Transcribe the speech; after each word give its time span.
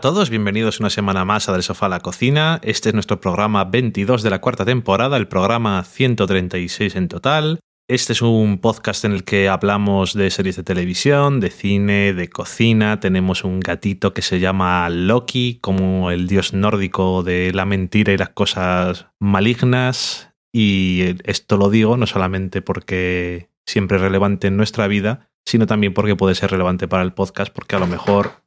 A 0.00 0.08
todos, 0.08 0.30
bienvenidos 0.30 0.80
una 0.80 0.88
semana 0.88 1.26
más 1.26 1.46
a 1.46 1.52
Del 1.52 1.62
Sofá 1.62 1.84
a 1.84 1.90
la 1.90 2.00
Cocina. 2.00 2.58
Este 2.64 2.88
es 2.88 2.94
nuestro 2.94 3.20
programa 3.20 3.64
22 3.64 4.22
de 4.22 4.30
la 4.30 4.40
cuarta 4.40 4.64
temporada, 4.64 5.18
el 5.18 5.28
programa 5.28 5.84
136 5.84 6.96
en 6.96 7.06
total. 7.06 7.60
Este 7.86 8.14
es 8.14 8.22
un 8.22 8.62
podcast 8.62 9.04
en 9.04 9.12
el 9.12 9.24
que 9.24 9.50
hablamos 9.50 10.14
de 10.14 10.30
series 10.30 10.56
de 10.56 10.62
televisión, 10.62 11.38
de 11.38 11.50
cine, 11.50 12.14
de 12.14 12.30
cocina. 12.30 12.98
Tenemos 12.98 13.44
un 13.44 13.60
gatito 13.60 14.14
que 14.14 14.22
se 14.22 14.40
llama 14.40 14.88
Loki, 14.88 15.58
como 15.60 16.10
el 16.10 16.28
dios 16.28 16.54
nórdico 16.54 17.22
de 17.22 17.52
la 17.52 17.66
mentira 17.66 18.14
y 18.14 18.16
las 18.16 18.30
cosas 18.30 19.08
malignas. 19.18 20.32
Y 20.50 21.16
esto 21.24 21.58
lo 21.58 21.68
digo 21.68 21.98
no 21.98 22.06
solamente 22.06 22.62
porque 22.62 23.50
siempre 23.66 23.98
es 23.98 24.02
relevante 24.02 24.46
en 24.46 24.56
nuestra 24.56 24.86
vida, 24.86 25.28
sino 25.44 25.66
también 25.66 25.92
porque 25.92 26.16
puede 26.16 26.34
ser 26.34 26.52
relevante 26.52 26.88
para 26.88 27.02
el 27.02 27.12
podcast, 27.12 27.52
porque 27.52 27.76
a 27.76 27.80
lo 27.80 27.86
mejor 27.86 28.39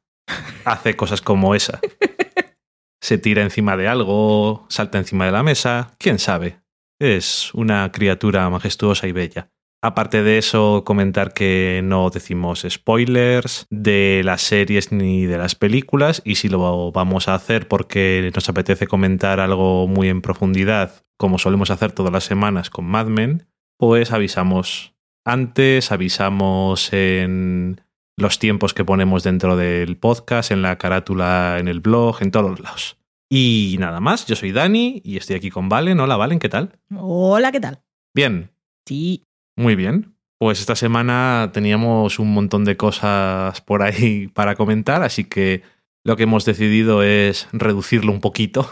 hace 0.64 0.96
cosas 0.96 1.20
como 1.22 1.54
esa. 1.54 1.80
Se 3.00 3.18
tira 3.18 3.42
encima 3.42 3.76
de 3.76 3.88
algo, 3.88 4.66
salta 4.68 4.98
encima 4.98 5.26
de 5.26 5.32
la 5.32 5.42
mesa, 5.42 5.94
quién 5.98 6.18
sabe. 6.18 6.60
Es 6.98 7.52
una 7.52 7.90
criatura 7.92 8.48
majestuosa 8.48 9.06
y 9.06 9.12
bella. 9.12 9.50
Aparte 9.84 10.22
de 10.22 10.38
eso, 10.38 10.82
comentar 10.86 11.34
que 11.34 11.82
no 11.84 12.08
decimos 12.08 12.64
spoilers 12.66 13.66
de 13.68 14.22
las 14.24 14.40
series 14.40 14.92
ni 14.92 15.26
de 15.26 15.36
las 15.36 15.54
películas 15.54 16.22
y 16.24 16.36
si 16.36 16.48
lo 16.48 16.90
vamos 16.90 17.28
a 17.28 17.34
hacer 17.34 17.68
porque 17.68 18.30
nos 18.34 18.48
apetece 18.48 18.86
comentar 18.86 19.40
algo 19.40 19.86
muy 19.86 20.08
en 20.08 20.22
profundidad, 20.22 21.04
como 21.18 21.38
solemos 21.38 21.70
hacer 21.70 21.92
todas 21.92 22.14
las 22.14 22.24
semanas 22.24 22.70
con 22.70 22.86
Mad 22.86 23.08
Men, 23.08 23.46
pues 23.78 24.10
avisamos 24.10 24.94
antes, 25.26 25.92
avisamos 25.92 26.90
en 26.94 27.82
los 28.16 28.38
tiempos 28.38 28.74
que 28.74 28.84
ponemos 28.84 29.22
dentro 29.22 29.56
del 29.56 29.96
podcast, 29.96 30.50
en 30.50 30.62
la 30.62 30.78
carátula, 30.78 31.56
en 31.58 31.68
el 31.68 31.80
blog, 31.80 32.22
en 32.22 32.30
todos 32.30 32.60
lados. 32.60 32.96
Y 33.30 33.76
nada 33.78 34.00
más, 34.00 34.26
yo 34.26 34.36
soy 34.36 34.52
Dani 34.52 35.00
y 35.04 35.16
estoy 35.16 35.36
aquí 35.36 35.50
con 35.50 35.68
Valen. 35.68 35.98
Hola 35.98 36.16
Valen, 36.16 36.38
¿qué 36.38 36.48
tal? 36.48 36.78
Hola, 36.96 37.50
¿qué 37.50 37.60
tal? 37.60 37.82
Bien. 38.14 38.50
Sí. 38.86 39.24
Muy 39.56 39.74
bien. 39.74 40.14
Pues 40.38 40.60
esta 40.60 40.76
semana 40.76 41.50
teníamos 41.52 42.18
un 42.18 42.32
montón 42.32 42.64
de 42.64 42.76
cosas 42.76 43.60
por 43.62 43.82
ahí 43.82 44.28
para 44.34 44.54
comentar, 44.54 45.02
así 45.02 45.24
que 45.24 45.62
lo 46.04 46.16
que 46.16 46.24
hemos 46.24 46.44
decidido 46.44 47.02
es 47.02 47.48
reducirlo 47.52 48.12
un 48.12 48.20
poquito. 48.20 48.70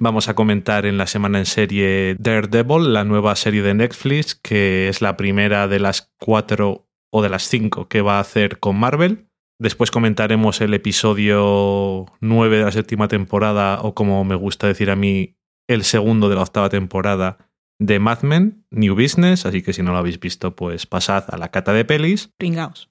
Vamos 0.00 0.28
a 0.28 0.34
comentar 0.34 0.86
en 0.86 0.96
la 0.96 1.06
semana 1.06 1.38
en 1.38 1.46
serie 1.46 2.16
Daredevil, 2.18 2.92
la 2.92 3.04
nueva 3.04 3.36
serie 3.36 3.62
de 3.62 3.74
Netflix, 3.74 4.34
que 4.34 4.88
es 4.88 5.02
la 5.02 5.16
primera 5.16 5.68
de 5.68 5.78
las 5.78 6.10
cuatro 6.18 6.88
o 7.16 7.22
de 7.22 7.28
las 7.28 7.48
cinco 7.48 7.86
que 7.86 8.02
va 8.02 8.16
a 8.16 8.20
hacer 8.20 8.58
con 8.58 8.74
Marvel. 8.74 9.28
Después 9.60 9.92
comentaremos 9.92 10.60
el 10.60 10.74
episodio 10.74 12.06
9 12.20 12.58
de 12.58 12.64
la 12.64 12.72
séptima 12.72 13.06
temporada, 13.06 13.80
o 13.82 13.94
como 13.94 14.24
me 14.24 14.34
gusta 14.34 14.66
decir 14.66 14.90
a 14.90 14.96
mí, 14.96 15.36
el 15.68 15.84
segundo 15.84 16.28
de 16.28 16.34
la 16.34 16.42
octava 16.42 16.70
temporada 16.70 17.38
de 17.78 18.00
Mad 18.00 18.22
Men, 18.22 18.66
New 18.72 18.96
Business, 18.96 19.46
así 19.46 19.62
que 19.62 19.72
si 19.72 19.80
no 19.80 19.92
lo 19.92 19.98
habéis 19.98 20.18
visto, 20.18 20.56
pues 20.56 20.86
pasad 20.86 21.26
a 21.28 21.38
la 21.38 21.52
cata 21.52 21.72
de 21.72 21.84
pelis 21.84 22.30
Pringaos. 22.36 22.90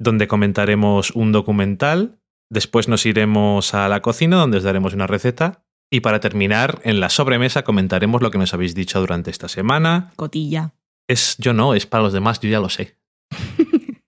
donde 0.00 0.26
comentaremos 0.26 1.12
un 1.12 1.30
documental. 1.30 2.18
Después 2.50 2.88
nos 2.88 3.06
iremos 3.06 3.72
a 3.72 3.88
la 3.88 4.02
cocina, 4.02 4.36
donde 4.36 4.58
os 4.58 4.64
daremos 4.64 4.94
una 4.94 5.06
receta. 5.06 5.64
Y 5.92 6.00
para 6.00 6.18
terminar, 6.18 6.80
en 6.82 6.98
la 6.98 7.08
sobremesa 7.08 7.62
comentaremos 7.62 8.20
lo 8.20 8.32
que 8.32 8.38
nos 8.38 8.52
habéis 8.52 8.74
dicho 8.74 8.98
durante 8.98 9.30
esta 9.30 9.46
semana. 9.46 10.12
Cotilla. 10.16 10.74
Es 11.08 11.36
yo 11.38 11.52
no, 11.52 11.74
es 11.74 11.86
para 11.86 12.02
los 12.02 12.12
demás, 12.12 12.40
yo 12.40 12.48
ya 12.48 12.60
lo 12.60 12.68
sé. 12.68 12.98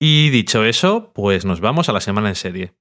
y 0.00 0.30
dicho 0.30 0.64
eso, 0.64 1.12
pues 1.14 1.44
nos 1.44 1.60
vamos 1.60 1.88
a 1.88 1.92
la 1.92 2.00
semana 2.00 2.28
en 2.28 2.34
serie. 2.34 2.74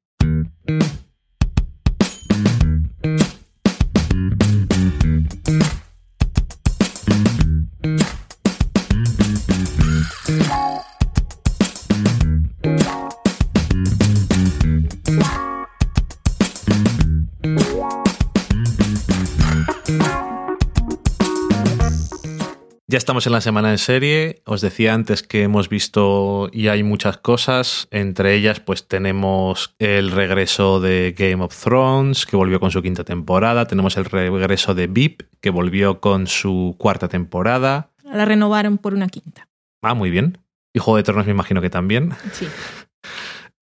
Ya 22.94 23.00
estamos 23.00 23.26
en 23.26 23.34
la 23.34 23.42
semana 23.42 23.72
en 23.72 23.80
serie. 23.80 24.44
Os 24.46 24.62
decía 24.62 24.94
antes 24.94 25.24
que 25.24 25.42
hemos 25.42 25.68
visto 25.68 26.48
y 26.54 26.68
hay 26.68 26.84
muchas 26.84 27.18
cosas. 27.18 27.88
Entre 27.90 28.36
ellas, 28.36 28.59
pues 28.59 28.88
tenemos 28.88 29.74
el 29.80 30.12
regreso 30.12 30.80
de 30.80 31.16
Game 31.18 31.44
of 31.44 31.59
Thrones, 31.59 32.28
que 32.28 32.36
volvió 32.36 32.59
con 32.59 32.70
su 32.70 32.84
quinta 32.84 33.04
temporada. 33.04 33.66
Tenemos 33.66 33.98
el 33.98 34.06
regreso 34.06 34.76
de 34.76 34.86
VIP, 34.86 35.24
que 35.42 35.50
volvió 35.50 36.02
con 36.02 36.28
su 36.28 36.76
cuarta 36.78 37.08
temporada. 37.08 37.90
La 38.04 38.26
renovaron 38.26 38.78
por 38.78 38.94
una 38.94 39.08
quinta. 39.08 39.50
Ah, 39.81 39.96
muy 39.96 40.12
bien. 40.12 40.38
Y 40.72 40.78
Juego 40.78 40.98
de 40.98 41.02
Tronos 41.02 41.25
me 41.25 41.31
imagino 41.31 41.62
que 41.62 41.72
también. 41.72 42.12
Sí. 42.31 42.48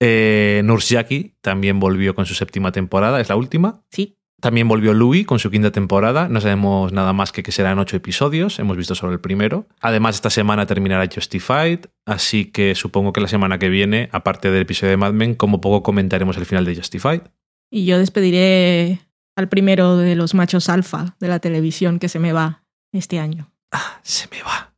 Eh, 0.01 0.61
Nurse 0.65 1.35
también 1.39 1.79
volvió 1.79 2.15
con 2.15 2.25
su 2.25 2.33
séptima 2.33 2.73
temporada, 2.73 3.21
es 3.21 3.29
la 3.29 3.37
última. 3.37 3.81
Sí. 3.91 4.17
También 4.41 4.67
volvió 4.67 4.95
Louis 4.95 5.27
con 5.27 5.37
su 5.37 5.51
quinta 5.51 5.71
temporada. 5.71 6.27
No 6.27 6.41
sabemos 6.41 6.91
nada 6.91 7.13
más 7.13 7.31
que 7.31 7.43
que 7.43 7.51
serán 7.51 7.77
ocho 7.77 7.95
episodios. 7.95 8.57
Hemos 8.57 8.75
visto 8.75 8.95
solo 8.95 9.13
el 9.13 9.19
primero. 9.19 9.67
Además, 9.79 10.15
esta 10.15 10.31
semana 10.31 10.65
terminará 10.65 11.07
Justified. 11.13 11.85
Así 12.07 12.45
que 12.45 12.73
supongo 12.73 13.13
que 13.13 13.21
la 13.21 13.27
semana 13.27 13.59
que 13.59 13.69
viene, 13.69 14.09
aparte 14.11 14.49
del 14.49 14.63
episodio 14.63 14.91
de 14.91 14.97
Mad 14.97 15.13
Men, 15.13 15.35
como 15.35 15.61
poco 15.61 15.83
comentaremos 15.83 16.37
el 16.37 16.47
final 16.47 16.65
de 16.65 16.75
Justified. 16.75 17.21
Y 17.69 17.85
yo 17.85 17.99
despediré 17.99 19.01
al 19.35 19.47
primero 19.47 19.95
de 19.97 20.15
los 20.15 20.33
machos 20.33 20.69
alfa 20.69 21.15
de 21.19 21.27
la 21.27 21.37
televisión 21.37 21.99
que 21.99 22.09
se 22.09 22.17
me 22.17 22.33
va 22.33 22.63
este 22.91 23.19
año. 23.19 23.51
Ah, 23.71 23.99
se 24.01 24.27
me 24.31 24.41
va. 24.41 24.73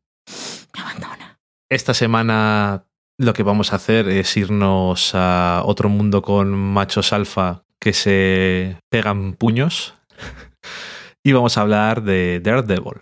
Me 0.75 0.81
abandona. 0.81 1.39
Esta 1.69 1.93
semana 1.93 2.85
lo 3.17 3.33
que 3.33 3.43
vamos 3.43 3.71
a 3.71 3.77
hacer 3.77 4.09
es 4.09 4.35
irnos 4.35 5.15
a 5.15 5.61
otro 5.65 5.87
mundo 5.87 6.21
con 6.21 6.51
machos 6.51 7.13
alfa 7.13 7.62
que 7.83 7.91
se 7.91 8.77
pegan 8.89 9.33
puños. 9.33 9.93
y 11.23 11.33
vamos 11.33 11.57
a 11.57 11.61
hablar 11.61 12.01
de 12.01 12.39
Daredevil. 12.41 13.01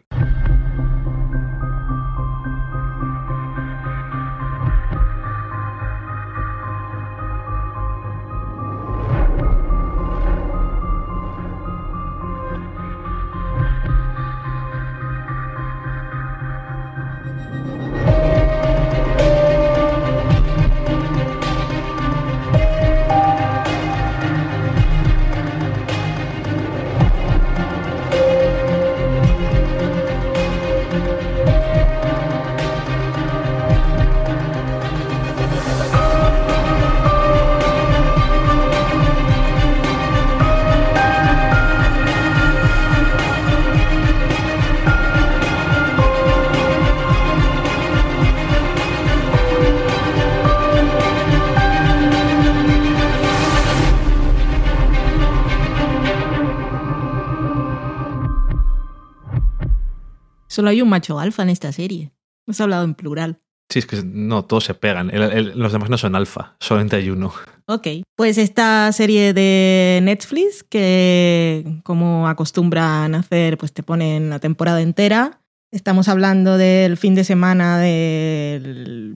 Solo 60.52 60.70
hay 60.70 60.82
un 60.82 60.90
macho 60.90 61.18
alfa 61.18 61.44
en 61.44 61.50
esta 61.50 61.72
serie. 61.72 62.12
Hemos 62.46 62.60
hablado 62.60 62.84
en 62.84 62.94
plural. 62.94 63.40
Sí, 63.70 63.80
es 63.80 63.86
que 63.86 64.02
no, 64.04 64.44
todos 64.44 64.66
se 64.66 64.74
pegan. 64.74 65.10
El- 65.10 65.22
el- 65.32 65.58
los 65.58 65.72
demás 65.72 65.90
no 65.90 65.98
son 65.98 66.14
alfa, 66.14 66.58
solamente 66.60 66.98
hay 66.98 67.10
uno. 67.10 67.32
Ok, 67.68 67.88
pues 68.18 68.38
esta 68.38 68.92
serie 68.92 69.34
de 69.34 70.02
Netflix 70.04 70.62
que 70.64 71.80
como 71.84 72.28
acostumbran 72.28 73.16
hacer, 73.16 73.58
pues 73.58 73.72
te 73.72 73.82
ponen 73.82 74.30
la 74.30 74.40
temporada 74.40 74.82
entera. 74.82 75.40
Estamos 75.72 76.10
hablando 76.10 76.58
del 76.58 76.98
fin 76.98 77.16
de 77.16 77.24
semana 77.24 77.78
del 77.80 79.16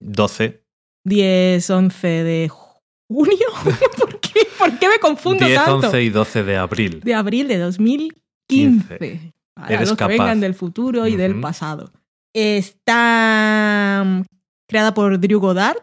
12. 0.00 0.62
10, 1.04 1.68
11 1.70 2.08
de 2.08 2.48
junio. 2.48 3.46
¿Por 3.98 4.18
qué? 4.20 4.40
¿Por 4.58 4.78
qué 4.78 4.88
me 4.88 4.98
confundo 4.98 5.44
10, 5.44 5.58
tanto? 5.58 5.86
11 5.88 6.02
y 6.02 6.08
12 6.08 6.42
de 6.42 6.56
abril. 6.56 7.00
De 7.04 7.12
abril 7.14 7.48
de 7.48 7.58
2015. 7.58 9.34
Para 9.58 9.74
Eres 9.74 9.88
los 9.88 9.98
que 9.98 10.06
vengan 10.06 10.40
del 10.40 10.54
futuro 10.54 11.06
y 11.06 11.16
del 11.16 11.40
pasado. 11.40 11.90
Está 12.34 14.02
mm, 14.04 14.22
creada 14.68 14.94
por 14.94 15.18
Drew 15.18 15.40
Goddard, 15.40 15.82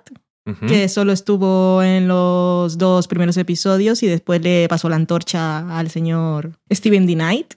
que 0.67 0.87
solo 0.89 1.11
estuvo 1.11 1.81
en 1.81 2.07
los 2.07 2.77
dos 2.77 3.07
primeros 3.07 3.35
episodios 3.37 4.03
y 4.03 4.07
después 4.07 4.41
le 4.41 4.67
pasó 4.69 4.89
la 4.89 4.95
antorcha 4.95 5.77
al 5.77 5.89
señor 5.89 6.51
Steven 6.71 7.07
D. 7.07 7.15
Knight. 7.15 7.55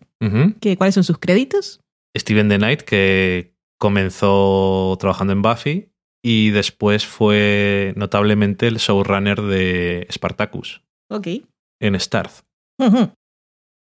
Que, 0.60 0.76
¿Cuáles 0.76 0.94
son 0.94 1.04
sus 1.04 1.18
créditos? 1.18 1.80
Steven 2.16 2.48
The 2.48 2.58
Knight, 2.58 2.80
que 2.82 3.54
comenzó 3.78 4.96
trabajando 4.98 5.32
en 5.32 5.42
Buffy 5.42 5.88
y 6.24 6.50
después 6.50 7.06
fue 7.06 7.92
notablemente 7.96 8.66
el 8.66 8.78
showrunner 8.78 9.40
de 9.42 10.06
Spartacus 10.10 10.82
Ok. 11.10 11.28
en 11.80 12.00
Starz. 12.00 12.42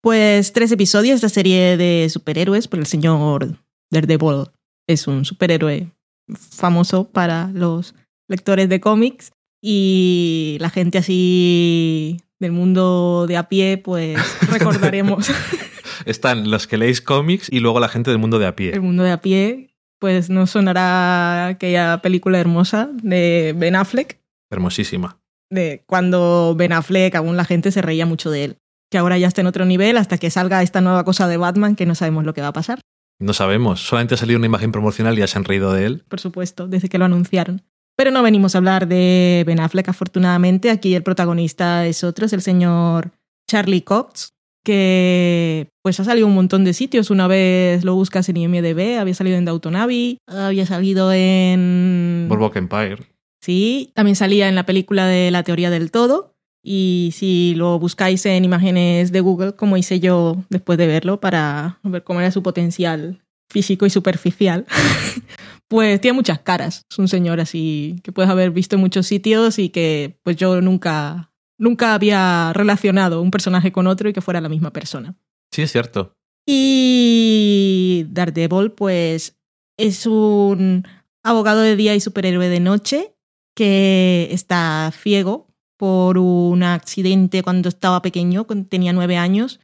Pues 0.03 0.53
tres 0.53 0.71
episodios 0.73 1.21
de 1.21 1.27
esta 1.27 1.35
serie 1.35 1.77
de 1.77 2.09
superhéroes, 2.09 2.69
porque 2.69 2.83
el 2.83 2.87
señor 2.87 3.59
Daredevil 3.91 4.47
es 4.87 5.07
un 5.07 5.25
superhéroe 5.25 5.91
famoso 6.29 7.09
para 7.11 7.51
los 7.53 7.95
lectores 8.29 8.69
de 8.69 8.81
cómics 8.81 9.33
y 9.63 10.59
la 10.61 10.71
gente 10.71 10.99
así 10.99 12.21
del 12.39 12.53
mundo 12.53 13.27
de 13.27 13.37
a 13.37 13.49
pie, 13.49 13.79
pues 13.79 14.19
recordaremos 14.51 15.31
Están 16.05 16.51
los 16.51 16.67
que 16.67 16.77
leéis 16.77 17.01
cómics 17.01 17.49
y 17.51 17.61
luego 17.61 17.81
la 17.81 17.89
gente 17.89 18.11
del 18.11 18.19
mundo 18.19 18.39
de 18.39 18.47
a 18.47 18.51
el 18.51 18.55
pie. 18.55 18.81
mundo 18.81 19.03
de 19.03 19.11
a 19.11 19.21
pie, 19.21 19.75
pues 19.99 20.31
nos 20.31 20.51
sonará 20.51 21.49
aquella 21.49 22.01
película 22.03 22.39
hermosa 22.39 22.91
de 23.03 23.55
Ben 23.57 23.75
Affleck, 23.75 24.21
Hermosísima. 24.53 25.19
de 25.51 25.83
cuando 25.87 26.55
Ben 26.57 26.73
Affleck 26.73 27.15
aún 27.17 27.37
la 27.37 27.45
gente 27.45 27.73
se 27.73 27.83
reía 27.83 28.07
mucho 28.07 28.31
de 28.31 28.45
él, 28.45 28.59
que 28.91 28.99
ahora 28.99 29.19
ya 29.19 29.29
está 29.29 29.41
en 29.41 29.47
otro 29.47 29.65
nivel 29.65 29.97
hasta 29.97 30.19
que 30.19 30.31
salga 30.31 30.63
esta 30.63 30.81
nueva 30.81 31.05
cosa 31.05 31.29
de 31.29 31.37
Batman 31.37 31.77
que 31.77 31.87
no 31.87 31.95
sabemos 31.95 32.25
lo 32.25 32.35
que 32.35 32.41
va 32.41 32.49
a 32.49 32.53
pasar. 32.53 32.81
No 33.19 33.33
sabemos, 33.33 33.81
solamente 33.81 34.15
ha 34.15 34.19
salido 34.19 34.39
una 34.39 34.47
imagen 34.47 34.73
promocional 34.73 35.17
y 35.17 35.21
ya 35.21 35.27
se 35.27 35.39
han 35.39 35.45
reído 35.45 35.73
de 35.73 35.87
él. 35.87 36.05
por 36.09 36.21
supuesto, 36.21 36.69
desde 36.69 36.89
que 36.89 36.99
lo 36.99 37.07
anunciaron. 37.07 37.63
Pero 37.97 38.11
no 38.11 38.23
venimos 38.23 38.55
a 38.55 38.59
hablar 38.59 38.89
de 38.89 39.43
Ben 39.47 39.59
Affleck, 39.59 39.89
afortunadamente. 39.89 40.71
Aquí 40.71 40.95
el 40.95 41.03
protagonista 41.03 41.87
es 41.87 42.05
otro, 42.05 42.27
es 42.27 42.35
el 42.35 42.43
señor 42.43 43.13
Charlie 43.49 43.83
Cox, 43.83 44.35
que 44.63 45.69
pues 45.83 45.99
ha 45.99 46.05
salido 46.05 46.27
un 46.27 46.35
montón 46.35 46.65
de 46.65 46.75
sitios. 46.75 47.11
Una 47.11 47.27
vez 47.27 47.85
lo 47.85 47.95
buscas 47.95 48.29
en 48.29 48.37
IMDB, 48.37 48.99
había 48.99 49.15
salido 49.15 49.39
en 49.39 49.77
Abbey, 49.77 50.19
había 50.27 50.67
salido 50.67 51.11
en... 51.11 52.27
Boardwalk 52.29 52.57
Empire. 52.57 52.99
Sí, 53.41 53.93
también 53.95 54.17
salía 54.17 54.49
en 54.49 54.57
la 54.57 54.67
película 54.67 55.07
de 55.07 55.31
La 55.31 55.43
teoría 55.43 55.71
del 55.71 55.91
todo. 55.91 56.36
Y 56.69 57.13
si 57.15 57.55
lo 57.55 57.79
buscáis 57.79 58.27
en 58.27 58.45
imágenes 58.45 59.13
de 59.13 59.21
Google, 59.21 59.55
como 59.55 59.77
hice 59.77 60.01
yo 60.01 60.43
después 60.51 60.77
de 60.77 60.89
verlo, 60.89 61.21
para 61.21 61.79
ver 61.85 62.03
cómo 62.03 62.21
era 62.21 62.33
su 62.33 62.43
potencial 62.43 63.23
físico 63.49 63.87
y 63.87 63.91
superficial, 63.91 64.67
pues 65.69 66.01
tiene 66.01 66.17
muchas 66.17 66.41
caras. 66.41 66.83
Es 66.91 66.99
un 66.99 67.07
señor 67.07 67.39
así 67.39 68.01
que 68.03 68.11
puedes 68.11 68.29
haber 68.29 68.51
visto 68.51 68.75
en 68.75 68.81
muchos 68.81 69.07
sitios 69.07 69.61
y 69.61 69.69
que 69.69 70.19
pues 70.25 70.35
yo 70.35 70.61
nunca, 70.61 71.31
nunca 71.57 71.95
había 71.95 72.53
relacionado 72.53 73.23
un 73.23 73.31
personaje 73.31 73.71
con 73.71 73.87
otro 73.87 74.09
y 74.09 74.13
que 74.13 74.21
fuera 74.21 74.41
la 74.41 74.49
misma 74.49 74.73
persona. 74.73 75.15
Sí, 75.53 75.63
es 75.63 75.71
cierto. 75.71 76.15
Y 76.49 78.07
Daredevil, 78.09 78.73
pues, 78.73 79.37
es 79.79 80.05
un 80.05 80.85
abogado 81.23 81.61
de 81.61 81.77
día 81.77 81.95
y 81.95 82.01
superhéroe 82.01 82.49
de 82.49 82.59
noche 82.59 83.15
que 83.55 84.29
está 84.33 84.93
ciego 85.01 85.46
por 85.77 86.19
un 86.19 86.63
accidente 86.63 87.43
cuando 87.43 87.69
estaba 87.69 88.03
pequeño, 88.03 88.47
cuando 88.47 88.69
tenía 88.69 88.93
nueve 88.93 89.17
años. 89.17 89.61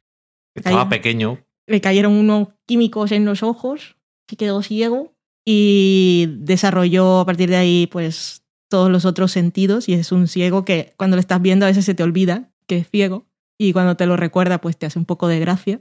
Estaba 0.55 0.87
pequeño. 0.89 1.39
Le 1.67 1.81
cayeron 1.81 2.13
unos 2.13 2.49
químicos 2.67 3.11
en 3.11 3.25
los 3.25 3.41
ojos, 3.43 3.95
se 4.29 4.35
quedó 4.35 4.61
ciego 4.61 5.13
y 5.45 6.27
desarrolló 6.37 7.19
a 7.19 7.25
partir 7.25 7.49
de 7.49 7.55
ahí, 7.55 7.87
pues, 7.87 8.43
todos 8.69 8.91
los 8.91 9.05
otros 9.05 9.31
sentidos. 9.31 9.89
Y 9.89 9.93
es 9.93 10.11
un 10.11 10.27
ciego 10.27 10.65
que 10.65 10.93
cuando 10.97 11.15
lo 11.15 11.21
estás 11.21 11.41
viendo 11.41 11.65
a 11.65 11.69
veces 11.69 11.85
se 11.85 11.93
te 11.93 12.03
olvida 12.03 12.51
que 12.67 12.77
es 12.77 12.89
ciego 12.89 13.25
y 13.59 13.73
cuando 13.73 13.95
te 13.95 14.05
lo 14.05 14.17
recuerda, 14.17 14.59
pues 14.59 14.77
te 14.77 14.85
hace 14.85 14.99
un 14.99 15.05
poco 15.05 15.27
de 15.27 15.39
gracia. 15.39 15.79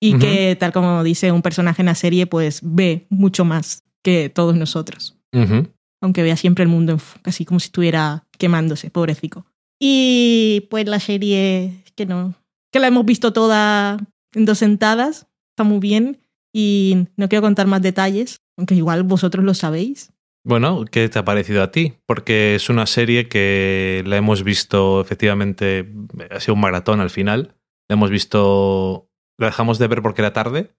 Y 0.00 0.10
Ujú. 0.14 0.20
que, 0.20 0.56
tal 0.58 0.72
como 0.72 1.02
dice 1.02 1.32
un 1.32 1.42
personaje 1.42 1.82
en 1.82 1.86
la 1.86 1.94
serie, 1.94 2.26
pues 2.26 2.60
ve 2.62 3.06
mucho 3.10 3.44
más 3.44 3.82
que 4.02 4.28
todos 4.28 4.54
nosotros. 4.56 5.16
Ujú. 5.32 5.68
Aunque 6.00 6.22
vea 6.22 6.36
siempre 6.36 6.62
el 6.62 6.68
mundo 6.68 6.96
casi 7.22 7.44
como 7.44 7.58
si 7.58 7.66
estuviera 7.66 8.26
quemándose, 8.38 8.90
pobrecico. 8.90 9.46
Y 9.80 10.66
pues 10.70 10.86
la 10.88 11.00
serie 11.00 11.84
que 11.94 12.06
no, 12.06 12.34
que 12.72 12.80
la 12.80 12.88
hemos 12.88 13.04
visto 13.04 13.32
toda 13.32 13.98
en 14.34 14.44
dos 14.44 14.58
sentadas, 14.58 15.26
está 15.52 15.64
muy 15.64 15.78
bien. 15.78 16.20
Y 16.52 17.06
no 17.16 17.28
quiero 17.28 17.42
contar 17.42 17.66
más 17.66 17.82
detalles, 17.82 18.40
aunque 18.56 18.74
igual 18.74 19.02
vosotros 19.04 19.44
lo 19.44 19.54
sabéis. 19.54 20.12
Bueno, 20.44 20.84
¿qué 20.90 21.08
te 21.08 21.18
ha 21.18 21.24
parecido 21.24 21.62
a 21.62 21.70
ti? 21.70 21.94
Porque 22.06 22.54
es 22.54 22.70
una 22.70 22.86
serie 22.86 23.28
que 23.28 24.02
la 24.06 24.16
hemos 24.16 24.42
visto 24.44 25.00
efectivamente, 25.00 25.92
ha 26.30 26.40
sido 26.40 26.54
un 26.54 26.60
maratón 26.60 27.00
al 27.00 27.10
final. 27.10 27.54
La 27.88 27.94
hemos 27.94 28.10
visto, 28.10 29.10
la 29.38 29.48
dejamos 29.48 29.78
de 29.78 29.88
ver 29.88 30.00
porque 30.02 30.22
era 30.22 30.32
tarde 30.32 30.70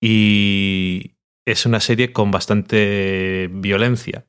y 0.00 1.16
es 1.46 1.66
una 1.66 1.80
serie 1.80 2.12
con 2.12 2.30
bastante 2.30 3.48
violencia 3.52 4.26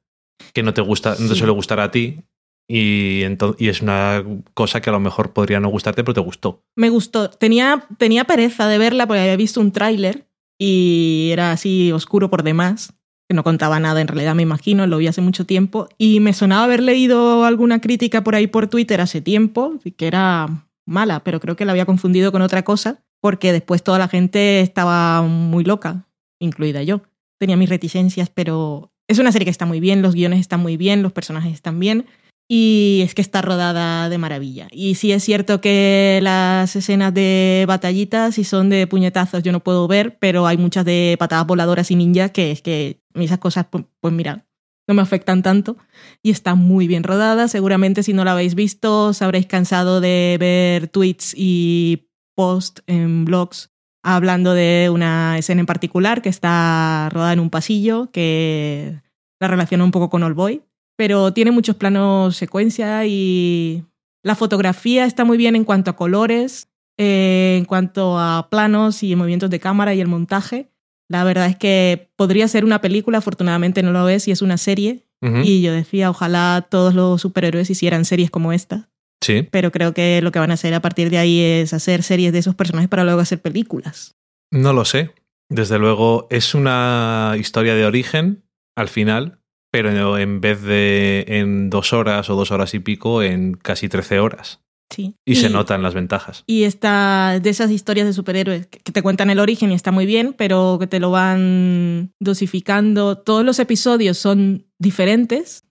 que 0.54 0.64
no 0.64 0.74
te 0.74 0.82
gusta, 0.82 1.12
no 1.12 1.28
te 1.28 1.34
Sí. 1.34 1.36
suele 1.40 1.54
gustar 1.54 1.80
a 1.80 1.92
ti 1.92 2.22
y, 2.68 3.24
y 3.58 3.68
es 3.68 3.82
una 3.82 4.24
cosa 4.54 4.82
que 4.82 4.90
a 4.90 4.94
lo 4.94 5.00
mejor 5.00 5.34
podría 5.34 5.60
no 5.60 5.70
gustarte, 5.70 6.04
pero 6.04 6.14
te 6.14 6.22
gustó. 6.22 6.64
Me 6.76 6.90
gustó. 6.90 7.30
Tenía, 7.30 7.88
tenía 7.98 8.26
pereza 8.26 8.68
de 8.68 8.78
verla 8.78 9.08
porque 9.08 9.22
había 9.22 9.36
visto 9.36 9.62
un 9.62 9.72
tráiler 9.72 10.28
y 10.58 11.30
era 11.32 11.52
así 11.52 11.92
oscuro 11.92 12.30
por 12.30 12.44
demás, 12.44 12.94
que 13.28 13.36
no 13.36 13.44
contaba 13.44 13.80
nada 13.80 14.02
en 14.02 14.08
realidad, 14.08 14.36
me 14.36 14.44
imagino, 14.44 14.88
lo 14.88 14.98
vi 14.98 15.08
hace 15.08 15.22
mucho 15.22 15.46
tiempo. 15.46 15.90
Y 15.98 16.20
me 16.20 16.34
sonaba 16.34 16.64
haber 16.64 16.82
leído 16.82 17.44
alguna 17.46 17.82
crítica 17.82 18.24
por 18.24 18.36
ahí 18.36 18.48
por 18.48 18.68
Twitter 18.68 19.02
hace 19.02 19.22
tiempo, 19.22 19.80
que 19.98 20.08
era 20.08 20.68
mala, 20.86 21.24
pero 21.24 21.40
creo 21.40 21.56
que 21.56 21.66
la 21.66 21.72
había 21.72 21.86
confundido 21.86 22.32
con 22.32 22.42
otra 22.42 22.64
cosa, 22.64 23.04
porque 23.20 23.52
después 23.52 23.84
toda 23.84 24.00
la 24.00 24.08
gente 24.08 24.62
estaba 24.62 25.22
muy 25.24 25.64
loca, 25.64 26.08
incluida 26.40 26.84
yo. 26.84 27.02
Tenía 27.40 27.58
mis 27.58 27.70
reticencias, 27.70 28.30
pero 28.30 28.92
es 29.08 29.20
una 29.20 29.32
serie 29.32 29.46
que 29.46 29.52
está 29.52 29.66
muy 29.66 29.80
bien, 29.80 30.02
los 30.02 30.14
guiones 30.14 30.40
están 30.40 30.62
muy 30.62 30.78
bien, 30.78 31.04
los 31.04 31.12
personajes 31.12 31.54
están 31.54 31.80
bien. 31.80 32.06
Y 32.48 33.02
es 33.04 33.16
que 33.16 33.22
está 33.24 33.42
rodada 33.42 34.08
de 34.08 34.18
maravilla. 34.20 34.68
Y 34.72 34.96
sí 34.96 35.12
es 35.12 35.24
cierto 35.24 35.62
que 35.62 36.20
las 36.22 36.76
escenas 36.76 37.14
de 37.14 37.66
batallitas, 37.68 38.36
si 38.36 38.44
son 38.44 38.70
de 38.70 38.86
puñetazos, 38.86 39.42
yo 39.42 39.52
no 39.52 39.62
puedo 39.62 39.88
ver, 39.88 40.18
pero 40.20 40.46
hay 40.46 40.58
muchas 40.58 40.86
de 40.86 41.16
patadas 41.18 41.48
voladoras 41.48 41.90
y 41.90 41.96
ninjas 41.96 42.32
que 42.32 42.52
es 42.52 42.62
que 42.62 43.02
esas 43.16 43.40
cosas, 43.40 43.66
pues, 43.70 43.86
pues 44.00 44.14
mira, 44.14 44.46
no 44.88 44.94
me 44.94 45.02
afectan 45.02 45.42
tanto. 45.42 45.78
Y 46.22 46.30
está 46.30 46.54
muy 46.54 46.88
bien 46.88 47.04
rodada. 47.04 47.48
Seguramente 47.48 48.04
si 48.04 48.14
no 48.14 48.24
la 48.24 48.34
habéis 48.34 48.54
visto, 48.54 49.08
os 49.08 49.22
habréis 49.24 49.48
cansado 49.48 50.00
de 50.00 50.38
ver 50.40 50.88
tweets 50.88 51.34
y 51.36 52.10
posts 52.36 52.84
en 52.86 53.26
blogs 53.26 53.72
hablando 54.04 54.54
de 54.54 54.92
una 54.94 55.36
escena 55.40 55.62
en 55.62 55.66
particular 55.66 56.22
que 56.22 56.30
está 56.30 57.10
rodada 57.12 57.34
en 57.34 57.40
un 57.40 57.50
pasillo, 57.50 58.12
que 58.12 59.02
la 59.40 59.48
relaciona 59.48 59.84
un 59.84 59.90
poco 59.90 60.12
con 60.12 60.22
All 60.22 60.36
Boy 60.36 60.62
pero 60.96 61.34
tiene 61.34 61.52
muchos 61.52 61.76
planos 61.76 62.36
secuencia 62.38 63.06
y 63.06 63.84
la 64.24 64.36
fotografía 64.36 65.06
está 65.06 65.24
muy 65.26 65.38
bien 65.38 65.56
en 65.56 65.64
cuanto 65.66 65.92
a 65.92 65.96
colores, 65.96 66.70
eh, 66.98 67.56
en 67.60 67.66
cuanto 67.66 68.18
a 68.20 68.48
planos 68.50 69.04
y 69.04 69.16
movimientos 69.16 69.50
de 69.50 69.60
cámara 69.60 69.94
y 69.94 70.02
el 70.02 70.08
montaje. 70.08 70.70
La 71.08 71.24
verdad 71.24 71.46
es 71.48 71.56
que 71.58 72.10
podría 72.16 72.48
ser 72.48 72.66
una 72.66 72.82
película, 72.82 73.20
afortunadamente 73.20 73.84
no 73.84 73.92
lo 73.92 74.10
es 74.10 74.28
y 74.28 74.32
es 74.32 74.42
una 74.42 74.58
serie. 74.58 75.02
Y 75.44 75.64
yo 75.64 75.74
decía, 75.74 76.12
ojalá 76.12 76.68
todos 76.70 76.94
los 76.94 77.20
superhéroes 77.20 77.72
hicieran 77.72 78.06
series 78.06 78.30
como 78.30 78.54
esta, 78.54 78.90
Sí. 79.24 79.42
pero 79.50 79.72
creo 79.72 79.92
que 79.92 80.22
lo 80.22 80.32
que 80.32 80.38
van 80.38 80.52
a 80.52 80.54
hacer 80.54 80.76
a 80.76 80.82
partir 80.84 81.10
de 81.10 81.18
ahí 81.18 81.40
es 81.40 81.74
hacer 81.74 82.04
series 82.04 82.32
de 82.32 82.38
esos 82.40 82.54
personajes 82.54 82.90
para 82.90 83.04
luego 83.04 83.22
hacer 83.22 83.42
películas. 83.42 84.16
No 84.52 84.72
lo 84.72 84.86
sé. 84.86 85.10
Desde 85.50 85.80
luego, 85.80 86.28
es 86.30 86.54
una 86.54 87.34
historia 87.40 87.74
de 87.74 87.86
origen 87.88 88.44
al 88.76 88.88
final, 88.88 89.40
pero 89.76 90.18
en 90.18 90.40
vez 90.40 90.62
de 90.62 91.26
en 91.28 91.70
dos 91.70 91.92
horas 91.92 92.30
o 92.30 92.36
dos 92.36 92.50
horas 92.52 92.74
y 92.74 92.80
pico, 92.80 93.22
en 93.22 93.56
casi 93.56 93.90
13 93.90 94.22
horas. 94.22 94.62
Sí. 94.90 95.16
Y, 95.26 95.36
se 95.36 95.50
notan 95.50 95.84
las 95.84 95.94
ventajas. 95.94 96.46
Y 96.48 96.64
está 96.64 97.42
de 97.42 97.50
esas 97.50 97.72
historias 97.72 98.08
de 98.08 98.14
superhéroes 98.14 98.68
que 98.68 98.94
te 98.94 99.02
cuentan 99.02 99.30
el 99.32 99.40
origen 99.40 99.74
y 99.74 99.76
está 99.76 99.92
muy 99.92 100.06
bien, 100.06 100.34
pero 100.38 100.78
que 100.80 100.88
te 100.88 101.02
lo 101.02 101.12
van 101.12 102.14
dosificando. 102.22 103.18
Todos 103.18 103.44
los 103.44 103.60
episodios 103.60 104.18
son 104.18 104.66
diferentes. 104.80 105.66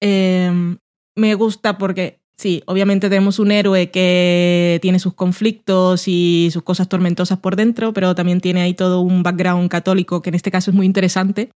Eh, 0.00 0.76
me 1.14 1.34
gusta 1.34 1.76
porque, 1.76 2.20
sí, 2.38 2.62
obviamente 2.64 3.10
tenemos 3.10 3.38
un 3.38 3.52
héroe 3.52 3.90
que 3.90 4.78
tiene 4.80 4.98
sus 4.98 5.12
conflictos 5.12 6.08
y 6.08 6.48
sus 6.50 6.62
cosas 6.62 6.88
tormentosas 6.88 7.38
por 7.38 7.54
dentro, 7.54 7.92
pero 7.92 8.14
también 8.14 8.40
tiene 8.40 8.62
ahí 8.62 8.72
todo 8.72 9.02
un 9.02 9.22
background 9.22 9.68
católico 9.68 10.22
que 10.22 10.30
en 10.30 10.36
este 10.36 10.50
caso 10.50 10.70
es 10.70 10.74
muy 10.74 10.86
interesante. 10.86 11.50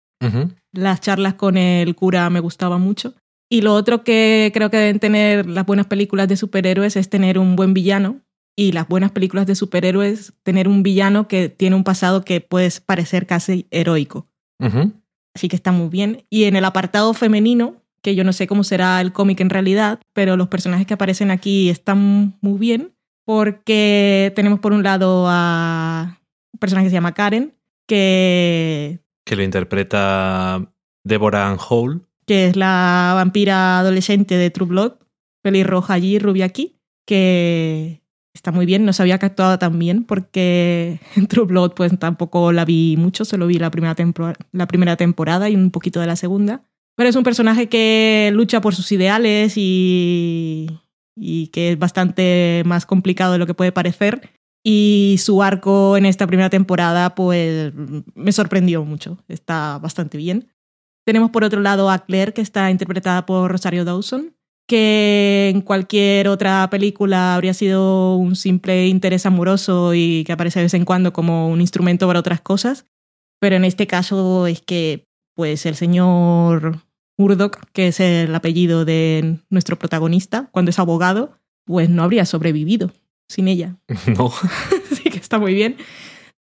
Las 0.73 1.01
charlas 1.01 1.35
con 1.35 1.57
el 1.57 1.95
cura 1.95 2.29
me 2.31 2.41
gustaban 2.41 2.81
mucho. 2.81 3.15
Y 3.49 3.63
lo 3.63 3.75
otro 3.75 4.05
que 4.05 4.51
creo 4.53 4.71
que 4.71 4.77
deben 4.77 4.99
tener 4.99 5.47
las 5.47 5.65
buenas 5.65 5.87
películas 5.87 6.29
de 6.29 6.37
superhéroes 6.37 6.97
es 6.97 7.09
tener 7.09 7.39
un 7.39 7.57
buen 7.57 7.75
villano. 7.75 8.21
Y 8.57 8.73
las 8.73 8.89
buenas 8.89 9.13
películas 9.13 9.47
de 9.47 9.55
superhéroes, 9.55 10.33
tener 10.43 10.67
un 10.67 10.83
villano 10.83 11.29
que 11.29 11.49
tiene 11.49 11.77
un 11.77 11.85
pasado 11.85 12.25
que 12.25 12.41
puede 12.41 12.69
parecer 12.85 13.27
casi 13.27 13.69
heroico. 13.71 14.27
Así 15.35 15.49
que 15.49 15.55
está 15.55 15.71
muy 15.71 15.89
bien. 15.89 16.25
Y 16.29 16.45
en 16.45 16.57
el 16.57 16.65
apartado 16.65 17.15
femenino, 17.15 17.77
que 18.03 18.17
yo 18.17 18.25
no 18.25 18.33
sé 18.33 18.49
cómo 18.49 18.65
será 18.65 19.01
el 19.01 19.13
cómic 19.13 19.41
en 19.41 19.51
realidad, 19.51 20.01
pero 20.13 20.37
los 20.37 20.49
personajes 20.49 20.87
que 20.87 20.95
aparecen 20.95 21.31
aquí 21.31 21.69
están 21.69 22.37
muy 22.41 22.59
bien 22.59 22.93
porque 23.25 24.33
tenemos 24.35 24.59
por 24.59 24.73
un 24.73 24.83
lado 24.83 25.27
a 25.29 26.19
un 26.53 26.59
personaje 26.59 26.87
que 26.87 26.91
se 26.91 26.95
llama 26.95 27.15
Karen, 27.15 27.55
que... 27.87 29.01
Que 29.29 29.37
lo 29.37 29.43
interpreta 29.43 30.73
Deborah 31.05 31.51
Ann 31.51 31.59
Hall. 31.59 32.09
Que 32.25 32.47
es 32.47 32.57
la 32.57 33.13
vampira 33.15 33.79
adolescente 33.81 34.37
de 34.37 34.49
True 34.49 34.69
Blood, 34.69 34.93
pelirroja 35.43 35.93
allí, 35.93 36.19
rubia 36.19 36.47
aquí, 36.47 36.81
que 37.07 38.01
está 38.33 38.53
muy 38.53 38.65
bien, 38.65 38.87
no 38.87 38.95
sabía 38.95 39.19
que 39.19 39.27
actuaba 39.27 39.59
tan 39.59 39.79
bien 39.79 40.05
porque 40.05 40.99
en 41.17 41.27
True 41.27 41.45
Blood 41.45 41.73
pues 41.77 41.93
tampoco 41.99 42.53
la 42.53 42.65
vi 42.65 42.97
mucho, 42.97 43.27
solo 43.27 43.47
vi 43.47 43.59
la 43.59 43.71
primera, 43.71 43.95
la 44.53 44.67
primera 44.67 44.97
temporada 44.97 45.51
y 45.51 45.57
un 45.57 45.73
poquito 45.73 46.01
de 46.01 46.07
la 46.07 46.17
segunda. 46.17 46.63
Pero 46.97 47.11
es 47.11 47.17
un 47.17 47.23
personaje 47.23 47.69
que 47.69 48.31
lucha 48.33 48.63
por 48.63 48.75
sus 48.75 48.91
ideales 48.93 49.59
y, 49.59 50.69
y 51.15 51.49
que 51.49 51.73
es 51.73 51.79
bastante 51.79 52.63
más 52.65 52.87
complicado 52.87 53.33
de 53.33 53.39
lo 53.39 53.47
que 53.47 53.53
puede 53.53 53.73
parecer. 53.73 54.31
Y 54.71 55.17
su 55.17 55.43
arco 55.43 55.97
en 55.97 56.05
esta 56.05 56.27
primera 56.27 56.51
temporada 56.51 57.15
pues 57.15 57.73
me 58.15 58.33
sorprendió 58.33 58.85
mucho, 58.85 59.17
está 59.27 59.79
bastante 59.79 60.19
bien. 60.19 60.53
Tenemos 61.07 61.31
por 61.31 61.43
otro 61.43 61.63
lado 61.63 61.89
a 61.89 62.01
Claire, 62.01 62.35
que 62.35 62.43
está 62.43 62.71
interpretada 62.71 63.25
por 63.25 63.51
Rosario 63.51 63.87
Dawson, 63.87 64.37
que 64.67 65.49
en 65.55 65.63
cualquier 65.63 66.29
otra 66.29 66.69
película 66.69 67.35
habría 67.35 67.55
sido 67.55 68.17
un 68.17 68.37
simple 68.37 68.89
interés 68.89 69.25
amoroso 69.25 69.95
y 69.95 70.23
que 70.25 70.33
aparece 70.33 70.59
de 70.59 70.67
vez 70.67 70.75
en 70.75 70.85
cuando 70.85 71.15
como 71.15 71.49
un 71.49 71.63
instrumento 71.63 72.07
para 72.07 72.21
otras 72.21 72.43
cosas. 72.43 72.85
Pero 73.41 73.57
en 73.57 73.65
este 73.65 73.87
caso 73.87 74.47
es 74.47 74.61
que 74.61 75.09
pues 75.35 75.65
el 75.65 75.77
señor 75.77 76.83
Murdoch, 77.17 77.57
que 77.73 77.89
es 77.89 78.01
el 78.01 78.35
apellido 78.35 78.85
de 78.85 79.39
nuestro 79.49 79.79
protagonista, 79.79 80.51
cuando 80.53 80.73
es 80.73 80.79
abogado, 80.79 81.39
pues 81.65 81.89
no 81.89 82.03
habría 82.03 82.27
sobrevivido 82.27 82.93
sin 83.29 83.49
ella. 83.49 83.77
No. 84.17 84.33
sí 84.93 85.11
que 85.11 85.19
está 85.19 85.39
muy 85.39 85.55
bien. 85.55 85.77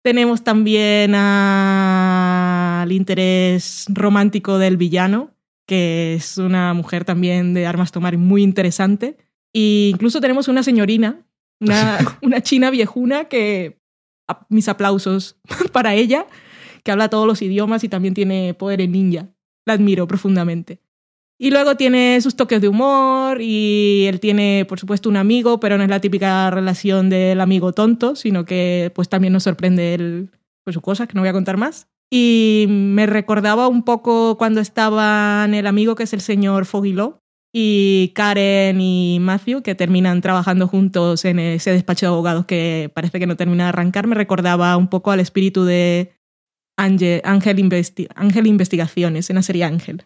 Tenemos 0.02 0.42
también 0.42 1.14
al 1.14 2.90
interés 2.92 3.86
romántico 3.88 4.58
del 4.58 4.76
villano, 4.76 5.34
que 5.66 6.14
es 6.14 6.38
una 6.38 6.72
mujer 6.72 7.04
también 7.04 7.52
de 7.52 7.66
armas 7.66 7.92
tomar 7.92 8.16
muy 8.16 8.42
interesante. 8.42 9.18
E 9.52 9.90
incluso 9.92 10.20
tenemos 10.20 10.48
una 10.48 10.62
señorina, 10.62 11.26
una, 11.60 11.98
una 12.22 12.40
china 12.42 12.70
viejuna 12.70 13.24
que 13.24 13.78
mis 14.48 14.68
aplausos 14.68 15.36
para 15.72 15.94
ella, 15.94 16.26
que 16.84 16.90
habla 16.90 17.10
todos 17.10 17.26
los 17.26 17.42
idiomas 17.42 17.84
y 17.84 17.88
también 17.88 18.14
tiene 18.14 18.54
poder 18.54 18.80
en 18.80 18.92
ninja. 18.92 19.28
La 19.66 19.74
admiro 19.74 20.06
profundamente. 20.06 20.80
Y 21.40 21.50
luego 21.52 21.76
tiene 21.76 22.20
sus 22.20 22.34
toques 22.34 22.60
de 22.60 22.66
humor 22.66 23.40
y 23.40 24.06
él 24.08 24.18
tiene, 24.18 24.66
por 24.68 24.80
supuesto, 24.80 25.08
un 25.08 25.16
amigo, 25.16 25.60
pero 25.60 25.78
no 25.78 25.84
es 25.84 25.90
la 25.90 26.00
típica 26.00 26.50
relación 26.50 27.08
del 27.10 27.40
amigo 27.40 27.72
tonto, 27.72 28.16
sino 28.16 28.44
que 28.44 28.90
pues 28.94 29.08
también 29.08 29.32
nos 29.32 29.44
sorprende 29.44 29.94
él 29.94 30.30
por 30.64 30.74
sus 30.74 30.82
cosas, 30.82 31.06
que 31.06 31.14
no 31.14 31.20
voy 31.20 31.28
a 31.28 31.32
contar 31.32 31.56
más. 31.56 31.88
Y 32.10 32.66
me 32.68 33.06
recordaba 33.06 33.68
un 33.68 33.84
poco 33.84 34.36
cuando 34.36 34.60
estaban 34.60 35.54
el 35.54 35.68
amigo 35.68 35.94
que 35.94 36.02
es 36.02 36.12
el 36.12 36.22
señor 36.22 36.64
Fogilo 36.64 37.22
y 37.52 38.12
Karen 38.16 38.80
y 38.80 39.18
Matthew, 39.20 39.62
que 39.62 39.76
terminan 39.76 40.20
trabajando 40.20 40.66
juntos 40.66 41.24
en 41.24 41.38
ese 41.38 41.70
despacho 41.70 42.06
de 42.06 42.12
abogados 42.12 42.46
que 42.46 42.90
parece 42.92 43.20
que 43.20 43.26
no 43.26 43.36
termina 43.36 43.64
de 43.64 43.68
arrancar. 43.68 44.08
Me 44.08 44.16
recordaba 44.16 44.76
un 44.76 44.88
poco 44.88 45.12
al 45.12 45.20
espíritu 45.20 45.64
de 45.64 46.14
Ángel, 46.76 47.20
Ángel, 47.24 48.46
Investigaciones, 48.46 49.30
en 49.30 49.36
la 49.36 49.42
serie 49.42 49.64
Ángel. 49.64 50.04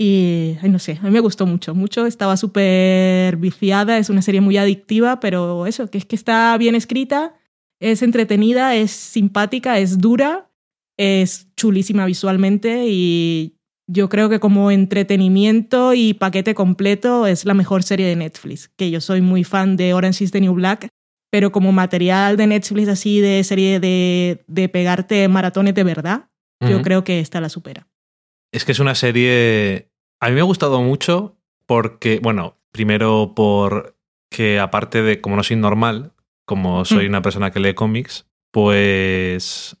Y, 0.00 0.56
no 0.62 0.78
sé, 0.78 0.98
a 1.00 1.04
mí 1.04 1.10
me 1.10 1.20
gustó 1.20 1.44
mucho, 1.44 1.74
mucho. 1.74 2.06
Estaba 2.06 2.36
súper 2.36 3.36
viciada, 3.36 3.98
es 3.98 4.10
una 4.10 4.22
serie 4.22 4.40
muy 4.40 4.56
adictiva, 4.56 5.18
pero 5.18 5.66
eso, 5.66 5.90
que 5.90 5.98
es 5.98 6.04
que 6.04 6.14
está 6.14 6.56
bien 6.56 6.76
escrita, 6.76 7.34
es 7.80 8.02
entretenida, 8.02 8.76
es 8.76 8.92
simpática, 8.92 9.78
es 9.78 9.98
dura 9.98 10.48
es 10.98 11.48
chulísima 11.56 12.04
visualmente 12.04 12.84
y 12.88 13.54
yo 13.90 14.10
creo 14.10 14.28
que 14.28 14.40
como 14.40 14.70
entretenimiento 14.70 15.94
y 15.94 16.12
paquete 16.12 16.54
completo 16.54 17.26
es 17.26 17.46
la 17.46 17.54
mejor 17.54 17.82
serie 17.84 18.06
de 18.06 18.16
Netflix, 18.16 18.68
que 18.76 18.90
yo 18.90 19.00
soy 19.00 19.22
muy 19.22 19.44
fan 19.44 19.76
de 19.76 19.94
Orange 19.94 20.24
is 20.24 20.32
the 20.32 20.40
New 20.40 20.52
Black, 20.54 20.88
pero 21.30 21.52
como 21.52 21.72
material 21.72 22.36
de 22.36 22.48
Netflix 22.48 22.88
así 22.88 23.20
de 23.20 23.42
serie 23.44 23.80
de, 23.80 24.44
de 24.46 24.68
pegarte 24.68 25.26
maratones 25.28 25.74
de 25.74 25.84
verdad, 25.84 26.28
yo 26.60 26.82
creo 26.82 27.04
que 27.04 27.20
esta 27.20 27.40
la 27.40 27.48
supera. 27.48 27.86
Es 28.52 28.64
que 28.64 28.72
es 28.72 28.80
una 28.80 28.96
serie... 28.96 29.87
A 30.20 30.28
mí 30.28 30.34
me 30.34 30.40
ha 30.40 30.44
gustado 30.44 30.82
mucho 30.82 31.36
porque, 31.66 32.20
bueno, 32.22 32.56
primero 32.72 33.32
por 33.34 33.96
que 34.30 34.58
aparte 34.58 35.02
de 35.02 35.20
como 35.20 35.36
no 35.36 35.42
soy 35.42 35.56
normal, 35.56 36.12
como 36.46 36.84
soy 36.84 37.06
mm. 37.06 37.08
una 37.08 37.22
persona 37.22 37.50
que 37.50 37.60
lee 37.60 37.74
cómics, 37.74 38.26
pues 38.50 39.76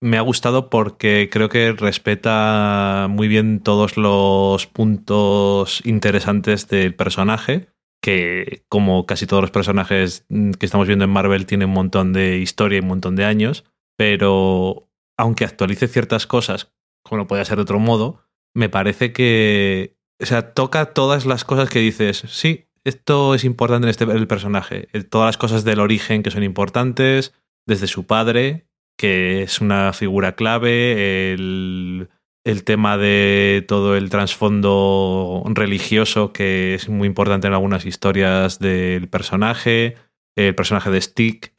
me 0.00 0.18
ha 0.18 0.22
gustado 0.22 0.70
porque 0.70 1.28
creo 1.30 1.48
que 1.48 1.72
respeta 1.72 3.06
muy 3.10 3.28
bien 3.28 3.60
todos 3.60 3.96
los 3.96 4.66
puntos 4.66 5.84
interesantes 5.84 6.68
del 6.68 6.94
personaje, 6.94 7.68
que 8.02 8.64
como 8.68 9.06
casi 9.06 9.26
todos 9.26 9.42
los 9.42 9.50
personajes 9.50 10.26
que 10.28 10.66
estamos 10.66 10.86
viendo 10.86 11.04
en 11.04 11.10
Marvel 11.10 11.46
tienen 11.46 11.68
un 11.68 11.74
montón 11.74 12.12
de 12.12 12.38
historia 12.38 12.78
y 12.78 12.82
un 12.82 12.88
montón 12.88 13.16
de 13.16 13.24
años, 13.24 13.64
pero 13.96 14.88
aunque 15.16 15.44
actualice 15.44 15.88
ciertas 15.88 16.26
cosas, 16.26 16.72
como 17.02 17.22
no 17.22 17.26
puede 17.26 17.44
ser 17.44 17.56
de 17.56 17.62
otro 17.62 17.78
modo, 17.78 18.25
me 18.56 18.70
parece 18.70 19.12
que, 19.12 19.96
o 20.20 20.24
sea, 20.24 20.54
toca 20.54 20.86
todas 20.94 21.26
las 21.26 21.44
cosas 21.44 21.68
que 21.68 21.78
dices, 21.78 22.24
sí, 22.26 22.68
esto 22.84 23.34
es 23.34 23.44
importante 23.44 23.84
en 23.84 23.90
este 23.90 24.04
el 24.04 24.26
personaje, 24.26 24.88
todas 25.10 25.28
las 25.28 25.36
cosas 25.36 25.62
del 25.62 25.78
origen 25.78 26.22
que 26.22 26.30
son 26.30 26.42
importantes, 26.42 27.34
desde 27.66 27.86
su 27.86 28.06
padre, 28.06 28.66
que 28.96 29.42
es 29.42 29.60
una 29.60 29.92
figura 29.92 30.36
clave, 30.36 31.32
el, 31.34 32.08
tema 32.64 32.96
de 32.96 33.64
todo 33.68 33.96
el 33.96 34.08
trasfondo 34.08 35.42
religioso 35.48 36.32
que 36.32 36.74
es 36.74 36.88
muy 36.88 37.06
importante 37.06 37.48
en 37.48 37.52
algunas 37.52 37.84
historias 37.84 38.58
del 38.58 39.08
personaje, 39.08 39.96
el 40.34 40.54
personaje 40.54 40.90
de 40.90 41.00
Stick, 41.02 41.55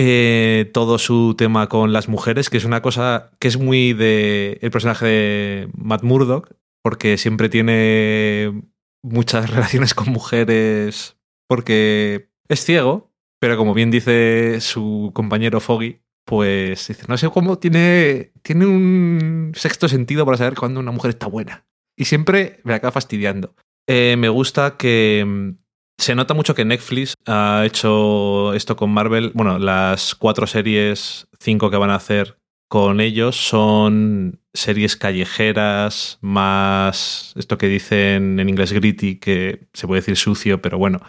eh, 0.00 0.70
todo 0.72 0.96
su 0.96 1.34
tema 1.36 1.68
con 1.68 1.92
las 1.92 2.08
mujeres, 2.08 2.50
que 2.50 2.56
es 2.56 2.64
una 2.64 2.82
cosa 2.82 3.32
que 3.40 3.48
es 3.48 3.58
muy 3.58 3.94
de 3.94 4.56
el 4.62 4.70
personaje 4.70 5.06
de 5.06 5.68
Matt 5.74 6.04
Murdock, 6.04 6.54
porque 6.84 7.18
siempre 7.18 7.48
tiene 7.48 8.62
muchas 9.02 9.50
relaciones 9.54 9.94
con 9.94 10.10
mujeres 10.10 11.16
porque 11.48 12.30
es 12.48 12.64
ciego, 12.64 13.10
pero 13.40 13.56
como 13.56 13.74
bien 13.74 13.90
dice 13.90 14.60
su 14.60 15.10
compañero 15.14 15.58
Foggy, 15.58 16.00
pues 16.24 16.86
dice, 16.86 17.02
no 17.08 17.18
sé 17.18 17.28
cómo 17.30 17.58
tiene, 17.58 18.30
tiene 18.42 18.66
un 18.66 19.50
sexto 19.56 19.88
sentido 19.88 20.24
para 20.24 20.38
saber 20.38 20.54
cuándo 20.54 20.78
una 20.78 20.92
mujer 20.92 21.08
está 21.08 21.26
buena. 21.26 21.66
Y 21.96 22.04
siempre 22.04 22.60
me 22.62 22.74
acaba 22.74 22.92
fastidiando. 22.92 23.56
Eh, 23.88 24.14
me 24.16 24.28
gusta 24.28 24.76
que 24.76 25.24
mm, 25.26 25.50
se 25.98 26.14
nota 26.14 26.32
mucho 26.34 26.54
que 26.54 26.64
Netflix 26.64 27.14
ha 27.26 27.64
hecho 27.66 28.54
esto 28.54 28.76
con 28.76 28.90
Marvel. 28.90 29.32
Bueno, 29.34 29.58
las 29.58 30.14
cuatro 30.14 30.46
series, 30.46 31.26
cinco 31.38 31.70
que 31.70 31.76
van 31.76 31.90
a 31.90 31.96
hacer 31.96 32.38
con 32.68 33.00
ellos 33.00 33.36
son 33.36 34.40
series 34.54 34.96
callejeras, 34.96 36.18
más 36.20 37.32
esto 37.36 37.58
que 37.58 37.66
dicen 37.66 38.38
en 38.40 38.48
inglés 38.48 38.72
gritty, 38.72 39.16
que 39.16 39.68
se 39.72 39.86
puede 39.86 40.00
decir 40.00 40.16
sucio, 40.16 40.60
pero 40.62 40.78
bueno, 40.78 41.00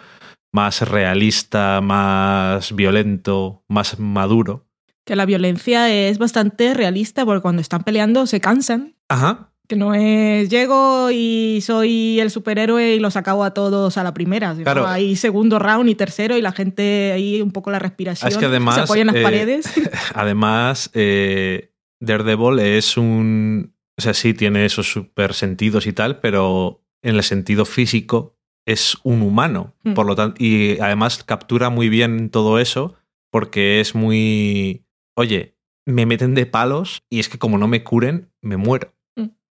más 0.52 0.80
realista, 0.88 1.80
más 1.80 2.74
violento, 2.74 3.62
más 3.68 3.98
maduro 3.98 4.66
que 5.10 5.16
la 5.16 5.26
violencia 5.26 5.92
es 5.92 6.18
bastante 6.18 6.72
realista 6.72 7.24
porque 7.24 7.42
cuando 7.42 7.60
están 7.60 7.82
peleando 7.82 8.26
se 8.26 8.40
cansan. 8.40 8.94
Ajá. 9.08 9.49
Que 9.70 9.76
no 9.76 9.94
es 9.94 10.48
llego 10.48 11.12
y 11.12 11.60
soy 11.62 12.18
el 12.18 12.32
superhéroe 12.32 12.96
y 12.96 12.98
los 12.98 13.14
acabo 13.14 13.44
a 13.44 13.54
todos 13.54 13.96
a 13.96 14.02
la 14.02 14.12
primera. 14.12 14.52
Claro. 14.56 14.84
Hay 14.84 15.14
segundo 15.14 15.60
round 15.60 15.88
y 15.88 15.94
tercero 15.94 16.36
y 16.36 16.42
la 16.42 16.50
gente 16.50 17.12
ahí 17.12 17.40
un 17.40 17.52
poco 17.52 17.70
la 17.70 17.78
respiración. 17.78 18.28
Es 18.28 18.36
que 18.36 18.46
además, 18.46 18.74
se 18.74 18.80
apoya 18.80 19.02
en 19.02 19.06
las 19.06 19.14
eh, 19.14 19.22
paredes. 19.22 19.72
Además, 20.14 20.90
eh, 20.92 21.70
Daredevil 22.00 22.58
es 22.58 22.96
un. 22.96 23.72
O 23.96 24.02
sea, 24.02 24.12
sí 24.12 24.34
tiene 24.34 24.64
esos 24.64 24.90
super 24.90 25.34
sentidos 25.34 25.86
y 25.86 25.92
tal, 25.92 26.18
pero 26.18 26.82
en 27.00 27.14
el 27.14 27.22
sentido 27.22 27.64
físico 27.64 28.34
es 28.66 28.96
un 29.04 29.22
humano. 29.22 29.76
Hmm. 29.84 29.94
Por 29.94 30.04
lo 30.04 30.16
tanto, 30.16 30.42
y 30.42 30.80
además 30.80 31.22
captura 31.22 31.70
muy 31.70 31.88
bien 31.88 32.30
todo 32.30 32.58
eso 32.58 32.96
porque 33.30 33.78
es 33.78 33.94
muy 33.94 34.84
oye, 35.14 35.54
me 35.86 36.06
meten 36.06 36.34
de 36.34 36.46
palos 36.46 37.04
y 37.08 37.20
es 37.20 37.28
que 37.28 37.38
como 37.38 37.56
no 37.56 37.68
me 37.68 37.84
curen, 37.84 38.32
me 38.42 38.56
muero. 38.56 38.92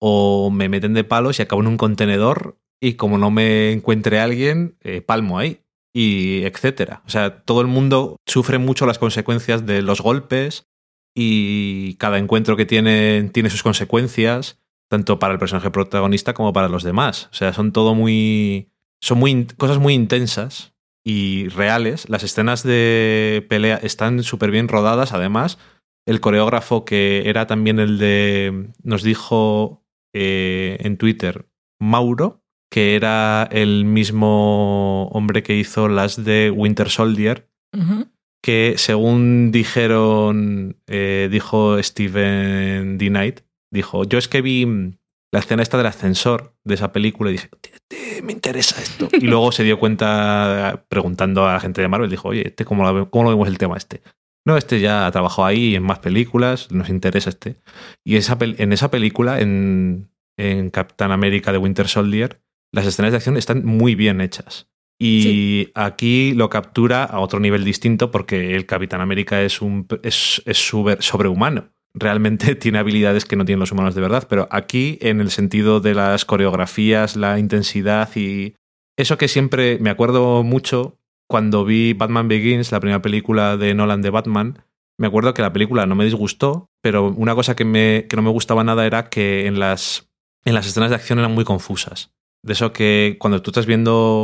O 0.04 0.50
me 0.50 0.68
meten 0.68 0.94
de 0.94 1.04
palos 1.04 1.38
y 1.38 1.44
acabo 1.44 1.62
en 1.62 1.68
un 1.68 1.78
contenedor 1.78 2.58
y 2.82 2.96
como 2.96 3.20
no 3.20 3.30
me 3.30 3.72
encuentre 3.72 4.20
alguien, 4.20 4.76
eh, 4.82 5.02
palmo 5.02 5.38
ahí. 5.38 5.62
Y 5.94 6.44
etcétera. 6.44 7.04
O 7.06 7.10
sea, 7.10 7.44
todo 7.44 7.62
el 7.62 7.68
mundo 7.68 8.18
sufre 8.26 8.58
mucho 8.58 8.86
las 8.86 8.98
consecuencias 8.98 9.66
de 9.66 9.82
los 9.82 10.02
golpes 10.02 10.68
y 11.14 11.96
cada 11.96 12.18
encuentro 12.18 12.56
que 12.58 12.66
tienen 12.66 13.30
tiene 13.32 13.50
sus 13.50 13.64
consecuencias. 13.64 14.58
tanto 14.90 15.20
para 15.20 15.32
el 15.34 15.40
personaje 15.40 15.72
protagonista 15.72 16.34
como 16.34 16.52
para 16.52 16.68
los 16.68 16.84
demás. 16.84 17.30
O 17.32 17.36
sea, 17.36 17.54
son 17.54 17.72
todo 17.72 17.96
muy. 17.96 18.70
Son 19.00 19.18
muy, 19.18 19.46
cosas 19.58 19.80
muy 19.80 19.94
intensas 19.94 20.74
y 21.04 21.48
reales. 21.50 22.10
Las 22.10 22.24
escenas 22.24 22.64
de 22.64 23.46
pelea 23.50 23.78
están 23.78 24.22
súper 24.24 24.52
bien 24.52 24.68
rodadas, 24.68 25.14
además. 25.14 25.58
El 26.06 26.20
coreógrafo 26.20 26.84
que 26.84 27.24
era 27.30 27.48
también 27.48 27.80
el 27.80 28.00
de. 28.00 28.70
Nos 28.84 29.04
dijo 29.04 29.81
eh, 30.14 30.78
en 30.82 30.98
Twitter 30.98 31.48
Mauro, 31.80 32.44
que 32.70 32.96
era 32.96 33.48
el 33.52 33.86
mismo 33.86 35.08
hombre 35.08 35.44
que 35.44 35.56
hizo 35.56 35.88
las 35.88 36.24
de 36.24 36.52
Winter 36.52 36.90
Soldier, 36.90 37.50
que 38.42 38.76
según 38.78 39.52
dijeron, 39.52 40.78
eh, 40.88 41.30
dijo 41.32 41.82
Steven 41.82 42.98
D. 42.98 43.10
Knight, 43.10 43.42
dijo, 43.72 44.04
yo 44.04 44.18
es 44.18 44.28
que 44.28 44.42
vi 44.42 44.66
la 45.32 45.40
escena 45.40 45.64
esta 45.64 45.78
del 45.78 45.88
ascensor 45.88 46.56
de 46.64 46.76
esa 46.76 46.92
película 46.92 47.30
y 47.30 47.34
dije, 47.34 47.50
me 48.24 48.34
interesa 48.34 48.82
esto. 48.82 49.10
Y 49.20 49.28
luego 49.28 49.52
se 49.52 49.64
dio 49.64 49.80
cuenta 49.80 50.86
preguntando 50.90 51.46
a 51.46 51.54
la 51.54 51.60
gente 51.60 51.82
de 51.82 51.88
Marvel, 51.88 52.10
dijo, 52.10 52.30
oye, 52.30 52.48
este, 52.48 52.66
¿cómo, 52.66 52.90
lo, 52.90 53.10
¿cómo 53.10 53.26
lo 53.26 53.30
vemos 53.32 53.48
el 53.48 53.58
tema 53.58 53.78
este? 53.78 54.02
No, 54.46 54.58
este 54.58 54.80
ya 54.80 55.06
ha 55.06 55.12
trabajado 55.12 55.46
ahí 55.46 55.76
en 55.76 55.84
más 55.84 56.00
películas, 56.00 56.72
nos 56.72 56.90
interesa 56.90 57.30
este. 57.30 57.58
Y 58.04 58.16
esa, 58.16 58.38
en 58.40 58.74
esa 58.74 58.90
película, 58.90 59.40
en, 59.40 60.10
en 60.38 60.70
Capitán 60.70 61.12
América 61.12 61.52
de 61.52 61.60
Winter 61.60 61.88
Soldier, 61.88 62.42
las 62.72 62.86
escenas 62.86 63.12
de 63.12 63.18
acción 63.18 63.38
están 63.38 63.66
muy 63.66 63.96
bien 63.96 64.22
hechas. 64.22 64.68
Y 65.04 65.70
aquí 65.74 66.34
lo 66.36 66.52
captura 66.52 67.04
a 67.04 67.20
otro 67.22 67.40
nivel 67.40 67.64
distinto 67.64 68.12
porque 68.12 68.56
el 68.56 68.68
Capitán 68.68 69.02
América 69.02 69.42
es, 69.42 69.60
un, 69.60 69.88
es, 70.04 70.44
es 70.46 70.58
sobrehumano. 70.60 71.72
Realmente 71.96 72.54
tiene 72.56 72.78
habilidades 72.78 73.26
que 73.26 73.36
no 73.36 73.44
tienen 73.44 73.62
los 73.62 73.72
humanos 73.72 73.96
de 73.96 74.02
verdad, 74.02 74.28
pero 74.30 74.48
aquí 74.52 75.00
en 75.02 75.20
el 75.20 75.32
sentido 75.32 75.80
de 75.80 75.96
las 75.96 76.24
coreografías, 76.24 77.16
la 77.16 77.40
intensidad 77.40 78.16
y 78.16 78.54
eso 78.96 79.18
que 79.18 79.28
siempre 79.28 79.80
me 79.80 79.90
acuerdo 79.90 80.44
mucho 80.44 81.00
cuando 81.32 81.64
vi 81.64 81.94
Batman 81.94 82.28
Begins, 82.28 82.74
la 82.74 82.82
primera 82.82 83.02
película 83.02 83.56
de 83.56 83.74
Nolan 83.74 84.02
de 84.02 84.10
Batman, 84.10 84.66
me 84.98 85.08
acuerdo 85.08 85.34
que 85.34 85.42
la 85.42 85.54
película 85.54 85.86
no 85.86 85.96
me 85.96 86.04
disgustó, 86.04 86.70
pero 86.82 87.08
una 87.08 87.36
cosa 87.36 87.56
que, 87.56 87.64
me, 87.64 88.06
que 88.10 88.18
no 88.18 88.22
me 88.22 88.30
gustaba 88.30 88.66
nada 88.66 88.86
era 88.86 89.08
que 89.08 89.48
en 89.48 89.58
las, 89.58 90.12
en 90.44 90.56
las 90.56 90.68
escenas 90.68 90.90
de 90.90 90.98
acción 90.98 91.20
eran 91.20 91.32
muy 91.32 91.46
confusas. 91.46 92.12
De 92.44 92.52
eso 92.52 92.74
que 92.74 93.16
cuando 93.18 93.42
tú 93.42 93.52
estás 93.52 93.66
viendo 93.66 94.20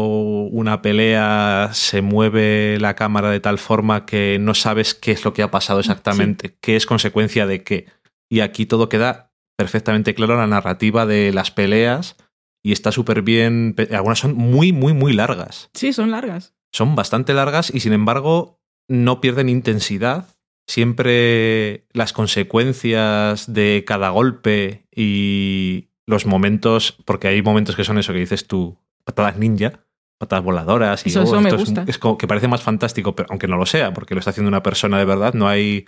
una 0.52 0.82
pelea 0.82 1.70
se 1.72 2.02
mueve 2.02 2.78
la 2.82 2.96
cámara 2.96 3.30
de 3.30 3.40
tal 3.40 3.58
forma 3.58 4.06
que 4.06 4.38
no 4.42 4.54
sabes 4.54 4.94
qué 4.94 5.12
es 5.12 5.24
lo 5.24 5.32
que 5.32 5.44
ha 5.44 5.50
pasado 5.50 5.80
exactamente, 5.80 6.58
qué 6.60 6.76
es 6.76 6.86
consecuencia 6.86 7.48
de 7.48 7.64
qué. 7.64 7.86
Y 8.30 8.42
aquí 8.42 8.66
todo 8.66 8.90
queda 8.90 9.32
perfectamente 9.56 10.14
claro 10.14 10.36
la 10.36 10.48
narrativa 10.48 11.06
de 11.06 11.32
las 11.32 11.52
peleas 11.52 12.18
y 12.62 12.74
está 12.74 12.92
súper 12.92 13.22
bien. 13.22 13.76
Algunas 13.92 14.20
son 14.20 14.36
muy, 14.36 14.74
muy, 14.74 14.92
muy 14.92 15.14
largas. 15.14 15.70
Sí, 15.74 15.94
son 15.94 16.12
largas. 16.12 16.57
Son 16.78 16.96
bastante 16.96 17.34
largas 17.34 17.74
y 17.74 17.80
sin 17.80 17.94
embargo 17.94 18.62
no 18.88 19.20
pierden 19.20 19.50
intensidad. 19.50 20.28
Siempre 20.68 21.88
las 21.94 22.14
consecuencias 22.14 23.52
de 23.52 23.84
cada 23.88 24.10
golpe 24.10 24.86
y, 24.94 25.88
los 26.08 26.26
momentos, 26.26 26.98
porque 27.06 27.28
hay 27.28 27.42
momentos 27.42 27.76
que 27.76 27.84
son 27.84 27.98
eso 27.98 28.14
que 28.14 28.20
dices 28.20 28.48
tú, 28.48 28.78
patadas 29.04 29.38
ninja, 29.38 29.82
patadas 30.18 30.44
voladoras 30.44 31.06
y 31.06 31.10
eso, 31.10 31.24
oh, 31.24 31.42
me 31.42 31.50
esto 31.50 31.60
gusta. 31.60 31.84
Es, 31.86 31.98
como 31.98 32.18
que 32.18 32.28
parece 32.28 32.48
más 32.48 32.64
fantástico, 32.64 33.14
pero 33.14 33.28
aunque 33.30 33.48
no 33.48 33.58
lo 33.58 33.66
sea, 33.66 33.94
porque 33.94 34.16
lo 34.16 34.20
está 34.20 34.32
haciendo 34.32 34.48
una 34.48 34.64
persona 34.64 34.98
de 34.98 35.06
verdad, 35.06 35.34
no 35.34 35.48
hay 35.48 35.86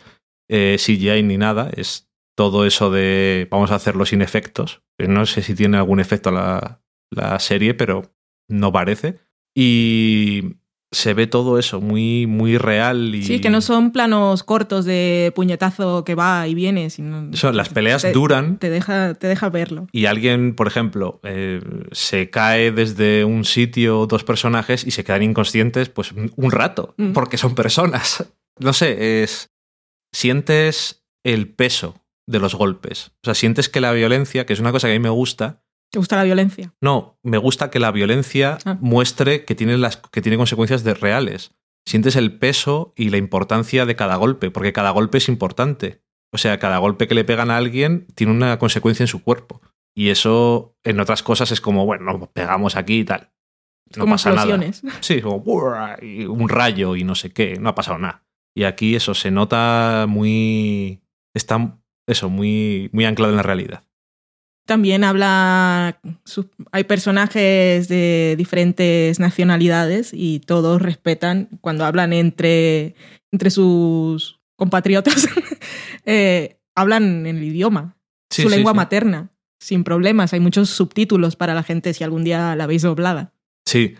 eh, 0.49 0.75
CGI 0.77 1.23
ni 1.23 1.37
nada, 1.37 1.71
es 1.75 2.09
todo 2.35 2.65
eso 2.65 2.91
de 2.91 3.47
vamos 3.49 3.71
a 3.71 3.75
hacerlo 3.75 4.05
sin 4.05 4.21
efectos. 4.21 4.81
No 4.97 5.25
sé 5.25 5.41
si 5.41 5.55
tiene 5.55 5.77
algún 5.77 6.01
efecto 6.01 6.31
la, 6.31 6.81
la 7.11 7.39
serie, 7.39 7.73
pero 7.73 8.11
no 8.49 8.71
parece. 8.73 9.19
Y 9.55 10.58
se 10.91 11.13
ve 11.13 11.27
todo 11.27 11.59
eso 11.59 11.81
muy, 11.81 12.25
muy 12.25 12.57
real. 12.57 13.13
Y... 13.13 13.23
Sí, 13.23 13.39
que 13.39 13.49
no 13.49 13.61
son 13.61 13.91
planos 13.91 14.43
cortos 14.43 14.85
de 14.85 15.31
puñetazo 15.35 16.03
que 16.03 16.15
va 16.15 16.47
y 16.47 16.55
viene, 16.55 16.89
sino... 16.89 17.31
Son, 17.33 17.55
las 17.55 17.69
peleas 17.69 18.01
te, 18.01 18.11
duran. 18.11 18.57
Te 18.57 18.69
deja, 18.69 19.13
te 19.13 19.27
deja 19.27 19.49
verlo. 19.49 19.87
Y 19.91 20.05
alguien, 20.05 20.55
por 20.55 20.67
ejemplo, 20.67 21.19
eh, 21.23 21.61
se 21.91 22.29
cae 22.29 22.71
desde 22.71 23.23
un 23.23 23.45
sitio 23.45 24.07
dos 24.07 24.23
personajes 24.23 24.85
y 24.85 24.91
se 24.91 25.03
quedan 25.03 25.23
inconscientes 25.23 25.89
pues 25.89 26.11
un 26.11 26.51
rato, 26.51 26.95
mm. 26.97 27.13
porque 27.13 27.37
son 27.37 27.55
personas. 27.55 28.25
No 28.61 28.73
sé, 28.73 29.23
es... 29.23 29.53
Sientes 30.11 31.05
el 31.23 31.47
peso 31.47 32.03
de 32.27 32.39
los 32.39 32.55
golpes. 32.55 33.13
O 33.23 33.25
sea, 33.25 33.33
sientes 33.33 33.69
que 33.69 33.79
la 33.79 33.93
violencia, 33.93 34.45
que 34.45 34.51
es 34.51 34.59
una 34.59 34.73
cosa 34.73 34.87
que 34.87 34.95
a 34.95 34.99
mí 34.99 35.03
me 35.03 35.09
gusta, 35.09 35.63
¿Te 35.91 35.99
gusta 35.99 36.17
la 36.17 36.23
violencia? 36.23 36.73
No, 36.81 37.19
me 37.23 37.37
gusta 37.37 37.71
que 37.71 37.79
la 37.79 37.91
violencia 37.91 38.57
ah. 38.65 38.77
muestre 38.79 39.45
que 39.45 39.55
tiene, 39.55 39.77
las, 39.77 39.97
que 39.97 40.21
tiene 40.21 40.37
consecuencias 40.37 40.83
de 40.83 40.93
reales. 40.93 41.51
Sientes 41.85 42.15
el 42.15 42.37
peso 42.37 42.93
y 42.95 43.09
la 43.09 43.17
importancia 43.17 43.85
de 43.85 43.95
cada 43.95 44.15
golpe, 44.15 44.51
porque 44.51 44.73
cada 44.73 44.91
golpe 44.91 45.17
es 45.17 45.29
importante. 45.29 46.03
O 46.31 46.37
sea, 46.37 46.59
cada 46.59 46.77
golpe 46.77 47.07
que 47.07 47.15
le 47.15 47.23
pegan 47.23 47.49
a 47.49 47.57
alguien 47.57 48.05
tiene 48.13 48.33
una 48.33 48.59
consecuencia 48.59 49.03
en 49.03 49.07
su 49.07 49.23
cuerpo. 49.23 49.61
Y 49.95 50.09
eso 50.09 50.77
en 50.83 50.99
otras 50.99 51.23
cosas 51.23 51.51
es 51.51 51.61
como, 51.61 51.85
bueno, 51.85 52.05
nos 52.05 52.29
pegamos 52.29 52.75
aquí 52.75 52.99
y 52.99 53.05
tal. 53.05 53.31
No 53.95 54.01
como 54.01 54.13
pasa 54.13 54.29
explosiones. 54.29 54.83
nada. 54.83 54.99
Sí, 55.01 55.21
como 55.21 55.37
un 55.37 56.49
rayo 56.49 56.95
y 56.95 57.03
no 57.03 57.15
sé 57.15 57.31
qué, 57.31 57.55
no 57.59 57.69
ha 57.69 57.75
pasado 57.75 57.97
nada. 57.97 58.23
Y 58.55 58.65
aquí 58.65 58.95
eso 58.95 59.15
se 59.15 59.31
nota 59.31 60.05
muy. 60.07 61.01
Está 61.33 61.79
eso, 62.07 62.29
muy, 62.29 62.89
muy 62.91 63.05
anclado 63.05 63.31
en 63.31 63.37
la 63.37 63.43
realidad. 63.43 63.83
También 64.69 65.03
habla, 65.03 65.99
hay 66.71 66.83
personajes 66.83 67.87
de 67.87 68.35
diferentes 68.37 69.19
nacionalidades 69.19 70.11
y 70.13 70.41
todos 70.41 70.79
respetan 70.79 71.49
cuando 71.59 71.85
hablan 71.85 72.13
entre, 72.13 72.93
entre 73.31 73.49
sus 73.49 74.39
compatriotas, 74.55 75.27
eh, 76.05 76.59
hablan 76.75 77.25
en 77.25 77.37
el 77.37 77.43
idioma, 77.43 77.97
Sí, 78.31 78.43
su 78.43 78.49
sí, 78.49 78.55
lengua 78.55 78.73
sí. 78.73 78.75
materna, 78.77 79.31
sin 79.59 79.83
problemas. 79.83 80.33
Hay 80.33 80.39
muchos 80.39 80.69
subtítulos 80.69 81.35
para 81.35 81.55
la 81.55 81.63
gente 81.63 81.95
si 81.95 82.03
algún 82.03 82.23
día 82.23 82.55
la 82.55 82.67
veis 82.67 82.83
doblada. 82.83 83.33
Sí, 83.65 83.95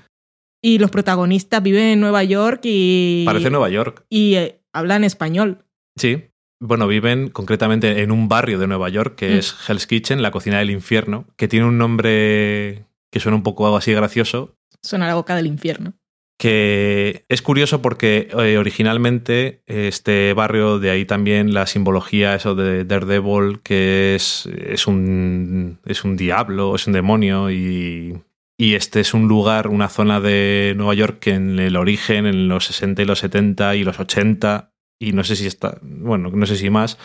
Y 0.61 0.77
los 0.77 0.91
protagonistas 0.91 1.63
viven 1.63 1.85
en 1.85 1.99
Nueva 1.99 2.23
York 2.23 2.61
y, 2.63 3.23
parece 3.25 3.49
Nueva 3.49 3.69
York. 3.69 4.05
y 4.07 4.35
eh, 4.35 4.61
hablan 4.71 5.03
español. 5.03 5.65
Sí. 5.97 6.25
Bueno, 6.61 6.87
viven 6.87 7.29
concretamente 7.29 8.01
en 8.01 8.11
un 8.11 8.27
barrio 8.27 8.59
de 8.59 8.67
Nueva 8.67 8.89
York 8.89 9.15
que 9.15 9.29
Mm. 9.35 9.37
es 9.39 9.55
Hell's 9.69 9.87
Kitchen, 9.87 10.21
la 10.21 10.31
cocina 10.31 10.59
del 10.59 10.71
infierno, 10.71 11.25
que 11.37 11.47
tiene 11.47 11.65
un 11.65 11.77
nombre 11.77 12.85
que 13.11 13.19
suena 13.19 13.35
un 13.37 13.43
poco 13.43 13.75
así 13.75 13.93
gracioso, 13.93 14.55
Suena 14.81 15.07
la 15.07 15.15
boca 15.15 15.35
del 15.35 15.47
infierno. 15.47 15.93
que 16.37 17.25
es 17.27 17.41
curioso 17.41 17.81
porque 17.81 18.29
eh, 18.39 18.57
originalmente 18.57 19.61
este 19.67 20.33
barrio, 20.33 20.79
de 20.79 20.89
ahí 20.89 21.03
también 21.05 21.53
la 21.53 21.65
simbología 21.67 22.33
eso 22.35 22.55
de 22.55 22.85
Daredevil, 22.85 23.59
que 23.61 24.15
es, 24.15 24.45
es, 24.45 24.87
un, 24.87 25.79
es 25.85 26.05
un 26.05 26.15
diablo, 26.15 26.75
es 26.75 26.87
un 26.87 26.93
demonio 26.93 27.51
y, 27.51 28.21
y 28.57 28.75
este 28.75 29.01
es 29.01 29.13
un 29.13 29.27
lugar, 29.27 29.67
una 29.67 29.89
zona 29.89 30.21
de 30.21 30.73
Nueva 30.77 30.93
York 30.93 31.19
que 31.19 31.31
en 31.33 31.59
el 31.59 31.75
origen, 31.75 32.25
en 32.25 32.47
los 32.47 32.65
60 32.67 33.01
y 33.01 33.05
los 33.05 33.19
70 33.19 33.75
y 33.75 33.83
los 33.83 33.99
80, 33.99 34.71
y 34.99 35.13
no 35.13 35.23
sé 35.23 35.35
si 35.35 35.47
está, 35.47 35.79
bueno, 35.81 36.29
no 36.29 36.45
sé 36.45 36.55
si 36.55 36.69
más, 36.69 36.97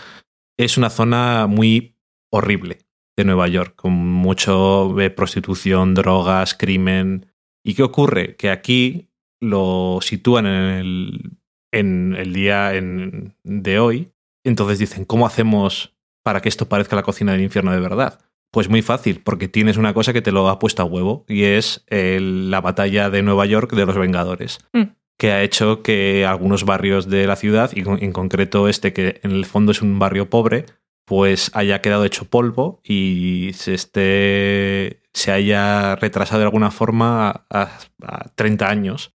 es 0.59 0.76
una 0.78 0.90
zona 0.90 1.46
muy 1.46 1.96
horrible 2.33 2.78
de 3.16 3.24
Nueva 3.24 3.46
York, 3.48 3.74
con 3.76 3.92
mucho 3.92 4.98
eh, 5.00 5.11
prostitución, 5.11 5.94
drogas, 5.94 6.54
crimen. 6.54 7.26
¿Y 7.64 7.74
qué 7.74 7.83
ocurre? 7.85 8.37
Que 8.37 8.50
aquí 8.50 9.09
lo 9.40 9.98
sitúan 10.02 10.46
en 10.46 10.54
el, 10.74 11.30
en 11.72 12.14
el 12.16 12.33
día 12.33 12.74
en- 12.74 13.35
de 13.44 13.78
hoy. 13.78 14.11
Entonces 14.44 14.78
dicen, 14.78 15.04
¿cómo 15.04 15.26
hacemos 15.26 15.94
para 16.24 16.40
que 16.40 16.48
esto 16.48 16.68
parezca 16.68 16.96
la 16.96 17.02
cocina 17.02 17.33
del 17.33 17.42
infierno 17.42 17.72
de 17.72 17.80
verdad? 17.80 18.20
Pues 18.52 18.68
muy 18.68 18.83
fácil, 18.83 19.20
porque 19.22 19.48
tienes 19.48 19.76
una 19.76 19.94
cosa 19.94 20.12
que 20.12 20.22
te 20.22 20.33
lo 20.33 20.48
ha 20.48 20.59
puesto 20.59 20.83
a 20.83 20.87
huevo, 20.87 21.24
y 21.28 21.44
es 21.44 21.85
el- 21.88 22.50
la 22.50 22.61
batalla 22.61 23.11
de 23.11 23.22
Nueva 23.22 23.46
York 23.46 23.72
de 23.74 23.87
los 23.87 23.96
Vengadores, 23.96 24.59
Mm. 24.72 24.83
Que 25.18 25.33
ha 25.33 25.42
hecho 25.42 25.83
que 25.83 26.27
algunos 26.27 26.64
barrios 26.64 27.09
de 27.09 27.27
la 27.27 27.37
ciudad, 27.37 27.70
y 27.74 27.81
en 27.81 28.12
concreto 28.12 28.68
este 28.68 28.92
que 28.92 29.20
en 29.22 29.31
el 29.31 29.46
fondo 29.46 29.72
es 29.72 29.83
un 29.83 29.98
barrio 29.98 30.29
pobre, 30.29 30.66
pues 31.07 31.50
haya 31.55 31.81
quedado 31.81 32.05
hecho 32.05 32.24
polvo 32.24 32.81
y 32.83 33.50
se 33.55 33.74
esté 33.74 35.03
se 35.12 35.31
haya 35.31 35.96
retrasado 35.96 36.40
de 36.40 36.46
alguna 36.46 36.70
forma 36.70 37.46
a, 37.50 37.79
a 38.03 38.29
30 38.35 38.68
años 38.68 39.14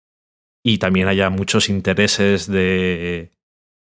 y 0.64 0.78
también 0.78 1.08
haya 1.08 1.30
muchos 1.30 1.68
intereses 1.68 2.48
de 2.48 3.32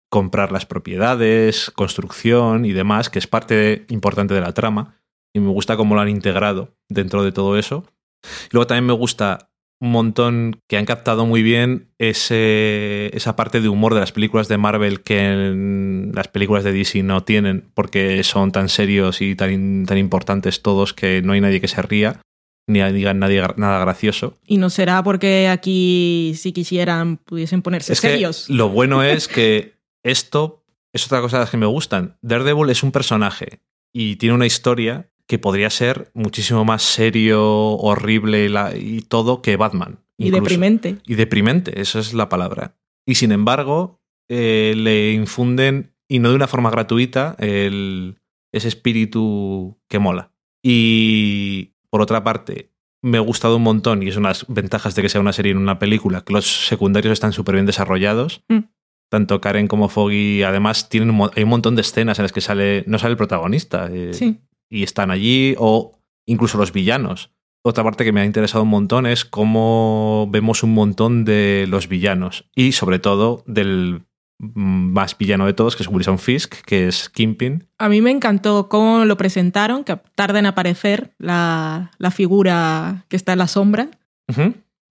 comprar 0.09 0.51
las 0.51 0.65
propiedades, 0.65 1.71
construcción 1.71 2.65
y 2.65 2.73
demás, 2.73 3.09
que 3.09 3.19
es 3.19 3.27
parte 3.27 3.85
importante 3.89 4.33
de 4.33 4.41
la 4.41 4.53
trama 4.53 4.99
y 5.33 5.39
me 5.39 5.49
gusta 5.49 5.77
cómo 5.77 5.95
lo 5.95 6.01
han 6.01 6.09
integrado 6.09 6.75
dentro 6.87 7.23
de 7.23 7.31
todo 7.31 7.57
eso. 7.57 7.85
Y 8.23 8.49
luego 8.51 8.67
también 8.67 8.85
me 8.85 8.93
gusta 8.93 9.48
un 9.81 9.91
montón 9.91 10.59
que 10.67 10.77
han 10.77 10.85
captado 10.85 11.25
muy 11.25 11.41
bien 11.41 11.87
ese, 11.97 13.15
esa 13.15 13.35
parte 13.35 13.61
de 13.61 13.69
humor 13.69 13.93
de 13.93 14.01
las 14.01 14.11
películas 14.11 14.47
de 14.47 14.57
Marvel 14.57 15.01
que 15.01 15.19
en 15.19 16.11
las 16.13 16.27
películas 16.27 16.63
de 16.63 16.73
DC 16.73 17.01
no 17.03 17.23
tienen, 17.23 17.69
porque 17.73 18.23
son 18.23 18.51
tan 18.51 18.67
serios 18.69 19.21
y 19.21 19.35
tan, 19.35 19.85
tan 19.85 19.97
importantes 19.97 20.61
todos 20.61 20.93
que 20.93 21.21
no 21.21 21.33
hay 21.33 21.41
nadie 21.41 21.61
que 21.61 21.67
se 21.67 21.81
ría 21.81 22.21
ni 22.69 22.83
digan 22.93 23.19
nadie 23.19 23.41
nada 23.57 23.79
gracioso. 23.79 24.37
Y 24.45 24.57
no 24.57 24.69
será 24.69 25.03
porque 25.03 25.47
aquí, 25.47 26.33
si 26.35 26.53
quisieran, 26.53 27.17
pudiesen 27.17 27.61
ponerse 27.61 27.95
serios. 27.95 28.47
lo 28.49 28.69
bueno 28.69 29.01
es 29.03 29.27
que 29.27 29.73
esto 30.03 30.63
es 30.93 31.05
otra 31.05 31.21
cosa 31.21 31.37
de 31.37 31.43
las 31.43 31.49
que 31.49 31.57
me 31.57 31.65
gustan. 31.65 32.17
Daredevil 32.21 32.69
es 32.69 32.83
un 32.83 32.91
personaje 32.91 33.59
y 33.91 34.17
tiene 34.17 34.35
una 34.35 34.45
historia 34.45 35.08
que 35.29 35.37
podría 35.37 35.69
ser 35.69 36.09
muchísimo 36.15 36.65
más 36.65 36.81
serio, 36.81 37.39
horrible 37.73 38.49
y, 38.75 39.01
todo 39.01 39.43
que 39.43 39.57
Batman. 39.57 39.99
Y 40.17 40.31
deprimente. 40.31 40.97
Y 41.05 41.13
deprimente, 41.13 41.79
eso 41.79 41.99
es 41.99 42.15
la 42.15 42.29
palabra. 42.29 42.75
Y 43.05 43.13
sin 43.13 43.31
embargo, 43.31 44.01
eh, 44.27 44.73
le 44.75 45.13
infunden, 45.13 45.93
y 46.07 46.17
no 46.17 46.29
de 46.29 46.35
una 46.35 46.47
forma 46.47 46.71
gratuita, 46.71 47.35
el, 47.37 48.17
ese 48.51 48.69
espíritu 48.69 49.77
que 49.87 49.99
mola. 49.99 50.31
Y 50.63 51.73
por 51.91 52.01
otra 52.01 52.23
parte, 52.23 52.71
me 53.03 53.19
ha 53.19 53.21
gustado 53.21 53.57
un 53.57 53.63
montón, 53.63 54.01
y 54.01 54.07
es 54.07 54.17
una 54.17 54.29
de 54.29 54.33
las 54.33 54.47
ventajas 54.47 54.95
de 54.95 55.03
que 55.03 55.09
sea 55.09 55.21
una 55.21 55.33
serie 55.33 55.51
en 55.51 55.59
una 55.59 55.77
película, 55.77 56.21
que 56.21 56.33
los 56.33 56.65
secundarios 56.65 57.13
están 57.13 57.33
súper 57.33 57.53
bien 57.53 57.67
desarrollados. 57.67 58.43
Mm. 58.47 58.61
Tanto 59.11 59.41
Karen 59.41 59.67
como 59.67 59.89
Foggy, 59.89 60.41
además, 60.41 60.89
tienen 60.89 61.15
hay 61.35 61.43
un 61.43 61.49
montón 61.49 61.75
de 61.75 61.81
escenas 61.81 62.17
en 62.17 62.23
las 62.23 62.31
que 62.31 62.41
sale, 62.41 62.83
no 62.87 62.97
sale 62.97 63.11
el 63.11 63.17
protagonista. 63.17 63.89
Eh, 63.91 64.39
y 64.69 64.83
están 64.83 65.11
allí, 65.11 65.55
o 65.57 65.99
incluso 66.25 66.57
los 66.57 66.71
villanos. 66.71 67.31
Otra 67.61 67.83
parte 67.83 68.05
que 68.05 68.11
me 68.11 68.21
ha 68.21 68.25
interesado 68.25 68.63
un 68.63 68.69
montón 68.69 69.05
es 69.05 69.25
cómo 69.25 70.27
vemos 70.31 70.63
un 70.63 70.73
montón 70.73 71.25
de 71.25 71.65
los 71.67 71.89
villanos. 71.89 72.49
Y 72.55 72.71
sobre 72.71 72.99
todo 72.99 73.43
del 73.47 74.03
más 74.39 75.17
villano 75.17 75.45
de 75.45 75.53
todos, 75.53 75.75
que 75.75 75.83
es 75.83 75.89
Wilson 75.89 76.17
Fisk, 76.17 76.61
que 76.65 76.87
es 76.87 77.09
Kingpin. 77.09 77.67
A 77.77 77.89
mí 77.89 78.01
me 78.01 78.11
encantó 78.11 78.69
cómo 78.69 79.03
lo 79.03 79.17
presentaron, 79.17 79.83
que 79.83 79.97
tarda 80.15 80.39
en 80.39 80.45
aparecer 80.45 81.13
la, 81.17 81.91
figura 82.13 83.05
que 83.09 83.17
está 83.17 83.33
en 83.33 83.39
la 83.39 83.47
sombra. 83.47 83.89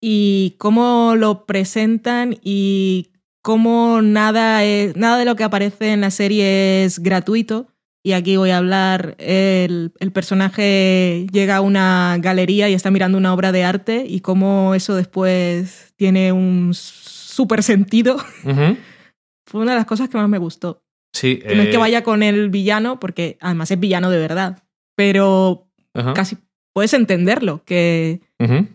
Y 0.01 0.55
cómo 0.59 1.15
lo 1.17 1.45
presentan 1.45 2.39
y 2.43 3.11
cómo 3.43 4.01
nada, 4.01 4.61
nada 4.95 5.19
de 5.19 5.25
lo 5.25 5.37
que 5.37 5.45
aparece 5.45 5.93
en 5.93 6.01
la 6.01 6.11
serie 6.11 6.85
es 6.85 7.01
gratuito. 7.01 7.67
Y 8.07 8.13
aquí 8.13 8.37
voy 8.37 8.51
a 8.51 8.59
hablar, 8.59 9.17
el, 9.19 9.91
personaje 10.13 11.27
llega 11.33 11.57
a 11.57 11.61
una 11.63 12.19
galería 12.21 12.69
y 12.69 12.75
está 12.75 12.91
mirando 12.91 13.17
una 13.17 13.33
obra 13.33 13.51
de 13.51 13.65
arte 13.65 14.05
y 14.07 14.21
cómo 14.21 14.75
eso 14.75 14.95
después 14.95 15.95
tiene 15.97 16.31
un 16.31 16.75
súper 16.75 17.63
sentido 17.63 18.19
fue 19.47 19.63
una 19.63 19.73
de 19.73 19.79
las 19.79 19.87
cosas 19.87 20.11
que 20.11 20.19
más 20.19 20.29
me 20.29 20.37
gustó. 20.37 20.85
Sí. 21.15 21.41
no 21.45 21.63
es 21.63 21.69
que 21.69 21.77
eh, 21.77 21.79
vaya 21.79 22.03
con 22.03 22.23
el 22.23 22.51
villano, 22.51 23.01
porque 23.01 23.39
además 23.41 23.71
es 23.71 23.81
villano 23.81 24.11
de 24.11 24.19
verdad, 24.19 24.65
pero 24.97 25.71
casi 26.15 26.37
puedes 26.75 26.93
entenderlo, 26.93 27.63
que, 27.65 28.21
que, 28.39 28.67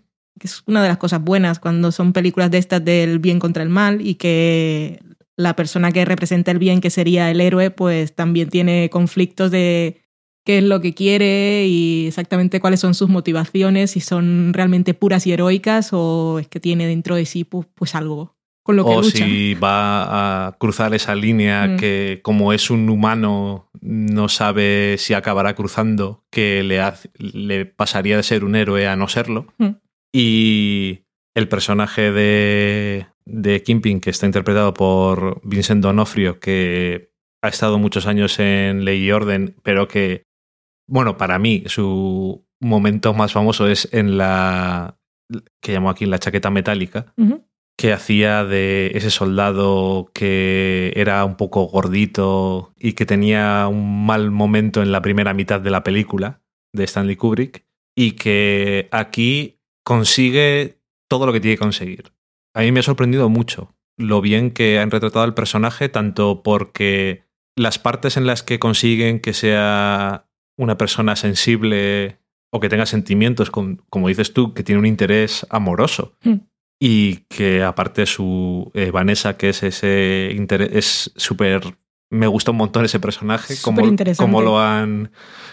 es 0.41 0.63
una 0.65 0.81
de 0.81 0.87
las 0.87 0.97
cosas 0.97 1.21
buenas 1.21 1.59
cuando 1.59 1.91
son 1.91 2.13
películas 2.13 2.49
de 2.49 2.57
estas 2.57 2.83
del 2.83 3.19
bien 3.19 3.39
contra 3.39 3.61
el 3.61 3.69
mal 3.69 4.01
y 4.01 4.15
que 4.15 5.01
la 5.39 5.55
persona 5.55 5.91
que 5.91 6.05
representa 6.05 6.51
el 6.51 6.59
bien, 6.59 6.81
que 6.81 6.89
sería 6.89 7.31
el 7.31 7.39
héroe, 7.39 7.71
pues 7.71 8.13
también 8.13 8.49
tiene 8.49 8.89
conflictos 8.89 9.51
de 9.51 10.01
qué 10.45 10.57
es 10.57 10.63
lo 10.63 10.81
que 10.81 10.93
quiere 10.93 11.65
y 11.65 12.07
exactamente 12.07 12.59
cuáles 12.59 12.81
son 12.81 12.93
sus 12.93 13.09
motivaciones, 13.09 13.91
si 13.91 14.01
son 14.01 14.53
realmente 14.53 14.93
puras 14.93 15.25
y 15.27 15.31
heroicas 15.31 15.89
o 15.93 16.39
es 16.39 16.47
que 16.47 16.59
tiene 16.59 16.87
dentro 16.87 17.15
de 17.15 17.25
sí 17.25 17.43
pues, 17.43 17.67
pues 17.73 17.95
algo 17.95 18.39
o 18.77 19.03
si 19.03 19.55
va 19.55 20.47
a 20.47 20.51
cruzar 20.57 20.93
esa 20.93 21.15
línea 21.15 21.67
mm. 21.67 21.77
que 21.77 22.19
como 22.21 22.53
es 22.53 22.69
un 22.69 22.89
humano 22.89 23.69
no 23.81 24.29
sabe 24.29 24.97
si 24.97 25.13
acabará 25.13 25.55
cruzando, 25.55 26.23
que 26.29 26.63
le, 26.63 26.81
le 27.17 27.65
pasaría 27.65 28.17
de 28.17 28.23
ser 28.23 28.43
un 28.43 28.55
héroe 28.55 28.87
a 28.87 28.95
no 28.95 29.07
serlo. 29.07 29.47
Mm. 29.57 29.69
Y 30.13 30.99
el 31.33 31.47
personaje 31.47 32.11
de, 32.11 33.07
de 33.29 33.61
Kimping, 33.63 33.99
que 34.01 34.09
está 34.09 34.25
interpretado 34.25 34.73
por 34.73 35.41
Vincent 35.43 35.81
Donofrio, 35.81 36.39
que 36.39 37.11
ha 37.41 37.47
estado 37.47 37.77
muchos 37.77 38.05
años 38.07 38.39
en 38.39 38.85
Ley 38.85 39.03
y 39.03 39.11
Orden, 39.11 39.55
pero 39.63 39.87
que, 39.87 40.25
bueno, 40.87 41.17
para 41.17 41.39
mí 41.39 41.63
su 41.67 42.45
momento 42.59 43.13
más 43.13 43.31
famoso 43.31 43.67
es 43.67 43.87
en 43.93 44.17
la 44.17 44.97
que 45.61 45.73
llamo 45.73 45.89
aquí 45.89 46.05
la 46.05 46.19
chaqueta 46.19 46.49
metálica, 46.49 47.13
que 47.77 47.93
hacía 47.93 48.43
de 48.43 48.91
ese 48.95 49.09
soldado 49.09 50.11
que 50.13 50.91
era 50.95 51.23
un 51.23 51.37
poco 51.37 51.63
gordito 51.65 52.73
y 52.77 52.93
que 52.93 53.05
tenía 53.05 53.67
un 53.67 54.05
mal 54.05 54.31
momento 54.31 54.81
en 54.81 54.91
la 54.91 55.01
primera 55.01 55.33
mitad 55.33 55.61
de 55.61 55.69
la 55.69 55.83
película 55.83 56.41
de 56.73 56.83
Stanley 56.83 57.15
Kubrick 57.15 57.65
y 57.95 58.13
que 58.13 58.89
aquí 58.91 59.59
consigue 59.83 60.79
todo 61.07 61.25
lo 61.25 61.33
que 61.33 61.39
tiene 61.39 61.55
que 61.55 61.61
conseguir. 61.61 62.11
A 62.53 62.61
mí 62.61 62.71
me 62.71 62.79
ha 62.79 62.83
sorprendido 62.83 63.29
mucho 63.29 63.75
lo 63.97 64.21
bien 64.21 64.51
que 64.51 64.79
han 64.79 64.91
retratado 64.91 65.25
al 65.25 65.33
personaje, 65.33 65.89
tanto 65.89 66.41
porque 66.43 67.23
las 67.55 67.79
partes 67.79 68.15
en 68.15 68.25
las 68.25 68.43
que 68.43 68.59
consiguen 68.59 69.19
que 69.19 69.33
sea 69.33 70.25
una 70.57 70.77
persona 70.77 71.15
sensible 71.15 72.19
o 72.51 72.59
que 72.59 72.69
tenga 72.69 72.85
sentimientos, 72.85 73.51
como 73.51 74.07
dices 74.07 74.33
tú, 74.33 74.53
que 74.53 74.63
tiene 74.63 74.79
un 74.79 74.85
interés 74.85 75.45
amoroso. 75.49 76.15
Hmm 76.23 76.39
y 76.79 77.17
que 77.27 77.61
aparte 77.61 78.05
su 78.05 78.71
eh, 78.73 78.91
Vanessa, 78.91 79.37
que 79.37 79.49
es 79.49 79.63
ese 79.63 80.31
es 80.71 81.11
súper... 81.15 81.77
Me 82.11 82.25
gusta 82.25 82.51
un 82.51 82.57
montón 82.57 82.85
ese 82.85 82.99
personaje, 82.99 83.53
como, 83.61 83.83
como, 84.17 84.41
lo 84.41 84.59
han, 84.59 85.11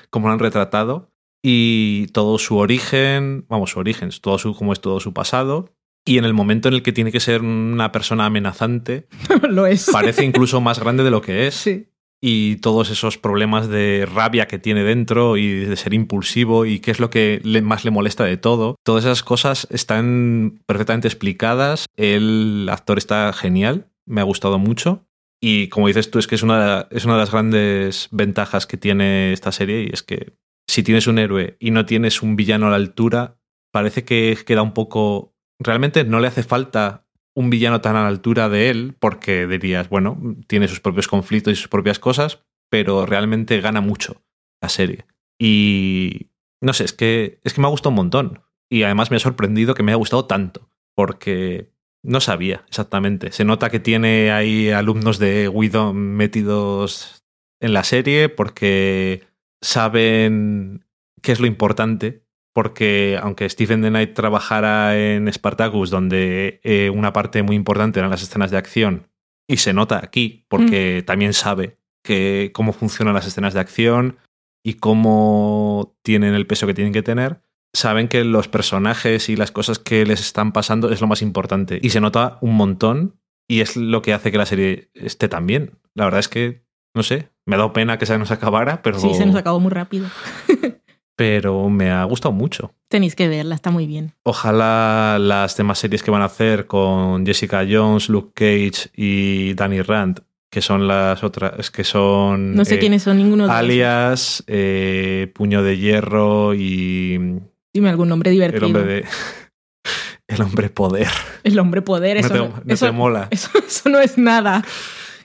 como 0.09 0.29
lo 0.29 0.33
han 0.33 0.39
retratado 0.39 1.13
y 1.43 2.07
todo 2.09 2.39
su 2.39 2.57
origen, 2.57 3.45
vamos, 3.49 3.73
su 3.73 3.79
origen, 3.79 4.09
todo 4.23 4.39
su, 4.39 4.55
como 4.55 4.73
es 4.73 4.81
todo 4.81 4.99
su 4.99 5.13
pasado. 5.13 5.76
Y 6.07 6.17
en 6.17 6.25
el 6.25 6.33
momento 6.33 6.69
en 6.69 6.75
el 6.75 6.83
que 6.83 6.93
tiene 6.93 7.13
que 7.13 7.21
ser 7.21 7.43
una 7.43 7.93
persona 7.93 8.25
amenazante, 8.25 9.09
lo 9.51 9.67
es. 9.67 9.91
Parece 9.93 10.25
incluso 10.25 10.63
más 10.63 10.79
grande 10.79 11.05
de 11.05 11.11
lo 11.11 11.21
que 11.21 11.47
es. 11.47 11.55
Sí 11.55 11.89
y 12.21 12.57
todos 12.57 12.91
esos 12.91 13.19
problemas 13.19 13.69
de 13.69 14.09
rabia 14.13 14.47
que 14.47 14.59
tiene 14.59 14.83
dentro 14.83 15.37
y 15.37 15.65
de 15.65 15.77
ser 15.77 15.95
impulsivo 15.95 16.67
y 16.67 16.81
qué 16.81 16.91
es 16.91 17.01
lo 17.01 17.11
que 17.11 17.41
más 17.63 17.85
le 17.85 17.91
molesta 17.91 18.25
de 18.25 18.37
todo. 18.37 18.77
Todas 18.83 19.05
esas 19.05 19.23
cosas 19.23 19.67
están 19.71 20.61
perfectamente 20.67 21.09
explicadas. 21.09 21.87
El 21.97 22.69
actor 22.71 22.99
está 22.99 23.33
genial, 23.33 23.89
me 24.07 24.21
ha 24.21 24.25
gustado 24.25 24.59
mucho. 24.59 25.07
Y 25.41 25.69
como 25.69 25.89
dices 25.89 26.11
tú, 26.11 26.19
es 26.19 26.27
que 26.27 26.35
es 26.35 26.43
una, 26.43 26.89
es 26.91 27.05
una 27.05 27.15
de 27.15 27.21
las 27.21 27.31
grandes 27.31 28.09
ventajas 28.11 28.67
que 28.67 28.79
tiene 28.79 29.33
esta 29.33 29.53
serie 29.53 29.83
y 29.85 29.91
es 29.93 30.03
que 30.03 30.33
si 30.67 30.83
tienes 30.83 31.07
un 31.07 31.19
héroe 31.19 31.57
y 31.61 31.71
no 31.71 31.87
tienes 31.87 32.23
un 32.23 32.35
villano 32.35 32.67
a 32.67 32.71
la 32.71 32.77
altura, 32.77 33.39
parece 33.73 34.05
que 34.05 34.37
queda 34.47 34.63
un 34.63 34.75
poco... 34.75 35.35
Realmente 35.59 36.05
no 36.05 36.21
le 36.21 36.29
hace 36.29 36.43
falta 36.43 37.07
un 37.35 37.51
villano 37.51 37.81
tan 37.81 37.97
a 37.97 38.03
la 38.03 38.09
altura 38.09 38.49
de 38.49 38.71
él, 38.71 38.97
porque 38.99 39.47
dirías, 39.47 39.89
bueno, 39.89 40.19
tiene 40.47 40.69
sus 40.69 40.81
propios 40.81 41.07
conflictos 41.07 41.53
y 41.53 41.57
sus 41.57 41.69
propias 41.69 41.99
cosas, 41.99 42.45
pero 42.71 43.07
realmente 43.07 43.61
gana 43.61 43.81
mucho 43.81 44.23
la 44.61 44.69
serie. 44.69 45.07
Y 45.39 46.31
no 46.63 46.73
sé, 46.73 46.85
es 46.85 46.93
que, 46.93 47.41
es 47.45 47.53
que 47.53 47.61
me 47.61 47.67
ha 47.67 47.71
gustado 47.71 47.91
un 47.91 47.97
montón. 47.97 48.43
Y 48.71 48.83
además 48.83 49.11
me 49.11 49.19
ha 49.19 49.21
sorprendido 49.21 49.75
que 49.75 49.83
me 49.83 49.93
haya 49.93 49.99
gustado 49.99 50.27
tanto, 50.27 50.71
porque 50.95 51.71
no 52.03 52.21
sabía 52.21 52.65
exactamente. 52.69 53.33
Se 53.33 53.45
nota 53.45 53.71
que 53.71 53.81
tiene 53.81 54.33
ahí 54.33 54.71
alumnos 54.71 55.19
de 55.19 55.49
Guido 55.49 55.93
metidos 55.93 57.25
en 57.61 57.73
la 57.73 57.85
serie, 57.85 58.29
porque 58.29 59.25
saben 59.61 60.87
qué 61.23 61.33
es 61.33 61.41
lo 61.41 61.47
importante 61.47 62.26
porque 62.57 63.19
aunque 63.21 63.51
Stephen 63.51 63.83
The 63.83 63.91
Knight 63.91 64.15
trabajara 64.15 64.97
en 64.97 65.31
Spartacus, 65.31 65.91
donde 65.91 66.59
eh, 66.65 66.89
una 66.89 67.13
parte 67.13 67.43
muy 67.43 67.55
importante 67.55 67.99
eran 67.99 68.11
las 68.11 68.23
escenas 68.23 68.51
de 68.51 68.57
acción, 68.57 69.09
y 69.47 69.59
se 69.59 69.75
nota 69.75 70.01
aquí, 70.03 70.47
porque 70.49 71.01
mm. 71.03 71.05
también 71.05 71.35
sabe 71.35 71.77
que, 72.03 72.53
cómo 72.55 72.73
funcionan 72.73 73.13
las 73.13 73.27
escenas 73.27 73.53
de 73.53 73.61
acción 73.61 74.17
y 74.65 74.75
cómo 74.75 75.99
tienen 76.03 76.33
el 76.33 76.47
peso 76.47 76.67
que 76.67 76.73
tienen 76.73 76.95
que 76.95 77.03
tener, 77.03 77.43
saben 77.75 78.09
que 78.09 78.25
los 78.25 78.49
personajes 78.49 79.29
y 79.29 79.37
las 79.37 79.51
cosas 79.51 79.79
que 79.79 80.07
les 80.07 80.21
están 80.21 80.53
pasando 80.53 80.91
es 80.91 81.03
lo 81.03 81.09
más 81.09 81.21
importante. 81.21 81.79
Y 81.83 81.91
se 81.91 82.01
nota 82.01 82.39
un 82.41 82.55
montón 82.55 83.21
y 83.47 83.61
es 83.61 83.77
lo 83.77 84.01
que 84.01 84.15
hace 84.15 84.33
que 84.33 84.39
la 84.39 84.47
serie 84.47 84.89
esté 84.95 85.29
tan 85.29 85.47
bien. 85.47 85.79
La 85.93 86.05
verdad 86.05 86.21
es 86.21 86.29
que, 86.29 86.65
no 86.95 87.03
sé, 87.03 87.29
me 87.45 87.57
ha 87.57 87.59
dado 87.59 87.75
pena 87.75 87.99
que 87.99 88.07
se 88.07 88.17
nos 88.17 88.31
acabara, 88.31 88.81
pero... 88.81 88.99
Sí, 88.99 89.13
se 89.13 89.27
nos 89.27 89.37
acabó 89.37 89.61
muy 89.61 89.73
rápido. 89.73 90.09
pero 91.17 91.69
me 91.71 91.91
ha 91.91 92.05
gustado 92.05 92.33
mucho. 92.33 92.73
Tenéis 92.89 93.17
que 93.17 93.27
verla, 93.27 93.55
está 93.55 93.71
muy 93.71 93.87
bien. 93.87 94.13
Ojalá 94.23 95.19
las 95.19 95.57
demás 95.57 95.79
series 95.79 96.03
que 96.03 96.11
van 96.11 96.23
a 96.23 96.27
hacer 96.27 96.67
con 96.67 97.27
Jessica 97.27 97.67
Jones, 97.69 98.09
Luke 98.09 98.33
Cage 98.35 98.91
y 98.95 99.55
Danny 99.55 99.81
Rand, 99.81 100.21
que 100.51 100.61
son 100.61 100.87
las 100.87 101.25
otras, 101.25 101.71
que 101.71 101.83
son... 101.83 102.55
No 102.55 102.65
sé 102.65 102.77
eh, 102.77 102.79
quiénes 102.79 103.03
son 103.03 103.17
ninguno 103.17 103.47
de 103.47 103.53
Alias, 103.53 104.45
eh, 104.47 105.33
Puño 105.35 105.63
de 105.63 105.79
Hierro 105.79 106.55
y... 106.55 107.41
Dime 107.73 107.89
algún 107.89 108.09
nombre 108.09 108.31
divertido. 108.31 108.67
El 108.67 108.77
hombre 108.77 108.85
de... 108.85 109.05
El 110.29 110.43
hombre 110.43 110.69
poder. 110.69 111.09
El 111.45 111.59
hombre 111.59 111.83
poder, 111.83 112.17
eso 112.19 112.29
no 112.29 112.35
te, 112.35 112.39
no, 112.39 112.63
no 112.65 112.75
eso, 112.75 112.87
te 112.87 112.93
mola. 112.93 113.29
Eso, 113.31 113.51
eso 113.65 113.89
no 113.89 114.01
es 114.01 114.19
nada. 114.19 114.65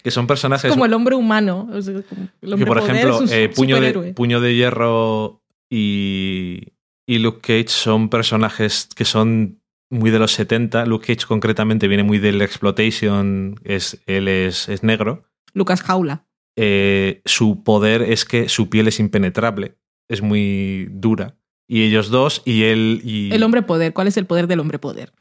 Que 0.04 0.12
son 0.12 0.28
personajes. 0.28 0.66
Es 0.66 0.72
como 0.72 0.86
el 0.86 0.94
hombre 0.94 1.16
humano. 1.16 1.70
O 1.74 1.82
sea, 1.82 2.02
como 2.04 2.28
el 2.42 2.54
hombre 2.54 2.66
que 2.66 2.68
por 2.68 2.80
poder 2.80 2.96
ejemplo, 2.96 3.24
eh, 3.32 3.50
puño, 3.50 3.82
de, 3.82 4.14
puño 4.14 4.42
de 4.42 4.56
Hierro 4.56 5.41
y, 5.72 6.74
y 7.08 7.20
Luke 7.20 7.40
Cage 7.42 7.70
son 7.70 8.10
personajes 8.10 8.90
que 8.96 9.06
son 9.06 9.62
muy 9.90 10.12
de 10.12 10.20
los 10.20 10.32
70. 10.34 10.86
Luke 10.86 11.08
Cage 11.08 11.26
concretamente 11.26 11.88
viene 11.88 12.04
muy 12.04 12.20
del 12.20 12.42
Exploitation, 12.42 13.56
es, 13.64 14.02
él 14.06 14.28
es, 14.28 14.70
es 14.70 14.84
negro. 14.84 15.24
Lucas 15.54 15.82
Jaula. 15.82 16.26
Eh, 16.58 17.22
su 17.26 17.64
poder 17.64 18.02
es 18.02 18.26
que 18.26 18.50
su 18.50 18.70
piel 18.70 18.88
es 18.90 19.00
impenetrable, 19.00 19.78
es 20.10 20.22
muy 20.22 20.88
dura. 20.92 21.38
Y 21.68 21.84
ellos 21.84 22.10
dos, 22.10 22.42
y 22.46 22.64
él 22.64 23.02
y... 23.04 23.34
El 23.34 23.44
hombre 23.44 23.62
poder. 23.62 23.94
¿Cuál 23.94 24.08
es 24.08 24.18
el 24.18 24.26
poder 24.26 24.48
del 24.48 24.60
hombre 24.60 24.78
poder? 24.78 25.14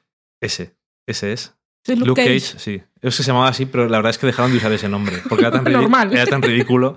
Ese, 0.43 0.75
ese 1.07 1.33
es. 1.33 1.55
Ese 1.85 1.93
es 1.95 1.99
Luke, 2.01 2.09
Luke 2.09 2.23
Cage. 2.25 2.41
Cage, 2.41 2.59
sí. 2.59 2.83
Es 3.01 3.17
que 3.17 3.23
se 3.23 3.29
llamaba 3.29 3.49
así, 3.49 3.67
pero 3.67 3.89
la 3.89 3.99
verdad 3.99 4.11
es 4.11 4.19
que 4.19 4.27
dejaron 4.27 4.51
de 4.51 4.59
usar 4.59 4.73
ese 4.73 4.89
nombre. 4.89 5.17
Porque 5.29 5.45
era 5.45 5.53
tan, 5.53 5.65
ridi- 5.65 5.73
Normal. 5.81 6.13
era 6.13 6.27
tan 6.27 6.43
ridículo. 6.43 6.97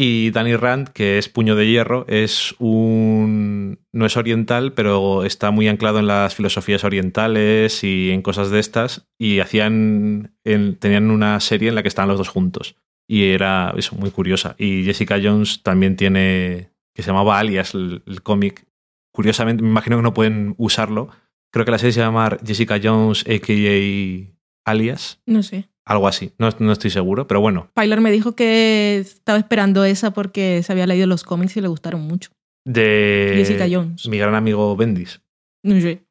Y 0.00 0.30
Danny 0.30 0.54
Rand, 0.54 0.90
que 0.90 1.18
es 1.18 1.28
puño 1.28 1.56
de 1.56 1.66
hierro, 1.68 2.04
es 2.08 2.54
un. 2.60 3.80
no 3.92 4.06
es 4.06 4.16
oriental, 4.16 4.72
pero 4.72 5.24
está 5.24 5.50
muy 5.50 5.66
anclado 5.66 5.98
en 5.98 6.06
las 6.06 6.36
filosofías 6.36 6.84
orientales 6.84 7.82
y 7.82 8.10
en 8.12 8.22
cosas 8.22 8.50
de 8.50 8.60
estas. 8.60 9.08
Y 9.18 9.40
hacían. 9.40 10.36
en- 10.44 10.76
tenían 10.78 11.10
una 11.10 11.40
serie 11.40 11.68
en 11.70 11.74
la 11.74 11.82
que 11.82 11.88
estaban 11.88 12.08
los 12.08 12.18
dos 12.18 12.28
juntos. 12.28 12.76
Y 13.08 13.24
era 13.30 13.74
eso, 13.76 13.96
muy 13.96 14.10
curiosa. 14.12 14.54
Y 14.56 14.84
Jessica 14.84 15.18
Jones 15.20 15.62
también 15.64 15.96
tiene. 15.96 16.70
que 16.94 17.02
se 17.02 17.08
llamaba 17.10 17.38
Alias, 17.40 17.74
el, 17.74 18.02
el 18.06 18.22
cómic. 18.22 18.66
Curiosamente, 19.12 19.64
me 19.64 19.68
imagino 19.70 19.96
que 19.96 20.02
no 20.02 20.14
pueden 20.14 20.54
usarlo. 20.58 21.08
Creo 21.50 21.64
que 21.64 21.70
la 21.72 21.78
serie 21.78 21.92
se 21.92 22.00
llama 22.00 22.36
Jessica 22.46 22.78
Jones, 22.80 23.24
a.k.a. 23.26 24.70
Alias. 24.70 25.20
No 25.26 25.42
sé. 25.42 25.68
Algo 25.88 26.06
así, 26.06 26.32
no, 26.38 26.50
no 26.58 26.72
estoy 26.72 26.90
seguro, 26.90 27.26
pero 27.26 27.40
bueno. 27.40 27.70
Pyler 27.74 28.00
me 28.02 28.10
dijo 28.10 28.36
que 28.36 28.98
estaba 28.98 29.38
esperando 29.38 29.84
esa 29.84 30.10
porque 30.12 30.62
se 30.62 30.70
había 30.72 30.86
leído 30.86 31.06
los 31.06 31.24
cómics 31.24 31.56
y 31.56 31.62
le 31.62 31.68
gustaron 31.68 32.02
mucho. 32.02 32.30
De 32.66 33.32
Jessica 33.36 33.66
Jones. 33.70 34.06
mi 34.08 34.18
gran 34.18 34.34
amigo 34.34 34.76
Bendis. 34.76 35.22
No 35.64 35.80
sé. 35.80 36.04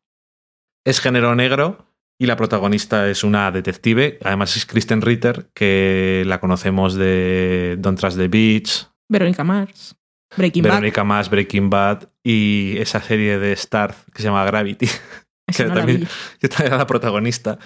Es 0.83 0.99
género 0.99 1.35
negro 1.35 1.85
y 2.19 2.25
la 2.25 2.35
protagonista 2.35 3.07
es 3.09 3.23
una 3.23 3.51
detective. 3.51 4.17
Además 4.23 4.57
es 4.57 4.65
Kristen 4.65 5.01
Ritter, 5.03 5.49
que 5.53 6.23
la 6.25 6.39
conocemos 6.39 6.95
de 6.95 7.75
Don't 7.79 7.99
Trust 7.99 8.17
the 8.17 8.27
Beach, 8.29 8.87
Verónica 9.09 9.43
Mars. 9.43 9.95
Breaking 10.35 10.63
Bad. 10.63 10.71
Verónica 10.71 11.03
Más, 11.03 11.29
Breaking 11.29 11.69
Bad 11.69 12.09
y 12.25 12.75
esa 12.79 12.99
serie 13.01 13.37
de 13.39 13.53
Star 13.53 13.95
que 14.13 14.21
se 14.21 14.27
llama 14.27 14.43
Gravity, 14.43 14.87
que 15.55 15.65
no 15.65 15.73
también- 15.73 16.07
que 16.39 16.49
también 16.49 16.67
era 16.67 16.77
la 16.77 16.87
protagonista. 16.87 17.59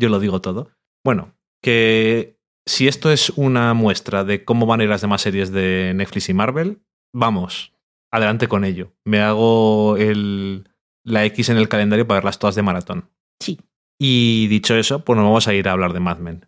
Yo 0.00 0.08
lo 0.08 0.18
digo 0.18 0.40
todo. 0.40 0.70
Bueno, 1.04 1.34
que 1.62 2.38
si 2.66 2.88
esto 2.88 3.10
es 3.10 3.30
una 3.30 3.74
muestra 3.74 4.24
de 4.24 4.44
cómo 4.44 4.66
van 4.66 4.80
a 4.80 4.84
ir 4.84 4.90
las 4.90 5.00
demás 5.00 5.22
series 5.22 5.50
de 5.52 5.92
Netflix 5.94 6.28
y 6.28 6.34
Marvel, 6.34 6.82
vamos, 7.14 7.72
adelante 8.12 8.48
con 8.48 8.64
ello. 8.64 8.92
Me 9.04 9.20
hago 9.20 9.96
el, 9.96 10.68
la 11.04 11.24
X 11.24 11.48
en 11.48 11.56
el 11.56 11.68
calendario 11.68 12.06
para 12.06 12.18
verlas 12.18 12.38
todas 12.38 12.54
de 12.54 12.62
maratón. 12.62 13.10
Sí. 13.40 13.60
Y 13.98 14.46
dicho 14.48 14.74
eso, 14.74 15.04
pues 15.04 15.16
nos 15.16 15.24
vamos 15.24 15.48
a 15.48 15.54
ir 15.54 15.68
a 15.68 15.72
hablar 15.72 15.92
de 15.92 16.00
Mad 16.00 16.18
Men. 16.18 16.46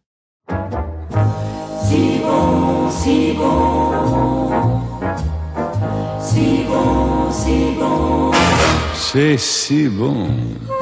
Si 9.39 9.89
bon. 9.89 10.80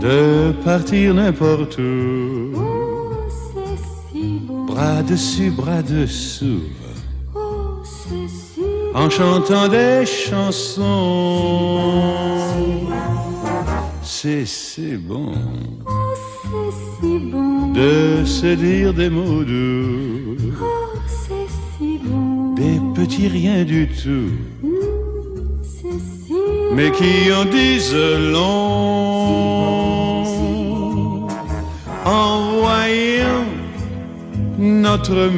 De 0.00 0.52
partir 0.64 1.14
n'importe 1.14 1.78
où. 1.78 2.52
Bras 4.66 5.02
dessus, 5.02 5.50
bras 5.50 5.82
dessous, 5.82 6.62
en 8.94 9.10
chantant 9.10 9.68
des 9.68 10.04
chansons. 10.06 10.84
C'est 14.02 14.46
si 14.46 14.96
bon 14.96 15.32
bon. 17.00 17.72
de 17.72 18.24
se 18.24 18.54
dire 18.54 18.92
des 18.94 19.10
mots 19.10 19.44
doux, 19.44 20.36
bon. 22.08 22.54
des 22.54 22.80
petits 22.94 23.28
riens 23.28 23.64
du 23.64 23.88
tout, 23.88 24.30
mais 26.74 26.90
qui 26.92 27.32
en 27.32 27.44
disent 27.44 27.94
long 27.94 29.87
en 32.08 32.60
voyant 32.60 33.46
notre. 34.58 35.28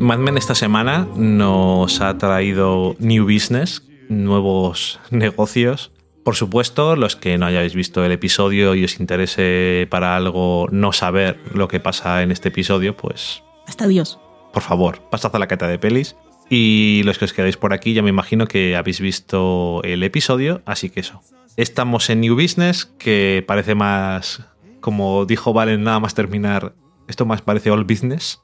Mad 0.00 0.18
Men 0.18 0.36
esta 0.36 0.54
semana 0.54 1.06
nos 1.16 2.00
ha 2.00 2.18
traído 2.18 2.94
New 2.98 3.24
Business, 3.24 3.82
nuevos 4.08 5.00
negocios. 5.10 5.92
Por 6.24 6.36
supuesto, 6.36 6.94
los 6.96 7.16
que 7.16 7.36
no 7.36 7.46
hayáis 7.46 7.74
visto 7.74 8.04
el 8.04 8.12
episodio 8.12 8.74
y 8.74 8.84
os 8.84 9.00
interese 9.00 9.88
para 9.90 10.16
algo 10.16 10.68
no 10.70 10.92
saber 10.92 11.40
lo 11.52 11.66
que 11.68 11.80
pasa 11.80 12.22
en 12.22 12.30
este 12.30 12.48
episodio, 12.50 12.96
pues 12.96 13.42
Hasta 13.66 13.86
Dios. 13.88 14.18
por 14.52 14.62
favor, 14.62 15.00
pasad 15.10 15.34
a 15.34 15.38
la 15.38 15.48
cata 15.48 15.66
de 15.66 15.78
pelis. 15.78 16.16
Y 16.48 17.02
los 17.04 17.18
que 17.18 17.24
os 17.24 17.32
quedáis 17.32 17.56
por 17.56 17.72
aquí, 17.72 17.94
ya 17.94 18.02
me 18.02 18.10
imagino 18.10 18.46
que 18.46 18.76
habéis 18.76 19.00
visto 19.00 19.80
el 19.84 20.02
episodio, 20.02 20.60
así 20.66 20.90
que 20.90 21.00
eso. 21.00 21.22
Estamos 21.56 22.10
en 22.10 22.20
New 22.20 22.34
Business, 22.34 22.84
que 22.98 23.42
parece 23.46 23.74
más, 23.74 24.42
como 24.80 25.24
dijo 25.24 25.52
Valen, 25.52 25.82
nada 25.82 25.98
más 25.98 26.14
terminar, 26.14 26.74
esto 27.08 27.24
más 27.26 27.40
parece 27.42 27.70
All 27.70 27.84
Business. 27.84 28.40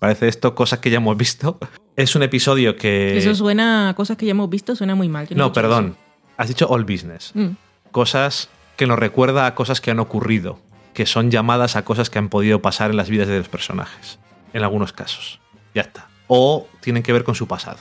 Parece 0.00 0.26
esto 0.26 0.56
cosas 0.56 0.80
que 0.80 0.90
ya 0.90 0.96
hemos 0.96 1.16
visto. 1.16 1.60
Es 1.94 2.16
un 2.16 2.24
episodio 2.24 2.74
que... 2.74 3.16
Eso 3.16 3.34
suena 3.36 3.90
a 3.90 3.94
cosas 3.94 4.16
que 4.16 4.26
ya 4.26 4.32
hemos 4.32 4.50
visto, 4.50 4.74
suena 4.74 4.96
muy 4.96 5.08
mal. 5.08 5.28
No, 5.30 5.52
perdón. 5.52 5.96
Has 6.36 6.48
dicho 6.48 6.68
All 6.68 6.84
Business. 6.84 7.32
Mm. 7.34 7.50
Cosas 7.90 8.48
que 8.76 8.86
nos 8.86 8.98
recuerda 8.98 9.46
a 9.46 9.54
cosas 9.54 9.80
que 9.80 9.90
han 9.90 10.00
ocurrido, 10.00 10.58
que 10.94 11.06
son 11.06 11.30
llamadas 11.30 11.76
a 11.76 11.84
cosas 11.84 12.10
que 12.10 12.18
han 12.18 12.28
podido 12.28 12.62
pasar 12.62 12.90
en 12.90 12.96
las 12.96 13.08
vidas 13.08 13.28
de 13.28 13.38
los 13.38 13.48
personajes, 13.48 14.18
en 14.52 14.62
algunos 14.62 14.92
casos. 14.92 15.40
Ya 15.74 15.82
está. 15.82 16.08
O 16.26 16.66
tienen 16.80 17.02
que 17.02 17.12
ver 17.12 17.24
con 17.24 17.34
su 17.34 17.46
pasado. 17.46 17.78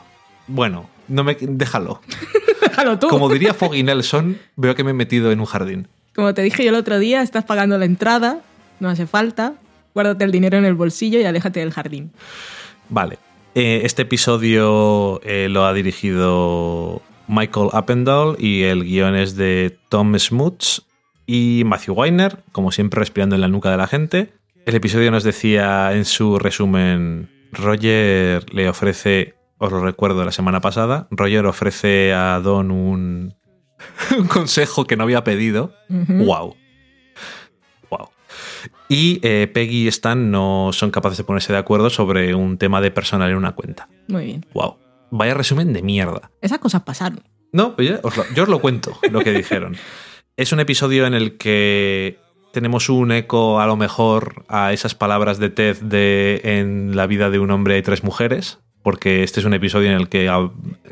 Bueno, 0.47 0.89
no 1.07 1.23
me 1.23 1.37
déjalo. 1.39 2.01
Déjalo 2.61 2.99
tú. 2.99 3.07
Como 3.07 3.29
diría 3.29 3.53
Foggy 3.53 3.83
Nelson, 3.83 4.37
veo 4.55 4.75
que 4.75 4.83
me 4.83 4.91
he 4.91 4.93
metido 4.93 5.31
en 5.31 5.39
un 5.39 5.45
jardín. 5.45 5.87
Como 6.15 6.33
te 6.33 6.41
dije 6.41 6.63
yo 6.63 6.69
el 6.69 6.75
otro 6.75 6.99
día, 6.99 7.21
estás 7.21 7.43
pagando 7.43 7.77
la 7.77 7.85
entrada, 7.85 8.41
no 8.79 8.89
hace 8.89 9.07
falta. 9.07 9.53
Guárdate 9.93 10.23
el 10.23 10.31
dinero 10.31 10.57
en 10.57 10.65
el 10.65 10.75
bolsillo 10.75 11.19
y 11.19 11.25
aléjate 11.25 11.59
del 11.59 11.71
jardín. 11.71 12.11
Vale. 12.89 13.17
Eh, 13.55 13.81
este 13.83 14.03
episodio 14.03 15.21
eh, 15.23 15.47
lo 15.49 15.65
ha 15.65 15.73
dirigido 15.73 17.01
Michael 17.27 17.69
Appendall 17.73 18.35
y 18.39 18.63
el 18.63 18.83
guion 18.83 19.15
es 19.15 19.35
de 19.35 19.77
Tom 19.89 20.17
Smuts 20.17 20.85
y 21.25 21.63
Matthew 21.65 21.93
Weiner, 21.93 22.43
como 22.51 22.71
siempre 22.71 22.99
respirando 22.99 23.35
en 23.35 23.41
la 23.41 23.47
nuca 23.47 23.71
de 23.71 23.77
la 23.77 23.87
gente. 23.87 24.33
El 24.65 24.75
episodio 24.75 25.11
nos 25.11 25.23
decía 25.23 25.93
en 25.93 26.05
su 26.05 26.37
resumen, 26.37 27.29
Roger 27.51 28.53
le 28.53 28.69
ofrece, 28.69 29.35
os 29.57 29.71
lo 29.71 29.81
recuerdo 29.81 30.23
la 30.25 30.31
semana 30.31 30.61
pasada, 30.61 31.07
Roger 31.09 31.45
ofrece 31.45 32.13
a 32.13 32.39
Don 32.39 32.71
un, 32.71 33.33
un 34.17 34.27
consejo 34.27 34.85
que 34.85 34.95
no 34.95 35.03
había 35.03 35.23
pedido. 35.23 35.73
Wow. 35.89 36.55
Wow. 37.89 38.09
Y 38.89 39.19
eh, 39.23 39.49
Peggy 39.53 39.85
y 39.85 39.87
Stan 39.87 40.31
no 40.31 40.71
son 40.73 40.91
capaces 40.91 41.17
de 41.17 41.23
ponerse 41.23 41.53
de 41.53 41.59
acuerdo 41.59 41.89
sobre 41.89 42.35
un 42.35 42.57
tema 42.57 42.81
de 42.81 42.91
personal 42.91 43.31
en 43.31 43.37
una 43.37 43.53
cuenta. 43.53 43.87
Muy 44.07 44.25
bien. 44.25 44.45
Wow. 44.53 44.77
Vaya 45.11 45.33
resumen 45.33 45.73
de 45.73 45.81
mierda. 45.81 46.31
Esas 46.41 46.59
cosas 46.59 46.83
pasaron. 46.83 47.21
No, 47.53 47.75
pues 47.75 47.89
ya 47.89 47.99
os 48.03 48.15
lo- 48.17 48.25
yo 48.33 48.43
os 48.43 48.49
lo 48.49 48.59
cuento, 48.59 48.97
lo 49.11 49.19
que 49.21 49.31
dijeron. 49.33 49.75
Es 50.37 50.51
un 50.53 50.59
episodio 50.61 51.05
en 51.05 51.13
el 51.13 51.37
que 51.37 52.17
tenemos 52.53 52.89
un 52.89 53.11
eco 53.11 53.59
a 53.59 53.67
lo 53.67 53.75
mejor 53.75 54.43
a 54.47 54.73
esas 54.73 54.95
palabras 54.95 55.37
de 55.37 55.49
Ted 55.49 55.77
de 55.81 56.41
en 56.43 56.95
la 56.95 57.07
vida 57.07 57.29
de 57.29 57.39
un 57.39 57.51
hombre 57.51 57.75
hay 57.75 57.81
tres 57.81 58.03
mujeres, 58.03 58.59
porque 58.83 59.23
este 59.23 59.39
es 59.41 59.45
un 59.45 59.53
episodio 59.53 59.89
en 59.89 59.95
el 59.97 60.09
que 60.09 60.29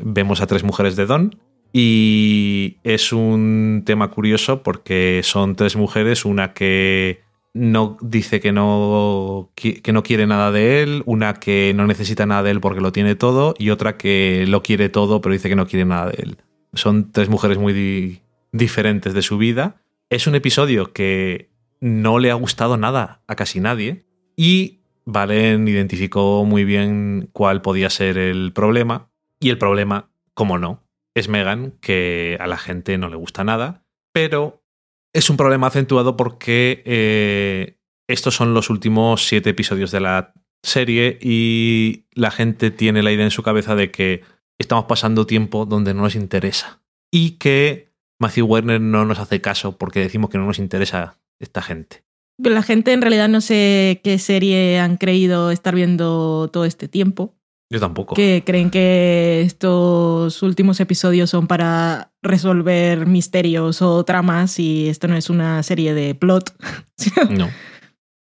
vemos 0.00 0.40
a 0.42 0.46
tres 0.46 0.62
mujeres 0.64 0.96
de 0.96 1.06
Don. 1.06 1.36
Y 1.72 2.78
es 2.84 3.12
un 3.12 3.82
tema 3.86 4.10
curioso 4.10 4.62
porque 4.62 5.20
son 5.24 5.54
tres 5.56 5.76
mujeres, 5.76 6.24
una 6.24 6.52
que 6.52 7.22
no 7.52 7.96
dice 8.00 8.40
que 8.40 8.52
no, 8.52 9.50
que 9.54 9.92
no 9.92 10.02
quiere 10.02 10.26
nada 10.26 10.52
de 10.52 10.82
él, 10.82 11.02
una 11.06 11.34
que 11.34 11.72
no 11.74 11.86
necesita 11.86 12.26
nada 12.26 12.42
de 12.44 12.52
él 12.52 12.60
porque 12.60 12.80
lo 12.80 12.92
tiene 12.92 13.14
todo 13.16 13.54
y 13.58 13.70
otra 13.70 13.96
que 13.96 14.44
lo 14.46 14.62
quiere 14.62 14.88
todo 14.88 15.20
pero 15.20 15.32
dice 15.32 15.48
que 15.48 15.56
no 15.56 15.66
quiere 15.66 15.84
nada 15.84 16.10
de 16.10 16.22
él. 16.22 16.36
Son 16.74 17.10
tres 17.10 17.28
mujeres 17.28 17.58
muy, 17.58 17.72
di- 17.72 18.20
diferentes 18.52 19.14
de 19.14 19.22
su 19.22 19.38
vida. 19.38 19.82
Es 20.10 20.26
un 20.26 20.34
episodio 20.36 20.92
que 20.92 21.50
no 21.80 22.18
le 22.18 22.30
ha 22.30 22.34
gustado 22.34 22.76
nada 22.76 23.22
a 23.26 23.34
casi 23.36 23.60
nadie 23.60 24.04
y 24.36 24.76
Valen 25.06 25.66
identificó 25.66 26.44
muy 26.44 26.64
bien 26.64 27.30
cuál 27.32 27.62
podía 27.62 27.90
ser 27.90 28.16
el 28.18 28.52
problema 28.52 29.08
y 29.40 29.48
el 29.48 29.58
problema, 29.58 30.10
como 30.34 30.58
no, 30.58 30.84
es 31.14 31.28
Megan, 31.28 31.72
que 31.80 32.36
a 32.38 32.46
la 32.46 32.58
gente 32.58 32.96
no 32.98 33.08
le 33.08 33.16
gusta 33.16 33.42
nada, 33.42 33.82
pero 34.12 34.59
es 35.12 35.30
un 35.30 35.36
problema 35.36 35.68
acentuado 35.68 36.16
porque 36.16 36.82
eh, 36.84 37.78
estos 38.08 38.34
son 38.34 38.54
los 38.54 38.70
últimos 38.70 39.26
siete 39.26 39.50
episodios 39.50 39.90
de 39.90 40.00
la 40.00 40.32
serie 40.62 41.18
y 41.20 42.06
la 42.12 42.30
gente 42.30 42.70
tiene 42.70 43.02
la 43.02 43.12
idea 43.12 43.24
en 43.24 43.30
su 43.30 43.42
cabeza 43.42 43.74
de 43.74 43.90
que 43.90 44.22
estamos 44.58 44.84
pasando 44.84 45.26
tiempo 45.26 45.64
donde 45.64 45.94
no 45.94 46.02
nos 46.02 46.14
interesa 46.14 46.82
y 47.10 47.32
que 47.32 47.92
Matthew 48.20 48.46
Werner 48.46 48.80
no 48.80 49.04
nos 49.04 49.18
hace 49.18 49.40
caso 49.40 49.78
porque 49.78 50.00
decimos 50.00 50.30
que 50.30 50.38
no 50.38 50.46
nos 50.46 50.58
interesa 50.58 51.18
esta 51.38 51.62
gente. 51.62 52.04
La 52.38 52.62
gente 52.62 52.92
en 52.92 53.02
realidad 53.02 53.28
no 53.28 53.40
sé 53.40 54.00
qué 54.04 54.18
serie 54.18 54.78
han 54.78 54.96
creído 54.96 55.50
estar 55.50 55.74
viendo 55.74 56.48
todo 56.52 56.64
este 56.64 56.88
tiempo. 56.88 57.34
Yo 57.72 57.78
tampoco. 57.78 58.14
Que 58.16 58.42
creen 58.44 58.68
que 58.70 59.42
estos 59.42 60.42
últimos 60.42 60.80
episodios 60.80 61.30
son 61.30 61.46
para 61.46 62.12
resolver 62.20 63.06
misterios 63.06 63.80
o 63.80 64.04
tramas 64.04 64.58
y 64.58 64.88
esto 64.88 65.06
no 65.06 65.16
es 65.16 65.30
una 65.30 65.62
serie 65.62 65.94
de 65.94 66.14
plot. 66.14 66.54
No. 67.30 67.46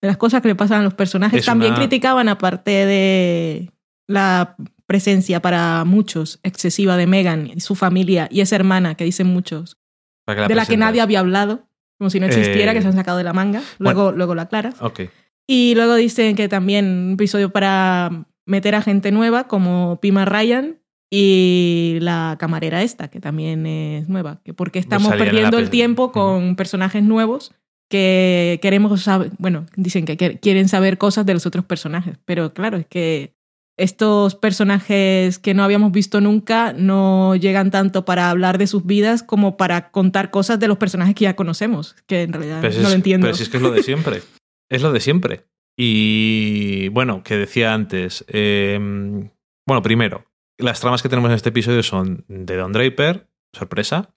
de 0.01 0.07
las 0.07 0.17
cosas 0.17 0.41
que 0.43 0.49
le 0.49 0.55
pasan 0.55 0.81
a 0.81 0.85
los 0.85 0.95
personajes. 0.95 1.41
Es 1.41 1.47
También 1.47 1.73
una- 1.73 1.81
criticaban, 1.81 2.29
aparte 2.29 2.71
de 2.87 3.73
la 4.07 4.55
presencia 4.87 5.41
para 5.43 5.85
muchos 5.85 6.39
excesiva 6.43 6.97
de 6.97 7.07
Megan 7.07 7.51
y 7.55 7.61
su 7.61 7.75
familia 7.75 8.29
y 8.31 8.41
esa 8.41 8.55
hermana 8.57 8.95
que 8.95 9.05
dicen 9.05 9.27
muchos, 9.27 9.77
¿Para 10.25 10.43
qué 10.43 10.49
de 10.49 10.55
la 10.55 10.67
que 10.67 10.77
nadie 10.77 11.01
había 11.01 11.21
hablado, 11.21 11.69
como 11.99 12.11
si 12.11 12.21
no 12.21 12.27
existiera, 12.27 12.73
Eh, 12.73 12.75
que 12.75 12.83
se 12.83 12.89
han 12.89 12.95
sacado 12.95 13.19
de 13.19 13.25
la 13.25 13.33
manga. 13.33 13.61
Luego, 13.79 14.13
luego 14.13 14.35
la 14.35 14.43
aclara. 14.43 14.73
Ok. 14.81 15.01
Y 15.49 15.75
luego 15.75 15.95
dicen 15.97 16.37
que 16.37 16.49
también 16.49 16.85
un 16.87 17.13
episodio 17.15 17.51
para 17.51 18.27
meter 18.49 18.75
a 18.75 18.83
gente 18.83 19.13
nueva, 19.13 19.47
como 19.47 19.99
Pima 20.01 20.25
Ryan 20.25 20.79
y 21.11 21.99
la 22.01 22.37
camarera 22.39 22.83
esta, 22.83 23.09
que 23.09 23.21
también 23.21 23.67
es 23.67 24.09
nueva. 24.09 24.41
Que 24.45 24.55
porque 24.55 24.79
estamos 24.79 25.13
en 25.13 25.19
la 25.19 25.25
perdiendo 25.25 25.59
el 25.59 25.71
tiempo 25.71 26.13
con 26.13 26.57
personajes 26.57 27.03
nuevos 27.03 27.53
que 27.91 28.59
queremos 28.61 29.01
saber, 29.03 29.31
bueno, 29.39 29.67
dicen 29.77 30.05
que 30.05 30.17
quieren 30.41 30.69
saber 30.69 30.99
cosas 30.99 31.25
de 31.25 31.35
los 31.35 31.47
otros 31.47 31.65
personajes. 31.65 32.19
Pero 32.25 32.53
claro, 32.53 32.77
es 32.77 32.87
que 32.87 33.35
estos 33.79 34.35
personajes 34.35 35.39
que 35.39 35.55
no 35.55 35.63
habíamos 35.63 35.93
visto 35.93 36.21
nunca 36.21 36.73
no 36.73 37.37
llegan 37.37 37.71
tanto 37.71 38.05
para 38.05 38.29
hablar 38.29 38.59
de 38.59 38.67
sus 38.67 38.85
vidas 38.85 39.23
como 39.23 39.57
para 39.57 39.91
contar 39.91 40.31
cosas 40.31 40.59
de 40.59 40.69
los 40.69 40.79
personajes 40.79 41.15
que 41.15 41.25
ya 41.25 41.37
conocemos, 41.37 41.97
que 42.07 42.23
en 42.23 42.33
realidad 42.33 42.61
no 42.63 42.69
es- 42.69 42.83
lo 42.83 42.91
entiendo. 42.91 43.27
Pero 43.27 43.37
si 43.37 43.45
es 43.45 43.49
que 43.49 43.57
es 43.59 43.63
lo 43.63 43.71
de 43.71 43.83
siempre. 43.83 44.21
es 44.71 44.83
lo 44.83 44.93
de 44.93 45.01
siempre. 45.01 45.47
Y 45.81 46.89
bueno, 46.89 47.23
que 47.23 47.37
decía 47.37 47.73
antes. 47.73 48.25
eh, 48.29 49.31
bueno, 49.65 49.83
primero, 49.83 50.25
las 50.59 50.81
tramas 50.81 51.03
que 51.03 51.09
tenemos 51.09 51.31
en 51.31 51.37
este 51.37 51.51
episodio 51.51 51.83
son 51.83 52.25
de 52.27 52.57
Don 52.57 52.73
Draper, 52.73 53.29
sorpresa. 53.53 54.15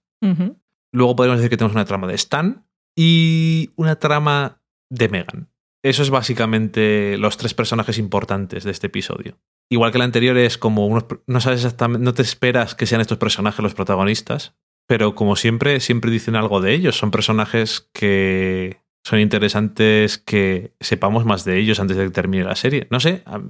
Luego 0.92 1.16
podemos 1.16 1.38
decir 1.38 1.50
que 1.50 1.56
tenemos 1.56 1.74
una 1.74 1.84
trama 1.84 2.08
de 2.08 2.14
Stan 2.14 2.66
y 2.96 3.70
una 3.76 3.96
trama 3.96 4.60
de 4.90 5.08
Megan. 5.08 5.50
Eso 5.84 6.02
es 6.02 6.10
básicamente 6.10 7.16
los 7.18 7.36
tres 7.36 7.54
personajes 7.54 7.98
importantes 7.98 8.64
de 8.64 8.70
este 8.70 8.88
episodio. 8.88 9.38
Igual 9.70 9.92
que 9.92 9.98
el 9.98 10.02
anterior 10.02 10.36
es 10.36 10.58
como 10.58 10.86
unos, 10.86 11.06
no 11.26 11.40
sabes 11.40 11.60
exactamente, 11.60 12.04
no 12.04 12.12
te 12.12 12.22
esperas 12.22 12.74
que 12.74 12.86
sean 12.86 13.00
estos 13.00 13.18
personajes 13.18 13.62
los 13.62 13.74
protagonistas, 13.74 14.54
pero 14.86 15.14
como 15.14 15.36
siempre, 15.36 15.80
siempre 15.80 16.10
dicen 16.10 16.36
algo 16.36 16.60
de 16.60 16.74
ellos. 16.74 16.96
Son 16.96 17.10
personajes 17.10 17.88
que 17.92 18.81
son 19.04 19.20
interesantes 19.20 20.18
que 20.18 20.74
sepamos 20.80 21.24
más 21.24 21.44
de 21.44 21.58
ellos 21.58 21.80
antes 21.80 21.96
de 21.96 22.04
que 22.04 22.10
termine 22.10 22.44
la 22.44 22.56
serie. 22.56 22.86
No 22.90 23.00
sé, 23.00 23.22
a, 23.26 23.40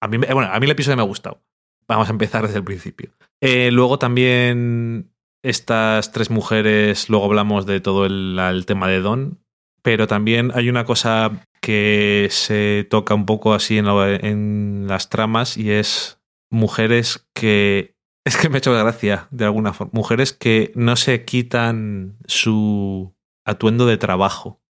a 0.00 0.08
mí, 0.08 0.18
bueno, 0.18 0.50
a 0.52 0.58
mí 0.58 0.64
el 0.66 0.72
episodio 0.72 0.96
me 0.96 1.02
ha 1.02 1.06
gustado. 1.06 1.42
Vamos 1.86 2.08
a 2.08 2.12
empezar 2.12 2.46
desde 2.46 2.58
el 2.58 2.64
principio. 2.64 3.10
Eh, 3.40 3.70
luego 3.70 3.98
también 3.98 5.10
estas 5.42 6.12
tres 6.12 6.30
mujeres, 6.30 7.10
luego 7.10 7.26
hablamos 7.26 7.66
de 7.66 7.80
todo 7.80 8.06
el, 8.06 8.64
tema 8.66 8.88
de 8.88 9.00
Don, 9.00 9.40
pero 9.82 10.06
también 10.06 10.50
hay 10.54 10.70
una 10.70 10.84
cosa 10.84 11.46
que 11.60 12.28
se 12.30 12.86
toca 12.88 13.14
un 13.14 13.26
poco 13.26 13.52
así 13.52 13.78
en 13.78 14.86
las 14.88 15.10
tramas 15.10 15.56
y 15.56 15.70
es 15.70 16.20
mujeres 16.50 17.26
que... 17.34 17.94
Es 18.26 18.38
que 18.38 18.48
me 18.48 18.54
ha 18.54 18.58
hecho 18.58 18.72
gracia, 18.72 19.28
de 19.32 19.44
alguna 19.44 19.74
forma. 19.74 19.90
Mujeres 19.92 20.32
que 20.32 20.72
no 20.74 20.96
se 20.96 21.26
quitan 21.26 22.16
su 22.24 23.14
atuendo 23.44 23.84
de 23.84 23.98
trabajo 23.98 24.63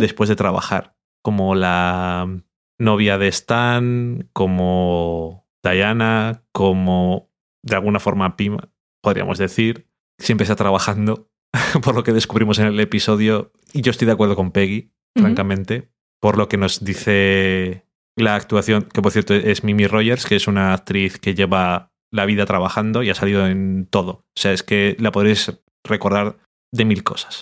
Después 0.00 0.28
de 0.28 0.34
trabajar, 0.34 0.96
como 1.22 1.54
la 1.54 2.42
novia 2.78 3.16
de 3.16 3.28
Stan, 3.28 4.28
como 4.32 5.46
Diana, 5.62 6.42
como 6.52 7.30
de 7.62 7.76
alguna 7.76 8.00
forma 8.00 8.36
Pima, 8.36 8.70
podríamos 9.02 9.38
decir. 9.38 9.86
Siempre 10.20 10.42
está 10.42 10.56
trabajando, 10.56 11.30
por 11.82 11.94
lo 11.94 12.02
que 12.02 12.12
descubrimos 12.12 12.58
en 12.58 12.66
el 12.66 12.80
episodio. 12.80 13.52
Y 13.72 13.82
yo 13.82 13.90
estoy 13.90 14.06
de 14.06 14.12
acuerdo 14.12 14.36
con 14.36 14.50
Peggy, 14.50 14.90
francamente, 15.16 15.90
por 16.20 16.36
lo 16.36 16.48
que 16.48 16.56
nos 16.56 16.84
dice 16.84 17.86
la 18.16 18.34
actuación, 18.34 18.82
que 18.82 19.00
por 19.00 19.12
cierto 19.12 19.34
es 19.34 19.62
Mimi 19.62 19.86
Rogers, 19.86 20.26
que 20.26 20.36
es 20.36 20.48
una 20.48 20.74
actriz 20.74 21.18
que 21.18 21.34
lleva 21.34 21.92
la 22.10 22.26
vida 22.26 22.46
trabajando 22.46 23.02
y 23.02 23.10
ha 23.10 23.14
salido 23.14 23.46
en 23.46 23.86
todo. 23.86 24.10
O 24.10 24.40
sea, 24.40 24.52
es 24.52 24.62
que 24.62 24.96
la 24.98 25.12
podréis 25.12 25.52
recordar 25.84 26.38
de 26.72 26.84
mil 26.84 27.04
cosas. 27.04 27.40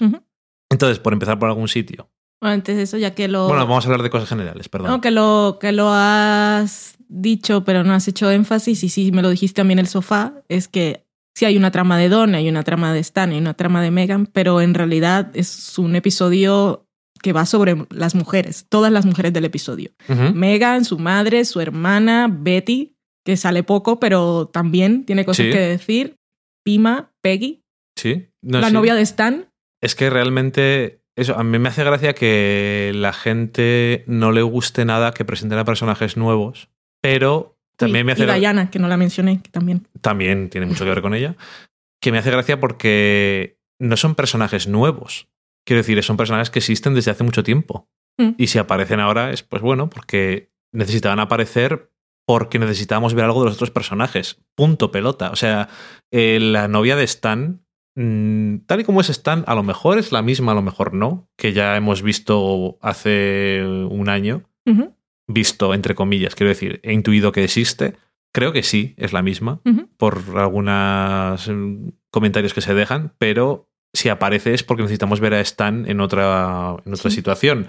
Entonces, 0.71 0.99
por 0.99 1.13
empezar 1.13 1.39
por 1.39 1.49
algún 1.49 1.69
sitio. 1.69 2.11
Bueno, 2.41 2.55
antes 2.55 2.77
de 2.77 2.83
eso, 2.83 2.99
ya 2.99 3.15
que 3.15 3.29
lo. 3.29 3.49
Bueno, 3.49 3.67
vamos 3.67 3.85
a 3.85 3.89
hablar 3.89 4.03
de 4.03 4.11
cosas 4.11 4.29
generales, 4.29 4.69
perdón. 4.69 4.91
no, 4.91 5.01
que 5.01 5.11
lo, 5.11 5.59
que 5.61 5.73
lo 5.73 5.89
has 5.91 6.97
dicho, 7.09 7.65
pero 7.65 7.83
no 7.85 7.95
has 7.95 8.07
hecho 8.09 8.31
énfasis, 8.31 8.83
y 8.85 8.89
sí 8.89 9.13
me 9.13 9.23
lo 9.23 9.31
dijiste 9.31 9.57
también 9.61 9.79
en 9.79 9.85
el 9.85 9.89
sofá, 9.89 10.43
es 10.49 10.69
que 10.69 11.07
sí 11.35 11.45
hay 11.45 11.57
una 11.57 11.71
trama 11.71 11.99
de 11.99 12.09
Don, 12.09 12.35
hay 12.35 12.49
una 12.49 12.63
trama 12.63 12.93
de 12.93 13.01
Stan, 13.01 13.31
hay 13.31 13.39
una 13.39 13.55
trama 13.55 13.81
de 13.83 13.91
Megan, 13.91 14.27
pero 14.27 14.61
en 14.61 14.75
realidad 14.75 15.31
es 15.35 15.79
un 15.79 15.97
episodio 15.97 16.87
que 17.23 17.33
va 17.33 17.47
sobre 17.47 17.87
las 17.91 18.15
mujeres, 18.15 18.67
todas 18.69 18.93
las 18.93 19.07
mujeres 19.07 19.33
del 19.33 19.45
episodio. 19.47 19.91
Megan, 20.35 20.85
su 20.85 20.99
madre, 20.99 21.45
su 21.45 21.61
hermana, 21.61 22.29
Betty, 22.31 22.97
que 23.25 23.37
sale 23.37 23.63
poco, 23.63 23.99
pero 23.99 24.47
también 24.53 25.05
tiene 25.05 25.25
cosas 25.25 25.47
Sí. 25.47 25.53
que 25.53 25.59
decir. 25.59 26.17
Pima, 26.65 27.13
Peggy, 27.23 27.63
Sí. 27.97 28.29
No, 28.43 28.61
la 28.61 28.69
sí. 28.69 28.73
novia 28.75 28.95
de 28.95 29.03
Stan. 29.03 29.49
Es 29.81 29.95
que 29.95 30.11
realmente. 30.11 31.01
Eso, 31.17 31.37
a 31.39 31.43
mí 31.45 31.59
me 31.59 31.69
hace 31.71 31.83
gracia 31.83 32.15
que 32.15 32.93
la 32.95 33.13
gente 33.13 34.05
no 34.07 34.33
le 34.33 34.43
guste 34.43 34.85
nada 34.85 35.13
que 35.13 35.25
presenten 35.25 35.59
a 35.59 35.65
personajes 35.65 36.17
nuevos, 36.17 36.69
pero 37.03 37.59
también 37.77 38.05
me 38.07 38.13
hace 38.13 38.25
y 38.25 38.27
gra- 38.27 38.39
Diana, 38.39 38.71
que 38.71 38.79
no 38.79 38.89
la 38.89 38.97
mencioné, 38.99 39.41
que 39.43 39.51
también. 39.51 39.87
también 40.03 40.51
tiene 40.51 40.67
mucho 40.67 40.85
que 40.85 40.91
ver 40.91 41.03
con 41.03 41.15
ella, 41.15 41.35
que 42.03 42.13
me 42.13 42.19
hace 42.19 42.31
gracia 42.31 42.61
porque 42.61 43.59
no 43.81 43.97
son 43.97 44.15
personajes 44.15 44.69
nuevos. 44.69 45.29
Quiero 45.67 45.81
decir, 45.83 46.03
son 46.03 46.17
personajes 46.17 46.51
que 46.51 46.59
existen 46.61 46.95
desde 46.95 47.11
hace 47.11 47.25
mucho 47.25 47.43
tiempo. 47.43 47.89
Mm. 48.19 48.31
Y 48.39 48.47
si 48.49 48.59
aparecen 48.59 49.01
ahora 49.01 49.31
es 49.33 49.43
pues 49.43 49.63
bueno, 49.63 49.91
porque 49.91 50.51
necesitaban 50.73 51.19
aparecer 51.19 51.91
porque 52.29 52.59
necesitábamos 52.59 53.15
ver 53.15 53.25
algo 53.25 53.41
de 53.41 53.47
los 53.47 53.55
otros 53.57 53.71
personajes. 53.71 54.43
Punto 54.55 54.91
pelota. 54.91 55.31
O 55.31 55.37
sea, 55.37 55.69
eh, 56.13 56.39
la 56.41 56.67
novia 56.69 56.97
de 56.97 57.05
Stan, 57.05 57.65
mm, 57.97 58.59
tal 58.67 58.81
y 58.81 58.85
como 58.85 59.01
es 59.01 59.11
Stan, 59.11 59.43
a 59.47 59.55
lo 59.55 59.63
mejor 59.63 59.99
es 59.99 60.13
la 60.13 60.23
misma, 60.23 60.53
a 60.53 60.55
lo 60.55 60.63
mejor 60.63 60.95
no, 60.95 61.29
que 61.37 61.53
ya 61.53 61.77
hemos 61.77 62.03
visto 62.03 62.79
hace 62.81 63.63
un 63.91 64.09
año 64.09 64.45
visto, 65.29 65.75
entre 65.75 65.95
comillas, 65.97 66.35
quiero 66.37 66.51
decir, 66.51 66.79
he 66.85 66.93
intuido 66.93 67.33
que 67.33 67.43
existe. 67.45 67.97
Creo 68.33 68.53
que 68.53 68.63
sí, 68.63 68.95
es 68.97 69.13
la 69.13 69.23
misma, 69.23 69.61
por 69.97 70.23
algunos 70.37 71.49
mm, 71.49 71.89
comentarios 72.11 72.53
que 72.55 72.61
se 72.61 72.75
dejan, 72.75 73.15
pero 73.19 73.69
si 73.93 74.09
aparece 74.09 74.53
es 74.55 74.63
porque 74.63 74.83
necesitamos 74.83 75.21
ver 75.21 75.35
a 75.35 75.41
Stan 75.41 75.89
en 75.89 76.01
otra, 76.01 76.77
en 76.85 76.93
otra 76.95 77.11
Sí. 77.11 77.17
situación. 77.17 77.67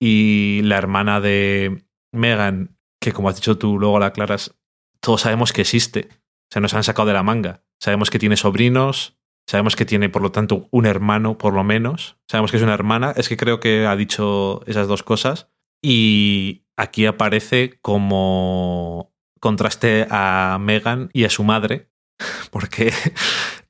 Y 0.00 0.62
la 0.64 0.78
hermana 0.78 1.20
de 1.20 1.84
Megan, 2.12 2.76
que 3.00 3.12
como 3.12 3.28
has 3.28 3.36
dicho 3.36 3.58
tú, 3.58 3.78
luego 3.78 3.98
la 3.98 4.06
aclaras, 4.06 4.54
todos 5.00 5.20
sabemos 5.22 5.52
que 5.52 5.60
existe. 5.62 6.08
O 6.10 6.48
sea, 6.52 6.62
nos 6.62 6.74
han 6.74 6.82
sacado 6.84 7.08
de 7.08 7.14
la 7.14 7.22
manga. 7.22 7.62
Sabemos 7.80 8.08
que 8.10 8.18
tiene 8.18 8.36
sobrinos, 8.36 9.18
sabemos 9.48 9.76
que 9.76 9.84
tiene, 9.84 10.08
por 10.08 10.22
lo 10.22 10.32
tanto, 10.32 10.68
un 10.70 10.86
hermano, 10.86 11.38
por 11.38 11.54
lo 11.54 11.64
menos. 11.64 12.16
Sabemos 12.30 12.50
que 12.50 12.56
es 12.56 12.62
una 12.62 12.74
hermana. 12.74 13.12
Es 13.16 13.28
que 13.28 13.36
creo 13.36 13.60
que 13.60 13.86
ha 13.86 13.96
dicho 13.96 14.62
esas 14.66 14.88
dos 14.88 15.02
cosas. 15.02 15.48
Y 15.82 16.64
aquí 16.76 17.06
aparece 17.06 17.78
como 17.82 19.12
contraste 19.40 20.06
a 20.10 20.58
Megan 20.60 21.10
y 21.12 21.24
a 21.24 21.30
su 21.30 21.44
madre, 21.44 21.88
porque 22.50 22.92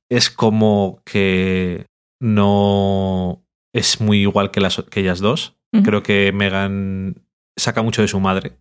es 0.08 0.30
como 0.30 1.02
que 1.04 1.86
no 2.20 3.44
es 3.74 4.00
muy 4.00 4.20
igual 4.22 4.50
que, 4.50 4.60
las, 4.60 4.82
que 4.90 5.00
ellas 5.00 5.20
dos. 5.20 5.56
Creo 5.84 6.02
que 6.02 6.32
Megan 6.32 7.26
saca 7.58 7.82
mucho 7.82 8.00
de 8.00 8.08
su 8.08 8.18
madre, 8.18 8.56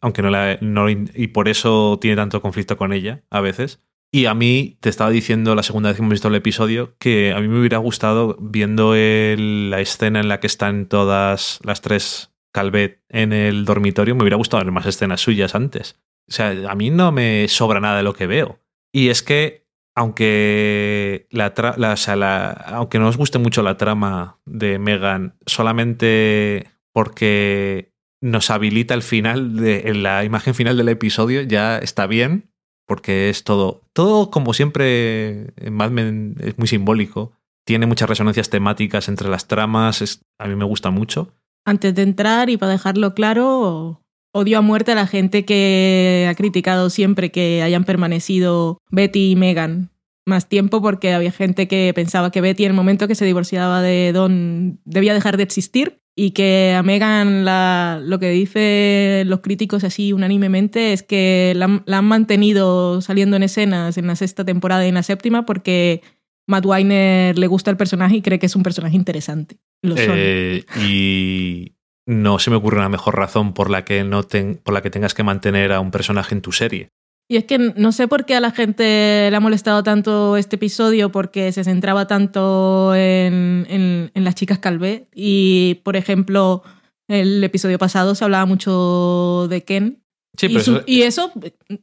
aunque 0.00 0.22
no 0.22 0.30
la. 0.30 0.56
no- 0.62 0.88
y 0.88 1.26
por 1.26 1.48
eso 1.48 1.98
tiene 2.00 2.16
tanto 2.16 2.40
conflicto 2.40 2.78
con 2.78 2.94
ella 2.94 3.22
a 3.28 3.40
veces. 3.42 3.82
Y 4.10 4.24
a 4.26 4.34
mí, 4.34 4.78
te 4.80 4.88
estaba 4.88 5.10
diciendo 5.10 5.54
la 5.54 5.62
segunda 5.62 5.90
vez 5.90 5.96
que 5.96 6.02
hemos 6.02 6.12
visto 6.12 6.28
el 6.28 6.34
episodio, 6.34 6.96
que 6.98 7.32
a 7.32 7.40
mí 7.40 7.48
me 7.48 7.58
hubiera 7.58 7.76
gustado, 7.78 8.36
viendo 8.40 8.94
la 8.94 9.80
escena 9.80 10.20
en 10.20 10.28
la 10.28 10.40
que 10.40 10.46
están 10.46 10.86
todas 10.86 11.60
las 11.62 11.82
tres 11.82 12.32
Calvet 12.50 13.02
en 13.10 13.34
el 13.34 13.66
dormitorio, 13.66 14.14
me 14.14 14.22
hubiera 14.22 14.36
gustado 14.38 14.64
ver 14.64 14.72
más 14.72 14.86
escenas 14.86 15.20
suyas 15.20 15.54
antes. 15.54 16.00
O 16.28 16.32
sea, 16.32 16.54
a 16.70 16.74
mí 16.74 16.88
no 16.90 17.12
me 17.12 17.46
sobra 17.48 17.80
nada 17.80 17.98
de 17.98 18.02
lo 18.02 18.14
que 18.14 18.26
veo. 18.26 18.60
Y 18.92 19.08
es 19.10 19.22
que, 19.22 19.66
aunque, 19.94 21.26
la 21.30 21.52
la- 21.76 22.16
la- 22.16 22.50
aunque 22.50 22.98
no 22.98 23.08
os 23.08 23.16
guste 23.18 23.38
mucho 23.38 23.62
la 23.62 23.76
trama 23.76 24.38
de 24.46 24.78
Megan, 24.78 25.36
solamente 25.44 26.66
porque 26.94 27.92
nos 28.22 28.50
habilita 28.50 28.94
el 28.94 29.02
final, 29.02 29.56
de, 29.56 29.82
en 29.86 30.02
la 30.02 30.24
imagen 30.24 30.54
final 30.54 30.76
del 30.78 30.88
episodio, 30.88 31.42
ya 31.42 31.78
está 31.78 32.06
bien, 32.06 32.50
porque 32.88 33.28
es 33.28 33.44
todo, 33.44 33.82
todo 33.92 34.30
como 34.30 34.54
siempre 34.54 35.52
en 35.56 35.74
Mad 35.74 35.92
es 36.40 36.58
muy 36.58 36.66
simbólico. 36.66 37.32
Tiene 37.64 37.84
muchas 37.86 38.08
resonancias 38.08 38.48
temáticas 38.48 39.08
entre 39.08 39.28
las 39.28 39.46
tramas, 39.46 40.00
es- 40.02 40.22
a 40.38 40.48
mí 40.48 40.56
me 40.56 40.64
gusta 40.64 40.90
mucho. 40.90 41.28
Antes 41.66 41.94
de 41.94 42.02
entrar 42.02 42.48
y 42.48 42.56
para 42.56 42.72
dejarlo 42.72 43.12
claro, 43.14 44.00
odio 44.32 44.56
a 44.58 44.62
muerte 44.62 44.92
a 44.92 44.94
la 44.94 45.06
gente 45.06 45.44
que 45.44 46.26
ha 46.30 46.34
criticado 46.34 46.88
siempre 46.88 47.30
que 47.30 47.62
hayan 47.62 47.84
permanecido 47.84 48.78
Betty 48.90 49.32
y 49.32 49.36
Megan 49.36 49.90
más 50.26 50.48
tiempo 50.48 50.80
porque 50.82 51.12
había 51.12 51.30
gente 51.30 51.68
que 51.68 51.92
pensaba 51.94 52.30
que 52.30 52.40
Betty 52.40 52.64
en 52.64 52.70
el 52.70 52.76
momento 52.76 53.06
que 53.08 53.14
se 53.14 53.24
divorciaba 53.26 53.80
de 53.82 54.12
Don 54.14 54.78
debía 54.84 55.14
dejar 55.14 55.36
de 55.36 55.42
existir 55.42 56.00
y 56.20 56.32
que 56.32 56.74
a 56.76 56.82
Megan 56.82 57.44
la- 57.44 58.00
lo 58.02 58.18
que 58.18 58.30
dicen 58.30 59.28
los 59.30 59.38
críticos 59.40 59.84
así 59.84 60.12
unánimemente 60.12 60.92
es 60.92 61.04
que 61.04 61.52
la, 61.54 61.66
han- 61.66 62.04
mantenido 62.04 63.00
saliendo 63.00 63.36
en 63.36 63.44
escenas 63.44 63.96
en 63.98 64.08
la 64.08 64.16
sexta 64.16 64.44
temporada 64.44 64.84
y 64.84 64.88
en 64.88 64.94
la 64.94 65.04
séptima 65.04 65.46
porque 65.46 66.02
Matt 66.48 66.66
Weiner 66.66 67.38
le 67.38 67.46
gusta 67.46 67.70
el 67.70 67.76
personaje 67.76 68.16
y 68.16 68.22
cree 68.22 68.38
que 68.40 68.46
es 68.46 68.56
un 68.56 68.62
personaje 68.64 68.96
interesante. 68.96 69.58
Lo 69.82 69.96
son. 69.96 70.14
Eh, 70.16 70.64
y 70.84 71.74
no 72.06 72.38
se 72.40 72.50
me 72.50 72.56
ocurre 72.56 72.78
una 72.78 72.88
mejor 72.88 73.14
razón 73.16 73.52
por 73.52 73.70
la 73.70 73.84
que 73.84 74.02
no 74.02 74.22
ten- 74.24 74.58
por 74.64 74.74
la 74.74 74.80
que 74.82 74.90
tengas 74.90 75.14
que 75.14 75.22
mantener 75.22 75.72
a 75.72 75.78
un 75.80 75.90
personaje 75.92 76.34
en 76.34 76.40
tu 76.40 76.50
serie. 76.52 76.90
Y 77.30 77.36
es 77.36 77.44
que 77.44 77.58
no 77.58 77.92
sé 77.92 78.08
por 78.08 78.24
qué 78.24 78.34
a 78.36 78.40
la 78.40 78.50
gente 78.52 79.28
le 79.30 79.36
ha 79.36 79.40
molestado 79.40 79.82
tanto 79.82 80.36
este 80.38 80.56
episodio, 80.56 81.12
porque 81.12 81.52
se 81.52 81.62
centraba 81.62 82.06
tanto 82.06 82.94
en, 82.94 83.66
en- 83.68 84.10
en 84.14 84.24
las 84.24 84.34
chicas 84.34 84.58
Calvé. 84.58 85.08
Y, 85.14 85.80
por 85.84 85.96
ejemplo, 85.96 86.62
el 87.06 87.44
episodio 87.44 87.78
pasado 87.78 88.14
se 88.14 88.24
hablaba 88.24 88.46
mucho 88.46 89.46
de 89.50 89.62
Ken. 89.62 90.02
Sí, 90.38 90.46
y, 90.46 90.48
pero 90.50 90.64
su- 90.64 90.76
eso- 90.76 90.84
y 90.86 91.02
eso 91.02 91.32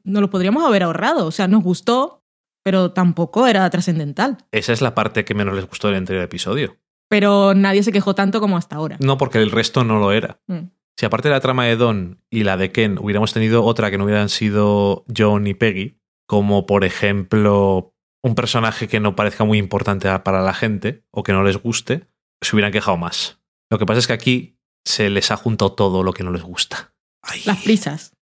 no 0.04 0.20
lo 0.22 0.30
podríamos 0.32 0.64
haber 0.66 0.82
ahorrado. 0.84 1.28
O 1.28 1.32
sea, 1.32 1.48
nos 1.48 1.62
gustó, 1.64 2.24
pero 2.64 2.92
tampoco 2.94 3.46
era 3.46 3.70
trascendental. 3.70 4.38
esa 4.52 4.74
es 4.74 4.82
la 4.82 4.96
parte 4.96 5.26
que 5.26 5.36
menos 5.36 5.56
les 5.56 5.68
gustó 5.68 5.88
del 5.90 5.98
anterior 5.98 6.24
episodio. 6.24 6.78
Pero 7.08 7.54
nadie 7.54 7.84
se 7.84 7.92
quejó 7.92 8.16
tanto 8.16 8.40
como 8.42 8.58
hasta 8.58 8.78
ahora. 8.78 8.98
No, 9.00 9.20
porque 9.20 9.38
el 9.38 9.52
resto 9.52 9.84
no 9.84 10.00
lo 10.00 10.12
era. 10.12 10.40
Mm. 10.48 10.70
Si 10.98 11.06
aparte 11.06 11.28
de 11.28 11.34
la 11.34 11.42
trama 11.42 11.66
de 11.66 11.76
Don 11.76 12.22
y 12.30 12.44
la 12.44 12.58
de 12.58 12.72
Ken 12.72 12.98
hubiéramos 13.00 13.34
tenido 13.34 13.64
otra 13.66 13.92
que 13.92 13.98
no 13.98 14.06
hubieran 14.06 14.30
sido 14.30 15.06
John 15.16 15.46
y 15.48 15.54
Peggy, 15.54 16.00
como 16.28 16.66
por 16.66 16.84
ejemplo 16.86 17.94
un 18.24 18.36
personaje 18.36 18.88
que 18.88 19.00
no 19.00 19.16
parezca 19.16 19.44
muy 19.44 19.58
importante 19.58 20.08
para 20.20 20.42
la 20.42 20.54
gente 20.54 21.04
o 21.12 21.24
que 21.24 21.34
no 21.34 21.44
les 21.44 21.58
guste, 21.58 22.08
se 22.42 22.56
hubieran 22.56 22.72
quejado 22.72 22.98
más. 22.98 23.40
Lo 23.70 23.78
que 23.78 23.86
pasa 23.86 24.00
es 24.00 24.08
que 24.08 24.14
aquí 24.14 24.58
se 24.86 25.10
les 25.10 25.32
ha 25.32 25.38
juntado 25.38 25.74
todo 25.74 26.02
lo 26.04 26.14
que 26.14 26.24
no 26.24 26.32
les 26.32 26.44
gusta. 26.44 26.94
Ay. 27.22 27.42
Las 27.46 27.62
prisas. 27.64 28.14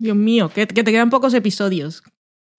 Dios 0.00 0.16
mío, 0.16 0.50
que, 0.50 0.66
que 0.66 0.84
te 0.84 0.92
quedan 0.92 1.10
pocos 1.10 1.34
episodios. 1.34 2.04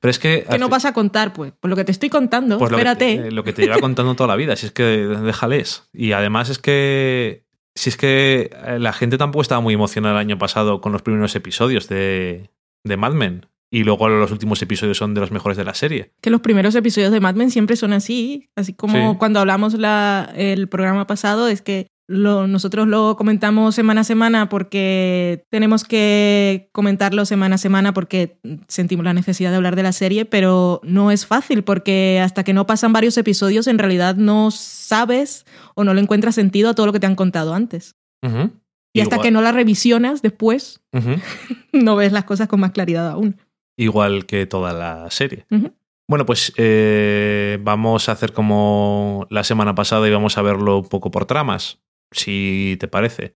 Pero 0.01 0.11
es 0.11 0.19
que... 0.19 0.45
¿Qué 0.49 0.57
no 0.57 0.69
vas 0.69 0.85
a 0.85 0.93
contar? 0.93 1.33
Pues, 1.33 1.53
pues 1.59 1.69
lo 1.69 1.75
que 1.75 1.85
te 1.85 1.91
estoy 1.91 2.09
contando, 2.09 2.57
Pues 2.57 2.71
lo 2.71 2.77
que, 2.77 2.81
espérate. 2.81 3.17
te, 3.17 3.27
eh, 3.27 3.31
lo 3.31 3.43
que 3.43 3.53
te 3.53 3.63
lleva 3.63 3.79
contando 3.79 4.15
toda 4.15 4.27
la 4.27 4.35
vida, 4.35 4.55
si 4.55 4.65
es 4.67 4.71
que 4.71 4.83
déjales. 4.83 5.89
Y 5.93 6.11
además 6.11 6.49
es 6.49 6.59
que. 6.59 7.45
Si 7.75 7.89
es 7.89 7.97
que 7.97 8.49
eh, 8.65 8.79
la 8.79 8.93
gente 8.93 9.17
tampoco 9.17 9.41
estaba 9.41 9.61
muy 9.61 9.73
emocionada 9.73 10.15
el 10.15 10.19
año 10.27 10.37
pasado 10.37 10.81
con 10.81 10.91
los 10.91 11.01
primeros 11.01 11.35
episodios 11.35 11.87
de, 11.87 12.49
de 12.83 12.97
Mad 12.97 13.13
Men. 13.13 13.45
Y 13.71 13.83
luego 13.83 14.09
los 14.09 14.31
últimos 14.31 14.59
episodios 14.63 14.97
son 14.97 15.13
de 15.13 15.21
los 15.21 15.29
mejores 15.31 15.55
de 15.55 15.63
la 15.63 15.75
serie. 15.75 16.11
que 16.21 16.31
los 16.31 16.41
primeros 16.41 16.73
episodios 16.73 17.11
de 17.11 17.19
Mad 17.19 17.35
Men 17.35 17.51
siempre 17.51 17.75
son 17.75 17.93
así, 17.93 18.49
así 18.55 18.73
como 18.73 19.11
Sí. 19.11 19.17
cuando 19.19 19.39
hablamos 19.39 19.75
la, 19.75 20.33
el 20.35 20.67
programa 20.67 21.05
pasado, 21.05 21.47
es 21.47 21.61
que 21.61 21.85
lo, 22.11 22.47
nosotros 22.47 22.87
lo 22.87 23.15
comentamos 23.15 23.75
semana 23.75 24.01
a 24.01 24.03
semana 24.03 24.49
porque 24.49 25.45
tenemos 25.49 25.83
que 25.83 26.69
comentarlo 26.71 27.23
semana 27.25 27.55
a 27.55 27.57
semana 27.59 27.93
porque 27.93 28.39
sentimos 28.67 29.05
la 29.05 29.13
necesidad 29.13 29.51
de 29.51 29.57
hablar 29.57 29.75
de 29.75 29.83
la 29.83 29.91
serie, 29.91 30.25
pero 30.25 30.81
no 30.83 31.11
es 31.11 31.27
fácil 31.27 31.63
porque 31.63 32.19
hasta 32.23 32.43
que 32.43 32.53
no 32.53 32.65
pasan 32.65 32.93
varios 32.93 33.15
episodios 33.17 33.67
en 33.67 33.77
realidad 33.77 34.15
no 34.15 34.49
sabes 34.49 35.45
o 35.75 35.83
no 35.83 35.93
le 35.93 36.01
encuentras 36.01 36.33
sentido 36.33 36.69
a 36.71 36.73
todo 36.73 36.87
lo 36.87 36.93
que 36.93 36.99
te 36.99 37.05
han 37.05 37.15
contado 37.15 37.53
antes. 37.53 37.95
Y 38.91 39.01
hasta 39.01 39.15
Igual- 39.17 39.21
que 39.21 39.31
no 39.31 39.41
la 39.41 39.51
revisionas 39.51 40.23
después, 40.23 40.81
no 41.73 41.95
ves 41.95 42.11
las 42.11 42.23
cosas 42.23 42.47
con 42.47 42.59
más 42.59 42.71
claridad 42.71 43.07
aún. 43.07 43.37
Igual 43.77 44.25
que 44.25 44.47
toda 44.47 44.73
la 44.73 45.11
serie. 45.11 45.45
Bueno, 46.09 46.25
pues 46.25 46.53
eh, 46.57 47.59
vamos 47.61 48.09
a 48.09 48.13
hacer 48.13 48.33
como 48.33 49.27
la 49.29 49.43
semana 49.43 49.75
pasada 49.75 50.07
y 50.07 50.11
vamos 50.11 50.39
a 50.39 50.41
verlo 50.41 50.79
un 50.79 50.89
poco 50.89 51.11
por 51.11 51.25
tramas, 51.25 51.79
si 52.11 52.77
te 52.79 52.87
parece. 52.87 53.35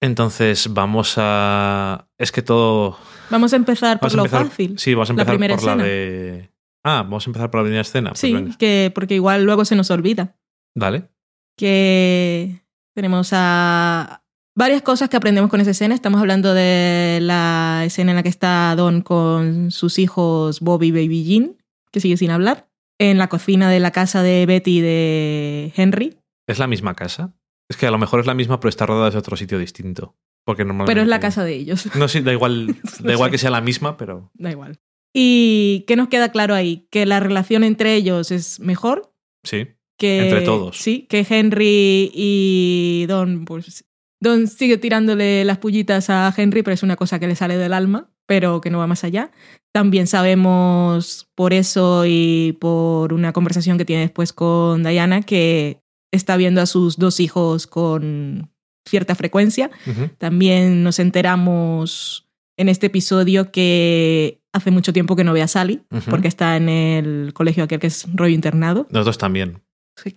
Entonces 0.00 0.72
vamos 0.72 1.14
a... 1.16 2.08
Es 2.18 2.32
que 2.32 2.42
todo... 2.42 2.98
Vamos 3.30 3.52
a 3.52 3.56
empezar 3.56 4.00
por 4.00 4.12
lo 4.14 4.24
fácil. 4.26 4.76
Sí, 4.78 4.94
vamos 4.94 5.10
a 5.10 5.12
La 5.12 5.22
empezar 5.22 5.34
primera 5.36 5.54
por 5.56 5.64
la 5.64 5.72
escena. 5.72 5.84
de. 5.88 6.50
Ah, 6.84 7.02
vamos 7.04 7.24
a 7.26 7.30
empezar 7.30 7.50
por 7.50 7.60
la 7.60 7.64
primera 7.64 7.82
escena. 7.82 8.10
Pues 8.10 8.20
Sí, 8.20 8.32
venga. 8.32 8.56
que, 8.58 8.90
porque 8.94 9.14
igual 9.14 9.44
luego 9.44 9.64
se 9.64 9.76
nos 9.76 9.90
olvida. 9.92 10.36
Dale. 10.74 11.08
Que 11.56 12.60
tenemos 12.94 13.30
a 13.32 14.24
varias 14.56 14.82
cosas 14.82 15.08
que 15.08 15.16
aprendemos 15.16 15.50
con 15.50 15.60
esa 15.60 15.70
escena. 15.70 15.94
Estamos 15.94 16.20
hablando 16.20 16.52
de 16.52 17.20
la 17.22 17.82
escena 17.86 18.10
en 18.10 18.16
la 18.16 18.22
que 18.24 18.28
está 18.28 18.74
Don 18.76 19.02
con 19.02 19.70
sus 19.70 19.98
hijos 20.00 20.60
Bobby 20.60 20.88
y 20.88 20.92
Baby 20.92 21.24
Jean, 21.24 21.56
que 21.92 22.00
sigue 22.00 22.16
sin 22.16 22.32
hablar, 22.32 22.68
en 22.98 23.18
la 23.18 23.28
cocina 23.28 23.70
de 23.70 23.78
la 23.80 23.92
casa 23.92 24.22
de 24.24 24.44
Betty 24.46 24.78
y 24.78 24.80
de 24.80 25.72
Henry. 25.76 26.18
¿Es 26.48 26.58
la 26.58 26.66
misma 26.66 26.94
casa? 26.94 27.32
Es 27.72 27.78
que 27.78 27.86
a 27.86 27.90
lo 27.90 27.96
mejor 27.96 28.20
es 28.20 28.26
la 28.26 28.34
misma, 28.34 28.60
pero 28.60 28.68
está 28.68 28.84
rodada 28.84 29.06
desde 29.06 29.18
otro 29.18 29.34
sitio 29.34 29.58
distinto. 29.58 30.14
Porque 30.44 30.62
normalmente. 30.64 30.90
Pero 30.90 31.00
es 31.00 31.08
la 31.08 31.20
casa 31.20 31.42
de 31.42 31.54
ellos. 31.54 31.88
No, 31.96 32.06
sí, 32.06 32.20
da 32.20 32.32
igual, 32.32 32.76
da 33.00 33.12
igual 33.14 33.30
que 33.30 33.38
sea 33.38 33.48
la 33.50 33.62
misma, 33.62 33.96
pero. 33.96 34.30
Da 34.34 34.50
igual. 34.50 34.78
¿Y 35.14 35.84
qué 35.86 35.96
nos 35.96 36.08
queda 36.08 36.30
claro 36.32 36.54
ahí? 36.54 36.86
Que 36.90 37.06
la 37.06 37.18
relación 37.18 37.64
entre 37.64 37.94
ellos 37.94 38.30
es 38.30 38.60
mejor, 38.60 39.14
Sí. 39.42 39.68
que 39.98 40.24
Entre 40.28 40.42
todos. 40.42 40.76
Sí, 40.76 41.06
que 41.08 41.26
Henry 41.28 42.10
y 42.14 43.06
Don, 43.08 43.46
pues 43.46 43.84
Don 44.20 44.48
sigue 44.48 44.76
tirándole 44.76 45.44
las 45.46 45.58
pullitas 45.58 46.10
a 46.10 46.32
Henry, 46.36 46.62
pero 46.62 46.74
es 46.74 46.82
una 46.82 46.96
cosa 46.96 47.18
que 47.18 47.26
le 47.26 47.36
sale 47.36 47.56
del 47.56 47.72
alma, 47.72 48.10
pero 48.26 48.60
que 48.60 48.70
no 48.70 48.78
va 48.78 48.86
más 48.86 49.04
allá. 49.04 49.30
También 49.72 50.06
sabemos 50.06 51.30
por 51.34 51.52
eso 51.52 52.04
y 52.06 52.56
por 52.60 53.12
una 53.12 53.32
conversación 53.32 53.78
que 53.78 53.84
tiene 53.84 54.02
después 54.02 54.32
con 54.32 54.82
Diana 54.82 55.22
que 55.22 55.81
está 56.12 56.36
viendo 56.36 56.60
a 56.60 56.66
sus 56.66 56.96
dos 56.96 57.18
hijos 57.18 57.66
con 57.66 58.50
cierta 58.88 59.14
frecuencia. 59.14 59.70
También 60.18 60.82
nos 60.84 60.98
enteramos 60.98 62.28
en 62.56 62.68
este 62.68 62.86
episodio 62.86 63.50
que 63.50 64.40
hace 64.52 64.70
mucho 64.70 64.92
tiempo 64.92 65.16
que 65.16 65.24
no 65.24 65.32
ve 65.32 65.42
a 65.42 65.48
Sally, 65.48 65.82
porque 66.08 66.28
está 66.28 66.56
en 66.56 66.68
el 66.68 67.32
colegio 67.34 67.64
aquel 67.64 67.80
que 67.80 67.86
es 67.88 68.06
rollo 68.14 68.34
internado. 68.34 68.86
Los 68.90 69.06
dos 69.06 69.18
también. 69.18 69.62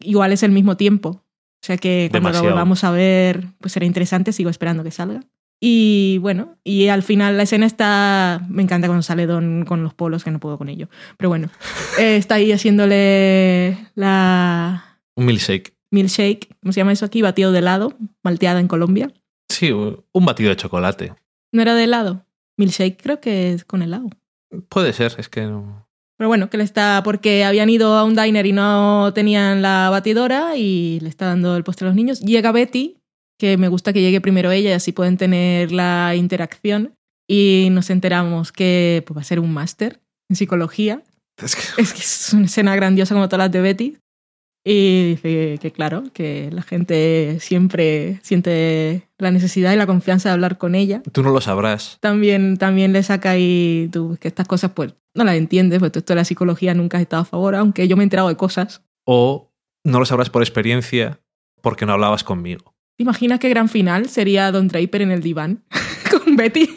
Igual 0.02 0.32
es 0.34 0.44
el 0.44 0.52
mismo 0.52 0.78
tiempo. 0.78 1.10
O 1.10 1.66
sea 1.66 1.78
que 1.78 2.10
cuando 2.12 2.28
Demasiado. 2.28 2.46
lo 2.46 2.52
volvamos 2.52 2.84
a 2.84 2.92
ver, 2.92 3.48
pues 3.60 3.74
será 3.74 3.86
interesante, 3.86 4.32
sigo 4.34 4.50
esperando 4.50 4.84
que 4.84 4.92
salga. 4.92 5.22
Y 5.60 6.20
bueno, 6.20 6.58
y 6.64 6.90
al 6.90 7.02
final 7.02 7.38
la 7.38 7.44
escena 7.44 7.66
está. 7.66 8.46
Me 8.50 8.62
encanta 8.62 8.88
cuando 8.88 9.02
sale 9.02 9.26
Don 9.26 9.66
con 9.66 9.82
los 9.82 9.94
polos, 9.94 10.24
que 10.24 10.32
no 10.32 10.40
puedo 10.40 10.58
con 10.58 10.70
ello. 10.70 10.90
Pero 11.18 11.30
bueno, 11.30 11.50
eh, 12.00 12.18
está 12.18 12.36
ahí 12.36 12.52
haciéndole 12.52 13.78
la 13.96 15.00
Un 15.16 15.26
milkshake. 15.26 15.75
Milkshake, 15.92 16.50
¿cómo 16.62 16.72
se 16.74 16.80
llama 16.82 16.92
eso 16.94 17.06
aquí? 17.06 17.22
Batido 17.22 17.52
de 17.52 17.60
helado, 17.60 17.94
malteada 18.24 18.60
en 18.60 18.68
Colombia. 18.68 19.12
Sí, 19.50 19.72
un 19.72 20.26
batido 20.26 20.50
de 20.50 20.56
chocolate. 20.58 21.14
¿No 21.54 21.62
era 21.62 21.76
de 21.76 21.84
helado? 21.86 22.26
Milkshake 22.58 23.02
creo 23.02 23.20
que 23.22 23.54
es 23.54 23.66
con 23.66 23.82
helado. 23.82 24.10
Puede 24.70 24.94
ser, 24.94 25.16
es 25.18 25.30
que 25.30 25.42
no. 25.44 25.88
Pero 26.18 26.30
bueno, 26.30 26.50
que 26.50 26.58
le 26.58 26.64
está. 26.64 27.02
Porque 27.04 27.44
habían 27.44 27.70
ido 27.70 27.98
a 27.98 28.04
un 28.06 28.16
diner 28.16 28.46
y 28.46 28.54
no 28.54 29.12
tenían 29.14 29.62
la 29.62 29.90
batidora 29.90 30.56
y 30.56 31.00
le 31.02 31.10
está 31.10 31.26
dando 31.28 31.58
el 31.58 31.64
postre 31.64 31.86
a 31.86 31.90
los 31.90 31.96
niños. 31.96 32.22
Llega 32.22 32.52
Betty, 32.54 32.98
que 33.38 33.58
me 33.58 33.68
gusta 33.68 33.92
que 33.92 34.02
llegue 34.02 34.22
primero 34.22 34.52
ella 34.52 34.70
y 34.70 34.74
así 34.74 34.94
pueden 34.94 35.18
tener 35.18 35.72
la 35.74 36.14
interacción. 36.16 36.94
Y 37.30 37.68
nos 37.72 37.90
enteramos 37.90 38.52
que 38.52 39.04
pues, 39.06 39.18
va 39.18 39.22
a 39.22 39.26
ser 39.26 39.40
un 39.42 39.52
máster 39.52 40.00
en 40.30 40.36
psicología. 40.38 41.04
Es 41.44 41.56
que- 41.56 41.82
Es 41.82 41.92
que 41.94 42.00
es 42.00 42.34
una 42.34 42.46
escena 42.46 42.76
grandiosa 42.76 43.14
como 43.14 43.28
todas 43.28 43.46
las 43.48 43.52
de 43.52 43.62
Betty. 43.62 43.98
Y 44.68 45.10
dice 45.10 45.60
que, 45.62 45.72
claro, 45.72 46.04
que 46.12 46.50
la 46.52 46.64
gente 46.64 47.38
siempre 47.40 48.20
siente 48.24 49.08
la 49.20 49.30
necesidad 49.30 49.72
y 49.72 49.76
la 49.76 49.86
confianza 49.86 50.30
de 50.30 50.34
hablar 50.34 50.58
con 50.58 50.74
ella 50.74 51.04
Tú 51.12 51.22
no 51.22 51.30
lo 51.30 51.40
sabrás. 51.40 51.98
también, 52.02 52.58
también 52.58 52.92
le 52.92 53.04
saca 53.04 53.30
ahí 53.30 53.88
tú, 53.94 54.18
que 54.20 54.28
estas 54.28 54.48
cosas 54.48 54.72
pues 54.74 54.96
no 55.14 55.24
las 55.24 55.36
entiendes, 55.36 55.80
porque 55.80 56.00
esto 56.00 56.14
de 56.14 56.18
la 56.22 56.26
psicología 56.26 56.74
nunca 56.74 56.98
has 56.98 57.02
estado 57.04 57.22
a 57.22 57.26
favor, 57.26 57.54
aunque 57.56 57.88
yo 57.88 57.96
me 57.96 58.02
he 58.04 58.06
enterado 58.06 58.28
de 58.28 58.38
cosas. 58.38 58.82
O 59.06 59.52
no 59.84 60.00
lo 60.00 60.06
sabrás 60.06 60.32
por 60.32 60.42
experiencia 60.42 61.20
porque 61.62 61.86
no 61.86 61.94
hablabas 61.94 62.24
conmigo. 62.24 62.74
¿Te 62.98 63.04
imaginas 63.04 63.40
qué 63.40 63.50
gran 63.50 63.70
final 63.70 64.10
sería 64.10 64.52
Don 64.52 64.68
Draper 64.68 65.04
en 65.04 65.12
el 65.12 65.22
diván 65.22 65.64
con 66.12 66.36
Betty? 66.36 66.68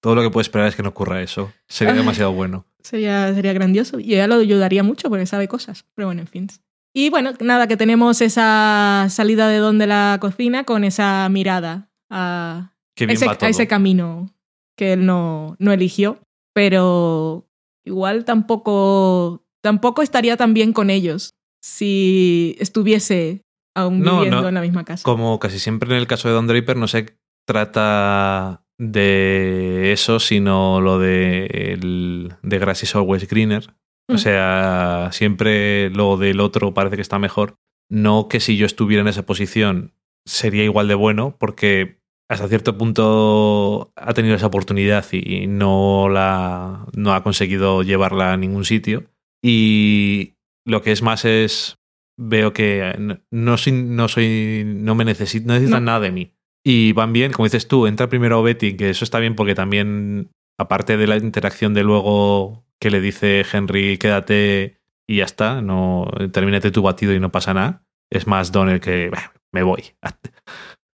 Todo 0.00 0.16
lo 0.16 0.22
que 0.22 0.30
puedes 0.30 0.46
esperar 0.48 0.66
es 0.68 0.74
que 0.76 0.82
no 0.82 0.90
ocurra 0.90 1.22
eso. 1.22 1.52
Sería 1.68 1.94
demasiado 1.94 2.32
bueno. 2.34 2.66
Sería, 2.84 3.34
sería 3.34 3.52
grandioso. 3.52 3.98
Y 3.98 4.14
ella 4.14 4.26
lo 4.26 4.36
ayudaría 4.36 4.82
mucho 4.82 5.08
porque 5.08 5.26
sabe 5.26 5.48
cosas. 5.48 5.84
Pero 5.94 6.08
bueno, 6.08 6.20
en 6.20 6.28
fin. 6.28 6.48
Y 6.94 7.10
bueno, 7.10 7.32
nada, 7.40 7.66
que 7.66 7.76
tenemos 7.76 8.20
esa 8.20 9.08
salida 9.10 9.48
de 9.48 9.58
Don 9.58 9.78
de 9.78 9.88
la 9.88 10.18
cocina 10.20 10.62
con 10.64 10.84
esa 10.84 11.28
mirada 11.28 11.90
a, 12.10 12.72
ese, 12.96 13.62
a 13.62 13.66
camino 13.66 14.30
que 14.76 14.92
él 14.92 15.04
no, 15.04 15.56
no 15.58 15.72
eligió. 15.72 16.20
Pero 16.54 17.48
igual 17.84 18.24
tampoco, 18.24 19.44
tampoco 19.60 20.02
estaría 20.02 20.36
tan 20.36 20.54
bien 20.54 20.72
con 20.72 20.88
ellos 20.90 21.34
si 21.60 22.56
estuviese 22.60 23.42
aún 23.74 24.02
No, 24.02 24.16
viviendo 24.16 24.42
no. 24.42 24.48
en 24.48 24.54
la 24.54 24.60
misma 24.60 24.84
casa. 24.84 25.02
Como 25.02 25.40
casi 25.40 25.58
siempre 25.58 25.90
en 25.90 25.96
el 25.96 26.06
caso 26.06 26.28
de 26.28 26.34
Don 26.34 26.46
Draper, 26.46 26.76
no 26.76 26.86
se 26.86 27.16
trata 27.44 28.63
de 28.78 29.92
eso, 29.92 30.20
sino 30.20 30.80
lo 30.80 30.98
de, 30.98 31.46
el, 31.46 32.32
de 32.42 32.58
Grass 32.58 32.82
is 32.82 32.94
always 32.96 33.28
greener. 33.28 33.64
O 34.08 34.14
Mm. 34.14 34.18
sea, 34.18 35.08
siempre 35.12 35.88
lo 35.90 36.16
del 36.18 36.40
otro 36.40 36.74
parece 36.74 36.96
que 36.96 37.02
está 37.02 37.18
mejor. 37.18 37.56
No 37.90 38.28
que 38.28 38.40
si 38.40 38.56
yo 38.56 38.66
estuviera 38.66 39.00
en 39.00 39.08
esa 39.08 39.24
posición 39.26 39.92
sería 40.26 40.64
igual 40.64 40.88
de 40.88 40.94
bueno, 40.94 41.36
porque 41.38 41.98
hasta 42.30 42.48
cierto 42.48 42.76
punto 42.78 43.92
ha 43.96 44.12
tenido 44.14 44.34
esa 44.34 44.46
oportunidad 44.46 45.04
y 45.12 45.46
no, 45.46 46.08
la, 46.10 46.86
no 46.94 47.14
ha 47.14 47.22
conseguido 47.22 47.82
llevarla 47.82 48.32
a 48.32 48.36
ningún 48.36 48.64
sitio. 48.64 49.04
Y 49.42 50.34
lo 50.66 50.80
que 50.82 50.92
es 50.92 51.02
más 51.02 51.24
es, 51.24 51.78
veo 52.18 52.52
que 52.52 52.94
no, 52.98 53.18
no 53.30 53.56
soy, 53.58 53.72
no, 53.72 54.08
soy, 54.08 54.64
no 54.66 54.94
me 54.94 55.04
necesito, 55.04 55.46
no 55.46 55.54
necesitan 55.54 55.84
No. 55.84 55.92
nada 55.92 56.00
de 56.00 56.10
mí. 56.12 56.32
Y 56.66 56.92
van 56.92 57.12
bien, 57.12 57.32
como 57.32 57.46
dices 57.46 57.68
tú, 57.68 57.86
entra 57.86 58.08
primero 58.08 58.42
Betty, 58.42 58.76
que 58.76 58.90
eso 58.90 59.04
está 59.04 59.18
bien 59.18 59.34
porque 59.34 59.54
también, 59.54 60.30
aparte 60.58 60.96
de 60.96 61.06
la 61.06 61.16
interacción 61.16 61.74
de 61.74 61.82
luego 61.84 62.64
que 62.80 62.90
le 62.90 63.00
dice 63.00 63.44
Henry, 63.50 63.98
quédate 63.98 64.78
y 65.08 65.16
ya 65.18 65.24
está, 65.24 65.60
no 65.60 66.10
termínate 66.32 66.70
tu 66.70 66.82
batido 66.82 67.12
y 67.12 67.20
no 67.20 67.30
pasa 67.30 67.52
nada. 67.54 67.82
Es 68.10 68.26
más 68.26 68.52
Don 68.52 68.70
el 68.70 68.80
que 68.80 69.10
"Bah, 69.10 69.32
me 69.52 69.62
voy. 69.62 69.82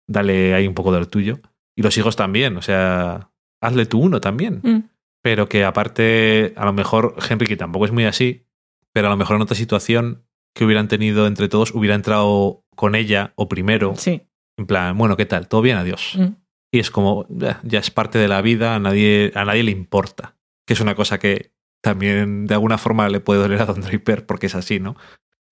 Dale 0.09 0.55
ahí 0.55 0.67
un 0.67 0.75
poco 0.75 0.93
del 0.93 1.09
tuyo. 1.09 1.41
Y 1.77 1.83
los 1.83 1.97
hijos 1.97 2.15
también, 2.17 2.57
o 2.57 2.63
sea, 2.63 3.31
hazle 3.63 3.87
tú 3.87 4.01
uno 4.01 4.21
también. 4.21 4.61
Mm. 4.63 4.89
Pero 5.23 5.49
que 5.49 5.65
aparte, 5.65 6.53
a 6.57 6.67
lo 6.67 6.75
mejor 6.75 7.17
Henry, 7.29 7.47
que 7.47 7.57
tampoco 7.57 7.87
es 7.87 7.93
muy 7.93 8.05
así, 8.05 8.45
pero 8.93 9.07
a 9.07 9.11
lo 9.11 9.17
mejor 9.17 9.37
en 9.37 9.43
otra 9.43 9.57
situación 9.57 10.25
que 10.55 10.65
hubieran 10.67 10.89
tenido 10.89 11.27
entre 11.27 11.49
todos, 11.49 11.75
hubiera 11.75 11.95
entrado 11.95 12.63
con 12.77 12.95
ella 12.95 13.33
o 13.37 13.49
primero, 13.49 13.95
Sí. 13.97 14.23
En 14.57 14.67
plan, 14.67 14.97
bueno, 14.97 15.17
¿qué 15.17 15.27
tal? 15.27 15.49
¿Todo 15.49 15.63
bien? 15.63 15.77
Adiós. 15.77 16.15
Mm. 16.19 16.35
Y 16.73 16.79
es 16.79 16.91
como, 16.91 17.27
"Ya, 17.29 17.61
ya 17.63 17.79
es 17.79 17.91
parte 17.91 18.19
de 18.19 18.29
la 18.29 18.43
vida, 18.43 18.75
a 18.75 18.79
nadie, 18.79 19.33
a 19.35 19.45
nadie 19.45 19.63
le 19.63 19.71
importa. 19.71 20.37
Que 20.67 20.75
es 20.75 20.81
una 20.81 20.95
cosa 20.95 21.19
que 21.19 21.53
también 21.83 22.47
de 22.47 22.55
alguna 22.55 22.79
forma 22.79 23.09
le 23.09 23.21
puede 23.21 23.41
doler 23.41 23.61
a 23.63 23.67
Don 23.67 23.81
Draper 23.81 24.27
porque 24.27 24.47
es 24.47 24.55
así, 24.55 24.81
¿no? 24.81 24.97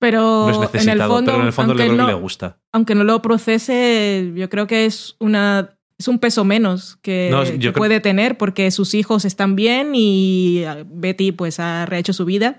Pero, 0.01 0.49
No 0.51 0.65
es 0.65 0.83
en 0.87 0.89
el 0.89 0.99
fondo, 1.03 1.31
pero 1.31 1.41
en 1.43 1.47
el 1.47 1.53
fondo 1.53 1.75
le 1.75 1.89
no, 1.89 2.09
le 2.09 2.15
gusta. 2.15 2.59
aunque 2.73 2.97
no 2.97 3.05
lo 3.05 3.23
procese, 3.23 4.33
yo 4.35 4.49
creo 4.51 4.67
que 4.67 4.85
es 4.87 5.15
una 5.21 5.77
es 5.97 6.09
un 6.09 6.19
peso 6.19 6.45
menos 6.45 6.99
que, 7.03 7.29
No, 7.31 7.45
que 7.45 7.71
puede 7.71 8.01
tener 8.01 8.37
porque 8.37 8.73
sus 8.73 8.95
hijos 8.95 9.25
están 9.25 9.55
bien 9.55 9.93
y 9.95 10.65
Betty 10.87 11.31
pues 11.31 11.61
ha 11.61 11.87
rehecho 11.87 12.13
su 12.13 12.25
vida 12.25 12.59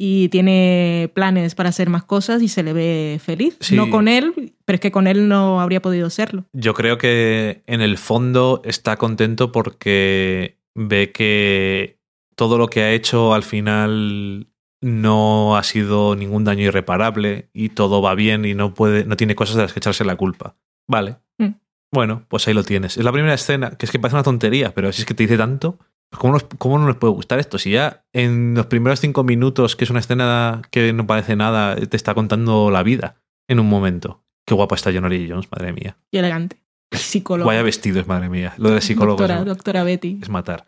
y 0.00 0.28
tiene 0.28 1.10
planes 1.12 1.56
para 1.56 1.70
hacer 1.70 1.90
más 1.90 2.04
cosas 2.04 2.40
y 2.40 2.48
se 2.48 2.62
le 2.62 2.72
ve 2.72 3.20
feliz. 3.22 3.56
Sí. 3.60 3.74
No 3.74 3.90
con 3.90 4.06
él, 4.06 4.54
pero 4.64 4.76
es 4.76 4.80
que 4.80 4.92
con 4.92 5.08
él 5.08 5.28
no 5.28 5.60
habría 5.60 5.82
podido 5.82 6.08
serlo. 6.08 6.44
Yo 6.52 6.72
creo 6.72 6.98
que 6.98 7.62
en 7.66 7.80
el 7.80 7.98
fondo 7.98 8.62
está 8.64 8.96
contento 8.96 9.50
porque 9.50 10.56
ve 10.76 11.10
que 11.10 11.98
todo 12.36 12.56
lo 12.56 12.68
que 12.68 12.82
ha 12.82 12.92
hecho 12.92 13.34
al 13.34 13.42
final 13.42 14.46
no 14.80 15.56
ha 15.56 15.64
sido 15.64 16.14
ningún 16.14 16.44
daño 16.44 16.62
irreparable 16.62 17.50
y 17.52 17.70
todo 17.70 18.00
va 18.00 18.14
bien 18.14 18.44
y 18.44 18.54
no 18.54 18.74
puede, 18.74 19.04
no 19.04 19.16
tiene 19.16 19.34
cosas 19.34 19.56
de 19.56 19.62
las 19.62 19.72
que 19.72 19.80
echarse 19.80 20.04
la 20.04 20.14
culpa. 20.14 20.54
Vale. 20.86 21.16
Mm. 21.38 21.54
Bueno, 21.92 22.24
pues 22.28 22.46
ahí 22.46 22.54
lo 22.54 22.62
tienes. 22.62 22.96
Es 22.96 23.04
la 23.04 23.10
primera 23.10 23.34
escena, 23.34 23.70
que 23.70 23.86
es 23.86 23.90
que 23.90 23.98
parece 23.98 24.14
una 24.14 24.22
tontería, 24.22 24.72
pero 24.74 24.92
si 24.92 25.02
es 25.02 25.06
que 25.06 25.14
te 25.14 25.24
dice 25.24 25.36
tanto, 25.36 25.78
¿cómo, 26.16 26.32
nos- 26.34 26.44
cómo 26.58 26.78
no 26.78 26.86
nos 26.86 26.96
puede 26.96 27.12
gustar 27.14 27.38
esto? 27.38 27.58
Si 27.58 27.70
ya 27.70 28.04
en 28.12 28.54
los 28.54 28.66
primeros 28.66 29.00
cinco 29.00 29.24
minutos, 29.24 29.76
que 29.76 29.84
es 29.84 29.90
una 29.90 30.00
escena 30.00 30.62
que 30.70 30.92
no 30.92 31.06
parece 31.06 31.36
nada, 31.36 31.76
te 31.76 31.96
está 31.96 32.14
contando 32.14 32.70
la 32.70 32.82
vida 32.82 33.16
en 33.48 33.60
un 33.60 33.68
momento. 33.68 34.22
Qué 34.46 34.54
guapa 34.54 34.74
está 34.76 34.90
John 34.92 35.08
Lee 35.08 35.28
Jones, 35.28 35.48
madre 35.50 35.72
mía. 35.72 35.96
Y 36.10 36.18
elegante. 36.18 36.62
Psicólogo. 36.90 37.48
Vaya 37.48 37.62
vestido 37.62 38.00
es, 38.00 38.06
madre 38.06 38.30
mía. 38.30 38.54
Lo 38.56 38.70
de 38.70 38.80
psicólogo 38.80 39.18
doctora, 39.18 39.40
es, 39.40 39.44
doctora 39.46 39.84
Betty. 39.84 40.18
es 40.22 40.28
matar. 40.30 40.66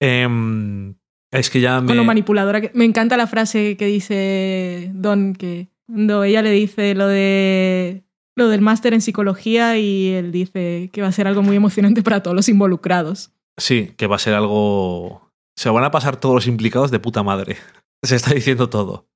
Em, 0.00 0.94
es 1.32 1.50
que 1.50 1.60
ya 1.60 1.80
me... 1.80 1.88
Con 1.88 1.96
lo 1.96 2.04
manipuladora. 2.04 2.60
que- 2.60 2.70
Me 2.74 2.84
encanta 2.84 3.16
la 3.16 3.26
frase 3.26 3.76
que 3.76 3.86
dice 3.86 4.90
Don, 4.94 5.34
que 5.34 5.68
cuando 5.86 6.24
ella 6.24 6.42
le 6.42 6.50
dice 6.50 6.94
lo 6.94 7.06
de 7.08 8.04
lo 8.36 8.48
del 8.48 8.60
máster 8.60 8.94
en 8.94 9.00
psicología 9.00 9.78
y 9.78 10.10
él 10.10 10.30
dice 10.30 10.90
que 10.92 11.02
va 11.02 11.08
a 11.08 11.12
ser 11.12 11.26
algo 11.26 11.42
muy 11.42 11.56
emocionante 11.56 12.02
para 12.04 12.22
todos 12.22 12.36
los 12.36 12.48
involucrados. 12.48 13.32
Sí, 13.58 13.94
que 13.96 14.06
va 14.06 14.16
a 14.16 14.20
ser 14.20 14.34
algo... 14.34 15.30
Se 15.56 15.68
van 15.70 15.84
a 15.84 15.90
pasar 15.90 16.16
todos 16.16 16.34
los 16.34 16.46
implicados 16.46 16.90
de 16.90 17.00
puta 17.00 17.22
madre. 17.22 17.56
Se 18.02 18.16
está 18.16 18.32
diciendo 18.32 18.70
todo. 18.70 19.08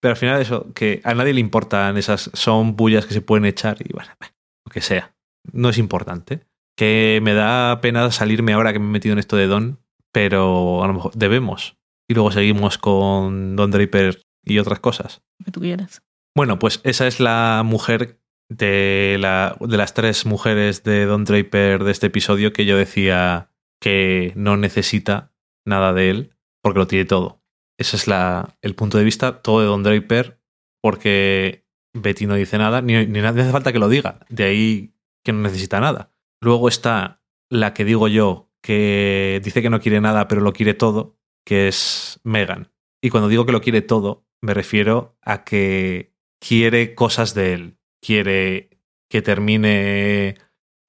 Pero 0.00 0.12
al 0.12 0.16
final 0.16 0.40
eso, 0.40 0.72
que 0.74 1.00
a 1.04 1.14
nadie 1.14 1.34
le 1.34 1.40
importan 1.40 1.96
esas... 1.96 2.30
Son 2.34 2.76
bullas 2.76 3.06
que 3.06 3.14
se 3.14 3.22
pueden 3.22 3.44
echar 3.44 3.78
y 3.80 3.92
bueno, 3.92 4.10
lo 4.20 4.72
que 4.72 4.80
sea. 4.80 5.14
No 5.52 5.70
es 5.70 5.78
importante. 5.78 6.46
Que 6.76 7.20
me 7.22 7.34
da 7.34 7.80
pena 7.80 8.10
salirme 8.10 8.52
ahora 8.52 8.72
que 8.72 8.78
me 8.78 8.86
he 8.86 8.90
metido 8.90 9.12
en 9.14 9.18
esto 9.18 9.36
de 9.36 9.46
Don, 9.46 9.80
pero 10.12 10.82
a 10.82 10.86
lo 10.86 10.94
mejor 10.94 11.12
debemos. 11.14 11.76
Y 12.08 12.14
luego 12.14 12.30
seguimos 12.30 12.78
con 12.78 13.56
Don 13.56 13.70
Draper 13.70 14.22
y 14.44 14.58
otras 14.58 14.80
cosas. 14.80 15.22
Que 15.44 15.50
tú 15.50 15.60
quieras. 15.60 16.02
Bueno, 16.34 16.58
pues 16.58 16.80
esa 16.84 17.06
es 17.06 17.20
la 17.20 17.62
mujer 17.64 18.20
de, 18.48 19.16
la, 19.20 19.56
de 19.60 19.76
las 19.76 19.94
tres 19.94 20.26
mujeres 20.26 20.82
de 20.82 21.04
Don 21.06 21.24
Draper 21.24 21.84
de 21.84 21.92
este 21.92 22.08
episodio 22.08 22.52
que 22.52 22.66
yo 22.66 22.76
decía 22.76 23.49
que 23.80 24.32
no 24.36 24.56
necesita 24.56 25.32
nada 25.66 25.92
de 25.92 26.10
él 26.10 26.36
porque 26.62 26.78
lo 26.78 26.86
tiene 26.86 27.04
todo. 27.04 27.42
Ese 27.78 27.96
es 27.96 28.06
la, 28.06 28.56
el 28.62 28.74
punto 28.74 28.98
de 28.98 29.04
vista 29.04 29.42
todo 29.42 29.60
de 29.60 29.66
Don 29.66 29.82
Draper 29.82 30.40
porque 30.82 31.66
Betty 31.94 32.26
no 32.26 32.34
dice 32.34 32.58
nada, 32.58 32.82
ni, 32.82 33.06
ni 33.06 33.18
hace 33.20 33.50
falta 33.50 33.72
que 33.72 33.78
lo 33.78 33.88
diga. 33.88 34.20
De 34.28 34.44
ahí 34.44 34.94
que 35.24 35.32
no 35.32 35.40
necesita 35.40 35.80
nada. 35.80 36.12
Luego 36.40 36.68
está 36.68 37.22
la 37.48 37.74
que 37.74 37.84
digo 37.84 38.08
yo 38.08 38.50
que 38.62 39.40
dice 39.42 39.62
que 39.62 39.70
no 39.70 39.80
quiere 39.80 40.00
nada 40.00 40.28
pero 40.28 40.40
lo 40.40 40.52
quiere 40.52 40.74
todo, 40.74 41.18
que 41.44 41.68
es 41.68 42.20
Megan. 42.24 42.72
Y 43.02 43.10
cuando 43.10 43.28
digo 43.28 43.46
que 43.46 43.52
lo 43.52 43.62
quiere 43.62 43.82
todo, 43.82 44.26
me 44.42 44.54
refiero 44.54 45.16
a 45.22 45.44
que 45.44 46.14
quiere 46.38 46.94
cosas 46.94 47.34
de 47.34 47.54
él. 47.54 47.78
Quiere 48.02 48.70
que 49.08 49.22
termine 49.22 50.36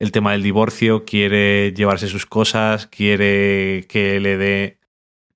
el 0.01 0.11
tema 0.11 0.31
del 0.31 0.41
divorcio, 0.41 1.05
quiere 1.05 1.73
llevarse 1.73 2.07
sus 2.07 2.25
cosas, 2.25 2.87
quiere 2.87 3.85
que 3.87 4.19
le 4.19 4.35
dé, 4.35 4.79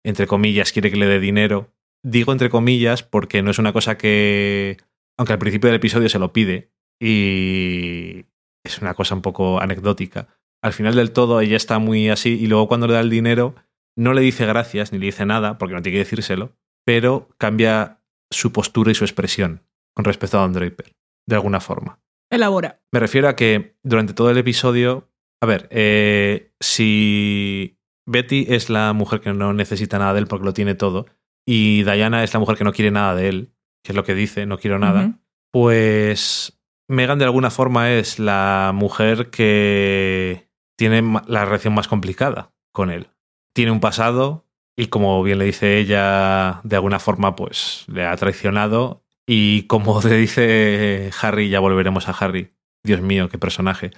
entre 0.03 0.25
comillas, 0.25 0.71
quiere 0.71 0.89
que 0.89 0.97
le 0.97 1.05
dé 1.05 1.19
dinero. 1.19 1.71
Digo 2.03 2.31
entre 2.31 2.49
comillas 2.49 3.03
porque 3.03 3.43
no 3.43 3.51
es 3.51 3.59
una 3.59 3.73
cosa 3.73 3.95
que, 3.95 4.77
aunque 5.19 5.33
al 5.33 5.39
principio 5.39 5.67
del 5.67 5.75
episodio 5.75 6.09
se 6.09 6.17
lo 6.17 6.33
pide 6.33 6.71
y 6.99 8.25
es 8.63 8.81
una 8.81 8.95
cosa 8.95 9.13
un 9.13 9.21
poco 9.21 9.61
anecdótica. 9.61 10.29
Al 10.63 10.73
final 10.73 10.95
del 10.95 11.11
todo 11.11 11.41
ella 11.41 11.57
está 11.57 11.77
muy 11.77 12.09
así 12.09 12.31
y 12.31 12.47
luego 12.47 12.67
cuando 12.67 12.87
le 12.87 12.93
da 12.93 13.01
el 13.01 13.11
dinero 13.11 13.53
no 13.95 14.13
le 14.13 14.21
dice 14.21 14.47
gracias 14.47 14.91
ni 14.91 14.97
le 14.97 15.05
dice 15.05 15.27
nada 15.27 15.59
porque 15.59 15.75
no 15.75 15.83
tiene 15.83 15.97
que 15.97 16.05
decírselo, 16.05 16.57
pero 16.83 17.29
cambia 17.37 18.01
su 18.31 18.51
postura 18.51 18.91
y 18.91 18.95
su 18.95 19.03
expresión 19.03 19.61
con 19.93 20.05
respecto 20.05 20.39
a 20.39 20.41
Don 20.41 20.53
Draper, 20.53 20.95
de 21.27 21.35
alguna 21.35 21.59
forma. 21.59 21.99
Elabora. 22.35 22.81
Me 22.91 22.99
refiero 22.99 23.27
a 23.27 23.35
que 23.35 23.77
durante 23.83 24.13
todo 24.13 24.29
el 24.29 24.37
episodio, 24.37 25.09
a 25.41 25.45
ver, 25.45 25.67
eh, 25.71 26.53
si 26.59 27.79
Betty 28.05 28.45
es 28.49 28.69
la 28.69 28.93
mujer 28.93 29.21
que 29.21 29.33
no 29.33 29.53
necesita 29.53 29.99
nada 29.99 30.13
de 30.13 30.19
él 30.19 30.27
porque 30.27 30.45
lo 30.45 30.53
tiene 30.53 30.75
todo, 30.75 31.05
y 31.47 31.83
Diana 31.83 32.23
es 32.23 32.33
la 32.33 32.39
mujer 32.39 32.57
que 32.57 32.63
no 32.63 32.73
quiere 32.73 32.91
nada 32.91 33.15
de 33.15 33.29
él, 33.29 33.53
que 33.83 33.91
es 33.91 33.95
lo 33.95 34.03
que 34.03 34.15
dice, 34.15 34.45
no 34.45 34.57
quiero 34.57 34.79
nada, 34.79 35.19
pues 35.51 36.59
Megan 36.87 37.19
de 37.19 37.25
alguna 37.25 37.51
forma 37.51 37.91
es 37.91 38.19
la 38.19 38.71
mujer 38.73 39.29
que 39.29 40.49
tiene 40.77 41.21
la 41.27 41.45
relación 41.45 41.73
más 41.73 41.87
complicada 41.87 42.53
con 42.71 42.91
él. 42.91 43.09
Tiene 43.53 43.71
un 43.71 43.79
pasado 43.79 44.45
y 44.77 44.87
como 44.87 45.23
bien 45.23 45.39
le 45.39 45.45
dice 45.45 45.77
ella, 45.77 46.59
de 46.63 46.75
alguna 46.75 46.99
forma 46.99 47.35
pues 47.35 47.85
le 47.87 48.05
ha 48.05 48.15
traicionado 48.17 49.04
y 49.27 49.63
como 49.63 50.01
le 50.03 50.17
dice 50.17 51.09
Harry, 51.21 51.49
ya 51.49 51.59
volveremos 51.59 52.07
a 52.07 52.11
Harry. 52.11 52.51
Dios 52.83 53.01
mío, 53.01 53.29
qué 53.29 53.37
personaje. 53.37 53.91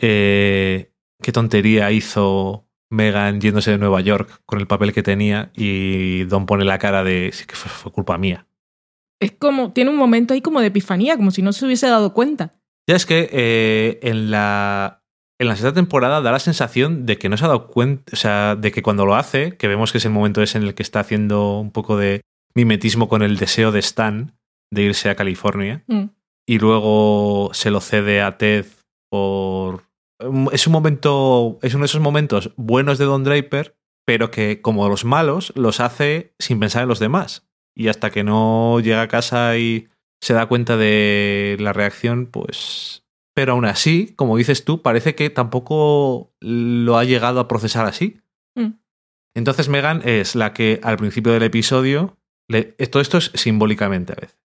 Eh, 0.00 0.92
qué 1.22 1.32
tontería 1.32 1.90
hizo 1.92 2.66
Megan 2.90 3.40
yéndose 3.40 3.70
de 3.70 3.78
Nueva 3.78 4.00
York 4.00 4.42
con 4.44 4.60
el 4.60 4.66
papel 4.66 4.92
que 4.92 5.02
tenía 5.02 5.50
y 5.54 6.24
Don 6.24 6.46
pone 6.46 6.64
la 6.64 6.78
cara 6.78 7.04
de 7.04 7.30
sí 7.32 7.46
que 7.46 7.54
fue, 7.54 7.70
fue 7.70 7.92
culpa 7.92 8.18
mía. 8.18 8.46
Es 9.20 9.32
como, 9.32 9.72
tiene 9.72 9.90
un 9.90 9.96
momento 9.96 10.34
ahí 10.34 10.42
como 10.42 10.60
de 10.60 10.66
epifanía, 10.66 11.16
como 11.16 11.30
si 11.30 11.40
no 11.40 11.52
se 11.52 11.64
hubiese 11.64 11.86
dado 11.86 12.12
cuenta. 12.12 12.54
Ya 12.86 12.96
es 12.96 13.06
que 13.06 13.30
eh, 13.32 13.98
en 14.02 14.30
la 14.30 15.00
en 15.40 15.48
la 15.48 15.56
sexta 15.56 15.72
temporada 15.72 16.20
da 16.20 16.30
la 16.30 16.38
sensación 16.38 17.06
de 17.06 17.18
que 17.18 17.28
no 17.28 17.36
se 17.36 17.44
ha 17.44 17.48
dado 17.48 17.66
cuenta, 17.68 18.12
o 18.12 18.16
sea, 18.16 18.56
de 18.56 18.70
que 18.70 18.82
cuando 18.82 19.04
lo 19.04 19.16
hace, 19.16 19.56
que 19.56 19.68
vemos 19.68 19.90
que 19.90 19.98
es 19.98 20.04
el 20.04 20.12
momento 20.12 20.42
ese 20.42 20.58
en 20.58 20.64
el 20.64 20.74
que 20.74 20.82
está 20.82 21.00
haciendo 21.00 21.58
un 21.58 21.72
poco 21.72 21.96
de 21.96 22.20
mimetismo 22.54 23.08
con 23.08 23.22
el 23.22 23.36
deseo 23.36 23.72
de 23.72 23.80
Stan 23.80 24.34
de 24.74 24.82
irse 24.82 25.08
a 25.10 25.14
California 25.14 25.82
Mm. 25.86 26.04
y 26.46 26.58
luego 26.58 27.50
se 27.54 27.70
lo 27.70 27.80
cede 27.80 28.20
a 28.20 28.36
Ted 28.38 28.66
por... 29.10 29.84
Es 30.52 30.66
un 30.66 30.72
momento, 30.72 31.58
es 31.62 31.74
uno 31.74 31.82
de 31.82 31.86
esos 31.86 32.00
momentos 32.00 32.52
buenos 32.56 32.98
de 32.98 33.04
Don 33.04 33.24
Draper, 33.24 33.76
pero 34.06 34.30
que 34.30 34.60
como 34.60 34.88
los 34.88 35.04
malos 35.04 35.52
los 35.56 35.80
hace 35.80 36.34
sin 36.38 36.60
pensar 36.60 36.82
en 36.82 36.88
los 36.88 36.98
demás. 37.00 37.46
Y 37.76 37.88
hasta 37.88 38.10
que 38.10 38.22
no 38.24 38.78
llega 38.80 39.02
a 39.02 39.08
casa 39.08 39.56
y 39.58 39.88
se 40.22 40.32
da 40.34 40.46
cuenta 40.46 40.76
de 40.76 41.56
la 41.60 41.72
reacción, 41.72 42.26
pues... 42.26 43.02
Pero 43.36 43.54
aún 43.54 43.64
así, 43.64 44.12
como 44.14 44.36
dices 44.36 44.64
tú, 44.64 44.80
parece 44.80 45.16
que 45.16 45.28
tampoco 45.28 46.32
lo 46.40 46.96
ha 46.96 47.02
llegado 47.04 47.40
a 47.40 47.48
procesar 47.48 47.84
así. 47.84 48.20
Mm. 48.54 48.74
Entonces 49.34 49.68
Megan 49.68 50.02
es 50.04 50.36
la 50.36 50.52
que 50.52 50.78
al 50.84 50.96
principio 50.96 51.32
del 51.32 51.42
episodio, 51.42 52.16
le- 52.48 52.62
todo 52.64 53.02
esto 53.02 53.18
es 53.18 53.32
simbólicamente 53.34 54.12
a 54.12 54.20
veces, 54.20 54.38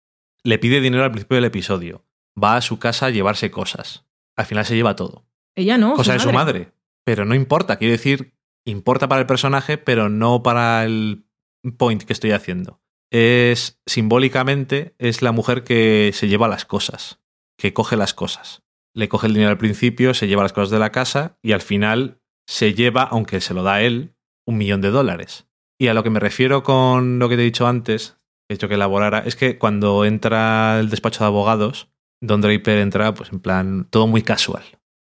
le 0.45 0.59
pide 0.59 0.81
dinero 0.81 1.05
al 1.05 1.11
principio 1.11 1.37
del 1.37 1.45
episodio, 1.45 2.05
va 2.43 2.57
a 2.57 2.61
su 2.61 2.79
casa 2.79 3.07
a 3.07 3.11
llevarse 3.11 3.51
cosas, 3.51 4.07
al 4.37 4.47
final 4.47 4.65
se 4.65 4.77
lleva 4.77 4.97
todo, 4.97 5.27
Ella 5.55 5.79
no. 5.79 5.95
cosa 5.95 6.15
de 6.15 6.21
su 6.21 6.33
madre, 6.33 6.73
pero 7.05 7.25
no 7.25 7.35
importa, 7.35 7.77
quiero 7.77 7.93
decir, 7.93 8.35
importa 8.65 9.09
para 9.09 9.21
el 9.21 9.27
personaje, 9.27 9.79
pero 9.79 10.09
no 10.09 10.43
para 10.43 10.85
el 10.85 11.25
point 11.77 12.03
que 12.03 12.13
estoy 12.13 12.33
haciendo. 12.33 12.81
Es 13.11 13.81
simbólicamente, 13.87 14.95
es 14.99 15.23
la 15.23 15.33
mujer 15.33 15.65
que 15.65 16.11
se 16.15 16.29
lleva 16.29 16.49
las 16.49 16.65
cosas, 16.67 17.21
que 17.57 17.73
coge 17.73 17.97
las 17.97 18.13
cosas. 18.13 18.63
Le 18.95 19.09
coge 19.09 19.27
el 19.27 19.33
dinero 19.33 19.51
al 19.51 19.59
principio, 19.59 20.13
se 20.13 20.29
lleva 20.29 20.43
las 20.43 20.53
cosas 20.53 20.71
de 20.71 20.79
la 20.79 20.93
casa 20.93 21.39
y 21.43 21.53
al 21.53 21.63
final 21.63 22.21
se 22.47 22.75
lleva, 22.75 23.05
aunque 23.05 23.41
se 23.41 23.55
lo 23.55 23.63
da 23.63 23.81
él, 23.81 24.15
un 24.47 24.59
millón 24.59 24.81
de 24.81 24.91
dólares. 24.91 25.47
Y 25.79 25.89
a 25.89 25.95
lo 25.95 26.03
que 26.03 26.11
me 26.11 26.21
refiero 26.21 26.63
con 26.63 27.19
lo 27.19 27.29
que 27.29 27.37
te 27.37 27.43
he 27.43 27.47
dicho 27.47 27.67
antes, 27.67 28.18
he 28.49 28.55
hecho 28.55 28.69
que 28.69 28.75
elaborara, 28.75 29.21
es 29.21 29.37
que 29.37 29.59
cuando 29.59 30.05
entra 30.05 30.81
el 30.81 30.91
despacho 30.91 31.25
de 31.25 31.29
abogados, 31.29 31.89
Don 32.21 32.41
Draper 32.41 32.79
entra 32.79 33.15
pues 33.15 33.33
en 33.33 33.41
plan 33.41 33.87
todo 33.91 34.07
muy 34.07 34.23
casual, 34.23 34.63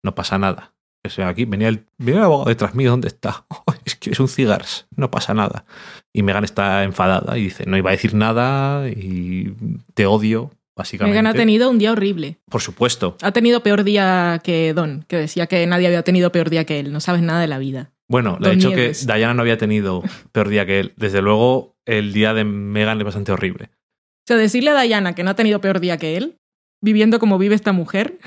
no 0.04 0.16
pasa 0.16 0.38
nada. 0.38 0.74
O 1.06 1.10
sea, 1.10 1.30
aquí 1.30 1.46
venía 1.46 1.70
el, 1.70 1.86
venía 1.98 2.20
el 2.20 2.26
abogado 2.26 2.50
detrás 2.50 2.76
mío, 2.76 2.92
¿dónde 2.92 3.08
está? 3.08 3.46
es 3.86 3.96
que 3.96 4.12
es 4.12 4.20
un 4.20 4.28
cigars, 4.28 4.88
no 4.96 5.10
pasa 5.10 5.34
nada. 5.34 5.66
Y 6.14 6.24
Megan 6.24 6.44
está 6.44 6.84
enfadada 6.84 7.38
y 7.38 7.44
dice, 7.44 7.66
no 7.66 7.78
iba 7.78 7.90
a 7.90 7.94
decir 7.94 8.14
nada 8.14 8.90
y 8.90 9.54
te 9.94 10.06
odio, 10.06 10.52
básicamente. 10.76 11.12
Megan 11.12 11.28
ha 11.28 11.34
tenido 11.34 11.70
un 11.70 11.80
día 11.80 11.94
horrible. 11.94 12.40
Por 12.50 12.62
supuesto. 12.62 13.16
Ha 13.22 13.32
tenido 13.32 13.64
peor 13.64 13.86
día 13.86 14.42
que 14.44 14.74
Don, 14.74 15.06
que 15.08 15.16
decía 15.16 15.48
que 15.48 15.66
nadie 15.66 15.88
había 15.88 16.04
tenido 16.04 16.34
peor 16.34 16.50
día 16.50 16.66
que 16.66 16.82
él. 16.82 16.92
No 16.92 17.00
sabes 17.00 17.22
nada 17.22 17.40
de 17.40 17.48
la 17.48 17.60
vida. 17.60 17.92
Bueno, 18.10 18.38
le 18.40 18.48
he 18.48 18.50
Don 18.50 18.58
dicho 18.58 18.70
Nieves. 18.70 19.06
que 19.06 19.14
Diana 19.14 19.36
no 19.36 19.42
había 19.42 19.58
tenido 19.58 20.04
peor 20.32 20.50
día 20.50 20.66
que 20.66 20.80
él. 20.80 20.94
Desde 20.98 21.22
luego, 21.22 21.78
el 21.86 22.12
día 22.12 22.34
de 22.34 22.44
Megan 22.44 22.98
es 22.98 23.06
bastante 23.06 23.32
horrible. 23.32 23.70
O 23.72 24.28
sea, 24.28 24.38
decirle 24.38 24.72
a 24.72 24.82
Diana 24.82 25.14
que 25.14 25.24
no 25.24 25.30
ha 25.30 25.36
tenido 25.36 25.62
peor 25.62 25.80
día 25.80 25.98
que 25.98 26.18
él, 26.18 26.38
viviendo 26.82 27.20
como 27.20 27.38
vive 27.38 27.56
esta 27.56 27.72
mujer, 27.72 28.20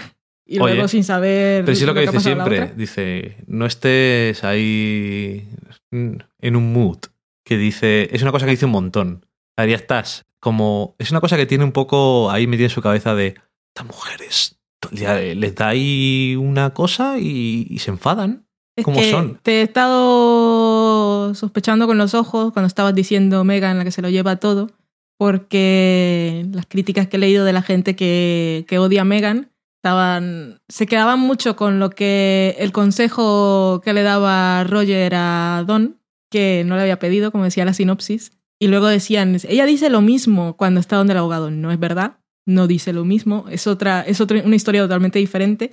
y 0.47 0.61
Oye, 0.61 0.75
luego 0.75 0.89
sin 0.89 1.05
saber. 1.05 1.65
Pero 1.65 1.77
sí 1.77 1.85
lo 1.85 1.95
que 1.95 2.01
dice 2.01 2.21
siempre, 2.21 2.73
dice, 2.77 3.37
no 3.47 3.67
estés 3.67 4.45
ahí 4.45 5.49
en 5.91 6.57
un 6.57 6.73
mood, 6.73 6.99
que 7.45 7.57
dice, 7.57 8.09
es 8.13 8.23
una 8.23 8.33
cosa 8.33 8.47
que 8.47 8.53
dice 8.53 8.67
un 8.67 8.73
montón. 8.73 9.27
Ahí 9.57 9.73
estás, 9.73 10.27
como, 10.41 10.95
es 10.99 11.11
una 11.11 11.21
cosa 11.21 11.37
que 11.37 11.47
tiene 11.47 11.65
un 11.65 11.73
poco 11.73 12.31
ahí 12.31 12.47
metida 12.47 12.67
en 12.67 12.71
su 12.71 12.83
cabeza 12.83 13.15
de, 13.15 13.35
estas 13.75 13.87
mujeres, 13.87 14.59
les 14.91 15.55
da 15.55 15.69
ahí 15.69 16.37
una 16.37 16.71
cosa 16.71 17.19
y, 17.19 17.67
y 17.69 17.79
se 17.79 17.91
enfadan. 17.91 18.47
Es 18.77 18.85
¿Cómo 18.85 18.99
que 18.99 19.11
son? 19.11 19.39
Te 19.43 19.61
he 19.61 19.63
estado 19.63 21.35
sospechando 21.35 21.87
con 21.87 21.99
los 21.99 22.15
ojos 22.15 22.53
cuando 22.53 22.67
estabas 22.67 22.95
diciendo 22.95 23.45
Megan, 23.45 23.79
la 23.79 23.85
que 23.85 23.91
se 23.91 24.03
lo 24.03 24.09
lleva 24.09 24.37
todo, 24.37 24.71
porque 25.19 26.47
las 26.53 26.67
críticas 26.67 27.07
que 27.07 27.17
he 27.17 27.21
leído 27.21 27.45
de 27.45 27.53
la 27.53 27.63
gente 27.63 27.95
que, 27.95 28.65
que 28.67 28.79
odia 28.79 29.03
a 29.03 29.05
Megan 29.05 29.51
estaban, 29.83 30.61
se 30.69 30.87
quedaban 30.87 31.19
mucho 31.19 31.57
con 31.57 31.81
lo 31.81 31.91
que 31.91 32.55
el 32.59 32.71
consejo 32.73 33.81
que 33.85 33.93
le 33.93 34.03
daba 34.03 34.63
Roger 34.65 35.13
a 35.17 35.65
Don, 35.67 35.99
que 36.31 36.63
no 36.65 36.77
le 36.77 36.83
había 36.83 36.99
pedido, 36.99 37.33
como 37.33 37.45
decía 37.45 37.65
la 37.65 37.75
sinopsis, 37.75 38.33
y 38.61 38.69
luego 38.69 38.87
decían, 38.87 39.37
ella 39.49 39.67
dice 39.67 39.91
lo 39.91 40.01
mismo 40.01 40.57
cuando 40.57 40.79
está 40.79 40.97
donde 40.97 41.15
el 41.15 41.19
abogado. 41.19 41.51
No 41.51 41.73
es 41.73 41.81
verdad, 41.81 42.19
no 42.47 42.69
dice 42.69 42.93
lo 42.93 43.05
mismo, 43.05 43.47
es 43.51 43.67
otra, 43.67 44.03
es 44.03 44.21
otra, 44.21 44.41
una 44.45 44.55
historia 44.55 44.83
totalmente 44.83 45.19
diferente. 45.19 45.73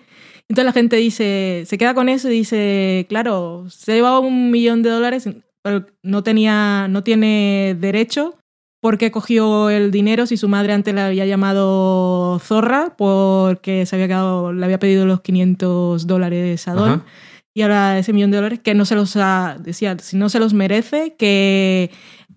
Entonces 0.50 0.66
la 0.66 0.74
gente 0.74 0.96
dice, 0.96 1.64
se 1.68 1.78
queda 1.78 1.94
con 1.94 2.10
eso 2.10 2.28
y 2.30 2.34
dice, 2.34 3.06
claro, 3.08 3.66
se 3.70 3.94
llevaba 3.94 4.20
un 4.20 4.50
millón 4.50 4.82
de 4.82 4.90
dólares, 4.90 5.30
pero 5.62 5.86
no 6.02 6.24
tenía, 6.24 6.88
no 6.90 7.04
tiene 7.04 7.78
derecho 7.80 8.36
porque 8.82 9.12
cogió 9.12 9.70
el 9.70 9.92
dinero 9.92 10.26
si 10.26 10.38
su 10.38 10.48
madre 10.48 10.74
antes 10.74 10.94
le 10.96 11.02
había 11.02 11.26
llamado 11.26 12.40
zorra 12.40 12.96
porque 12.98 13.86
se 13.86 13.96
había 13.96 14.08
quedado, 14.08 14.54
le 14.54 14.64
había 14.66 14.80
pedido 14.80 15.06
los 15.06 15.22
500 15.22 16.08
dólares 16.08 16.68
a 16.68 16.74
Don 16.74 16.90
Ajá. 16.90 17.06
y 17.54 17.62
ahora 17.62 18.00
ese 18.00 18.14
millón 18.14 18.32
de 18.32 18.38
dólares 18.38 18.60
que 18.60 18.74
no 18.74 18.86
se 18.86 18.96
los 18.96 19.16
ha, 19.18 19.58
decía, 19.60 19.98
si 20.00 20.18
no 20.18 20.30
se 20.30 20.40
los 20.40 20.54
merece, 20.54 21.16
que 21.18 21.92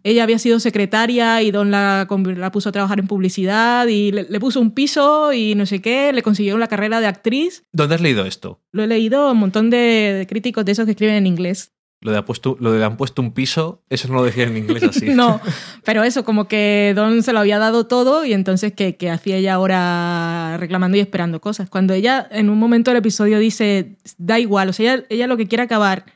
ella 0.04 0.22
había 0.22 0.38
sido 0.38 0.60
secretaria 0.60 1.42
y 1.42 1.50
Don 1.50 1.70
la, 1.70 2.06
la 2.08 2.52
puso 2.52 2.68
a 2.68 2.72
trabajar 2.72 2.98
en 2.98 3.06
publicidad 3.06 3.86
y 3.86 4.12
le, 4.12 4.24
le 4.24 4.40
puso 4.40 4.60
un 4.60 4.72
piso 4.72 5.32
y 5.32 5.54
no 5.54 5.66
sé 5.66 5.80
qué, 5.80 6.12
le 6.12 6.22
consiguió 6.22 6.58
la 6.58 6.68
carrera 6.68 7.00
de 7.00 7.06
actriz. 7.06 7.64
¿Dónde 7.72 7.94
has 7.94 8.00
leído 8.00 8.24
esto? 8.24 8.60
Lo 8.72 8.82
he 8.82 8.86
leído 8.86 9.30
un 9.30 9.38
montón 9.38 9.70
de, 9.70 9.78
de 10.18 10.26
críticos 10.26 10.64
de 10.64 10.72
esos 10.72 10.84
que 10.84 10.92
escriben 10.92 11.16
en 11.16 11.26
inglés. 11.26 11.72
Lo 12.02 12.10
de, 12.10 12.18
ha 12.18 12.24
puesto, 12.24 12.56
lo 12.58 12.72
de 12.72 12.80
le 12.80 12.84
han 12.84 12.96
puesto 12.96 13.22
un 13.22 13.30
piso, 13.30 13.84
eso 13.88 14.08
no 14.08 14.14
lo 14.14 14.24
decía 14.24 14.42
en 14.42 14.56
inglés 14.56 14.82
así. 14.82 15.06
No, 15.14 15.40
pero 15.84 16.02
eso, 16.02 16.24
como 16.24 16.48
que 16.48 16.94
Don 16.96 17.22
se 17.22 17.32
lo 17.32 17.38
había 17.38 17.60
dado 17.60 17.86
todo 17.86 18.24
y 18.24 18.32
entonces 18.32 18.72
que, 18.72 18.96
que 18.96 19.08
hacía 19.08 19.36
ella 19.36 19.54
ahora 19.54 20.56
reclamando 20.58 20.96
y 20.96 21.00
esperando 21.00 21.40
cosas. 21.40 21.70
Cuando 21.70 21.94
ella 21.94 22.26
en 22.32 22.50
un 22.50 22.58
momento 22.58 22.90
del 22.90 22.98
episodio 22.98 23.38
dice, 23.38 23.98
da 24.18 24.40
igual, 24.40 24.68
o 24.68 24.72
sea, 24.72 24.94
ella, 24.94 25.04
ella 25.10 25.26
lo 25.28 25.36
que 25.36 25.46
quiere 25.46 25.62
acabar 25.62 26.06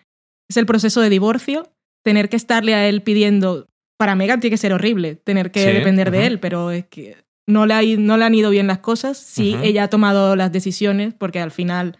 es 0.48 0.56
el 0.56 0.66
proceso 0.66 1.00
de 1.00 1.08
divorcio, 1.08 1.70
tener 2.02 2.28
que 2.28 2.36
estarle 2.36 2.74
a 2.74 2.88
él 2.88 3.02
pidiendo, 3.02 3.68
para 3.96 4.14
Megan 4.14 4.40
tiene 4.40 4.54
que 4.54 4.58
ser 4.58 4.72
horrible, 4.72 5.16
tener 5.16 5.50
que 5.50 5.60
Sí, 5.60 5.72
depender 5.72 6.10
de 6.10 6.26
él, 6.26 6.38
pero 6.40 6.70
es 6.70 6.86
que 6.86 7.16
no 7.46 7.66
le, 7.66 7.74
ha 7.74 7.82
no 7.98 8.16
le 8.16 8.24
han 8.24 8.34
ido 8.34 8.50
bien 8.50 8.66
las 8.66 8.78
cosas, 8.78 9.16
sí, 9.18 9.56
ella 9.62 9.84
ha 9.84 9.88
tomado 9.88 10.36
las 10.36 10.52
decisiones, 10.52 11.14
porque 11.14 11.40
al 11.40 11.50
final 11.50 11.96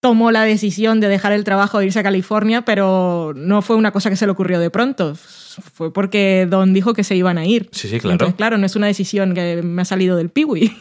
tomó 0.00 0.30
la 0.30 0.42
decisión 0.42 1.00
de 1.00 1.08
dejar 1.08 1.32
el 1.32 1.44
trabajo 1.44 1.80
e 1.80 1.86
irse 1.86 1.98
a 1.98 2.02
California, 2.02 2.62
pero 2.62 3.32
no 3.34 3.62
fue 3.62 3.76
una 3.76 3.90
cosa 3.90 4.10
que 4.10 4.16
se 4.16 4.26
le 4.26 4.32
ocurrió 4.32 4.60
de 4.60 4.68
pronto. 4.68 5.14
Fue 5.14 5.94
porque 5.94 6.46
Don 6.50 6.74
dijo 6.74 6.92
que 6.92 7.04
se 7.04 7.16
iban 7.16 7.38
a 7.38 7.46
ir. 7.46 7.70
Sí, 7.72 7.88
sí, 7.88 8.00
claro. 8.00 8.12
Entonces, 8.12 8.34
claro, 8.34 8.58
no 8.58 8.66
es 8.66 8.76
una 8.76 8.86
decisión 8.86 9.32
que 9.32 9.62
me 9.62 9.80
ha 9.80 9.86
salido 9.86 10.18
del 10.18 10.28
piwi. 10.28 10.76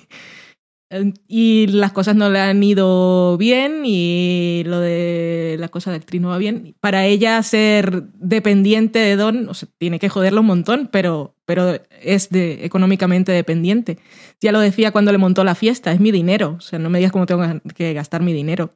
Y 1.28 1.68
las 1.68 1.92
cosas 1.92 2.16
no 2.16 2.30
le 2.30 2.40
han 2.40 2.62
ido 2.64 3.38
bien 3.38 3.84
y 3.86 4.64
lo 4.66 4.80
de 4.80 5.56
la 5.60 5.70
cosa 5.70 5.92
de 5.92 5.98
actriz 5.98 6.22
no 6.22 6.30
va 6.30 6.38
bien. 6.38 6.76
Para 6.80 7.06
ella 7.06 7.42
ser 7.44 8.04
dependiente 8.20 9.00
de 9.00 9.16
Don, 9.16 9.50
o 9.50 9.54
sea, 9.54 9.70
tiene 9.78 10.00
que 10.00 10.10
joderlo 10.10 10.42
un 10.42 10.48
montón, 10.48 10.90
pero, 10.92 11.36
pero 11.46 11.80
es 12.02 12.30
de, 12.30 12.66
económicamente 12.66 13.32
dependiente. 13.32 13.98
Ya 14.42 14.52
lo 14.52 14.60
decía 14.60 14.92
cuando 14.92 15.12
le 15.12 15.18
montó 15.18 15.44
la 15.44 15.56
fiesta, 15.56 15.92
es 15.92 16.00
mi 16.00 16.12
dinero. 16.12 16.56
O 16.58 16.62
sea, 16.62 16.80
no 16.80 16.90
me 16.90 17.00
digas 17.00 17.12
cómo 17.12 17.26
tengo 17.26 17.44
que 17.76 17.94
gastar 17.94 18.22
mi 18.22 18.34
dinero. 18.34 18.72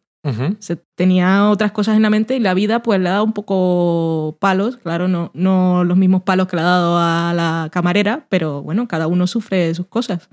Se 0.60 0.76
tenía 0.76 1.50
otras 1.50 1.72
cosas 1.72 1.96
en 1.96 2.02
la 2.02 2.10
mente 2.10 2.36
y 2.36 2.42
la 2.42 2.54
vida 2.54 2.84
pues 2.84 3.00
le 3.00 3.08
ha 3.08 3.14
dado 3.14 3.24
un 3.24 3.32
poco 3.32 4.38
palos, 4.42 4.76
claro, 4.76 5.08
no, 5.08 5.32
no 5.34 5.86
los 5.86 5.98
mismos 5.98 6.24
palos 6.24 6.48
que 6.48 6.58
le 6.58 6.64
ha 6.64 6.66
dado 6.66 6.98
a 6.98 7.34
la 7.34 7.70
camarera, 7.72 8.26
pero 8.28 8.62
bueno, 8.62 8.90
cada 8.90 9.08
uno 9.08 9.26
sufre 9.26 9.74
sus 9.74 9.88
cosas. 9.88 10.30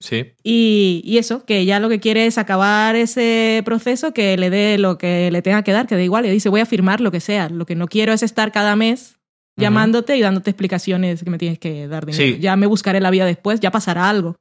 Sí. 0.00 0.32
Y, 0.42 1.00
y 1.04 1.18
eso, 1.18 1.44
que 1.46 1.58
ella 1.60 1.80
lo 1.80 1.88
que 1.88 2.00
quiere 2.00 2.26
es 2.26 2.36
acabar 2.38 2.96
ese 2.96 3.62
proceso, 3.64 4.12
que 4.12 4.36
le 4.36 4.50
dé 4.50 4.76
lo 4.78 4.98
que 4.98 5.30
le 5.30 5.40
tenga 5.42 5.62
que 5.62 5.72
dar, 5.72 5.86
que 5.86 5.94
da 5.96 6.02
igual, 6.02 6.26
y 6.26 6.30
dice 6.30 6.48
voy 6.50 6.60
a 6.60 6.66
firmar 6.66 7.00
lo 7.00 7.10
que 7.10 7.20
sea, 7.20 7.48
lo 7.48 7.64
que 7.66 7.74
no 7.74 7.88
quiero 7.88 8.12
es 8.12 8.22
estar 8.22 8.52
cada 8.52 8.76
mes 8.76 9.16
llamándote 9.58 10.14
y 10.16 10.20
dándote 10.20 10.50
explicaciones 10.50 11.24
que 11.24 11.30
me 11.30 11.38
tienes 11.38 11.58
que 11.58 11.88
dar 11.88 12.04
dinero. 12.04 12.22
Sí. 12.36 12.38
Ya 12.40 12.56
me 12.56 12.66
buscaré 12.66 13.00
la 13.00 13.10
vida 13.10 13.24
después, 13.24 13.58
ya 13.58 13.70
pasará 13.70 14.10
algo. 14.10 14.36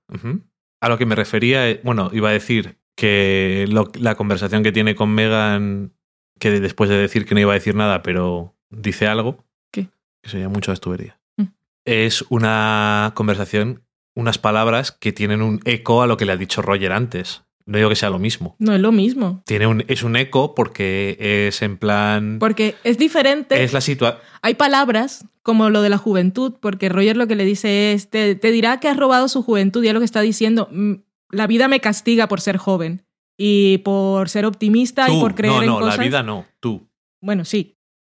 A 0.82 0.90
lo 0.90 0.98
que 0.98 1.06
me 1.06 1.16
refería, 1.16 1.70
eh, 1.70 1.80
bueno, 1.86 2.10
iba 2.12 2.28
a 2.30 2.34
decir 2.34 2.78
que 2.98 3.66
lo- 3.70 3.90
la 3.98 4.16
conversación 4.16 4.62
que 4.62 4.74
tiene 4.74 4.94
con 4.94 5.10
Megan, 5.12 5.94
que 6.38 6.60
después 6.60 6.90
de 6.90 6.98
decir 6.98 7.26
que 7.26 7.34
no 7.34 7.40
iba 7.40 7.54
a 7.54 7.56
decir 7.56 7.76
nada, 7.76 8.04
pero 8.04 8.56
dice 8.70 9.08
algo, 9.08 9.46
¿Qué? 9.72 9.88
que 10.22 10.30
se 10.30 10.40
llama 10.40 10.56
mucho 10.56 10.72
las 10.72 10.82
tuberías, 10.82 11.16
Mm. 11.38 11.44
es 11.86 12.26
una 12.28 13.14
conversación, 13.16 13.84
unas 14.16 14.38
palabras 14.38 14.92
que 14.92 15.12
tienen 15.12 15.42
un 15.42 15.60
eco 15.66 16.02
a 16.02 16.08
lo 16.08 16.18
que 16.18 16.26
le 16.26 16.32
ha 16.32 16.38
dicho 16.38 16.62
Roger 16.62 16.92
antes. 16.94 17.44
No 17.68 17.78
digo 17.78 17.90
que 17.90 17.96
sea 17.96 18.12
lo 18.12 18.20
mismo. 18.20 18.56
No 18.60 18.74
es 18.76 18.80
lo 18.80 18.92
mismo. 18.92 19.42
Tiene 19.46 19.66
un, 19.66 19.84
es 19.88 20.04
un 20.04 20.16
eco 20.16 20.54
porque 20.54 21.18
es 21.48 21.62
en 21.64 21.78
plan. 21.78 22.38
Porque 22.40 22.76
es 22.84 22.98
diferente. 23.00 23.64
Es 23.64 23.74
la 23.74 23.82
situación. 23.82 24.22
Hay 24.44 24.54
palabras 24.54 25.26
como 25.42 25.70
lo 25.72 25.82
de 25.82 25.90
la 25.90 25.98
juventud, 25.98 26.54
porque 26.60 26.90
Roger 26.90 27.18
lo 27.18 27.26
que 27.28 27.36
le 27.36 27.44
dice 27.44 27.94
es, 27.94 28.10
te, 28.10 28.36
te 28.36 28.52
dirá 28.52 28.80
que 28.80 28.88
has 28.88 28.98
robado 28.98 29.28
su 29.28 29.42
juventud 29.42 29.84
y 29.84 29.88
es 29.88 29.94
lo 29.94 30.00
que 30.00 30.06
está 30.06 30.22
diciendo, 30.22 30.70
"Mm, 30.72 30.94
la 31.32 31.48
vida 31.48 31.68
me 31.68 31.80
castiga 31.80 32.28
por 32.28 32.40
ser 32.40 32.58
joven 32.58 33.04
y 33.36 33.80
por 33.80 34.30
ser 34.30 34.46
optimista 34.46 35.10
y 35.12 35.20
por 35.20 35.34
creer 35.34 35.54
no, 35.56 35.62
en 35.64 35.68
no, 35.68 35.80
cosas. 35.80 35.98
la 35.98 36.04
vida 36.04 36.24
no, 36.24 36.46
tú. 36.60 36.88
Bueno, 37.20 37.46
sí. 37.46 37.76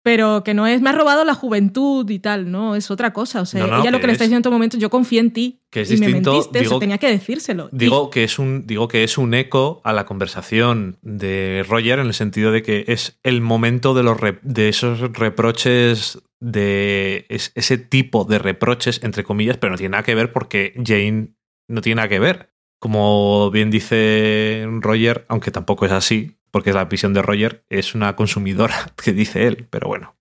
Pero 0.06 0.44
que 0.44 0.54
no 0.54 0.68
es, 0.68 0.80
me 0.80 0.90
has 0.90 0.96
robado 0.96 1.24
la 1.24 1.34
juventud 1.34 2.08
y 2.08 2.20
tal, 2.20 2.48
no, 2.52 2.76
es 2.76 2.92
otra 2.92 3.12
cosa. 3.12 3.40
O 3.40 3.44
sea, 3.44 3.60
No, 3.60 3.66
no, 3.66 3.80
ella 3.82 3.90
lo 3.90 3.98
que 3.98 4.02
que 4.02 4.06
le 4.06 4.12
está 4.12 4.22
es- 4.24 4.28
diciendo 4.30 4.36
en 4.36 4.42
todo 4.44 4.52
momento, 4.52 4.78
yo 4.78 4.88
confío 4.88 5.20
en 5.20 5.32
ti 5.32 5.62
Que 5.68 5.80
es 5.80 5.90
y 5.90 5.96
me 5.96 6.06
distinto, 6.06 6.30
mentiste, 6.32 6.58
digo- 6.60 6.70
eso 6.70 6.78
tenía 6.78 6.98
que 6.98 7.08
decírselo. 7.10 7.68
Y- 7.72 7.76
Digo 7.78 8.08
que, 8.10 8.22
es 8.22 8.38
un, 8.38 8.66
digo 8.68 8.86
que 8.86 9.02
es 9.02 9.18
un 9.18 9.34
eco 9.34 9.80
a 9.82 9.92
la 9.92 10.06
conversación 10.06 10.98
de 11.02 11.64
Roger 11.68 11.98
en 11.98 12.06
el 12.06 12.14
sentido 12.14 12.52
de 12.52 12.62
que 12.62 12.84
es 12.86 13.18
el 13.24 13.40
momento 13.40 13.94
de, 13.94 14.04
los 14.04 14.20
re- 14.20 14.38
de 14.42 14.68
esos 14.68 15.00
reproches, 15.00 16.20
de 16.40 17.26
es- 17.28 17.50
ese 17.56 17.76
tipo 17.78 18.24
de 18.24 18.38
reproches, 18.38 19.02
entre 19.02 19.24
comillas, 19.24 19.56
pero 19.56 19.72
no 19.72 19.76
tiene 19.76 19.90
nada 19.92 20.02
que 20.04 20.14
ver 20.14 20.32
porque 20.32 20.72
Jane 20.84 21.34
no 21.68 21.80
tiene 21.80 21.96
nada 21.96 22.08
que 22.08 22.20
ver. 22.20 22.50
Como 22.78 23.50
bien 23.50 23.70
dice 23.70 24.66
Roger, 24.80 25.24
aunque 25.28 25.50
tampoco 25.50 25.86
es 25.86 25.92
así, 25.92 26.35
porque 26.56 26.72
la 26.72 26.86
visión 26.86 27.12
de 27.12 27.20
Roger 27.20 27.66
es 27.68 27.94
una 27.94 28.16
consumidora, 28.16 28.74
que 29.04 29.12
dice 29.12 29.46
él, 29.46 29.66
pero 29.68 29.88
bueno. 29.88 30.16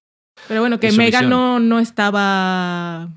Pero 0.50 0.60
bueno, 0.60 0.82
que 0.82 0.92
Megan 0.92 1.30
no, 1.30 1.62
no 1.62 1.80
estaba 1.80 3.08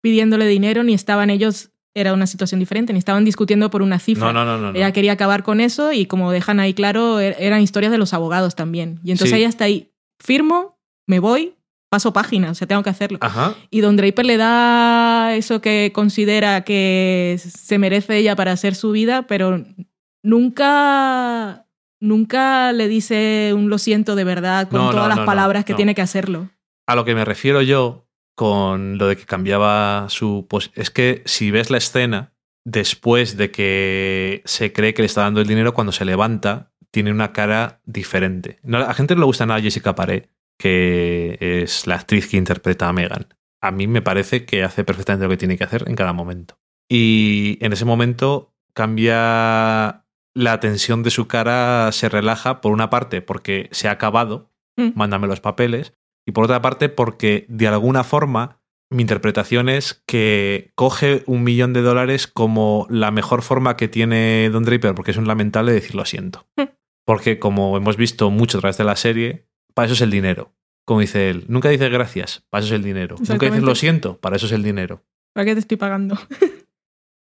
pidiéndole 0.00 0.46
dinero, 0.46 0.84
ni 0.84 0.94
estaban 0.94 1.28
ellos, 1.28 1.70
era 1.92 2.12
una 2.12 2.28
situación 2.28 2.60
diferente, 2.60 2.92
ni 2.92 3.00
estaban 3.00 3.24
discutiendo 3.24 3.68
por 3.68 3.82
una 3.82 3.98
cifra. 3.98 4.32
No, 4.32 4.44
no, 4.44 4.58
no, 4.58 4.70
no. 4.70 4.78
Ella 4.78 4.92
quería 4.92 5.10
acabar 5.14 5.42
con 5.42 5.60
eso 5.60 5.90
y 5.92 6.06
como 6.06 6.30
dejan 6.30 6.60
ahí 6.60 6.72
claro, 6.72 7.20
er- 7.20 7.34
eran 7.40 7.62
historias 7.62 7.90
de 7.90 7.98
los 7.98 8.14
abogados 8.14 8.54
también. 8.54 9.00
Y 9.02 9.10
entonces 9.10 9.30
Sí. 9.34 9.40
ella 9.40 9.48
está 9.48 9.64
ahí, 9.64 9.90
firmo, 10.20 10.78
me 11.08 11.18
voy, 11.18 11.54
paso 11.90 12.12
página, 12.12 12.52
o 12.52 12.54
sea, 12.54 12.68
tengo 12.68 12.84
que 12.84 12.90
hacerlo. 12.90 13.18
Ajá. 13.20 13.56
Y 13.70 13.80
Don 13.80 13.96
Draper 13.96 14.24
le 14.24 14.36
da 14.36 15.34
eso 15.34 15.60
que 15.60 15.90
considera 15.92 16.62
que 16.62 17.40
se 17.40 17.76
merece 17.78 18.18
ella 18.18 18.36
para 18.36 18.52
hacer 18.52 18.76
su 18.76 18.92
vida, 18.92 19.26
pero 19.26 19.64
nunca, 20.22 21.66
nunca 22.00 22.72
le 22.72 22.88
dice 22.88 23.52
un 23.54 23.70
lo 23.70 23.78
siento 23.78 24.14
de 24.14 24.24
verdad 24.24 24.68
con 24.68 24.80
No, 24.80 24.90
todas 24.90 25.04
no, 25.04 25.08
las 25.08 25.18
no, 25.18 25.24
palabras 25.24 25.64
que 25.64 25.74
tiene 25.74 25.94
que 25.94 26.02
hacerlo. 26.02 26.50
A 26.86 26.94
lo 26.94 27.04
que 27.04 27.14
me 27.14 27.24
refiero 27.24 27.62
yo 27.62 28.06
con 28.34 28.98
lo 28.98 29.08
de 29.08 29.16
que 29.16 29.24
cambiaba 29.26 30.06
su... 30.08 30.46
pos- 30.48 30.70
es 30.74 30.90
que 30.90 31.22
si 31.26 31.50
ves 31.50 31.70
la 31.70 31.78
escena, 31.78 32.32
después 32.64 33.36
de 33.36 33.50
que 33.50 34.42
se 34.44 34.72
cree 34.72 34.94
que 34.94 35.02
le 35.02 35.06
está 35.06 35.22
dando 35.22 35.40
el 35.40 35.48
dinero, 35.48 35.74
cuando 35.74 35.90
se 35.92 36.04
levanta, 36.04 36.72
tiene 36.92 37.10
una 37.10 37.32
cara 37.32 37.80
diferente. 37.84 38.58
A 38.64 38.68
la 38.78 38.94
gente 38.94 39.14
no 39.14 39.20
le 39.22 39.26
gusta 39.26 39.44
nada 39.44 39.60
Jessica 39.60 39.94
Paré, 39.96 40.28
que 40.58 41.36
es 41.40 41.86
la 41.86 41.96
actriz 41.96 42.28
que 42.28 42.36
interpreta 42.36 42.88
a 42.88 42.92
Megan. 42.92 43.26
A 43.60 43.72
mí 43.72 43.88
me 43.88 44.02
parece 44.02 44.44
que 44.44 44.62
hace 44.62 44.84
perfectamente 44.84 45.24
lo 45.24 45.30
que 45.30 45.36
tiene 45.36 45.58
que 45.58 45.64
hacer 45.64 45.84
en 45.88 45.96
cada 45.96 46.12
momento. 46.12 46.58
Y 46.88 47.58
en 47.60 47.72
ese 47.72 47.84
momento 47.84 48.54
cambia 48.72 50.04
la 50.38 50.60
tensión 50.60 51.02
de 51.02 51.10
su 51.10 51.26
cara, 51.26 51.90
se 51.92 52.08
relaja, 52.08 52.60
por 52.60 52.72
una 52.72 52.90
parte, 52.90 53.22
porque 53.22 53.68
se 53.72 53.88
ha 53.88 53.92
acabado, 53.92 54.50
Mm. 54.78 54.90
mándame 54.94 55.26
los 55.26 55.40
papeles, 55.40 55.92
y 56.24 56.30
por 56.32 56.44
otra 56.44 56.62
parte 56.62 56.88
porque 56.88 57.46
de 57.48 57.66
alguna 57.66 58.04
forma 58.04 58.60
mi 58.90 59.02
interpretación 59.02 59.68
es 59.68 60.02
que 60.06 60.70
coge 60.76 61.24
un 61.26 61.42
millón 61.42 61.72
de 61.72 61.82
dólares 61.82 62.28
como 62.28 62.86
la 62.88 63.10
mejor 63.10 63.42
forma 63.42 63.76
que 63.76 63.88
tiene 63.88 64.48
Don 64.50 64.62
Draper, 64.64 64.94
porque 64.94 65.10
es 65.10 65.16
un 65.16 65.26
lamentable 65.26 65.72
decir 65.72 65.94
lo 65.96 66.04
siento. 66.04 66.46
Mm. 66.56 66.62
Porque 67.04 67.38
como 67.38 67.76
hemos 67.76 67.96
visto 67.96 68.30
mucho 68.30 68.58
a 68.58 68.60
través 68.60 68.78
de 68.78 68.84
la 68.84 68.94
serie, 68.96 69.46
para 69.74 69.86
eso 69.86 69.94
es 69.94 70.00
el 70.00 70.10
dinero. 70.10 70.54
Como 70.86 71.00
dice 71.00 71.28
él, 71.28 71.44
nunca 71.48 71.68
dice 71.68 71.88
gracias, 71.88 72.44
para 72.48 72.64
eso 72.64 72.72
es 72.74 72.78
el 72.78 72.84
dinero. 72.84 73.16
Nunca 73.18 73.46
dices 73.46 73.62
lo 73.62 73.74
siento, 73.74 74.18
para 74.18 74.36
eso 74.36 74.46
es 74.46 74.52
el 74.52 74.62
dinero. 74.62 75.02
¿Para 75.34 75.44
qué 75.44 75.54
te 75.54 75.60
estoy 75.60 75.76
pagando? 75.76 76.16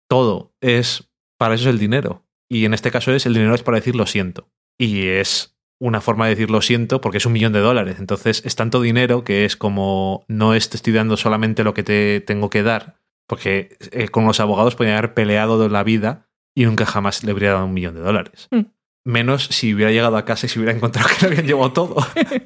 Todo 0.09 0.53
es, 0.61 1.09
para 1.37 1.55
eso 1.55 1.67
es 1.69 1.73
el 1.73 1.79
dinero. 1.79 2.22
Y 2.49 2.65
en 2.65 2.73
este 2.73 2.91
caso 2.91 3.11
es, 3.13 3.25
el 3.25 3.33
dinero 3.33 3.55
es 3.55 3.63
para 3.63 3.77
decir 3.77 3.95
lo 3.95 4.05
siento. 4.05 4.49
Y 4.77 5.07
es 5.07 5.53
una 5.79 6.01
forma 6.01 6.25
de 6.25 6.35
decir 6.35 6.49
lo 6.49 6.61
siento 6.61 7.01
porque 7.01 7.17
es 7.17 7.25
un 7.25 7.33
millón 7.33 7.53
de 7.53 7.59
dólares. 7.59 7.97
Entonces 7.99 8.41
es 8.45 8.55
tanto 8.55 8.81
dinero 8.81 9.23
que 9.23 9.45
es 9.45 9.57
como, 9.57 10.25
no 10.27 10.53
es 10.53 10.69
te 10.69 10.77
estoy 10.77 10.93
dando 10.93 11.17
solamente 11.17 11.63
lo 11.63 11.73
que 11.73 11.83
te 11.83 12.21
tengo 12.21 12.49
que 12.49 12.63
dar, 12.63 12.99
porque 13.27 13.77
eh, 13.91 14.07
con 14.09 14.25
los 14.25 14.39
abogados 14.39 14.75
podrían 14.75 14.97
haber 14.97 15.13
peleado 15.13 15.61
de 15.61 15.69
la 15.69 15.83
vida 15.83 16.29
y 16.55 16.65
nunca 16.65 16.85
jamás 16.85 17.23
le 17.23 17.31
habría 17.31 17.53
dado 17.53 17.65
un 17.65 17.73
millón 17.73 17.95
de 17.95 18.01
dólares. 18.01 18.47
Mm. 18.51 18.61
Menos 19.05 19.45
si 19.45 19.73
hubiera 19.73 19.91
llegado 19.91 20.15
a 20.15 20.25
casa 20.25 20.45
y 20.45 20.49
se 20.49 20.59
hubiera 20.59 20.73
encontrado 20.77 21.09
que 21.09 21.25
le 21.25 21.27
habían 21.27 21.47
llevado 21.47 21.73
todo. 21.73 21.95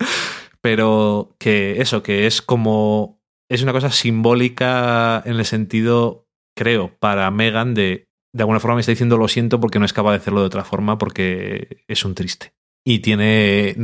Pero 0.61 1.35
que 1.39 1.81
eso, 1.81 2.03
que 2.03 2.27
es 2.27 2.41
como. 2.41 3.21
Es 3.49 3.61
una 3.61 3.71
cosa 3.71 3.91
simbólica 3.91 5.21
en 5.25 5.37
el 5.37 5.45
sentido, 5.45 6.27
creo, 6.55 6.97
para 6.99 7.29
Megan 7.31 7.73
de. 7.73 8.06
De 8.37 8.43
alguna 8.43 8.59
forma 8.59 8.75
me 8.75 8.81
está 8.81 8.91
diciendo 8.91 9.17
lo 9.17 9.27
siento 9.27 9.59
porque 9.59 9.79
no 9.79 9.85
es 9.85 9.93
capaz 9.93 10.11
de 10.11 10.17
hacerlo 10.17 10.41
de 10.41 10.45
otra 10.45 10.63
forma 10.63 10.99
porque 10.99 11.83
es 11.87 12.05
un 12.05 12.13
triste. 12.13 12.53
Y 12.85 12.99
tiene 12.99 13.75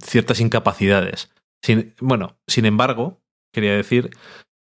ciertas 0.00 0.38
incapacidades. 0.38 1.32
Sin, 1.60 1.92
bueno, 1.98 2.38
sin 2.46 2.66
embargo, 2.66 3.20
quería 3.52 3.74
decir, 3.74 4.10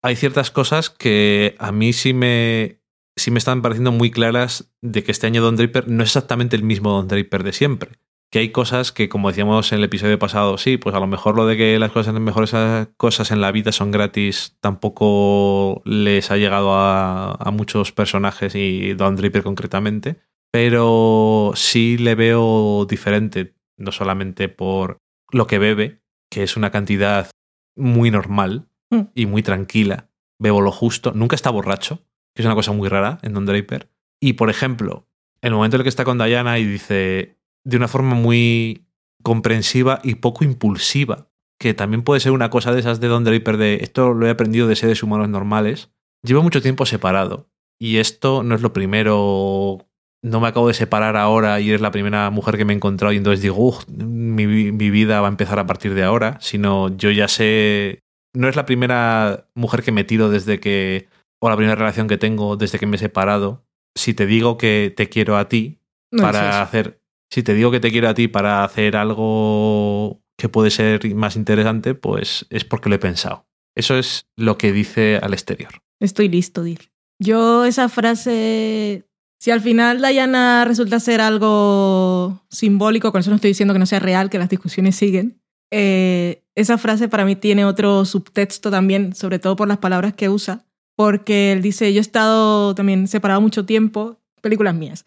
hay 0.00 0.14
ciertas 0.14 0.52
cosas 0.52 0.90
que 0.90 1.56
a 1.58 1.72
mí 1.72 1.92
sí 1.92 2.14
me, 2.14 2.82
sí 3.16 3.32
me 3.32 3.38
están 3.38 3.62
pareciendo 3.62 3.90
muy 3.90 4.12
claras 4.12 4.72
de 4.80 5.02
que 5.02 5.10
este 5.10 5.26
año 5.26 5.42
Don 5.42 5.56
Draper 5.56 5.88
no 5.88 6.04
es 6.04 6.10
exactamente 6.10 6.54
el 6.54 6.62
mismo 6.62 6.92
Don 6.92 7.08
Draper 7.08 7.42
de 7.42 7.52
siempre. 7.52 7.98
Que 8.34 8.40
hay 8.40 8.48
cosas 8.48 8.90
que, 8.90 9.08
como 9.08 9.28
decíamos 9.28 9.70
en 9.70 9.78
el 9.78 9.84
episodio 9.84 10.18
pasado, 10.18 10.58
sí, 10.58 10.76
pues 10.76 10.96
a 10.96 10.98
lo 10.98 11.06
mejor 11.06 11.36
lo 11.36 11.46
de 11.46 11.56
que 11.56 11.78
las 11.78 11.92
cosas, 11.92 12.12
mejores 12.14 12.52
cosas 12.96 13.30
en 13.30 13.40
la 13.40 13.52
vida 13.52 13.70
son 13.70 13.92
gratis 13.92 14.56
tampoco 14.58 15.82
les 15.84 16.32
ha 16.32 16.36
llegado 16.36 16.74
a, 16.74 17.30
a 17.34 17.50
muchos 17.52 17.92
personajes 17.92 18.56
y 18.56 18.94
Don 18.94 19.14
Draper 19.14 19.44
concretamente. 19.44 20.16
Pero 20.50 21.52
sí 21.54 21.96
le 21.96 22.16
veo 22.16 22.86
diferente, 22.90 23.54
no 23.76 23.92
solamente 23.92 24.48
por 24.48 24.98
lo 25.30 25.46
que 25.46 25.60
bebe, 25.60 26.00
que 26.28 26.42
es 26.42 26.56
una 26.56 26.72
cantidad 26.72 27.30
muy 27.76 28.10
normal 28.10 28.66
Mm. 28.90 29.10
y 29.14 29.26
muy 29.26 29.44
tranquila. 29.44 30.08
Bebo 30.40 30.60
lo 30.60 30.72
justo. 30.72 31.12
Nunca 31.14 31.36
está 31.36 31.50
borracho, 31.50 32.02
que 32.34 32.42
es 32.42 32.46
una 32.46 32.56
cosa 32.56 32.72
muy 32.72 32.88
rara 32.88 33.18
en 33.22 33.32
Don 33.32 33.46
Draper. 33.46 33.88
Y, 34.20 34.34
por 34.34 34.50
ejemplo, 34.50 35.06
el 35.40 35.52
momento 35.52 35.76
en 35.76 35.80
el 35.80 35.84
que 35.84 35.88
está 35.88 36.04
con 36.04 36.18
Diana 36.18 36.58
y 36.58 36.64
dice 36.64 37.36
de 37.64 37.76
una 37.76 37.88
forma 37.88 38.14
muy 38.14 38.86
comprensiva 39.22 40.00
y 40.02 40.16
poco 40.16 40.44
impulsiva, 40.44 41.28
que 41.58 41.72
también 41.74 42.02
puede 42.02 42.20
ser 42.20 42.32
una 42.32 42.50
cosa 42.50 42.72
de 42.72 42.80
esas 42.80 43.00
de 43.00 43.08
Don 43.08 43.24
Draper 43.24 43.56
de 43.56 43.76
esto 43.82 44.12
lo 44.12 44.26
he 44.26 44.30
aprendido 44.30 44.68
de 44.68 44.76
seres 44.76 45.02
humanos 45.02 45.28
normales. 45.28 45.90
Llevo 46.22 46.42
mucho 46.42 46.60
tiempo 46.62 46.84
separado 46.86 47.48
y 47.80 47.96
esto 47.96 48.42
no 48.42 48.54
es 48.54 48.60
lo 48.62 48.72
primero. 48.72 49.86
No 50.22 50.40
me 50.40 50.48
acabo 50.48 50.68
de 50.68 50.74
separar 50.74 51.16
ahora 51.16 51.60
y 51.60 51.68
eres 51.68 51.80
la 51.82 51.90
primera 51.90 52.30
mujer 52.30 52.56
que 52.56 52.64
me 52.64 52.72
he 52.72 52.76
encontrado 52.76 53.12
y 53.12 53.18
entonces 53.18 53.42
digo, 53.42 53.56
"Uf, 53.56 53.84
mi, 53.88 54.46
vi- 54.46 54.72
mi 54.72 54.90
vida 54.90 55.20
va 55.20 55.28
a 55.28 55.30
empezar 55.30 55.58
a 55.58 55.66
partir 55.66 55.94
de 55.94 56.02
ahora, 56.02 56.38
sino 56.40 56.94
yo 56.96 57.10
ya 57.10 57.28
sé, 57.28 58.00
no 58.34 58.48
es 58.48 58.56
la 58.56 58.64
primera 58.66 59.48
mujer 59.54 59.82
que 59.82 59.92
me 59.92 60.04
tiro 60.04 60.30
desde 60.30 60.60
que, 60.60 61.08
o 61.42 61.48
la 61.50 61.56
primera 61.56 61.74
relación 61.76 62.08
que 62.08 62.16
tengo 62.18 62.56
desde 62.56 62.78
que 62.78 62.86
me 62.86 62.96
he 62.96 62.98
separado. 62.98 63.64
Si 63.94 64.14
te 64.14 64.24
digo 64.26 64.56
que 64.56 64.92
te 64.96 65.08
quiero 65.10 65.36
a 65.36 65.48
ti, 65.48 65.78
No 66.10 66.22
para 66.22 66.48
es 66.48 66.54
hacer. 66.56 67.00
Si 67.34 67.42
te 67.42 67.52
digo 67.52 67.72
que 67.72 67.80
te 67.80 67.90
quiero 67.90 68.08
a 68.08 68.14
ti 68.14 68.28
para 68.28 68.62
hacer 68.62 68.94
algo 68.94 70.22
que 70.38 70.48
puede 70.48 70.70
ser 70.70 71.12
más 71.16 71.34
interesante, 71.34 71.96
pues 71.96 72.46
es 72.48 72.64
porque 72.64 72.88
lo 72.88 72.94
he 72.94 73.00
pensado. 73.00 73.48
Eso 73.74 73.98
es 73.98 74.28
lo 74.36 74.56
que 74.56 74.70
dice 74.70 75.18
al 75.20 75.32
exterior. 75.32 75.72
Estoy 75.98 76.28
listo, 76.28 76.62
dice. 76.62 76.92
Yo 77.20 77.64
esa 77.64 77.88
frase, 77.88 79.08
si 79.40 79.50
al 79.50 79.60
final 79.60 80.00
Diana 80.00 80.64
resulta 80.64 81.00
ser 81.00 81.20
algo 81.20 82.40
simbólico, 82.50 83.10
con 83.10 83.18
eso 83.18 83.30
no 83.30 83.36
estoy 83.36 83.50
diciendo 83.50 83.74
que 83.74 83.80
no 83.80 83.86
sea 83.86 83.98
real, 83.98 84.30
que 84.30 84.38
las 84.38 84.48
discusiones 84.48 84.94
siguen, 84.94 85.42
eh, 85.72 86.44
esa 86.54 86.78
frase 86.78 87.08
para 87.08 87.24
mí 87.24 87.34
tiene 87.34 87.64
otro 87.64 88.04
subtexto 88.04 88.70
también, 88.70 89.12
sobre 89.12 89.40
todo 89.40 89.56
por 89.56 89.66
las 89.66 89.78
palabras 89.78 90.14
que 90.14 90.28
usa, 90.28 90.66
porque 90.94 91.50
él 91.50 91.62
dice, 91.62 91.92
yo 91.92 91.98
he 91.98 92.00
estado 92.00 92.76
también 92.76 93.08
separado 93.08 93.40
mucho 93.40 93.66
tiempo, 93.66 94.20
películas 94.40 94.76
mías, 94.76 95.04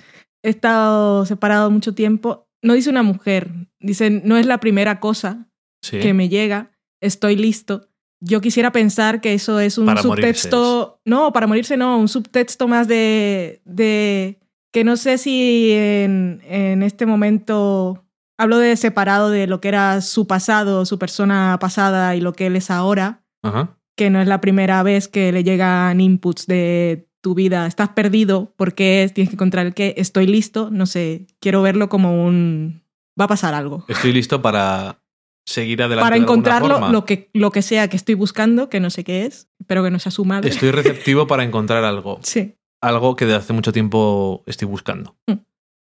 he 0.47 0.51
estado 0.51 1.25
separado 1.25 1.69
mucho 1.69 1.93
tiempo, 1.93 2.47
no 2.63 2.73
dice 2.73 2.89
una 2.89 3.03
mujer, 3.03 3.51
dice, 3.79 4.09
no 4.09 4.37
es 4.37 4.45
la 4.45 4.59
primera 4.59 4.99
cosa 4.99 5.47
Sí. 5.83 5.99
que 5.99 6.13
me 6.13 6.27
llega, 6.27 6.71
estoy 7.01 7.35
listo. 7.35 7.87
Yo 8.19 8.41
quisiera 8.41 8.71
pensar 8.71 9.21
que 9.21 9.33
eso 9.35 9.59
es 9.59 9.77
un 9.77 9.85
Para 9.85 10.01
subtexto, 10.01 10.99
no, 11.05 11.31
para 11.31 11.45
morirse 11.45 11.77
no, 11.77 11.99
un 11.99 12.07
subtexto 12.07 12.67
más 12.67 12.87
de, 12.87 13.61
de 13.63 14.39
que 14.73 14.83
no 14.83 14.97
sé 14.97 15.19
si 15.19 15.71
en, 15.71 16.41
en 16.45 16.81
este 16.81 17.05
momento 17.05 18.03
hablo 18.39 18.57
de 18.57 18.75
separado 18.75 19.29
de 19.29 19.45
lo 19.47 19.61
que 19.61 19.67
era 19.67 20.01
su 20.01 20.25
pasado, 20.25 20.85
su 20.85 20.97
persona 20.97 21.57
pasada 21.59 22.15
y 22.15 22.21
lo 22.21 22.33
que 22.33 22.47
él 22.47 22.55
es 22.55 22.71
ahora, 22.71 23.23
Ajá. 23.43 23.77
que 23.95 24.09
no 24.09 24.19
es 24.19 24.27
la 24.27 24.41
primera 24.41 24.81
vez 24.81 25.07
que 25.07 25.31
le 25.31 25.43
llegan 25.43 26.01
inputs 26.01 26.47
de 26.47 27.07
tu 27.22 27.36
vida, 27.36 27.68
estás 27.68 27.89
perdido, 27.89 28.53
porque 28.57 29.03
es, 29.03 29.13
tienes 29.13 29.30
que 29.30 29.36
encontrar 29.36 29.65
el 29.65 29.74
qué, 29.74 29.95
estoy 29.97 30.28
listo, 30.28 30.70
no 30.72 30.86
sé, 30.86 31.28
quiero 31.39 31.61
verlo 31.61 31.89
como 31.89 32.26
un... 32.26 32.84
va 33.20 33.26
a 33.26 33.28
pasar 33.28 33.53
algo. 33.53 33.86
Estoy 33.88 34.13
listo 34.13 34.41
para 34.41 35.01
seguir 35.45 35.82
adelante. 35.82 36.05
Para 36.05 36.18
encontrarlo, 36.18 36.89
lo 36.89 37.05
que, 37.05 37.30
lo 37.34 37.51
que 37.51 37.61
sea 37.61 37.88
que 37.88 37.97
estoy 37.97 38.15
buscando, 38.15 38.70
que 38.70 38.80
no 38.80 38.89
sé 38.89 39.03
qué 39.03 39.26
es, 39.26 39.49
pero 39.65 39.84
que 39.84 39.91
no 39.91 39.99
sea 39.99 40.11
su 40.11 40.26
madre. 40.26 40.49
Estoy 40.49 40.72
receptivo 40.72 41.28
para 41.28 41.43
encontrar 41.43 41.84
algo. 41.84 42.20
Sí. 42.28 42.53
Algo 42.80 43.15
que 43.15 43.26
de 43.26 43.34
hace 43.34 43.53
mucho 43.53 43.72
tiempo 43.74 44.43
estoy 44.45 44.68
buscando. 44.68 45.18
Mm. 45.26 45.39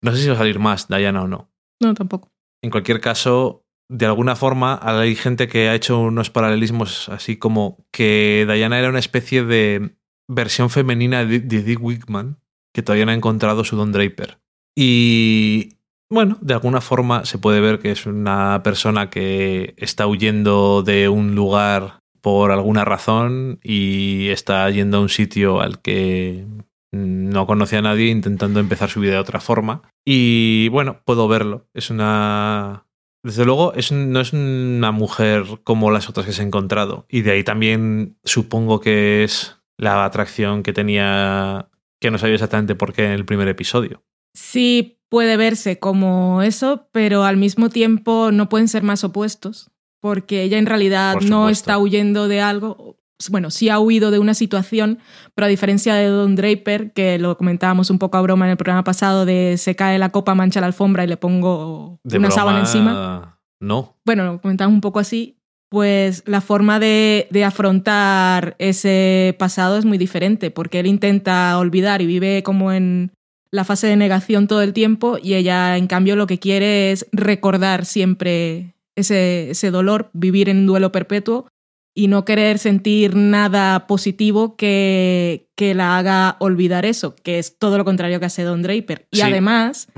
No 0.02 0.12
sé 0.12 0.22
si 0.22 0.28
va 0.28 0.34
a 0.34 0.38
salir 0.38 0.58
más, 0.58 0.88
Diana 0.88 1.22
o 1.22 1.28
no. 1.28 1.52
No, 1.78 1.92
tampoco. 1.92 2.32
En 2.62 2.70
cualquier 2.70 3.00
caso, 3.00 3.66
de 3.90 4.06
alguna 4.06 4.34
forma, 4.34 4.80
hay 4.82 5.14
gente 5.14 5.46
que 5.46 5.68
ha 5.68 5.74
hecho 5.74 5.98
unos 5.98 6.30
paralelismos 6.30 7.10
así 7.10 7.36
como 7.36 7.84
que 7.90 8.46
Diana 8.48 8.78
era 8.78 8.88
una 8.88 8.98
especie 8.98 9.44
de 9.44 9.96
versión 10.30 10.70
femenina 10.70 11.24
de, 11.24 11.40
Dick 11.40 11.82
Wickman, 11.82 12.38
que 12.72 12.82
todavía 12.82 13.04
no 13.04 13.12
ha 13.12 13.16
encontrado 13.16 13.64
su 13.64 13.76
Don 13.76 13.92
Draper. 13.92 14.38
Y 14.76 15.76
bueno, 16.08 16.38
de 16.40 16.54
alguna 16.54 16.80
forma 16.80 17.24
se 17.24 17.38
puede 17.38 17.60
ver 17.60 17.80
que 17.80 17.90
es 17.90 18.06
una 18.06 18.62
persona 18.62 19.10
que 19.10 19.74
está 19.76 20.06
huyendo 20.06 20.82
de 20.82 21.08
un 21.08 21.34
lugar 21.34 22.00
por 22.20 22.52
alguna 22.52 22.84
razón 22.84 23.58
y 23.62 24.28
está 24.28 24.70
yendo 24.70 24.98
a 24.98 25.00
un 25.00 25.08
sitio 25.08 25.60
al 25.60 25.80
que 25.80 26.46
no 26.92 27.46
conoce 27.46 27.76
a 27.76 27.82
nadie 27.82 28.10
intentando 28.10 28.60
empezar 28.60 28.88
su 28.88 29.00
vida 29.00 29.12
de 29.12 29.18
otra 29.18 29.40
forma. 29.40 29.82
Y 30.04 30.68
bueno, 30.68 31.00
puedo 31.04 31.28
verlo. 31.28 31.66
Es 31.74 31.90
una... 31.90 32.86
Desde 33.22 33.44
luego, 33.44 33.74
es, 33.74 33.92
no 33.92 34.20
es 34.20 34.32
una 34.32 34.92
mujer 34.92 35.44
como 35.62 35.90
las 35.90 36.08
otras 36.08 36.24
que 36.24 36.32
se 36.32 36.40
ha 36.40 36.46
encontrado. 36.46 37.04
Y 37.08 37.20
de 37.20 37.32
ahí 37.32 37.44
también 37.44 38.16
supongo 38.24 38.80
que 38.80 39.24
es 39.24 39.59
la 39.80 40.04
atracción 40.04 40.62
que 40.62 40.72
tenía, 40.72 41.68
que 42.00 42.10
no 42.10 42.18
sabía 42.18 42.34
exactamente 42.34 42.74
por 42.74 42.92
qué 42.92 43.06
en 43.06 43.12
el 43.12 43.24
primer 43.24 43.48
episodio. 43.48 44.02
Sí 44.34 45.00
puede 45.08 45.36
verse 45.36 45.78
como 45.78 46.42
eso, 46.42 46.88
pero 46.92 47.24
al 47.24 47.38
mismo 47.38 47.70
tiempo 47.70 48.30
no 48.30 48.48
pueden 48.48 48.68
ser 48.68 48.82
más 48.82 49.04
opuestos, 49.04 49.70
porque 50.00 50.42
ella 50.42 50.58
en 50.58 50.66
realidad 50.66 51.16
no 51.22 51.48
está 51.48 51.78
huyendo 51.78 52.28
de 52.28 52.42
algo. 52.42 52.98
Bueno, 53.30 53.50
sí 53.50 53.70
ha 53.70 53.78
huido 53.78 54.10
de 54.10 54.18
una 54.18 54.34
situación, 54.34 54.98
pero 55.34 55.46
a 55.46 55.48
diferencia 55.48 55.94
de 55.94 56.06
Don 56.06 56.36
Draper, 56.36 56.92
que 56.92 57.18
lo 57.18 57.36
comentábamos 57.38 57.90
un 57.90 57.98
poco 57.98 58.18
a 58.18 58.22
broma 58.22 58.44
en 58.46 58.52
el 58.52 58.56
programa 58.58 58.84
pasado, 58.84 59.24
de 59.24 59.56
se 59.56 59.76
cae 59.76 59.98
la 59.98 60.10
copa, 60.10 60.34
mancha 60.34 60.60
la 60.60 60.66
alfombra 60.66 61.04
y 61.04 61.06
le 61.06 61.16
pongo 61.16 61.98
De 62.04 62.18
una 62.18 62.28
broma, 62.28 62.40
sábana 62.40 62.60
encima. 62.60 63.40
No. 63.60 63.98
bueno, 64.06 64.24
lo 64.24 64.40
comentamos 64.40 64.74
un 64.74 64.80
poco 64.80 65.00
así, 65.00 65.39
pues 65.70 66.22
la 66.26 66.40
forma 66.40 66.78
de, 66.80 67.28
de 67.30 67.44
afrontar 67.44 68.56
ese 68.58 69.34
pasado 69.38 69.78
es 69.78 69.84
muy 69.84 69.96
diferente, 69.98 70.50
porque 70.50 70.80
él 70.80 70.86
intenta 70.86 71.56
olvidar 71.58 72.02
y 72.02 72.06
vive 72.06 72.42
como 72.42 72.72
en 72.72 73.12
la 73.52 73.64
fase 73.64 73.86
de 73.86 73.96
negación 73.96 74.46
todo 74.48 74.62
el 74.62 74.72
tiempo 74.72 75.16
y 75.22 75.34
ella 75.34 75.76
en 75.76 75.86
cambio 75.86 76.16
lo 76.16 76.26
que 76.26 76.38
quiere 76.38 76.92
es 76.92 77.06
recordar 77.12 77.84
siempre 77.84 78.74
ese, 78.96 79.50
ese 79.50 79.70
dolor, 79.70 80.10
vivir 80.12 80.48
en 80.48 80.58
un 80.58 80.66
duelo 80.66 80.92
perpetuo 80.92 81.46
y 81.94 82.06
no 82.08 82.24
querer 82.24 82.58
sentir 82.58 83.14
nada 83.16 83.86
positivo 83.86 84.56
que, 84.56 85.48
que 85.56 85.74
la 85.74 85.98
haga 85.98 86.36
olvidar 86.40 86.84
eso, 86.84 87.14
que 87.22 87.38
es 87.38 87.58
todo 87.58 87.78
lo 87.78 87.84
contrario 87.84 88.20
que 88.20 88.26
hace 88.26 88.42
Don 88.42 88.62
Draper. 88.62 89.06
Y 89.10 89.16
Sí. 89.18 89.22
además. 89.22 89.88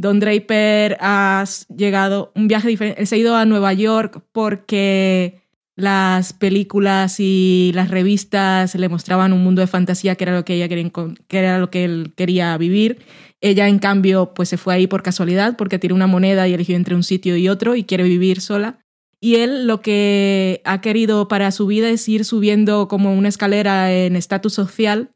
Don 0.00 0.18
Draper 0.18 0.96
ha 1.00 1.44
llegado 1.76 2.32
un 2.34 2.48
viaje 2.48 2.68
diferente. 2.68 3.00
Él 3.00 3.06
se 3.06 3.16
ha 3.16 3.18
ido 3.18 3.36
a 3.36 3.44
Nueva 3.44 3.74
York 3.74 4.22
porque 4.32 5.42
las 5.76 6.32
películas 6.32 7.20
y 7.20 7.70
las 7.74 7.90
revistas 7.90 8.74
le 8.74 8.88
mostraban 8.88 9.34
un 9.34 9.44
mundo 9.44 9.60
de 9.60 9.66
fantasía 9.66 10.14
que 10.14 10.24
era 10.24 10.34
lo 10.34 10.44
que 10.44 10.54
ella 10.54 10.68
quería, 10.68 10.90
que 11.28 11.38
era 11.38 11.58
lo 11.58 11.70
que 11.70 11.84
él 11.84 12.12
quería 12.16 12.56
vivir. 12.56 13.00
Ella, 13.42 13.68
en 13.68 13.78
cambio, 13.78 14.32
pues 14.34 14.48
se 14.48 14.56
fue 14.56 14.72
ahí 14.72 14.86
por 14.86 15.02
casualidad 15.02 15.56
porque 15.58 15.78
tiene 15.78 15.94
una 15.94 16.06
moneda 16.06 16.48
y 16.48 16.54
eligió 16.54 16.76
entre 16.76 16.94
un 16.94 17.02
sitio 17.02 17.36
y 17.36 17.50
otro 17.50 17.76
y 17.76 17.84
quiere 17.84 18.04
vivir 18.04 18.40
sola. 18.40 18.78
Y 19.20 19.36
él 19.36 19.66
lo 19.66 19.82
que 19.82 20.62
ha 20.64 20.80
querido 20.80 21.28
para 21.28 21.50
su 21.50 21.66
vida 21.66 21.90
es 21.90 22.08
ir 22.08 22.24
subiendo 22.24 22.88
como 22.88 23.12
una 23.12 23.28
escalera 23.28 23.92
en 23.92 24.16
estatus 24.16 24.54
social 24.54 25.10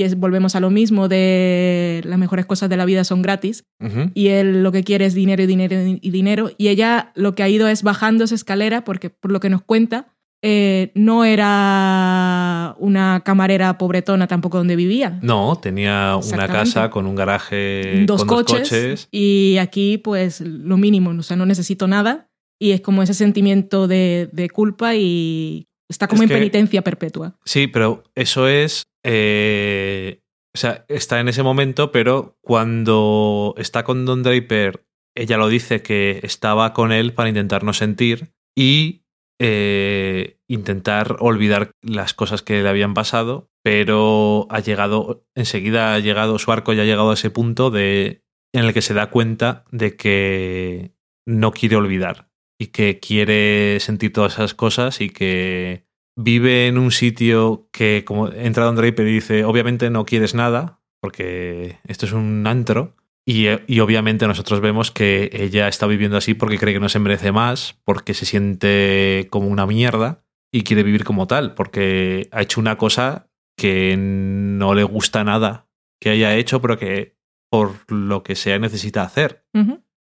y 0.00 0.04
es, 0.04 0.16
volvemos 0.18 0.56
a 0.56 0.60
lo 0.60 0.70
mismo 0.70 1.08
de 1.08 2.00
las 2.04 2.18
mejores 2.18 2.46
cosas 2.46 2.68
de 2.70 2.76
la 2.76 2.84
vida 2.86 3.04
son 3.04 3.20
gratis 3.22 3.64
Ujú. 3.84 4.10
y 4.14 4.28
él 4.28 4.62
lo 4.62 4.72
que 4.72 4.82
quiere 4.82 5.04
es 5.04 5.14
dinero 5.14 5.42
y 5.42 5.46
dinero 5.46 5.74
y 6.00 6.10
dinero 6.10 6.50
y 6.56 6.68
ella 6.68 7.12
lo 7.14 7.34
que 7.34 7.42
ha 7.42 7.48
ido 7.48 7.68
es 7.68 7.82
bajando 7.82 8.24
esa 8.24 8.34
escalera 8.34 8.82
porque 8.84 9.10
por 9.10 9.30
lo 9.30 9.40
que 9.40 9.50
nos 9.50 9.62
cuenta 9.62 10.06
eh, 10.42 10.90
no 10.94 11.24
era 11.26 12.74
una 12.78 13.20
camarera 13.24 13.76
pobretona 13.76 14.26
tampoco 14.26 14.56
donde 14.58 14.74
vivía. 14.76 15.18
No, 15.22 15.58
tenía 15.60 16.16
una 16.16 16.48
casa 16.48 16.88
con 16.90 17.06
un 17.06 17.14
garaje 17.14 18.04
dos, 18.06 18.24
con 18.24 18.28
coches, 18.38 18.58
dos 18.60 18.68
coches. 18.70 19.08
y 19.10 19.56
aquí 19.58 19.98
pues 19.98 20.40
lo 20.40 20.76
mínimo, 20.78 21.10
o 21.10 21.22
sea, 21.22 21.36
no 21.36 21.44
necesito 21.46 21.86
nada 21.88 22.28
y 22.58 22.70
es 22.72 22.80
como 22.80 23.02
ese 23.02 23.14
sentimiento 23.14 23.86
de, 23.86 24.28
de 24.32 24.48
culpa 24.50 24.94
y 24.94 25.66
está 25.90 26.06
como 26.08 26.22
Es 26.22 26.30
en 26.30 26.34
que- 26.34 26.38
penitencia 26.40 26.82
perpetua. 26.82 27.36
Sí, 27.44 27.66
pero 27.66 28.04
eso 28.14 28.48
es. 28.48 28.84
Eh, 29.04 30.22
o 30.54 30.58
sea, 30.58 30.84
está 30.88 31.20
en 31.20 31.28
ese 31.28 31.42
momento, 31.42 31.92
pero 31.92 32.36
cuando 32.42 33.54
está 33.56 33.84
con 33.84 34.04
Don 34.04 34.22
Draper, 34.22 34.84
ella 35.14 35.36
lo 35.36 35.48
dice 35.48 35.82
que 35.82 36.20
estaba 36.22 36.72
con 36.72 36.92
él 36.92 37.14
para 37.14 37.28
intentar 37.28 37.62
no 37.62 37.72
sentir 37.72 38.32
y 38.56 39.04
eh, 39.40 40.38
intentar 40.48 41.16
olvidar 41.20 41.72
las 41.82 42.14
cosas 42.14 42.42
que 42.42 42.62
le 42.62 42.68
habían 42.68 42.94
pasado, 42.94 43.50
pero 43.62 44.46
ha 44.50 44.60
llegado, 44.60 45.24
enseguida 45.34 45.94
ha 45.94 45.98
llegado, 45.98 46.38
su 46.38 46.52
arco 46.52 46.72
ya 46.72 46.82
ha 46.82 46.86
llegado 46.86 47.10
a 47.10 47.14
ese 47.14 47.30
punto 47.30 47.70
de, 47.70 48.24
en 48.52 48.64
el 48.64 48.74
que 48.74 48.82
se 48.82 48.94
da 48.94 49.10
cuenta 49.10 49.64
de 49.70 49.96
que 49.96 50.94
no 51.26 51.52
quiere 51.52 51.76
olvidar 51.76 52.30
y 52.58 52.68
que 52.68 52.98
quiere 52.98 53.78
sentir 53.80 54.12
todas 54.12 54.34
esas 54.34 54.54
cosas 54.54 55.00
y 55.00 55.10
que 55.10 55.86
vive 56.16 56.66
en 56.66 56.78
un 56.78 56.90
sitio 56.90 57.68
que, 57.72 58.04
como 58.04 58.30
entra 58.30 58.64
Don 58.64 58.76
Draper 58.76 59.06
y 59.06 59.14
dice, 59.14 59.44
obviamente 59.44 59.90
no 59.90 60.04
quieres 60.04 60.34
nada, 60.34 60.80
porque 61.00 61.78
esto 61.86 62.06
es 62.06 62.12
un 62.12 62.46
antro. 62.46 62.96
Y, 63.26 63.46
y 63.66 63.80
obviamente 63.80 64.26
nosotros 64.26 64.60
vemos 64.60 64.90
que 64.90 65.30
ella 65.32 65.68
está 65.68 65.86
viviendo 65.86 66.16
así 66.16 66.34
porque 66.34 66.58
cree 66.58 66.74
que 66.74 66.80
no 66.80 66.88
se 66.88 66.98
merece 66.98 67.32
más, 67.32 67.78
porque 67.84 68.14
se 68.14 68.26
siente 68.26 69.28
como 69.30 69.48
una 69.48 69.66
mierda 69.66 70.24
y 70.52 70.62
quiere 70.62 70.82
vivir 70.82 71.04
como 71.04 71.26
tal, 71.26 71.54
porque 71.54 72.28
ha 72.32 72.42
hecho 72.42 72.60
una 72.60 72.76
cosa 72.76 73.30
que 73.56 73.94
no 73.98 74.74
le 74.74 74.84
gusta 74.84 75.22
nada 75.22 75.68
que 76.00 76.10
haya 76.10 76.34
hecho, 76.34 76.60
pero 76.60 76.78
que 76.78 77.18
por 77.50 77.92
lo 77.92 78.22
que 78.22 78.34
sea 78.34 78.58
necesita 78.58 79.02
hacer. 79.02 79.44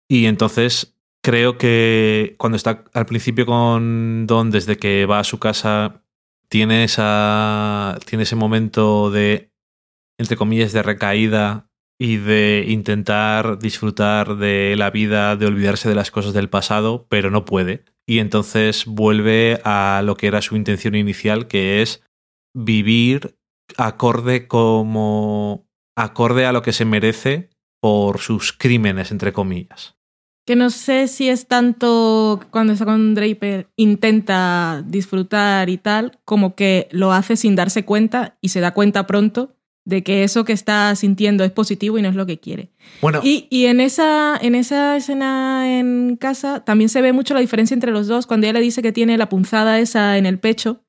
Y 0.08 0.26
entonces 0.26 0.93
creo 1.24 1.56
que 1.56 2.34
cuando 2.36 2.56
está 2.56 2.84
al 2.92 3.06
principio 3.06 3.46
con 3.46 4.26
Don, 4.26 4.50
desde 4.50 4.76
que 4.76 5.06
va 5.06 5.20
a 5.20 5.24
su 5.24 5.38
casa, 5.38 6.04
tiene, 6.50 6.84
esa, 6.84 7.98
tiene 8.06 8.24
ese 8.24 8.36
momento 8.36 9.10
de, 9.10 9.50
entre 10.18 10.36
comillas, 10.36 10.72
de 10.74 10.82
recaída 10.82 11.70
y 11.98 12.18
de 12.18 12.66
intentar 12.68 13.58
disfrutar 13.58 14.36
de 14.36 14.74
la 14.76 14.90
vida, 14.90 15.34
de 15.36 15.46
olvidarse 15.46 15.88
de 15.88 15.94
las 15.94 16.10
cosas 16.10 16.34
del 16.34 16.50
pasado, 16.50 17.06
pero 17.08 17.30
no 17.30 17.46
puede. 17.46 17.86
Y 18.06 18.18
entonces 18.18 18.84
vuelve 18.84 19.62
a 19.64 20.02
lo 20.04 20.16
que 20.16 20.26
era 20.26 20.42
su 20.42 20.56
intención 20.56 20.94
inicial, 20.94 21.48
que 21.48 21.80
es 21.80 22.02
vivir 22.54 23.38
acorde 23.78 24.46
como 24.46 25.66
acorde 25.96 26.44
a 26.44 26.52
lo 26.52 26.60
que 26.60 26.74
se 26.74 26.84
merece 26.84 27.48
por 27.80 28.18
sus 28.18 28.52
crímenes, 28.52 29.10
entre 29.10 29.32
comillas. 29.32 29.96
Que 30.44 30.56
no 30.56 30.68
sé 30.70 31.08
si 31.08 31.28
es 31.28 31.46
tanto 31.46 32.40
cuando 32.50 32.74
está 32.74 32.84
con 32.84 33.14
Draper 33.14 33.68
intenta 33.76 34.84
disfrutar 34.86 35.70
y 35.70 35.78
tal, 35.78 36.18
como 36.24 36.54
que 36.54 36.88
lo 36.90 37.12
hace 37.12 37.36
sin 37.36 37.56
darse 37.56 37.84
cuenta 37.84 38.36
y 38.40 38.50
se 38.50 38.60
da 38.60 38.74
cuenta 38.74 39.06
pronto 39.06 39.56
de 39.86 40.02
que 40.02 40.24
eso 40.24 40.44
que 40.44 40.52
está 40.52 40.94
sintiendo 40.96 41.44
es 41.44 41.50
positivo 41.50 41.98
y 41.98 42.02
no 42.02 42.08
es 42.08 42.14
lo 42.14 42.26
que 42.26 42.40
quiere. 42.40 42.70
Bueno, 43.02 43.20
Y, 43.22 43.46
y 43.50 43.66
en, 43.66 43.80
esa, 43.80 44.36
en 44.40 44.54
esa 44.54 44.96
escena 44.96 45.78
en 45.78 46.16
casa 46.16 46.64
también 46.64 46.88
se 46.88 47.02
ve 47.02 47.12
mucho 47.12 47.34
la 47.34 47.40
diferencia 47.40 47.74
entre 47.74 47.90
los 47.90 48.06
dos 48.06 48.26
cuando 48.26 48.46
ella 48.46 48.54
le 48.54 48.64
dice 48.64 48.82
que 48.82 48.92
tiene 48.92 49.18
la 49.18 49.28
punzada 49.28 49.78
esa 49.78 50.16
en 50.16 50.26
el 50.26 50.38
pecho, 50.38 50.84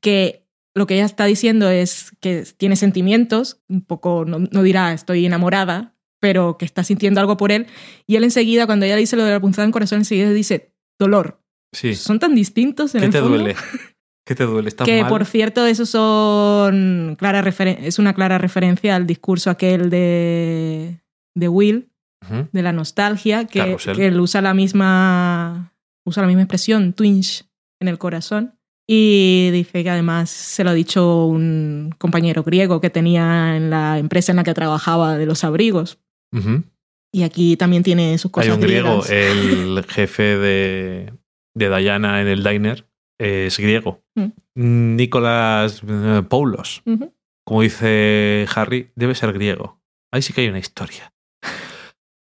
que 0.00 0.46
lo 0.74 0.86
que 0.86 0.94
ella 0.94 1.04
está 1.04 1.24
diciendo 1.24 1.70
es 1.70 2.12
que 2.20 2.44
tiene 2.56 2.76
sentimientos, 2.76 3.62
un 3.68 3.82
poco, 3.82 4.24
no, 4.26 4.38
no 4.38 4.62
dirá 4.62 4.92
estoy 4.92 5.24
enamorada, 5.24 5.95
pero 6.20 6.56
que 6.58 6.64
está 6.64 6.84
sintiendo 6.84 7.20
algo 7.20 7.36
por 7.36 7.52
él. 7.52 7.66
Y 8.06 8.16
él 8.16 8.24
enseguida, 8.24 8.66
cuando 8.66 8.86
ella 8.86 8.96
dice 8.96 9.16
lo 9.16 9.24
de 9.24 9.32
la 9.32 9.40
punzada 9.40 9.64
en 9.64 9.68
el 9.68 9.72
corazón, 9.72 9.98
enseguida 9.98 10.30
dice 10.32 10.72
dolor. 10.98 11.40
sí. 11.72 11.94
Son 11.94 12.18
tan 12.18 12.34
distintos 12.34 12.94
en 12.94 13.00
¿Qué 13.00 13.06
el 13.06 13.12
te 13.12 13.20
fondo 13.20 13.36
duele? 13.36 13.56
¿Qué 14.26 14.34
te 14.34 14.44
duele? 14.44 14.68
¿Estás 14.68 14.86
que 14.86 15.02
mal? 15.02 15.08
por 15.08 15.24
cierto, 15.24 15.66
eso 15.66 15.86
son 15.86 17.16
clara 17.16 17.44
es 17.48 17.98
una 17.98 18.12
clara 18.12 18.38
referencia 18.38 18.96
al 18.96 19.06
discurso 19.06 19.50
aquel 19.50 19.88
de, 19.88 21.00
de 21.36 21.48
Will, 21.48 21.90
de 22.52 22.62
la 22.62 22.72
nostalgia, 22.72 23.44
que, 23.44 23.76
que 23.94 24.06
él 24.06 24.18
usa 24.18 24.42
la 24.42 24.52
misma 24.52 25.72
usa 26.04 26.22
la 26.22 26.28
misma 26.28 26.42
expresión, 26.42 26.92
twinge, 26.92 27.44
en 27.80 27.88
el 27.88 27.98
corazón. 27.98 28.54
Y 28.88 29.50
dice 29.52 29.82
que 29.82 29.90
además 29.90 30.30
se 30.30 30.62
lo 30.62 30.70
ha 30.70 30.74
dicho 30.74 31.26
un 31.26 31.92
compañero 31.98 32.44
griego 32.44 32.80
que 32.80 32.88
tenía 32.88 33.56
en 33.56 33.68
la 33.68 33.98
empresa 33.98 34.30
en 34.30 34.36
la 34.36 34.44
que 34.44 34.54
trabajaba 34.54 35.18
de 35.18 35.26
los 35.26 35.42
abrigos. 35.42 35.98
Y 37.12 37.22
aquí 37.22 37.56
también 37.56 37.82
tiene 37.82 38.18
sus 38.18 38.30
cosas 38.30 38.48
Hay 38.50 38.54
un 38.54 38.60
griego, 38.60 39.04
el 39.06 39.84
jefe 39.88 40.36
de, 40.36 41.12
de 41.54 41.76
Diana 41.78 42.20
en 42.20 42.28
el 42.28 42.42
diner 42.44 42.86
es 43.18 43.58
griego. 43.58 44.02
Mm. 44.14 44.96
Nicolás 44.96 45.82
eh, 45.86 46.22
Paulos, 46.28 46.82
Ujú. 46.84 47.14
como 47.44 47.62
dice 47.62 48.46
Harry, 48.54 48.90
debe 48.96 49.14
ser 49.14 49.32
griego. 49.32 49.80
Ahí 50.12 50.22
sí 50.22 50.32
que 50.32 50.42
hay 50.42 50.48
una 50.48 50.58
historia. 50.58 51.12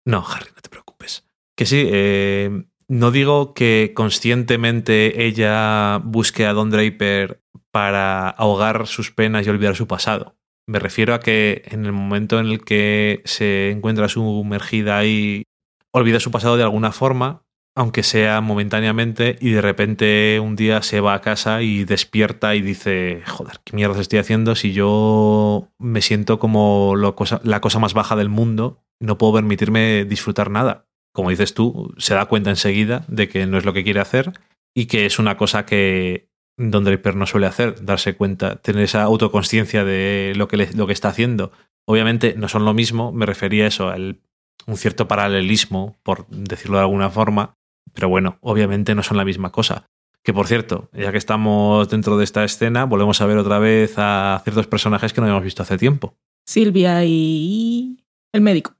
No, 0.07 0.23
Harry, 0.27 0.51
no 0.55 0.61
te 0.61 0.69
preocupes. 0.69 1.27
Que 1.57 1.65
sí, 1.65 1.83
eh, 1.91 2.65
no 2.87 3.09
digo 3.09 3.55
que 3.55 3.93
conscientemente 3.95 5.25
ella 5.25 5.99
busque 6.03 6.45
a 6.45 6.53
Don 6.53 6.69
Draper 6.69 7.41
para 7.71 8.29
ahogar 8.29 8.85
sus 8.85 9.11
penas 9.11 9.47
y 9.47 9.49
olvidar 9.49 9.75
su 9.75 9.87
pasado. 9.87 10.34
Me 10.67 10.79
refiero 10.79 11.13
a 11.13 11.19
que 11.19 11.63
en 11.65 11.85
el 11.85 11.91
momento 11.91 12.39
en 12.39 12.47
el 12.47 12.63
que 12.63 13.21
se 13.25 13.69
encuentra 13.71 14.09
sumergida 14.09 14.97
ahí, 14.97 15.43
olvida 15.91 16.19
su 16.19 16.31
pasado 16.31 16.57
de 16.57 16.63
alguna 16.63 16.91
forma, 16.91 17.43
aunque 17.75 18.03
sea 18.03 18.41
momentáneamente, 18.41 19.37
y 19.41 19.51
de 19.51 19.61
repente 19.61 20.39
un 20.39 20.55
día 20.55 20.81
se 20.81 21.01
va 21.01 21.13
a 21.13 21.21
casa 21.21 21.61
y 21.61 21.83
despierta 21.83 22.55
y 22.55 22.61
dice, 22.61 23.21
joder, 23.27 23.59
¿qué 23.63 23.75
mierda 23.75 23.99
estoy 24.01 24.19
haciendo 24.19 24.55
si 24.55 24.73
yo 24.73 25.69
me 25.77 26.01
siento 26.01 26.39
como 26.39 26.95
cosa- 27.15 27.41
la 27.43 27.61
cosa 27.61 27.79
más 27.79 27.93
baja 27.93 28.15
del 28.15 28.29
mundo? 28.29 28.81
No 28.99 29.17
puedo 29.17 29.33
permitirme 29.33 30.05
disfrutar 30.05 30.49
nada. 30.49 30.87
Como 31.13 31.29
dices 31.29 31.53
tú, 31.53 31.93
se 31.97 32.13
da 32.15 32.25
cuenta 32.25 32.49
enseguida 32.49 33.05
de 33.07 33.29
que 33.29 33.45
no 33.45 33.57
es 33.57 33.65
lo 33.65 33.73
que 33.73 33.83
quiere 33.83 33.99
hacer 33.99 34.33
y 34.73 34.87
que 34.87 35.05
es 35.05 35.19
una 35.19 35.37
cosa 35.37 35.65
que 35.65 36.29
Don 36.57 36.83
Draper 36.83 37.15
no 37.15 37.25
suele 37.25 37.47
hacer, 37.47 37.83
darse 37.83 38.15
cuenta, 38.15 38.55
tener 38.57 38.83
esa 38.83 39.03
autoconsciencia 39.03 39.83
de 39.83 40.33
lo 40.35 40.47
que, 40.47 40.57
le- 40.57 40.73
lo 40.73 40.87
que 40.87 40.93
está 40.93 41.09
haciendo. 41.09 41.51
Obviamente 41.87 42.35
no 42.37 42.47
son 42.47 42.65
lo 42.65 42.73
mismo, 42.73 43.11
me 43.11 43.25
refería 43.25 43.65
a 43.65 43.67
eso, 43.67 43.89
al 43.89 44.19
un 44.67 44.77
cierto 44.77 45.07
paralelismo, 45.07 45.97
por 46.01 46.27
decirlo 46.29 46.77
de 46.77 46.83
alguna 46.83 47.09
forma, 47.11 47.53
pero 47.93 48.09
bueno, 48.09 48.37
obviamente 48.41 48.95
no 48.95 49.03
son 49.03 49.17
la 49.17 49.25
misma 49.25 49.51
cosa. 49.51 49.85
Que 50.23 50.33
por 50.33 50.47
cierto, 50.47 50.89
ya 50.91 51.11
que 51.11 51.19
estamos 51.19 51.87
dentro 51.89 52.17
de 52.17 52.23
esta 52.23 52.43
escena, 52.43 52.85
volvemos 52.85 53.21
a 53.21 53.27
ver 53.27 53.37
otra 53.37 53.59
vez 53.59 53.93
a 53.97 54.41
ciertos 54.43 54.65
personajes 54.65 55.13
que 55.13 55.21
no 55.21 55.27
habíamos 55.27 55.43
visto 55.43 55.61
hace 55.61 55.77
tiempo. 55.77 56.15
Silvia 56.47 57.03
y 57.05 57.97
el 58.33 58.41
médico. 58.41 58.73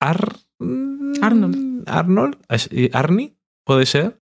Ar... 0.00 0.34
Arnold. 1.22 1.84
Arnold. 1.88 2.36
Arnie, 2.92 3.34
puede 3.64 3.86
ser. 3.86 4.19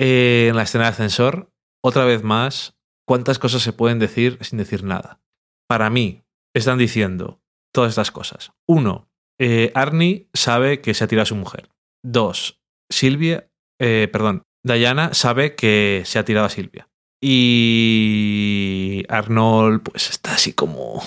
Eh, 0.00 0.48
en 0.48 0.56
la 0.56 0.62
escena 0.62 0.84
de 0.84 0.90
ascensor, 0.90 1.52
otra 1.82 2.04
vez 2.04 2.22
más, 2.22 2.76
¿cuántas 3.06 3.38
cosas 3.38 3.62
se 3.62 3.72
pueden 3.72 3.98
decir 3.98 4.38
sin 4.42 4.58
decir 4.58 4.84
nada? 4.84 5.20
Para 5.68 5.90
mí, 5.90 6.24
están 6.54 6.78
diciendo 6.78 7.40
todas 7.72 7.90
estas 7.90 8.10
cosas. 8.10 8.52
Uno, 8.68 9.08
eh, 9.40 9.72
Arnie 9.74 10.28
sabe 10.32 10.80
que 10.80 10.94
se 10.94 11.04
ha 11.04 11.08
tirado 11.08 11.24
a 11.24 11.26
su 11.26 11.36
mujer. 11.36 11.68
Dos, 12.02 12.60
Silvia, 12.90 13.50
eh, 13.80 14.08
perdón, 14.12 14.42
Diana 14.64 15.14
sabe 15.14 15.54
que 15.54 16.02
se 16.04 16.18
ha 16.18 16.24
tirado 16.24 16.46
a 16.46 16.50
Silvia. 16.50 16.88
Y 17.22 19.04
Arnold, 19.08 19.82
pues 19.82 20.10
está 20.10 20.34
así 20.34 20.52
como. 20.52 21.02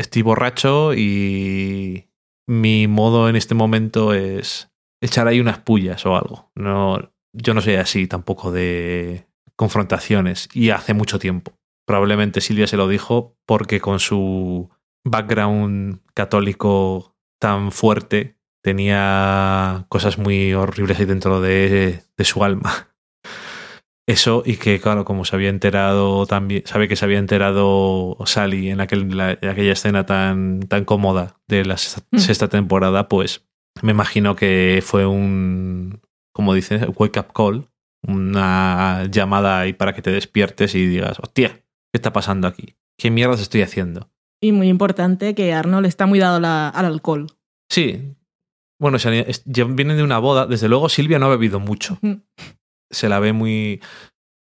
Estoy 0.00 0.22
borracho 0.22 0.94
y 0.94 2.08
mi 2.48 2.86
modo 2.86 3.28
en 3.28 3.36
este 3.36 3.54
momento 3.54 4.14
es 4.14 4.67
echar 5.00 5.28
ahí 5.28 5.40
unas 5.40 5.58
pullas 5.58 6.04
o 6.06 6.16
algo. 6.16 6.50
No, 6.54 7.12
yo 7.32 7.54
no 7.54 7.60
soy 7.60 7.74
así 7.76 8.06
tampoco 8.06 8.50
de 8.52 9.26
confrontaciones 9.56 10.48
y 10.54 10.70
hace 10.70 10.94
mucho 10.94 11.18
tiempo. 11.18 11.52
Probablemente 11.86 12.40
Silvia 12.40 12.66
se 12.66 12.76
lo 12.76 12.86
dijo 12.88 13.36
porque 13.46 13.80
con 13.80 13.98
su 14.00 14.70
background 15.04 16.00
católico 16.14 17.16
tan 17.40 17.72
fuerte 17.72 18.36
tenía 18.62 19.86
cosas 19.88 20.18
muy 20.18 20.52
horribles 20.54 20.98
ahí 20.98 21.06
dentro 21.06 21.40
de, 21.40 22.02
de 22.16 22.24
su 22.24 22.44
alma. 22.44 22.88
Eso 24.06 24.42
y 24.46 24.56
que, 24.56 24.80
claro, 24.80 25.04
como 25.04 25.24
se 25.26 25.36
había 25.36 25.50
enterado 25.50 26.24
también, 26.26 26.62
sabe 26.64 26.88
que 26.88 26.96
se 26.96 27.04
había 27.04 27.18
enterado 27.18 28.16
Sally 28.24 28.70
en, 28.70 28.80
aquel, 28.80 29.14
la- 29.14 29.32
en 29.40 29.48
aquella 29.50 29.72
escena 29.72 30.06
tan, 30.06 30.60
tan 30.60 30.86
cómoda 30.86 31.36
de 31.46 31.64
la 31.66 31.76
sexta, 31.76 32.02
Mm. 32.10 32.18
sexta 32.18 32.48
temporada, 32.48 33.06
pues 33.08 33.46
me 33.82 33.92
imagino 33.92 34.36
que 34.36 34.82
fue 34.84 35.06
un, 35.06 36.00
como 36.32 36.54
dice, 36.54 36.76
wake 36.96 37.18
up 37.20 37.32
call, 37.34 37.68
una 38.06 39.06
llamada 39.10 39.60
ahí 39.60 39.72
para 39.72 39.94
que 39.94 40.02
te 40.02 40.10
despiertes 40.10 40.74
y 40.74 40.86
digas, 40.86 41.18
hostia, 41.20 41.50
¿qué 41.50 41.94
está 41.94 42.12
pasando 42.12 42.46
aquí? 42.48 42.76
¿Qué 42.98 43.10
mierdas 43.10 43.40
estoy 43.40 43.62
haciendo? 43.62 44.10
Y 44.40 44.52
muy 44.52 44.68
importante 44.68 45.34
que 45.34 45.52
Arnold 45.52 45.86
está 45.86 46.06
muy 46.06 46.18
dado 46.18 46.38
la- 46.40 46.68
al 46.68 46.84
alcohol. 46.86 47.26
Sí. 47.70 48.14
Bueno, 48.80 48.98
vienen 49.46 49.96
de 49.96 50.02
una 50.04 50.18
boda. 50.20 50.46
Desde 50.46 50.68
luego, 50.68 50.88
Silvia 50.88 51.18
no 51.18 51.26
ha 51.26 51.30
bebido 51.30 51.58
mucho. 51.58 51.98
Se 52.90 53.08
la 53.08 53.18
ve 53.18 53.32
muy. 53.32 53.80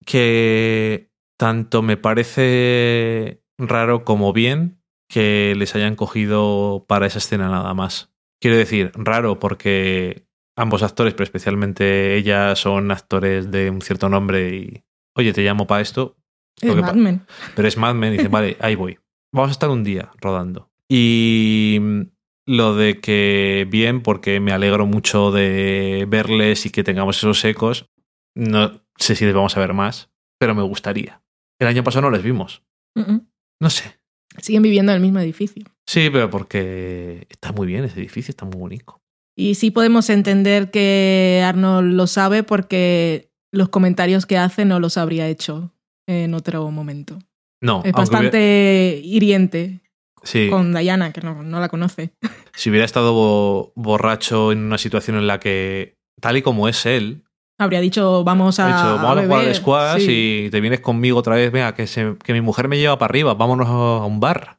que 0.05 1.11
tanto 1.39 1.83
me 1.83 1.97
parece 1.97 3.43
raro 3.59 4.05
como 4.05 4.33
bien 4.33 4.81
que 5.09 5.55
les 5.57 5.75
hayan 5.75 5.97
cogido 5.97 6.85
para 6.89 7.07
esa 7.07 7.19
escena 7.19 7.49
nada 7.49 7.73
más. 7.75 8.13
Quiero 8.45 8.59
decir, 8.59 8.93
raro 8.95 9.41
porque 9.41 10.27
ambos 10.55 10.83
actores, 10.83 11.15
pero 11.15 11.25
especialmente 11.25 12.15
ella, 12.15 12.55
son 12.57 12.91
actores 12.91 13.51
de 13.51 13.71
un 13.71 13.81
cierto 13.81 14.11
nombre 14.11 14.55
y. 14.55 14.85
Oye, 15.17 15.33
te 15.33 15.41
llamo 15.43 15.67
para 15.67 15.81
esto, 15.81 16.19
Es 16.61 16.69
Lo 16.69 16.75
que 16.75 16.83
Mad 16.83 16.89
pa- 16.91 16.95
Men. 16.95 17.23
pero 17.57 17.67
es 17.67 17.79
Mad 17.79 17.95
Men 17.95 18.13
y 18.13 18.17
dice, 18.19 18.29
vale, 18.29 18.59
ahí 18.61 18.75
voy. 18.75 18.99
Vamos 19.33 19.49
a 19.49 19.53
estar 19.53 19.71
un 19.71 19.83
día 19.83 20.11
rodando. 20.21 20.71
Y 20.91 21.79
mm, 21.81 22.01
lo 22.49 22.77
de 22.77 23.01
que 23.01 23.67
bien, 23.71 24.03
porque 24.03 24.41
me 24.41 24.53
alegro 24.53 24.85
mucho 24.85 25.31
de 25.33 26.05
verles 26.07 26.67
y 26.67 26.71
que 26.71 26.85
tengamos 26.85 27.17
esos 27.17 27.43
ecos. 27.47 27.89
No 28.37 28.83
sé 28.99 29.17
si 29.17 29.25
les 29.25 29.33
vamos 29.35 29.57
a 29.57 29.61
ver 29.61 29.73
más, 29.73 30.11
pero 30.39 30.55
me 30.55 30.63
gustaría. 30.63 31.23
El 31.59 31.69
año 31.69 31.83
pasado 31.83 32.03
no 32.03 32.11
les 32.11 32.23
vimos. 32.23 32.63
No 32.95 33.71
sé. 33.71 33.99
Siguen 34.37 34.61
viviendo 34.63 34.93
en 34.93 34.97
el 34.97 35.03
mismo 35.03 35.21
edificio. 35.21 35.65
Sí, 35.87 36.09
pero 36.11 36.31
porque 36.31 37.27
está 37.31 37.53
muy 37.53 37.67
bien 37.67 37.85
ese 37.85 37.99
edificio, 38.01 38.31
está 38.33 38.45
muy 38.45 38.57
bonito. 38.59 39.01
Y 39.37 39.57
sí 39.57 39.71
podemos 39.71 40.09
entender 40.11 40.71
que 40.71 41.43
Arnold 41.45 41.93
lo 41.95 42.07
sabe 42.07 42.43
porque 42.43 43.31
los 43.53 43.69
comentarios 43.69 44.27
que 44.27 44.39
hace 44.39 44.65
no 44.65 44.81
los 44.81 44.97
habría 44.97 45.29
hecho 45.29 45.73
en 46.09 46.35
otro 46.35 46.71
momento. 46.71 47.19
No, 47.63 47.83
Es 47.85 47.93
bastante 47.93 49.01
hiriente 49.03 49.81
sí, 50.23 50.49
con 50.51 50.73
Diana, 50.75 51.13
que 51.13 51.21
no, 51.21 51.43
no 51.43 51.61
la 51.61 51.69
conoce. 51.69 52.13
si 52.55 52.71
hubiera 52.71 52.85
estado 52.85 53.13
bo- 53.13 53.73
borracho 53.75 54.53
en 54.53 54.59
una 54.59 54.79
situación 54.79 55.17
en 55.17 55.27
la 55.27 55.41
que, 55.41 55.97
tal 56.21 56.37
y 56.37 56.43
como 56.43 56.69
es 56.69 56.87
él, 56.87 57.23
Habría 57.57 57.81
dicho, 57.81 58.25
vamos 58.25 58.59
a, 58.59 58.67
dicho, 58.67 58.77
vamos 58.79 58.99
a, 58.99 59.01
jugar 59.15 59.29
beber". 59.29 59.49
al 59.49 59.55
squash 59.55 60.01
Sí. 60.07 60.45
y 60.47 60.51
te 60.51 60.61
vienes 60.61 60.81
conmigo 60.81 61.19
otra 61.21 61.37
vez. 61.37 61.53
Venga, 61.53 61.73
que, 61.73 61.87
se- 61.87 62.17
que 62.23 62.33
mi 62.33 62.41
mujer 62.41 62.67
me 62.67 62.79
lleva 62.79 62.99
para 62.99 63.11
arriba. 63.13 63.35
Vámonos 63.35 63.69
a 63.69 64.05
un 64.05 64.19
bar. 64.19 64.59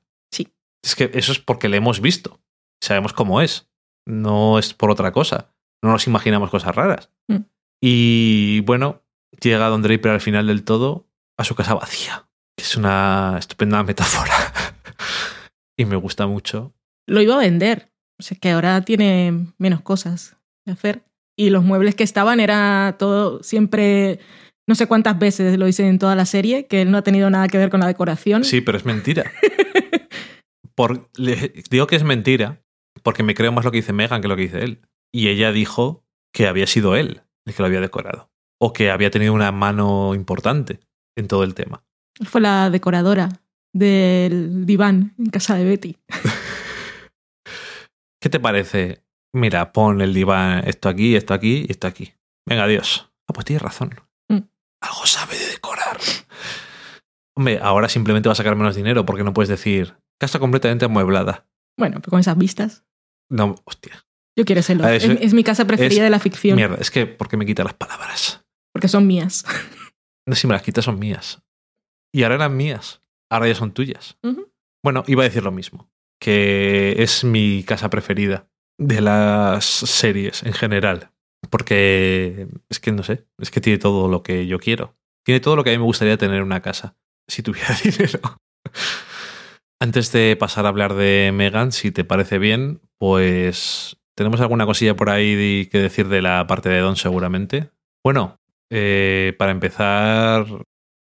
Es 0.85 0.95
que 0.95 1.09
eso 1.15 1.31
es 1.31 1.39
porque 1.39 1.67
le 1.67 1.77
hemos 1.77 1.99
visto. 1.99 2.39
Sabemos 2.81 3.11
cómo 3.11 3.41
es. 3.41 3.67
No 4.07 4.59
es 4.59 4.75
por 4.75 4.91
otra 4.91 5.11
cosa. 5.11 5.51
No 5.83 5.91
nos 5.91 6.05
imaginamos 6.05 6.51
cosas 6.51 6.75
raras. 6.75 7.09
Mm. 7.27 7.45
Y 7.81 8.59
bueno, 8.61 9.01
llega 9.41 9.67
Don 9.67 9.81
Draper 9.81 10.11
al 10.11 10.21
final 10.21 10.45
del 10.45 10.63
todo 10.63 11.07
a 11.37 11.43
su 11.43 11.55
casa 11.55 11.73
vacía. 11.73 12.27
Que 12.55 12.63
es 12.63 12.77
una 12.77 13.35
estupenda 13.39 13.83
metáfora. 13.83 14.35
y 15.77 15.85
me 15.85 15.95
gusta 15.95 16.27
mucho. 16.27 16.73
Lo 17.07 17.19
iba 17.19 17.33
a 17.33 17.39
vender. 17.39 17.91
O 18.19 18.23
sea, 18.23 18.37
que 18.39 18.51
ahora 18.51 18.81
tiene 18.81 19.47
menos 19.57 19.81
cosas 19.81 20.37
que 20.65 20.71
hacer. 20.71 21.01
Y 21.35 21.49
los 21.49 21.63
muebles 21.63 21.95
que 21.95 22.03
estaban 22.03 22.39
era 22.39 22.95
todo 22.99 23.41
siempre, 23.43 24.19
no 24.67 24.75
sé 24.75 24.87
cuántas 24.87 25.17
veces 25.19 25.57
lo 25.57 25.65
dicen 25.65 25.87
en 25.87 25.99
toda 25.99 26.15
la 26.15 26.25
serie, 26.25 26.67
que 26.67 26.83
él 26.83 26.91
no 26.91 26.99
ha 26.99 27.01
tenido 27.01 27.29
nada 27.29 27.47
que 27.47 27.57
ver 27.57 27.69
con 27.69 27.81
la 27.81 27.87
decoración. 27.87 28.45
Sí, 28.45 28.61
pero 28.61 28.77
es 28.77 28.85
mentira. 28.85 29.29
Por, 30.75 31.09
le- 31.15 31.63
digo 31.69 31.87
que 31.87 31.95
es 31.95 32.03
mentira 32.03 32.61
porque 33.03 33.23
me 33.23 33.35
creo 33.35 33.51
más 33.51 33.65
lo 33.65 33.71
que 33.71 33.77
dice 33.77 33.93
Megan 33.93 34.21
que 34.21 34.27
lo 34.27 34.35
que 34.35 34.43
dice 34.43 34.63
él. 34.63 34.81
Y 35.13 35.29
ella 35.29 35.51
dijo 35.51 36.03
que 36.33 36.47
había 36.47 36.67
sido 36.67 36.95
él 36.95 37.21
el 37.45 37.53
que 37.53 37.61
lo 37.61 37.67
había 37.67 37.81
decorado. 37.81 38.31
O 38.59 38.73
que 38.73 38.89
había 38.91 39.11
tenido 39.11 39.33
una 39.33 39.51
mano 39.51 40.15
importante 40.15 40.79
en 41.17 41.27
todo 41.27 41.43
el 41.43 41.53
tema. 41.53 41.83
Fue 42.23 42.41
la 42.41 42.69
decoradora 42.69 43.29
del 43.73 44.65
diván 44.65 45.13
en 45.17 45.29
casa 45.29 45.55
de 45.55 45.65
Betty. 45.65 45.97
¿Qué 48.21 48.29
te 48.29 48.39
parece? 48.39 49.03
Mira, 49.33 49.71
pon 49.73 50.01
el 50.01 50.13
diván, 50.13 50.63
esto 50.67 50.89
aquí, 50.89 51.15
esto 51.15 51.33
aquí 51.33 51.65
y 51.67 51.71
esto 51.71 51.87
aquí. 51.87 52.13
Venga, 52.47 52.63
adiós. 52.63 53.11
Ah, 53.27 53.33
pues 53.33 53.45
tienes 53.45 53.61
razón. 53.61 53.93
Mm. 54.29 54.39
Algo 54.81 55.05
sabe 55.05 55.37
de 55.37 55.47
decorar. 55.47 55.97
Hombre, 57.37 57.59
ahora 57.61 57.89
simplemente 57.89 58.29
va 58.29 58.33
a 58.33 58.35
sacar 58.35 58.55
menos 58.55 58.75
dinero 58.75 59.05
porque 59.05 59.23
no 59.23 59.33
puedes 59.33 59.49
decir 59.49 59.95
casa 60.19 60.39
completamente 60.39 60.85
amueblada. 60.85 61.47
Bueno, 61.77 61.97
pero 61.99 62.11
con 62.11 62.19
esas 62.19 62.37
vistas. 62.37 62.85
No, 63.29 63.55
hostia. 63.65 64.05
Yo 64.37 64.45
quiero 64.45 64.61
serlo. 64.61 64.87
Es, 64.87 65.33
mi 65.33 65.43
casa 65.43 65.65
preferida 65.65 66.01
es- 66.01 66.03
de 66.05 66.09
la 66.09 66.19
ficción. 66.19 66.55
Mierda, 66.55 66.77
es 66.79 66.91
que 66.91 67.05
porque 67.07 67.37
me 67.37 67.45
quita 67.45 67.63
las 67.63 67.73
palabras. 67.73 68.45
porque 68.73 68.87
son 68.87 69.07
mías. 69.07 69.45
No, 70.27 70.35
si 70.35 70.47
me 70.47 70.53
las 70.53 70.61
quitas 70.63 70.85
son 70.85 70.97
mías. 70.99 71.41
Y 72.13 72.23
ahora 72.23 72.35
eran 72.35 72.55
mías. 72.57 73.01
Ahora 73.29 73.47
ya 73.47 73.55
son 73.55 73.73
tuyas. 73.73 74.17
Bueno, 74.83 75.03
iba 75.07 75.23
a 75.23 75.25
decir 75.25 75.43
lo 75.43 75.51
mismo. 75.51 75.89
Que 76.19 76.95
es 76.99 77.23
mi 77.23 77.63
casa 77.63 77.89
preferida 77.89 78.47
de 78.79 79.01
las 79.01 79.65
series 79.65 80.43
en 80.43 80.53
general. 80.53 81.11
Porque 81.49 82.47
es 82.69 82.79
que 82.79 82.91
no 82.91 83.03
sé, 83.03 83.25
es 83.39 83.51
que 83.51 83.61
tiene 83.61 83.77
todo 83.79 84.07
lo 84.09 84.23
que 84.23 84.47
yo 84.47 84.59
quiero. 84.59 84.95
Tiene 85.25 85.39
todo 85.39 85.55
lo 85.55 85.63
que 85.63 85.69
a 85.71 85.73
mí 85.73 85.77
me 85.79 85.83
gustaría 85.85 86.17
tener 86.17 86.37
en 86.37 86.43
una 86.43 86.61
casa, 86.61 86.97
si 87.27 87.43
tuviera 87.43 87.75
dinero. 87.83 88.19
Antes 89.81 90.11
de 90.11 90.35
pasar 90.35 90.65
a 90.65 90.69
hablar 90.69 90.93
de 90.95 91.31
Megan, 91.33 91.71
si 91.71 91.91
te 91.91 92.03
parece 92.03 92.39
bien, 92.39 92.81
pues 92.97 93.97
tenemos 94.15 94.39
alguna 94.41 94.65
cosilla 94.65 94.95
por 94.95 95.09
ahí 95.09 95.67
que 95.71 95.79
decir 95.79 96.07
de 96.07 96.21
la 96.21 96.47
parte 96.47 96.69
de 96.69 96.79
Don 96.79 96.95
seguramente. 96.95 97.69
Bueno, 98.03 98.39
eh, 98.71 99.35
para 99.37 99.51
empezar 99.51 100.45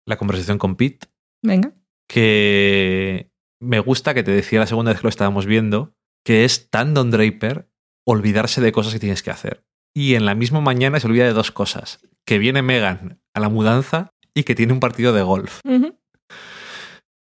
la 0.06 0.16
conversación 0.16 0.58
con 0.58 0.76
Pete, 0.76 1.08
Venga. 1.42 1.72
que 2.08 3.30
me 3.60 3.80
gusta 3.80 4.14
que 4.14 4.22
te 4.22 4.30
decía 4.30 4.60
la 4.60 4.66
segunda 4.66 4.92
vez 4.92 5.00
que 5.00 5.06
lo 5.06 5.10
estábamos 5.10 5.46
viendo, 5.46 5.94
que 6.24 6.44
es 6.44 6.70
tan 6.70 6.94
Don 6.94 7.10
Draper 7.10 7.68
olvidarse 8.06 8.60
de 8.60 8.72
cosas 8.72 8.92
que 8.92 9.00
tienes 9.00 9.22
que 9.22 9.30
hacer. 9.30 9.64
Y 9.94 10.14
en 10.14 10.26
la 10.26 10.34
misma 10.34 10.60
mañana 10.60 11.00
se 11.00 11.06
olvida 11.06 11.24
de 11.24 11.32
dos 11.32 11.50
cosas, 11.50 12.00
que 12.26 12.38
viene 12.38 12.62
Megan 12.62 13.20
a 13.34 13.40
la 13.40 13.48
mudanza 13.48 14.12
y 14.34 14.44
que 14.44 14.54
tiene 14.54 14.72
un 14.72 14.80
partido 14.80 15.12
de 15.12 15.22
golf. 15.22 15.60
Ujú. 15.64 15.97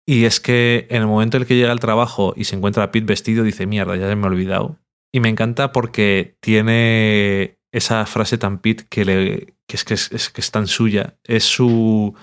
Y 0.10 0.26
es 0.26 0.39
que 0.39 0.88
en 0.89 1.03
el 1.03 1.07
momento 1.07 1.38
en 1.38 1.43
el 1.43 1.47
que 1.47 1.55
llega 1.55 1.72
al 1.72 1.80
trabajo 1.80 2.34
y 2.36 2.45
se 2.45 2.55
encuentra 2.55 2.84
a 2.84 2.91
Pete 2.91 3.05
vestido, 3.05 3.43
dice, 3.43 3.68
mierda, 3.68 3.95
ya 3.95 4.10
se 4.10 4.16
me 4.16 4.26
ha 4.26 4.32
olvidado. 4.32 4.80
Y 5.14 5.20
me 5.20 5.30
encanta 5.30 5.72
porque 5.72 6.36
tiene 6.39 7.60
esa 7.72 8.07
frase 8.07 8.39
tan 8.39 8.57
Pete 8.57 8.86
que, 8.89 9.05
le, 9.05 9.53
que, 9.68 9.76
es, 9.76 9.84
que, 9.84 9.93
es, 9.93 10.12
es 10.12 10.32
que 10.32 10.41
es 10.41 10.49
tan 10.49 10.66
suya. 10.66 11.20
Es 11.24 11.43
su. 11.43 12.16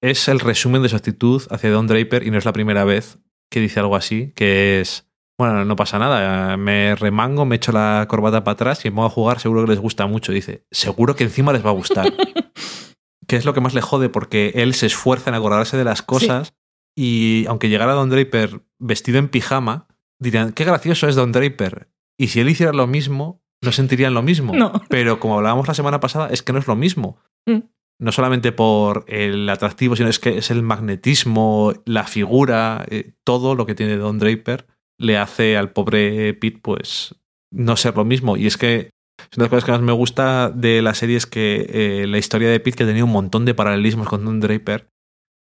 Es 0.00 0.28
el 0.28 0.38
resumen 0.38 0.84
de 0.84 0.88
su 0.88 0.94
actitud 0.94 1.42
hacia 1.50 1.72
Don 1.72 1.88
Draper 1.88 2.24
y 2.24 2.30
no 2.30 2.38
es 2.38 2.44
la 2.44 2.52
primera 2.52 2.84
vez 2.84 3.18
que 3.50 3.58
dice 3.58 3.80
algo 3.80 3.96
así, 3.96 4.30
que 4.36 4.80
es. 4.80 5.08
Bueno, 5.36 5.64
no 5.64 5.74
pasa 5.74 5.98
nada, 5.98 6.56
me 6.56 6.94
remango, 6.94 7.44
me 7.44 7.56
echo 7.56 7.72
la 7.72 8.06
corbata 8.08 8.44
para 8.44 8.52
atrás 8.52 8.84
y 8.84 8.90
me 8.90 8.94
pongo 8.94 9.08
a 9.08 9.10
jugar, 9.10 9.40
seguro 9.40 9.64
que 9.64 9.72
les 9.72 9.80
gusta 9.80 10.06
mucho. 10.06 10.30
Dice, 10.30 10.64
seguro 10.70 11.16
que 11.16 11.24
encima 11.24 11.52
les 11.52 11.66
va 11.66 11.70
a 11.70 11.74
gustar. 11.74 12.06
que 13.26 13.34
es 13.34 13.44
lo 13.44 13.52
que 13.52 13.60
más 13.60 13.74
le 13.74 13.80
jode 13.80 14.08
porque 14.10 14.52
él 14.54 14.74
se 14.74 14.86
esfuerza 14.86 15.30
en 15.30 15.34
acordarse 15.34 15.76
de 15.76 15.82
las 15.82 16.02
cosas 16.02 16.54
y 16.94 17.44
aunque 17.48 17.68
llegara 17.68 17.92
Don 17.92 18.10
Draper 18.10 18.62
vestido 18.78 19.18
en 19.18 19.28
pijama, 19.28 19.86
dirían, 20.18 20.52
qué 20.52 20.64
gracioso 20.64 21.08
es 21.08 21.14
Don 21.14 21.32
Draper. 21.32 21.88
Y 22.18 22.28
si 22.28 22.40
él 22.40 22.50
hiciera 22.50 22.72
lo 22.72 22.86
mismo, 22.86 23.42
no 23.62 23.72
sentirían 23.72 24.14
lo 24.14 24.22
mismo. 24.22 24.54
No. 24.54 24.72
Pero 24.88 25.20
como 25.20 25.36
hablábamos 25.36 25.68
la 25.68 25.74
semana 25.74 26.00
pasada, 26.00 26.28
es 26.28 26.42
que 26.42 26.52
no 26.52 26.58
es 26.58 26.66
lo 26.66 26.76
mismo. 26.76 27.18
Mm. 27.46 27.60
No 27.98 28.12
solamente 28.12 28.52
por 28.52 29.04
el 29.06 29.48
atractivo, 29.48 29.96
sino 29.96 30.08
es 30.08 30.18
que 30.18 30.38
es 30.38 30.50
el 30.50 30.62
magnetismo, 30.62 31.72
la 31.86 32.04
figura, 32.04 32.84
eh, 32.88 33.12
todo 33.24 33.54
lo 33.54 33.64
que 33.64 33.74
tiene 33.74 33.96
Don 33.96 34.18
Draper 34.18 34.66
le 34.98 35.18
hace 35.18 35.56
al 35.56 35.72
pobre 35.72 36.34
Pete, 36.34 36.58
pues, 36.60 37.14
no 37.50 37.76
ser 37.76 37.96
lo 37.96 38.04
mismo. 38.04 38.36
Y 38.36 38.46
es 38.46 38.56
que 38.56 38.90
es 39.30 39.38
una 39.38 39.44
de 39.44 39.50
las 39.50 39.50
cosas 39.50 39.64
que 39.64 39.72
más 39.72 39.80
me 39.80 39.92
gusta 39.92 40.50
de 40.50 40.82
la 40.82 40.94
serie 40.94 41.16
es 41.16 41.26
que 41.26 41.66
eh, 41.68 42.06
la 42.06 42.18
historia 42.18 42.50
de 42.50 42.60
Pete, 42.60 42.78
que 42.78 42.84
tenido 42.84 43.06
un 43.06 43.12
montón 43.12 43.44
de 43.44 43.54
paralelismos 43.54 44.08
con 44.08 44.24
Don 44.24 44.40
Draper, 44.40 44.88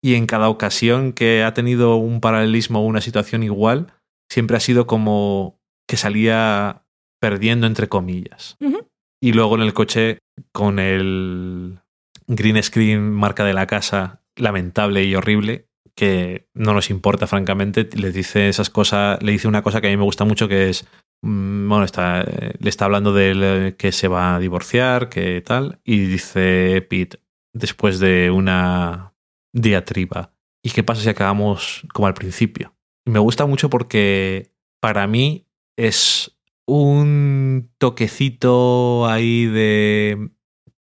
y 0.03 0.15
en 0.15 0.25
cada 0.25 0.49
ocasión 0.49 1.13
que 1.13 1.43
ha 1.43 1.53
tenido 1.53 1.95
un 1.95 2.21
paralelismo 2.21 2.79
o 2.79 2.85
una 2.85 3.01
situación 3.01 3.43
igual, 3.43 3.93
siempre 4.31 4.57
ha 4.57 4.59
sido 4.61 4.87
como 4.87 5.59
que 5.87 5.97
salía 5.97 6.83
perdiendo 7.19 7.67
entre 7.67 7.87
comillas. 7.87 8.57
Y 9.21 9.33
luego 9.33 9.55
en 9.55 9.61
el 9.61 9.73
coche 9.73 10.17
con 10.51 10.79
el 10.79 11.79
green 12.27 12.61
screen 12.63 13.11
marca 13.11 13.43
de 13.43 13.53
la 13.53 13.67
casa 13.67 14.21
lamentable 14.35 15.03
y 15.03 15.15
horrible 15.15 15.67
que 15.95 16.47
no 16.53 16.73
nos 16.73 16.89
importa 16.89 17.27
francamente 17.27 17.87
le 17.95 18.11
dice 18.11 18.47
esas 18.47 18.69
cosas 18.69 19.21
le 19.21 19.33
dice 19.33 19.47
una 19.49 19.61
cosa 19.61 19.81
que 19.81 19.87
a 19.87 19.89
mí 19.89 19.97
me 19.97 20.05
gusta 20.05 20.23
mucho 20.23 20.47
que 20.47 20.69
es 20.69 20.87
mm, 21.21 21.67
bueno 21.67 21.83
está 21.83 22.21
eh, 22.21 22.53
le 22.57 22.69
está 22.69 22.85
hablando 22.85 23.13
de 23.13 23.75
que 23.77 23.91
se 23.91 24.07
va 24.07 24.35
a 24.35 24.39
divorciar 24.39 25.09
que 25.09 25.41
tal 25.41 25.79
y 25.83 26.05
dice 26.05 26.87
Pete 26.89 27.19
después 27.53 27.99
de 27.99 28.31
una 28.31 29.10
diatriba 29.53 30.33
y 30.63 30.71
qué 30.71 30.83
pasa 30.83 31.01
si 31.01 31.09
acabamos 31.09 31.83
como 31.93 32.07
al 32.07 32.13
principio 32.13 32.75
y 33.05 33.11
me 33.11 33.19
gusta 33.19 33.45
mucho 33.45 33.69
porque 33.69 34.53
para 34.79 35.07
mí 35.07 35.47
es 35.77 36.37
un 36.67 37.71
toquecito 37.77 39.07
ahí 39.07 39.45
de 39.45 40.31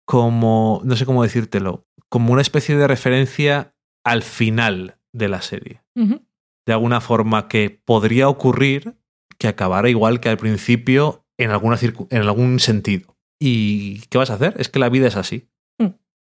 como, 0.05 0.81
no 0.83 0.95
sé 0.95 1.05
cómo 1.05 1.23
decírtelo, 1.23 1.87
como 2.09 2.33
una 2.33 2.41
especie 2.41 2.77
de 2.77 2.87
referencia 2.87 3.75
al 4.03 4.23
final 4.23 4.99
de 5.13 5.29
la 5.29 5.41
serie. 5.41 5.81
De 5.95 6.73
alguna 6.73 7.01
forma 7.01 7.47
que 7.47 7.69
podría 7.69 8.29
ocurrir 8.29 8.97
que 9.37 9.47
acabara 9.47 9.89
igual 9.89 10.19
que 10.19 10.29
al 10.29 10.37
principio 10.37 11.25
en, 11.37 11.51
alguna 11.51 11.77
en 12.09 12.21
algún 12.21 12.59
sentido. 12.59 13.17
¿Y 13.39 14.01
qué 14.07 14.17
vas 14.17 14.29
a 14.29 14.35
hacer? 14.35 14.55
Es 14.57 14.69
que 14.69 14.79
la 14.79 14.89
vida 14.89 15.07
es 15.07 15.15
así. 15.15 15.49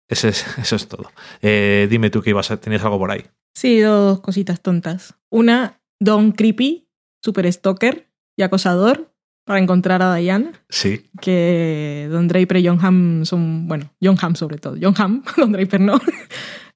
Ese 0.09 0.28
es- 0.28 0.46
eso 0.59 0.76
es 0.76 0.88
todo. 0.88 1.11
Eh, 1.42 1.86
dime 1.90 2.11
tú 2.11 2.22
que 2.22 2.30
ibas 2.30 2.50
a, 2.50 2.57
tenías 2.59 2.82
algo 2.84 2.98
por 2.98 3.11
ahí. 3.11 3.24
Sí, 3.57 3.80
dos 3.80 4.20
cositas 4.20 4.61
tontas. 4.61 5.14
Una, 5.30 5.80
Don 6.00 6.32
Creepy, 6.32 6.88
super 7.24 7.50
stalker 7.52 8.09
y 8.38 8.42
acosador 8.42 9.12
para 9.46 9.61
encontrar 9.61 10.02
a 10.02 10.14
Diane. 10.14 10.52
Sí. 10.68 11.07
Que 11.20 12.09
Don 12.11 12.28
Draper 12.28 12.59
y 12.59 12.66
John 12.66 12.78
Hamm 12.84 13.24
son, 13.24 13.66
bueno, 13.68 13.90
John 14.02 14.16
Hamm 14.20 14.34
sobre 14.36 14.59
todo. 14.59 14.76
John 14.80 14.94
Hamm, 14.98 15.22
Don 15.36 15.52
Draper 15.52 15.80
no. 15.80 15.98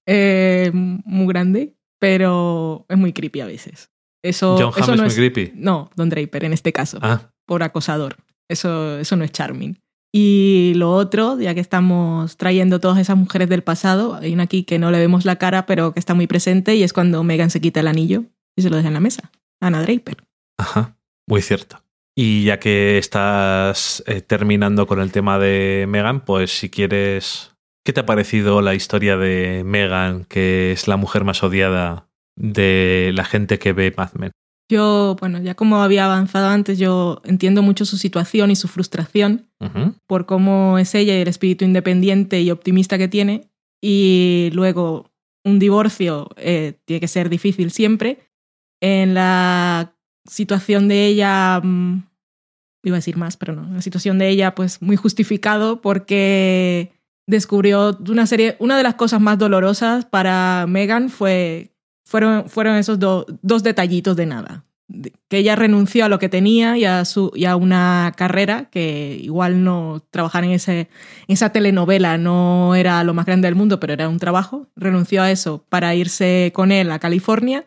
Eh, 0.07 0.71
muy 0.73 1.27
grande, 1.29 1.77
pero 2.01 2.85
es 2.89 2.97
muy 2.99 3.13
creepy 3.13 3.41
a 3.41 3.47
veces. 3.47 3.91
Eso, 4.25 4.57
John 4.59 4.73
eso 4.77 4.91
Hamm 4.93 4.99
no 4.99 5.07
es 5.07 5.17
muy 5.17 5.31
creepy. 5.31 5.53
No, 5.55 5.91
Don 5.95 6.09
Draper 6.09 6.45
en 6.45 6.53
este 6.53 6.73
caso, 6.73 6.99
Ah, 7.03 7.31
por 7.47 7.63
acosador. 7.63 8.17
Eso, 8.49 8.99
eso 8.99 9.15
no 9.17 9.25
es 9.25 9.31
charming. 9.31 9.79
Y 10.13 10.73
lo 10.77 10.93
otro, 10.93 11.39
ya 11.39 11.55
que 11.55 11.61
estamos 11.61 12.37
trayendo 12.37 12.81
todas 12.81 12.99
esas 12.99 13.17
mujeres 13.17 13.49
del 13.49 13.63
pasado, 13.63 14.17
hay 14.17 14.33
una 14.33 14.45
aquí 14.45 14.65
que 14.65 14.79
no 14.79 14.91
le 14.91 14.99
vemos 14.99 15.25
la 15.25 15.37
cara, 15.37 15.67
pero 15.67 15.93
que 15.93 16.01
está 16.01 16.15
muy 16.15 16.27
presente, 16.27 16.75
y 16.75 16.83
es 16.83 16.93
cuando 16.93 17.23
Megan 17.23 17.51
se 17.51 17.61
quita 17.61 17.81
el 17.81 17.89
anillo 17.89 18.25
y 18.57 18.63
se 18.63 18.71
lo 18.71 18.77
deja 18.77 18.89
en 18.89 18.95
la 18.95 19.01
mesa. 19.01 19.31
Ana 19.61 19.83
Draper. 19.83 20.17
Ajá, 20.59 20.97
muy 21.29 21.43
cierto. 21.43 21.83
Y 22.17 22.45
ya 22.45 22.59
que 22.59 22.99
estás 22.99 24.03
eh, 24.07 24.21
terminando 24.21 24.87
con 24.87 25.01
el 25.01 25.13
tema 25.13 25.39
de 25.39 25.87
Megan, 25.89 26.25
pues 26.25 26.51
si 26.51 26.69
quieres, 26.69 27.55
¿qué 27.85 27.93
te 27.93 28.01
ha 28.01 28.07
parecido 28.07 28.63
la 28.63 28.75
historia 28.75 29.17
de 29.17 29.63
Megan, 29.65 30.25
que 30.25 30.73
es 30.73 30.89
la 30.89 30.97
mujer 30.97 31.25
más 31.25 31.43
odiada 31.43 32.09
de 32.37 33.13
la 33.15 33.25
gente 33.25 33.59
que 33.59 33.73
ve 33.73 33.95
Mad 33.97 34.13
Men? 34.15 34.33
Yo, 34.71 35.17
bueno, 35.19 35.41
ya 35.43 35.57
como 35.57 35.83
había 35.83 36.05
avanzado 36.05 36.47
antes, 36.47 36.79
yo 36.79 37.21
entiendo 37.25 37.61
mucho 37.61 37.85
su 37.85 37.97
situación 37.97 38.53
y 38.53 38.57
su 38.57 38.69
frustración 38.69 39.49
por 40.07 40.27
cómo 40.27 40.79
es 40.79 40.95
ella 40.95 41.13
y 41.19 41.23
el 41.23 41.27
espíritu 41.27 41.65
independiente 41.65 42.41
y 42.41 42.53
optimista 42.53 42.97
que 42.97 43.09
tiene. 43.09 43.51
Y 43.83 44.51
luego, 44.53 45.11
un 45.45 45.59
divorcio 45.59 46.31
eh, 46.37 46.75
tiene 46.85 47.01
que 47.01 47.09
ser 47.09 47.29
difícil 47.31 47.73
siempre. 47.73 48.31
En 48.81 49.13
la 49.15 49.97
situación 50.25 50.87
de 50.87 51.07
ella, 51.07 51.61
mm, 51.61 52.05
iba 52.85 52.95
a 52.95 53.03
decir 53.03 53.17
más, 53.17 53.37
pero 53.37 53.57
no, 53.57 53.67
en 53.67 53.75
la 53.75 53.83
situación 53.83 54.21
de 54.21 54.29
ella, 54.29 54.55
pues 54.55 54.81
muy 54.81 54.95
justificado 54.95 55.81
porque 55.81 56.93
descubrió 57.27 57.99
una 58.09 58.29
serie, 58.29 58.55
una 58.61 58.77
de 58.77 58.85
las 58.85 58.95
cosas 58.95 59.21
más 59.21 59.37
dolorosas 59.37 60.05
para 60.05 60.67
Megan 60.69 61.11
fue, 61.11 61.70
fueron, 62.11 62.49
fueron 62.49 62.77
esos 62.77 62.99
do- 62.99 63.25
dos 63.43 63.63
detallitos 63.63 64.17
de 64.17 64.27
nada. 64.27 64.65
Que 65.29 65.39
ella 65.39 65.55
renunció 65.55 66.05
a 66.05 66.09
lo 66.09 66.19
que 66.19 66.29
tenía 66.29 66.77
y 66.77 66.85
a, 66.85 67.05
su, 67.05 67.31
y 67.37 67.45
a 67.45 67.55
una 67.55 68.13
carrera 68.17 68.69
que 68.71 69.17
igual 69.23 69.63
no 69.63 70.03
trabajar 70.11 70.43
en, 70.43 70.51
ese, 70.51 70.81
en 70.81 70.89
esa 71.29 71.51
telenovela 71.51 72.19
no 72.19 72.75
era 72.75 73.05
lo 73.05 73.15
más 73.15 73.25
grande 73.27 73.47
del 73.47 73.55
mundo, 73.55 73.79
pero 73.79 73.93
era 73.93 74.09
un 74.09 74.19
trabajo. 74.19 74.67
Renunció 74.75 75.23
a 75.23 75.31
eso 75.31 75.65
para 75.69 75.95
irse 75.95 76.51
con 76.53 76.73
él 76.73 76.91
a 76.91 76.99
California 76.99 77.67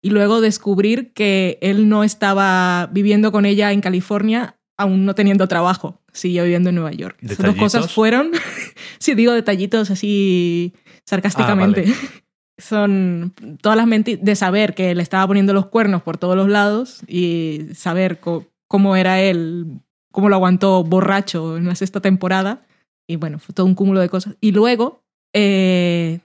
y 0.00 0.10
luego 0.10 0.40
descubrir 0.40 1.12
que 1.12 1.58
él 1.60 1.88
no 1.88 2.04
estaba 2.04 2.88
viviendo 2.92 3.32
con 3.32 3.46
ella 3.46 3.72
en 3.72 3.80
California 3.80 4.54
aún 4.78 5.04
no 5.04 5.14
teniendo 5.16 5.46
trabajo, 5.48 6.00
siguió 6.12 6.44
viviendo 6.44 6.68
en 6.70 6.76
Nueva 6.76 6.92
York. 6.92 7.18
Esas 7.20 7.44
dos 7.44 7.56
cosas 7.56 7.92
fueron, 7.92 8.30
si 9.00 9.14
digo 9.16 9.32
detallitos 9.32 9.90
así 9.90 10.72
sarcásticamente, 11.04 11.84
Ah, 11.88 12.20
son 12.60 13.34
todas 13.60 13.76
las 13.76 13.86
mentiras 13.86 14.24
de 14.24 14.36
saber 14.36 14.74
que 14.74 14.94
le 14.94 15.02
estaba 15.02 15.26
poniendo 15.26 15.52
los 15.52 15.66
cuernos 15.66 16.02
por 16.02 16.18
todos 16.18 16.36
los 16.36 16.48
lados 16.48 17.02
y 17.06 17.68
saber 17.74 18.20
cómo 18.68 18.96
era 18.96 19.20
él, 19.20 19.80
cómo 20.12 20.28
lo 20.28 20.36
aguantó 20.36 20.84
borracho 20.84 21.56
en 21.56 21.66
la 21.66 21.74
sexta 21.74 22.00
temporada. 22.00 22.66
Y 23.08 23.16
bueno, 23.16 23.38
fue 23.38 23.54
todo 23.54 23.66
un 23.66 23.74
cúmulo 23.74 24.00
de 24.00 24.08
cosas. 24.08 24.36
Y 24.40 24.52
luego 24.52 25.02
eh, 25.32 26.20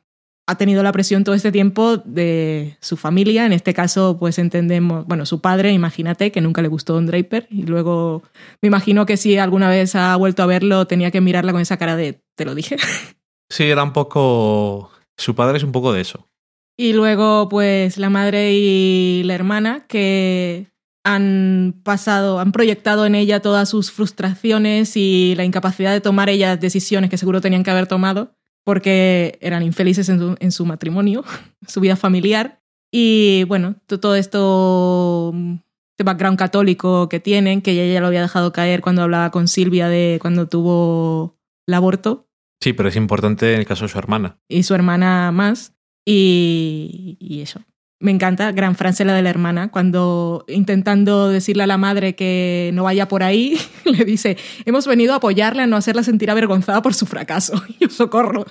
ha 0.48 0.56
tenido 0.56 0.84
la 0.84 0.92
presión 0.92 1.24
todo 1.24 1.34
este 1.34 1.52
tiempo 1.52 1.98
de 1.98 2.78
su 2.80 2.98
familia. 2.98 3.46
En 3.46 3.54
este 3.54 3.74
caso, 3.74 4.18
pues 4.20 4.38
entendemos, 4.38 5.06
bueno, 5.08 5.26
su 5.26 5.42
padre, 5.42 5.72
imagínate, 5.72 6.32
que 6.32 6.42
nunca 6.42 6.62
le 6.62 6.68
gustó 6.68 6.94
Don 6.94 7.08
Draper. 7.08 7.48
Y 7.50 7.64
luego 7.64 8.22
me 8.62 8.68
imagino 8.68 9.06
que 9.06 9.18
si 9.18 9.38
alguna 9.38 9.70
vez 9.70 9.96
ha 9.96 10.16
vuelto 10.16 10.44
a 10.44 10.46
verlo, 10.46 10.86
tenía 10.86 11.10
que 11.10 11.22
mirarla 11.22 11.52
con 11.52 11.62
esa 11.62 11.78
cara 11.78 11.96
de, 11.96 12.22
te 12.36 12.46
lo 12.46 12.54
dije. 12.54 12.78
Sí, 13.50 13.66
era 13.66 13.84
un 13.84 13.94
poco... 13.94 14.92
Su 15.18 15.36
padre 15.36 15.58
es 15.58 15.64
un 15.64 15.72
poco 15.72 15.94
de 15.94 16.02
eso. 16.02 16.28
Y 16.78 16.94
luego, 16.94 17.48
pues, 17.50 17.98
la 17.98 18.10
madre 18.10 18.54
y 18.54 19.24
la 19.24 19.34
hermana 19.36 19.86
que 19.88 20.68
han 21.06 21.80
pasado, 21.84 22.40
han 22.40 22.52
proyectado 22.52 23.06
en 23.06 23.16
ella 23.16 23.40
todas 23.40 23.70
sus 23.70 23.92
frustraciones 23.92 24.98
y 24.98 25.36
la 25.38 25.46
incapacidad 25.46 25.94
de 25.94 26.02
tomar 26.02 26.30
ellas 26.30 26.60
decisiones 26.60 27.10
que 27.10 27.18
seguro 27.18 27.42
tenían 27.42 27.64
que 27.64 27.72
haber 27.72 27.88
tomado 27.88 28.36
porque 28.66 29.38
eran 29.42 29.62
infelices 29.62 30.10
en 30.10 30.52
su, 30.52 30.66
matrimonio, 30.66 31.24
su 31.68 31.80
vida 31.80 31.96
familiar. 31.96 32.62
Y 32.92 33.44
bueno, 33.48 33.76
to- 33.86 34.00
todo 34.00 34.16
esto, 34.16 35.34
este 35.92 36.04
background 36.04 36.38
católico 36.40 37.08
que 37.08 37.20
tienen, 37.20 37.62
que 37.62 37.72
ella 37.72 37.94
ya 37.94 38.02
lo 38.02 38.08
había 38.08 38.22
dejado 38.24 38.52
caer 38.52 38.82
cuando 38.82 39.04
hablaba 39.04 39.30
con 39.30 39.48
Silvia 39.48 39.88
de 39.88 40.18
cuando 40.22 40.48
tuvo 40.48 41.38
el 41.68 41.74
aborto 41.76 42.25
Sí, 42.66 42.74
pero 42.74 42.90
es 42.90 42.96
importante 42.96 43.54
en 43.54 43.60
el 43.60 43.66
caso 43.68 43.86
de 43.86 43.90
su 43.90 44.00
hermana. 44.00 44.40
y 44.50 44.64
su 44.64 44.74
hermana 44.74 45.32
más. 45.32 45.74
Y, 46.04 47.16
y 47.20 47.42
eso. 47.42 47.62
Me 48.00 48.10
encanta, 48.10 48.52
gran 48.54 48.76
frase 48.76 49.06
la 49.06 49.14
de 49.14 49.22
la 49.22 49.30
hermana, 49.30 49.70
cuando 49.70 50.46
intentando 50.48 51.30
decirle 51.30 51.62
a 51.62 51.68
la 51.68 51.78
madre 51.78 52.16
que 52.16 52.72
no 52.74 52.82
vaya 52.86 53.08
por 53.08 53.22
ahí, 53.22 53.56
le 53.86 54.04
dice, 54.04 54.36
hemos 54.66 54.88
venido 54.88 55.14
a 55.14 55.18
apoyarle 55.18 55.62
a 55.62 55.68
no 55.68 55.76
hacerla 55.78 56.02
sentir 56.02 56.32
avergonzada 56.32 56.82
por 56.82 56.96
su 56.96 57.06
fracaso. 57.06 57.54
Y 57.70 57.78
yo 57.82 57.90
socorro. 57.90 58.46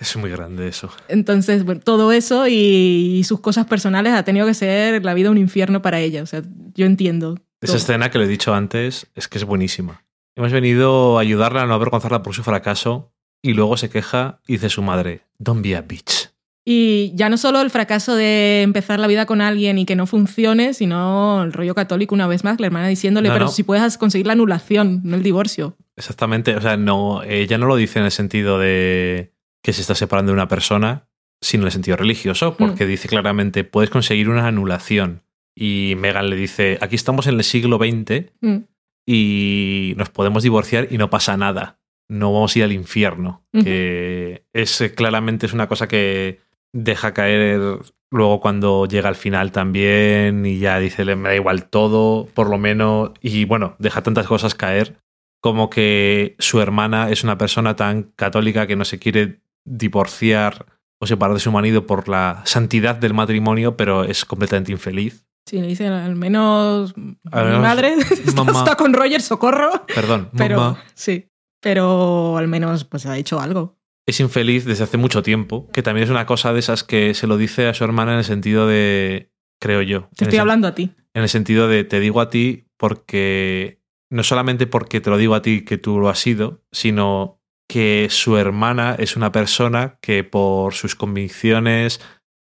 Es 0.00 0.16
muy 0.16 0.30
grande 0.30 0.66
eso. 0.66 0.90
Entonces, 1.06 1.64
bueno, 1.64 1.80
todo 1.80 2.10
eso 2.10 2.48
y, 2.48 3.18
y 3.18 3.22
sus 3.22 3.38
cosas 3.38 3.66
personales 3.66 4.14
ha 4.14 4.24
tenido 4.24 4.48
que 4.48 4.54
ser 4.54 5.04
la 5.04 5.14
vida 5.14 5.30
un 5.30 5.38
infierno 5.38 5.80
para 5.80 6.00
ella. 6.00 6.24
O 6.24 6.26
sea, 6.26 6.42
yo 6.74 6.86
entiendo. 6.86 7.38
Esa 7.60 7.74
todo. 7.74 7.76
escena 7.76 8.10
que 8.10 8.18
le 8.18 8.24
he 8.24 8.28
dicho 8.28 8.52
antes 8.52 9.06
es 9.14 9.28
que 9.28 9.38
es 9.38 9.44
buenísima. 9.44 10.02
Hemos 10.34 10.50
venido 10.50 11.18
a 11.18 11.20
ayudarla 11.20 11.62
a 11.62 11.66
no 11.66 11.74
avergonzarla 11.74 12.22
por 12.22 12.34
su 12.34 12.42
fracaso 12.42 13.11
y 13.42 13.52
luego 13.54 13.76
se 13.76 13.90
queja 13.90 14.40
y 14.46 14.52
dice 14.54 14.70
su 14.70 14.82
madre, 14.82 15.22
don't 15.38 15.62
be 15.62 15.76
a 15.76 15.82
bitch. 15.82 16.30
Y 16.64 17.10
ya 17.16 17.28
no 17.28 17.36
solo 17.38 17.60
el 17.60 17.70
fracaso 17.70 18.14
de 18.14 18.62
empezar 18.62 19.00
la 19.00 19.08
vida 19.08 19.26
con 19.26 19.40
alguien 19.40 19.78
y 19.78 19.84
que 19.84 19.96
no 19.96 20.06
funcione, 20.06 20.74
sino 20.74 21.42
el 21.42 21.52
rollo 21.52 21.74
católico 21.74 22.14
una 22.14 22.28
vez 22.28 22.44
más, 22.44 22.60
la 22.60 22.66
hermana 22.68 22.86
diciéndole, 22.86 23.28
No, 23.28 23.34
pero 23.34 23.46
no. 23.46 23.50
si 23.50 23.64
puedes 23.64 23.98
conseguir 23.98 24.28
la 24.28 24.34
anulación, 24.34 25.00
no 25.02 25.16
el 25.16 25.24
divorcio. 25.24 25.76
Exactamente, 25.96 26.54
o 26.54 26.60
sea, 26.60 26.76
no, 26.76 27.24
ella 27.24 27.58
no 27.58 27.66
lo 27.66 27.74
dice 27.74 27.98
en 27.98 28.04
el 28.04 28.12
sentido 28.12 28.60
de 28.60 29.32
que 29.60 29.72
se 29.72 29.80
está 29.80 29.96
separando 29.96 30.30
de 30.30 30.34
una 30.34 30.46
persona, 30.46 31.08
sino 31.40 31.64
en 31.64 31.66
el 31.66 31.72
sentido 31.72 31.96
religioso, 31.96 32.56
porque 32.56 32.86
dice 32.86 33.08
claramente, 33.08 33.64
puedes 33.64 33.90
conseguir 33.90 34.28
una 34.28 34.46
anulación. 34.46 35.24
Y 35.56 35.94
Megan 35.98 36.30
le 36.30 36.36
dice, 36.36 36.78
aquí 36.80 36.94
estamos 36.94 37.26
en 37.26 37.34
el 37.34 37.44
siglo 37.44 37.78
XX 37.78 38.30
Mm. 38.40 38.56
y 39.04 39.94
nos 39.96 40.10
podemos 40.10 40.42
divorciar 40.44 40.86
y 40.92 40.98
no 40.98 41.10
pasa 41.10 41.36
nada. 41.36 41.80
No 42.12 42.32
vamos 42.32 42.54
a 42.54 42.58
ir 42.58 42.64
al 42.64 42.72
infierno. 42.72 43.42
Que 43.52 44.44
es 44.52 44.80
eh, 44.80 44.94
claramente 44.94 45.46
es 45.46 45.52
una 45.52 45.66
cosa 45.68 45.88
que 45.88 46.40
deja 46.72 47.12
caer 47.14 47.78
luego 48.10 48.40
cuando 48.40 48.86
llega 48.86 49.08
al 49.08 49.14
final 49.16 49.52
también 49.52 50.44
y 50.44 50.58
ya 50.58 50.78
dice, 50.78 51.04
"Le- 51.04 51.16
me 51.16 51.30
da 51.30 51.34
igual 51.34 51.68
todo, 51.70 52.26
por 52.34 52.50
lo 52.50 52.58
menos. 52.58 53.12
Y 53.20 53.44
bueno, 53.46 53.76
deja 53.78 54.02
tantas 54.02 54.26
cosas 54.26 54.54
caer 54.54 54.96
como 55.42 55.70
que 55.70 56.36
su 56.38 56.60
hermana 56.60 57.10
es 57.10 57.24
una 57.24 57.38
persona 57.38 57.74
tan 57.76 58.02
católica 58.16 58.66
que 58.66 58.76
no 58.76 58.84
se 58.84 58.98
quiere 58.98 59.40
divorciar 59.64 60.66
o 61.00 61.06
separar 61.06 61.34
de 61.34 61.40
su 61.40 61.50
marido 61.50 61.86
por 61.86 62.08
la 62.08 62.42
santidad 62.44 62.94
del 62.96 63.12
matrimonio, 63.14 63.76
pero 63.76 64.04
es 64.04 64.24
completamente 64.24 64.70
infeliz. 64.72 65.26
Sí, 65.48 65.60
le 65.60 65.66
dice, 65.66 65.88
al 65.88 66.14
menos 66.14 66.94
Al 67.32 67.44
mi 67.44 67.50
menos, 67.50 67.60
madre 67.62 67.94
está, 68.24 68.76
con 68.76 68.92
Roger, 68.92 69.20
socorro. 69.20 69.84
Perdón, 69.92 70.28
Pero 70.36 70.56
mamá. 70.60 70.82
sí, 70.94 71.26
pero 71.62 72.36
al 72.36 72.48
menos 72.48 72.84
pues 72.84 73.06
ha 73.06 73.16
hecho 73.16 73.40
algo. 73.40 73.78
es 74.06 74.20
infeliz 74.20 74.64
desde 74.64 74.84
hace 74.84 74.96
mucho 74.98 75.22
tiempo, 75.22 75.68
que 75.72 75.82
también 75.82 76.04
es 76.04 76.10
una 76.10 76.26
cosa 76.26 76.52
de 76.52 76.58
esas 76.58 76.82
que 76.84 77.14
se 77.14 77.26
lo 77.26 77.36
dice 77.38 77.68
a 77.68 77.74
su 77.74 77.84
hermana 77.84 78.12
en 78.12 78.18
el 78.18 78.24
sentido 78.24 78.66
de, 78.66 79.30
creo 79.60 79.80
yo, 79.82 80.08
Te 80.16 80.24
estoy 80.24 80.38
hablando 80.40 80.66
a 80.68 80.74
ti. 80.74 80.90
en 81.14 81.22
el 81.22 81.28
sentido 81.28 81.68
de 81.68 81.84
te 81.84 82.00
digo 82.00 82.20
a 82.20 82.28
ti 82.28 82.66
porque 82.76 83.80
no 84.10 84.22
solamente 84.24 84.66
porque 84.66 85.00
te 85.00 85.08
lo 85.08 85.16
digo 85.16 85.34
a 85.36 85.42
ti 85.42 85.64
que 85.64 85.78
tú 85.78 85.98
lo 86.00 86.08
has 86.08 86.18
sido, 86.18 86.62
sino 86.72 87.38
que 87.68 88.08
su 88.10 88.36
hermana 88.36 88.96
es 88.98 89.16
una 89.16 89.30
persona 89.32 89.98
que 90.02 90.24
por 90.24 90.74
sus 90.74 90.94
convicciones 90.96 92.00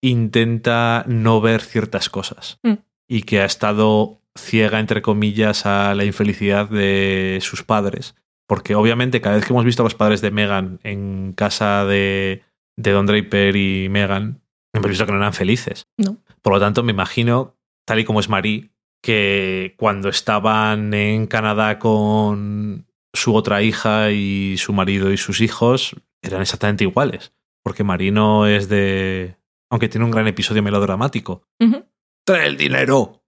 intenta 0.02 1.06
no 1.08 1.40
ver 1.40 1.62
ciertas 1.62 2.10
cosas 2.10 2.60
Mm. 2.64 2.74
y 3.08 3.22
que 3.24 3.40
ha 3.42 3.46
estado 3.46 4.22
ciega, 4.36 4.80
entre 4.80 5.02
comillas, 5.02 5.66
a 5.66 5.94
la 5.96 6.04
infelicidad 6.06 6.68
de 6.70 7.40
sus 7.42 7.64
padres. 7.64 8.16
Porque 8.54 8.76
obviamente 8.76 9.20
cada 9.20 9.36
vez 9.36 9.46
que 9.46 9.52
hemos 9.52 9.66
visto 9.66 9.82
a 9.82 9.86
los 9.86 9.96
padres 9.96 10.22
de 10.22 10.30
Megan 10.30 10.80
en 10.84 11.34
casa 11.34 11.86
de, 11.86 12.44
de 12.78 12.92
Don 12.92 13.08
Draper 13.08 13.56
y 13.56 13.90
Megan, 13.90 14.44
hemos 14.74 14.88
visto 14.88 15.08
que 15.08 15.12
no 15.12 15.18
eran 15.18 15.34
felices. 15.34 15.88
No. 15.98 16.20
Por 16.44 16.54
lo 16.54 16.60
tanto, 16.60 16.84
me 16.84 16.92
imagino, 16.92 17.58
tal 17.84 17.98
y 17.98 18.06
como 18.06 18.20
es 18.20 18.30
Marie, 18.30 18.70
que 19.02 19.74
cuando 19.80 20.08
estaban 20.08 20.94
en 20.94 21.26
Canadá 21.26 21.80
con 21.80 22.86
su 23.12 23.34
otra 23.34 23.64
hija 23.64 24.12
y 24.12 24.56
su 24.60 24.72
marido 24.72 25.12
y 25.12 25.18
sus 25.18 25.42
hijos, 25.42 25.96
eran 26.22 26.44
exactamente 26.44 26.84
iguales. 26.84 27.34
Porque 27.64 27.84
Marie 27.84 28.12
no 28.12 28.46
es 28.46 28.70
de... 28.70 29.36
Aunque 29.72 29.90
tiene 29.90 30.06
un 30.06 30.12
gran 30.12 30.28
episodio 30.28 30.62
melodramático. 30.62 31.42
Ujú. 31.60 31.88
¡Trae 32.24 32.46
el 32.46 32.56
dinero! 32.56 33.26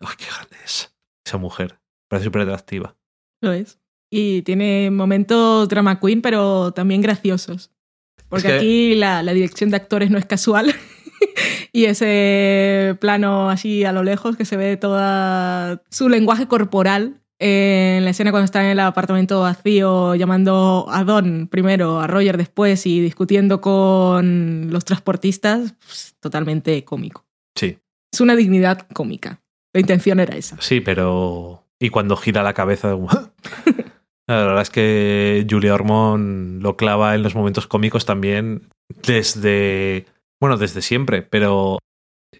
¡Ay, 0.00 0.16
qué 0.18 0.24
grande 0.26 0.56
es! 0.64 0.92
Esa 1.24 1.38
mujer. 1.38 1.78
Parece 2.08 2.24
súper 2.24 2.42
atractiva. 2.42 2.96
Lo 3.40 3.52
es. 3.52 3.78
Y 4.10 4.42
tiene 4.42 4.90
momentos 4.90 5.68
drama 5.68 6.00
queen, 6.00 6.20
pero 6.20 6.72
también 6.72 7.00
graciosos. 7.00 7.70
Porque 8.28 8.48
Es 8.48 8.52
que- 8.54 8.58
aquí 8.58 8.94
la, 8.96 9.22
la 9.22 9.32
dirección 9.32 9.70
de 9.70 9.76
actores 9.76 10.10
no 10.10 10.18
es 10.18 10.26
casual. 10.26 10.74
y 11.72 11.84
ese 11.84 12.96
plano 13.00 13.50
así 13.50 13.84
a 13.84 13.92
lo 13.92 14.02
lejos 14.02 14.36
que 14.36 14.44
se 14.44 14.56
ve 14.56 14.76
toda 14.76 15.82
su 15.90 16.08
lenguaje 16.08 16.46
corporal 16.48 17.20
en 17.38 18.04
la 18.04 18.10
escena 18.10 18.32
cuando 18.32 18.44
está 18.44 18.62
en 18.62 18.70
el 18.72 18.80
apartamento 18.80 19.40
vacío 19.40 20.14
llamando 20.14 20.86
a 20.90 21.04
Don 21.04 21.46
primero, 21.48 21.98
a 22.00 22.06
Roger 22.06 22.36
después 22.36 22.84
y 22.86 23.00
discutiendo 23.00 23.60
con 23.62 24.68
los 24.70 24.84
transportistas, 24.84 25.74
pues, 25.86 26.14
totalmente 26.20 26.84
cómico. 26.84 27.24
Sí. 27.56 27.78
Es 28.12 28.20
una 28.20 28.36
dignidad 28.36 28.86
cómica. 28.92 29.40
La 29.72 29.80
intención 29.80 30.20
era 30.20 30.36
esa. 30.36 30.56
Sí, 30.60 30.80
pero. 30.80 31.64
Y 31.78 31.88
cuando 31.88 32.16
gira 32.16 32.42
la 32.42 32.52
cabeza. 32.52 32.94
La 34.30 34.46
verdad 34.46 34.62
es 34.62 34.70
que 34.70 35.46
Julia 35.48 35.74
Ormond 35.74 36.62
lo 36.62 36.76
clava 36.76 37.14
en 37.14 37.22
los 37.22 37.34
momentos 37.34 37.66
cómicos 37.66 38.04
también 38.06 38.68
desde. 39.06 40.06
Bueno, 40.40 40.56
desde 40.56 40.82
siempre, 40.82 41.22
pero 41.22 41.78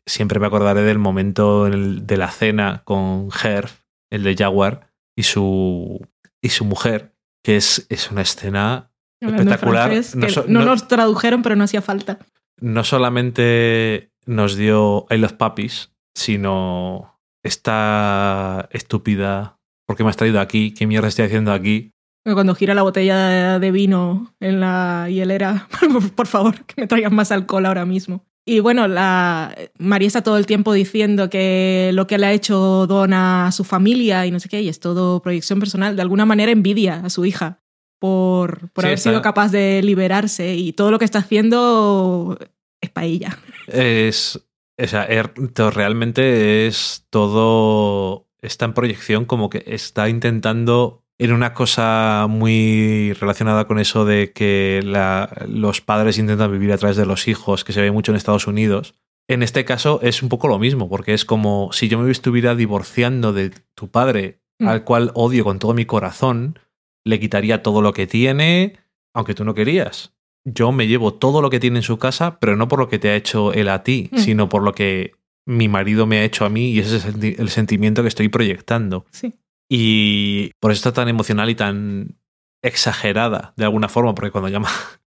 siempre 0.06 0.40
me 0.40 0.46
acordaré 0.46 0.82
del 0.82 0.98
momento 0.98 1.66
de 1.68 2.16
la 2.16 2.30
cena 2.30 2.82
con 2.84 3.28
Herb, 3.42 3.70
el 4.10 4.22
de 4.22 4.36
Jaguar, 4.36 4.88
y 5.16 5.24
su, 5.24 6.00
y 6.42 6.48
su 6.50 6.64
mujer, 6.64 7.12
que 7.44 7.56
es, 7.56 7.86
es 7.90 8.10
una 8.10 8.22
escena 8.22 8.90
Hablando 9.22 9.50
Espectacular. 9.52 9.90
francés, 9.90 10.16
No 10.16 10.28
so- 10.30 10.44
no 10.48 10.60
no- 10.60 10.66
nos 10.66 10.88
tradujeron, 10.88 11.42
pero 11.42 11.56
no 11.56 11.64
hacía 11.64 11.82
falta. 11.82 12.18
no 12.60 12.84
solamente 12.84 14.10
nos 14.26 14.56
dio 14.56 15.06
I 15.10 15.18
Love 15.18 15.34
Puppies, 15.34 15.92
sino 16.16 17.20
esta 17.44 18.68
estúpida. 18.70 19.58
¿Por 19.90 19.96
qué 19.96 20.04
me 20.04 20.10
has 20.10 20.16
traído 20.16 20.38
aquí? 20.38 20.72
¿Qué 20.72 20.86
mierda 20.86 21.08
estoy 21.08 21.24
haciendo 21.24 21.50
aquí? 21.52 21.90
Cuando 22.22 22.54
gira 22.54 22.74
la 22.74 22.82
botella 22.82 23.58
de 23.58 23.70
vino 23.72 24.32
en 24.38 24.60
la 24.60 25.08
hielera, 25.10 25.66
por 26.14 26.28
favor, 26.28 26.64
que 26.64 26.82
me 26.82 26.86
traigan 26.86 27.12
más 27.12 27.32
alcohol 27.32 27.66
ahora 27.66 27.84
mismo. 27.84 28.24
Y 28.46 28.60
bueno, 28.60 28.86
la 28.86 29.52
María 29.80 30.06
está 30.06 30.22
todo 30.22 30.36
el 30.38 30.46
tiempo 30.46 30.72
diciendo 30.72 31.28
que 31.28 31.90
lo 31.92 32.06
que 32.06 32.18
le 32.18 32.26
ha 32.26 32.32
hecho 32.32 32.86
Don 32.86 33.12
a 33.14 33.50
su 33.50 33.64
familia 33.64 34.24
y 34.26 34.30
no 34.30 34.38
sé 34.38 34.48
qué, 34.48 34.62
y 34.62 34.68
es 34.68 34.78
todo 34.78 35.20
proyección 35.22 35.58
personal. 35.58 35.96
De 35.96 36.02
alguna 36.02 36.24
manera 36.24 36.52
envidia 36.52 37.00
a 37.04 37.10
su 37.10 37.24
hija 37.24 37.58
por, 37.98 38.70
por 38.70 38.82
Sí, 38.84 38.86
haber 38.86 38.98
está- 38.98 39.10
sido 39.10 39.22
capaz 39.22 39.50
de 39.50 39.82
liberarse 39.82 40.54
y 40.54 40.72
todo 40.72 40.92
lo 40.92 41.00
que 41.00 41.04
está 41.06 41.18
haciendo 41.18 42.38
es 42.80 42.90
para 42.90 43.08
ella. 43.08 43.36
Es. 43.66 44.38
O 44.80 44.86
sea, 44.86 45.04
er- 45.08 45.32
realmente 45.74 46.68
es 46.68 47.06
todo. 47.10 48.28
Está 48.42 48.64
en 48.64 48.72
proyección 48.74 49.24
como 49.24 49.50
que 49.50 49.62
está 49.66 50.08
intentando. 50.08 51.02
En 51.18 51.32
una 51.32 51.52
cosa 51.52 52.26
muy 52.30 53.12
relacionada 53.12 53.66
con 53.66 53.78
eso 53.78 54.06
de 54.06 54.32
que 54.32 54.80
la- 54.82 55.44
los 55.48 55.82
padres 55.82 56.16
intentan 56.18 56.50
vivir 56.50 56.72
a 56.72 56.78
través 56.78 56.96
de 56.96 57.04
los 57.04 57.28
hijos, 57.28 57.62
que 57.64 57.74
se 57.74 57.82
ve 57.82 57.90
mucho 57.90 58.10
en 58.12 58.16
Estados 58.16 58.46
Unidos. 58.46 58.94
En 59.28 59.42
este 59.42 59.64
caso 59.66 60.00
es 60.02 60.22
un 60.22 60.30
poco 60.30 60.48
lo 60.48 60.58
mismo, 60.58 60.88
porque 60.88 61.12
es 61.12 61.24
como 61.26 61.70
si 61.72 61.88
yo 61.88 61.98
me 61.98 62.10
estuviera 62.10 62.54
divorciando 62.54 63.32
de 63.34 63.50
tu 63.74 63.88
padre, 63.88 64.40
Mm. 64.58 64.68
al 64.68 64.84
cual 64.84 65.10
odio 65.14 65.44
con 65.44 65.58
todo 65.58 65.74
mi 65.74 65.84
corazón, 65.84 66.58
le 67.04 67.20
quitaría 67.20 67.62
todo 67.62 67.82
lo 67.82 67.92
que 67.92 68.06
tiene, 68.06 68.76
aunque 69.14 69.34
tú 69.34 69.44
no 69.44 69.54
querías. 69.54 70.14
Yo 70.44 70.72
me 70.72 70.86
llevo 70.86 71.12
todo 71.14 71.42
lo 71.42 71.50
que 71.50 71.60
tiene 71.60 71.80
en 71.80 71.82
su 71.82 71.98
casa, 71.98 72.38
pero 72.40 72.56
no 72.56 72.66
por 72.66 72.78
lo 72.78 72.88
que 72.88 72.98
te 72.98 73.10
ha 73.10 73.14
hecho 73.16 73.52
él 73.52 73.68
a 73.68 73.82
ti, 73.82 74.08
Mm. 74.12 74.18
sino 74.18 74.48
por 74.48 74.62
lo 74.62 74.72
que 74.72 75.12
mi 75.46 75.68
marido 75.68 76.06
me 76.06 76.18
ha 76.18 76.24
hecho 76.24 76.44
a 76.44 76.50
mí 76.50 76.70
y 76.72 76.78
ese 76.80 76.96
es 76.96 77.04
el, 77.04 77.14
senti- 77.14 77.34
el 77.38 77.48
sentimiento 77.48 78.02
que 78.02 78.08
estoy 78.08 78.28
proyectando. 78.28 79.04
Sí. 79.10 79.34
Y 79.70 80.50
por 80.60 80.72
eso 80.72 80.78
está 80.78 80.92
tan 80.92 81.08
emocional 81.08 81.48
y 81.50 81.54
tan 81.54 82.16
exagerada 82.62 83.54
de 83.56 83.64
alguna 83.64 83.88
forma, 83.88 84.14
porque 84.14 84.30
cuando 84.30 84.48
llama, 84.48 84.68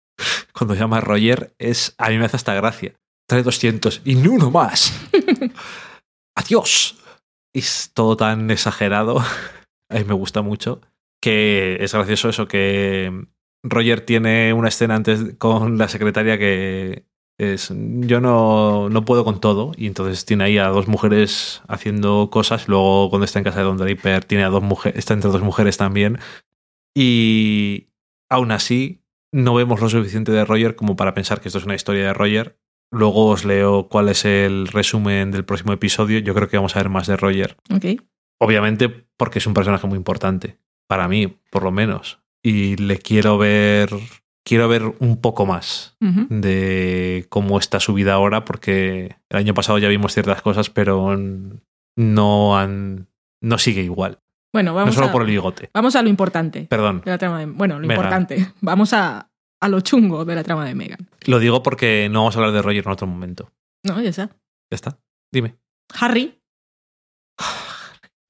cuando 0.53 0.75
llama 0.75 0.97
a 0.97 1.01
Roger 1.01 1.53
es 1.59 1.95
a 1.97 2.09
mí 2.09 2.17
me 2.17 2.25
hace 2.25 2.35
hasta 2.37 2.53
gracia. 2.53 2.93
Trae 3.29 3.43
200 3.43 4.01
y 4.05 4.15
ni 4.15 4.27
uno 4.27 4.49
más. 4.51 4.93
Adiós. 6.35 6.97
Y 7.53 7.59
es 7.59 7.91
todo 7.93 8.15
tan 8.17 8.49
exagerado. 8.51 9.19
A 9.89 9.95
mí 9.97 10.03
me 10.03 10.13
gusta 10.13 10.41
mucho. 10.41 10.81
Que 11.21 11.77
es 11.81 11.93
gracioso 11.93 12.29
eso, 12.29 12.47
que 12.47 13.25
Roger 13.63 14.01
tiene 14.01 14.53
una 14.53 14.67
escena 14.67 14.95
antes 14.95 15.35
con 15.37 15.77
la 15.77 15.87
secretaria 15.87 16.37
que 16.37 17.05
es 17.37 17.71
yo 17.75 18.19
no, 18.19 18.89
no 18.89 19.05
puedo 19.05 19.23
con 19.23 19.39
todo 19.39 19.71
y 19.77 19.87
entonces 19.87 20.25
tiene 20.25 20.45
ahí 20.45 20.57
a 20.57 20.67
dos 20.67 20.87
mujeres 20.87 21.61
haciendo 21.67 22.29
cosas 22.31 22.67
luego 22.67 23.09
cuando 23.09 23.25
está 23.25 23.39
en 23.39 23.45
casa 23.45 23.59
de 23.59 23.65
Don 23.65 23.77
Draper 23.77 24.25
tiene 24.25 24.43
a 24.43 24.49
dos 24.49 24.63
mujeres 24.63 24.97
está 24.97 25.13
entre 25.13 25.29
dos 25.29 25.43
mujeres 25.43 25.77
también 25.77 26.17
y 26.95 27.89
aún 28.27 28.51
así 28.51 29.03
no 29.31 29.53
vemos 29.53 29.81
lo 29.81 29.89
suficiente 29.89 30.31
de 30.31 30.45
Roger 30.45 30.75
como 30.75 30.95
para 30.95 31.13
pensar 31.13 31.41
que 31.41 31.49
esto 31.49 31.59
es 31.59 31.65
una 31.65 31.75
historia 31.75 32.07
de 32.07 32.13
Roger. 32.13 32.59
Luego 32.89 33.27
os 33.27 33.45
leo 33.45 33.89
cuál 33.89 34.09
es 34.09 34.25
el 34.25 34.67
resumen 34.67 35.31
del 35.31 35.45
próximo 35.45 35.73
episodio 35.73 36.19
yo 36.19 36.33
creo 36.33 36.47
que 36.47 36.57
vamos 36.57 36.75
a 36.75 36.79
ver 36.79 36.89
más 36.89 37.05
de 37.05 37.17
Roger. 37.17 37.57
Obviamente 38.39 38.89
porque 38.89 39.39
es 39.39 39.47
un 39.47 39.53
personaje 39.53 39.85
muy 39.85 39.97
importante 39.97 40.57
para 40.87 41.07
mí 41.07 41.37
por 41.51 41.63
lo 41.63 41.71
menos 41.71 42.19
y 42.41 42.77
le 42.77 42.97
quiero 42.97 43.37
ver 43.37 43.89
quiero 44.47 44.69
ver 44.69 44.95
un 44.99 45.19
poco 45.19 45.45
más 45.45 45.97
de 45.99 47.25
cómo 47.27 47.59
está 47.59 47.81
su 47.81 47.93
vida 47.93 48.13
ahora, 48.13 48.45
porque 48.45 49.17
el 49.29 49.37
año 49.37 49.53
pasado 49.53 49.77
ya 49.77 49.89
vimos 49.89 50.13
ciertas 50.13 50.41
cosas, 50.41 50.69
pero 50.69 51.17
no 51.97 52.57
han. 52.57 53.09
no 53.41 53.57
sigue 53.57 53.81
igual. 53.81 54.19
Bueno, 54.53 54.71
no 54.71 54.75
vamos, 54.75 54.95
solo 54.95 55.07
a, 55.07 55.11
por 55.11 55.23
el 55.23 55.27
bigote. 55.27 55.69
vamos 55.73 55.97
a 55.97 56.01
lo 56.01 56.07
importante 56.07 56.63
Perdón. 56.69 57.01
de 57.03 57.11
la 57.11 57.17
trama 57.17 57.39
de... 57.39 57.45
Bueno, 57.47 57.75
lo 57.79 57.85
Megan. 57.85 57.97
importante. 57.97 58.53
Vamos 58.61 58.93
a, 58.93 59.29
a 59.59 59.67
lo 59.67 59.81
chungo 59.81 60.23
de 60.23 60.35
la 60.35 60.43
trama 60.43 60.65
de 60.65 60.73
Megan. 60.73 61.09
Lo 61.25 61.39
digo 61.39 61.61
porque 61.61 62.07
no 62.09 62.21
vamos 62.21 62.35
a 62.35 62.39
hablar 62.39 62.53
de 62.53 62.61
Roger 62.61 62.85
en 62.85 62.91
otro 62.91 63.05
momento. 63.05 63.51
No, 63.83 64.01
ya 64.01 64.09
está. 64.09 64.27
Ya 64.71 64.75
está. 64.75 64.99
Dime. 65.31 65.57
Harry. 65.99 66.41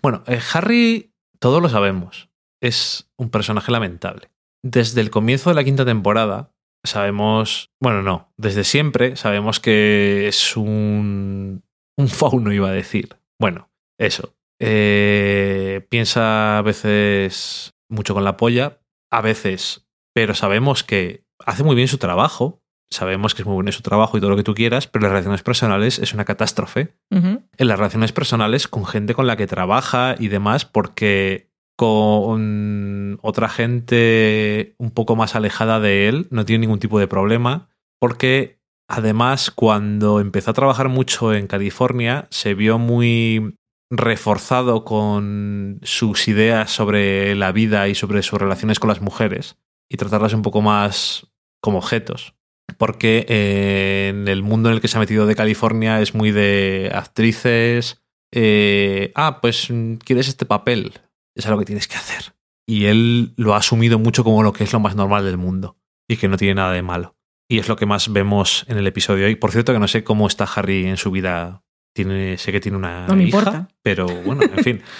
Bueno, 0.01 0.23
eh, 0.25 0.39
Harry, 0.53 1.13
todos 1.39 1.61
lo 1.61 1.69
sabemos. 1.69 2.29
Es 2.61 3.09
un 3.17 3.29
personaje 3.29 3.71
lamentable. 3.71 4.31
Desde 4.63 5.01
el 5.01 5.09
comienzo 5.09 5.49
de 5.49 5.55
la 5.55 5.63
quinta 5.63 5.85
temporada, 5.85 6.53
sabemos. 6.85 7.69
Bueno, 7.81 8.01
no. 8.01 8.33
Desde 8.37 8.63
siempre 8.63 9.15
sabemos 9.15 9.59
que 9.59 10.27
es 10.27 10.57
un. 10.57 11.63
Un 11.99 12.07
fauno, 12.09 12.51
iba 12.53 12.69
a 12.69 12.73
decir. 12.73 13.15
Bueno, 13.39 13.69
eso. 13.99 14.35
Eh, 14.59 15.85
piensa 15.89 16.57
a 16.57 16.61
veces 16.61 17.73
mucho 17.89 18.13
con 18.13 18.23
la 18.23 18.37
polla, 18.37 18.79
a 19.11 19.21
veces, 19.21 19.87
pero 20.13 20.33
sabemos 20.33 20.83
que 20.83 21.25
hace 21.45 21.63
muy 21.63 21.75
bien 21.75 21.87
su 21.87 21.97
trabajo. 21.97 22.61
Sabemos 22.89 23.35
que 23.35 23.41
es 23.41 23.45
muy 23.45 23.55
bueno 23.55 23.71
su 23.73 23.81
trabajo 23.81 24.17
y 24.17 24.21
todo 24.21 24.29
lo 24.29 24.37
que 24.37 24.43
tú 24.43 24.55
quieras, 24.55 24.87
pero 24.87 25.03
las 25.03 25.11
relaciones 25.11 25.43
personales 25.43 25.99
es 25.99 26.13
una 26.13 26.23
catástrofe 26.23 26.95
en 27.11 27.67
las 27.67 27.77
relaciones 27.77 28.13
personales 28.13 28.69
con 28.69 28.85
gente 28.85 29.13
con 29.13 29.27
la 29.27 29.35
que 29.35 29.45
trabaja 29.45 30.15
y 30.17 30.29
demás, 30.29 30.63
porque 30.63 31.46
con 31.77 33.19
otra 33.21 33.47
gente 33.47 34.75
un 34.77 34.91
poco 34.91 35.15
más 35.15 35.35
alejada 35.35 35.79
de 35.79 36.09
él 36.09 36.27
no 36.31 36.43
tiene 36.43 36.61
ningún 36.61 36.79
tipo 36.79 36.99
de 36.99 37.07
problema, 37.07 37.69
porque 37.99 38.59
además 38.89 39.51
cuando 39.51 40.19
empezó 40.19 40.51
a 40.51 40.55
trabajar 40.55 40.89
mucho 40.89 41.33
en 41.33 41.47
California 41.47 42.27
se 42.31 42.55
vio 42.55 42.79
muy 42.79 43.55
reforzado 43.89 44.83
con 44.83 45.79
sus 45.83 46.27
ideas 46.27 46.71
sobre 46.71 47.35
la 47.35 47.51
vida 47.51 47.87
y 47.87 47.95
sobre 47.95 48.23
sus 48.23 48.39
relaciones 48.39 48.79
con 48.79 48.89
las 48.89 48.99
mujeres 48.99 49.57
y 49.89 49.97
tratarlas 49.97 50.33
un 50.33 50.41
poco 50.41 50.61
más 50.61 51.27
como 51.61 51.77
objetos 51.77 52.33
porque 52.77 53.25
eh, 53.29 54.07
en 54.09 54.27
el 54.27 54.43
mundo 54.43 54.69
en 54.69 54.75
el 54.75 54.81
que 54.81 54.87
se 54.87 54.97
ha 54.97 54.99
metido 54.99 55.25
de 55.25 55.35
California 55.35 56.01
es 56.01 56.13
muy 56.13 56.31
de 56.31 56.91
actrices. 56.93 58.01
eh, 58.33 59.11
ah, 59.15 59.39
pues 59.41 59.69
quieres 60.03 60.27
este 60.27 60.45
papel, 60.45 60.93
es 61.37 61.45
algo 61.45 61.59
que 61.59 61.65
tienes 61.65 61.87
que 61.87 61.95
hacer. 61.97 62.33
Y 62.65 62.85
él 62.85 63.33
lo 63.37 63.53
ha 63.53 63.57
asumido 63.57 63.97
mucho 63.99 64.23
como 64.23 64.43
lo 64.43 64.51
que 64.53 64.63
es 64.65 64.73
lo 64.73 64.79
más 64.79 64.95
normal 64.95 65.23
del 65.25 65.37
mundo 65.37 65.77
y 66.07 66.17
que 66.17 66.27
no 66.27 66.37
tiene 66.37 66.55
nada 66.55 66.73
de 66.73 66.81
malo. 66.81 67.15
Y 67.49 67.59
es 67.59 67.69
lo 67.69 67.77
que 67.77 67.85
más 67.85 68.11
vemos 68.11 68.65
en 68.67 68.77
el 68.77 68.87
episodio 68.87 69.21
de 69.23 69.27
hoy. 69.27 69.35
Por 69.35 69.51
cierto, 69.51 69.71
que 69.71 69.79
no 69.79 69.87
sé 69.87 70.03
cómo 70.03 70.27
está 70.27 70.43
Harry 70.43 70.85
en 70.85 70.97
su 70.97 71.11
vida. 71.11 71.63
Tiene, 71.93 72.37
sé 72.37 72.51
que 72.51 72.59
tiene 72.59 72.77
una 72.77 73.07
No 73.07 73.15
me 73.15 73.23
hija, 73.23 73.37
importa. 73.37 73.67
pero 73.81 74.05
bueno, 74.23 74.41
en 74.43 74.63
fin. 74.63 74.81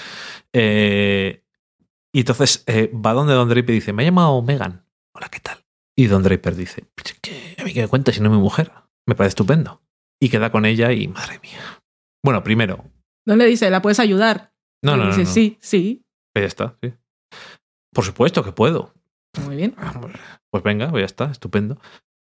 Eh, 0.53 1.43
y 2.13 2.19
entonces 2.21 2.63
eh, 2.67 2.89
va 2.93 3.13
donde 3.13 3.33
Don 3.33 3.49
Draper 3.49 3.71
y 3.71 3.73
dice, 3.79 3.93
me 3.93 4.03
ha 4.03 4.05
llamado 4.05 4.41
Megan. 4.41 4.85
Hola, 5.13 5.27
¿qué 5.29 5.39
tal? 5.39 5.57
Y 5.95 6.07
Don 6.07 6.23
Draper 6.23 6.55
dice, 6.55 6.85
"Pues 6.95 7.11
es 7.13 7.19
que 7.19 7.55
a 7.61 7.63
mí 7.65 7.73
que 7.73 7.81
me 7.81 7.87
cuenta 7.87 8.11
si 8.11 8.21
no 8.21 8.27
es 8.29 8.31
mi 8.35 8.41
mujer. 8.41 8.71
Me 9.05 9.13
parece 9.13 9.31
estupendo. 9.31 9.81
Y 10.19 10.29
queda 10.29 10.49
con 10.51 10.65
ella 10.65 10.93
y 10.93 11.07
madre 11.09 11.39
mía. 11.43 11.59
Bueno, 12.23 12.43
primero. 12.43 12.85
No 13.25 13.35
le 13.35 13.45
dice, 13.45 13.69
¿la 13.69 13.81
puedes 13.81 13.99
ayudar? 13.99 14.53
No, 14.81 14.95
no, 14.97 15.03
no. 15.03 15.09
dice, 15.09 15.23
no. 15.25 15.29
sí, 15.29 15.57
sí. 15.61 16.05
Pues 16.37 16.43
ya 16.43 16.47
está, 16.49 16.77
sí. 16.83 16.93
Por 17.91 18.05
supuesto 18.05 18.43
que 18.43 18.51
puedo. 18.51 18.93
Muy 19.43 19.55
bien. 19.55 19.75
Pues 20.51 20.63
venga, 20.63 20.91
pues 20.91 21.01
ya 21.01 21.05
está, 21.07 21.31
estupendo. 21.31 21.79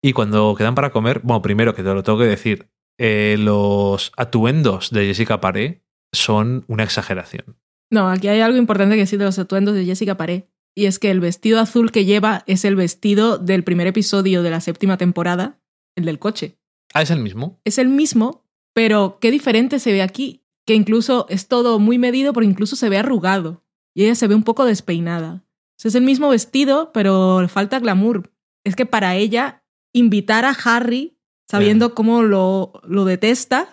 Y 0.02 0.12
cuando 0.12 0.55
quedan 0.55 0.74
para 0.74 0.90
comer, 0.90 1.20
bueno, 1.24 1.40
primero 1.40 1.74
que 1.74 1.82
te 1.82 1.94
lo 1.94 2.02
tengo 2.02 2.18
que 2.18 2.26
decir, 2.26 2.68
eh, 2.98 3.36
los 3.39 4.12
atuendos 4.18 4.90
de 4.90 5.06
Jessica 5.06 5.40
Paré 5.40 5.82
son 6.12 6.66
una 6.68 6.82
exageración. 6.82 7.56
No, 7.90 8.10
aquí 8.10 8.28
hay 8.28 8.43
algo 8.43 8.59
importante 8.59 8.97
que 8.97 9.01
decir 9.01 9.18
de 9.18 9.24
los 9.24 9.39
atuendos 9.39 9.74
de 9.74 9.86
Jessica 9.86 10.18
Paré. 10.18 10.51
Y 10.76 10.85
es 10.85 10.98
que 10.98 11.10
el 11.10 11.20
vestido 11.20 11.59
azul 11.59 11.90
que 11.90 12.05
lleva 12.05 12.44
es 12.47 12.66
el 12.66 12.76
vestido 12.76 13.39
del 13.39 13.64
primer 13.64 13.86
episodio 13.86 14.43
de 14.43 14.51
la 14.51 14.60
séptima 14.60 14.98
temporada, 14.98 15.62
el 15.97 16.05
del 16.05 16.18
coche. 16.18 16.59
Ah, 16.93 17.01
es 17.01 17.10
el 17.10 17.20
mismo. 17.20 17.59
Es 17.64 17.78
el 17.78 17.89
mismo, 17.89 18.44
pero 18.74 19.16
qué 19.18 19.31
diferente 19.31 19.78
se 19.78 19.93
ve 19.93 20.02
aquí. 20.02 20.43
Que 20.66 20.74
incluso 20.74 21.24
es 21.31 21.48
todo 21.48 21.78
muy 21.78 21.97
medido, 21.97 22.35
porque 22.35 22.51
incluso 22.51 22.76
se 22.76 22.90
ve 22.90 22.98
arrugado. 22.98 23.63
Y 23.94 24.04
ella 24.04 24.14
se 24.14 24.26
ve 24.26 24.34
un 24.34 24.42
poco 24.42 24.64
despeinada. 24.64 25.44
Es 25.82 25.94
el 25.94 26.02
mismo 26.02 26.30
vestido, 26.30 26.92
pero 26.92 27.42
le 27.42 27.48
falta 27.48 27.78
glamour. 27.78 28.32
Es 28.64 28.74
que 28.74 28.86
para 28.86 29.16
ella, 29.16 29.64
invitar 29.92 30.46
a 30.46 30.56
Harry, 30.64 31.18
sabiendo 31.48 31.94
cómo 31.94 32.22
lo, 32.22 32.80
lo 32.84 33.04
detesta, 33.04 33.68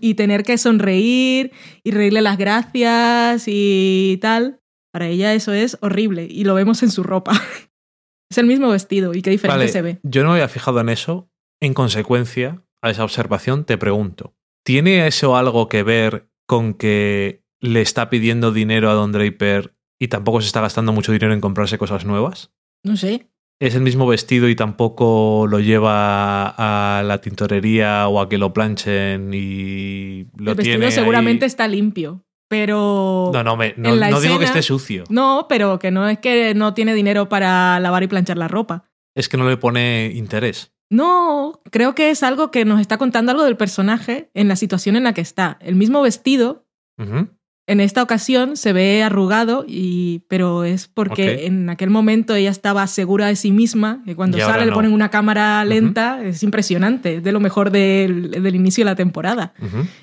y 0.00 0.14
tener 0.14 0.42
que 0.42 0.58
sonreír 0.58 1.52
y 1.82 1.90
reírle 1.90 2.20
las 2.20 2.38
gracias 2.38 3.44
y 3.46 4.18
tal. 4.20 4.60
Para 4.92 5.08
ella 5.08 5.34
eso 5.34 5.52
es 5.52 5.78
horrible 5.80 6.26
y 6.30 6.44
lo 6.44 6.54
vemos 6.54 6.82
en 6.82 6.90
su 6.90 7.02
ropa. 7.02 7.32
es 8.30 8.38
el 8.38 8.46
mismo 8.46 8.68
vestido 8.68 9.14
y 9.14 9.22
qué 9.22 9.30
diferente 9.30 9.58
Vale, 9.58 9.72
se 9.72 9.82
ve. 9.82 10.00
yo 10.02 10.22
no 10.22 10.30
me 10.30 10.34
había 10.36 10.48
fijado 10.48 10.80
en 10.80 10.88
eso. 10.88 11.30
En 11.60 11.72
consecuencia, 11.72 12.62
a 12.82 12.90
esa 12.90 13.04
observación 13.04 13.64
te 13.64 13.78
pregunto, 13.78 14.34
¿tiene 14.64 15.06
eso 15.06 15.36
algo 15.36 15.68
que 15.68 15.82
ver 15.82 16.28
con 16.46 16.74
que 16.74 17.43
le 17.64 17.80
está 17.80 18.10
pidiendo 18.10 18.52
dinero 18.52 18.90
a 18.90 18.94
Don 18.94 19.12
Draper 19.12 19.74
y 19.98 20.08
tampoco 20.08 20.40
se 20.40 20.46
está 20.48 20.60
gastando 20.60 20.92
mucho 20.92 21.12
dinero 21.12 21.32
en 21.32 21.40
comprarse 21.40 21.78
cosas 21.78 22.04
nuevas? 22.04 22.52
No 22.82 22.96
sé. 22.96 23.28
¿Es 23.60 23.74
el 23.74 23.82
mismo 23.82 24.06
vestido 24.06 24.48
y 24.48 24.56
tampoco 24.56 25.46
lo 25.48 25.60
lleva 25.60 26.48
a 26.48 27.02
la 27.04 27.20
tintorería 27.20 28.08
o 28.08 28.20
a 28.20 28.28
que 28.28 28.36
lo 28.36 28.52
planchen 28.52 29.30
y 29.32 30.24
lo 30.36 30.50
el 30.52 30.56
vestido 30.56 30.78
tiene 30.78 30.90
seguramente 30.90 31.44
ahí? 31.44 31.48
está 31.48 31.68
limpio, 31.68 32.24
pero... 32.48 33.30
No, 33.32 33.44
no, 33.44 33.56
me- 33.56 33.74
no, 33.76 34.20
digo 34.20 34.38
que 34.38 34.44
esté 34.44 34.62
sucio. 34.62 35.04
No, 35.08 35.46
pero 35.48 35.78
que 35.78 35.90
no 35.90 36.08
es 36.08 36.18
que 36.18 36.52
no 36.54 36.74
tiene 36.74 36.94
dinero 36.94 37.28
para 37.28 37.78
lavar 37.80 38.02
y 38.02 38.08
planchar 38.08 38.36
la 38.36 38.48
ropa. 38.48 38.90
Es 39.14 39.28
que 39.28 39.36
no 39.36 39.48
le 39.48 39.56
pone 39.56 40.10
interés. 40.14 40.72
No, 40.90 41.62
creo 41.70 41.94
que 41.94 42.10
es 42.10 42.22
algo 42.22 42.50
que 42.50 42.64
nos 42.64 42.80
está 42.80 42.98
contando 42.98 43.30
algo 43.32 43.44
del 43.44 43.56
personaje 43.56 44.30
en 44.34 44.48
la 44.48 44.56
situación 44.56 44.96
en 44.96 45.04
la 45.04 45.14
que 45.14 45.20
está. 45.22 45.56
El 45.60 45.76
mismo 45.76 46.02
vestido 46.02 46.66
Ujú. 46.98 47.28
En 47.66 47.80
esta 47.80 48.02
ocasión 48.02 48.58
se 48.58 48.74
ve 48.74 49.02
arrugado, 49.02 49.64
y, 49.66 50.20
pero 50.28 50.64
es 50.64 50.86
porque 50.86 51.46
en 51.46 51.70
aquel 51.70 51.88
momento 51.88 52.34
ella 52.34 52.50
estaba 52.50 52.86
segura 52.86 53.28
de 53.28 53.36
sí 53.36 53.52
misma, 53.52 54.02
que 54.04 54.14
cuando 54.14 54.36
Y 54.36 54.40
sale 54.42 54.66
le 54.66 54.72
ponen 54.72 54.92
una 54.92 55.08
cámara 55.10 55.64
lenta, 55.64 56.22
es 56.22 56.42
impresionante, 56.42 57.16
es 57.16 57.24
de 57.24 57.32
lo 57.32 57.40
mejor 57.40 57.70
del, 57.70 58.30
del 58.30 58.54
inicio 58.54 58.84
de 58.84 58.90
la 58.90 58.96
temporada. 58.96 59.54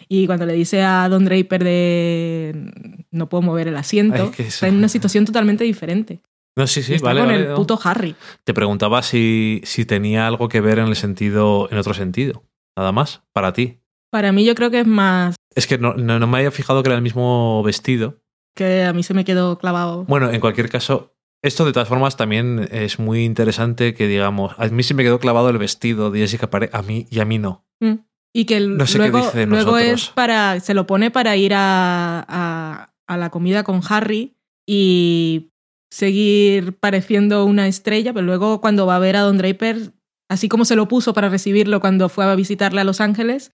Y 0.09 0.25
cuando 0.25 0.47
le 0.47 0.53
dice 0.53 0.81
a 0.81 1.07
Don 1.07 1.23
Draper 1.25 1.63
de 1.63 2.71
no 3.11 3.29
puedo 3.29 3.43
mover 3.43 3.67
el 3.67 3.75
asiento, 3.77 4.23
Ay, 4.23 4.31
que 4.31 4.43
está 4.47 4.67
en 4.67 4.75
una 4.75 4.87
situación 4.87 5.25
totalmente 5.25 5.63
diferente. 5.63 6.21
No, 6.55 6.65
sí, 6.65 6.81
sí, 6.81 6.95
está 6.95 7.09
vale. 7.09 7.19
con 7.21 7.29
vale, 7.29 7.41
el 7.41 7.49
no. 7.49 7.55
puto 7.55 7.79
Harry. 7.83 8.15
Te 8.43 8.53
preguntaba 8.53 9.03
si, 9.03 9.61
si 9.63 9.85
tenía 9.85 10.27
algo 10.27 10.49
que 10.49 10.61
ver 10.61 10.79
en 10.79 10.87
el 10.87 10.95
sentido, 10.95 11.69
en 11.71 11.77
otro 11.77 11.93
sentido. 11.93 12.43
Nada 12.75 12.91
más, 12.91 13.21
para 13.33 13.53
ti. 13.53 13.80
Para 14.11 14.31
mí 14.31 14.45
yo 14.45 14.55
creo 14.55 14.69
que 14.69 14.81
es 14.81 14.87
más 14.87 15.35
Es 15.55 15.67
que 15.67 15.77
no, 15.77 15.93
no, 15.95 16.19
no 16.19 16.27
me 16.27 16.37
había 16.39 16.51
fijado 16.51 16.83
que 16.83 16.89
era 16.89 16.97
el 16.97 17.01
mismo 17.01 17.63
vestido. 17.63 18.21
que 18.55 18.83
a 18.83 18.93
mí 18.93 19.03
se 19.03 19.13
me 19.13 19.25
quedó 19.25 19.57
clavado. 19.57 20.03
Bueno, 20.05 20.29
en 20.29 20.39
cualquier 20.41 20.69
caso, 20.69 21.13
esto 21.41 21.65
de 21.65 21.71
todas 21.71 21.87
formas 21.87 22.17
también 22.17 22.67
es 22.71 22.99
muy 22.99 23.23
interesante 23.23 23.93
que 23.93 24.07
digamos, 24.07 24.53
a 24.57 24.67
mí 24.67 24.83
se 24.83 24.93
me 24.93 25.03
quedó 25.03 25.19
clavado 25.19 25.49
el 25.49 25.57
vestido 25.57 26.11
de 26.11 26.19
Jessica 26.19 26.49
Paré, 26.49 26.69
a 26.73 26.81
mí 26.81 27.07
y 27.09 27.19
a 27.19 27.25
mí 27.25 27.39
no. 27.39 27.65
Mm. 27.79 27.95
Y 28.33 28.45
que 28.45 28.59
No 28.59 28.85
sé 28.85 28.93
qué 28.99 29.09
luego, 29.09 29.25
dice 29.25 29.39
de 29.39 29.45
luego 29.45 29.77
es 29.77 30.07
para. 30.07 30.59
Se 30.59 30.73
lo 30.73 30.85
pone 30.87 31.11
para 31.11 31.35
ir 31.35 31.53
a, 31.53 32.25
a, 32.27 32.93
a 33.07 33.17
la 33.17 33.29
comida 33.29 33.63
con 33.63 33.81
Harry 33.89 34.37
y 34.65 35.51
seguir 35.89 36.77
pareciendo 36.77 37.45
una 37.45 37.67
estrella, 37.67 38.13
pero 38.13 38.25
luego 38.25 38.61
cuando 38.61 38.85
va 38.85 38.95
a 38.95 38.99
ver 38.99 39.17
a 39.17 39.21
Don 39.21 39.37
Draper 39.37 39.91
Así 40.31 40.47
como 40.47 40.63
se 40.63 40.77
lo 40.77 40.87
puso 40.87 41.13
para 41.13 41.27
recibirlo 41.27 41.81
cuando 41.81 42.07
fue 42.07 42.23
a 42.23 42.33
visitarle 42.35 42.79
a 42.79 42.85
Los 42.85 43.01
Ángeles, 43.01 43.51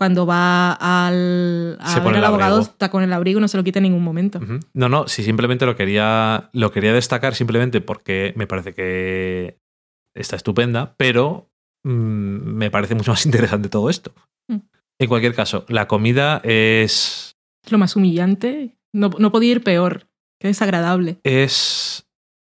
cuando 0.00 0.24
va 0.24 0.72
al, 0.72 1.76
a 1.78 1.88
Se 1.90 1.96
ver 1.96 2.04
pone 2.04 2.16
al 2.16 2.24
abogado 2.24 2.54
abrigo. 2.54 2.70
está 2.70 2.90
con 2.90 3.02
el 3.02 3.12
abrigo 3.12 3.38
y 3.38 3.42
no 3.42 3.48
se 3.48 3.58
lo 3.58 3.64
quita 3.64 3.80
en 3.80 3.82
ningún 3.82 4.02
momento. 4.02 4.40
No, 4.72 4.88
no, 4.88 5.06
sí, 5.06 5.22
simplemente 5.22 5.66
lo 5.66 5.76
quería, 5.76 6.48
lo 6.54 6.72
quería 6.72 6.94
destacar 6.94 7.34
simplemente 7.34 7.82
porque 7.82 8.32
me 8.34 8.46
parece 8.46 8.72
que 8.72 9.58
está 10.16 10.36
estupenda, 10.36 10.94
pero 10.96 11.50
mm, 11.84 11.90
me 11.90 12.70
parece 12.70 12.94
mucho 12.94 13.10
más 13.10 13.26
interesante 13.26 13.68
todo 13.68 13.90
esto. 13.90 14.14
Mm. 14.48 14.60
En 15.00 15.08
cualquier 15.10 15.34
caso, 15.34 15.66
la 15.68 15.86
comida 15.86 16.40
es, 16.44 17.36
Es 17.62 17.70
lo 17.70 17.76
más 17.76 17.94
humillante. 17.94 18.78
No, 18.94 19.10
no 19.18 19.30
podía 19.30 19.52
ir 19.52 19.62
peor. 19.62 20.08
Qué 20.40 20.48
desagradable. 20.48 21.18
es... 21.24 22.06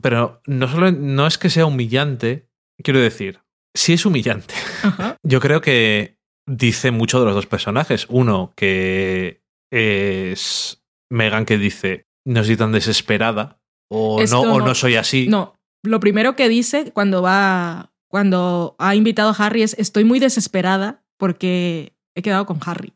Pero 0.02 0.42
no, 0.48 0.66
solo, 0.66 0.90
no 0.90 1.28
es 1.28 1.38
que 1.38 1.48
sea 1.48 1.64
humillante, 1.64 2.48
quiero 2.82 2.98
decir, 2.98 3.38
sí 3.72 3.92
es 3.92 4.04
humillante. 4.04 4.52
Ajá. 4.82 5.16
Yo 5.22 5.38
creo 5.38 5.60
que 5.60 6.15
dice 6.46 6.90
mucho 6.90 7.18
de 7.20 7.26
los 7.26 7.34
dos 7.34 7.46
personajes. 7.46 8.06
Uno 8.08 8.52
que 8.56 9.42
es 9.72 10.82
Megan 11.10 11.44
que 11.44 11.58
dice, 11.58 12.06
no 12.24 12.44
soy 12.44 12.56
tan 12.56 12.72
desesperada 12.72 13.60
o, 13.90 14.20
Esto 14.22 14.44
no, 14.44 14.54
o 14.54 14.58
no- 14.60 14.66
no 14.66 14.74
soy 14.74 14.96
así. 14.96 15.26
No, 15.28 15.54
lo 15.84 16.00
primero 16.00 16.34
que 16.36 16.48
dice 16.48 16.90
cuando 16.92 17.22
va, 17.22 17.92
cuando 18.08 18.74
ha 18.78 18.94
invitado 18.94 19.30
a 19.30 19.44
Harry 19.46 19.62
es 19.62 19.74
estoy 19.78 20.04
muy 20.04 20.18
desesperada 20.18 21.04
porque 21.18 21.94
he 22.14 22.22
quedado 22.22 22.46
con 22.46 22.58
Harry. 22.64 22.92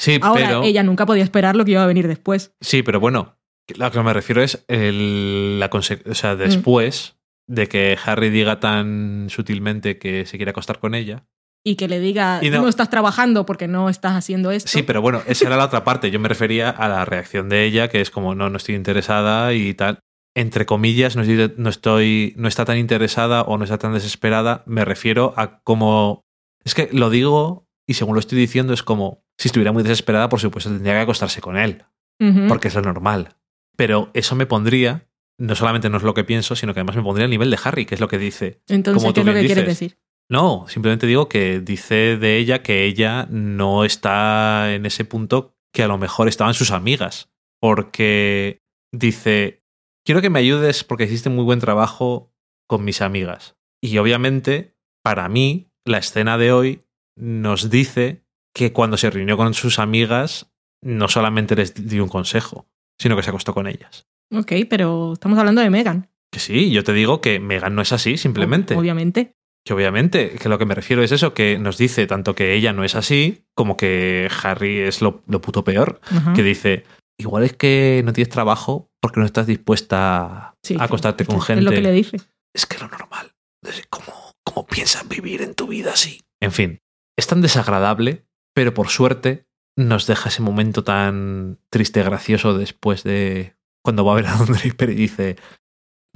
Sí, 0.00 0.18
Ahora 0.22 0.46
pero, 0.46 0.62
ella 0.62 0.82
nunca 0.82 1.06
podía 1.06 1.24
esperar 1.24 1.56
lo 1.56 1.64
que 1.64 1.72
iba 1.72 1.82
a 1.82 1.86
venir 1.86 2.06
después. 2.06 2.52
sí, 2.60 2.82
pero 2.82 3.00
bueno, 3.00 3.36
lo 3.76 3.90
que 3.90 4.00
me 4.02 4.12
refiero 4.12 4.42
es 4.42 4.64
el, 4.68 5.58
la 5.58 5.66
o 5.72 5.78
Mm. 5.78 6.14
sea, 6.14 6.36
después 6.36 7.16
de 7.48 7.66
que 7.66 7.96
Harry 8.04 8.30
diga 8.30 8.60
tan 8.60 9.26
sutilmente 9.30 9.98
que 9.98 10.24
se 10.26 10.36
quiere 10.36 10.50
acostar 10.50 10.78
con 10.78 10.94
ella. 10.94 11.26
Y 11.64 11.76
que 11.76 11.88
le 11.88 12.00
diga, 12.00 12.40
Y 12.42 12.50
no- 12.50 12.62
no, 12.62 12.68
estás 12.68 12.88
trabajando 12.88 13.44
porque 13.44 13.68
no 13.68 13.88
estás 13.88 14.12
haciendo 14.12 14.50
esto. 14.50 14.70
Sí, 14.70 14.82
pero 14.82 15.02
bueno, 15.02 15.22
esa 15.26 15.46
era 15.46 15.56
la 15.56 15.64
otra 15.66 15.84
parte. 15.84 16.10
Yo 16.10 16.18
me 16.20 16.28
refería 16.28 16.70
a 16.70 16.88
la 16.88 17.04
reacción 17.04 17.48
de 17.48 17.64
ella, 17.64 17.88
que 17.88 18.00
es 18.00 18.10
como, 18.10 18.34
no, 18.34 18.48
no 18.48 18.56
estoy 18.56 18.74
interesada 18.74 19.52
y 19.54 19.74
tal. 19.74 19.98
Entre 20.34 20.66
comillas, 20.66 21.16
no 21.16 21.22
estoy, 21.22 21.52
no 21.56 21.68
estoy, 21.68 22.34
no 22.36 22.48
está 22.48 22.64
tan 22.64 22.78
interesada 22.78 23.42
o 23.42 23.58
no 23.58 23.64
está 23.64 23.76
tan 23.78 23.92
desesperada. 23.92 24.62
Me 24.66 24.84
refiero 24.84 25.34
a 25.36 25.60
como. 25.62 26.22
Es 26.64 26.74
que 26.74 26.88
lo 26.92 27.10
digo 27.10 27.66
y 27.86 27.94
según 27.94 28.14
lo 28.14 28.20
estoy 28.20 28.38
diciendo, 28.38 28.72
es 28.72 28.82
como 28.82 29.24
si 29.36 29.48
estuviera 29.48 29.72
muy 29.72 29.82
desesperada, 29.82 30.28
por 30.28 30.40
supuesto, 30.40 30.70
tendría 30.70 30.94
que 30.94 31.00
acostarse 31.00 31.40
con 31.40 31.56
él, 31.56 31.84
Ujú. 32.20 32.46
porque 32.48 32.68
es 32.68 32.74
lo 32.74 32.82
normal. 32.82 33.36
Pero 33.76 34.10
eso 34.14 34.34
me 34.36 34.46
pondría, 34.46 35.06
no 35.38 35.54
solamente 35.54 35.88
no 35.88 35.96
es 35.96 36.02
lo 36.02 36.12
que 36.14 36.24
pienso, 36.24 36.54
sino 36.56 36.74
que 36.74 36.80
además 36.80 36.96
me 36.96 37.02
pondría 37.02 37.24
al 37.24 37.30
nivel 37.30 37.50
de 37.50 37.58
Harry, 37.64 37.86
que 37.86 37.94
es 37.94 38.00
lo 38.00 38.08
que 38.08 38.18
dice. 38.18 38.60
Entonces, 38.68 39.02
como 39.02 39.12
¿qué 39.14 39.20
tú 39.20 39.20
es 39.22 39.26
lo 39.26 39.32
que 39.32 39.40
dices. 39.40 39.64
decir? 39.66 39.98
No, 40.30 40.66
simplemente 40.68 41.06
digo 41.06 41.28
que 41.28 41.60
dice 41.60 42.16
de 42.18 42.36
ella 42.36 42.62
que 42.62 42.84
ella 42.84 43.26
no 43.30 43.84
está 43.84 44.74
en 44.74 44.84
ese 44.84 45.04
punto 45.04 45.54
que 45.72 45.82
a 45.82 45.88
lo 45.88 45.98
mejor 45.98 46.28
estaban 46.28 46.54
sus 46.54 46.70
amigas. 46.70 47.30
Porque 47.60 48.62
dice, 48.92 49.64
quiero 50.04 50.20
que 50.20 50.30
me 50.30 50.38
ayudes 50.38 50.84
porque 50.84 51.04
hiciste 51.04 51.30
muy 51.30 51.44
buen 51.44 51.60
trabajo 51.60 52.32
con 52.68 52.84
mis 52.84 53.00
amigas. 53.00 53.56
Y 53.82 53.96
obviamente, 53.98 54.76
para 55.02 55.28
mí, 55.28 55.70
la 55.86 55.98
escena 55.98 56.36
de 56.36 56.52
hoy 56.52 56.84
nos 57.16 57.70
dice 57.70 58.24
que 58.54 58.72
cuando 58.72 58.96
se 58.96 59.10
reunió 59.10 59.36
con 59.36 59.54
sus 59.54 59.78
amigas, 59.78 60.52
no 60.82 61.08
solamente 61.08 61.56
les 61.56 61.88
dio 61.88 62.02
un 62.02 62.10
consejo, 62.10 62.68
sino 63.00 63.16
que 63.16 63.22
se 63.22 63.30
acostó 63.30 63.54
con 63.54 63.66
ellas. 63.66 64.06
Ok, 64.32 64.52
pero 64.68 65.14
estamos 65.14 65.38
hablando 65.38 65.62
de 65.62 65.70
Megan. 65.70 66.10
Que 66.30 66.40
sí, 66.40 66.70
yo 66.70 66.84
te 66.84 66.92
digo 66.92 67.20
que 67.20 67.40
Megan 67.40 67.74
no 67.74 67.82
es 67.82 67.92
así, 67.92 68.18
simplemente. 68.18 68.76
Obviamente. 68.76 69.37
Que 69.68 69.74
obviamente, 69.74 70.30
que 70.30 70.48
lo 70.48 70.56
que 70.56 70.64
me 70.64 70.74
refiero 70.74 71.02
es 71.02 71.12
eso, 71.12 71.34
que 71.34 71.58
nos 71.58 71.76
dice 71.76 72.06
tanto 72.06 72.34
que 72.34 72.54
ella 72.54 72.72
no 72.72 72.84
es 72.84 72.94
así, 72.94 73.44
como 73.54 73.76
que 73.76 74.30
Harry 74.42 74.78
es 74.78 75.02
lo, 75.02 75.22
lo 75.26 75.42
puto 75.42 75.62
peor. 75.62 76.00
Que 76.34 76.42
dice, 76.42 76.84
igual 77.20 77.44
es 77.44 77.52
que 77.52 78.00
no 78.02 78.14
tienes 78.14 78.30
trabajo 78.32 78.88
porque 79.02 79.20
no 79.20 79.26
estás 79.26 79.46
dispuesta 79.46 80.54
Sí, 80.62 80.74
a 80.80 80.84
acostarte 80.84 81.24
es- 81.24 81.28
con 81.28 81.36
es 81.36 81.44
gente. 81.44 81.62
lo 81.64 81.70
que 81.70 81.82
le 81.82 81.92
dice. 81.92 82.16
Es 82.54 82.64
que 82.64 82.78
lo 82.78 82.88
normal. 82.88 83.32
es 83.62 83.82
¿Cómo, 83.90 84.10
¿Cómo 84.42 84.66
piensas 84.66 85.06
vivir 85.06 85.42
en 85.42 85.54
tu 85.54 85.66
vida 85.66 85.92
así? 85.92 86.22
En 86.40 86.52
fin, 86.52 86.80
es 87.18 87.26
tan 87.26 87.42
desagradable, 87.42 88.24
pero 88.54 88.72
por 88.72 88.88
suerte 88.88 89.44
nos 89.76 90.06
deja 90.06 90.30
ese 90.30 90.40
momento 90.40 90.82
tan 90.82 91.58
triste, 91.70 92.02
gracioso 92.02 92.56
después 92.56 93.02
de 93.04 93.54
cuando 93.84 94.02
va 94.06 94.12
a 94.12 94.16
ver 94.16 94.28
a 94.28 94.34
Don 94.36 94.46
Draper 94.50 94.88
y 94.88 94.94
dice, 94.94 95.36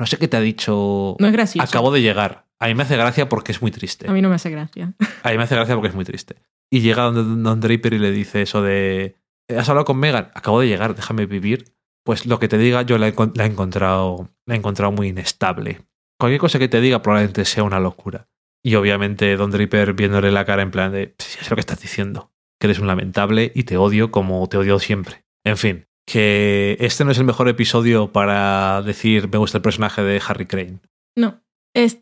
no 0.03 0.07
sé 0.07 0.17
qué 0.19 0.27
te 0.27 0.37
ha 0.37 0.41
dicho, 0.41 1.17
No 1.21 1.27
es 1.29 1.33
gracioso. 1.33 1.67
acabo 1.67 1.93
de 1.93 2.03
llegar. 2.03 2.47
A 2.59 2.67
mí 2.67 2.75
me 2.75 2.83
hace 2.83 2.97
gracia 2.97 3.29
porque 3.29 3.53
es 3.53 3.63
muy 3.63 3.71
triste. 3.71 4.09
A 4.09 4.13
mí 4.13 4.21
no 4.21 4.29
me 4.29 4.35
hace 4.35 4.51
gracia. 4.51 4.93
A 5.23 5.31
mí 5.31 5.37
me 5.37 5.45
hace 5.45 5.55
gracia 5.55 5.75
porque 5.77 5.89
es 5.89 5.95
muy 5.95 6.05
triste. 6.05 6.37
Y 6.71 6.81
llega 6.81 7.05
Don, 7.05 7.43
Don 7.43 7.61
Draper 7.61 7.93
y 7.95 7.99
le 7.99 8.11
dice 8.11 8.43
eso 8.43 8.63
de... 8.63 9.17
¿Has 9.57 9.69
hablado 9.69 9.85
con 9.85 9.99
Megan? 9.99 10.31
Acabo 10.35 10.61
de 10.61 10.69
llegar, 10.69 10.95
déjame 10.95 11.27
vivir. 11.27 11.65
Pues 12.05 12.27
lo 12.27 12.39
que 12.39 12.49
te 12.49 12.59
diga 12.59 12.83
yo 12.83 12.99
la 12.99 13.09
he, 13.09 13.15
encon- 13.15 13.33
la 13.37 13.45
he 13.45 13.49
encontrado, 13.49 14.29
la 14.47 14.55
he 14.55 14.59
encontrado 14.59 14.91
muy 14.93 15.09
inestable. 15.09 15.83
Cualquier 16.19 16.41
cosa 16.41 16.59
que 16.59 16.69
te 16.69 16.81
diga 16.81 17.01
probablemente 17.03 17.45
sea 17.45 17.63
una 17.63 17.79
locura. 17.81 18.29
Y 18.65 18.75
obviamente 18.77 19.37
Don 19.37 19.51
Draper 19.51 19.93
viéndole 19.95 20.31
la 20.33 20.45
cara 20.45 20.63
en 20.63 20.71
plan 20.73 20.91
de... 20.93 21.15
"Sí, 21.19 21.39
sé 21.45 21.51
lo 21.51 21.57
que 21.57 21.61
estás 21.61 21.81
diciendo. 21.81 22.33
Que 22.61 22.67
eres 22.69 22.79
un 22.79 22.87
lamentable 22.87 23.51
y 23.55 23.65
te 23.65 23.77
odio 23.77 24.11
como 24.11 24.49
te 24.49 24.57
odio 24.57 24.79
siempre. 24.79 25.25
En 25.45 25.57
fin, 25.57 25.87
que 26.07 26.77
este 26.81 27.05
no 27.05 27.11
es 27.11 27.19
el 27.19 27.25
mejor 27.25 27.49
episodio 27.49 28.13
para 28.13 28.83
decir 28.83 29.29
me 29.31 29.39
gusta 29.39 29.59
el 29.59 29.63
personaje 29.63 30.03
de 30.03 30.21
Harry 30.27 30.47
Crane. 30.47 30.81
No. 31.17 31.41
Es, 31.75 31.99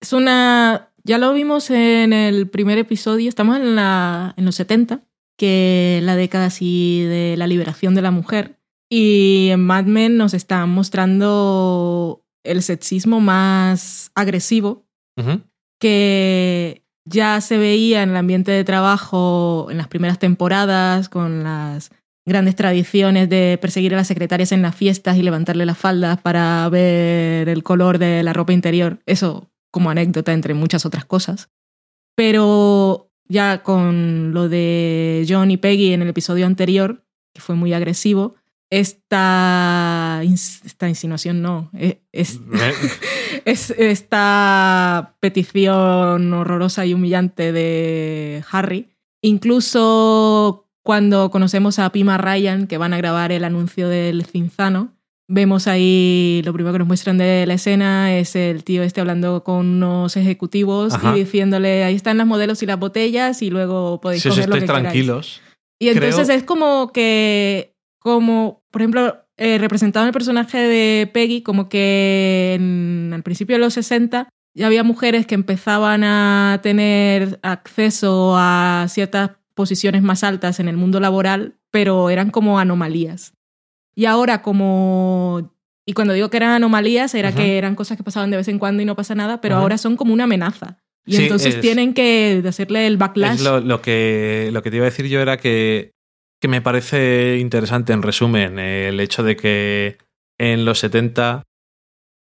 es 0.00 0.12
una. 0.12 0.92
Ya 1.02 1.18
lo 1.18 1.32
vimos 1.32 1.70
en 1.70 2.12
el 2.12 2.48
primer 2.48 2.78
episodio. 2.78 3.28
Estamos 3.28 3.56
en, 3.56 3.74
la, 3.74 4.34
en 4.36 4.44
los 4.44 4.54
70, 4.56 5.02
que 5.38 5.98
es 5.98 6.04
la 6.04 6.14
década 6.14 6.46
así 6.46 7.02
de 7.02 7.36
la 7.36 7.46
liberación 7.46 7.94
de 7.94 8.02
la 8.02 8.10
mujer. 8.10 8.58
Y 8.90 9.48
en 9.50 9.64
Mad 9.64 9.84
Men 9.84 10.16
nos 10.16 10.34
están 10.34 10.68
mostrando 10.70 12.24
el 12.44 12.62
sexismo 12.62 13.20
más 13.20 14.10
agresivo 14.14 14.86
que 15.78 16.82
ya 17.04 17.40
se 17.40 17.58
veía 17.58 18.02
en 18.02 18.10
el 18.10 18.16
ambiente 18.16 18.52
de 18.52 18.64
trabajo 18.64 19.68
en 19.70 19.76
las 19.76 19.88
primeras 19.88 20.18
temporadas, 20.18 21.08
con 21.08 21.42
las 21.42 21.90
grandes 22.26 22.56
tradiciones 22.56 23.28
de 23.28 23.58
perseguir 23.60 23.94
a 23.94 23.96
las 23.96 24.06
secretarias 24.06 24.52
en 24.52 24.62
las 24.62 24.74
fiestas 24.74 25.16
y 25.16 25.22
levantarle 25.22 25.66
las 25.66 25.78
faldas 25.78 26.20
para 26.20 26.68
ver 26.68 27.48
el 27.48 27.62
color 27.62 27.98
de 27.98 28.22
la 28.22 28.32
ropa 28.32 28.52
interior. 28.52 29.00
Eso 29.06 29.50
como 29.70 29.90
anécdota 29.90 30.32
entre 30.32 30.54
muchas 30.54 30.84
otras 30.84 31.04
cosas. 31.04 31.50
Pero 32.16 33.10
ya 33.26 33.62
con 33.62 34.32
lo 34.34 34.48
de 34.48 35.24
John 35.28 35.50
y 35.50 35.56
Peggy 35.56 35.92
en 35.92 36.02
el 36.02 36.08
episodio 36.08 36.46
anterior, 36.46 37.04
que 37.32 37.40
fue 37.40 37.54
muy 37.54 37.72
agresivo, 37.72 38.34
esta, 38.70 40.22
esta 40.22 40.88
insinuación 40.88 41.42
no, 41.42 41.70
e- 41.74 42.02
es, 42.12 42.40
es 43.44 43.70
esta 43.70 45.16
petición 45.20 46.32
horrorosa 46.32 46.86
y 46.86 46.94
humillante 46.94 47.52
de 47.52 48.44
Harry. 48.50 48.88
Incluso 49.22 50.69
cuando 50.82 51.30
conocemos 51.30 51.78
a 51.78 51.90
Pima 51.90 52.18
Ryan, 52.18 52.66
que 52.66 52.78
van 52.78 52.92
a 52.94 52.96
grabar 52.98 53.32
el 53.32 53.44
anuncio 53.44 53.88
del 53.88 54.24
Cinzano, 54.24 54.94
vemos 55.28 55.66
ahí, 55.68 56.42
lo 56.44 56.52
primero 56.52 56.72
que 56.72 56.78
nos 56.80 56.88
muestran 56.88 57.16
de 57.18 57.44
la 57.46 57.54
escena 57.54 58.16
es 58.16 58.34
el 58.34 58.64
tío 58.64 58.82
este 58.82 59.00
hablando 59.00 59.44
con 59.44 59.66
unos 59.66 60.16
ejecutivos 60.16 60.94
Ajá. 60.94 61.14
y 61.16 61.20
diciéndole, 61.20 61.84
ahí 61.84 61.94
están 61.94 62.18
las 62.18 62.26
modelos 62.26 62.62
y 62.62 62.66
las 62.66 62.78
botellas 62.78 63.40
y 63.42 63.50
luego 63.50 64.00
podéis 64.00 64.22
Si 64.22 64.28
os 64.28 64.34
coger 64.34 64.48
lo 64.48 64.54
estáis 64.56 64.62
que 64.62 64.66
queráis". 64.66 64.82
tranquilos. 64.92 65.40
Y 65.78 65.88
entonces 65.88 66.28
es 66.28 66.42
como 66.42 66.92
que, 66.92 67.74
como, 68.00 68.62
por 68.70 68.82
ejemplo, 68.82 69.16
eh, 69.36 69.56
representado 69.58 70.04
en 70.04 70.08
el 70.08 70.12
personaje 70.12 70.58
de 70.58 71.06
Peggy, 71.06 71.42
como 71.42 71.68
que 71.68 72.54
en- 72.58 73.12
al 73.14 73.22
principio 73.22 73.54
de 73.56 73.60
los 73.60 73.74
60 73.74 74.28
ya 74.54 74.66
había 74.66 74.82
mujeres 74.82 75.26
que 75.26 75.34
empezaban 75.36 76.02
a 76.04 76.58
tener 76.62 77.38
acceso 77.42 78.34
a 78.36 78.86
ciertas 78.88 79.30
posiciones 79.60 80.02
más 80.02 80.24
altas 80.24 80.58
en 80.58 80.68
el 80.68 80.76
mundo 80.78 80.98
laboral, 81.00 81.56
pero 81.70 82.08
eran 82.08 82.30
como 82.30 82.58
anomalías. 82.58 83.34
Y 83.94 84.06
ahora 84.06 84.40
como... 84.40 85.52
Y 85.86 85.92
cuando 85.92 86.14
digo 86.14 86.30
que 86.30 86.38
eran 86.38 86.50
anomalías, 86.52 87.14
era 87.14 87.34
que 87.34 87.58
eran 87.58 87.74
cosas 87.74 87.96
que 87.98 88.02
pasaban 88.04 88.30
de 88.30 88.36
vez 88.38 88.48
en 88.48 88.58
cuando 88.58 88.82
y 88.82 88.86
no 88.86 88.96
pasa 88.96 89.14
nada, 89.14 89.40
pero 89.42 89.56
ahora 89.56 89.76
son 89.76 89.96
como 89.96 90.12
una 90.14 90.24
amenaza. 90.24 90.78
Y 91.04 91.16
Sí, 91.16 91.22
entonces 91.24 91.56
es- 91.56 91.60
tienen 91.60 91.92
que 91.94 92.42
hacerle 92.48 92.86
el 92.86 92.96
backlash. 92.96 93.36
Es 93.36 93.42
lo, 93.44 93.60
lo 93.60 93.82
que, 93.82 94.48
lo 94.52 94.62
que 94.62 94.70
te 94.70 94.76
iba 94.76 94.86
a 94.86 94.90
decir 94.90 95.06
yo 95.08 95.20
era 95.20 95.36
que, 95.38 95.90
que 96.40 96.48
me 96.48 96.62
parece 96.62 97.38
interesante, 97.38 97.92
en 97.92 98.02
resumen, 98.02 98.58
el 98.58 98.98
hecho 99.00 99.22
de 99.22 99.36
que 99.36 99.98
en 100.38 100.64
los 100.64 100.78
70 100.78 101.42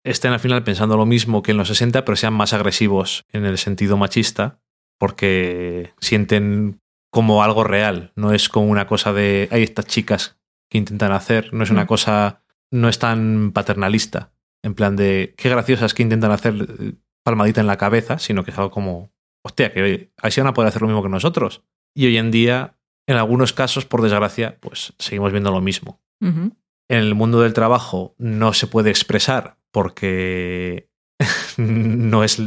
estén 0.05 0.33
al 0.33 0.41
final 0.41 0.63
pensando 0.63 0.97
lo 0.97 1.07
mismo 1.07 1.43
que 1.43 1.51
en 1.53 1.57
los 1.57 1.69
60, 1.69 2.05
pero 2.05 2.15
sean 2.17 2.35
más 2.35 2.53
agresivos 2.53 3.25
en 3.33 3.47
el 3.47 3.57
sentido 3.59 3.97
machista, 3.97 4.59
porque 4.99 5.93
sienten 6.01 6.79
como 7.17 7.43
algo 7.43 7.65
real, 7.65 8.13
no 8.15 8.35
es 8.35 8.51
como 8.51 8.67
una 8.67 8.87
cosa 8.87 9.15
de, 9.15 9.49
hay 9.51 9.63
estas 9.63 9.87
chicas 9.87 10.39
que 10.71 10.77
intentan 10.77 11.13
hacer, 11.13 11.55
no 11.55 11.65
es 11.65 11.71
una 11.71 11.85
Mm. 11.85 11.87
cosa, 11.87 12.43
no 12.71 12.91
es 12.91 12.99
tan 12.99 13.53
paternalista, 13.53 14.33
en 14.63 14.75
plan 14.75 14.97
de, 14.97 15.33
qué 15.39 15.49
graciosas 15.49 15.95
que 15.95 16.03
intentan 16.03 16.31
hacer 16.31 16.53
palmadita 17.25 17.63
en 17.63 17.69
la 17.69 17.79
cabeza, 17.79 18.19
sino 18.19 18.45
que 18.45 18.51
es 18.51 18.59
algo 18.59 18.71
como, 18.71 19.15
hostia, 19.43 19.73
que 19.73 20.13
así 20.21 20.43
van 20.43 20.49
a 20.49 20.53
poder 20.53 20.69
hacer 20.69 20.83
lo 20.83 20.89
mismo 20.89 21.03
que 21.03 21.09
nosotros. 21.09 21.63
Y 21.95 22.05
hoy 22.05 22.19
en 22.19 22.31
día, 22.31 22.77
en 23.09 23.17
algunos 23.17 23.55
casos, 23.55 23.87
por 23.87 24.03
desgracia, 24.03 24.59
pues 24.61 24.93
seguimos 24.99 25.33
viendo 25.33 25.51
lo 25.51 25.63
mismo. 25.63 26.03
En 26.21 26.53
el 26.89 27.15
mundo 27.15 27.41
del 27.41 27.55
trabajo 27.55 28.15
no 28.19 28.53
se 28.53 28.67
puede 28.67 28.91
expresar 28.91 29.57
porque 29.73 30.91
no 31.57 32.25
es 32.25 32.39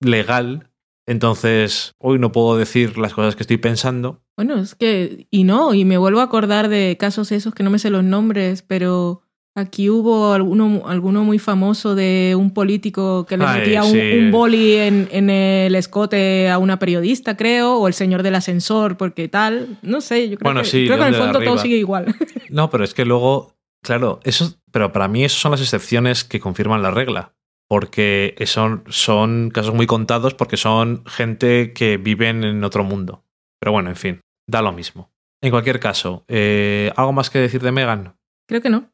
legal. 0.00 0.71
Entonces, 1.06 1.92
hoy 1.98 2.18
no 2.18 2.32
puedo 2.32 2.56
decir 2.56 2.96
las 2.98 3.14
cosas 3.14 3.36
que 3.36 3.42
estoy 3.42 3.56
pensando. 3.56 4.22
Bueno, 4.36 4.58
es 4.58 4.74
que, 4.74 5.26
y 5.30 5.44
no, 5.44 5.74
y 5.74 5.84
me 5.84 5.98
vuelvo 5.98 6.20
a 6.20 6.24
acordar 6.24 6.68
de 6.68 6.96
casos 6.98 7.32
esos 7.32 7.54
que 7.54 7.62
no 7.62 7.70
me 7.70 7.78
sé 7.78 7.90
los 7.90 8.04
nombres, 8.04 8.62
pero 8.62 9.22
aquí 9.54 9.90
hubo 9.90 10.32
alguno, 10.32 10.84
alguno 10.86 11.24
muy 11.24 11.38
famoso 11.38 11.94
de 11.94 12.34
un 12.38 12.54
político 12.54 13.26
que 13.26 13.36
le 13.36 13.44
Ay, 13.44 13.60
metía 13.60 13.84
un, 13.84 13.92
sí. 13.92 14.18
un 14.18 14.30
boli 14.30 14.76
en, 14.76 15.08
en 15.12 15.28
el 15.28 15.74
escote 15.74 16.48
a 16.48 16.58
una 16.58 16.78
periodista, 16.78 17.36
creo, 17.36 17.76
o 17.76 17.88
el 17.88 17.94
señor 17.94 18.22
del 18.22 18.36
ascensor, 18.36 18.96
porque 18.96 19.28
tal, 19.28 19.78
no 19.82 20.00
sé, 20.00 20.28
yo 20.30 20.38
creo 20.38 20.48
Bueno, 20.48 20.62
que, 20.62 20.68
sí, 20.68 20.86
creo 20.86 20.96
que 20.98 21.02
en 21.02 21.14
el 21.14 21.20
fondo 21.20 21.40
todo 21.40 21.58
sigue 21.58 21.76
igual. 21.76 22.14
No, 22.48 22.70
pero 22.70 22.84
es 22.84 22.94
que 22.94 23.04
luego, 23.04 23.54
claro, 23.82 24.20
eso, 24.24 24.54
pero 24.70 24.92
para 24.92 25.08
mí 25.08 25.24
esas 25.24 25.40
son 25.40 25.50
las 25.50 25.60
excepciones 25.60 26.22
que 26.24 26.38
confirman 26.40 26.80
la 26.82 26.90
regla. 26.90 27.34
Porque 27.72 28.34
son, 28.44 28.84
son 28.88 29.48
casos 29.48 29.72
muy 29.72 29.86
contados 29.86 30.34
porque 30.34 30.58
son 30.58 31.06
gente 31.06 31.72
que 31.72 31.96
viven 31.96 32.44
en 32.44 32.64
otro 32.64 32.84
mundo. 32.84 33.24
Pero 33.58 33.72
bueno, 33.72 33.88
en 33.88 33.96
fin, 33.96 34.20
da 34.46 34.60
lo 34.60 34.72
mismo. 34.72 35.10
En 35.42 35.50
cualquier 35.50 35.80
caso, 35.80 36.26
eh, 36.28 36.92
¿algo 36.96 37.14
más 37.14 37.30
que 37.30 37.38
decir 37.38 37.62
de 37.62 37.72
Megan? 37.72 38.18
creo 38.46 38.60
que 38.60 38.68
no. 38.68 38.92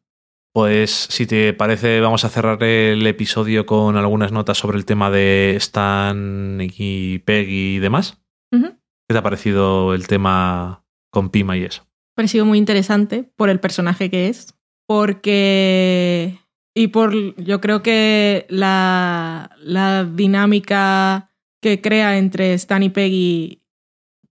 Pues 0.54 0.92
si 0.92 1.26
te 1.26 1.54
parece, 1.54 2.00
vamos 2.00 2.24
a 2.24 2.28
cerrar 2.28 2.62
el 2.62 3.04
episodio 3.04 3.66
con 3.66 3.96
algunas 3.96 4.30
notas 4.30 4.58
sobre 4.58 4.78
el 4.78 4.84
tema 4.84 5.10
de 5.10 5.56
Stan 5.56 6.60
y 6.60 7.18
Peggy 7.18 7.74
y 7.74 7.78
demás. 7.80 8.22
¿Qué 8.52 8.68
te 9.08 9.18
ha 9.18 9.24
parecido 9.24 9.92
el 9.92 10.06
tema 10.06 10.84
con 11.10 11.30
Pima 11.30 11.56
y 11.56 11.64
eso? 11.64 11.84
parecido 12.14 12.44
muy 12.44 12.58
interesante 12.58 13.24
por 13.34 13.50
el 13.50 13.58
personaje 13.58 14.08
que 14.08 14.28
es, 14.28 14.54
porque... 14.86 16.38
Y 16.78 16.86
por, 16.86 17.12
yo 17.42 17.60
creo 17.60 17.82
que 17.82 18.46
la, 18.48 19.50
la 19.60 20.04
dinámica 20.04 21.32
que 21.60 21.80
crea 21.80 22.18
entre 22.18 22.54
Stan 22.54 22.80
y 22.84 22.88
Peggy 22.88 23.64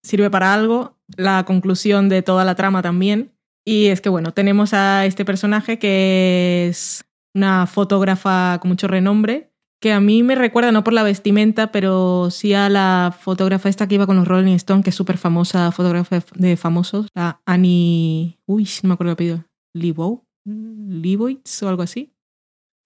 sirve 0.02 0.30
para 0.30 0.54
algo, 0.54 0.98
la 1.18 1.44
conclusión 1.44 2.08
de 2.08 2.22
toda 2.22 2.46
la 2.46 2.56
trama 2.56 2.82
también. 2.82 3.34
Y 3.66 3.88
es 3.88 4.00
que, 4.00 4.08
bueno, 4.08 4.34
tenemos 4.34 4.74
a 4.74 5.06
este 5.06 5.26
personaje 5.26 5.78
que 5.78 6.68
es 6.70 7.04
una 7.36 7.68
fotógrafa 7.68 8.60
con 8.62 8.70
mucho 8.70 8.88
renombre, 8.88 9.52
que 9.82 9.92
a 9.92 10.00
mí 10.00 10.24
me 10.24 10.36
recuerda, 10.36 10.72
no 10.72 10.86
por 10.86 10.94
la 10.94 11.04
vestimenta, 11.04 11.74
pero 11.74 12.30
sí 12.32 12.54
a 12.54 12.70
la 12.70 13.14
fotógrafa 13.20 13.68
esta 13.68 13.90
que 13.90 13.96
iba 13.96 14.08
con 14.08 14.16
los 14.16 14.26
Rolling 14.26 14.56
Stone, 14.56 14.84
que 14.84 14.92
es 14.92 14.96
súper 14.96 15.18
famosa, 15.18 15.74
fotógrafa 15.74 16.24
de 16.36 16.56
famosos, 16.56 17.08
la 17.14 17.42
Annie... 17.46 18.40
Uy, 18.46 18.70
no 18.84 18.88
me 18.88 18.94
acuerdo 18.94 19.12
el 19.12 19.16
apellido. 19.16 19.46
Leibov, 19.74 20.24
Leibovitz 20.46 21.62
o 21.64 21.68
algo 21.68 21.84
así. 21.84 22.14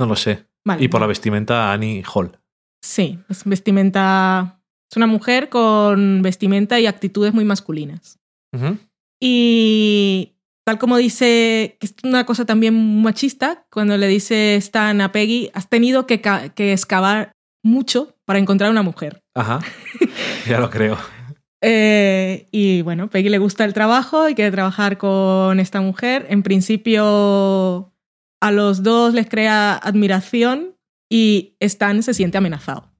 No 0.02 0.08
lo 0.08 0.16
sé. 0.16 0.48
Vale. 0.66 0.84
Y 0.84 0.88
por 0.88 1.00
la 1.00 1.06
vestimenta, 1.06 1.72
Annie 1.72 2.04
Hall. 2.12 2.40
Sí, 2.84 3.20
es 3.30 3.44
vestimenta... 3.46 4.60
Es 4.92 4.98
una 4.98 5.06
mujer 5.06 5.50
con 5.50 6.24
vestimenta 6.24 6.80
y 6.80 6.88
actitudes 6.88 7.36
muy 7.36 7.46
masculinas. 7.46 8.20
Y 9.22 10.34
tal 10.66 10.80
como 10.80 10.98
dice, 10.98 11.78
que 11.80 11.86
es 11.86 11.96
una 12.04 12.26
cosa 12.26 12.46
también 12.46 13.02
machista, 13.02 13.68
cuando 13.72 13.96
le 13.96 14.08
dice 14.08 14.56
Stan 14.56 15.00
a 15.00 15.12
Peggy, 15.12 15.52
has 15.54 15.70
tenido 15.70 16.08
que, 16.08 16.20
que 16.20 16.74
excavar 16.74 17.32
mucho 17.64 18.18
para 18.26 18.40
encontrar 18.40 18.72
una 18.72 18.82
mujer. 18.82 19.22
Ajá. 19.36 19.60
ya 20.50 20.60
lo 20.60 20.72
creo. 20.72 20.98
Eh, 21.62 22.48
y 22.52 22.82
bueno, 22.82 23.10
Peggy 23.10 23.30
le 23.30 23.38
gusta 23.38 23.66
el 23.66 23.74
trabajo 23.74 24.28
y 24.28 24.36
quiere 24.36 24.52
trabajar 24.52 24.98
con 24.98 25.60
esta 25.60 25.80
mujer. 25.80 26.26
En 26.30 26.42
principio, 26.42 27.91
a 28.42 28.52
los 28.52 28.84
dos 28.84 29.14
les 29.14 29.30
crea 29.30 29.76
admiración 29.76 30.76
y 31.10 31.56
Stan 31.60 32.02
se 32.04 32.14
siente 32.14 32.38
amenazado. 32.38 32.92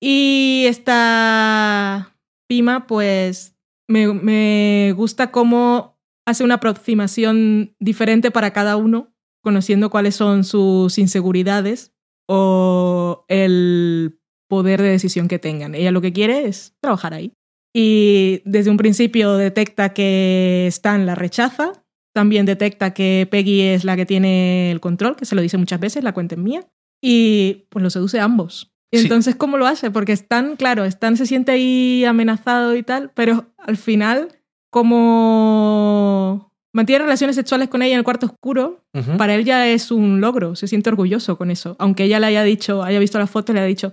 Y 0.00 0.64
esta 0.66 2.16
Pima, 2.48 2.86
pues 2.86 3.56
me, 3.88 4.12
me 4.12 4.92
gusta 4.96 5.30
cómo 5.30 5.98
hace 6.26 6.44
una 6.44 6.54
aproximación 6.54 7.74
diferente 7.80 8.30
para 8.30 8.52
cada 8.52 8.76
uno, 8.76 9.14
conociendo 9.42 9.88
cuáles 9.88 10.14
son 10.14 10.44
sus 10.44 10.98
inseguridades 10.98 11.94
o 12.28 13.24
el 13.28 14.20
poder 14.48 14.82
de 14.82 14.90
decisión 14.90 15.28
que 15.28 15.38
tengan. 15.38 15.74
Ella 15.74 15.92
lo 15.92 16.00
que 16.00 16.12
quiere 16.12 16.46
es 16.46 16.76
trabajar 16.80 17.14
ahí. 17.14 17.32
Y 17.74 18.42
desde 18.44 18.70
un 18.70 18.76
principio 18.76 19.36
detecta 19.36 19.94
que 19.94 20.66
Stan 20.68 21.06
la 21.06 21.14
rechaza, 21.14 21.84
también 22.18 22.46
detecta 22.46 22.92
que 22.94 23.28
Peggy 23.30 23.60
es 23.62 23.84
la 23.84 23.94
que 23.94 24.04
tiene 24.04 24.72
el 24.72 24.80
control, 24.80 25.14
que 25.14 25.24
se 25.24 25.36
lo 25.36 25.40
dice 25.40 25.56
muchas 25.56 25.78
veces, 25.78 26.02
la 26.02 26.12
cuenta 26.12 26.34
es 26.34 26.40
mía, 26.40 26.66
y 27.00 27.66
pues 27.70 27.80
lo 27.84 27.90
seduce 27.90 28.18
a 28.18 28.24
ambos. 28.24 28.72
Y 28.92 28.96
Sí. 28.98 29.04
entonces, 29.04 29.36
¿cómo 29.36 29.56
lo 29.56 29.66
hace? 29.68 29.92
Porque 29.92 30.10
Stan, 30.12 30.56
claro, 30.56 30.84
Stan 30.84 31.16
se 31.16 31.26
siente 31.26 31.52
ahí 31.52 32.04
amenazado 32.04 32.74
y 32.74 32.82
tal, 32.82 33.12
pero 33.14 33.46
al 33.58 33.76
final, 33.76 34.28
como 34.70 36.50
mantiene 36.74 37.04
relaciones 37.04 37.36
sexuales 37.36 37.68
con 37.68 37.82
ella 37.82 37.92
en 37.94 37.98
el 37.98 38.04
cuarto 38.04 38.26
oscuro, 38.26 38.80
para 39.16 39.34
él 39.36 39.44
ya 39.44 39.68
es 39.68 39.90
un 39.92 40.20
logro, 40.20 40.56
se 40.56 40.66
siente 40.68 40.90
orgulloso 40.90 41.38
con 41.38 41.50
eso. 41.52 41.76
Aunque 41.78 42.04
ella 42.04 42.18
le 42.18 42.26
haya 42.26 42.42
dicho, 42.42 42.82
haya 42.82 42.98
visto 42.98 43.18
la 43.18 43.26
foto 43.28 43.52
le 43.52 43.60
haya 43.60 43.68
dicho, 43.68 43.92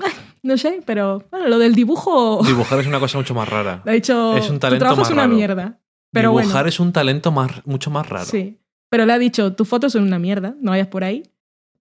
"Ah, 0.00 0.12
no 0.44 0.56
sé, 0.56 0.80
pero 0.86 1.24
bueno, 1.30 1.48
lo 1.48 1.58
del 1.58 1.74
dibujo, 1.74 2.40
Dibujar 2.46 2.78
es 2.80 2.86
una 2.86 3.00
cosa 3.00 3.18
mucho 3.18 3.34
más 3.34 3.48
rara. 3.48 3.82
le 3.84 3.90
ha 3.90 3.94
dicho, 3.94 4.36
Es 4.36 4.48
un 4.48 4.56
tu 4.56 4.60
talento 4.60 4.84
trabajo 4.84 5.00
más 5.00 5.08
es 5.08 5.12
una 5.12 5.22
raro. 5.22 5.34
mierda. 5.34 5.80
Pero 6.12 6.30
Dibujar 6.30 6.52
bueno, 6.52 6.68
es 6.68 6.80
un 6.80 6.92
talento 6.92 7.30
más, 7.30 7.66
mucho 7.66 7.90
más 7.90 8.08
raro. 8.08 8.24
sí. 8.24 8.58
Pero 8.90 9.04
le 9.04 9.12
ha 9.12 9.18
dicho, 9.18 9.52
tus 9.54 9.68
fotos 9.68 9.92
son 9.92 10.04
una 10.04 10.18
mierda, 10.18 10.56
no 10.60 10.70
vayas 10.70 10.86
por 10.86 11.04
ahí. 11.04 11.22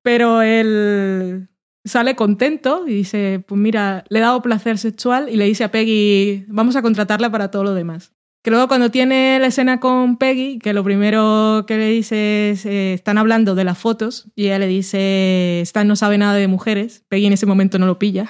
Pero 0.02 0.42
él 0.42 1.48
sale 1.86 2.16
contento 2.16 2.86
y 2.86 2.94
dice, 2.94 3.44
pues 3.48 3.60
mira, 3.60 4.04
le 4.10 4.20
he 4.20 4.22
dado 4.22 4.42
placer 4.42 4.78
sexual 4.78 5.30
y 5.30 5.38
le 5.38 5.46
dice 5.46 5.64
a 5.64 5.72
Peggy, 5.72 6.46
vamos 6.48 6.76
a 6.76 6.82
contratarla 6.82 7.32
para 7.32 7.50
todo 7.50 7.64
lo 7.64 7.74
demás. 7.74 8.14
Que 8.44 8.52
luego 8.52 8.68
cuando 8.68 8.92
tiene 8.92 9.40
la 9.40 9.48
escena 9.48 9.80
con 9.80 10.18
Peggy, 10.18 10.60
que 10.60 10.74
lo 10.74 10.84
primero 10.84 11.66
que 11.68 11.78
le 11.78 11.90
dice 11.90 12.52
es, 12.52 12.66
eh, 12.66 12.94
están 12.94 13.18
hablando 13.18 13.56
de 13.56 13.64
las 13.64 13.78
fotos 13.78 14.30
y 14.36 14.46
ella 14.46 14.60
le 14.60 14.68
dice, 14.68 15.62
Stan 15.62 15.88
no 15.88 15.96
sabe 15.96 16.18
nada 16.18 16.34
de 16.34 16.48
mujeres, 16.48 17.04
Peggy 17.10 17.26
en 17.26 17.34
ese 17.34 17.46
momento 17.46 17.80
no 17.80 17.86
lo 17.86 18.00
pilla, 18.00 18.28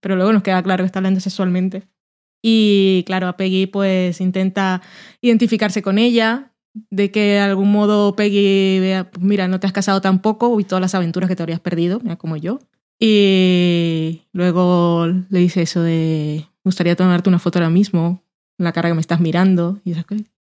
pero 0.00 0.16
luego 0.16 0.32
nos 0.32 0.42
queda 0.42 0.62
claro 0.62 0.82
que 0.82 0.86
está 0.86 0.98
hablando 0.98 1.20
sexualmente. 1.20 1.84
Y 2.42 3.04
claro, 3.06 3.28
a 3.28 3.36
Peggy 3.36 3.66
pues 3.66 4.20
intenta 4.20 4.82
identificarse 5.20 5.80
con 5.80 5.98
ella, 5.98 6.52
de 6.90 7.10
que 7.10 7.20
de 7.20 7.38
algún 7.38 7.70
modo 7.70 8.16
Peggy 8.16 8.80
vea, 8.80 9.10
pues 9.10 9.24
mira, 9.24 9.46
no 9.48 9.60
te 9.60 9.66
has 9.66 9.72
casado 9.72 10.00
tampoco 10.00 10.58
y 10.58 10.64
todas 10.64 10.80
las 10.80 10.94
aventuras 10.94 11.28
que 11.28 11.36
te 11.36 11.42
habrías 11.42 11.60
perdido, 11.60 12.00
como 12.18 12.36
yo. 12.36 12.58
Y 12.98 14.22
luego 14.32 15.06
le 15.06 15.38
dice 15.38 15.62
eso 15.62 15.82
de, 15.82 16.46
gustaría 16.64 16.96
tomarte 16.96 17.28
una 17.28 17.38
foto 17.38 17.58
ahora 17.58 17.70
mismo, 17.70 18.22
la 18.58 18.72
cara 18.72 18.88
que 18.88 18.94
me 18.94 19.00
estás 19.00 19.20
mirando. 19.20 19.80
Y. 19.84 19.94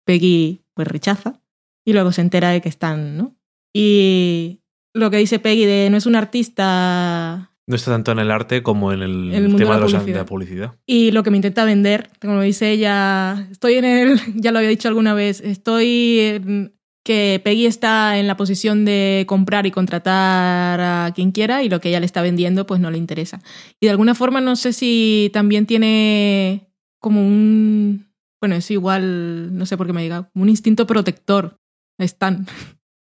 Peggy 0.04 0.62
pues 0.74 0.88
rechaza 0.88 1.40
y 1.84 1.92
luego 1.92 2.12
se 2.12 2.22
entera 2.22 2.50
de 2.50 2.60
que 2.60 2.68
están, 2.68 3.16
¿no? 3.16 3.36
Y 3.72 4.60
lo 4.94 5.10
que 5.10 5.18
dice 5.18 5.38
Peggy 5.38 5.64
de 5.64 5.90
no 5.90 5.96
es 5.96 6.06
un 6.06 6.16
artista 6.16 7.51
No 7.72 7.76
está 7.76 7.90
tanto 7.90 8.12
en 8.12 8.18
el 8.18 8.30
arte 8.30 8.62
como 8.62 8.92
en 8.92 9.00
el, 9.00 9.30
tema 9.56 9.56
de 9.56 9.64
la 9.64 9.74
de, 9.76 9.80
publicidad. 9.80 10.04
de 10.04 10.12
la 10.12 10.26
publicidad. 10.26 10.74
Y 10.86 11.10
lo 11.10 11.22
que 11.22 11.30
me 11.30 11.38
intenta 11.38 11.64
vender, 11.64 12.10
como 12.20 12.38
dice 12.42 12.70
ella, 12.70 13.48
estoy 13.50 13.74
en 13.76 13.86
el, 13.86 14.20
ya 14.36 14.52
lo 14.52 14.58
había 14.58 14.68
dicho 14.68 14.88
alguna 14.88 15.14
vez, 15.14 15.40
estoy 15.40 16.70
que 17.02 17.40
Peggy 17.42 17.64
está 17.64 18.18
en 18.18 18.26
la 18.26 18.36
posición 18.36 18.84
de 18.84 19.24
comprar 19.26 19.64
y 19.64 19.70
contratar 19.70 20.80
a 20.80 21.12
quien 21.14 21.32
quiera 21.32 21.62
y 21.62 21.70
lo 21.70 21.80
que 21.80 21.88
ella 21.88 21.98
le 22.00 22.04
está 22.06 22.20
vendiendo 22.20 22.66
pues 22.66 22.78
no 22.78 22.90
le 22.90 22.98
interesa. 22.98 23.40
Y 23.80 23.86
de 23.86 23.90
alguna 23.90 24.14
forma 24.14 24.42
no 24.42 24.54
sé 24.54 24.74
si 24.74 25.30
también 25.32 25.64
tiene 25.64 26.68
como 27.00 27.26
un, 27.26 28.12
bueno, 28.40 28.54
es 28.54 28.70
igual, 28.70 29.56
no 29.56 29.64
sé 29.64 29.78
por 29.78 29.86
qué 29.86 29.94
me 29.94 30.02
diga, 30.02 30.30
un 30.34 30.48
instinto 30.50 30.86
protector. 30.86 31.56
Stan. 31.98 32.46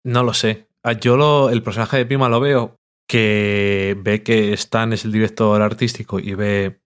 No 0.04 0.22
lo 0.24 0.34
sé. 0.34 0.66
Ah, 0.82 0.92
Yo 0.92 1.16
lo- 1.16 1.50
el 1.50 1.62
personaje 1.62 1.96
de 1.98 2.06
Pima 2.06 2.28
lo 2.28 2.40
veo 2.40 2.76
que 3.06 3.96
ve 3.98 4.22
que 4.22 4.52
Stan 4.54 4.92
es 4.92 5.04
el 5.04 5.12
director 5.12 5.62
artístico 5.62 6.18
y 6.18 6.34
ve 6.34 6.80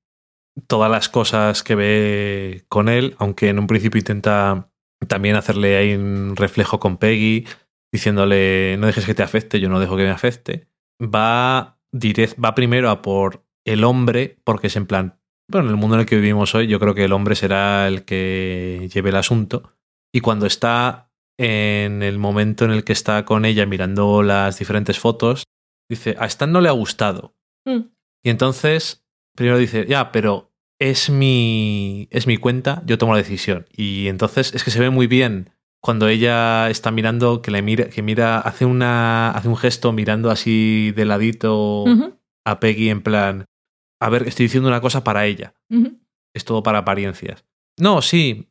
todas 0.67 0.91
las 0.91 1.09
cosas 1.09 1.63
que 1.63 1.75
ve 1.75 2.65
con 2.69 2.89
él, 2.89 3.15
aunque 3.19 3.49
en 3.49 3.59
un 3.59 3.67
principio 3.67 3.99
intenta 3.99 4.71
también 5.09 5.37
hacerle 5.37 5.77
ahí 5.77 5.95
un 5.95 6.37
reflejo 6.37 6.79
con 6.79 6.99
Peggy, 6.99 7.47
diciéndole 7.93 8.77
no 8.79 8.87
dejes 8.87 9.07
que 9.07 9.15
te 9.15 9.23
afecte, 9.23 9.61
yo 9.61 9.69
no 9.69 9.81
dejo 9.81 9.97
que 9.97 10.05
me 10.05 10.11
afecte. 10.11 10.69
Va, 11.03 11.79
direct, 11.93 12.43
va 12.43 12.55
primero 12.55 12.91
a 12.91 13.03
por 13.03 13.45
el 13.65 13.85
hombre, 13.85 14.39
porque 14.45 14.67
es 14.67 14.77
en 14.77 14.87
plan, 14.87 15.19
bueno, 15.49 15.69
en 15.69 15.75
el 15.75 15.81
mundo 15.81 15.97
en 15.97 16.01
el 16.01 16.07
que 16.07 16.17
vivimos 16.17 16.55
hoy, 16.55 16.67
yo 16.67 16.79
creo 16.79 16.95
que 16.95 17.05
el 17.05 17.13
hombre 17.13 17.35
será 17.35 17.89
el 17.89 18.05
que 18.05 18.89
lleve 18.93 19.11
el 19.11 19.17
asunto. 19.17 19.75
Y 20.13 20.21
cuando 20.21 20.47
está 20.47 21.11
en 21.39 22.03
el 22.03 22.19
momento 22.19 22.65
en 22.65 22.71
el 22.73 22.85
que 22.85 22.93
está 22.93 23.25
con 23.25 23.45
ella 23.45 23.65
mirando 23.65 24.23
las 24.23 24.59
diferentes 24.59 24.99
fotos, 24.99 25.45
Dice, 25.91 26.17
a 26.19 26.25
Stan 26.27 26.51
no 26.51 26.63
le 26.63 26.69
ha 26.69 26.73
gustado. 26.73 27.35
Mm. 27.67 27.81
Y 28.23 28.31
entonces, 28.31 29.05
primero 29.35 29.59
dice, 29.59 29.85
ya, 29.87 30.13
pero 30.13 30.53
es 30.79 31.11
mi, 31.11 32.09
es 32.11 32.27
mi 32.27 32.39
cuenta, 32.39 32.83
yo 32.87 32.97
tomo 32.97 33.13
la 33.13 33.19
decisión. 33.19 33.67
Y 33.77 34.09
entonces 34.09 34.55
es 34.55 34.65
que 34.65 34.71
se 34.71 34.81
ve 34.81 34.89
muy 34.89 35.07
bien 35.07 35.51
cuando 35.81 36.09
ella 36.09 36.71
está 36.71 36.91
mirando, 36.91 37.43
que 37.43 37.51
le 37.51 37.61
mira, 37.61 37.89
que 37.91 38.03
mira, 38.03 38.39
hace 38.39 38.65
una, 38.65 39.31
hace 39.31 39.49
un 39.49 39.57
gesto 39.57 39.93
mirando 39.93 40.31
así 40.31 40.93
de 40.95 41.05
ladito 41.05 41.85
a 42.45 42.61
Peggy 42.61 42.91
en 42.91 43.03
plan, 43.03 43.47
a 44.01 44.09
ver, 44.09 44.29
estoy 44.29 44.45
diciendo 44.45 44.69
una 44.69 44.81
cosa 44.81 45.05
para 45.05 45.27
ella. 45.27 45.55
Es 46.35 46.45
todo 46.45 46.63
para 46.63 46.79
apariencias. 46.79 47.45
No, 47.79 48.03
sí. 48.03 48.49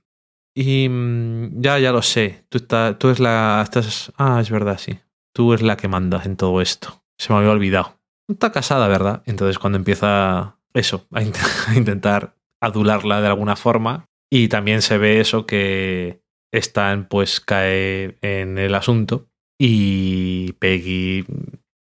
Y 0.55 0.89
mm, 0.89 1.61
ya, 1.61 1.79
ya 1.79 1.91
lo 1.91 2.01
sé. 2.01 2.45
Tú, 2.49 2.57
está, 2.57 2.97
tú 2.97 3.09
es 3.09 3.19
la. 3.19 3.61
Estás, 3.63 4.11
ah, 4.17 4.39
es 4.41 4.49
verdad, 4.49 4.77
sí. 4.77 4.99
Tú 5.33 5.53
es 5.53 5.61
la 5.61 5.77
que 5.77 5.87
mandas 5.87 6.25
en 6.25 6.35
todo 6.35 6.61
esto. 6.61 7.03
Se 7.19 7.31
me 7.33 7.39
había 7.39 7.51
olvidado. 7.51 7.95
Está 8.29 8.51
casada, 8.51 8.87
¿verdad? 8.87 9.23
Entonces 9.25 9.59
cuando 9.59 9.77
empieza 9.77 10.57
eso, 10.73 11.05
a, 11.11 11.21
int- 11.21 11.35
a 11.67 11.75
intentar 11.75 12.35
adularla 12.61 13.21
de 13.21 13.27
alguna 13.27 13.55
forma. 13.55 14.05
Y 14.31 14.47
también 14.47 14.81
se 14.81 14.97
ve 14.97 15.19
eso 15.19 15.45
que 15.45 16.21
Stan 16.53 17.07
pues 17.09 17.39
cae 17.41 18.17
en 18.21 18.57
el 18.57 18.75
asunto. 18.75 19.27
Y 19.59 20.53
Peggy 20.53 21.25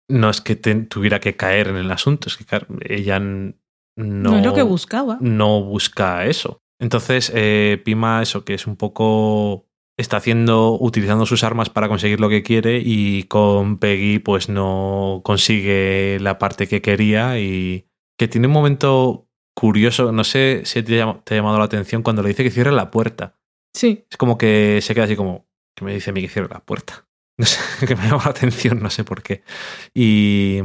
no 0.10 0.30
es 0.30 0.42
que 0.42 0.56
te- 0.56 0.74
tuviera 0.76 1.20
que 1.20 1.36
caer 1.36 1.68
en 1.68 1.76
el 1.76 1.92
asunto, 1.92 2.30
es 2.30 2.38
que 2.38 2.46
ella 2.90 3.20
no, 3.20 3.54
No, 3.98 4.38
es 4.38 4.46
lo 4.46 4.54
que 4.54 4.64
buscaba. 4.64 5.18
no 5.22 5.62
busca 5.64 6.26
eso. 6.26 6.60
Entonces, 6.80 7.32
eh, 7.36 7.82
Pima, 7.84 8.22
eso 8.22 8.46
que 8.46 8.54
es 8.54 8.66
un 8.68 8.78
poco. 8.78 9.67
Está 10.00 10.18
haciendo, 10.18 10.78
utilizando 10.80 11.26
sus 11.26 11.44
armas 11.44 11.70
para 11.72 11.88
conseguir 11.90 12.20
lo 12.20 12.30
que 12.30 12.44
quiere 12.44 12.82
y 12.86 13.24
con 13.24 13.80
Peggy, 13.80 14.20
pues 14.20 14.48
no 14.48 15.22
consigue 15.24 16.20
la 16.22 16.38
parte 16.38 16.68
que 16.68 16.82
quería 16.84 17.40
y 17.40 17.88
que 18.18 18.28
tiene 18.28 18.46
un 18.48 18.54
momento 18.54 19.28
curioso. 19.56 20.12
No 20.12 20.24
sé 20.24 20.62
si 20.66 20.84
te 20.84 21.02
ha, 21.02 21.06
llam- 21.08 21.24
te 21.24 21.34
ha 21.34 21.38
llamado 21.38 21.58
la 21.58 21.66
atención 21.66 22.04
cuando 22.04 22.22
le 22.22 22.30
dice 22.30 22.44
que 22.44 22.52
cierre 22.52 22.72
la 22.72 22.92
puerta. 22.92 23.40
Sí. 23.74 24.06
Es 24.10 24.18
como 24.18 24.38
que 24.38 24.80
se 24.84 24.94
queda 24.94 25.06
así 25.06 25.16
como, 25.16 25.48
que 25.76 25.84
me 25.84 25.94
dice 25.96 26.12
a 26.12 26.14
mí 26.14 26.22
que 26.22 26.30
cierre 26.30 26.50
la 26.50 26.60
puerta. 26.64 27.04
No 27.40 27.46
sé, 27.46 27.86
que 27.86 27.96
me 27.96 28.04
llama 28.08 28.24
la 28.26 28.32
atención, 28.32 28.82
no 28.82 28.90
sé 28.90 29.04
por 29.04 29.22
qué. 29.22 29.44
Y, 29.94 30.58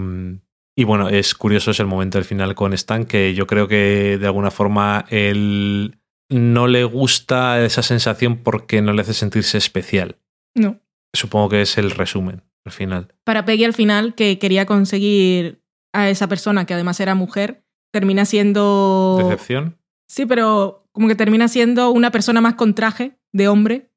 y 0.75 0.85
bueno, 0.85 1.11
es 1.11 1.35
curioso 1.35 1.71
es 1.71 1.81
el 1.81 1.87
momento 1.87 2.17
del 2.17 2.25
final 2.25 2.55
con 2.55 2.73
Stan, 2.73 3.05
que 3.05 3.35
yo 3.35 3.47
creo 3.47 3.69
que 3.69 4.17
de 4.19 4.27
alguna 4.27 4.51
forma 4.51 5.05
él 5.11 5.99
no 6.33 6.67
le 6.67 6.85
gusta 6.85 7.63
esa 7.65 7.83
sensación 7.83 8.39
porque 8.39 8.83
no 8.83 8.93
le 8.93 9.03
hace 9.03 9.15
sentirse 9.15 9.59
especial. 9.59 10.17
No. 10.55 10.81
Supongo 11.13 11.51
que 11.51 11.63
es 11.63 11.79
el 11.79 11.91
resumen 11.91 12.43
al 12.65 12.73
final. 12.73 13.15
Para 13.25 13.45
Peggy 13.45 13.65
al 13.65 13.75
final, 13.75 14.15
que 14.15 14.39
quería 14.39 14.67
conseguir 14.67 15.63
a 15.93 16.09
esa 16.09 16.29
persona, 16.29 16.65
que 16.65 16.75
además 16.75 17.01
era 17.01 17.15
mujer, 17.15 17.65
termina 17.93 18.25
siendo... 18.25 19.19
¿Decepción? 19.23 19.77
Sí, 20.09 20.27
pero 20.27 20.87
como 20.93 21.09
que 21.09 21.15
termina 21.15 21.49
siendo 21.49 21.91
una 21.91 22.11
persona 22.11 22.41
más 22.41 22.55
con 22.55 22.75
traje 22.75 23.19
de 23.33 23.49
hombre 23.49 23.89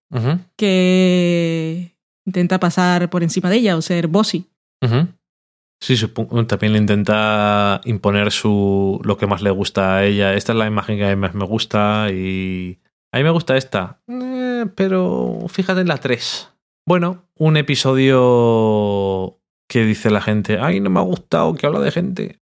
que 0.56 1.94
intenta 2.26 2.60
pasar 2.60 3.10
por 3.10 3.22
encima 3.22 3.50
de 3.50 3.58
ella 3.58 3.76
o 3.76 3.82
ser 3.82 4.08
bossy. 4.08 4.50
Sí, 5.82 5.98
supongo, 5.98 6.46
también 6.48 6.74
le 6.74 6.80
intenta 6.80 7.82
imponer 7.86 8.32
su 8.32 9.00
lo 9.04 9.18
que 9.18 9.28
más 9.28 9.42
le 9.42 9.52
gusta 9.52 9.98
a 9.98 10.06
ella. 10.06 10.34
Esta 10.34 10.54
es 10.54 10.58
la 10.58 10.68
imagen 10.68 10.98
que 10.98 11.06
a 11.06 11.10
mí 11.10 11.16
más 11.16 11.36
me 11.36 11.46
gusta 11.46 12.10
y 12.12 12.80
a 13.14 13.18
mí 13.18 13.24
me 13.24 13.30
gusta 13.30 13.58
esta. 13.58 14.02
Eh, 14.08 14.66
pero 14.76 15.40
fíjate 15.48 15.82
en 15.82 15.88
la 15.88 15.98
3. 15.98 16.50
Bueno, 16.88 17.26
un 17.36 17.58
episodio 17.58 19.40
que 19.68 19.86
dice 19.86 20.10
la 20.12 20.22
gente, 20.22 20.60
ay, 20.60 20.80
no 20.80 20.90
me 20.90 21.00
ha 21.00 21.04
gustado, 21.04 21.54
que 21.56 21.66
habla 21.66 21.80
de 21.80 21.92
gente. 21.92 22.40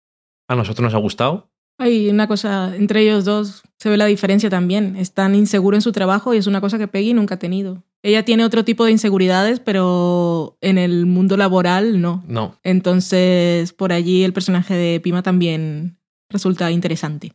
A 0.49 0.57
nosotros 0.57 0.85
nos 0.85 0.95
ha 0.95 0.99
gustado. 0.99 1.51
Hay 1.79 2.11
una 2.11 2.29
cosa, 2.29 2.77
entre 2.77 3.03
ellos 3.03 3.25
dos 3.25 3.63
se 3.79 3.89
ve 3.89 3.97
la 3.97 4.07
diferencia 4.07 4.51
también. 4.51 4.97
Están 4.97 5.35
inseguros 5.35 5.79
en 5.79 5.83
su 5.83 5.93
trabajo 5.93 6.35
y 6.35 6.39
es 6.39 6.47
una 6.47 6.61
cosa 6.61 6.79
que 6.79 6.89
Peggy 6.89 7.15
nunca 7.15 7.37
ha 7.37 7.39
tenido. 7.39 7.83
Ella 8.03 8.25
tiene 8.25 8.45
otro 8.45 8.65
tipo 8.65 8.85
de 8.85 8.91
inseguridades, 8.91 9.61
pero 9.61 10.59
en 10.61 10.77
el 10.77 11.07
mundo 11.07 11.37
laboral 11.37 12.01
no. 12.01 12.25
No. 12.27 12.59
Entonces, 12.65 13.73
por 13.73 13.93
allí 13.93 14.25
el 14.25 14.33
personaje 14.33 14.75
de 14.75 15.01
Pima 15.01 15.23
también 15.23 15.99
resulta 16.29 16.71
interesante. 16.71 17.33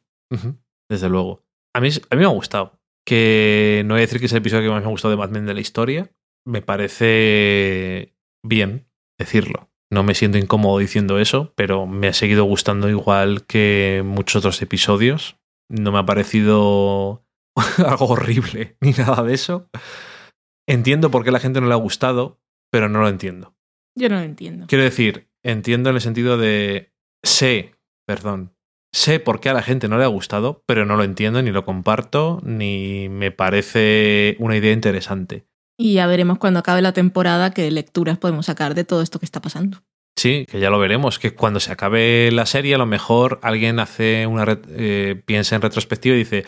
Desde 0.90 1.10
luego. 1.10 1.46
A 1.74 1.80
mí, 1.80 1.90
a 2.10 2.16
mí 2.16 2.20
me 2.20 2.26
ha 2.26 2.34
gustado. 2.34 2.80
Que 3.06 3.84
no 3.86 3.94
voy 3.94 4.00
a 4.00 4.06
decir 4.06 4.20
que 4.20 4.26
es 4.26 4.32
el 4.34 4.40
episodio 4.40 4.64
que 4.64 4.70
más 4.70 4.82
me 4.82 4.88
ha 4.88 4.92
gustado 4.92 5.12
de 5.12 5.18
Mad 5.18 5.30
Men 5.30 5.46
de 5.46 5.54
la 5.54 5.62
historia. 5.62 6.12
Me 6.46 6.62
parece 6.62 8.14
bien 8.44 8.90
decirlo. 9.18 9.70
No 9.90 10.04
me 10.04 10.16
siento 10.16 10.38
incómodo 10.38 10.80
diciendo 10.80 11.18
eso, 11.18 11.54
pero 11.56 11.88
me 11.88 12.10
ha 12.10 12.14
seguido 12.14 12.44
gustando 12.44 12.90
igual 12.90 13.46
que 13.46 14.04
muchos 14.06 14.38
otros 14.38 14.62
episodios. 14.62 15.38
No 15.70 15.94
me 15.94 16.00
ha 16.00 16.06
parecido 16.06 17.26
algo 17.86 18.08
horrible 18.08 18.76
ni 18.82 18.92
nada 18.92 19.24
de 19.24 19.34
eso. 19.34 19.70
Entiendo 20.68 21.10
por 21.10 21.24
qué 21.24 21.30
a 21.30 21.34
la 21.34 21.40
gente 21.40 21.62
no 21.62 21.68
le 21.68 21.74
ha 21.74 21.78
gustado, 21.78 22.40
pero 22.70 22.90
no 22.90 23.00
lo 23.02 23.08
entiendo. 23.08 23.56
Yo 23.96 24.10
no 24.10 24.16
lo 24.16 24.22
entiendo. 24.22 24.68
Quiero 24.68 24.84
decir, 24.84 25.30
entiendo 25.44 25.90
en 25.90 25.96
el 25.96 26.02
sentido 26.02 26.38
de 26.38 26.92
sé, 27.24 27.76
perdón, 28.06 28.54
sé 28.94 29.20
por 29.20 29.40
qué 29.40 29.50
a 29.50 29.54
la 29.54 29.64
gente 29.64 29.88
no 29.88 29.98
le 29.98 30.04
ha 30.04 30.08
gustado, 30.08 30.64
pero 30.66 30.86
no 30.86 30.98
lo 30.98 31.04
entiendo, 31.04 31.42
ni 31.42 31.52
lo 31.52 31.66
comparto, 31.66 32.42
ni 32.44 33.08
me 33.10 33.32
parece 33.32 34.36
una 34.40 34.58
idea 34.58 34.74
interesante. 34.74 35.48
Y 35.80 35.94
ya 35.94 36.08
veremos 36.08 36.38
cuando 36.38 36.60
acabe 36.60 36.82
la 36.82 36.92
temporada 36.92 37.52
qué 37.52 37.70
lecturas 37.72 38.18
podemos 38.18 38.48
sacar 38.48 38.76
de 38.76 38.84
todo 38.84 39.02
esto 39.02 39.20
que 39.20 39.26
está 39.26 39.42
pasando. 39.42 39.84
Sí, 40.18 40.48
que 40.50 40.60
ya 40.60 40.72
lo 40.72 40.80
veremos, 40.80 41.20
que 41.20 41.36
cuando 41.36 41.60
se 41.60 41.72
acabe 41.72 42.32
la 42.32 42.48
serie 42.48 42.74
a 42.74 42.80
lo 42.80 42.88
mejor 42.88 43.40
alguien 43.44 43.80
hace 43.80 44.26
una 44.26 44.60
eh, 44.70 45.22
piensa 45.26 45.56
en 45.56 45.62
retrospectiva 45.62 46.16
y 46.16 46.20
dice, 46.20 46.44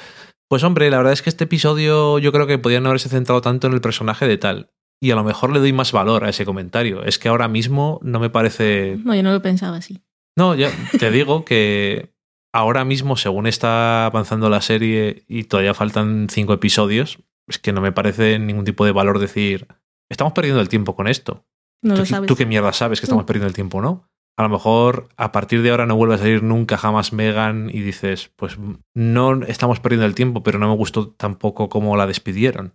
pues 0.50 0.64
hombre, 0.64 0.90
la 0.90 0.98
verdad 0.98 1.14
es 1.14 1.22
que 1.22 1.30
este 1.30 1.44
episodio 1.46 2.20
yo 2.20 2.32
creo 2.32 2.48
que 2.48 2.58
podían 2.58 2.84
no 2.84 2.90
haberse 2.90 3.08
centrado 3.08 3.42
tanto 3.42 3.68
en 3.68 3.74
el 3.74 3.82
personaje 3.82 4.28
de 4.28 4.38
tal. 4.38 4.72
Y 5.02 5.12
a 5.12 5.16
lo 5.16 5.24
mejor 5.24 5.54
le 5.54 5.60
doy 5.60 5.72
más 5.72 5.94
valor 5.94 6.26
a 6.26 6.30
ese 6.30 6.44
comentario. 6.44 7.04
Es 7.06 7.20
que 7.20 7.30
ahora 7.30 7.48
mismo 7.48 8.00
no 8.04 8.20
me 8.20 8.30
parece 8.30 8.98
No, 9.06 9.16
yo 9.16 9.24
no 9.24 9.32
lo 9.32 9.42
pensaba 9.42 9.78
así. 9.78 10.02
No, 10.36 10.56
ya 10.56 10.72
te 11.00 11.12
digo 11.12 11.46
que 11.46 12.14
ahora 12.54 12.84
mismo, 12.84 13.16
según 13.16 13.48
está 13.48 14.08
avanzando 14.08 14.50
la 14.50 14.62
serie 14.62 15.24
y 15.28 15.44
todavía 15.44 15.74
faltan 15.74 16.28
cinco 16.30 16.54
episodios, 16.54 17.20
es 17.48 17.60
que 17.60 17.72
no 17.72 17.80
me 17.82 17.92
parece 17.92 18.40
ningún 18.40 18.66
tipo 18.66 18.86
de 18.86 18.92
valor 18.92 19.20
decir, 19.20 19.68
estamos 20.10 20.34
perdiendo 20.34 20.62
el 20.62 20.70
tiempo 20.70 20.96
con 20.96 21.08
esto. 21.08 21.46
No 21.82 21.94
¿Tú, 21.94 22.00
lo 22.02 22.06
sabes. 22.06 22.28
tú 22.28 22.36
qué 22.36 22.46
mierda 22.46 22.74
sabes 22.74 23.00
que 23.00 23.06
estamos 23.06 23.24
perdiendo 23.24 23.48
el 23.48 23.54
tiempo, 23.54 23.82
no? 23.82 24.09
A 24.40 24.44
lo 24.44 24.48
mejor 24.48 25.10
a 25.18 25.34
partir 25.34 25.62
de 25.62 25.70
ahora 25.70 25.86
no 25.86 25.98
vuelve 25.98 26.16
a 26.16 26.18
salir 26.18 26.44
nunca 26.44 26.78
jamás 26.78 27.12
Megan 27.12 27.70
y 27.74 27.82
dices, 27.82 28.32
pues 28.38 28.58
no 28.94 29.44
estamos 29.44 29.82
perdiendo 29.82 30.06
el 30.06 30.16
tiempo, 30.16 30.44
pero 30.44 30.60
no 30.60 30.70
me 30.70 30.78
gustó 30.78 31.10
tampoco 31.10 31.68
cómo 31.68 31.98
la 31.98 32.08
despidieron. 32.08 32.74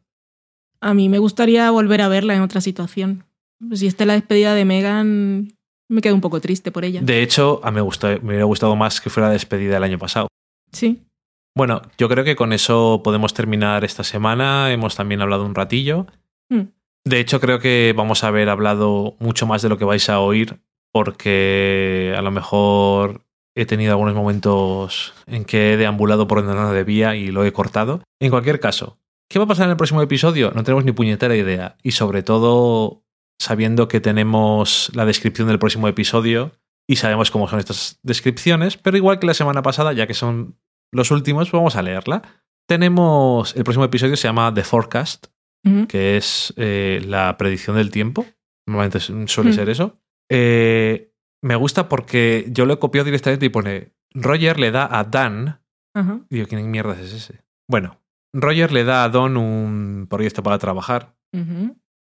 A 0.83 0.93
mí 0.93 1.09
me 1.09 1.19
gustaría 1.19 1.71
volver 1.71 2.03
a 2.03 2.09
verla 2.09 2.35
en 2.35 2.43
otra 2.43 2.61
situación. 2.61 3.25
Si 3.73 3.87
esta 3.87 4.05
es 4.05 4.09
la 4.09 4.13
despedida 4.13 4.55
de 4.55 4.67
Megan, 4.67 5.55
me 5.89 6.03
quedo 6.03 6.15
un 6.15 6.21
poco 6.21 6.39
triste 6.39 6.71
por 6.71 6.85
ella. 6.85 7.01
De 7.01 7.23
hecho, 7.23 7.63
a 7.65 7.71
mí 7.71 7.77
me, 7.77 7.81
gustó, 7.81 8.09
me 8.09 8.29
hubiera 8.29 8.45
gustado 8.45 8.77
más 8.77 9.01
que 9.01 9.09
fuera 9.09 9.29
la 9.29 9.33
despedida 9.33 9.73
del 9.73 9.85
año 9.85 9.99
pasado. 9.99 10.29
Sí. 10.71 11.01
Bueno, 11.57 11.81
yo 11.97 12.11
creo 12.11 12.25
que 12.25 12.37
con 12.37 12.53
eso 12.53 13.01
podemos 13.03 13.33
terminar 13.33 13.85
esta 13.85 14.05
semana. 14.05 14.71
Hemos 14.71 14.97
también 14.97 15.23
hablado 15.23 15.47
un 15.47 15.55
ratillo. 15.55 16.09
Mm. 16.51 16.65
De 17.07 17.21
hecho, 17.21 17.41
creo 17.41 17.59
que 17.59 17.95
vamos 17.97 18.23
a 18.23 18.29
haber 18.29 18.51
hablado 18.51 19.17
mucho 19.19 19.47
más 19.47 19.63
de 19.63 19.71
lo 19.71 19.79
que 19.79 19.87
vais 19.87 20.11
a 20.11 20.21
oír, 20.21 20.61
porque 20.95 22.15
a 22.17 22.23
lo 22.23 22.31
mejor 22.31 23.23
he 23.57 23.67
tenido 23.67 23.93
algunos 23.93 24.15
momentos 24.15 25.13
en 25.27 25.45
que 25.45 25.73
he 25.73 25.77
deambulado 25.77 26.27
por 26.27 26.39
donde 26.45 26.55
no 26.61 26.73
debía 26.73 27.17
y 27.17 27.29
lo 27.29 27.45
he 27.45 27.53
cortado. 27.53 28.03
En 28.21 28.31
cualquier 28.31 28.61
caso, 28.61 28.99
¿qué 29.29 29.39
va 29.39 29.45
a 29.45 29.49
pasar 29.49 29.65
en 29.67 29.73
el 29.73 29.77
próximo 29.77 30.03
episodio? 30.03 30.53
No 30.55 30.63
tenemos 30.63 30.85
ni 30.85 30.93
puñetera 30.93 31.37
idea. 31.37 31.77
Y 31.83 31.93
sobre 31.93 32.23
todo, 32.23 33.03
sabiendo 33.41 33.89
que 33.89 34.01
tenemos 34.01 34.91
la 34.95 35.05
descripción 35.05 35.49
del 35.49 35.59
próximo 35.59 35.89
episodio 35.89 36.53
y 36.89 36.97
sabemos 36.97 37.31
cómo 37.31 37.49
son 37.49 37.59
estas 37.59 37.99
descripciones, 38.03 38.77
pero 38.77 38.97
igual 38.97 39.19
que 39.19 39.27
la 39.27 39.35
semana 39.35 39.63
pasada, 39.63 39.93
ya 39.93 40.07
que 40.07 40.15
son 40.15 40.59
los 40.93 41.11
últimos, 41.11 41.51
pues 41.51 41.59
vamos 41.59 41.77
a 41.77 41.83
leerla. 41.83 42.23
Tenemos, 42.69 43.55
el 43.57 43.65
próximo 43.65 43.85
episodio 43.85 44.17
se 44.17 44.29
llama 44.29 44.53
The 44.55 44.63
Forecast, 44.65 45.27
que 45.89 46.17
es 46.17 46.53
eh, 46.57 47.03
la 47.07 47.37
predicción 47.37 47.77
del 47.77 47.91
tiempo. 47.91 48.27
Normalmente 48.67 49.01
su- 49.01 49.27
suele 49.29 49.53
ser 49.53 49.69
eso. 49.71 49.99
Eh, 50.31 51.13
me 51.43 51.57
gusta 51.57 51.89
porque 51.89 52.47
yo 52.49 52.67
lo 52.67 52.75
he 52.75 52.79
copiado 52.79 53.05
directamente 53.05 53.47
y 53.47 53.51
pone 53.51 53.93
Roger 54.13 54.59
le 54.59 54.71
da 54.71 54.89
a 54.91 55.05
Dan. 55.05 55.61
Y 56.31 56.37
Digo, 56.37 56.49
¿quién 56.49 56.71
mierda 56.71 56.99
es 57.01 57.13
ese? 57.13 57.45
Bueno, 57.69 58.01
Roger 58.33 58.73
le 58.73 58.85
da 58.85 59.05
a 59.05 59.09
Don 59.09 59.37
un 59.37 60.07
proyecto 60.09 60.43
para 60.43 60.59
trabajar. 60.59 61.15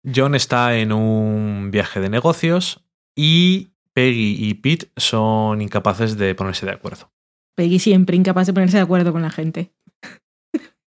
John 0.04 0.34
está 0.34 0.76
en 0.76 0.92
un 0.92 1.70
viaje 1.70 2.00
de 2.00 2.08
negocios 2.08 2.84
y 3.14 3.68
Peggy 3.92 4.36
y 4.38 4.54
Pete 4.54 4.90
son 4.96 5.60
incapaces 5.60 6.16
de 6.16 6.34
ponerse 6.34 6.64
de 6.66 6.72
acuerdo. 6.72 7.10
Peggy 7.56 7.78
siempre 7.78 8.16
incapaz 8.16 8.46
de 8.46 8.52
ponerse 8.52 8.76
de 8.76 8.84
acuerdo 8.84 9.12
con 9.12 9.22
la 9.22 9.30
gente. 9.30 9.72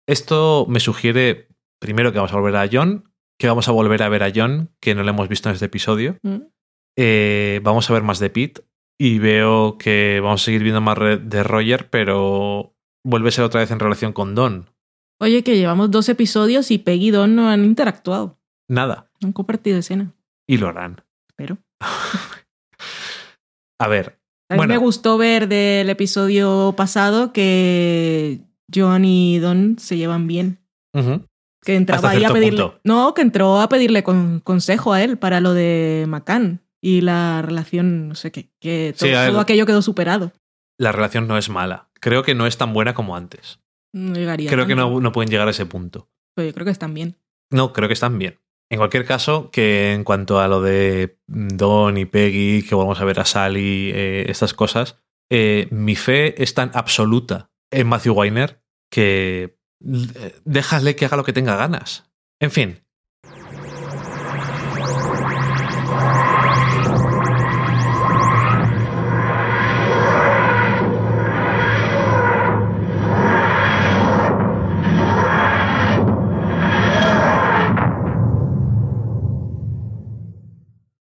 Esto 0.07 0.65
me 0.69 0.79
sugiere, 0.79 1.47
primero, 1.79 2.11
que 2.11 2.19
vamos 2.19 2.33
a 2.33 2.35
volver 2.35 2.55
a 2.55 2.69
John, 2.71 3.11
que 3.39 3.47
vamos 3.47 3.67
a 3.67 3.71
volver 3.71 4.03
a 4.03 4.09
ver 4.09 4.23
a 4.23 4.31
John, 4.33 4.69
que 4.79 4.93
no 4.95 5.03
lo 5.03 5.09
hemos 5.09 5.27
visto 5.27 5.49
en 5.49 5.53
este 5.53 5.65
episodio. 5.65 6.17
Mm. 6.21 6.41
Eh, 6.97 7.59
vamos 7.63 7.89
a 7.89 7.93
ver 7.93 8.03
más 8.03 8.19
de 8.19 8.29
Pete, 8.29 8.61
y 8.99 9.19
veo 9.19 9.77
que 9.77 10.19
vamos 10.21 10.41
a 10.41 10.45
seguir 10.45 10.63
viendo 10.63 10.81
más 10.81 10.97
de 10.99 11.43
Roger, 11.43 11.89
pero 11.89 12.75
vuelve 13.03 13.29
a 13.29 13.31
ser 13.31 13.43
otra 13.45 13.61
vez 13.61 13.71
en 13.71 13.79
relación 13.79 14.13
con 14.13 14.35
Don. 14.35 14.69
Oye, 15.19 15.43
que 15.43 15.57
llevamos 15.57 15.91
dos 15.91 16.09
episodios 16.09 16.71
y 16.71 16.77
Peggy 16.79 17.07
y 17.07 17.11
Don 17.11 17.35
no 17.35 17.49
han 17.49 17.63
interactuado. 17.65 18.39
Nada. 18.69 19.09
No 19.21 19.27
han 19.27 19.33
compartido 19.33 19.77
escena. 19.79 20.13
Y 20.47 20.57
lo 20.57 20.67
harán. 20.67 21.01
Pero. 21.35 21.57
A 23.79 23.87
ver, 23.87 24.19
A 24.49 24.55
mí 24.55 24.57
Bueno. 24.57 24.73
me 24.73 24.77
gustó 24.77 25.17
ver 25.17 25.47
del 25.47 25.89
episodio 25.89 26.73
pasado 26.77 27.33
que 27.33 28.41
John 28.73 29.05
y 29.05 29.39
Don 29.39 29.77
se 29.79 29.97
llevan 29.97 30.27
bien. 30.27 30.59
Que 31.63 31.75
entraba 31.75 32.09
ahí 32.11 32.23
a 32.23 32.29
pedirle. 32.33 32.63
punto. 32.63 32.79
No, 32.83 33.13
que 33.13 33.21
entró 33.21 33.59
a 33.61 33.69
pedirle 33.69 34.03
con- 34.03 34.39
consejo 34.41 34.93
a 34.93 35.03
él 35.03 35.17
para 35.17 35.39
lo 35.39 35.53
de 35.53 36.05
McCann 36.07 36.61
y 36.81 37.01
la 37.01 37.41
relación, 37.41 38.09
no 38.09 38.15
sé 38.15 38.31
qué. 38.31 38.49
Que 38.59 38.93
todo, 38.97 39.07
Sí, 39.07 39.13
a 39.15 39.21
ver. 39.21 39.31
todo 39.31 39.39
aquello 39.39 39.65
quedó 39.65 39.81
superado. 39.81 40.31
la 40.77 40.91
relación 40.91 41.27
no 41.27 41.37
es 41.37 41.49
mala. 41.49 41.89
Creo 41.99 42.23
que 42.23 42.33
no 42.35 42.47
es 42.47 42.57
tan 42.57 42.73
buena 42.73 42.93
como 42.95 43.15
antes. 43.15 43.59
No 43.93 44.15
llegaría. 44.15 44.49
Creo 44.49 44.65
que 44.65 44.75
no, 44.75 44.99
no 44.99 45.11
pueden 45.11 45.29
llegar 45.29 45.47
a 45.47 45.51
ese 45.51 45.65
punto. 45.65 46.09
pero 46.35 46.47
yo 46.47 46.53
creo 46.53 46.65
que 46.65 46.71
están 46.71 46.93
bien. 46.93 47.17
No, 47.51 47.71
creo 47.73 47.87
que 47.87 47.93
están 47.93 48.17
bien. 48.17 48.39
En 48.71 48.77
cualquier 48.77 49.05
caso, 49.05 49.51
que 49.51 49.91
en 49.93 50.03
cuanto 50.05 50.39
a 50.39 50.47
lo 50.47 50.61
de 50.61 51.19
Don 51.27 51.97
y 51.97 52.05
Peggy, 52.05 52.63
que 52.63 52.73
vamos 52.73 53.01
a 53.01 53.05
ver 53.05 53.19
a 53.19 53.25
Sally, 53.25 53.91
eh, 53.93 54.25
estas 54.29 54.53
cosas, 54.53 54.97
eh, 55.29 55.67
mi 55.71 55.95
fe 55.97 56.41
es 56.41 56.53
tan 56.53 56.71
absoluta 56.73 57.51
en 57.69 57.87
Matthew 57.87 58.13
Weiner 58.13 58.61
que 58.89 59.57
eh, 59.85 60.35
déjale 60.45 60.95
que 60.95 61.05
haga 61.05 61.17
lo 61.17 61.23
que 61.25 61.33
tenga 61.33 61.57
ganas. 61.57 62.09
En 62.39 62.51
fin. 62.51 62.80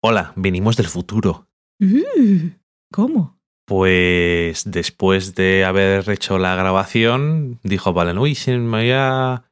Hola, 0.06 0.34
venimos 0.36 0.76
del 0.76 0.88
futuro. 0.88 1.48
Uh, 1.80 2.50
¿Cómo? 2.92 3.40
Pues 3.66 4.64
después 4.70 5.36
de 5.36 5.64
haber 5.64 6.10
hecho 6.10 6.38
la 6.38 6.56
grabación, 6.56 7.60
dijo 7.64 7.94
Valen, 7.94 8.18
uy, 8.18 8.36
se 8.36 8.58
me, 8.58 8.78
había- 8.80 9.46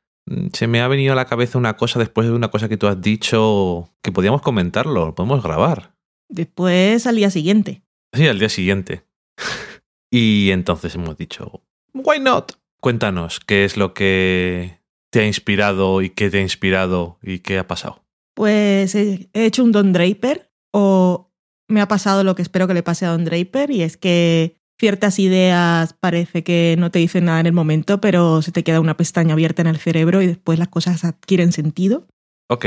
se 0.52 0.68
me 0.68 0.82
ha 0.82 0.88
venido 0.90 1.14
a 1.14 1.16
la 1.16 1.26
cabeza 1.26 1.58
una 1.58 1.78
cosa 1.78 2.00
después 2.00 2.28
de 2.28 2.34
una 2.34 2.50
cosa 2.50 2.68
que 2.68 2.76
tú 2.78 2.88
has 2.88 3.00
dicho 3.02 3.90
que 4.04 4.12
podíamos 4.12 4.42
comentarlo, 4.42 5.06
lo 5.06 5.16
podemos 5.16 5.42
grabar. 5.42 5.96
Después 6.30 7.08
al 7.08 7.16
día 7.16 7.30
siguiente. 7.30 7.84
Sí, 8.14 8.28
al 8.28 8.40
día 8.40 8.50
siguiente. 8.50 9.06
y 10.12 10.52
entonces 10.52 10.96
hemos 10.96 11.16
dicho, 11.18 11.64
why 11.94 12.20
not? 12.20 12.54
Cuéntanos 12.82 13.40
qué 13.40 13.64
es 13.64 13.78
lo 13.78 13.94
que 13.94 14.80
te 15.12 15.22
ha 15.22 15.28
inspirado 15.28 16.02
y 16.02 16.10
qué 16.10 16.30
te 16.30 16.40
ha 16.40 16.42
inspirado 16.42 17.18
y 17.22 17.40
qué 17.40 17.58
ha 17.58 17.68
pasado. 17.68 18.04
Pues 18.42 18.96
he 18.96 19.30
he 19.34 19.46
hecho 19.46 19.64
un 19.64 19.72
Don 19.72 19.94
Draper 19.94 20.50
o 20.74 21.32
me 21.68 21.80
ha 21.80 21.88
pasado 21.88 22.24
lo 22.24 22.34
que 22.34 22.42
espero 22.42 22.68
que 22.68 22.74
le 22.74 22.82
pase 22.82 23.06
a 23.06 23.12
Don 23.12 23.24
Draper 23.24 23.70
y 23.70 23.84
es 23.84 23.98
que 23.98 24.58
ciertas 24.80 25.20
ideas 25.20 25.94
parece 25.94 26.44
que 26.44 26.76
no 26.80 26.90
te 26.90 26.98
dicen 26.98 27.26
nada 27.26 27.40
en 27.40 27.46
el 27.46 27.54
momento, 27.54 28.02
pero 28.02 28.42
se 28.42 28.52
te 28.52 28.64
queda 28.64 28.80
una 28.80 28.98
pestaña 28.98 29.34
abierta 29.34 29.62
en 29.62 29.68
el 29.68 29.78
cerebro 29.78 30.24
y 30.24 30.26
después 30.26 30.58
las 30.58 30.70
cosas 30.70 31.04
adquieren 31.04 31.52
sentido. 31.52 32.08
Ok, 32.50 32.66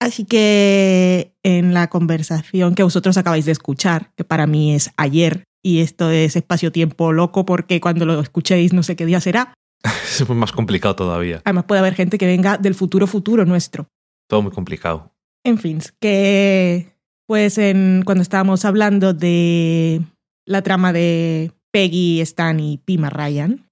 Así 0.00 0.24
que 0.24 1.36
en 1.44 1.74
la 1.74 1.90
conversación 1.90 2.74
que 2.74 2.82
vosotros 2.82 3.16
acabáis 3.16 3.44
de 3.44 3.52
escuchar, 3.52 4.10
que 4.16 4.24
para 4.24 4.48
mí 4.48 4.74
es 4.74 4.90
ayer, 4.96 5.44
y 5.62 5.78
esto 5.78 6.10
es 6.10 6.34
espacio-tiempo 6.34 7.12
loco 7.12 7.46
porque 7.46 7.80
cuando 7.80 8.04
lo 8.04 8.20
escuchéis 8.20 8.72
no 8.72 8.82
sé 8.82 8.96
qué 8.96 9.06
día 9.06 9.20
será, 9.20 9.54
es 9.84 10.28
más 10.28 10.50
complicado 10.50 10.96
todavía. 10.96 11.40
además 11.44 11.66
puede 11.66 11.78
haber 11.78 11.94
gente 11.94 12.18
que 12.18 12.26
venga 12.26 12.58
del 12.58 12.74
futuro 12.74 13.06
futuro 13.06 13.44
nuestro. 13.44 13.86
Todo 14.28 14.42
muy 14.42 14.52
complicado. 14.52 15.12
En 15.44 15.58
fin, 15.58 15.80
que 16.00 16.94
pues 17.26 17.58
en, 17.58 18.02
cuando 18.04 18.22
estábamos 18.22 18.64
hablando 18.64 19.12
de 19.14 20.02
la 20.46 20.62
trama 20.62 20.92
de 20.92 21.52
Peggy, 21.72 22.20
Stan 22.20 22.60
y 22.60 22.78
Pima 22.78 23.10
Ryan, 23.10 23.66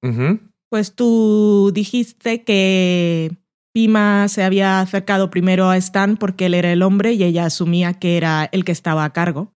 pues 0.71 0.95
tú 0.95 1.71
dijiste 1.75 2.45
que 2.45 3.37
Pima 3.75 4.29
se 4.29 4.43
había 4.43 4.81
acercado 4.81 5.31
primero 5.31 5.69
a 5.69 5.77
Stan 5.77 6.17
porque 6.17 6.47
él 6.47 6.55
era 6.55 6.73
el 6.73 6.83
hombre 6.83 7.13
y 7.13 7.25
ella 7.25 7.47
asumía 7.47 7.95
que 7.95 8.17
era 8.17 8.49
el 8.53 8.65
que 8.65 8.73
estaba 8.73 9.05
a 9.05 9.13
cargo. 9.13 9.53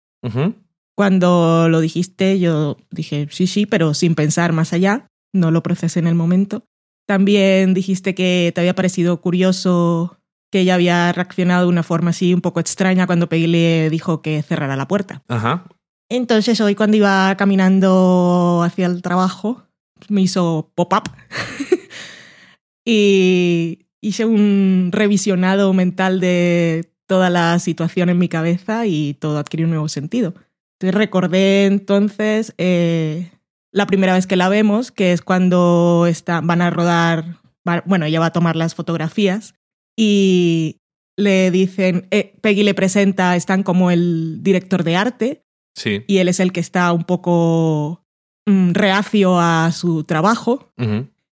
Cuando 0.97 1.69
lo 1.69 1.81
dijiste, 1.81 2.39
yo 2.39 2.79
dije 2.91 3.29
sí, 3.31 3.47
sí, 3.47 3.67
pero 3.67 3.95
sin 3.95 4.15
pensar 4.15 4.53
más 4.53 4.73
allá, 4.73 5.07
no 5.33 5.51
lo 5.51 5.63
procesé 5.63 6.01
en 6.01 6.07
el 6.07 6.15
momento. 6.15 6.65
También 7.07 7.75
dijiste 7.75 8.15
que 8.15 8.51
te 8.55 8.61
había 8.61 8.75
parecido 8.75 9.21
curioso 9.21 10.19
que 10.51 10.61
ella 10.61 10.75
había 10.75 11.13
reaccionado 11.13 11.65
de 11.65 11.69
una 11.71 11.83
forma 11.83 12.11
así 12.11 12.33
un 12.35 12.41
poco 12.41 12.61
extraña 12.61 13.07
cuando 13.07 13.29
Peggy 13.29 13.47
le 13.47 13.91
dijo 13.91 14.23
que 14.23 14.43
cerrara 14.43 14.77
la 14.77 14.89
puerta. 14.89 15.23
Ajá. 15.29 15.65
Entonces 16.09 16.61
hoy 16.61 16.75
cuando 16.75 16.97
iba 16.97 17.35
caminando 17.37 18.63
hacia 18.65 18.87
el 18.87 19.03
trabajo, 19.03 19.65
me 20.09 20.21
hizo 20.23 20.71
pop-up 20.77 21.11
y 22.85 23.87
hice 24.01 24.25
un 24.25 24.91
revisionado 24.93 25.73
mental 25.73 26.21
de 26.21 26.93
toda 27.07 27.31
la 27.31 27.59
situación 27.59 28.09
en 28.09 28.19
mi 28.19 28.29
cabeza 28.29 28.87
y 28.87 29.15
todo 29.15 29.39
adquirió 29.39 29.67
un 29.67 29.71
nuevo 29.71 29.89
sentido. 29.89 30.35
Entonces 30.79 30.95
recordé 30.95 31.67
entonces 31.67 32.55
eh, 32.59 33.31
la 33.73 33.87
primera 33.87 34.15
vez 34.15 34.27
que 34.27 34.37
la 34.37 34.49
vemos, 34.49 34.93
que 34.93 35.13
es 35.13 35.23
cuando 35.23 36.07
está, 36.09 36.41
van 36.41 36.63
a 36.63 36.71
rodar, 36.71 37.37
va- 37.69 37.83
bueno, 37.87 38.05
ella 38.07 38.21
va 38.21 38.27
a 38.27 38.33
tomar 38.33 38.55
las 38.57 38.75
fotografías 38.75 39.55
y 39.97 40.81
le 41.17 41.51
dicen, 41.51 42.07
eh, 42.11 42.35
Peggy 42.43 42.63
le 42.63 42.75
presenta 42.75 43.31
a 43.33 43.37
Stan 43.37 43.63
como 43.63 43.91
el 43.91 44.43
director 44.43 44.85
de 44.85 44.97
arte 44.97 45.43
Sí. 45.75 46.03
y 46.07 46.19
él 46.19 46.29
es 46.29 46.41
el 46.41 46.53
que 46.53 46.61
está 46.61 46.93
un 46.93 47.05
poco 47.05 48.03
mm, 48.47 48.73
reacio 48.73 49.39
a 49.41 49.71
su 49.73 50.05
trabajo 50.05 50.73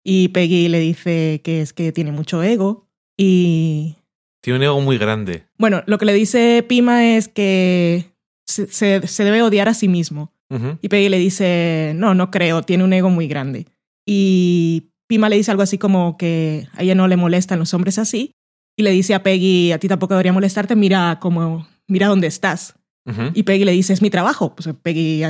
y 0.05 0.29
Peggy 0.29 0.69
le 0.69 0.79
dice 0.81 1.41
que 1.45 1.61
es 1.63 1.73
que 1.73 1.91
tiene 1.93 2.13
mucho 2.13 2.43
ego 2.43 2.87
y 3.19 3.97
Tiene 4.43 4.59
un 4.59 4.63
ego 4.65 4.81
muy 4.81 4.99
grande. 4.99 5.45
bueno, 5.59 5.83
lo 5.87 5.99
que 5.99 6.05
le 6.05 6.13
dice 6.15 6.65
Pima 6.69 7.17
es 7.17 7.29
que 7.29 8.07
se, 8.47 8.67
se- 8.69 9.07
se 9.07 9.25
debe 9.25 9.43
odiar 9.43 9.69
a 9.69 9.75
sí 9.75 9.89
mismo 9.89 10.33
y 10.81 10.89
Peggy 10.89 11.09
le 11.09 11.19
dice, 11.19 11.93
no, 11.97 12.15
no 12.15 12.31
creo, 12.31 12.63
tiene 12.63 12.85
un 12.85 12.93
ego 12.93 13.11
muy 13.11 13.27
grande. 13.27 13.67
Y 14.07 14.91
Pima 15.09 15.29
le 15.29 15.37
dice 15.37 15.51
algo 15.51 15.63
así 15.65 15.77
como 15.77 16.17
que 16.17 16.69
a 16.75 16.83
ella 16.85 16.95
no 16.95 17.09
le 17.09 17.17
molestan 17.17 17.59
los 17.59 17.75
hombres 17.75 17.99
así 17.99 18.33
y 18.77 18.83
le 18.83 18.91
dice 18.91 19.15
a 19.15 19.23
Peggy, 19.23 19.73
a 19.73 19.79
ti 19.79 19.89
tampoco 19.89 20.15
debería 20.15 20.33
molestarte, 20.33 20.77
mira 20.77 21.19
como, 21.21 21.67
mira 21.89 22.09
dónde 22.09 22.27
estás. 22.27 22.75
Ujú. 23.07 23.31
Y 23.35 23.45
Peggy 23.45 23.65
le 23.65 23.73
dice, 23.73 23.93
es 23.93 24.03
mi 24.03 24.11
trabajo. 24.11 24.55
Pues 24.55 24.69
Peggy 24.83 25.23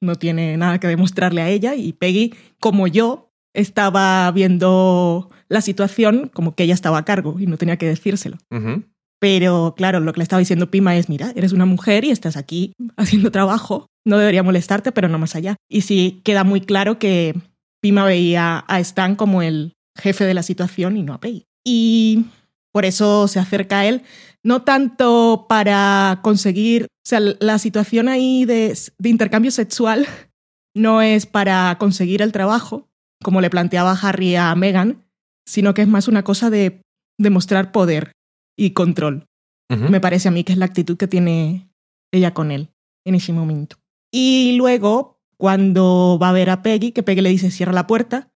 no 0.00 0.14
tiene 0.14 0.56
nada 0.56 0.78
que 0.78 0.86
demostrarle 0.86 1.42
a 1.42 1.50
ella. 1.50 1.74
Y 1.74 1.92
Peggy, 1.92 2.32
como 2.60 2.86
yo, 2.86 3.32
estaba 3.54 4.30
viendo 4.30 5.30
la 5.48 5.60
situación 5.60 6.30
como 6.32 6.54
que 6.54 6.64
ella 6.64 6.74
estaba 6.74 6.98
a 6.98 7.04
cargo 7.04 7.36
y 7.38 7.46
no 7.46 7.58
tenía 7.58 7.76
que 7.76 7.86
decírselo. 7.86 8.38
Ujú. 8.50 8.84
Pero 9.20 9.74
claro, 9.76 10.00
lo 10.00 10.12
que 10.12 10.18
le 10.18 10.24
estaba 10.24 10.40
diciendo 10.40 10.70
Pima 10.70 10.96
es, 10.96 11.08
mira, 11.08 11.32
eres 11.34 11.52
una 11.52 11.66
mujer 11.66 12.04
y 12.04 12.10
estás 12.10 12.36
aquí 12.36 12.72
haciendo 12.96 13.30
trabajo. 13.30 13.86
No 14.04 14.18
debería 14.18 14.42
molestarte, 14.42 14.92
pero 14.92 15.08
no 15.08 15.18
más 15.18 15.34
allá. 15.34 15.56
Y 15.68 15.82
sí 15.82 16.20
queda 16.24 16.44
muy 16.44 16.60
claro 16.60 16.98
que 16.98 17.34
Pima 17.80 18.04
veía 18.04 18.64
a 18.68 18.80
Stan 18.80 19.16
como 19.16 19.42
el 19.42 19.74
jefe 19.96 20.24
de 20.24 20.34
la 20.34 20.42
situación 20.42 20.96
y 20.96 21.02
no 21.02 21.14
a 21.14 21.20
Peggy. 21.20 21.46
Y 21.64 22.26
por 22.74 22.84
eso 22.84 23.28
se 23.28 23.38
acerca 23.38 23.80
a 23.80 23.86
él, 23.86 24.02
no 24.42 24.62
tanto 24.62 25.46
para 25.48 26.18
conseguir, 26.22 26.86
o 26.86 27.08
sea, 27.08 27.20
la 27.20 27.60
situación 27.60 28.08
ahí 28.08 28.44
de, 28.46 28.76
de 28.98 29.08
intercambio 29.08 29.52
sexual 29.52 30.06
no 30.76 31.00
es 31.00 31.24
para 31.26 31.76
conseguir 31.78 32.20
el 32.20 32.32
trabajo, 32.32 32.88
como 33.22 33.40
le 33.40 33.48
planteaba 33.48 33.92
Harry 33.92 34.34
a 34.34 34.52
Meghan, 34.56 35.04
sino 35.46 35.72
que 35.72 35.82
es 35.82 35.88
más 35.88 36.08
una 36.08 36.24
cosa 36.24 36.50
de 36.50 36.82
demostrar 37.16 37.70
poder 37.70 38.12
y 38.58 38.70
control. 38.70 39.26
Me 39.70 40.00
parece 40.00 40.28
a 40.28 40.30
mí 40.30 40.44
que 40.44 40.52
es 40.52 40.58
la 40.58 40.66
actitud 40.66 40.96
que 40.96 41.08
tiene 41.08 41.68
ella 42.12 42.32
con 42.32 42.52
él 42.52 42.68
en 43.04 43.16
ese 43.16 43.32
momento. 43.32 43.76
Y 44.12 44.54
luego, 44.56 45.18
cuando 45.36 46.16
va 46.22 46.28
a 46.28 46.32
ver 46.32 46.48
a 46.50 46.62
Peggy, 46.62 46.92
que 46.92 47.02
Peggy 47.02 47.22
le 47.22 47.30
dice 47.30 47.50
cierra 47.50 47.72
la 47.72 47.88
puerta, 47.88 48.30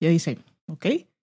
ella 0.00 0.12
dice, 0.12 0.38
ok. 0.68 0.86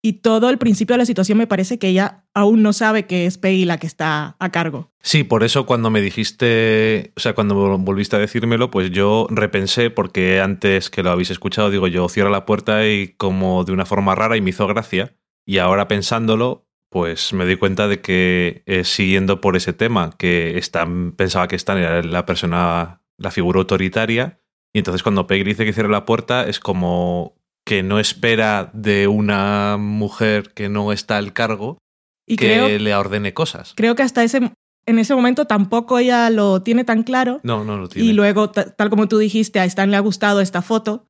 Y 0.06 0.12
todo 0.12 0.50
el 0.50 0.58
principio 0.58 0.94
de 0.94 0.98
la 0.98 1.04
situación 1.04 1.36
me 1.36 1.48
parece 1.48 1.80
que 1.80 1.88
ella 1.88 2.22
aún 2.32 2.62
no 2.62 2.72
sabe 2.72 3.06
que 3.06 3.26
es 3.26 3.38
Peggy 3.38 3.64
la 3.64 3.78
que 3.78 3.88
está 3.88 4.36
a 4.38 4.52
cargo. 4.52 4.92
Sí, 5.02 5.24
por 5.24 5.42
eso 5.42 5.66
cuando 5.66 5.90
me 5.90 6.00
dijiste, 6.00 7.12
o 7.16 7.20
sea, 7.20 7.34
cuando 7.34 7.76
volviste 7.76 8.14
a 8.14 8.20
decírmelo, 8.20 8.70
pues 8.70 8.92
yo 8.92 9.26
repensé, 9.30 9.90
porque 9.90 10.40
antes 10.40 10.90
que 10.90 11.02
lo 11.02 11.10
habéis 11.10 11.30
escuchado, 11.30 11.70
digo 11.70 11.88
yo, 11.88 12.08
cierra 12.08 12.30
la 12.30 12.46
puerta 12.46 12.86
y 12.86 13.16
como 13.16 13.64
de 13.64 13.72
una 13.72 13.84
forma 13.84 14.14
rara 14.14 14.36
y 14.36 14.40
me 14.40 14.50
hizo 14.50 14.68
gracia. 14.68 15.16
Y 15.44 15.58
ahora 15.58 15.88
pensándolo, 15.88 16.68
pues 16.88 17.32
me 17.32 17.44
doy 17.44 17.56
cuenta 17.56 17.88
de 17.88 18.00
que 18.00 18.62
eh, 18.66 18.84
siguiendo 18.84 19.40
por 19.40 19.56
ese 19.56 19.72
tema, 19.72 20.12
que 20.16 20.56
Stan, 20.58 21.16
pensaba 21.16 21.48
que 21.48 21.56
Stan 21.56 21.78
era 21.78 22.00
la 22.04 22.26
persona 22.26 23.02
la 23.18 23.32
figura 23.32 23.58
autoritaria. 23.58 24.40
Y 24.72 24.78
entonces 24.78 25.02
cuando 25.02 25.26
Peggy 25.26 25.42
dice 25.42 25.64
que 25.64 25.72
cierre 25.72 25.88
la 25.88 26.04
puerta 26.04 26.46
es 26.46 26.60
como 26.60 27.35
que 27.66 27.82
no 27.82 27.98
espera 27.98 28.70
de 28.72 29.08
una 29.08 29.76
mujer 29.78 30.52
que 30.54 30.68
no 30.68 30.92
está 30.92 31.16
al 31.18 31.32
cargo 31.32 31.78
Y 32.26 32.36
que 32.36 32.46
creo, 32.46 32.78
le 32.78 32.94
ordene 32.94 33.34
cosas. 33.34 33.72
creo 33.76 33.94
que 33.96 34.02
hasta 34.04 34.22
ese, 34.22 34.52
en 34.86 34.98
ese 34.98 35.14
momento 35.14 35.46
tampoco 35.46 35.98
ella 35.98 36.30
lo 36.30 36.62
tiene 36.62 36.84
tan 36.84 37.02
claro. 37.02 37.40
No, 37.42 37.64
no 37.64 37.76
lo 37.76 37.88
tiene. 37.88 38.08
Y 38.08 38.12
luego, 38.12 38.50
ta- 38.50 38.70
tal 38.74 38.88
como 38.88 39.08
tú 39.08 39.18
dijiste, 39.18 39.58
a 39.60 39.64
Stan 39.64 39.90
le 39.90 39.96
ha 39.96 40.00
gustado 40.00 40.40
esta 40.40 40.62
foto. 40.62 41.08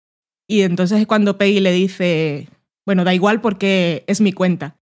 Y 0.49 0.63
entonces 0.63 0.99
es 1.01 1.07
cuando 1.07 1.37
Peggy 1.37 1.61
le 1.61 1.73
dice, 1.73 2.49
bueno, 2.87 3.05
da 3.05 3.13
igual 3.13 3.41
porque 3.43 4.05
es 4.07 4.21
mi 4.23 4.33
cuenta. 4.33 4.77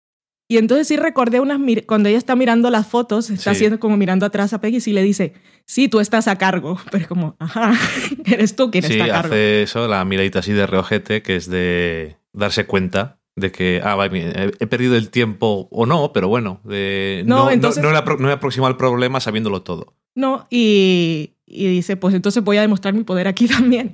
Y 0.51 0.56
entonces 0.59 0.89
sí 0.89 0.97
recordé 0.97 1.39
unas, 1.39 1.60
cuando 1.86 2.09
ella 2.09 2.18
está 2.18 2.35
mirando 2.35 2.70
las 2.70 2.85
fotos, 2.89 3.31
está 3.31 3.52
Sí. 3.55 3.59
haciendo 3.59 3.78
como 3.78 3.97
mirando 3.97 4.27
atrás 4.27 4.52
a 4.52 4.60
Peggy 4.60 4.78
y 4.78 4.81
sí 4.81 4.93
le 4.93 5.01
dice, 5.05 5.32
sí, 5.64 5.86
tú 5.86 6.01
estás 6.01 6.27
a 6.27 6.39
cargo. 6.39 6.77
Pero 6.90 7.02
es 7.02 7.06
como, 7.09 7.36
ajá, 7.39 7.72
eres 8.27 8.56
tú 8.56 8.68
quien 8.72 8.82
sí, 8.82 8.94
está 8.94 9.05
a 9.05 9.09
cargo. 9.09 9.28
hace 9.28 9.62
eso, 9.62 9.86
la 9.86 10.05
miradita 10.05 10.40
así 10.40 10.52
de 10.52 10.66
reojete, 10.66 11.22
que 11.22 11.36
es 11.36 11.48
de 11.48 12.16
darse 12.32 12.66
cuenta 12.66 13.20
de 13.36 13.52
que, 13.52 13.81
ah, 13.85 13.94
vale, 13.94 14.52
he, 14.59 14.66
perdido 14.66 14.97
el 14.97 15.10
tiempo 15.10 15.68
o 15.70 15.86
no, 15.86 16.12
pero 16.12 16.27
bueno, 16.27 16.60
de, 16.64 17.22
No, 17.27 17.36
no, 17.36 17.44
no, 17.44 17.51
entonces- 17.52 17.81
no, 17.81 17.90
no 17.93 18.27
le 18.27 18.32
aproxima 18.32 18.66
al 18.66 18.77
problema 18.77 19.20
sabiéndolo 19.20 19.62
todo. 19.62 19.94
No, 20.16 20.48
y, 20.51 21.35
y 21.47 21.68
dice, 21.68 21.97
pues 21.97 22.12
entonces 22.12 22.43
voy 22.43 22.56
a 22.56 22.62
demostrar 22.62 22.93
mi 22.93 23.05
poder 23.05 23.28
aquí 23.28 23.47
también. 23.78 23.93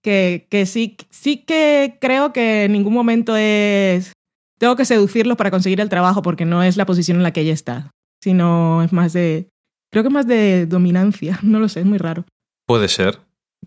Que, 0.00 0.46
que 0.48 0.64
sí, 0.64 0.96
sí 1.10 1.36
que 1.36 1.98
creo 2.00 2.32
que 2.32 2.64
en 2.64 2.72
ningún 2.72 2.94
momento 2.94 3.36
es 3.36 4.12
tengo 4.58 4.76
que 4.76 4.84
seducirlos 4.84 5.36
para 5.36 5.50
conseguir 5.50 5.80
el 5.80 5.88
trabajo 5.88 6.22
porque 6.22 6.44
no 6.44 6.62
es 6.62 6.76
la 6.76 6.86
posición 6.86 7.18
en 7.18 7.22
la 7.22 7.32
que 7.32 7.40
ella 7.42 7.52
está, 7.52 7.90
sino 8.22 8.82
es 8.82 8.92
más 8.92 9.12
de, 9.12 9.48
creo 9.90 10.02
que 10.02 10.10
más 10.10 10.26
de 10.26 10.66
dominancia, 10.66 11.38
no 11.42 11.58
lo 11.58 11.68
sé, 11.68 11.80
es 11.80 11.86
muy 11.86 11.98
raro. 11.98 12.24
Puede 12.66 12.88
ser, 12.88 13.20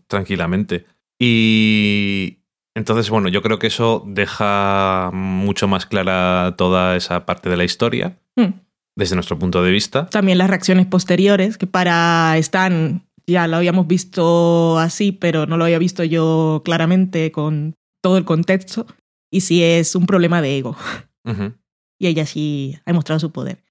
tranquilamente. 0.08 0.86
Y 1.20 2.40
entonces, 2.76 3.10
bueno, 3.10 3.30
yo 3.30 3.42
creo 3.42 3.60
que 3.60 3.68
eso 3.68 4.04
deja 4.08 5.10
mucho 5.14 5.68
más 5.68 5.86
clara 5.86 6.56
toda 6.58 6.96
esa 6.96 7.26
parte 7.26 7.50
de 7.50 7.58
la 7.58 7.64
historia, 7.66 8.18
Hmm. 8.36 8.54
desde 8.96 9.16
nuestro 9.16 9.38
punto 9.38 9.62
de 9.62 9.72
vista. 9.72 10.06
También 10.08 10.38
las 10.38 10.50
reacciones 10.50 10.86
posteriores, 10.86 11.58
que 11.58 11.68
para 11.68 12.38
Stan 12.38 13.06
ya 13.28 13.48
lo 13.48 13.58
habíamos 13.58 13.88
visto 13.88 14.78
así, 14.80 15.12
pero 15.12 15.46
no 15.46 15.58
lo 15.58 15.66
había 15.66 15.78
visto 15.80 16.04
yo 16.04 16.62
claramente 16.64 17.32
con 17.32 17.76
todo 18.02 18.18
el 18.18 18.26
contexto, 18.26 18.88
y 19.32 19.42
sí 19.42 19.64
es 19.64 19.96
un 19.96 20.06
problema 20.06 20.42
de 20.42 20.58
ego. 20.58 20.76
Y 22.00 22.08
ella 22.08 22.26
sí 22.26 22.78
ha 22.86 22.90
demostrado 22.92 23.20
su 23.20 23.32
poder. 23.32 23.64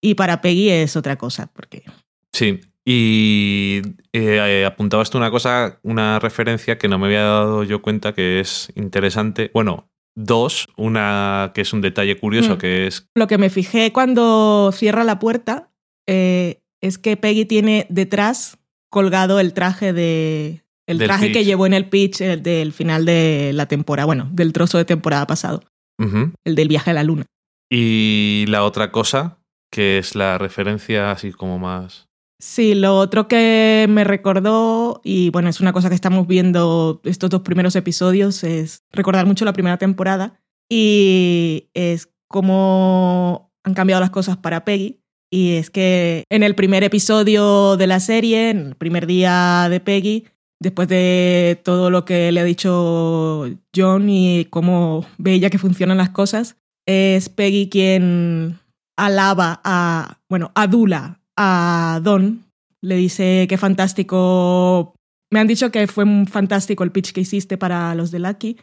Y 0.00 0.14
para 0.14 0.40
Peggy 0.40 0.70
es 0.70 0.96
otra 0.96 1.16
cosa, 1.16 1.50
porque 1.52 1.84
Sí, 2.32 2.60
y 2.84 3.80
eh, 4.12 4.64
apuntabas 4.66 5.10
tú 5.10 5.18
una 5.18 5.30
cosa, 5.30 5.78
una 5.82 6.18
referencia 6.18 6.76
que 6.78 6.88
no 6.88 6.98
me 6.98 7.06
había 7.06 7.22
dado 7.22 7.62
yo 7.62 7.80
cuenta 7.80 8.12
que 8.12 8.40
es 8.40 8.72
interesante. 8.74 9.50
Bueno, 9.54 9.88
dos, 10.16 10.68
una 10.76 11.52
que 11.54 11.60
es 11.62 11.72
un 11.72 11.80
detalle 11.80 12.18
curioso, 12.18 12.56
Mm. 12.56 12.58
que 12.58 12.86
es... 12.86 13.08
Lo 13.14 13.26
que 13.26 13.38
me 13.38 13.50
fijé 13.50 13.92
cuando 13.92 14.70
cierra 14.72 15.04
la 15.04 15.18
puerta 15.18 15.70
eh, 16.06 16.62
es 16.80 16.98
que 16.98 17.16
Peggy 17.16 17.44
tiene 17.46 17.86
detrás 17.88 18.58
colgado 18.90 19.40
el 19.40 19.54
traje 19.54 19.92
de. 19.92 20.63
El 20.86 20.98
traje 20.98 21.32
que 21.32 21.44
llevó 21.44 21.66
en 21.66 21.74
el 21.74 21.88
pitch 21.88 22.20
eh, 22.20 22.36
del 22.36 22.72
final 22.72 23.04
de 23.04 23.52
la 23.54 23.66
temporada, 23.66 24.06
bueno, 24.06 24.28
del 24.32 24.52
trozo 24.52 24.78
de 24.78 24.84
temporada 24.84 25.26
pasado, 25.26 25.62
el 25.98 26.54
del 26.54 26.68
viaje 26.68 26.90
a 26.90 26.94
la 26.94 27.04
luna. 27.04 27.24
Y 27.70 28.44
la 28.48 28.64
otra 28.64 28.92
cosa, 28.92 29.38
que 29.70 29.98
es 29.98 30.14
la 30.14 30.38
referencia 30.38 31.10
así 31.10 31.32
como 31.32 31.58
más... 31.58 32.06
Sí, 32.40 32.74
lo 32.74 32.98
otro 32.98 33.26
que 33.26 33.86
me 33.88 34.04
recordó, 34.04 35.00
y 35.02 35.30
bueno, 35.30 35.48
es 35.48 35.60
una 35.60 35.72
cosa 35.72 35.88
que 35.88 35.94
estamos 35.94 36.26
viendo 36.26 37.00
estos 37.04 37.30
dos 37.30 37.40
primeros 37.40 37.74
episodios, 37.74 38.44
es 38.44 38.82
recordar 38.92 39.24
mucho 39.24 39.46
la 39.46 39.54
primera 39.54 39.78
temporada 39.78 40.42
y 40.68 41.70
es 41.72 42.10
cómo 42.28 43.52
han 43.64 43.74
cambiado 43.74 44.00
las 44.00 44.10
cosas 44.10 44.36
para 44.36 44.64
Peggy. 44.64 45.00
Y 45.30 45.54
es 45.54 45.70
que 45.70 46.24
en 46.30 46.42
el 46.42 46.54
primer 46.54 46.84
episodio 46.84 47.76
de 47.76 47.86
la 47.86 47.98
serie, 47.98 48.50
en 48.50 48.58
el 48.58 48.74
primer 48.76 49.06
día 49.06 49.68
de 49.70 49.80
Peggy, 49.80 50.24
después 50.60 50.88
de 50.88 51.60
todo 51.64 51.90
lo 51.90 52.04
que 52.04 52.32
le 52.32 52.40
ha 52.40 52.44
dicho 52.44 53.48
John 53.74 54.08
y 54.08 54.46
cómo 54.46 55.06
ve 55.18 55.34
ella 55.34 55.50
que 55.50 55.58
funcionan 55.58 55.98
las 55.98 56.10
cosas, 56.10 56.56
es 56.86 57.28
Peggy 57.28 57.68
quien 57.68 58.58
alaba 58.96 59.60
a, 59.64 60.18
bueno, 60.28 60.52
adula 60.54 61.20
a 61.36 62.00
Don. 62.02 62.44
Le 62.82 62.96
dice 62.96 63.46
que 63.48 63.56
fantástico. 63.56 64.94
Me 65.32 65.40
han 65.40 65.46
dicho 65.46 65.70
que 65.70 65.86
fue 65.86 66.04
un 66.04 66.26
fantástico 66.26 66.84
el 66.84 66.92
pitch 66.92 67.12
que 67.12 67.22
hiciste 67.22 67.56
para 67.56 67.94
los 67.94 68.10
de 68.10 68.18
Lucky. 68.18 68.56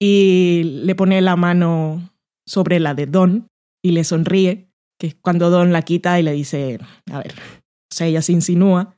Y 0.00 0.62
le 0.84 0.94
pone 0.94 1.20
la 1.20 1.36
mano 1.36 2.10
sobre 2.46 2.80
la 2.80 2.94
de 2.94 3.06
Don 3.06 3.48
y 3.82 3.92
le 3.92 4.04
sonríe, 4.04 4.70
que 4.98 5.14
cuando 5.20 5.50
Don 5.50 5.72
la 5.72 5.82
quita 5.82 6.18
y 6.18 6.22
le 6.22 6.32
dice, 6.32 6.78
a 7.10 7.18
ver, 7.18 7.32
o 7.32 7.94
sea, 7.94 8.06
ella 8.06 8.22
se 8.22 8.32
insinúa. 8.32 8.96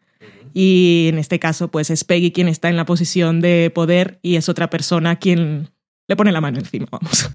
Y 0.55 1.07
en 1.09 1.19
este 1.19 1.39
caso, 1.39 1.69
pues 1.69 1.91
es 1.91 2.05
Peggy 2.05 2.33
quien 2.33 2.49
está 2.49 2.69
en 2.69 2.77
la 2.77 2.85
posición 2.85 3.41
de 3.41 3.71
poder 3.75 4.19
y 4.23 4.37
es 4.37 4.49
otra 4.49 4.69
persona 4.71 5.17
quien 5.17 5.71
le 6.09 6.17
pone 6.17 6.33
la 6.33 6.41
mano 6.41 6.59
encima, 6.59 6.87
vamos. 6.91 7.31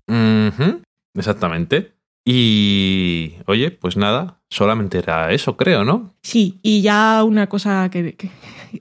Exactamente. 1.15 1.93
Y... 2.25 3.33
Oye, 3.45 3.71
pues 3.71 3.95
nada, 3.97 4.41
solamente 4.49 4.97
era 4.97 5.31
eso, 5.31 5.55
creo, 5.57 5.83
¿no? 5.85 6.13
Sí, 6.21 6.59
y 6.61 6.81
ya 6.81 7.23
una 7.23 7.47
cosa 7.47 7.89
que, 7.89 8.15
que- 8.15 8.29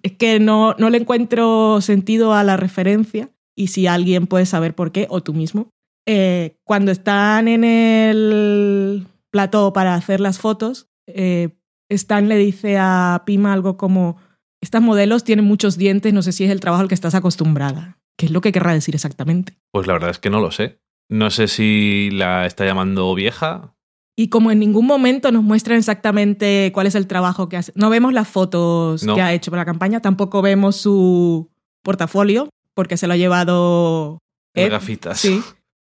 es 0.02 0.12
que 0.12 0.40
no, 0.40 0.74
no 0.78 0.90
le 0.90 0.98
encuentro 0.98 1.80
sentido 1.80 2.34
a 2.34 2.42
la 2.42 2.56
referencia 2.56 3.30
y 3.56 3.68
si 3.68 3.86
alguien 3.86 4.26
puede 4.26 4.44
saber 4.46 4.74
por 4.74 4.90
qué, 4.92 5.06
o 5.08 5.22
tú 5.22 5.32
mismo, 5.32 5.70
eh, 6.06 6.56
cuando 6.64 6.90
están 6.90 7.46
en 7.48 7.62
el 7.64 9.06
plató 9.30 9.72
para 9.72 9.94
hacer 9.94 10.20
las 10.20 10.38
fotos, 10.38 10.88
eh, 11.06 11.50
Stan 11.88 12.28
le 12.28 12.36
dice 12.36 12.78
a 12.78 13.22
Pima 13.26 13.52
algo 13.52 13.76
como, 13.76 14.16
estas 14.62 14.83
modelos 14.83 15.24
tienen 15.24 15.45
muchos 15.45 15.77
dientes, 15.77 16.12
no 16.12 16.23
sé 16.23 16.33
si 16.33 16.45
es 16.45 16.51
el 16.51 16.61
trabajo 16.61 16.83
al 16.83 16.89
que 16.89 16.95
estás 16.95 17.15
acostumbrada. 17.15 17.99
¿Qué 18.19 18.27
es 18.27 18.33
lo 18.33 18.41
que 18.41 18.53
querrá 18.53 18.73
decir 18.73 18.95
exactamente? 18.95 19.59
Pues 19.73 19.87
la 19.87 19.93
verdad 19.93 20.11
es 20.11 20.19
que 20.19 20.31
no 20.31 20.41
lo 20.41 20.51
sé. 20.51 20.81
No 21.09 21.31
sé 21.31 21.49
si 21.49 22.09
la 22.12 22.47
está 22.47 22.65
llamando 22.65 23.15
vieja. 23.15 23.74
Y 24.16 24.28
como 24.28 24.51
en 24.51 24.59
ningún 24.59 24.87
momento 24.87 25.31
nos 25.31 25.43
muestran 25.43 25.77
exactamente 25.78 26.70
cuál 26.73 26.87
es 26.87 26.95
el 26.95 27.07
trabajo 27.07 27.49
que 27.51 27.59
hace, 27.59 27.73
no 27.77 27.91
vemos 27.91 28.15
las 28.15 28.27
fotos 28.27 29.03
No. 29.05 29.15
que 29.15 29.20
ha 29.20 29.35
hecho 29.35 29.51
para 29.51 29.61
la 29.62 29.66
campaña, 29.66 30.01
tampoco 30.01 30.41
vemos 30.41 30.77
su 30.77 31.51
portafolio, 31.83 32.49
porque 32.74 32.97
se 32.97 33.07
lo 33.07 33.12
ha 33.12 33.16
llevado 33.19 34.19
Ed, 34.55 34.70
gafitas. 34.70 35.20
sí, 35.20 35.43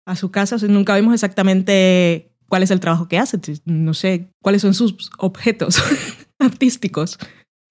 a 0.06 0.14
su 0.14 0.30
casa. 0.30 0.54
O 0.56 0.58
sea, 0.60 0.68
nunca 0.68 0.94
vemos 0.94 1.12
exactamente 1.14 2.30
cuál 2.48 2.62
es 2.62 2.70
el 2.70 2.78
trabajo 2.80 3.08
que 3.08 3.18
hace. 3.18 3.38
No 3.64 3.92
sé 3.92 4.28
cuáles 4.40 4.62
son 4.62 4.74
sus 4.74 5.10
objetos 5.18 5.82
artísticos. 6.38 7.18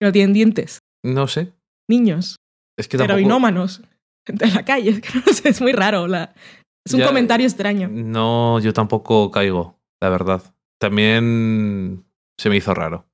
Que 0.02 0.06
no 0.08 0.12
tienen 0.12 0.34
dientes. 0.34 0.80
No 1.06 1.28
sé. 1.28 1.54
Niños, 1.88 2.38
Es 2.76 2.88
que 2.88 2.98
tampoco... 2.98 3.20
heroinómanos, 3.20 3.84
gente 4.28 4.46
en 4.46 4.56
la 4.56 4.66
calle. 4.66 4.90
Es 4.90 5.02
que 5.02 5.20
no 5.24 5.32
sé, 5.32 5.50
es 5.50 5.62
muy 5.62 5.74
raro. 5.74 6.08
la- 6.08 6.34
es 6.84 6.94
un 6.96 7.02
Ya- 7.02 7.08
comentario 7.08 7.46
extraño. 7.46 7.88
No, 7.88 8.60
yo 8.60 8.74
tampoco 8.74 9.30
caigo, 9.30 9.80
la 10.02 10.10
verdad. 10.10 10.42
También 10.80 12.04
se 12.40 12.50
me 12.50 12.58
hizo 12.58 12.74
raro. 12.74 13.06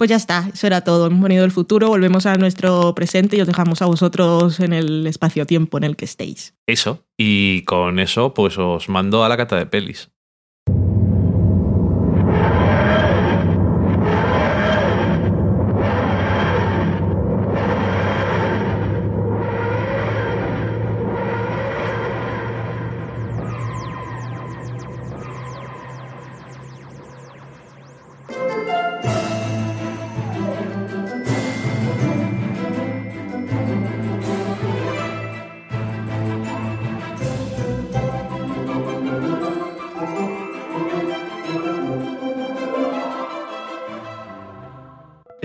Pues 0.00 0.10
ya 0.10 0.14
está, 0.14 0.48
eso 0.54 0.68
era 0.68 0.82
todo. 0.82 1.08
Hemos 1.08 1.20
venido 1.22 1.42
del 1.42 1.50
futuro, 1.50 1.88
volvemos 1.88 2.24
a 2.26 2.36
nuestro 2.36 2.94
presente 2.94 3.36
y 3.36 3.40
os 3.40 3.48
dejamos 3.48 3.82
a 3.82 3.86
vosotros 3.86 4.60
en 4.60 4.72
el 4.72 5.04
espacio-tiempo 5.08 5.76
en 5.76 5.82
el 5.82 5.96
que 5.96 6.04
estéis. 6.04 6.54
Eso. 6.68 7.04
Y 7.18 7.62
con 7.64 7.98
eso, 7.98 8.32
pues 8.32 8.56
os 8.58 8.88
mando 8.88 9.24
a 9.24 9.28
la 9.28 9.36
cata 9.36 9.56
de 9.56 9.66
pelis. 9.66 10.12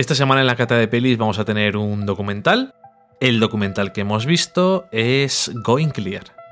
Esta 0.03 0.15
semana 0.15 0.41
en 0.41 0.47
la 0.47 0.57
cata 0.57 0.75
de 0.75 0.89
pelis 0.89 1.17
vamos 1.17 1.39
a 1.39 1.45
tener 1.45 1.77
un 1.77 2.05
documental. 2.05 2.75
El 3.21 3.39
documental 3.39 3.93
que 3.93 4.01
hemos 4.01 4.25
visto 4.25 4.85
es 4.91 5.49
Going 5.63 5.91
Clear. 5.91 6.42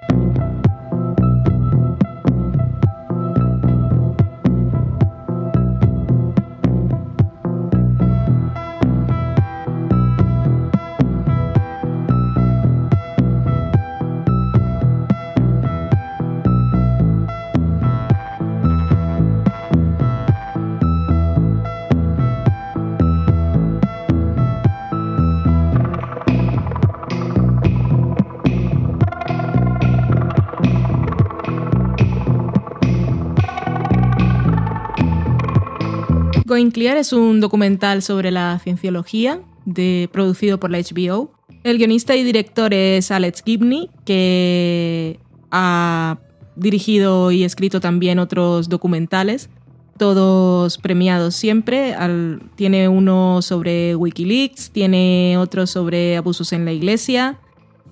Es 36.75 37.11
un 37.11 37.41
documental 37.41 38.01
sobre 38.01 38.31
la 38.31 38.57
cienciología 38.63 39.41
de, 39.65 40.09
producido 40.11 40.57
por 40.59 40.71
la 40.71 40.79
HBO. 40.79 41.31
El 41.63 41.77
guionista 41.77 42.15
y 42.15 42.23
director 42.23 42.73
es 42.73 43.11
Alex 43.11 43.43
Gibney, 43.45 43.89
que 44.05 45.19
ha 45.51 46.17
dirigido 46.55 47.31
y 47.31 47.43
escrito 47.43 47.81
también 47.81 48.19
otros 48.19 48.69
documentales, 48.69 49.49
todos 49.97 50.77
premiados 50.77 51.35
siempre. 51.35 51.93
Al- 51.93 52.41
tiene 52.55 52.87
uno 52.87 53.41
sobre 53.41 53.95
Wikileaks, 53.97 54.71
tiene 54.71 55.37
otro 55.37 55.67
sobre 55.67 56.15
abusos 56.17 56.53
en 56.53 56.63
la 56.63 56.71
iglesia, 56.71 57.37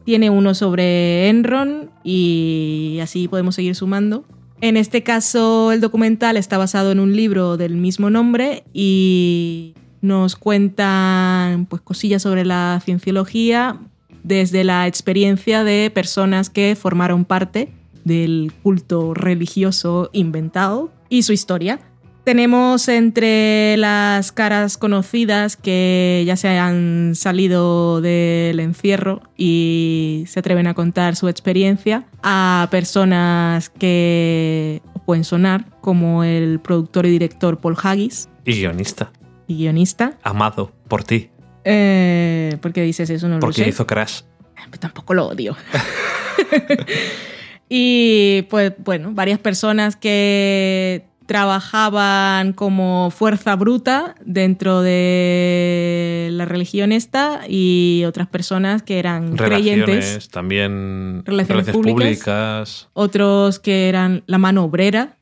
tiene 0.05 0.29
uno 0.29 0.55
sobre 0.55 1.27
Enron 1.27 1.91
y 2.03 2.99
así 3.01 3.27
podemos 3.27 3.55
seguir 3.55 3.75
sumando. 3.75 4.23
En 4.61 4.75
este 4.75 5.03
caso, 5.03 5.71
el 5.71 5.79
documental 5.79 6.35
está 6.35 6.57
basado 6.57 6.91
en 6.91 6.99
un 6.99 7.15
libro 7.15 7.55
del 7.55 7.75
mismo 7.77 8.09
nombre 8.09 8.63
y 8.73 9.73
nos 10.01 10.35
cuentan 10.35 11.65
pues, 11.65 11.81
cosillas 11.81 12.21
sobre 12.21 12.43
la 12.43 12.81
cienciología 12.83 13.79
desde 14.23 14.65
la 14.65 14.85
experiencia 14.87 15.63
de 15.63 15.89
personas 15.93 16.49
que 16.49 16.75
formaron 16.75 17.23
parte 17.23 17.71
del 18.03 18.51
culto 18.61 19.13
religioso 19.13 20.09
inventado 20.11 20.91
y 21.07 21.23
su 21.23 21.31
historia. 21.31 21.79
Tenemos 22.23 22.87
entre 22.89 23.75
las 23.77 24.31
caras 24.31 24.77
conocidas 24.77 25.55
que 25.57 26.23
ya 26.27 26.35
se 26.35 26.49
han 26.59 27.13
salido 27.15 28.01
del 28.01 28.59
encierro 28.59 29.21
y 29.35 30.25
se 30.27 30.39
atreven 30.39 30.67
a 30.67 30.73
contar 30.75 31.15
su 31.15 31.27
experiencia 31.27 32.05
a 32.21 32.67
personas 32.69 33.69
que 33.69 34.81
pueden 35.05 35.23
sonar, 35.23 35.65
como 35.81 36.23
el 36.23 36.59
productor 36.59 37.07
y 37.07 37.09
director 37.09 37.57
Paul 37.59 37.75
Haggis 37.81 38.29
Y 38.45 38.53
guionista. 38.59 39.11
y 39.47 39.57
guionista. 39.57 40.13
Amado 40.21 40.71
por 40.87 41.03
ti. 41.03 41.31
Eh, 41.63 42.57
¿Por 42.61 42.73
qué 42.73 42.83
dices 42.83 43.09
eso? 43.09 43.27
No 43.27 43.35
lo 43.35 43.39
Porque 43.39 43.63
sé. 43.63 43.69
hizo 43.69 43.87
Crash. 43.87 44.21
Pues 44.69 44.79
tampoco 44.79 45.15
lo 45.15 45.27
odio. 45.29 45.55
y 47.69 48.43
pues 48.49 48.73
bueno, 48.83 49.11
varias 49.13 49.39
personas 49.39 49.95
que 49.95 51.05
trabajaban 51.29 52.53
como 52.53 53.11
fuerza 53.11 53.55
bruta 53.55 54.15
dentro 54.25 54.81
de 54.81 56.29
la 56.31 56.45
religión 56.45 56.91
esta 56.91 57.41
y 57.47 58.03
otras 58.07 58.27
personas 58.27 58.81
que 58.81 58.97
eran 58.97 59.37
Relaciones, 59.37 59.83
creyentes, 59.85 60.29
también 60.29 61.21
Relaciones 61.27 61.67
relaciones 61.67 61.93
públicas. 61.93 62.17
públicas. 62.17 62.87
otros 62.93 63.59
que 63.59 63.89
eran 63.89 64.23
la 64.25 64.39
mano 64.39 64.63
obrera 64.63 65.17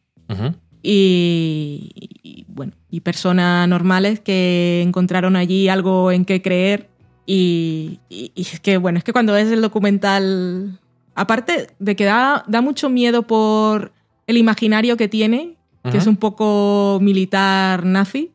y, 0.82 1.92
y, 2.24 2.46
bueno, 2.48 2.72
y 2.90 3.02
personas 3.02 3.68
normales 3.68 4.22
que 4.22 4.82
encontraron 4.86 5.36
allí 5.36 5.68
algo 5.68 6.12
en 6.14 6.24
qué 6.24 6.42
creer. 6.42 6.88
Y, 7.26 8.00
y- 8.10 8.32
y 8.34 8.42
es 8.44 8.62
que, 8.62 8.78
bueno, 8.78 8.98
es 8.98 9.04
que 9.04 9.12
cuando 9.12 9.34
ves 9.34 9.52
el 9.52 9.62
documental, 9.62 10.80
aparte 11.16 11.68
de 11.80 11.96
que 11.98 12.06
da, 12.06 12.46
da 12.48 12.62
mucho 12.62 12.90
miedo 12.90 13.24
por 13.24 13.92
el 14.28 14.38
imaginario 14.38 14.96
que 14.96 15.10
tiene, 15.10 15.57
que 15.92 15.98
es 15.98 16.08
un 16.08 16.18
poco 16.18 17.00
militar 17.02 17.86
nazi, 17.86 18.32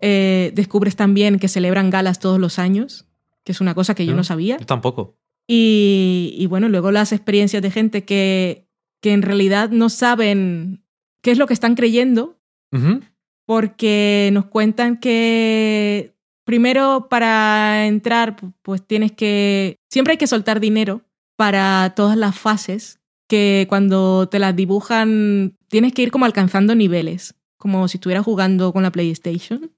eh, 0.00 0.50
descubres 0.54 0.96
también 0.96 1.38
que 1.38 1.48
celebran 1.48 1.90
galas 1.90 2.18
todos 2.20 2.38
los 2.40 2.58
años, 2.58 3.06
que 3.44 3.52
es 3.52 3.60
una 3.60 3.74
cosa 3.74 3.94
que 3.94 4.06
yo 4.06 4.14
no 4.14 4.24
sabía. 4.24 4.58
Yo 4.58 4.66
tampoco. 4.66 5.16
Y, 5.46 6.34
y 6.38 6.46
bueno, 6.46 6.68
luego 6.68 6.90
las 6.90 7.12
experiencias 7.12 7.60
de 7.62 7.70
gente 7.70 8.04
que, 8.04 8.66
que 9.00 9.12
en 9.12 9.22
realidad 9.22 9.70
no 9.70 9.88
saben 9.88 10.84
qué 11.22 11.32
es 11.32 11.38
lo 11.38 11.46
que 11.46 11.54
están 11.54 11.74
creyendo, 11.74 12.38
porque 13.46 14.30
nos 14.32 14.46
cuentan 14.46 14.98
que 14.98 16.14
primero 16.44 17.08
para 17.10 17.86
entrar, 17.86 18.36
pu- 18.36 18.52
pues 18.62 18.86
tienes 18.86 19.12
que, 19.12 19.76
siempre 19.90 20.12
hay 20.12 20.18
que 20.18 20.26
soltar 20.26 20.60
dinero 20.60 21.02
para 21.36 21.92
todas 21.96 22.16
las 22.16 22.38
fases, 22.38 22.99
que 23.30 23.66
cuando 23.68 24.28
te 24.28 24.40
las 24.40 24.54
dibujan 24.56 25.56
tienes 25.68 25.94
que 25.94 26.02
ir 26.02 26.10
como 26.10 26.24
alcanzando 26.24 26.74
niveles, 26.74 27.36
como 27.56 27.86
si 27.86 27.96
estuvieras 27.96 28.24
jugando 28.24 28.72
con 28.72 28.82
la 28.82 28.90
PlayStation. 28.90 29.70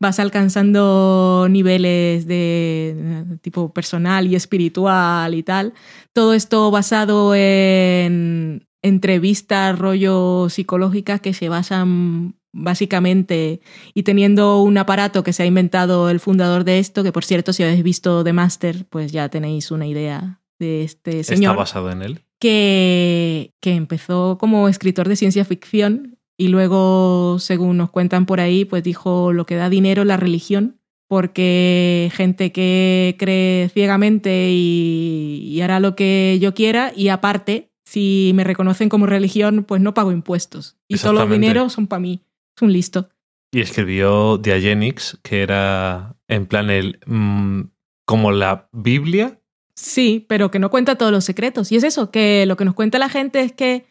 Vas 0.00 0.18
alcanzando 0.18 1.46
niveles 1.48 2.26
de, 2.26 3.38
tipo 3.42 3.72
personal 3.72 4.26
y 4.26 4.34
espiritual 4.34 5.34
y 5.34 5.42
tal. 5.42 5.74
Todo 6.12 6.32
esto 6.34 6.70
basado 6.70 7.34
en 7.34 8.66
entrevistas, 8.82 9.78
rollo 9.78 10.48
psicológicas 10.48 11.20
que 11.20 11.34
se 11.34 11.48
basan 11.48 12.34
básicamente 12.52 13.60
y 13.92 14.02
teniendo 14.02 14.62
un 14.62 14.78
aparato 14.78 15.22
que 15.22 15.32
se 15.32 15.42
ha 15.42 15.46
inventado 15.46 16.08
el 16.08 16.20
fundador 16.20 16.64
de 16.64 16.78
esto, 16.78 17.02
que 17.02 17.12
por 17.12 17.24
cierto, 17.24 17.52
si 17.52 17.62
habéis 17.62 17.82
visto 17.82 18.24
The 18.24 18.32
Master, 18.32 18.86
pues 18.88 19.12
ya 19.12 19.28
tenéis 19.28 19.70
una 19.70 19.86
idea 19.86 20.40
de 20.58 20.84
este 20.84 21.20
Está 21.20 21.34
señor 21.34 21.56
basado 21.56 21.90
en 21.90 22.02
él. 22.02 22.24
Que, 22.44 23.54
que 23.62 23.72
empezó 23.72 24.36
como 24.36 24.68
escritor 24.68 25.08
de 25.08 25.16
ciencia 25.16 25.46
ficción 25.46 26.18
y 26.36 26.48
luego, 26.48 27.38
según 27.38 27.78
nos 27.78 27.90
cuentan 27.90 28.26
por 28.26 28.38
ahí, 28.38 28.66
pues 28.66 28.82
dijo 28.82 29.32
lo 29.32 29.46
que 29.46 29.54
da 29.54 29.70
dinero 29.70 30.02
es 30.02 30.08
la 30.08 30.18
religión, 30.18 30.78
porque 31.08 32.10
gente 32.12 32.52
que 32.52 33.16
cree 33.18 33.70
ciegamente 33.70 34.50
y, 34.50 35.42
y 35.46 35.62
hará 35.62 35.80
lo 35.80 35.96
que 35.96 36.36
yo 36.38 36.52
quiera 36.52 36.92
y 36.94 37.08
aparte, 37.08 37.70
si 37.86 38.32
me 38.34 38.44
reconocen 38.44 38.90
como 38.90 39.06
religión, 39.06 39.64
pues 39.64 39.80
no 39.80 39.94
pago 39.94 40.12
impuestos. 40.12 40.76
Y 40.86 40.98
todos 40.98 41.14
los 41.14 41.30
dineros 41.30 41.72
son 41.72 41.86
para 41.86 42.00
mí. 42.00 42.20
Es 42.54 42.60
un 42.60 42.74
listo. 42.74 43.08
Y 43.52 43.60
escribió 43.60 44.36
Diagenix, 44.36 45.18
que 45.22 45.40
era 45.40 46.14
en 46.28 46.44
plan 46.44 46.68
el. 46.68 47.00
mm, 47.06 47.62
como 48.04 48.32
la 48.32 48.68
Biblia. 48.72 49.40
Sí, 49.76 50.24
pero 50.28 50.50
que 50.50 50.58
no 50.58 50.70
cuenta 50.70 50.96
todos 50.96 51.10
los 51.12 51.24
secretos. 51.24 51.72
Y 51.72 51.76
es 51.76 51.84
eso, 51.84 52.10
que 52.10 52.46
lo 52.46 52.56
que 52.56 52.64
nos 52.64 52.74
cuenta 52.74 52.98
la 52.98 53.08
gente 53.08 53.40
es 53.40 53.52
que 53.52 53.86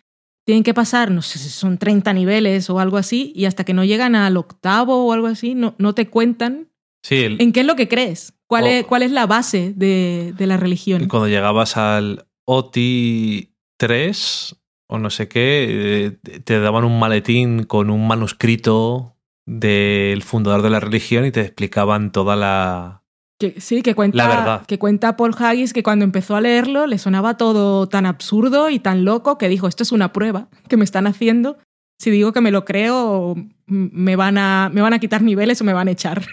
tienen 0.46 0.64
que 0.64 0.74
pasar, 0.74 1.12
no 1.12 1.22
sé 1.22 1.40
si 1.40 1.50
son 1.50 1.78
30 1.78 2.12
niveles 2.14 2.70
o 2.70 2.80
algo 2.80 2.98
así, 2.98 3.32
y 3.36 3.46
hasta 3.46 3.64
que 3.64 3.74
no 3.74 3.84
llegan 3.86 4.16
al 4.16 4.36
octavo 4.38 5.06
o 5.06 5.14
algo 5.14 5.28
así, 5.28 5.56
no, 5.56 5.76
no 5.78 5.94
te 5.94 6.10
cuentan 6.10 6.70
Sí, 7.04 7.16
el- 7.24 7.42
en 7.42 7.52
qué 7.54 7.62
es 7.62 7.66
lo 7.66 7.76
que 7.76 7.88
crees, 7.88 8.34
cuál, 8.48 8.64
O- 8.64 8.68
es, 8.68 8.86
cuál 8.86 9.04
es 9.04 9.12
la 9.12 9.26
base 9.26 9.74
de, 9.76 10.34
de 10.38 10.48
la 10.48 10.58
religión. 10.58 11.08
cuando 11.08 11.28
llegabas 11.28 11.76
al 11.78 12.26
OTI 12.46 13.54
3 13.78 14.56
o 14.88 15.00
no 15.00 15.10
sé 15.10 15.28
qué, 15.28 16.12
eh, 16.24 16.40
te 16.44 16.60
daban 16.60 16.84
un 16.86 17.00
maletín 17.00 17.64
con 17.64 17.90
un 17.90 18.08
manuscrito 18.08 19.16
del 19.46 20.24
fundador 20.24 20.62
de 20.62 20.70
la 20.70 20.80
religión 20.80 21.26
y 21.26 21.32
te 21.32 21.42
explicaban 21.42 22.12
toda 22.12 22.36
la. 22.36 23.03
Que, 23.44 23.60
sí, 23.60 23.82
que 23.82 23.94
cuenta, 23.94 24.15
La 24.15 24.28
verdad. 24.28 24.65
que 24.65 24.80
cuenta 24.80 25.18
Paul 25.18 25.36
Haggis 25.38 25.74
que 25.74 25.84
cuando 25.84 26.06
empezó 26.06 26.38
a 26.38 26.40
leerlo 26.40 26.88
le 26.88 26.98
sonaba 26.98 27.36
todo 27.36 27.90
tan 27.90 28.06
absurdo 28.06 28.70
y 28.70 28.80
tan 28.80 29.03
loco 29.03 29.38
que 29.38 29.49
dijo, 29.49 29.68
esto 29.68 29.84
es 29.84 29.91
una 29.91 30.14
prueba 30.14 30.48
que 30.70 30.78
me 30.78 30.86
están 30.86 31.07
haciendo. 31.07 31.57
Si 31.99 32.10
digo 32.10 32.32
que 32.32 32.40
me 32.40 32.52
lo 32.52 32.64
creo, 32.64 33.36
me 33.65 34.15
van 34.15 34.38
a, 34.38 34.70
me 34.74 34.80
van 34.80 34.94
a 34.94 34.99
quitar 34.99 35.22
niveles 35.24 35.60
o 35.60 35.65
me 35.65 35.74
van 35.74 35.90
a 35.90 35.91
echar. 35.91 36.26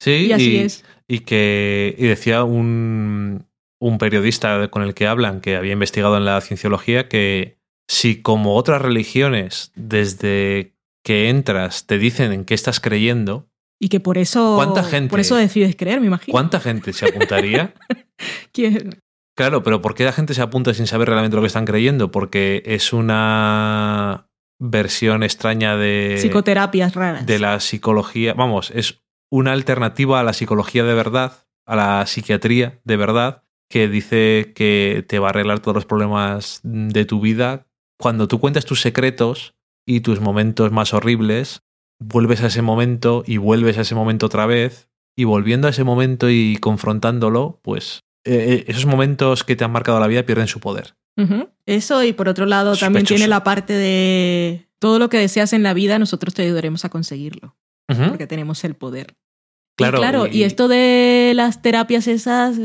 Sí, 0.00 0.10
y 0.28 0.32
así 0.32 0.50
y, 0.52 0.56
es. 0.58 0.84
y 1.08 1.18
que 1.20 1.96
y 1.98 2.06
decía 2.06 2.44
un, 2.44 3.44
un 3.80 3.98
periodista 3.98 4.68
con 4.68 4.84
el 4.84 4.94
que 4.94 5.08
hablan 5.08 5.40
que 5.40 5.56
había 5.56 5.72
investigado 5.72 6.16
en 6.16 6.24
la 6.24 6.40
cienciología 6.42 7.08
que 7.08 7.58
si 7.88 8.22
como 8.22 8.54
otras 8.54 8.80
religiones 8.80 9.72
desde 9.74 10.76
que 11.02 11.28
entras 11.28 11.88
te 11.88 11.98
dicen 11.98 12.30
en 12.32 12.44
qué 12.44 12.54
estás 12.54 12.78
creyendo, 12.78 13.48
Y 13.82 13.88
que 13.88 13.98
por 13.98 14.16
eso, 14.16 14.54
¿Cuánta 14.54 14.84
gente- 14.84 15.10
por 15.10 15.18
eso 15.18 15.34
decides 15.34 15.74
creer, 15.74 16.00
me 16.00 16.06
imagino. 16.06 16.30
¿cuánta 16.30 16.60
gente 16.60 16.92
se 16.92 17.04
apuntaría? 17.06 17.74
¿Quién? 18.52 19.00
Claro, 19.36 19.64
pero 19.64 19.82
¿por 19.82 19.96
qué 19.96 20.04
la 20.04 20.12
gente 20.12 20.34
se 20.34 20.40
apunta 20.40 20.72
sin 20.72 20.86
saber 20.86 21.08
realmente 21.08 21.34
lo 21.34 21.42
que 21.42 21.48
están 21.48 21.64
creyendo? 21.64 22.12
Porque 22.12 22.62
es 22.64 22.92
una 22.92 24.28
versión 24.60 25.24
extraña 25.24 25.76
de, 25.76 26.16
Psicoterapias 26.20 26.94
raras. 26.94 27.26
de 27.26 27.40
la 27.40 27.58
psicología. 27.58 28.34
Vamos, 28.34 28.70
es 28.72 29.02
una 29.32 29.50
alternativa 29.50 30.20
a 30.20 30.22
la 30.22 30.32
psicología 30.32 30.84
de 30.84 30.94
verdad, 30.94 31.48
a 31.66 31.74
la 31.74 32.06
psiquiatría 32.06 32.80
de 32.84 32.96
verdad, 32.96 33.42
que 33.68 33.88
dice 33.88 34.52
que 34.54 35.04
te 35.08 35.18
va 35.18 35.26
a 35.26 35.30
arreglar 35.30 35.58
todos 35.58 35.74
los 35.74 35.86
problemas 35.86 36.60
de 36.62 37.04
tu 37.04 37.20
vida. 37.20 37.66
Cuando 37.98 38.28
tú 38.28 38.38
cuentas 38.38 38.64
tus 38.64 38.80
secretos 38.80 39.56
y 39.84 40.02
tus 40.02 40.20
momentos 40.20 40.70
más 40.70 40.94
horribles, 40.94 41.64
vuelves 42.04 42.42
a 42.42 42.46
ese 42.48 42.62
momento 42.62 43.22
y 43.26 43.36
vuelves 43.38 43.78
a 43.78 43.82
ese 43.82 43.94
momento 43.94 44.26
otra 44.26 44.46
vez, 44.46 44.88
y 45.16 45.24
volviendo 45.24 45.66
a 45.66 45.70
ese 45.70 45.84
momento 45.84 46.30
y 46.30 46.56
confrontándolo, 46.60 47.60
pues 47.62 48.00
eh, 48.24 48.46
eh, 48.60 48.64
esos 48.68 48.86
momentos 48.86 49.44
que 49.44 49.56
te 49.56 49.64
han 49.64 49.72
marcado 49.72 49.98
la 50.00 50.06
vida 50.06 50.22
pierden 50.24 50.46
su 50.48 50.60
poder. 50.60 50.94
Eso 51.66 52.02
y 52.02 52.12
por 52.14 52.28
otro 52.28 52.46
lado 52.46 52.74
también 52.76 53.04
tiene 53.06 53.28
la 53.28 53.44
parte 53.44 53.74
de 53.74 54.66
todo 54.78 54.98
lo 54.98 55.08
que 55.08 55.18
deseas 55.18 55.52
en 55.52 55.62
la 55.62 55.74
vida, 55.74 55.98
nosotros 55.98 56.32
te 56.34 56.42
ayudaremos 56.42 56.84
a 56.84 56.88
conseguirlo, 56.88 57.54
porque 58.08 58.26
tenemos 58.26 58.64
el 58.64 58.74
poder. 58.74 59.14
Claro, 59.76 59.98
y 59.98 60.00
claro, 60.00 60.26
y- 60.26 60.38
y 60.38 60.42
esto 60.44 60.68
de 60.68 61.32
las 61.34 61.60
terapias 61.62 62.06
esas 62.08 62.56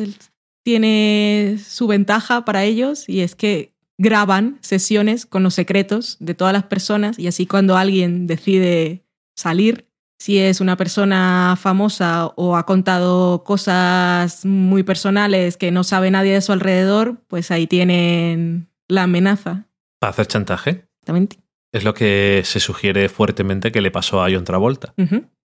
tiene 0.63 1.57
su 1.65 1.87
ventaja 1.87 2.43
para 2.45 2.63
ellos 2.63 3.07
y 3.07 3.21
es 3.21 3.35
que 3.35 3.73
graban 3.97 4.57
sesiones 4.61 5.25
con 5.25 5.41
los 5.43 5.53
secretos 5.53 6.17
de 6.19 6.33
todas 6.33 6.53
las 6.53 6.63
personas 6.63 7.17
y 7.17 7.27
así 7.27 7.45
cuando 7.47 7.77
alguien 7.77 8.27
decide 8.27 9.03
salir, 9.37 9.87
si 10.19 10.39
es 10.39 10.61
una 10.61 10.75
persona 10.75 11.55
famosa 11.59 12.33
o 12.35 12.57
ha 12.57 12.65
contado 12.65 13.43
cosas 13.43 14.45
muy 14.45 14.83
personales 14.83 15.57
que 15.57 15.71
no 15.71 15.83
sabe 15.83 16.09
nadie 16.11 16.33
de 16.33 16.41
su 16.41 16.51
alrededor, 16.51 17.21
pues 17.27 17.51
ahí 17.51 17.67
tienen 17.67 18.67
la 18.87 19.03
amenaza. 19.03 19.67
Para 19.99 20.11
hacer 20.11 20.27
chantaje. 20.27 20.87
Exactamente. 21.01 21.37
Es 21.71 21.83
lo 21.83 21.93
que 21.93 22.41
se 22.45 22.59
sugiere 22.59 23.09
fuertemente 23.09 23.71
que 23.71 23.81
le 23.81 23.91
pasó 23.91 24.23
a 24.23 24.29
John 24.31 24.43
Travolta. 24.43 24.93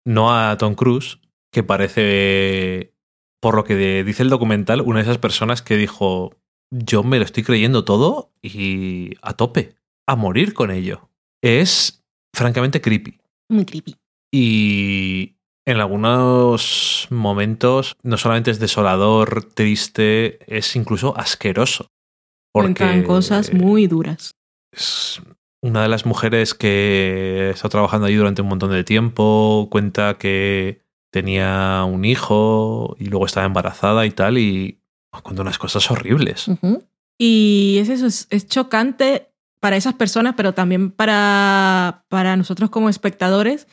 No 0.05 0.36
a 0.36 0.57
Tom 0.59 0.74
Cruise, 0.74 1.19
que 1.52 1.62
parece, 1.62 2.94
por 3.40 3.55
lo 3.55 3.65
que 3.65 4.05
dice 4.05 4.23
el 4.23 4.28
documental, 4.28 4.82
una 4.82 4.98
de 4.98 5.05
esas 5.05 5.19
personas 5.19 5.62
que 5.62 5.77
dijo, 5.77 6.35
yo 6.70 7.02
me 7.02 7.19
lo 7.19 7.24
estoy 7.24 7.44
creyendo 7.44 7.85
todo 7.85 8.32
y 8.43 9.15
a 9.23 9.35
tope, 9.35 9.77
a 10.07 10.16
morir 10.16 10.52
con 10.52 10.70
ello. 10.70 11.09
Es 11.43 12.05
francamente 12.35 12.81
creepy. 12.81 13.19
Muy 13.51 13.64
creepy. 13.64 13.97
Y 14.32 15.36
en 15.66 15.78
algunos 15.78 17.09
momentos 17.10 17.97
no 18.02 18.16
solamente 18.16 18.51
es 18.51 18.60
desolador, 18.60 19.44
triste, 19.44 20.39
es 20.47 20.77
incluso 20.77 21.16
asqueroso. 21.18 21.89
Cuentan 22.55 23.02
cosas 23.02 23.52
muy 23.52 23.86
duras. 23.86 24.32
es 24.72 25.20
una 25.62 25.82
de 25.82 25.89
las 25.89 26.06
mujeres 26.06 26.55
que 26.55 27.51
está 27.51 27.68
trabajando 27.68 28.06
allí 28.06 28.16
durante 28.16 28.43
un 28.43 28.48
montón 28.48 28.70
de 28.70 28.85
tiempo, 28.85 29.68
cuenta 29.70 30.16
que 30.16 30.82
tenía 31.12 31.85
un 31.85 32.05
hijo 32.05 32.97
y 32.98 33.06
luego 33.06 33.27
estaba 33.27 33.47
embarazada 33.47 34.06
y 34.06 34.10
tal, 34.10 34.39
y 34.39 34.81
cuenta 35.22 35.43
unas 35.43 35.59
cosas 35.59 35.90
horribles. 35.90 36.47
Y 37.18 37.78
es 37.81 37.89
eso, 37.89 38.06
es, 38.06 38.27
es 38.31 38.47
chocante 38.47 39.30
para 39.60 39.76
esas 39.76 39.94
personas, 39.94 40.34
pero 40.36 40.54
también 40.54 40.90
para, 40.90 42.04
para 42.08 42.36
nosotros 42.36 42.70
como 42.70 42.88
espectadores, 42.88 43.66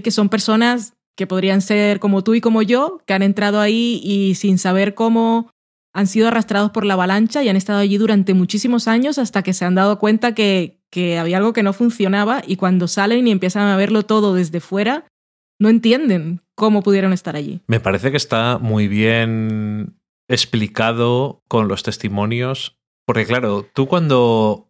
que 0.00 0.10
son 0.12 0.28
personas 0.28 0.94
que 1.16 1.26
podrían 1.26 1.60
ser 1.60 1.98
como 1.98 2.22
tú 2.22 2.34
y 2.34 2.40
como 2.40 2.62
yo, 2.62 3.00
que 3.06 3.14
han 3.14 3.22
entrado 3.22 3.60
ahí 3.60 4.00
y 4.04 4.36
sin 4.36 4.58
saber 4.58 4.94
cómo 4.94 5.50
han 5.92 6.06
sido 6.06 6.28
arrastrados 6.28 6.70
por 6.70 6.84
la 6.84 6.94
avalancha 6.94 7.42
y 7.42 7.48
han 7.48 7.56
estado 7.56 7.80
allí 7.80 7.98
durante 7.98 8.32
muchísimos 8.32 8.86
años 8.86 9.18
hasta 9.18 9.42
que 9.42 9.52
se 9.52 9.64
han 9.64 9.74
dado 9.74 9.98
cuenta 9.98 10.34
que, 10.34 10.78
que 10.90 11.18
había 11.18 11.38
algo 11.38 11.52
que 11.52 11.64
no 11.64 11.72
funcionaba 11.72 12.42
y 12.46 12.54
cuando 12.54 12.86
salen 12.86 13.26
y 13.26 13.32
empiezan 13.32 13.66
a 13.66 13.76
verlo 13.76 14.04
todo 14.04 14.34
desde 14.34 14.60
fuera, 14.60 15.06
no 15.58 15.68
entienden 15.68 16.40
cómo 16.54 16.82
pudieron 16.82 17.12
estar 17.12 17.34
allí. 17.34 17.60
Me 17.66 17.80
parece 17.80 18.12
que 18.12 18.16
está 18.16 18.58
muy 18.58 18.86
bien 18.86 19.96
explicado 20.28 21.42
con 21.48 21.66
los 21.66 21.82
testimonios, 21.82 22.78
porque 23.04 23.26
claro, 23.26 23.66
tú 23.74 23.88
cuando, 23.88 24.69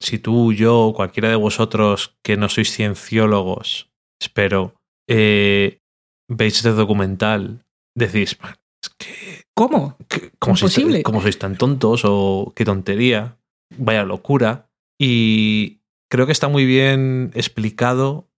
si 0.00 0.18
tú, 0.18 0.52
yo 0.52 0.78
o 0.80 0.94
cualquiera 0.94 1.28
de 1.28 1.36
vosotros 1.36 2.16
que 2.22 2.36
no 2.36 2.48
sois 2.48 2.70
cienciólogos, 2.74 3.90
espero, 4.20 4.74
eh, 5.08 5.80
veis 6.28 6.56
este 6.56 6.70
documental, 6.70 7.64
decís, 7.96 8.38
es 8.82 8.88
que, 8.98 9.44
¿Cómo? 9.54 9.96
que- 10.08 10.30
¿cómo, 10.38 10.56
sois, 10.56 10.74
cómo 11.04 11.20
sois 11.20 11.38
tan 11.38 11.56
tontos? 11.56 12.02
O 12.04 12.52
qué 12.56 12.64
tontería, 12.64 13.36
vaya 13.76 14.04
locura. 14.04 14.70
Y 14.98 15.80
creo 16.10 16.24
que 16.26 16.32
está 16.32 16.48
muy 16.48 16.64
bien 16.64 17.30
explicado 17.34 18.30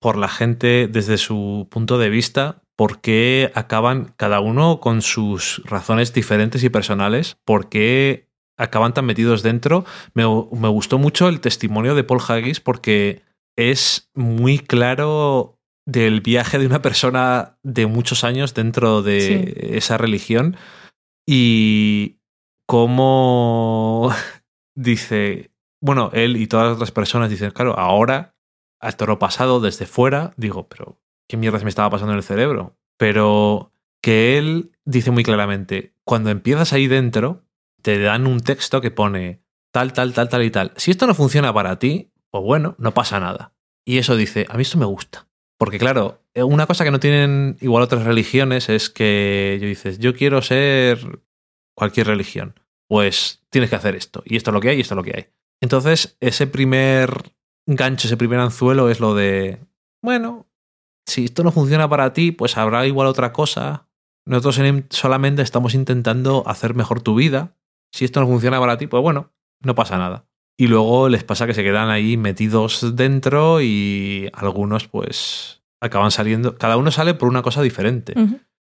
por 0.00 0.16
la 0.16 0.28
gente 0.28 0.88
desde 0.88 1.18
su 1.18 1.68
punto 1.70 1.98
de 1.98 2.08
vista 2.08 2.62
por 2.76 3.02
qué 3.02 3.52
acaban 3.54 4.14
cada 4.16 4.40
uno 4.40 4.80
con 4.80 5.02
sus 5.02 5.60
razones 5.66 6.14
diferentes 6.14 6.64
y 6.64 6.70
personales, 6.70 7.36
por 7.44 7.68
qué 7.68 8.29
acaban 8.62 8.94
tan 8.94 9.04
metidos 9.06 9.42
dentro. 9.42 9.84
Me, 10.14 10.24
me 10.24 10.68
gustó 10.68 10.98
mucho 10.98 11.28
el 11.28 11.40
testimonio 11.40 11.94
de 11.94 12.04
Paul 12.04 12.20
Haggis 12.26 12.60
porque 12.60 13.22
es 13.56 14.10
muy 14.14 14.58
claro 14.58 15.58
del 15.86 16.20
viaje 16.20 16.58
de 16.58 16.66
una 16.66 16.82
persona 16.82 17.58
de 17.62 17.86
muchos 17.86 18.22
años 18.24 18.54
dentro 18.54 19.02
de 19.02 19.20
Sí. 19.20 19.76
esa 19.76 19.98
religión 19.98 20.56
y 21.26 22.18
cómo 22.66 24.10
dice, 24.76 25.50
bueno, 25.82 26.10
él 26.12 26.36
y 26.36 26.46
todas 26.46 26.66
las 26.66 26.74
otras 26.76 26.92
personas 26.92 27.30
dicen, 27.30 27.50
claro, 27.50 27.78
ahora, 27.78 28.34
hasta 28.80 29.06
lo 29.06 29.18
pasado 29.18 29.60
desde 29.60 29.86
fuera, 29.86 30.32
digo, 30.36 30.68
pero 30.68 31.00
¿qué 31.28 31.36
mierdas 31.36 31.64
me 31.64 31.70
estaba 31.70 31.90
pasando 31.90 32.12
en 32.12 32.18
el 32.18 32.22
cerebro? 32.24 32.76
Pero 32.98 33.72
que 34.02 34.38
él 34.38 34.72
dice 34.84 35.10
muy 35.10 35.22
claramente, 35.24 35.94
cuando 36.04 36.30
empiezas 36.30 36.72
ahí 36.72 36.86
dentro, 36.86 37.44
te 37.82 37.98
dan 37.98 38.26
un 38.26 38.40
texto 38.40 38.80
que 38.80 38.90
pone 38.90 39.42
tal, 39.72 39.92
tal, 39.92 40.12
tal, 40.12 40.28
tal 40.28 40.42
y 40.44 40.50
tal. 40.50 40.72
Si 40.76 40.90
esto 40.90 41.06
no 41.06 41.14
funciona 41.14 41.52
para 41.52 41.78
ti, 41.78 42.12
pues 42.30 42.44
bueno, 42.44 42.74
no 42.78 42.92
pasa 42.94 43.20
nada. 43.20 43.54
Y 43.84 43.98
eso 43.98 44.16
dice, 44.16 44.46
a 44.48 44.56
mí 44.56 44.62
esto 44.62 44.78
me 44.78 44.84
gusta. 44.86 45.26
Porque 45.58 45.78
claro, 45.78 46.22
eh, 46.34 46.42
una 46.42 46.66
cosa 46.66 46.84
que 46.84 46.90
no 46.90 47.00
tienen 47.00 47.56
igual 47.60 47.82
otras 47.82 48.04
religiones 48.04 48.68
es 48.68 48.88
que 48.90 49.58
yo 49.60 49.66
dices, 49.68 49.98
yo 49.98 50.14
quiero 50.14 50.42
ser 50.42 51.20
cualquier 51.76 52.06
religión. 52.06 52.54
Pues 52.88 53.44
tienes 53.50 53.70
que 53.70 53.76
hacer 53.76 53.94
esto. 53.94 54.22
Y 54.24 54.36
esto 54.36 54.50
es 54.50 54.54
lo 54.54 54.60
que 54.60 54.70
hay 54.70 54.78
y 54.78 54.80
esto 54.80 54.94
es 54.94 54.96
lo 54.96 55.02
que 55.04 55.16
hay. 55.16 55.26
Entonces, 55.62 56.16
ese 56.20 56.46
primer 56.46 57.32
gancho, 57.66 58.08
ese 58.08 58.16
primer 58.16 58.40
anzuelo 58.40 58.88
es 58.90 58.98
lo 59.00 59.14
de, 59.14 59.58
bueno, 60.02 60.46
si 61.06 61.26
esto 61.26 61.44
no 61.44 61.52
funciona 61.52 61.88
para 61.88 62.12
ti, 62.12 62.32
pues 62.32 62.56
habrá 62.56 62.86
igual 62.86 63.06
otra 63.06 63.32
cosa. 63.32 63.86
Nosotros 64.26 64.58
en- 64.58 64.86
solamente 64.90 65.42
estamos 65.42 65.74
intentando 65.74 66.42
hacer 66.46 66.74
mejor 66.74 67.00
tu 67.02 67.14
vida. 67.14 67.56
Si 67.92 68.04
esto 68.04 68.20
no 68.20 68.26
funciona 68.26 68.60
para 68.60 68.78
ti, 68.78 68.86
pues 68.86 69.02
bueno, 69.02 69.32
no 69.62 69.74
pasa 69.74 69.98
nada. 69.98 70.26
Y 70.58 70.66
luego 70.66 71.08
les 71.08 71.24
pasa 71.24 71.46
que 71.46 71.54
se 71.54 71.62
quedan 71.62 71.88
ahí 71.88 72.16
metidos 72.16 72.94
dentro 72.94 73.60
y 73.62 74.28
algunos 74.32 74.88
pues 74.88 75.62
acaban 75.80 76.10
saliendo. 76.10 76.58
Cada 76.58 76.76
uno 76.76 76.90
sale 76.90 77.14
por 77.14 77.28
una 77.28 77.42
cosa 77.42 77.62
diferente. 77.62 78.14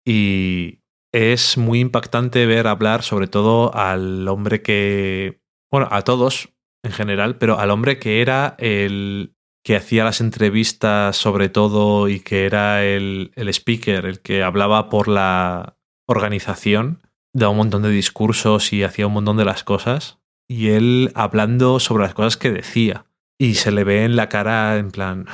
Y 0.06 0.82
es 1.12 1.58
muy 1.58 1.80
impactante 1.80 2.46
ver 2.46 2.68
hablar 2.68 3.04
sobre 3.04 3.28
todo 3.28 3.76
al 3.76 4.28
hombre 4.28 4.62
que, 4.62 5.41
bueno, 5.72 5.88
a 5.91 6.04
todos 6.04 6.50
en 6.84 6.91
general, 6.91 7.38
pero 7.38 7.60
al 7.60 7.72
hombre 7.72 8.00
que 8.00 8.22
era 8.22 8.56
el 8.60 9.36
que 9.64 9.76
hacía 9.76 10.04
las 10.04 10.22
entrevistas 10.22 11.18
sobre 11.18 11.50
todo 11.50 12.08
y 12.08 12.22
que 12.22 12.46
era 12.46 12.86
el, 12.86 13.32
el 13.36 13.50
speaker, 13.50 14.06
el 14.06 14.22
que 14.22 14.44
hablaba 14.44 14.90
por 14.90 15.08
la 15.08 15.78
organización, 16.08 17.02
daba 17.34 17.51
un 17.51 17.57
montón 17.57 17.81
de 17.84 17.89
discursos 17.89 18.73
y 18.73 18.84
hacía 18.84 19.07
un 19.07 19.14
montón 19.14 19.38
de 19.38 19.45
las 19.45 19.64
cosas. 19.64 20.19
Y 20.47 20.69
él 20.69 21.11
hablando 21.15 21.80
sobre 21.80 22.03
las 22.03 22.14
cosas 22.14 22.38
que 22.38 22.51
decía. 22.51 23.06
Y 23.39 23.56
se 23.56 23.72
le 23.72 23.84
ve 23.84 24.03
en 24.03 24.15
la 24.15 24.27
cara 24.30 24.77
en 24.77 24.91
plan, 24.91 25.27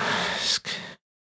"Es 0.43 0.59
que, 0.59 0.71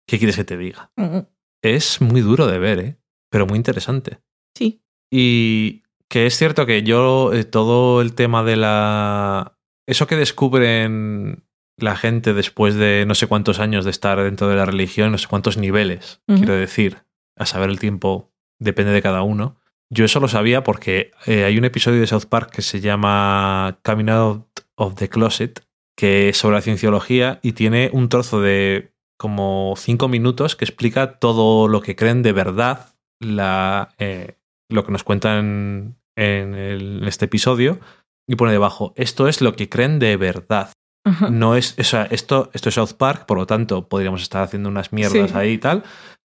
¿qué 0.07 0.17
quieres 0.17 0.35
que 0.35 0.43
te 0.45 0.57
diga? 0.57 0.91
Ujú. 0.97 1.27
Es 1.63 2.01
muy 2.01 2.21
duro 2.21 2.47
de 2.47 2.57
ver, 2.57 2.79
¿eh? 2.79 2.97
pero 3.29 3.45
muy 3.45 3.57
interesante. 3.57 4.19
Sí. 4.57 4.81
Y 5.11 5.83
que 6.09 6.25
es 6.25 6.37
cierto 6.37 6.65
que 6.65 6.83
yo, 6.83 7.31
eh, 7.33 7.43
todo 7.45 8.01
el 8.01 8.13
tema 8.15 8.43
de 8.43 8.55
la... 8.57 9.57
Eso 9.87 10.07
que 10.07 10.15
descubren 10.17 11.45
la 11.77 11.95
gente 11.95 12.33
después 12.33 12.75
de 12.75 13.05
no 13.07 13.15
sé 13.15 13.27
cuántos 13.27 13.59
años 13.59 13.85
de 13.85 13.91
estar 13.91 14.21
dentro 14.21 14.47
de 14.49 14.55
la 14.55 14.65
religión, 14.65 15.11
no 15.11 15.17
sé 15.17 15.27
cuántos 15.27 15.57
niveles, 15.57 16.21
quiero 16.27 16.53
decir, 16.53 17.03
a 17.37 17.45
saber 17.45 17.69
el 17.69 17.79
tiempo 17.79 18.31
depende 18.59 18.91
de 18.91 19.01
cada 19.01 19.21
uno. 19.23 19.60
Yo 19.93 20.05
eso 20.05 20.19
lo 20.19 20.27
sabía 20.27 20.63
porque 20.63 21.11
eh, 21.25 21.43
hay 21.43 21.57
un 21.57 21.65
episodio 21.65 21.99
de 21.99 22.07
South 22.07 22.25
Park 22.29 22.51
que 22.51 22.61
se 22.61 22.79
llama 22.79 23.79
Coming 23.83 24.09
Out 24.09 24.45
of 24.75 24.95
the 24.95 25.09
Closet, 25.09 25.63
que 25.97 26.29
es 26.29 26.37
sobre 26.37 26.55
la 26.55 26.61
cienciología 26.61 27.39
y 27.41 27.51
tiene 27.53 27.89
un 27.93 28.07
trozo 28.09 28.41
de 28.41 28.93
como 29.19 29.73
cinco 29.77 30.07
minutos 30.07 30.55
que 30.55 30.65
explica 30.65 31.19
todo 31.19 31.67
lo 31.67 31.81
que 31.81 31.95
creen 31.95 32.23
de 32.23 32.31
verdad 32.31 32.95
la, 33.21 33.93
eh, 33.99 34.37
lo 34.69 34.83
que 34.85 34.91
nos 34.91 35.03
cuentan 35.03 35.97
en, 36.17 36.55
el- 36.55 36.99
en 37.01 37.07
este 37.07 37.25
episodio 37.25 37.79
y 38.27 38.35
pone 38.35 38.51
debajo, 38.53 38.93
esto 38.95 39.27
es 39.27 39.41
lo 39.41 39.53
que 39.55 39.67
creen 39.69 39.99
de 39.99 40.15
verdad. 40.17 40.71
Ajá. 41.05 41.29
No 41.29 41.55
es, 41.55 41.75
o 41.79 41.83
sea, 41.83 42.03
esto, 42.11 42.49
esto 42.53 42.69
es 42.69 42.75
South 42.75 42.93
Park, 42.97 43.25
por 43.25 43.37
lo 43.37 43.45
tanto, 43.45 43.87
podríamos 43.89 44.21
estar 44.21 44.41
haciendo 44.43 44.69
unas 44.69 44.93
mierdas 44.93 45.31
Sí. 45.31 45.37
ahí 45.37 45.51
y 45.53 45.57
tal. 45.57 45.83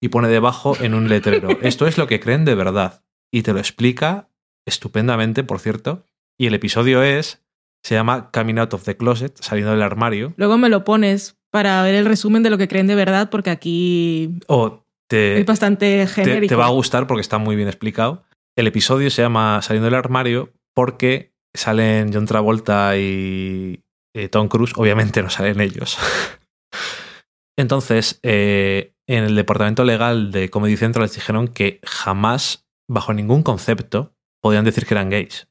Y 0.03 0.09
pone 0.09 0.29
debajo 0.29 0.77
en 0.81 0.95
un 0.95 1.09
letrero, 1.09 1.51
esto 1.61 1.87
es 1.87 1.99
lo 1.99 2.07
que 2.07 2.21
creen 2.21 2.45
de 2.47 2.55
verdad. 2.55 3.03
Y 3.33 3.43
te 3.43 3.53
lo 3.53 3.59
explica 3.59 4.29
estupendamente, 4.67 5.45
por 5.45 5.61
cierto. 5.61 6.05
Y 6.39 6.47
el 6.47 6.55
episodio 6.55 7.03
es, 7.03 7.43
se 7.85 7.95
llama 7.95 8.31
Coming 8.33 8.59
Out 8.59 8.75
of 8.75 8.85
the 8.85 8.97
Closet, 8.97 9.37
saliendo 9.41 9.73
del 9.73 9.83
armario. 9.83 10.35
Luego 10.37 10.59
me 10.59 10.69
lo 10.69 10.85
pones 10.85 11.39
para 11.51 11.83
ver 11.83 11.95
el 11.95 12.07
resumen 12.07 12.43
de 12.43 12.51
lo 12.51 12.59
que 12.59 12.69
creen 12.69 12.87
de 12.87 12.95
verdad, 12.95 13.31
porque 13.31 13.51
aquí 13.51 14.39
O 14.47 14.85
te, 15.09 15.39
es 15.41 15.47
bastante 15.47 16.05
te, 16.05 16.07
genérico. 16.07 16.51
te 16.51 16.57
va 16.57 16.67
a 16.67 16.71
gustar 16.71 17.07
porque 17.07 17.23
está 17.23 17.39
muy 17.39 17.57
bien 17.57 17.69
explicado. 17.69 18.25
El 18.57 18.67
episodio 18.67 19.11
se 19.11 19.23
llama 19.23 19.61
Saliendo 19.63 19.87
del 19.87 19.95
armario 19.95 20.53
porque 20.75 21.33
salen 21.55 22.13
John 22.13 22.27
Travolta 22.27 22.97
y 22.97 23.83
eh, 24.15 24.29
Tom 24.29 24.49
Cruise. 24.49 24.73
Obviamente 24.77 25.23
no 25.23 25.31
salen 25.31 25.61
ellos. 25.61 25.99
Entonces, 27.59 28.21
eh, 28.23 28.95
en 29.07 29.25
el 29.25 29.35
departamento 29.35 29.85
legal 29.85 30.31
de 30.31 30.51
Comedy 30.51 30.77
Central 30.77 31.05
les 31.05 31.15
dijeron 31.15 31.49
que 31.49 31.81
jamás, 31.85 32.67
bajo 32.91 33.15
ningún 33.15 33.43
concepto, 33.43 34.15
podían 34.43 34.65
decir 34.65 34.85
que 34.87 34.95
eran 34.95 35.11
gays. 35.11 35.49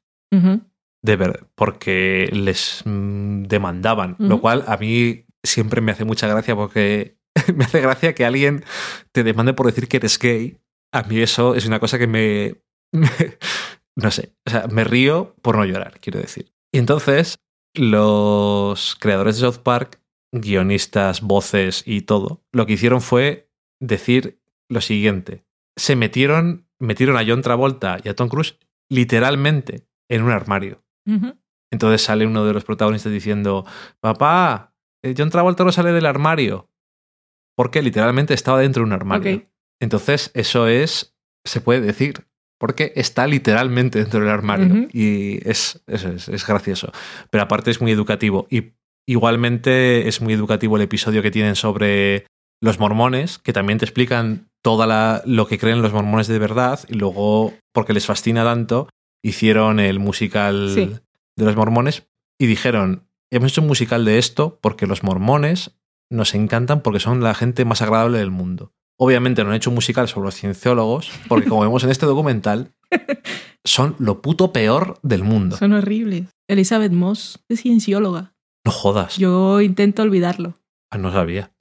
De 1.02 1.16
ver, 1.16 1.46
porque 1.54 2.28
les 2.32 2.82
mm, 2.84 3.44
demandaban. 3.44 4.16
Lo 4.18 4.40
cual 4.40 4.64
a 4.66 4.76
mí 4.76 5.24
siempre 5.42 5.80
me 5.80 5.92
hace 5.92 6.04
mucha 6.04 6.28
gracia 6.28 6.54
porque 6.54 7.16
me 7.54 7.64
hace 7.64 7.80
gracia 7.80 8.14
que 8.14 8.24
alguien 8.26 8.64
te 9.12 9.24
demande 9.24 9.54
por 9.54 9.66
decir 9.66 9.88
que 9.88 9.96
eres 9.96 10.18
gay. 10.18 10.58
A 10.92 11.02
mí 11.04 11.18
eso 11.20 11.54
es 11.54 11.66
una 11.66 11.80
cosa 11.80 11.98
que 11.98 12.06
me, 12.06 12.56
me- 12.92 13.08
no 13.96 14.10
sé, 14.10 14.34
o 14.46 14.50
sea, 14.50 14.66
me 14.68 14.84
río 14.84 15.34
por 15.42 15.56
no 15.56 15.64
llorar, 15.64 15.98
quiero 16.00 16.20
decir. 16.20 16.52
Y 16.72 16.78
entonces, 16.78 17.38
los 17.74 18.96
creadores 18.96 19.36
de 19.36 19.40
South 19.50 19.62
Park, 19.62 20.00
guionistas, 20.32 21.22
voces 21.22 21.82
y 21.86 22.02
todo, 22.02 22.44
lo 22.52 22.66
que 22.66 22.74
hicieron 22.74 23.00
fue 23.00 23.50
decir 23.80 24.40
lo 24.68 24.80
siguiente. 24.80 25.44
Se 25.76 25.96
metieron, 25.96 26.66
metieron 26.80 27.16
a 27.16 27.24
John 27.26 27.42
Travolta 27.42 27.98
y 28.02 28.08
a 28.08 28.14
Tom 28.14 28.28
Cruise 28.28 28.58
literalmente 28.90 29.86
en 30.08 30.22
un 30.22 30.32
armario. 30.32 30.82
Entonces 31.72 32.02
sale 32.02 32.26
uno 32.26 32.44
de 32.44 32.52
los 32.52 32.64
protagonistas 32.64 33.12
diciendo, 33.12 33.64
papá, 34.00 34.74
eh, 35.02 35.14
John 35.16 35.30
Travolta 35.30 35.64
no 35.64 35.72
sale 35.72 35.92
del 35.92 36.06
armario. 36.06 36.68
Porque 37.56 37.82
literalmente 37.82 38.34
estaba 38.34 38.60
dentro 38.60 38.82
de 38.82 38.86
un 38.86 38.92
armario. 38.92 39.46
Entonces 39.80 40.30
eso 40.34 40.66
es, 40.66 41.16
se 41.44 41.60
puede 41.60 41.80
decir, 41.80 42.26
porque 42.58 42.92
está 42.96 43.26
literalmente 43.26 43.98
dentro 43.98 44.20
del 44.20 44.30
armario. 44.30 44.88
Y 44.92 45.46
es, 45.48 45.82
eso 45.86 46.08
es, 46.08 46.28
es 46.28 46.46
gracioso. 46.46 46.92
Pero 47.30 47.42
aparte 47.42 47.70
es 47.70 47.80
muy 47.80 47.92
educativo. 47.92 48.46
Y 48.50 48.72
igualmente 49.06 50.08
es 50.08 50.20
muy 50.20 50.34
educativo 50.34 50.76
el 50.76 50.82
episodio 50.82 51.22
que 51.22 51.30
tienen 51.30 51.56
sobre 51.56 52.26
los 52.60 52.78
mormones, 52.78 53.38
que 53.38 53.52
también 53.52 53.78
te 53.78 53.84
explican 53.84 54.49
todo 54.62 54.86
lo 55.26 55.46
que 55.46 55.58
creen 55.58 55.82
los 55.82 55.92
mormones 55.92 56.26
de 56.28 56.38
verdad. 56.38 56.80
Y 56.88 56.94
luego, 56.94 57.52
porque 57.72 57.92
les 57.92 58.06
fascina 58.06 58.44
tanto, 58.44 58.88
hicieron 59.24 59.80
el 59.80 59.98
musical 59.98 60.70
Sí. 60.74 60.90
de 61.36 61.44
los 61.44 61.56
mormones 61.56 62.06
y 62.38 62.46
dijeron, 62.46 63.06
hemos 63.30 63.52
hecho 63.52 63.60
un 63.62 63.66
musical 63.68 64.04
de 64.04 64.18
esto 64.18 64.58
porque 64.62 64.86
los 64.86 65.02
mormones 65.02 65.76
nos 66.10 66.34
encantan 66.34 66.82
porque 66.82 67.00
son 67.00 67.22
la 67.22 67.34
gente 67.34 67.64
más 67.64 67.82
agradable 67.82 68.18
del 68.18 68.30
mundo. 68.30 68.72
Obviamente 68.98 69.42
no 69.44 69.50
han 69.50 69.56
hecho 69.56 69.70
un 69.70 69.76
musical 69.76 70.08
sobre 70.08 70.26
los 70.26 70.34
cienciólogos, 70.34 71.10
porque 71.28 71.48
como 71.48 71.62
vemos 71.62 71.84
en 71.84 71.90
este 71.90 72.04
documental, 72.04 72.72
son 73.64 73.94
lo 73.98 74.20
puto 74.20 74.52
peor 74.52 74.98
del 75.02 75.24
mundo. 75.24 75.56
Son 75.56 75.72
horribles. 75.72 76.24
Elizabeth 76.48 76.92
Moss 76.92 77.42
es 77.48 77.62
ciencióloga. 77.62 78.34
No 78.66 78.72
jodas. 78.72 79.16
Yo 79.16 79.60
intento 79.62 80.02
olvidarlo. 80.02 80.54
Ah, 80.90 80.98
no 80.98 81.12
sabía. 81.12 81.52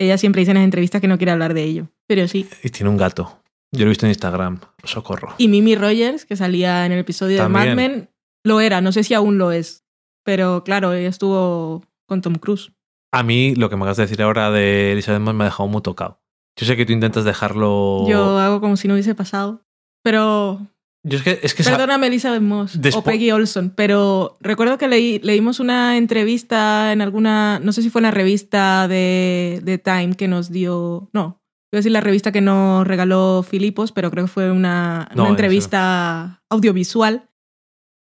Ella 0.00 0.18
siempre 0.18 0.40
dice 0.40 0.50
en 0.50 0.56
las 0.56 0.64
entrevistas 0.64 1.00
que 1.00 1.06
no 1.06 1.18
quiere 1.18 1.30
hablar 1.30 1.54
de 1.54 1.62
ello. 1.62 1.88
Pero 2.06 2.28
sí. 2.28 2.48
Y 2.62 2.70
tiene 2.70 2.90
un 2.90 2.96
gato. 2.96 3.40
Yo 3.72 3.80
lo 3.80 3.86
he 3.86 3.88
visto 3.90 4.06
en 4.06 4.10
Instagram. 4.10 4.60
Socorro. 4.84 5.34
Y 5.38 5.48
Mimi 5.48 5.74
Rogers, 5.74 6.24
que 6.26 6.36
salía 6.36 6.86
en 6.86 6.92
el 6.92 6.98
episodio 7.00 7.38
También. 7.38 7.64
de 7.64 7.70
Mad 7.70 7.76
Men, 7.76 8.10
lo 8.44 8.60
era. 8.60 8.80
No 8.80 8.92
sé 8.92 9.02
si 9.04 9.14
aún 9.14 9.38
lo 9.38 9.50
es. 9.52 9.84
Pero 10.24 10.62
claro, 10.64 10.92
ella 10.92 11.08
estuvo 11.08 11.82
con 12.06 12.20
Tom 12.22 12.34
Cruise. 12.36 12.72
A 13.12 13.22
mí 13.22 13.54
lo 13.54 13.68
que 13.70 13.76
me 13.76 13.82
acabas 13.82 13.96
de 13.96 14.04
decir 14.04 14.22
ahora 14.22 14.50
de 14.50 14.92
Elizabeth 14.92 15.20
Moss 15.20 15.34
me 15.34 15.44
ha 15.44 15.46
dejado 15.46 15.68
muy 15.68 15.82
tocado. 15.82 16.20
Yo 16.58 16.66
sé 16.66 16.76
que 16.76 16.86
tú 16.86 16.92
intentas 16.92 17.24
dejarlo... 17.24 18.04
Yo 18.08 18.38
hago 18.38 18.60
como 18.60 18.76
si 18.76 18.86
no 18.86 18.94
hubiese 18.94 19.14
pasado. 19.14 19.62
Pero 20.04 20.66
Yo 21.04 21.18
es 21.18 21.24
que... 21.24 21.40
Es 21.42 21.54
que 21.54 21.62
esa- 21.62 21.72
Perdóname, 21.72 22.06
Elizabeth 22.08 22.42
Moss 22.42 22.80
Despo- 22.80 22.98
o 22.98 23.02
Peggy 23.04 23.30
Olson, 23.32 23.70
pero 23.74 24.36
recuerdo 24.40 24.78
que 24.78 24.86
leí, 24.88 25.18
leímos 25.20 25.58
una 25.60 25.96
entrevista 25.96 26.92
en 26.92 27.00
alguna, 27.02 27.58
no 27.60 27.72
sé 27.72 27.82
si 27.82 27.90
fue 27.90 28.00
en 28.00 28.04
la 28.04 28.10
revista 28.12 28.86
de, 28.88 29.60
de 29.64 29.78
Time 29.78 30.14
que 30.16 30.28
nos 30.28 30.50
dio, 30.50 31.08
no, 31.12 31.40
iba 31.74 31.78
a 31.78 31.82
decir 31.82 31.92
la 31.92 32.00
revista 32.00 32.32
que 32.32 32.40
nos 32.40 32.86
regaló 32.86 33.42
Filipos, 33.48 33.92
pero 33.92 34.10
creo 34.10 34.24
que 34.24 34.30
fue 34.32 34.50
una, 34.50 35.08
No, 35.14 35.22
una 35.22 35.30
entrevista 35.30 36.42
audiovisual 36.50 37.28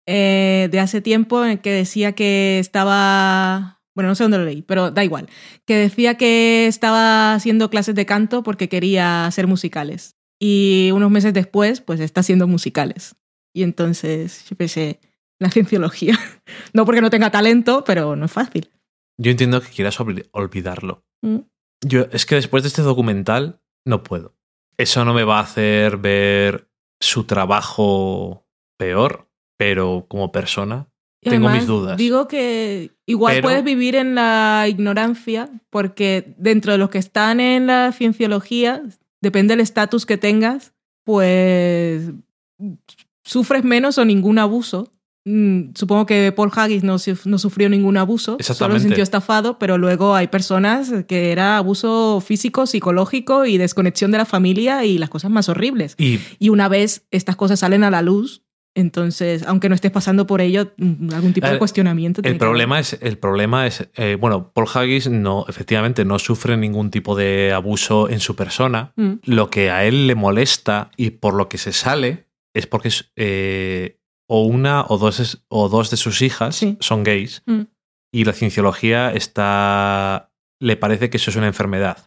eh, 0.07 0.67
de 0.71 0.79
hace 0.79 1.01
tiempo 1.01 1.45
en 1.45 1.57
que 1.59 1.71
decía 1.71 2.13
que 2.13 2.59
estaba, 2.59 3.81
bueno, 3.95 4.09
no 4.09 4.15
sé 4.15 4.23
dónde 4.23 4.37
lo 4.37 4.45
leí, 4.45 4.61
pero 4.61 4.91
da 4.91 5.03
igual, 5.03 5.29
que 5.65 5.75
decía 5.77 6.15
que 6.17 6.67
estaba 6.67 7.33
haciendo 7.33 7.69
clases 7.69 7.95
de 7.95 8.05
canto 8.05 8.43
porque 8.43 8.69
quería 8.69 9.25
hacer 9.25 9.47
musicales. 9.47 10.15
Y 10.41 10.89
unos 10.93 11.09
meses 11.09 11.33
después, 11.33 11.79
pues 11.79 11.99
está 12.01 12.19
haciendo 12.21 12.47
musicales. 12.47 13.15
Y 13.55 13.63
entonces 13.63 14.45
yo 14.49 14.57
pensé, 14.57 14.99
la 15.39 15.49
cienciología. 15.49 16.17
No 16.73 16.85
porque 16.85 17.01
no 17.01 17.09
tenga 17.11 17.29
talento, 17.31 17.83
pero 17.85 18.15
no 18.15 18.25
es 18.25 18.31
fácil. 18.31 18.71
Yo 19.17 19.29
entiendo 19.31 19.61
que 19.61 19.69
quieras 19.69 19.99
olvi- 19.99 20.27
olvidarlo. 20.31 21.05
Mm. 21.21 21.37
Yo, 21.85 22.07
es 22.11 22.25
que 22.25 22.35
después 22.35 22.63
de 22.63 22.67
este 22.69 22.81
documental 22.81 23.61
no 23.85 24.03
puedo. 24.03 24.33
Eso 24.77 25.05
no 25.05 25.13
me 25.13 25.23
va 25.23 25.39
a 25.39 25.43
hacer 25.43 25.97
ver 25.97 26.67
su 26.99 27.25
trabajo 27.25 28.45
peor, 28.77 29.29
pero 29.57 30.05
como 30.07 30.31
persona 30.31 30.87
Y 31.25 31.29
Tengo 31.29 31.47
además, 31.47 31.61
mis 31.63 31.67
dudas. 31.67 31.97
Digo 31.97 32.27
que 32.27 32.91
igual 33.05 33.35
Pero- 33.35 33.47
puedes 33.47 33.63
vivir 33.63 33.95
en 33.95 34.15
la 34.15 34.65
ignorancia, 34.67 35.49
porque 35.69 36.33
dentro 36.37 36.73
de 36.73 36.77
los 36.77 36.89
que 36.89 36.97
están 36.97 37.39
en 37.39 37.67
la 37.67 37.93
cienciología, 37.93 38.83
depende 39.21 39.53
del 39.53 39.61
estatus 39.61 40.05
que 40.05 40.17
tengas, 40.17 40.73
pues 41.05 42.11
sufres 43.23 43.63
menos 43.63 43.97
o 43.97 44.03
ningún 44.05 44.37
abuso. 44.37 44.91
Mm, 45.25 45.71
Supongo 45.75 46.05
que 46.05 46.31
Paul 46.35 46.51
Haggis 46.53 46.83
no, 46.83 46.95
suf- 46.99 47.25
no 47.25 47.37
sufrió 47.37 47.69
ningún 47.69 47.95
abuso, 47.97 48.37
solo 48.57 48.73
se 48.73 48.79
sintió 48.89 49.03
estafado, 49.03 49.57
pero 49.57 49.77
luego 49.77 50.15
hay 50.15 50.27
personas 50.27 50.91
que 51.07 51.31
era 51.31 51.57
abuso 51.57 52.21
físico, 52.25 52.65
psicológico 52.67 53.45
y 53.45 53.57
desconexión 53.57 54.11
de 54.11 54.17
la 54.17 54.25
familia 54.25 54.83
y 54.85 54.97
las 54.97 55.09
cosas 55.09 55.31
más 55.31 55.47
horribles. 55.49 55.95
y 55.97 56.19
Y 56.39 56.49
una 56.49 56.67
vez 56.67 57.05
estas 57.11 57.35
cosas 57.37 57.59
salen 57.61 57.83
a 57.85 57.89
la 57.89 58.01
luz, 58.01 58.41
entonces, 58.75 59.43
aunque 59.47 59.69
no 59.69 59.75
estés 59.75 59.91
pasando 59.91 60.25
por 60.27 60.41
ello, 60.41 60.73
mm, 60.77 61.13
algún 61.13 61.31
tipo 61.31 61.45
de 61.53 61.59
cuestionamiento. 61.59 62.21
el 62.23 62.23
que 62.33 62.39
problema 62.39 62.79
es, 62.79 62.97
el 63.01 63.17
problema 63.19 63.67
es, 63.67 63.87
eh, 63.95 64.17
bueno, 64.19 64.51
Paul 64.51 64.67
Haggis 64.73 65.09
no, 65.09 65.45
efectivamente 65.47 66.03
no 66.05 66.17
sufre 66.19 66.57
ningún 66.57 66.89
tipo 66.91 67.15
de 67.15 67.53
abuso 67.53 68.09
en 68.09 68.19
su 68.19 68.35
persona. 68.35 68.91
Mm, 68.95 69.13
Lo 69.25 69.49
que 69.49 69.69
a 69.69 69.85
él 69.85 70.07
le 70.07 70.15
molesta 70.15 70.89
y 70.97 71.11
por 71.11 71.33
lo 71.35 71.47
que 71.49 71.59
se 71.59 71.71
sale 71.71 72.25
es 72.53 72.65
porque 72.67 72.87
es, 72.89 73.11
eh, 73.15 73.99
o 74.35 74.41
una 74.45 74.85
o 74.89 74.97
dos, 74.97 75.19
es- 75.19 75.43
o 75.47 75.69
dos 75.69 75.91
de 75.91 75.97
sus 75.97 76.21
hijas 76.23 76.55
Sí. 76.55 76.75
son 76.79 77.03
gays 77.03 77.43
mm, 77.45 77.61
y 78.11 78.23
la 78.25 78.33
cienciología 78.33 79.11
está 79.13 80.31
le 80.59 80.77
parece 80.77 81.09
que 81.09 81.17
eso 81.17 81.29
es 81.29 81.35
una 81.35 81.47
enfermedad. 81.47 81.97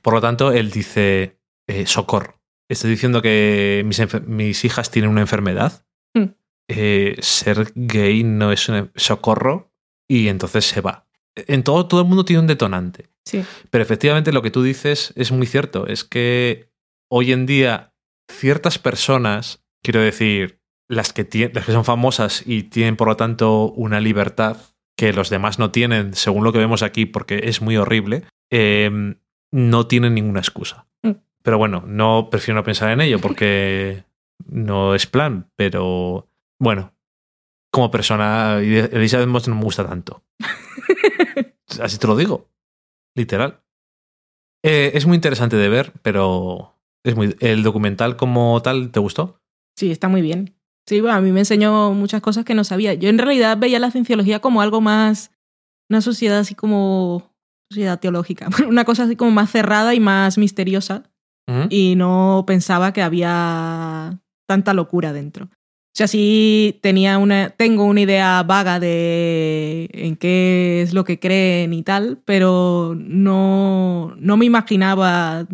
Por 0.00 0.14
lo 0.14 0.20
tanto, 0.22 0.50
él 0.50 0.70
dice, 0.70 1.38
eh, 1.68 1.86
socorro. 1.86 2.40
Estoy 2.68 2.90
diciendo 2.90 3.20
que 3.20 3.84
mis 4.26 4.64
hijas 4.64 4.90
tienen 4.90 5.10
una 5.10 5.20
enfermedad. 5.20 5.84
Mm. 6.14 6.24
Eh, 6.68 7.16
ser 7.20 7.72
gay 7.74 8.24
no 8.24 8.52
es 8.52 8.68
un 8.70 8.90
socorro 8.96 9.70
y 10.08 10.28
entonces 10.28 10.64
se 10.64 10.80
va. 10.80 11.06
En 11.36 11.62
todo, 11.62 11.86
todo 11.86 12.00
el 12.00 12.06
mundo 12.08 12.24
tiene 12.24 12.40
un 12.40 12.46
detonante. 12.46 13.10
Sí. 13.26 13.44
Pero 13.70 13.82
efectivamente 13.84 14.32
lo 14.32 14.40
que 14.40 14.50
tú 14.50 14.62
dices 14.62 15.12
es 15.14 15.30
muy 15.30 15.46
cierto. 15.46 15.86
Es 15.86 16.02
que 16.02 16.70
hoy 17.12 17.32
en 17.32 17.44
día 17.44 17.92
ciertas 18.32 18.78
personas, 18.78 19.62
quiero 19.84 20.00
decir, 20.00 20.55
las 20.88 21.12
que, 21.12 21.50
las 21.52 21.64
que 21.64 21.72
son 21.72 21.84
famosas 21.84 22.42
y 22.46 22.64
tienen 22.64 22.96
por 22.96 23.08
lo 23.08 23.16
tanto 23.16 23.72
una 23.72 24.00
libertad 24.00 24.56
que 24.96 25.12
los 25.12 25.30
demás 25.30 25.58
no 25.58 25.70
tienen, 25.70 26.14
según 26.14 26.44
lo 26.44 26.52
que 26.52 26.58
vemos 26.58 26.82
aquí, 26.82 27.06
porque 27.06 27.42
es 27.44 27.60
muy 27.60 27.76
horrible, 27.76 28.24
eh, 28.50 29.14
no 29.52 29.86
tienen 29.86 30.14
ninguna 30.14 30.40
excusa. 30.40 30.86
Mm. 31.02 31.12
Pero 31.42 31.58
bueno, 31.58 31.84
no 31.86 32.28
prefiero 32.30 32.56
no 32.56 32.64
pensar 32.64 32.90
en 32.90 33.00
ello 33.00 33.18
porque 33.20 34.04
no 34.46 34.94
es 34.94 35.06
plan, 35.06 35.50
pero 35.56 36.28
bueno, 36.58 36.94
como 37.70 37.90
persona, 37.90 38.58
Elizabeth 38.58 39.28
Moss 39.28 39.48
no 39.48 39.54
me 39.54 39.64
gusta 39.64 39.86
tanto. 39.86 40.24
Así 41.80 41.98
te 41.98 42.06
lo 42.06 42.16
digo. 42.16 42.48
Literal. 43.14 43.60
Eh, 44.64 44.92
es 44.94 45.06
muy 45.06 45.14
interesante 45.14 45.56
de 45.56 45.68
ver, 45.68 45.92
pero 46.02 46.74
es 47.04 47.14
muy. 47.14 47.36
¿El 47.40 47.62
documental 47.62 48.16
como 48.16 48.60
tal 48.62 48.90
te 48.90 49.00
gustó? 49.00 49.42
Sí, 49.76 49.90
está 49.90 50.08
muy 50.08 50.22
bien. 50.22 50.55
Sí, 50.88 51.00
bueno, 51.00 51.16
a 51.16 51.20
mí 51.20 51.32
me 51.32 51.40
enseñó 51.40 51.92
muchas 51.92 52.22
cosas 52.22 52.44
que 52.44 52.54
no 52.54 52.64
sabía. 52.64 52.94
Yo 52.94 53.08
en 53.08 53.18
realidad 53.18 53.58
veía 53.58 53.78
la 53.78 53.90
cienciología 53.90 54.40
como 54.40 54.62
algo 54.62 54.80
más, 54.80 55.32
una 55.90 56.00
sociedad 56.00 56.38
así 56.38 56.54
como, 56.54 57.34
sociedad 57.70 57.98
teológica, 57.98 58.48
una 58.68 58.84
cosa 58.84 59.04
así 59.04 59.16
como 59.16 59.32
más 59.32 59.50
cerrada 59.50 59.94
y 59.94 60.00
más 60.00 60.38
misteriosa. 60.38 61.04
Ujú. 61.48 61.68
y 61.70 61.94
no 61.94 62.42
pensaba 62.44 62.92
que 62.92 63.02
había 63.02 64.20
tanta 64.48 64.74
locura 64.74 65.12
dentro. 65.12 65.44
O 65.44 65.98
sea, 65.98 66.08
sí 66.08 66.78
tenía 66.82 67.18
una, 67.18 67.50
tengo 67.50 67.84
una 67.84 68.02
idea 68.02 68.42
vaga 68.42 68.80
de 68.80 69.88
en 69.92 70.16
qué 70.16 70.82
es 70.82 70.92
lo 70.92 71.04
que 71.04 71.18
creen 71.18 71.72
y 71.72 71.82
tal, 71.82 72.20
pero 72.24 72.94
no, 72.98 74.14
no 74.18 74.36
me 74.36 74.44
imaginaba 74.44 75.46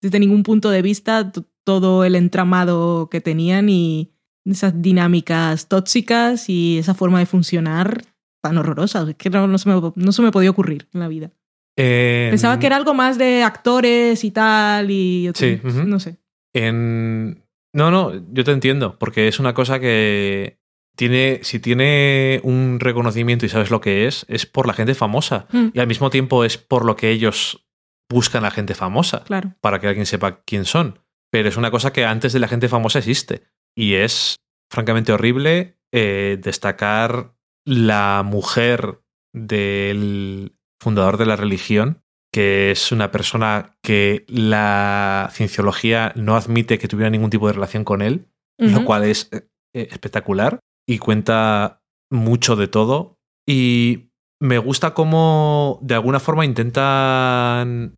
desde 0.00 0.20
ningún 0.20 0.44
punto 0.44 0.70
de 0.70 0.80
vista 0.80 1.30
todo 1.64 2.04
el 2.04 2.14
entramado 2.14 3.10
que 3.10 3.20
tenían 3.20 3.68
y 3.68 4.12
esas 4.44 4.80
dinámicas 4.82 5.68
tóxicas 5.68 6.48
y 6.48 6.78
esa 6.78 6.94
forma 6.94 7.18
de 7.20 7.26
funcionar 7.26 8.02
tan 8.42 8.58
horrorosa. 8.58 9.06
Es 9.08 9.16
que 9.16 9.30
no, 9.30 9.46
no 9.46 9.58
se 9.58 9.68
me, 9.68 9.80
no 9.94 10.12
se 10.12 10.22
me 10.22 10.32
podía 10.32 10.50
ocurrir 10.50 10.88
en 10.92 11.00
la 11.00 11.08
vida. 11.08 11.30
En- 11.76 12.30
Pensaba 12.30 12.58
que 12.58 12.66
era 12.66 12.76
algo 12.76 12.92
más 12.94 13.18
de 13.18 13.42
actores 13.44 14.24
y 14.24 14.30
tal, 14.30 14.90
y 14.90 15.28
otro- 15.28 15.46
Sí, 15.46 15.60
ujú. 15.64 15.84
no 15.84 15.98
sé. 16.00 16.16
En... 16.54 17.44
No, 17.74 17.90
no, 17.90 18.12
yo 18.32 18.44
te 18.44 18.52
entiendo, 18.52 18.98
porque 18.98 19.28
es 19.28 19.38
una 19.40 19.54
cosa 19.54 19.80
que 19.80 20.58
tiene, 20.94 21.40
si 21.42 21.58
tiene 21.58 22.40
un 22.44 22.78
reconocimiento 22.80 23.46
y 23.46 23.48
sabes 23.48 23.70
lo 23.70 23.80
que 23.80 24.06
es, 24.06 24.26
es 24.28 24.44
por 24.44 24.66
la 24.66 24.74
gente 24.74 24.94
famosa. 24.94 25.46
Mm. 25.52 25.68
Y 25.72 25.80
al 25.80 25.86
mismo 25.86 26.10
tiempo 26.10 26.44
es 26.44 26.58
por 26.58 26.84
lo 26.84 26.96
que 26.96 27.08
ellos 27.10 27.66
buscan 28.10 28.44
a 28.44 28.50
gente 28.50 28.74
famosa 28.74 29.24
Claro. 29.24 29.54
para 29.62 29.80
que 29.80 29.86
alguien 29.88 30.04
sepa 30.04 30.42
quién 30.44 30.66
son. 30.66 30.98
Pero 31.30 31.48
es 31.48 31.56
una 31.56 31.70
cosa 31.70 31.94
que 31.94 32.04
antes 32.04 32.34
de 32.34 32.40
la 32.40 32.48
gente 32.48 32.68
famosa 32.68 32.98
existe. 32.98 33.44
Y 33.76 33.94
es 33.94 34.36
francamente 34.70 35.12
horrible 35.12 35.78
eh, 35.92 36.38
destacar 36.40 37.34
la 37.66 38.22
mujer 38.24 39.00
del 39.34 40.56
fundador 40.80 41.16
de 41.16 41.26
la 41.26 41.36
religión, 41.36 42.02
que 42.32 42.70
es 42.70 42.92
una 42.92 43.10
persona 43.10 43.76
que 43.82 44.24
la 44.28 45.28
cienciología 45.32 46.12
no 46.16 46.36
admite 46.36 46.78
que 46.78 46.88
tuviera 46.88 47.10
ningún 47.10 47.30
tipo 47.30 47.46
de 47.46 47.52
relación 47.52 47.84
con 47.84 48.02
él, 48.02 48.26
lo 48.58 48.84
cual 48.84 49.04
es 49.04 49.28
eh, 49.32 49.48
espectacular 49.74 50.60
y 50.88 50.98
cuenta 50.98 51.80
mucho 52.10 52.56
de 52.56 52.68
todo. 52.68 53.16
Y 53.48 54.10
me 54.40 54.58
gusta 54.58 54.92
cómo 54.94 55.78
de 55.82 55.94
alguna 55.94 56.20
forma 56.20 56.44
intentan 56.44 57.96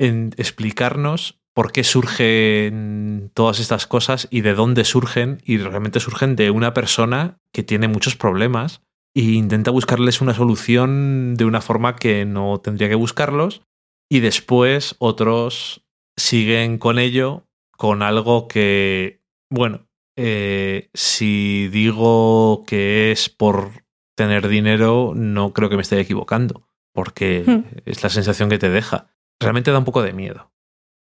en- 0.00 0.32
explicarnos 0.36 1.38
por 1.56 1.72
qué 1.72 1.84
surgen 1.84 3.30
todas 3.32 3.60
estas 3.60 3.86
cosas 3.86 4.28
y 4.30 4.42
de 4.42 4.52
dónde 4.52 4.84
surgen. 4.84 5.40
Y 5.42 5.56
realmente 5.56 6.00
surgen 6.00 6.36
de 6.36 6.50
una 6.50 6.74
persona 6.74 7.38
que 7.50 7.62
tiene 7.62 7.88
muchos 7.88 8.14
problemas 8.14 8.82
e 9.14 9.22
intenta 9.22 9.70
buscarles 9.70 10.20
una 10.20 10.34
solución 10.34 11.34
de 11.34 11.46
una 11.46 11.62
forma 11.62 11.96
que 11.96 12.26
no 12.26 12.60
tendría 12.60 12.90
que 12.90 12.94
buscarlos. 12.94 13.62
Y 14.10 14.20
después 14.20 14.96
otros 14.98 15.82
siguen 16.14 16.76
con 16.76 16.98
ello, 16.98 17.46
con 17.78 18.02
algo 18.02 18.48
que, 18.48 19.22
bueno, 19.50 19.86
eh, 20.14 20.90
si 20.92 21.68
digo 21.68 22.64
que 22.66 23.12
es 23.12 23.30
por 23.30 23.70
tener 24.14 24.48
dinero, 24.48 25.14
no 25.16 25.54
creo 25.54 25.70
que 25.70 25.76
me 25.76 25.82
esté 25.82 25.98
equivocando, 25.98 26.68
porque 26.92 27.44
Hmm. 27.46 27.64
es 27.86 28.02
la 28.02 28.10
sensación 28.10 28.50
que 28.50 28.58
te 28.58 28.68
deja. 28.68 29.06
Realmente 29.40 29.70
da 29.70 29.78
un 29.78 29.86
poco 29.86 30.02
de 30.02 30.12
miedo. 30.12 30.50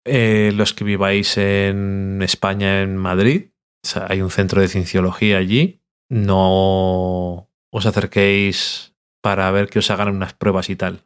Eh, 0.05 0.51
los 0.55 0.73
que 0.73 0.83
viváis 0.83 1.37
en 1.37 2.19
España, 2.23 2.81
en 2.81 2.97
Madrid, 2.97 3.49
o 3.83 3.87
sea, 3.87 4.07
hay 4.09 4.21
un 4.21 4.31
centro 4.31 4.61
de 4.61 4.67
cienciología 4.67 5.37
allí, 5.37 5.81
no 6.09 7.47
os 7.71 7.85
acerquéis 7.85 8.95
para 9.21 9.49
ver 9.51 9.69
que 9.69 9.79
os 9.79 9.91
hagan 9.91 10.09
unas 10.09 10.33
pruebas 10.33 10.69
y 10.69 10.75
tal. 10.75 11.03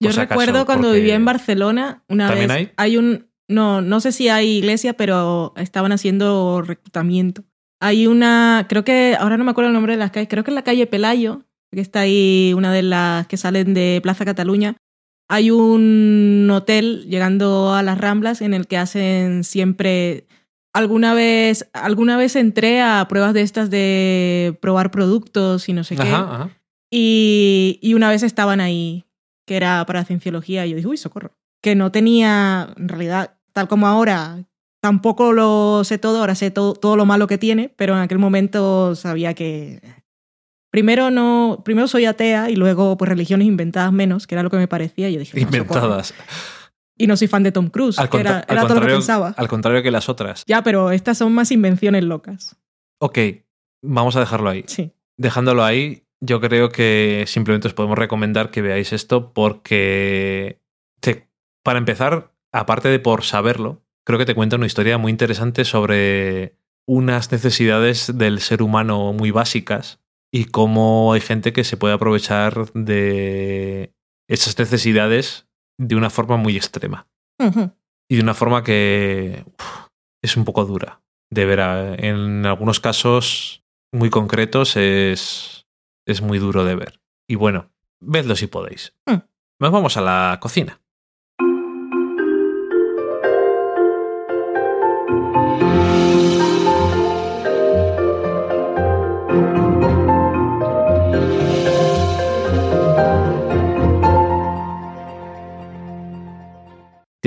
Yo 0.00 0.10
acaso, 0.10 0.20
recuerdo 0.20 0.66
cuando 0.66 0.92
vivía 0.92 1.16
en 1.16 1.24
Barcelona, 1.24 2.04
una 2.08 2.28
¿También 2.28 2.48
vez 2.48 2.72
hay? 2.76 2.96
un 2.96 3.28
no, 3.48 3.80
no 3.80 4.00
sé 4.00 4.12
si 4.12 4.28
hay 4.28 4.58
iglesia, 4.58 4.92
pero 4.92 5.54
estaban 5.56 5.90
haciendo 5.92 6.62
reclutamiento. 6.62 7.44
Hay 7.80 8.06
una, 8.06 8.66
creo 8.68 8.84
que 8.84 9.16
ahora 9.18 9.36
no 9.36 9.44
me 9.44 9.50
acuerdo 9.50 9.68
el 9.68 9.74
nombre 9.74 9.94
de 9.94 9.98
las 9.98 10.10
calles, 10.10 10.28
creo 10.28 10.44
que 10.44 10.50
en 10.50 10.56
la 10.56 10.64
calle 10.64 10.86
Pelayo, 10.86 11.42
que 11.72 11.80
está 11.80 12.00
ahí 12.00 12.52
una 12.56 12.72
de 12.72 12.82
las 12.82 13.26
que 13.26 13.36
salen 13.36 13.74
de 13.74 14.00
Plaza 14.02 14.24
Cataluña. 14.24 14.76
Hay 15.28 15.50
un 15.50 16.48
hotel 16.50 17.06
llegando 17.08 17.74
a 17.74 17.82
las 17.82 17.98
Ramblas 17.98 18.40
en 18.40 18.54
el 18.54 18.66
que 18.66 18.78
hacen 18.78 19.44
siempre 19.44 20.26
alguna 20.72 21.12
vez 21.12 21.68
alguna 21.72 22.16
vez 22.16 22.36
entré 22.36 22.80
a 22.80 23.06
pruebas 23.08 23.34
de 23.34 23.42
estas 23.42 23.68
de 23.68 24.56
probar 24.60 24.90
productos 24.90 25.68
y 25.68 25.72
no 25.72 25.84
sé 25.84 25.96
qué. 25.96 26.02
Ajá, 26.02 26.34
ajá. 26.34 26.50
Y, 26.90 27.78
y 27.82 27.94
una 27.94 28.08
vez 28.08 28.22
estaban 28.22 28.60
ahí, 28.60 29.04
que 29.46 29.56
era 29.56 29.84
para 29.86 30.04
cienciología, 30.04 30.66
y 30.66 30.70
yo 30.70 30.76
dije, 30.76 30.88
uy, 30.88 30.96
socorro. 30.96 31.32
Que 31.62 31.74
no 31.74 31.92
tenía, 31.92 32.72
en 32.76 32.88
realidad, 32.88 33.36
tal 33.52 33.68
como 33.68 33.86
ahora, 33.86 34.44
tampoco 34.80 35.32
lo 35.32 35.82
sé 35.84 35.98
todo, 35.98 36.20
ahora 36.20 36.34
sé 36.34 36.50
todo, 36.50 36.74
todo 36.74 36.96
lo 36.96 37.04
malo 37.04 37.26
que 37.26 37.38
tiene, 37.38 37.68
pero 37.76 37.94
en 37.94 38.00
aquel 38.00 38.18
momento 38.18 38.94
sabía 38.94 39.34
que. 39.34 39.80
Primero 40.70 41.10
no, 41.10 41.62
primero 41.64 41.88
soy 41.88 42.04
atea 42.04 42.50
y 42.50 42.56
luego 42.56 42.96
pues 42.98 43.08
religiones 43.08 43.46
inventadas 43.48 43.92
menos, 43.92 44.26
que 44.26 44.34
era 44.34 44.42
lo 44.42 44.50
que 44.50 44.56
me 44.58 44.68
parecía. 44.68 45.08
Y 45.08 45.14
yo 45.14 45.20
dije, 45.20 45.36
no. 45.36 45.42
Inventadas. 45.42 46.14
Y 46.96 47.06
no 47.06 47.16
soy 47.16 47.28
fan 47.28 47.42
de 47.44 47.52
Tom 47.52 47.68
Cruise, 47.68 47.98
Al, 47.98 48.10
que 48.10 48.18
era, 48.18 48.42
todo 48.42 48.74
lo 48.74 48.80
que 48.80 48.86
pensaba. 48.94 49.34
al 49.36 49.48
contrario 49.48 49.82
que 49.82 49.90
las 49.90 50.08
otras. 50.08 50.42
Ya, 50.46 50.62
pero 50.62 50.90
estas 50.90 51.16
son 51.18 51.32
más 51.32 51.50
invenciones 51.52 52.02
locas. 52.04 52.56
Ok, 53.00 53.18
vamos 53.82 54.16
a 54.16 54.20
dejarlo 54.20 54.50
ahí. 54.50 54.64
Sí. 54.66 54.92
Dejándolo 55.16 55.64
ahí, 55.64 56.02
yo 56.20 56.40
creo 56.40 56.70
que 56.70 57.24
simplemente 57.28 57.68
os 57.68 57.74
podemos 57.74 57.96
recomendar 57.96 58.50
que 58.50 58.62
veáis 58.62 58.92
esto 58.92 59.32
porque, 59.32 60.60
te- 61.00 61.28
para 61.62 61.78
empezar, 61.78 62.32
aparte 62.52 62.88
de 62.88 62.98
por 62.98 63.22
saberlo, 63.24 63.82
creo 64.04 64.18
que 64.18 64.26
te 64.26 64.34
cuenta 64.34 64.56
una 64.56 64.66
historia 64.66 64.98
muy 64.98 65.10
interesante 65.12 65.64
sobre 65.64 66.56
unas 66.86 67.30
necesidades 67.30 68.18
del 68.18 68.40
ser 68.40 68.62
humano 68.62 69.12
muy 69.12 69.30
básicas 69.30 70.00
y 70.32 70.46
cómo 70.46 71.12
hay 71.12 71.20
gente 71.20 71.52
que 71.52 71.64
se 71.64 71.76
puede 71.76 71.94
aprovechar 71.94 72.70
de 72.72 73.94
esas 74.28 74.58
necesidades 74.58 75.46
de 75.78 75.96
una 75.96 76.10
forma 76.10 76.36
muy 76.36 76.56
extrema 76.56 77.06
y 78.08 78.16
de 78.16 78.22
una 78.22 78.34
forma 78.34 78.62
que 78.64 79.44
uf, 79.46 79.88
es 80.22 80.36
un 80.36 80.44
poco 80.44 80.64
dura 80.64 81.02
de 81.30 81.44
ver. 81.44 81.60
a- 81.60 81.94
En 81.94 82.44
algunos 82.46 82.80
casos 82.80 83.62
muy 83.92 84.10
concretos 84.10 84.76
es, 84.76 85.66
es 86.06 86.20
muy 86.20 86.38
duro 86.38 86.64
de 86.64 86.74
ver. 86.74 87.00
Y 87.28 87.36
bueno, 87.36 87.70
vedlo 88.00 88.34
si 88.36 88.46
podéis. 88.48 88.94
Mm. 89.06 89.18
Nos 89.60 89.72
vamos 89.72 89.96
a 89.96 90.00
la 90.00 90.38
cocina. 90.40 90.80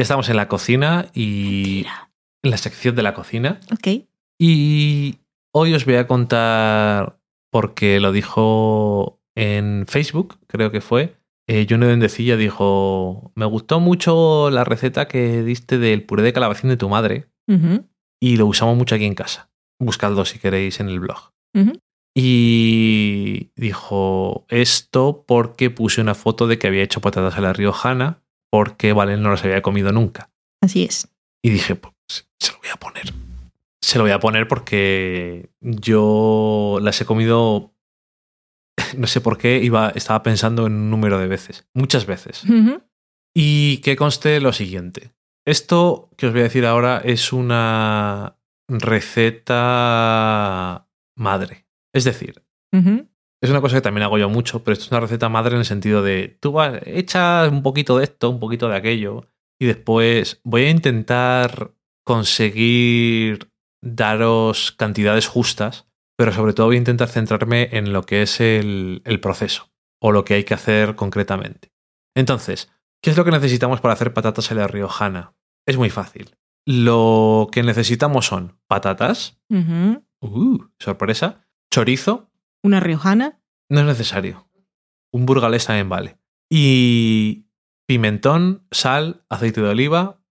Ya 0.02 0.04
estamos 0.04 0.30
en 0.30 0.36
la 0.36 0.48
cocina 0.48 1.12
y 1.14 1.86
en 2.42 2.50
la 2.50 2.58
sección 2.58 2.96
de 2.96 3.04
la 3.04 3.14
cocina. 3.14 3.60
Ok. 3.72 4.04
Y 4.40 5.20
hoy 5.54 5.76
os 5.76 5.86
voy 5.86 5.94
a 5.94 6.08
contar, 6.08 7.20
porque 7.52 8.00
lo 8.00 8.12
dijo 8.12 9.22
en 9.36 9.86
Facebook, 9.88 10.40
creo 10.48 10.72
que 10.72 10.82
fue. 10.82 11.18
Eh, 11.48 11.68
Johnny 11.70 11.86
Dendecilla 11.86 12.36
dijo: 12.36 13.32
Me 13.36 13.46
gustó 13.46 13.80
mucho 13.80 14.50
la 14.50 14.64
receta 14.64 15.08
que 15.08 15.44
diste 15.44 15.78
del 15.78 16.02
puré 16.02 16.24
de 16.24 16.34
calabacín 16.34 16.72
de 16.72 16.78
tu 16.78 16.90
madre 16.90 17.28
y 18.20 18.38
lo 18.38 18.48
usamos 18.48 18.76
mucho 18.76 18.96
aquí 18.96 19.06
en 19.06 19.14
casa. 19.14 19.52
Buscadlo 19.78 20.26
si 20.26 20.40
queréis 20.40 20.80
en 20.80 20.90
el 20.90 21.00
blog. 21.00 21.32
Y 22.16 23.52
dijo 23.56 24.48
esto 24.50 25.26
porque 25.28 25.70
puse 25.70 26.02
una 26.02 26.16
foto 26.16 26.48
de 26.48 26.58
que 26.58 26.66
había 26.66 26.82
hecho 26.82 27.02
patatas 27.02 27.38
a 27.38 27.42
la 27.42 27.54
riojana 27.54 28.24
porque 28.52 28.94
Valen 28.94 29.24
no 29.24 29.32
las 29.32 29.44
había 29.44 29.64
comido 29.64 29.92
nunca. 29.92 30.30
Así 30.62 30.84
es. 30.84 31.08
Y 31.42 31.50
dije, 31.50 31.74
pues 31.76 31.94
se 32.40 32.52
lo 32.52 32.60
voy 32.60 32.70
a 32.72 32.76
poner. 32.76 33.14
Se 33.82 33.98
lo 33.98 34.04
voy 34.04 34.12
a 34.12 34.20
poner 34.20 34.48
porque 34.48 35.50
yo 35.62 36.78
las 36.82 37.02
he 37.02 37.06
comido, 37.06 37.74
no 38.98 39.08
sé 39.08 39.22
por 39.22 39.40
qué, 39.40 39.58
iba, 39.58 39.90
estaba 39.90 40.22
pensando 40.22 40.68
en 40.68 40.74
un 40.74 40.92
número 40.92 41.18
de 41.18 41.28
veces, 41.28 41.66
muchas 41.74 42.06
veces. 42.06 42.44
Y 43.34 43.78
que 43.78 43.96
conste 43.96 44.40
lo 44.42 44.54
siguiente. 44.54 45.14
Esto 45.46 46.10
que 46.18 46.28
os 46.28 46.34
voy 46.34 46.42
a 46.42 46.46
decir 46.46 46.66
ahora 46.66 47.02
es 47.04 47.34
una 47.34 48.38
receta 48.68 49.68
madre. 51.18 51.66
Es 51.94 52.04
decir. 52.04 52.44
Es 53.42 53.50
una 53.50 53.62
cosa 53.62 53.78
que 53.78 53.82
también 53.82 54.04
hago 54.04 54.18
yo 54.18 54.30
mucho, 54.30 54.64
pero 54.64 54.74
esto 54.74 54.86
es 54.86 54.92
una 54.92 55.00
receta 55.00 55.30
madre 55.30 55.54
en 55.54 55.60
el 55.60 55.66
sentido 55.66 56.04
de 56.04 56.38
tú 56.40 56.52
vas, 56.52 56.80
echas 56.86 57.52
un 57.52 57.64
poquito 57.64 57.98
de 57.98 58.04
esto, 58.04 58.30
un 58.30 58.40
poquito 58.40 58.70
de 58.70 58.76
aquello, 58.76 59.28
y 59.60 59.66
después 59.66 60.42
voy 60.44 60.64
a 60.64 60.70
intentar 60.70 61.74
conseguir 62.06 63.52
daros 63.82 64.72
cantidades 64.72 65.28
justas, 65.28 65.88
pero 66.18 66.32
sobre 66.32 66.54
todo 66.54 66.68
voy 66.68 66.76
a 66.76 66.80
intentar 66.80 67.10
centrarme 67.10 67.70
en 67.72 67.94
lo 67.94 68.04
que 68.04 68.22
es 68.22 68.40
el, 68.40 69.02
el 69.06 69.20
proceso 69.20 69.72
o 70.00 70.12
lo 70.12 70.24
que 70.24 70.36
hay 70.36 70.44
que 70.44 70.54
hacer 70.54 70.96
concretamente. 70.96 71.72
Entonces, 72.16 72.72
¿qué 73.02 73.10
es 73.10 73.18
lo 73.18 73.26
que 73.26 73.32
necesitamos 73.32 73.82
para 73.82 73.94
hacer 73.94 74.14
patatas 74.14 74.52
a 74.52 74.56
la 74.56 74.68
riojana? 74.68 75.34
Es 75.66 75.78
muy 75.78 75.90
fácil. 75.90 76.36
Lo 76.66 77.50
que 77.52 77.64
necesitamos 77.64 78.28
son 78.28 78.60
patatas, 78.68 79.40
uh, 79.50 80.58
sorpresa, 80.80 81.48
chorizo, 81.74 82.31
Una 82.64 82.80
riojana. 82.80 83.40
no 83.70 83.80
es 83.80 83.86
necesario. 83.86 84.50
Un 85.14 85.26
burgalés 85.26 85.66
también 85.66 85.90
vale. 85.90 86.18
Y 86.50 87.48
pimentón, 87.88 88.68
sal, 88.72 89.26
aceite 89.30 89.62
de 89.62 89.70
oliva. 89.70 90.22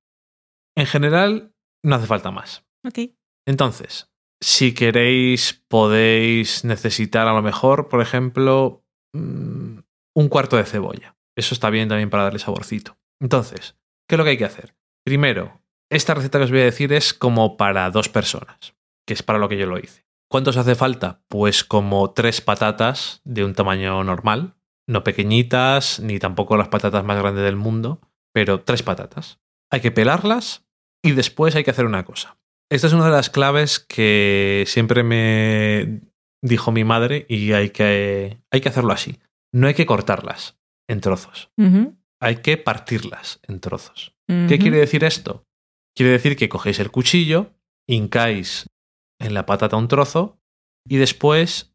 En 0.76 0.86
general, 0.86 1.54
no 1.82 1.96
hace 1.96 2.06
falta 2.06 2.30
más. 2.30 2.66
Ok. 2.86 3.10
Entonces, 3.46 4.10
si 4.42 4.74
queréis, 4.74 5.64
podéis 5.68 6.64
necesitar 6.64 7.26
a 7.26 7.34
lo 7.34 7.42
mejor, 7.42 7.88
por 7.88 8.00
ejemplo, 8.00 8.84
mm, 9.14 9.78
un 10.14 10.28
cuarto 10.28 10.56
de 10.56 10.64
cebolla. 10.64 11.16
Eso 11.36 11.54
está 11.54 11.70
bien 11.70 11.88
también 11.88 12.10
para 12.10 12.24
darle 12.24 12.38
saborcito. 12.38 12.98
Entonces, 13.20 13.76
¿qué 14.08 14.14
es 14.14 14.18
lo 14.18 14.24
que 14.24 14.30
hay 14.30 14.38
que 14.38 14.44
hacer? 14.44 14.74
Primero, 15.04 15.62
esta 15.90 16.14
receta 16.14 16.38
que 16.38 16.44
os 16.44 16.50
voy 16.50 16.60
a 16.60 16.64
decir 16.64 16.92
es 16.92 17.14
como 17.14 17.56
para 17.56 17.90
dos 17.90 18.08
personas, 18.08 18.74
que 19.06 19.14
es 19.14 19.22
para 19.22 19.38
lo 19.38 19.48
que 19.48 19.58
yo 19.58 19.66
lo 19.66 19.78
hice. 19.78 20.06
¿Cuántos 20.30 20.56
hace 20.56 20.76
falta? 20.76 21.24
Pues 21.28 21.64
como 21.64 22.12
tres 22.12 22.40
patatas 22.40 23.20
de 23.24 23.44
un 23.44 23.54
tamaño 23.54 24.04
normal, 24.04 24.54
no 24.86 25.02
pequeñitas, 25.02 25.98
ni 25.98 26.20
tampoco 26.20 26.56
las 26.56 26.68
patatas 26.68 27.04
más 27.04 27.18
grandes 27.18 27.44
del 27.44 27.56
mundo. 27.56 28.00
pero 28.32 28.60
tres 28.60 28.84
patatas. 28.84 29.40
Hay 29.72 29.80
que 29.80 29.90
pelarlas 29.90 30.68
y 31.02 31.12
después 31.12 31.56
hay 31.56 31.64
que 31.64 31.72
hacer 31.72 31.84
una 31.84 32.04
cosa. 32.04 32.38
Esta 32.70 32.86
es 32.86 32.92
una 32.92 33.06
de 33.06 33.10
las 33.10 33.28
claves 33.28 33.80
que 33.80 34.62
siempre 34.68 35.02
me 35.02 36.02
dijo 36.40 36.70
mi 36.70 36.84
madre 36.84 37.26
y 37.28 37.52
hay 37.52 37.70
que, 37.70 38.40
hay 38.52 38.60
que 38.60 38.68
hacerlo 38.68 38.92
así. 38.92 39.18
No 39.52 39.66
hay 39.66 39.74
que 39.74 39.86
cortarlas 39.86 40.60
en 40.88 41.00
trozos, 41.00 41.50
hay 42.20 42.36
que 42.36 42.56
partirlas 42.56 43.40
en 43.48 43.58
trozos. 43.58 44.14
¿Qué 44.28 44.60
quiere 44.60 44.78
decir 44.78 45.02
esto? 45.02 45.44
Quiere 45.96 46.12
decir 46.12 46.36
que 46.36 46.48
cogéis 46.48 46.78
el 46.78 46.92
cuchillo, 46.92 47.52
hincáis 47.88 48.70
en 49.20 49.34
la 49.34 49.46
patata 49.46 49.76
un 49.76 49.88
trozo 49.88 50.40
y 50.88 50.96
después 50.96 51.72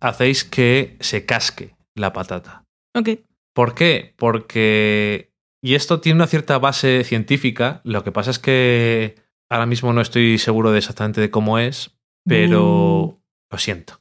hacéis 0.00 0.44
que 0.44 0.96
se 1.00 1.24
casque 1.24 1.76
la 1.94 2.12
patata. 2.12 2.66
Ok. 2.94 3.20
¿Por 3.54 3.74
qué? 3.74 4.14
Porque... 4.16 5.32
Y 5.62 5.74
esto 5.74 6.00
tiene 6.00 6.16
una 6.16 6.26
cierta 6.26 6.58
base 6.58 7.04
científica, 7.04 7.80
lo 7.84 8.02
que 8.02 8.12
pasa 8.12 8.30
es 8.30 8.38
que 8.38 9.16
ahora 9.50 9.66
mismo 9.66 9.92
no 9.92 10.00
estoy 10.00 10.38
seguro 10.38 10.72
de 10.72 10.78
exactamente 10.78 11.20
de 11.20 11.30
cómo 11.30 11.58
es, 11.58 11.98
pero... 12.26 13.20
Lo 13.50 13.58
siento. 13.58 14.00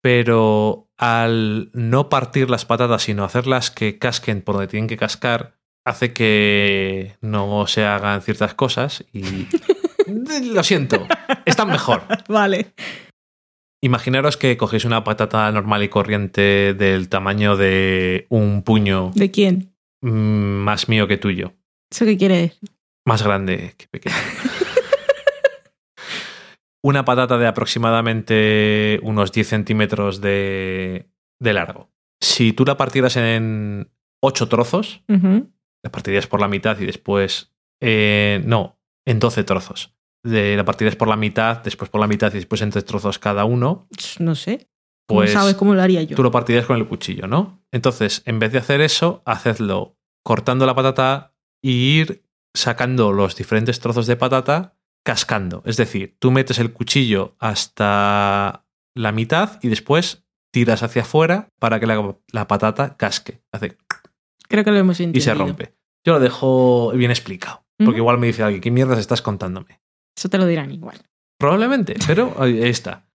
Pero 0.00 0.88
al 0.96 1.70
no 1.74 2.08
partir 2.08 2.48
las 2.48 2.64
patatas, 2.64 3.02
sino 3.02 3.24
hacerlas 3.24 3.70
que 3.70 3.98
casquen 3.98 4.42
por 4.42 4.54
donde 4.54 4.68
tienen 4.68 4.88
que 4.88 4.96
cascar, 4.96 5.58
hace 5.84 6.12
que 6.12 7.16
no 7.20 7.66
se 7.66 7.84
hagan 7.84 8.22
ciertas 8.22 8.54
cosas 8.54 9.04
y... 9.12 9.48
Lo 10.52 10.62
siento, 10.64 11.06
están 11.44 11.68
mejor. 11.68 12.02
Vale. 12.28 12.72
Imaginaros 13.82 14.36
que 14.36 14.56
cogéis 14.56 14.84
una 14.84 15.04
patata 15.04 15.50
normal 15.52 15.82
y 15.82 15.88
corriente 15.88 16.74
del 16.74 17.08
tamaño 17.08 17.56
de 17.56 18.26
un 18.28 18.62
puño 18.62 19.10
¿De 19.14 19.30
quién? 19.30 19.72
mm, 20.02 20.10
más 20.10 20.88
mío 20.88 21.08
que 21.08 21.16
tuyo. 21.16 21.54
¿Eso 21.90 22.04
qué 22.04 22.18
quiere 22.18 22.36
decir? 22.42 22.70
Más 23.06 23.22
grande 23.22 23.74
que 23.78 23.86
pequeño. 23.88 24.14
una 26.82 27.04
patata 27.04 27.38
de 27.38 27.46
aproximadamente 27.46 29.00
unos 29.02 29.32
10 29.32 29.48
centímetros 29.48 30.20
de, 30.20 31.06
de 31.40 31.52
largo. 31.52 31.90
Si 32.22 32.52
tú 32.52 32.64
la 32.64 32.76
partieras 32.76 33.16
en 33.16 33.90
8 34.22 34.48
trozos, 34.48 35.02
la 35.08 35.90
partirías 35.90 36.26
por 36.26 36.40
la 36.40 36.48
mitad 36.48 36.78
y 36.78 36.86
después... 36.86 37.52
eh, 37.82 38.42
no, 38.44 38.78
en 39.06 39.18
12 39.18 39.44
trozos. 39.44 39.94
De, 40.22 40.56
la 40.56 40.64
partirías 40.64 40.96
por 40.96 41.08
la 41.08 41.16
mitad, 41.16 41.62
después 41.62 41.90
por 41.90 42.00
la 42.00 42.06
mitad 42.06 42.30
y 42.32 42.36
después 42.36 42.60
en 42.62 42.70
tres 42.70 42.84
trozos 42.84 43.18
cada 43.18 43.44
uno. 43.44 43.88
No 44.18 44.34
sé. 44.34 44.68
¿Cómo 45.08 45.20
Pues 45.20 45.32
sabes 45.32 45.54
cómo 45.54 45.74
lo 45.74 45.82
haría 45.82 46.02
yo? 46.02 46.14
tú 46.16 46.22
lo 46.22 46.30
partirías 46.30 46.66
con 46.66 46.76
el 46.76 46.86
cuchillo, 46.86 47.26
¿no? 47.26 47.64
Entonces, 47.72 48.22
en 48.26 48.38
vez 48.38 48.52
de 48.52 48.58
hacer 48.58 48.80
eso, 48.80 49.22
hacedlo 49.24 49.96
cortando 50.22 50.66
la 50.66 50.74
patata 50.74 51.34
y 51.62 51.98
ir 52.00 52.24
sacando 52.54 53.12
los 53.12 53.34
diferentes 53.34 53.80
trozos 53.80 54.06
de 54.06 54.16
patata 54.16 54.76
cascando. 55.04 55.62
Es 55.64 55.76
decir, 55.78 56.16
tú 56.20 56.30
metes 56.30 56.58
el 56.58 56.72
cuchillo 56.72 57.34
hasta 57.40 58.66
la 58.94 59.12
mitad 59.12 59.58
y 59.62 59.68
después 59.68 60.24
tiras 60.52 60.82
hacia 60.82 61.02
afuera 61.02 61.48
para 61.58 61.80
que 61.80 61.86
la, 61.86 62.16
la 62.32 62.46
patata 62.46 62.96
casque. 62.96 63.42
Hace 63.52 63.78
Creo 64.48 64.64
que 64.64 64.70
lo 64.70 64.78
hemos 64.78 65.00
y 65.00 65.04
entendido. 65.04 65.24
se 65.24 65.34
rompe. 65.34 65.74
Yo 66.04 66.14
lo 66.14 66.20
dejo 66.20 66.92
bien 66.92 67.10
explicado. 67.10 67.64
Porque 67.78 67.98
igual 67.98 68.18
me 68.18 68.26
dice 68.26 68.42
alguien, 68.42 68.60
¿qué 68.60 68.70
mierdas 68.70 68.98
estás 68.98 69.22
contándome? 69.22 69.80
Eso 70.16 70.28
te 70.28 70.38
lo 70.38 70.46
dirán 70.46 70.70
igual. 70.72 70.98
Probablemente, 71.38 71.94
pero 72.06 72.34
ahí 72.38 72.62
está. 72.62 73.06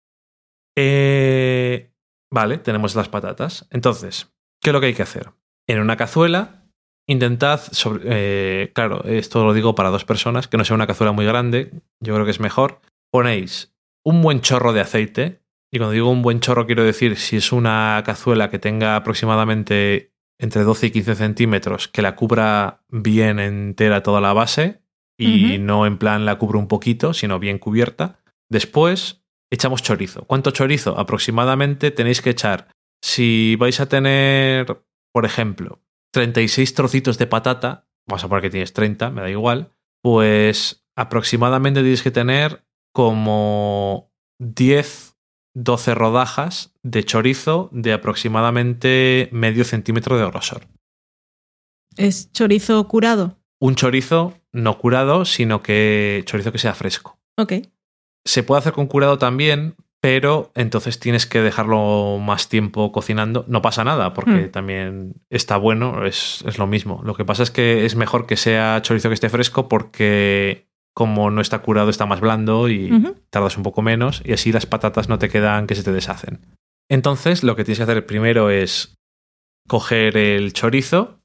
Eh, 0.77 1.91
vale, 2.31 2.57
tenemos 2.57 2.95
las 2.95 3.09
patatas. 3.09 3.67
Entonces, 3.71 4.33
¿qué 4.61 4.69
es 4.69 4.73
lo 4.73 4.79
que 4.81 4.87
hay 4.87 4.93
que 4.93 5.03
hacer? 5.03 5.31
En 5.67 5.79
una 5.79 5.97
cazuela, 5.97 6.65
intentad, 7.07 7.59
sobre- 7.59 8.01
eh, 8.05 8.71
claro, 8.73 9.03
esto 9.05 9.43
lo 9.45 9.53
digo 9.53 9.75
para 9.75 9.89
dos 9.89 10.05
personas, 10.05 10.47
que 10.47 10.57
no 10.57 10.65
sea 10.65 10.75
una 10.75 10.87
cazuela 10.87 11.11
muy 11.11 11.25
grande, 11.25 11.71
yo 12.01 12.13
creo 12.13 12.25
que 12.25 12.31
es 12.31 12.39
mejor. 12.39 12.81
Ponéis 13.11 13.73
un 14.05 14.21
buen 14.21 14.41
chorro 14.41 14.73
de 14.73 14.81
aceite, 14.81 15.41
y 15.71 15.77
cuando 15.77 15.93
digo 15.93 16.09
un 16.09 16.21
buen 16.21 16.39
chorro 16.39 16.65
quiero 16.65 16.83
decir 16.83 17.17
si 17.17 17.37
es 17.37 17.51
una 17.51 18.01
cazuela 18.05 18.49
que 18.49 18.59
tenga 18.59 18.95
aproximadamente 18.95 20.11
entre 20.39 20.63
12 20.63 20.87
y 20.87 20.91
15 20.91 21.15
centímetros, 21.15 21.87
que 21.87 22.01
la 22.01 22.15
cubra 22.15 22.83
bien 22.89 23.39
entera 23.39 24.03
toda 24.03 24.19
la 24.19 24.33
base, 24.33 24.81
y 25.17 25.57
no 25.59 25.85
en 25.85 25.97
plan 25.97 26.25
la 26.25 26.37
cubro 26.37 26.59
un 26.59 26.67
poquito, 26.67 27.13
sino 27.13 27.39
bien 27.39 27.59
cubierta. 27.59 28.19
Después 28.49 29.23
echamos 29.51 29.81
chorizo. 29.81 30.25
¿Cuánto 30.25 30.51
chorizo? 30.51 30.97
Aproximadamente 30.97 31.91
tenéis 31.91 32.21
que 32.21 32.31
echar, 32.31 32.67
si 33.01 33.55
vais 33.55 33.79
a 33.79 33.87
tener, 33.87 34.83
por 35.13 35.25
ejemplo, 35.25 35.81
36 36.11 36.73
trocitos 36.73 37.17
de 37.17 37.27
patata, 37.27 37.87
vamos 38.07 38.23
a 38.23 38.27
poner 38.27 38.43
que 38.43 38.49
tienes 38.49 38.73
30, 38.73 39.11
me 39.11 39.21
da 39.21 39.29
igual, 39.29 39.71
pues 40.01 40.85
aproximadamente 40.95 41.81
tienes 41.81 42.03
que 42.03 42.11
tener 42.11 42.65
como 42.93 44.11
10, 44.39 45.17
12 45.55 45.95
rodajas 45.95 46.73
de 46.83 47.03
chorizo 47.03 47.69
de 47.71 47.93
aproximadamente 47.93 49.29
medio 49.31 49.63
centímetro 49.65 50.17
de 50.17 50.25
grosor. 50.25 50.67
¿Es 51.97 52.31
chorizo 52.31 52.87
curado? 52.87 53.37
Un 53.59 53.75
chorizo 53.75 54.33
no 54.55 54.77
curado, 54.77 55.25
sino 55.25 55.61
que 55.61 56.23
chorizo 56.25 56.51
que 56.51 56.57
sea 56.57 56.73
fresco. 56.73 57.19
Ok. 57.37 57.53
Se 58.25 58.41
puede 58.41 58.59
hacer 58.59 58.73
con 58.73 58.87
curado 58.87 59.17
también, 59.17 59.75
pero 60.01 60.51
entonces 60.55 60.99
tienes 60.99 61.25
que 61.25 61.41
dejarlo 61.41 62.19
más 62.19 62.47
tiempo 62.47 62.91
cocinando. 62.91 63.43
No 63.47 63.61
pasa 63.61 63.83
nada, 63.83 64.13
porque 64.13 64.47
Hmm. 64.47 64.51
también 64.51 65.13
está 65.29 65.57
bueno, 65.57 66.05
es, 66.05 66.43
es 66.47 66.57
lo 66.57 66.67
mismo. 66.67 67.01
Lo 67.03 67.15
que 67.15 67.25
pasa 67.25 67.43
es 67.43 67.51
que 67.51 67.85
es 67.85 67.95
mejor 67.95 68.25
que 68.25 68.37
sea 68.37 68.81
chorizo 68.81 69.09
que 69.09 69.15
esté 69.15 69.29
fresco 69.29 69.67
porque 69.67 70.67
como 70.93 71.29
no 71.29 71.41
está 71.41 71.59
curado 71.59 71.89
está 71.89 72.05
más 72.05 72.21
blando 72.21 72.69
y 72.69 72.89
tardas 73.29 73.57
un 73.57 73.63
poco 73.63 73.81
menos 73.81 74.21
y 74.23 74.31
así 74.31 74.53
las 74.53 74.65
patatas 74.65 75.09
no 75.09 75.19
te 75.19 75.27
quedan 75.27 75.67
que 75.67 75.75
se 75.75 75.83
te 75.83 75.91
deshacen. 75.91 76.39
Entonces 76.89 77.43
lo 77.43 77.57
que 77.57 77.65
tienes 77.65 77.79
que 77.79 77.83
hacer 77.83 78.05
primero 78.05 78.49
es 78.49 78.95
coger 79.67 80.15
el 80.15 80.53
chorizo 80.53 81.19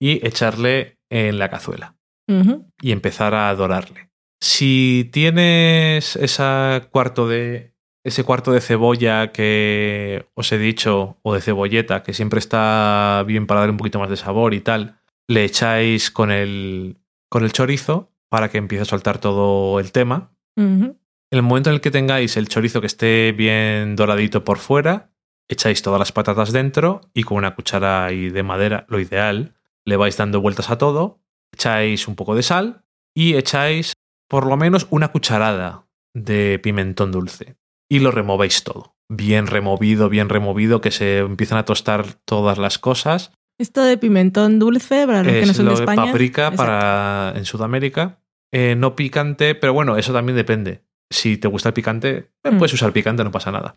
y 0.00 0.24
echarle 0.24 0.98
en 1.10 1.38
la 1.40 1.48
cazuela 1.50 1.96
Y 2.26 2.92
empezar 2.92 3.34
a 3.34 3.54
dorarle. 3.54 4.08
Si 4.40 5.10
tienes 5.12 6.16
esa 6.16 6.88
cuarto 6.90 7.28
de, 7.28 7.74
ese 8.04 8.24
cuarto 8.24 8.52
de 8.52 8.60
cebolla 8.60 9.32
que 9.32 10.26
os 10.34 10.50
he 10.52 10.58
dicho, 10.58 11.18
o 11.22 11.34
de 11.34 11.40
cebolleta, 11.40 12.02
que 12.02 12.14
siempre 12.14 12.38
está 12.38 13.22
bien 13.26 13.46
para 13.46 13.60
darle 13.60 13.72
un 13.72 13.78
poquito 13.78 14.00
más 14.00 14.10
de 14.10 14.16
sabor 14.16 14.54
y 14.54 14.60
tal, 14.60 15.00
le 15.28 15.44
echáis 15.44 16.10
con 16.10 16.30
el, 16.30 16.98
con 17.28 17.44
el 17.44 17.52
chorizo 17.52 18.10
para 18.28 18.50
que 18.50 18.58
empiece 18.58 18.82
a 18.82 18.86
soltar 18.86 19.18
todo 19.18 19.78
el 19.78 19.92
tema. 19.92 20.32
En 20.56 20.98
el 21.30 21.42
momento 21.42 21.70
en 21.70 21.74
el 21.74 21.80
que 21.80 21.90
tengáis 21.90 22.36
el 22.36 22.48
chorizo 22.48 22.80
que 22.80 22.86
esté 22.86 23.32
bien 23.32 23.96
doradito 23.96 24.44
por 24.44 24.58
fuera, 24.58 25.12
echáis 25.48 25.82
todas 25.82 25.98
las 25.98 26.12
patatas 26.12 26.52
dentro 26.52 27.00
y 27.14 27.22
con 27.22 27.38
una 27.38 27.54
cuchara 27.54 28.04
ahí 28.04 28.28
de 28.28 28.42
madera, 28.42 28.84
lo 28.88 29.00
ideal, 29.00 29.54
le 29.84 29.96
vais 29.96 30.16
dando 30.16 30.40
vueltas 30.40 30.70
a 30.70 30.78
todo, 30.78 31.21
echáis 31.52 32.08
un 32.08 32.16
poco 32.16 32.34
de 32.34 32.42
sal 32.42 32.84
y 33.14 33.34
echáis 33.34 33.94
por 34.28 34.46
lo 34.46 34.56
menos 34.56 34.86
una 34.90 35.08
cucharada 35.08 35.86
de 36.14 36.58
pimentón 36.62 37.12
dulce 37.12 37.56
y 37.90 37.98
lo 38.00 38.10
removéis 38.10 38.64
todo. 38.64 38.94
Bien 39.10 39.46
removido, 39.46 40.08
bien 40.08 40.28
removido, 40.30 40.80
que 40.80 40.90
se 40.90 41.18
empiezan 41.18 41.58
a 41.58 41.64
tostar 41.64 42.14
todas 42.24 42.56
las 42.56 42.78
cosas. 42.78 43.32
Esto 43.60 43.82
de 43.84 43.98
pimentón 43.98 44.58
dulce, 44.58 45.06
para 45.06 45.22
los 45.22 45.32
que 45.32 45.44
no 45.44 45.50
Es 45.50 45.56
son 45.56 45.66
lo 45.66 45.72
de 45.74 45.80
España. 45.80 46.06
paprika 46.06 46.42
Exacto. 46.48 46.56
para 46.56 47.32
en 47.36 47.44
Sudamérica. 47.44 48.18
Eh, 48.50 48.74
no 48.76 48.96
picante, 48.96 49.54
pero 49.54 49.74
bueno, 49.74 49.98
eso 49.98 50.12
también 50.14 50.36
depende. 50.36 50.82
Si 51.10 51.36
te 51.36 51.48
gusta 51.48 51.68
el 51.68 51.74
picante, 51.74 52.30
eh, 52.42 52.50
Mm. 52.50 52.58
puedes 52.58 52.72
usar 52.72 52.92
picante, 52.94 53.22
no 53.24 53.30
pasa 53.30 53.52
nada. 53.52 53.76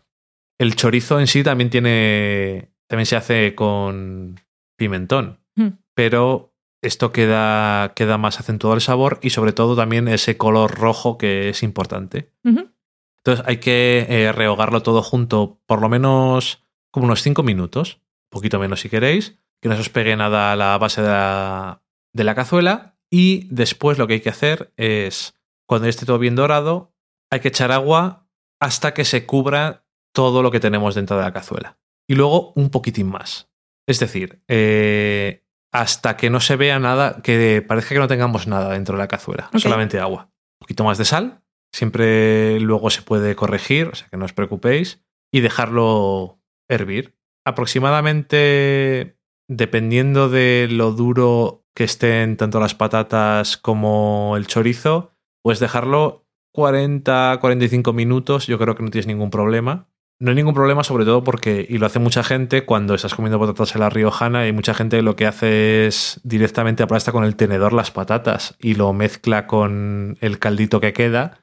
El 0.58 0.74
chorizo 0.76 1.20
en 1.20 1.26
sí 1.26 1.42
también 1.42 1.68
tiene. 1.68 2.70
También 2.88 3.04
se 3.06 3.16
hace 3.16 3.54
con 3.54 4.40
pimentón. 4.78 5.40
Mm. 5.56 5.68
Pero 5.94 6.54
esto 6.82 7.12
queda, 7.12 7.92
queda 7.94 8.18
más 8.18 8.40
acentuado 8.40 8.74
el 8.74 8.80
sabor 8.80 9.18
y 9.22 9.30
sobre 9.30 9.52
todo 9.52 9.76
también 9.76 10.08
ese 10.08 10.36
color 10.36 10.74
rojo 10.74 11.18
que 11.18 11.48
es 11.48 11.62
importante. 11.62 12.32
Entonces 12.44 13.44
hay 13.46 13.58
que 13.58 14.06
eh, 14.08 14.32
rehogarlo 14.32 14.82
todo 14.82 15.02
junto 15.02 15.60
por 15.66 15.80
lo 15.80 15.88
menos 15.88 16.64
como 16.90 17.06
unos 17.06 17.22
5 17.22 17.42
minutos, 17.42 18.00
un 18.26 18.30
poquito 18.30 18.58
menos 18.58 18.80
si 18.80 18.88
queréis, 18.88 19.38
que 19.60 19.68
no 19.68 19.74
se 19.74 19.80
os 19.80 19.88
pegue 19.88 20.16
nada 20.16 20.52
a 20.52 20.56
la 20.56 20.78
base 20.78 21.02
de 21.02 21.08
la, 21.08 21.82
de 22.12 22.24
la 22.24 22.34
cazuela. 22.34 22.96
Y 23.10 23.48
después 23.50 23.98
lo 23.98 24.06
que 24.06 24.14
hay 24.14 24.20
que 24.20 24.30
hacer 24.30 24.72
es, 24.76 25.34
cuando 25.66 25.88
esté 25.88 26.06
todo 26.06 26.18
bien 26.18 26.36
dorado, 26.36 26.94
hay 27.30 27.40
que 27.40 27.48
echar 27.48 27.72
agua 27.72 28.28
hasta 28.60 28.94
que 28.94 29.04
se 29.04 29.26
cubra 29.26 29.84
todo 30.12 30.42
lo 30.42 30.50
que 30.50 30.60
tenemos 30.60 30.94
dentro 30.94 31.16
de 31.16 31.22
la 31.22 31.32
cazuela. 31.32 31.78
Y 32.08 32.14
luego 32.14 32.52
un 32.54 32.70
poquitín 32.70 33.08
más. 33.08 33.50
Es 33.86 34.00
decir, 34.00 34.42
eh, 34.48 35.45
hasta 35.80 36.16
que 36.16 36.30
no 36.30 36.40
se 36.40 36.56
vea 36.56 36.78
nada, 36.78 37.20
que 37.22 37.62
parezca 37.66 37.94
que 37.94 38.00
no 38.00 38.08
tengamos 38.08 38.46
nada 38.46 38.72
dentro 38.72 38.96
de 38.96 39.02
la 39.02 39.08
cazuela, 39.08 39.50
solamente 39.56 40.00
agua. 40.00 40.30
Un 40.32 40.60
poquito 40.60 40.84
más 40.84 40.96
de 40.96 41.04
sal, 41.04 41.42
siempre 41.70 42.58
luego 42.60 42.88
se 42.88 43.02
puede 43.02 43.36
corregir, 43.36 43.88
o 43.88 43.94
sea 43.94 44.08
que 44.08 44.16
no 44.16 44.24
os 44.24 44.32
preocupéis, 44.32 45.04
y 45.30 45.40
dejarlo 45.40 46.40
hervir. 46.70 47.18
Aproximadamente, 47.44 49.18
dependiendo 49.48 50.30
de 50.30 50.66
lo 50.70 50.92
duro 50.92 51.66
que 51.74 51.84
estén 51.84 52.38
tanto 52.38 52.58
las 52.58 52.74
patatas 52.74 53.58
como 53.58 54.34
el 54.38 54.46
chorizo, 54.46 55.12
puedes 55.42 55.60
dejarlo 55.60 56.26
40-45 56.54 57.92
minutos, 57.92 58.46
yo 58.46 58.58
creo 58.58 58.74
que 58.74 58.82
no 58.82 58.90
tienes 58.90 59.06
ningún 59.06 59.28
problema. 59.28 59.90
No 60.18 60.30
hay 60.30 60.34
ningún 60.36 60.54
problema, 60.54 60.82
sobre 60.82 61.04
todo 61.04 61.22
porque, 61.22 61.66
y 61.68 61.76
lo 61.78 61.84
hace 61.86 61.98
mucha 61.98 62.22
gente, 62.24 62.64
cuando 62.64 62.94
estás 62.94 63.14
comiendo 63.14 63.38
patatas 63.38 63.74
en 63.74 63.82
la 63.82 63.90
riojana, 63.90 64.48
y 64.48 64.52
mucha 64.52 64.72
gente 64.72 65.02
lo 65.02 65.14
que 65.14 65.26
hace 65.26 65.86
es 65.86 66.20
directamente 66.24 66.82
aplasta 66.82 67.12
con 67.12 67.24
el 67.24 67.36
tenedor 67.36 67.72
las 67.74 67.90
patatas 67.90 68.56
y 68.58 68.74
lo 68.74 68.92
mezcla 68.94 69.46
con 69.46 70.16
el 70.22 70.38
caldito 70.38 70.80
que 70.80 70.92
queda 70.94 71.40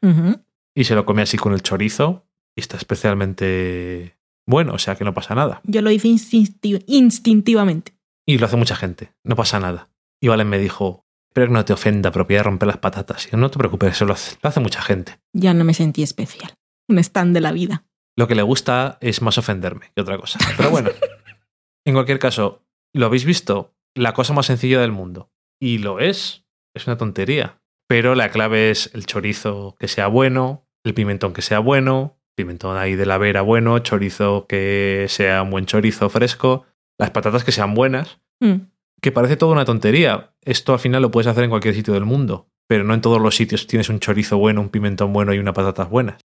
y 0.75 0.85
se 0.85 0.95
lo 0.95 1.05
come 1.05 1.21
así 1.21 1.37
con 1.37 1.53
el 1.53 1.61
chorizo 1.61 2.25
y 2.55 2.61
está 2.61 2.77
especialmente 2.77 4.17
bueno, 4.47 4.73
o 4.73 4.79
sea 4.79 4.95
que 4.95 5.03
no 5.05 5.13
pasa 5.13 5.35
nada. 5.35 5.61
Yo 5.65 5.81
lo 5.81 5.91
hice 5.91 6.07
instinti- 6.09 6.83
instintivamente. 6.87 7.93
Y 8.25 8.37
lo 8.39 8.45
hace 8.47 8.57
mucha 8.57 8.75
gente, 8.75 9.13
no 9.23 9.35
pasa 9.35 9.59
nada. 9.59 9.89
Y 10.21 10.27
Valen 10.29 10.49
me 10.49 10.57
dijo, 10.57 11.05
espero 11.29 11.47
que 11.47 11.53
no 11.53 11.65
te 11.65 11.73
ofenda 11.73 12.11
propiedad 12.11 12.39
de 12.41 12.49
romper 12.49 12.67
las 12.67 12.77
patatas. 12.77 13.27
Y 13.27 13.31
yo, 13.31 13.37
no 13.37 13.49
te 13.51 13.57
preocupes, 13.57 13.91
eso 13.91 14.05
lo 14.05 14.13
hace, 14.13 14.37
lo 14.41 14.49
hace 14.49 14.59
mucha 14.59 14.81
gente. 14.81 15.19
Ya 15.33 15.53
no 15.53 15.63
me 15.63 15.73
sentí 15.73 16.03
especial. 16.03 16.53
Un 16.89 16.99
stand 16.99 17.33
de 17.33 17.41
la 17.41 17.51
vida. 17.51 17.85
Lo 18.17 18.27
que 18.27 18.35
le 18.35 18.41
gusta 18.43 18.97
es 19.01 19.21
más 19.21 19.37
ofenderme 19.37 19.91
que 19.95 20.01
otra 20.01 20.17
cosa. 20.17 20.39
Pero 20.57 20.69
bueno, 20.69 20.89
en 21.85 21.93
cualquier 21.93 22.19
caso, 22.19 22.61
¿lo 22.93 23.05
habéis 23.07 23.25
visto? 23.25 23.73
La 23.95 24.13
cosa 24.13 24.33
más 24.33 24.45
sencilla 24.47 24.79
del 24.81 24.91
mundo. 24.91 25.31
Y 25.59 25.79
lo 25.79 25.99
es. 25.99 26.45
Es 26.75 26.87
una 26.87 26.97
tontería. 26.97 27.61
Pero 27.87 28.15
la 28.15 28.29
clave 28.29 28.71
es 28.71 28.89
el 28.93 29.05
chorizo 29.05 29.75
que 29.79 29.87
sea 29.87 30.07
bueno, 30.07 30.65
el 30.83 30.93
pimentón 30.93 31.33
que 31.33 31.41
sea 31.41 31.59
bueno, 31.59 32.17
pimentón 32.35 32.77
ahí 32.77 32.95
de 32.95 33.05
la 33.05 33.17
vera 33.17 33.41
bueno, 33.41 33.77
chorizo 33.79 34.47
que 34.47 35.05
sea 35.09 35.41
un 35.43 35.51
buen 35.51 35.65
chorizo 35.65 36.09
fresco, 36.09 36.65
las 36.99 37.11
patatas 37.11 37.43
que 37.43 37.51
sean 37.51 37.73
buenas, 37.73 38.19
Mm. 38.41 38.67
que 39.01 39.11
parece 39.11 39.37
toda 39.37 39.53
una 39.53 39.65
tontería. 39.65 40.33
Esto 40.41 40.73
al 40.73 40.79
final 40.79 41.01
lo 41.01 41.11
puedes 41.11 41.27
hacer 41.27 41.43
en 41.43 41.49
cualquier 41.51 41.75
sitio 41.75 41.93
del 41.93 42.03
mundo, 42.05 42.47
pero 42.67 42.83
no 42.83 42.93
en 42.93 43.01
todos 43.01 43.21
los 43.21 43.35
sitios 43.35 43.67
tienes 43.67 43.89
un 43.89 43.99
chorizo 43.99 44.37
bueno, 44.37 44.59
un 44.61 44.69
pimentón 44.69 45.13
bueno 45.13 45.33
y 45.33 45.39
unas 45.39 45.53
patatas 45.53 45.89
buenas. 45.89 46.19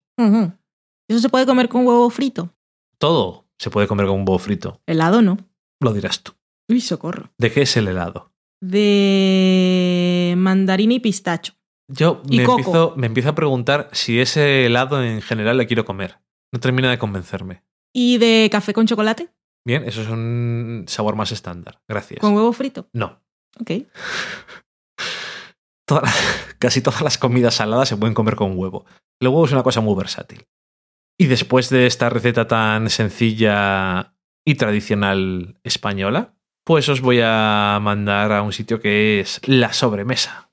¿Eso 1.08 1.20
se 1.20 1.28
puede 1.28 1.46
comer 1.46 1.68
con 1.68 1.86
huevo 1.86 2.08
frito? 2.10 2.54
Todo 2.98 3.46
se 3.58 3.70
puede 3.70 3.88
comer 3.88 4.06
con 4.06 4.16
un 4.16 4.20
huevo 4.22 4.38
frito. 4.38 4.80
Helado 4.86 5.22
no. 5.22 5.38
Lo 5.80 5.92
dirás 5.92 6.22
tú. 6.22 6.32
Uy, 6.68 6.80
socorro. 6.80 7.30
¿De 7.38 7.50
qué 7.50 7.62
es 7.62 7.76
el 7.76 7.88
helado? 7.88 8.32
De 8.60 10.34
mandarina 10.36 10.94
y 10.94 11.00
pistacho. 11.00 11.54
Yo 11.90 12.22
Y 12.28 12.38
me 12.38 12.44
coco. 12.44 12.58
empiezo, 12.58 12.94
me 12.96 13.06
empiezo 13.06 13.30
a 13.30 13.34
preguntar 13.34 13.88
si 13.92 14.20
ese 14.20 14.66
helado 14.66 15.02
en 15.02 15.22
general 15.22 15.56
le 15.56 15.66
quiero 15.66 15.84
comer. 15.84 16.18
No 16.52 16.60
termina 16.60 16.90
de 16.90 16.98
convencerme. 16.98 17.62
¿Y 17.94 18.18
de 18.18 18.48
café 18.52 18.74
con 18.74 18.86
chocolate? 18.86 19.30
Bien, 19.66 19.84
eso 19.84 20.02
es 20.02 20.08
un 20.08 20.84
sabor 20.88 21.16
más 21.16 21.32
estándar. 21.32 21.80
Gracias. 21.88 22.20
¿Con 22.20 22.34
huevo 22.34 22.52
frito? 22.52 22.88
No. 22.92 23.22
Ok. 23.60 23.70
Toda 25.86 26.02
la- 26.02 26.12
casi 26.58 26.82
todas 26.82 27.00
las 27.00 27.16
comidas 27.16 27.54
saladas 27.54 27.88
se 27.88 27.96
pueden 27.96 28.14
comer 28.14 28.36
con 28.36 28.58
huevo. 28.58 28.84
El 29.20 29.28
huevo 29.28 29.46
es 29.46 29.52
una 29.52 29.62
cosa 29.62 29.80
muy 29.80 29.94
versátil. 29.96 30.46
Y 31.18 31.26
después 31.26 31.68
de 31.68 31.86
esta 31.86 32.08
receta 32.10 32.46
tan 32.46 32.90
sencilla 32.90 34.14
y 34.44 34.54
tradicional 34.54 35.58
española, 35.64 36.36
pues 36.64 36.88
os 36.88 37.00
voy 37.00 37.20
a 37.24 37.76
mandar 37.82 38.30
a 38.30 38.42
un 38.42 38.52
sitio 38.52 38.80
que 38.80 39.18
es 39.18 39.40
la 39.44 39.72
sobremesa. 39.72 40.47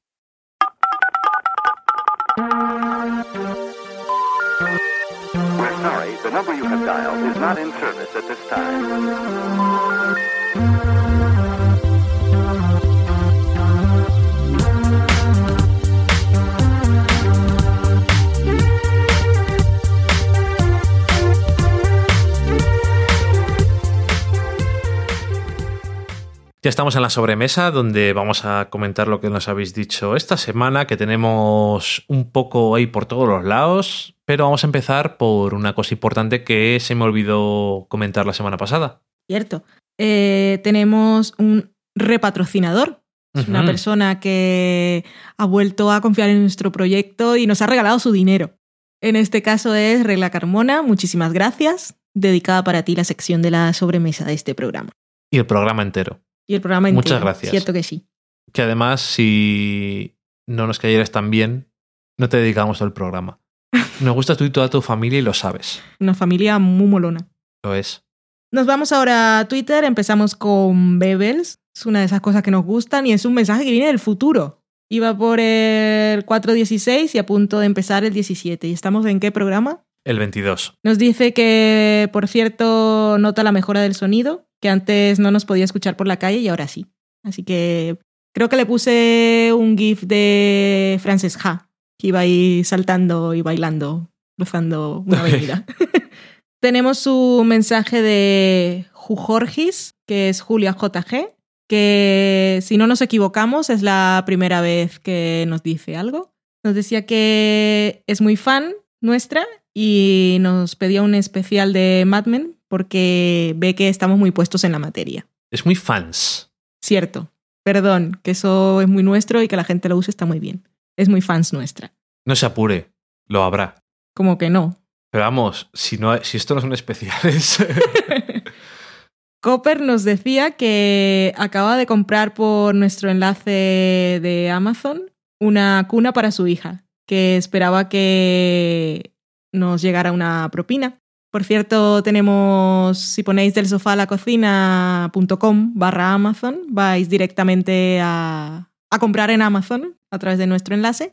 Ya 26.66 26.70
estamos 26.70 26.96
en 26.96 27.04
la 27.04 27.12
sobremesa 27.12 27.70
donde 27.70 28.12
vamos 28.14 28.44
a 28.44 28.72
comentar 28.72 29.08
lo 29.08 29.22
que 29.22 29.30
nos 29.30 29.48
habéis 29.48 29.76
dicho 29.76 30.16
esta 30.16 30.36
semana, 30.36 30.88
que 30.88 30.98
tenemos 30.98 32.04
un 32.08 32.32
poco 32.32 32.74
ahí 32.74 32.88
por 32.88 33.06
todos 33.06 33.30
los 33.30 33.44
lados, 33.44 34.16
pero 34.26 34.46
vamos 34.46 34.64
a 34.64 34.68
empezar 34.68 35.18
por 35.18 35.54
una 35.54 35.76
cosa 35.76 35.94
importante 35.94 36.44
que 36.44 36.80
se 36.82 36.96
me 36.96 37.04
olvidó 37.04 37.86
comentar 37.88 38.26
la 38.26 38.34
semana 38.34 38.58
pasada. 38.58 39.04
Cierto. 39.30 39.64
Eh, 40.00 40.60
tenemos 40.64 41.36
un 41.38 41.72
repatrocinador. 41.94 43.04
Es 43.36 43.48
una 43.48 43.64
persona 43.64 44.20
que 44.20 45.06
ha 45.38 45.46
vuelto 45.46 45.92
a 45.92 46.02
confiar 46.02 46.30
en 46.32 46.42
nuestro 46.42 46.72
proyecto 46.72 47.38
y 47.38 47.46
nos 47.46 47.62
ha 47.62 47.68
regalado 47.68 48.00
su 48.00 48.12
dinero. 48.12 48.58
En 49.04 49.16
este 49.16 49.44
caso 49.44 49.76
es 49.76 50.04
Regla 50.04 50.32
Carmona. 50.32 50.82
Muchísimas 50.82 51.32
gracias. 51.32 51.96
Dedicada 52.16 52.64
para 52.64 52.82
ti 52.82 52.96
la 52.96 53.04
sección 53.04 53.44
de 53.44 53.52
la 53.52 53.72
sobremesa 53.74 54.26
de 54.26 54.34
este 54.34 54.56
programa. 54.56 54.90
Y 55.30 55.38
el 55.38 55.46
programa 55.46 55.84
entero. 55.84 56.26
Y 56.48 56.56
el 56.56 56.62
programa 56.62 56.90
entero. 56.90 57.04
Muchas 57.04 57.22
gracias. 57.22 57.52
Cierto 57.52 57.74
que 57.74 57.84
sí. 57.84 58.08
Que 58.54 58.62
además, 58.62 59.02
si 59.02 60.18
no 60.48 60.68
nos 60.68 60.80
cayeras 60.80 61.12
tan 61.12 61.30
bien, 61.30 61.72
no 62.18 62.30
te 62.30 62.38
dedicamos 62.38 62.82
el 62.82 62.94
programa. 62.94 63.40
Nos 64.02 64.14
gusta 64.14 64.36
tú 64.36 64.44
y 64.44 64.50
toda 64.50 64.70
tu 64.70 64.82
familia 64.82 65.20
y 65.20 65.22
lo 65.22 65.34
sabes. 65.34 65.82
Una 66.00 66.14
familia 66.14 66.60
muy 66.60 66.88
molona. 66.88 67.28
Lo 67.64 67.74
es. 67.74 68.04
Nos 68.52 68.66
vamos 68.66 68.92
ahora 68.92 69.40
a 69.40 69.48
Twitter. 69.48 69.84
Empezamos 69.84 70.36
con 70.36 71.00
Bebels. 71.00 71.60
Es 71.76 71.86
una 71.86 72.00
de 72.00 72.06
esas 72.06 72.22
cosas 72.22 72.42
que 72.42 72.52
nos 72.52 72.64
gustan 72.64 73.06
y 73.06 73.12
es 73.12 73.26
un 73.26 73.34
mensaje 73.34 73.66
que 73.66 73.72
viene 73.72 73.88
del 73.88 74.00
futuro. 74.00 74.62
Iba 74.90 75.18
por 75.18 75.40
el 75.40 76.26
4.16 76.26 77.16
y 77.16 77.18
a 77.18 77.26
punto 77.26 77.60
de 77.60 77.66
empezar 77.66 78.06
el 78.06 78.14
17. 78.14 78.68
¿Y 78.68 78.72
estamos 78.72 79.06
en 79.08 79.20
qué 79.20 79.32
programa? 79.32 79.84
El 80.06 80.20
22. 80.20 80.76
Nos 80.84 81.00
dice 81.00 81.34
que, 81.34 82.10
por 82.14 82.28
cierto, 82.28 83.18
nota 83.18 83.44
la 83.44 83.52
mejora 83.52 83.82
del 83.82 83.96
sonido, 83.96 84.48
que 84.62 84.70
antes 84.70 85.20
no 85.20 85.32
nos 85.32 85.46
podía 85.46 85.66
escuchar 85.66 85.98
por 85.98 86.08
la 86.08 86.20
calle 86.20 86.38
y 86.38 86.48
ahora 86.48 86.68
sí. 86.68 86.86
Así 87.24 87.44
que 87.44 87.98
creo 88.34 88.48
que 88.48 88.56
le 88.56 88.68
puse 88.68 89.52
un 89.54 89.76
GIF 89.76 90.04
de 90.04 91.00
Frances 91.02 91.38
Ha, 91.44 91.68
que 92.00 92.08
iba 92.08 92.20
ahí 92.20 92.64
saltando 92.64 93.34
y 93.34 93.42
bailando, 93.42 94.12
cruzando 94.38 95.04
una 95.08 95.22
avenida. 95.22 95.66
Tenemos 96.62 97.00
su 97.00 97.44
mensaje 97.44 98.04
de 98.04 98.86
Jujorgis, 98.94 99.96
que 100.08 100.30
es 100.30 100.42
Julia 100.42 100.76
JG, 100.80 101.34
que 101.68 102.60
si 102.62 102.78
no 102.78 102.86
nos 102.86 103.02
equivocamos 103.02 103.72
es 103.72 103.82
la 103.82 104.22
primera 104.28 104.62
vez 104.62 105.00
que 105.00 105.46
nos 105.48 105.64
dice 105.64 105.98
algo. 105.98 106.32
Nos 106.64 106.76
decía 106.76 107.08
que 107.08 108.04
es 108.06 108.22
muy 108.22 108.36
fan 108.36 108.74
nuestra 109.02 109.46
y 109.78 110.38
nos 110.40 110.76
pedía 110.76 111.04
un 111.04 111.14
especial 111.14 111.74
de 111.74 112.06
Mad 112.08 112.26
Men 112.26 112.56
porque 112.70 113.54
ve 113.58 113.76
que 113.76 113.90
estamos 113.90 114.18
muy 114.18 114.32
puestos 114.32 114.64
en 114.64 114.72
la 114.72 114.80
materia. 114.80 115.28
Es 115.52 115.66
muy 115.66 115.76
fans. 115.76 116.52
Cierto, 116.82 117.30
perdón, 117.64 118.20
que 118.24 118.32
eso 118.32 118.82
es 118.82 118.88
muy 118.88 119.04
nuestro 119.04 119.44
y 119.44 119.48
que 119.48 119.58
la 119.58 119.66
gente 119.66 119.90
lo 119.90 119.98
use 119.98 120.10
está 120.10 120.26
muy 120.26 120.40
bien. 120.40 120.68
Es 120.98 121.10
muy 121.10 121.22
fans 121.22 121.52
nuestra. 121.52 121.94
No 122.26 122.36
se 122.36 122.46
apure. 122.46 122.90
Lo 123.28 123.44
habrá. 123.44 123.84
Como 124.16 124.38
que 124.38 124.50
no. 124.50 124.80
Pero 125.12 125.26
vamos, 125.26 125.70
si, 125.74 125.98
no, 125.98 126.24
si 126.24 126.38
esto 126.38 126.56
no 126.56 126.62
son 126.62 126.74
especiales. 126.74 127.58
Copper 129.42 129.82
nos 129.82 130.04
decía 130.04 130.52
que 130.52 131.34
acaba 131.38 131.78
de 131.78 131.86
comprar 131.86 132.34
por 132.34 132.74
nuestro 132.74 133.12
enlace 133.12 134.20
de 134.22 134.50
Amazon 134.50 135.12
una 135.40 135.86
cuna 135.88 136.14
para 136.14 136.32
su 136.32 136.48
hija, 136.48 136.86
que 137.06 137.38
esperaba 137.38 137.90
que 137.90 139.15
nos 139.56 139.82
llegara 139.82 140.12
una 140.12 140.50
propina. 140.52 141.00
Por 141.32 141.44
cierto, 141.44 142.02
tenemos, 142.02 142.98
si 142.98 143.24
ponéis 143.24 143.54
del 143.54 143.68
sofá 143.68 143.94
a 143.94 143.96
la 143.96 144.08
cocina.com 144.08 145.74
barra 145.76 146.14
Amazon, 146.14 146.62
vais 146.70 147.10
directamente 147.10 148.00
a, 148.02 148.70
a 148.90 149.00
comprar 149.00 149.32
en 149.32 149.42
Amazon 149.42 149.98
a 150.12 150.20
través 150.20 150.40
de 150.40 150.48
nuestro 150.48 150.76
enlace 150.76 151.12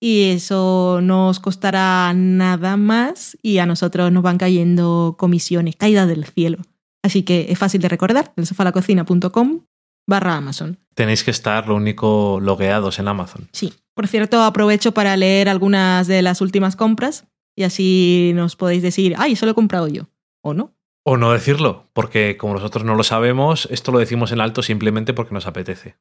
y 0.00 0.30
eso 0.30 1.00
no 1.02 1.28
os 1.28 1.38
costará 1.38 2.12
nada 2.14 2.76
más 2.76 3.38
y 3.42 3.58
a 3.58 3.66
nosotros 3.66 4.10
nos 4.10 4.22
van 4.22 4.38
cayendo 4.38 5.14
comisiones, 5.18 5.76
caídas 5.76 6.08
del 6.08 6.24
cielo. 6.24 6.58
Así 7.02 7.22
que 7.22 7.46
es 7.50 7.58
fácil 7.58 7.80
de 7.80 7.88
recordar, 7.88 8.32
el 8.36 8.46
sofalacocina.com 8.46 9.60
barra 10.08 10.36
Amazon. 10.36 10.78
Tenéis 10.94 11.22
que 11.22 11.30
estar 11.30 11.68
lo 11.68 11.76
único 11.76 12.40
logueados 12.40 12.98
en 12.98 13.08
Amazon. 13.08 13.48
Sí. 13.52 13.72
Por 13.94 14.08
cierto, 14.08 14.42
aprovecho 14.42 14.92
para 14.92 15.16
leer 15.16 15.48
algunas 15.48 16.06
de 16.06 16.22
las 16.22 16.40
últimas 16.40 16.76
compras 16.76 17.26
y 17.56 17.62
así 17.64 18.32
nos 18.34 18.56
podéis 18.56 18.82
decir, 18.82 19.14
ay, 19.18 19.32
eso 19.32 19.46
lo 19.46 19.52
he 19.52 19.54
comprado 19.54 19.88
yo. 19.88 20.08
¿O 20.42 20.54
no? 20.54 20.74
O 21.04 21.16
no 21.16 21.32
decirlo, 21.32 21.88
porque 21.92 22.36
como 22.36 22.54
nosotros 22.54 22.84
no 22.84 22.94
lo 22.94 23.02
sabemos, 23.02 23.66
esto 23.70 23.90
lo 23.92 23.98
decimos 23.98 24.32
en 24.32 24.40
alto 24.40 24.62
simplemente 24.62 25.12
porque 25.14 25.34
nos 25.34 25.46
apetece. 25.46 25.96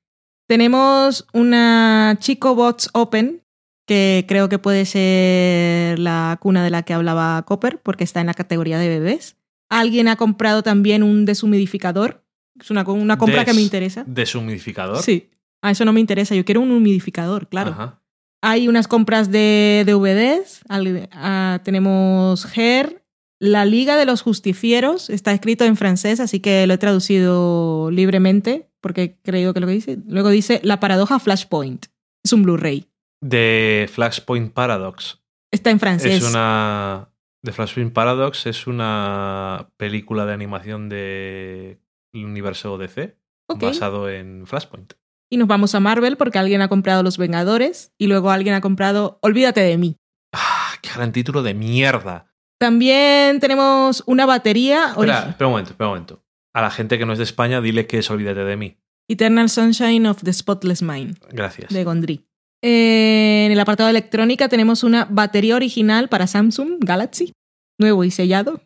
Tenemos 0.48 1.28
una 1.34 2.18
Chico 2.20 2.56
Bots 2.56 2.90
Open, 2.94 3.44
que 3.86 4.26
creo 4.28 4.50
que 4.50 4.60
puede 4.60 4.86
ser 4.86 6.00
la 6.00 6.38
cuna 6.42 6.64
de 6.64 6.70
la 6.70 6.84
que 6.84 6.94
hablaba 6.94 7.42
Copper, 7.46 7.80
porque 7.82 8.04
está 8.04 8.20
en 8.22 8.28
la 8.28 8.34
categoría 8.34 8.78
de 8.80 8.90
bebés. 8.90 9.38
Alguien 9.70 10.08
ha 10.08 10.16
comprado 10.16 10.64
también 10.64 11.04
un 11.04 11.26
deshumidificador. 11.26 12.24
Es 12.60 12.72
una, 12.72 12.84
una 12.84 13.18
compra 13.18 13.38
Des- 13.40 13.46
que 13.46 13.54
me 13.54 13.62
interesa. 13.62 14.04
¿Deshumidificador? 14.08 14.98
Sí. 15.04 15.30
Ah, 15.62 15.72
eso 15.72 15.86
no 15.86 15.94
me 15.94 16.00
interesa. 16.00 16.36
Yo 16.36 16.46
quiero 16.46 16.62
un 16.62 16.72
humidificador, 16.72 17.48
claro. 17.48 17.72
Ajá. 17.72 17.99
Hay 18.42 18.68
unas 18.68 18.88
compras 18.88 19.32
de 19.32 19.84
DVDs. 19.86 20.62
al- 20.70 21.10
ah, 21.12 21.60
tenemos 21.64 22.46
Her, 22.58 23.04
La 23.40 23.66
Liga 23.66 23.98
de 23.98 24.06
los 24.06 24.22
Justicieros. 24.22 25.10
Está 25.10 25.34
escrito 25.34 25.66
en 25.66 25.76
francés, 25.78 26.20
así 26.20 26.40
que 26.40 26.66
lo 26.68 26.74
he 26.76 26.78
traducido 26.78 27.92
libremente 27.92 28.70
porque 28.82 29.18
creo 29.24 29.54
que 29.54 29.60
lo 29.60 29.68
que 29.68 29.74
dice. 29.74 29.98
Luego 30.08 30.30
dice 30.30 30.62
La 30.64 30.80
paradoja 30.80 31.20
Flashpoint. 31.20 31.88
Es 32.24 32.34
un 32.34 32.44
Blu-ray. 32.44 32.86
De 33.22 33.90
Flashpoint 33.92 34.54
Paradox. 34.54 35.22
Está 35.52 35.72
en 35.72 35.80
francés. 35.80 36.24
Es 36.24 36.30
una. 36.30 37.10
The 37.44 37.52
Flashpoint 37.54 37.94
Paradox 37.94 38.46
es 38.46 38.68
una 38.68 39.70
película 39.78 40.26
de 40.26 40.34
animación 40.34 40.90
del 40.90 41.80
universo 42.14 42.78
DC 42.78 43.18
basado 43.56 44.10
en 44.10 44.46
Flashpoint. 44.46 44.94
Y 45.32 45.38
nos 45.38 45.48
vamos 45.48 45.76
a 45.76 45.80
Marvel 45.80 46.18
porque 46.18 46.40
alguien 46.40 46.62
ha 46.62 46.68
comprado 46.70 47.04
Los 47.04 47.18
Vengadores 47.18 47.94
y 47.98 48.08
luego 48.08 48.32
alguien 48.32 48.56
ha 48.56 48.62
comprado 48.62 49.20
Olvídate 49.22 49.62
de 49.62 49.78
mí. 49.78 49.96
¡Ah! 50.34 50.72
¡Qué 50.82 50.90
gran 50.96 51.12
título 51.12 51.44
de 51.44 51.54
mierda! 51.54 52.26
También 52.60 53.40
tenemos 53.40 54.04
una 54.06 54.26
batería. 54.26 54.88
Espera, 54.90 55.30
espera 55.30 55.48
un 55.48 55.52
momento, 55.54 55.72
espera 55.72 55.88
un 55.88 55.94
momento. 55.96 56.24
A 56.54 56.62
la 56.62 56.72
gente 56.72 56.98
que 56.98 57.06
no 57.06 57.14
es 57.14 57.18
de 57.20 57.24
España, 57.24 57.62
dile 57.62 57.86
que 57.88 58.00
es 58.00 58.10
Olvídate 58.10 58.44
de 58.44 58.58
mí. 58.58 58.78
Eternal 59.08 59.50
Sunshine 59.50 60.06
of 60.08 60.22
the 60.24 60.34
Spotless 60.34 60.82
Mind. 60.82 61.18
Gracias. 61.32 61.70
de 61.72 61.84
Gondry. 61.84 62.26
Eh, 62.62 63.44
en 63.46 63.52
el 63.52 63.60
apartado 63.60 63.88
de 63.88 63.92
electrónica 63.92 64.50
tenemos 64.50 64.84
una 64.84 65.06
batería 65.10 65.56
original 65.56 66.10
para 66.10 66.28
Samsung 66.28 66.78
Galaxy, 66.80 67.32
nuevo 67.80 68.04
y 68.04 68.12
sellado. 68.12 68.62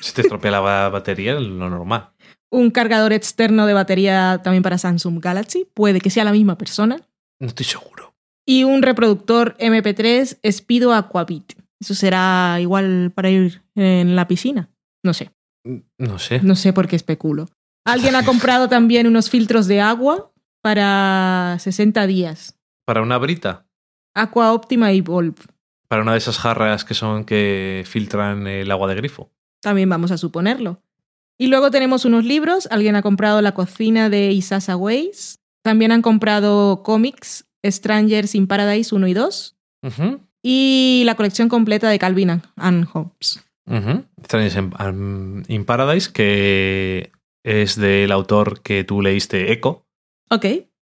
Si 0.00 0.12
te 0.12 0.22
estropea 0.22 0.50
la 0.50 0.60
ba- 0.60 0.88
batería, 0.88 1.34
lo 1.34 1.70
normal. 1.70 2.10
Un 2.50 2.70
cargador 2.70 3.12
externo 3.12 3.66
de 3.66 3.74
batería 3.74 4.40
también 4.42 4.62
para 4.62 4.78
Samsung 4.78 5.20
Galaxy, 5.20 5.66
puede 5.74 6.00
que 6.00 6.10
sea 6.10 6.24
la 6.24 6.32
misma 6.32 6.56
persona. 6.58 7.00
No 7.40 7.48
estoy 7.48 7.66
seguro. 7.66 8.14
Y 8.46 8.64
un 8.64 8.82
reproductor 8.82 9.56
MP3 9.58 10.38
Speedo 10.52 10.94
Aquabit. 10.94 11.54
Eso 11.80 11.94
será 11.94 12.58
igual 12.60 13.12
para 13.14 13.28
ir 13.30 13.62
en 13.74 14.14
la 14.16 14.28
piscina. 14.28 14.70
No 15.04 15.12
sé, 15.12 15.30
No 15.98 16.18
sé. 16.18 16.40
no 16.42 16.54
sé 16.56 16.72
por 16.72 16.86
qué 16.88 16.96
especulo. 16.96 17.48
Alguien 17.84 18.14
ha 18.14 18.24
comprado 18.24 18.68
también 18.68 19.06
unos 19.06 19.28
filtros 19.30 19.66
de 19.66 19.80
agua 19.80 20.32
para 20.62 21.56
60 21.60 22.06
días. 22.06 22.58
Para 22.86 23.02
una 23.02 23.18
brita. 23.18 23.66
Aqua 24.14 24.52
Optima 24.52 24.92
y 24.92 25.00
Volve. 25.00 25.42
Para 25.88 26.02
una 26.02 26.12
de 26.12 26.18
esas 26.18 26.38
jarras 26.38 26.84
que 26.84 26.94
son 26.94 27.24
que 27.24 27.84
filtran 27.86 28.46
el 28.46 28.70
agua 28.70 28.88
de 28.88 28.94
grifo. 28.94 29.30
También 29.60 29.88
vamos 29.88 30.10
a 30.10 30.18
suponerlo. 30.18 30.80
Y 31.38 31.48
luego 31.48 31.70
tenemos 31.70 32.04
unos 32.04 32.24
libros. 32.24 32.66
Alguien 32.70 32.96
ha 32.96 33.02
comprado 33.02 33.42
La 33.42 33.52
cocina 33.52 34.08
de 34.08 34.32
Isasa 34.32 34.76
Weiss. 34.76 35.38
También 35.62 35.92
han 35.92 36.02
comprado 36.02 36.82
cómics 36.82 37.46
Strangers 37.64 38.34
in 38.34 38.46
Paradise 38.46 38.94
1 38.94 39.06
y 39.08 39.14
2. 39.14 39.56
Ujú, 39.82 40.20
Y 40.42 41.02
la 41.04 41.16
colección 41.16 41.48
completa 41.48 41.88
de 41.88 41.98
Calvin 41.98 42.30
and- 42.56 42.86
Hobbes. 42.86 43.42
ujú. 43.68 44.04
Strange 44.22 44.58
in, 44.58 44.72
um, 44.80 45.42
in 45.48 45.64
Paradise, 45.64 46.10
que 46.12 47.10
es 47.44 47.76
del 47.76 48.12
autor 48.12 48.62
que 48.62 48.84
tú 48.84 49.02
leíste, 49.02 49.52
Echo. 49.52 49.84
Ok, 50.30 50.44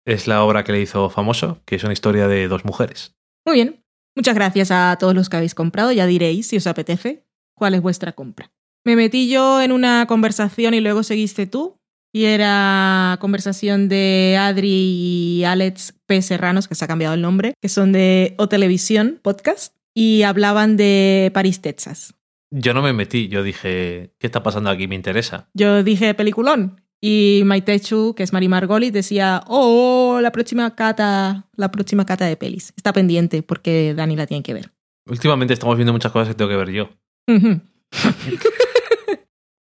Es 0.07 0.27
la 0.27 0.43
obra 0.43 0.65
que 0.65 0.73
le 0.73 0.81
hizo 0.81 1.09
famoso, 1.11 1.61
que 1.65 1.77
es 1.77 1.85
una 1.85 1.93
historia 1.93 2.27
de 2.29 2.49
dos 2.49 2.65
mujeres. 2.65 3.15
muy 3.47 3.55
bien. 3.57 3.85
Muchas 4.17 4.35
gracias 4.35 4.71
a 4.71 4.97
todos 4.99 5.15
los 5.15 5.29
que 5.29 5.37
habéis 5.37 5.55
comprado. 5.55 5.91
Ya 5.93 6.07
diréis, 6.07 6.47
si 6.49 6.57
os 6.57 6.67
apetece, 6.67 7.25
cuál 7.55 7.75
es 7.75 7.81
vuestra 7.83 8.12
compra. 8.12 8.51
Me 8.85 8.97
metí 8.97 9.28
yo 9.28 9.62
en 9.62 9.73
una 9.73 10.07
conversación 10.07 10.75
y 10.75 10.81
luego 10.81 11.02
seguiste 11.02 11.47
tú. 11.47 11.77
Y 12.15 12.25
era 12.25 13.17
conversación 13.20 13.89
de 13.89 14.36
Adri 14.39 14.69
y 14.69 15.44
Alex 15.44 15.94
P. 16.07 16.20
Serranos, 16.20 16.69
que 16.69 16.75
se 16.75 16.85
ha 16.85 16.89
cambiado 16.89 17.15
el 17.15 17.23
nombre, 17.23 17.55
que 17.61 17.70
son 17.70 17.93
de 17.93 18.35
O 18.36 18.49
Televisión 18.49 19.19
Podcast, 19.23 19.75
y 19.94 20.23
hablaban 20.23 20.77
de 20.77 21.31
París, 21.33 21.62
Texas. 21.62 22.15
Yo 22.51 22.75
no 22.75 22.83
me 22.83 22.93
metí, 22.93 23.28
yo 23.28 23.43
dije, 23.43 24.12
¿qué 24.19 24.27
está 24.27 24.43
pasando 24.43 24.69
aquí? 24.69 24.89
Me 24.89 24.94
interesa. 24.94 25.49
Yo 25.55 25.83
dije 25.83 26.12
peliculón. 26.12 26.83
Y 27.01 27.43
Maitechu, 27.47 28.15
que 28.15 28.23
es 28.23 28.33
Mari 28.33 28.47
Margolis, 28.47 28.93
decía, 28.93 29.43
oh, 29.49 30.20
la 30.20 30.31
próxima 30.33 30.75
cata, 30.77 31.49
la 31.57 31.70
próxima 31.70 32.05
cata 32.05 32.27
de 32.27 32.36
pelis. 32.36 32.75
Está 32.77 32.93
pendiente 32.93 33.43
porque 33.43 33.94
Dani 33.94 34.17
la 34.17 34.27
tiene 34.27 34.43
que 34.43 34.52
ver. 34.55 34.70
Últimamente 35.07 35.55
estamos 35.55 35.77
viendo 35.77 35.93
muchas 35.93 36.12
cosas 36.12 36.28
que 36.28 36.35
tengo 36.35 36.51
que 36.51 36.57
ver 36.57 36.70
yo. 36.70 36.91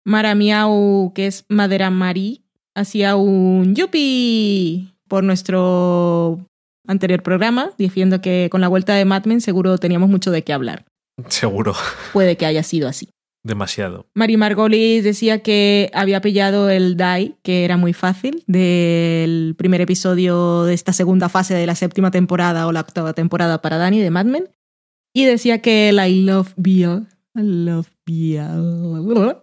Miau, 0.06 1.11
que 1.14 1.27
es 1.27 1.45
Madera 1.50 1.90
Marí, 1.90 2.43
hacía 2.75 3.16
un 3.16 3.75
yupi 3.75 4.93
por 5.08 5.24
nuestro 5.24 6.40
anterior 6.88 7.24
programa, 7.24 7.72
diciendo 7.77 8.22
que 8.22 8.48
con 8.51 8.61
la 8.61 8.67
vuelta 8.67 8.95
de 8.95 9.06
Mad 9.06 9.25
Men 9.25 9.42
seguro 9.42 9.77
teníamos 9.77 10.09
mucho 10.09 10.32
de 10.32 10.43
qué 10.43 10.53
hablar. 10.53 10.85
Seguro. 11.30 11.74
Puede 12.14 12.38
que 12.38 12.45
haya 12.45 12.64
sido 12.64 12.88
así. 12.88 13.09
Demasiado. 13.43 14.08
Mari 14.16 14.38
Margolis 14.38 15.03
decía 15.03 15.43
que 15.43 15.92
había 15.93 16.19
pillado 16.19 16.69
el 16.69 16.98
die, 16.98 17.35
que 17.43 17.64
era 17.64 17.77
muy 17.77 17.93
fácil, 17.93 18.43
del 18.48 19.53
primer 19.56 19.82
episodio 19.82 20.64
de 20.64 20.74
esta 20.74 20.93
segunda 20.93 21.30
fase 21.30 21.53
de 21.53 21.67
la 21.67 21.75
séptima 21.75 22.09
temporada 22.09 22.66
o 22.66 22.72
la 22.72 22.80
octava 22.80 23.14
temporada 23.14 23.61
para 23.61 23.77
Dani 23.77 24.01
de 24.01 24.09
Mad 24.09 24.25
Men. 24.25 24.50
Y 25.14 25.25
decía 25.25 25.61
que 25.61 25.90
el 25.90 26.00
I 26.00 26.25
love 26.25 26.53
Bill, 26.58 27.08
I 27.35 27.42
love 27.42 27.88
Bill, 28.03 29.35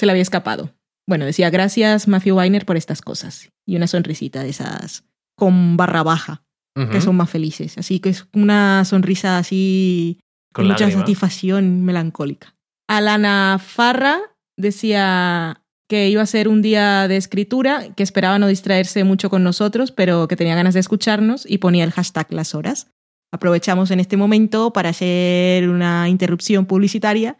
se 0.00 0.06
le 0.06 0.12
había 0.12 0.22
escapado. 0.22 0.74
Bueno, 1.06 1.26
decía 1.26 1.50
gracias 1.50 2.08
Matthew 2.08 2.38
Weiner 2.38 2.64
por 2.64 2.78
estas 2.78 3.02
cosas. 3.02 3.50
Y 3.66 3.76
una 3.76 3.86
sonrisita 3.86 4.42
de 4.42 4.48
esas 4.48 5.04
con 5.36 5.76
barra 5.76 6.02
baja, 6.02 6.42
que 6.90 7.02
son 7.02 7.16
más 7.16 7.28
felices. 7.28 7.76
Así 7.76 8.00
que 8.00 8.08
es 8.08 8.26
una 8.32 8.84
sonrisa 8.86 9.36
así 9.36 10.18
Con 10.54 10.66
mucha 10.66 10.84
lágrima. 10.84 11.00
satisfacción 11.02 11.84
melancólica. 11.84 12.56
Alana 12.88 13.60
Farra 13.62 14.18
decía 14.56 15.62
que 15.88 16.08
iba 16.08 16.22
a 16.22 16.26
ser 16.26 16.48
un 16.48 16.62
día 16.62 17.06
de 17.06 17.16
escritura, 17.16 17.92
que 17.94 18.02
esperaba 18.02 18.38
no 18.38 18.46
distraerse 18.46 19.04
mucho 19.04 19.28
con 19.28 19.44
nosotros, 19.44 19.92
pero 19.92 20.28
que 20.28 20.36
tenía 20.36 20.54
ganas 20.54 20.72
de 20.72 20.80
escucharnos 20.80 21.44
y 21.46 21.58
ponía 21.58 21.84
el 21.84 21.92
hashtag 21.92 22.32
las 22.32 22.54
horas. 22.54 22.90
Aprovechamos 23.32 23.90
en 23.90 24.00
este 24.00 24.16
momento 24.16 24.72
para 24.72 24.90
hacer 24.90 25.68
una 25.68 26.08
interrupción 26.08 26.64
publicitaria 26.64 27.36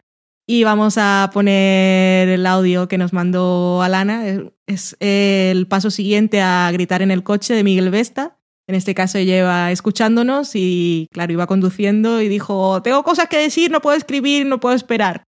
y 0.51 0.65
vamos 0.65 0.97
a 0.97 1.29
poner 1.33 2.27
el 2.27 2.45
audio 2.45 2.89
que 2.89 2.97
nos 2.97 3.13
mandó 3.13 3.81
Alana. 3.81 4.25
Es 4.67 4.97
el 4.99 5.65
paso 5.65 5.89
siguiente 5.89 6.41
a 6.41 6.69
gritar 6.73 7.01
en 7.01 7.09
el 7.09 7.23
coche 7.23 7.53
de 7.53 7.63
Miguel 7.63 7.89
Vesta. 7.89 8.37
En 8.67 8.75
este 8.75 8.93
caso 8.93 9.17
ella 9.17 9.37
iba 9.37 9.71
escuchándonos 9.71 10.51
y, 10.55 11.07
claro, 11.13 11.31
iba 11.31 11.47
conduciendo 11.47 12.21
y 12.21 12.27
dijo, 12.27 12.81
tengo 12.81 13.01
cosas 13.03 13.29
que 13.29 13.37
decir, 13.37 13.71
no 13.71 13.79
puedo 13.79 13.95
escribir, 13.95 14.45
no 14.45 14.59
puedo 14.59 14.75
esperar. 14.75 15.23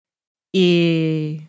Y 0.55 1.43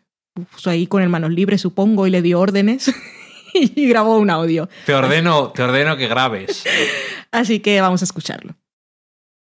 puso 0.51 0.69
ahí 0.69 0.85
con 0.85 1.01
el 1.01 1.07
manos 1.07 1.31
libres, 1.31 1.61
supongo, 1.61 2.05
y 2.07 2.09
le 2.09 2.21
dio 2.21 2.41
órdenes 2.41 2.93
y 3.53 3.87
grabó 3.87 4.17
un 4.17 4.31
audio. 4.31 4.67
Te 4.85 4.93
ordeno, 4.93 5.51
te 5.51 5.63
ordeno 5.63 5.95
que 5.95 6.09
grabes. 6.09 6.65
Así 7.31 7.61
que 7.61 7.79
vamos 7.79 8.01
a 8.01 8.05
escucharlo. 8.05 8.53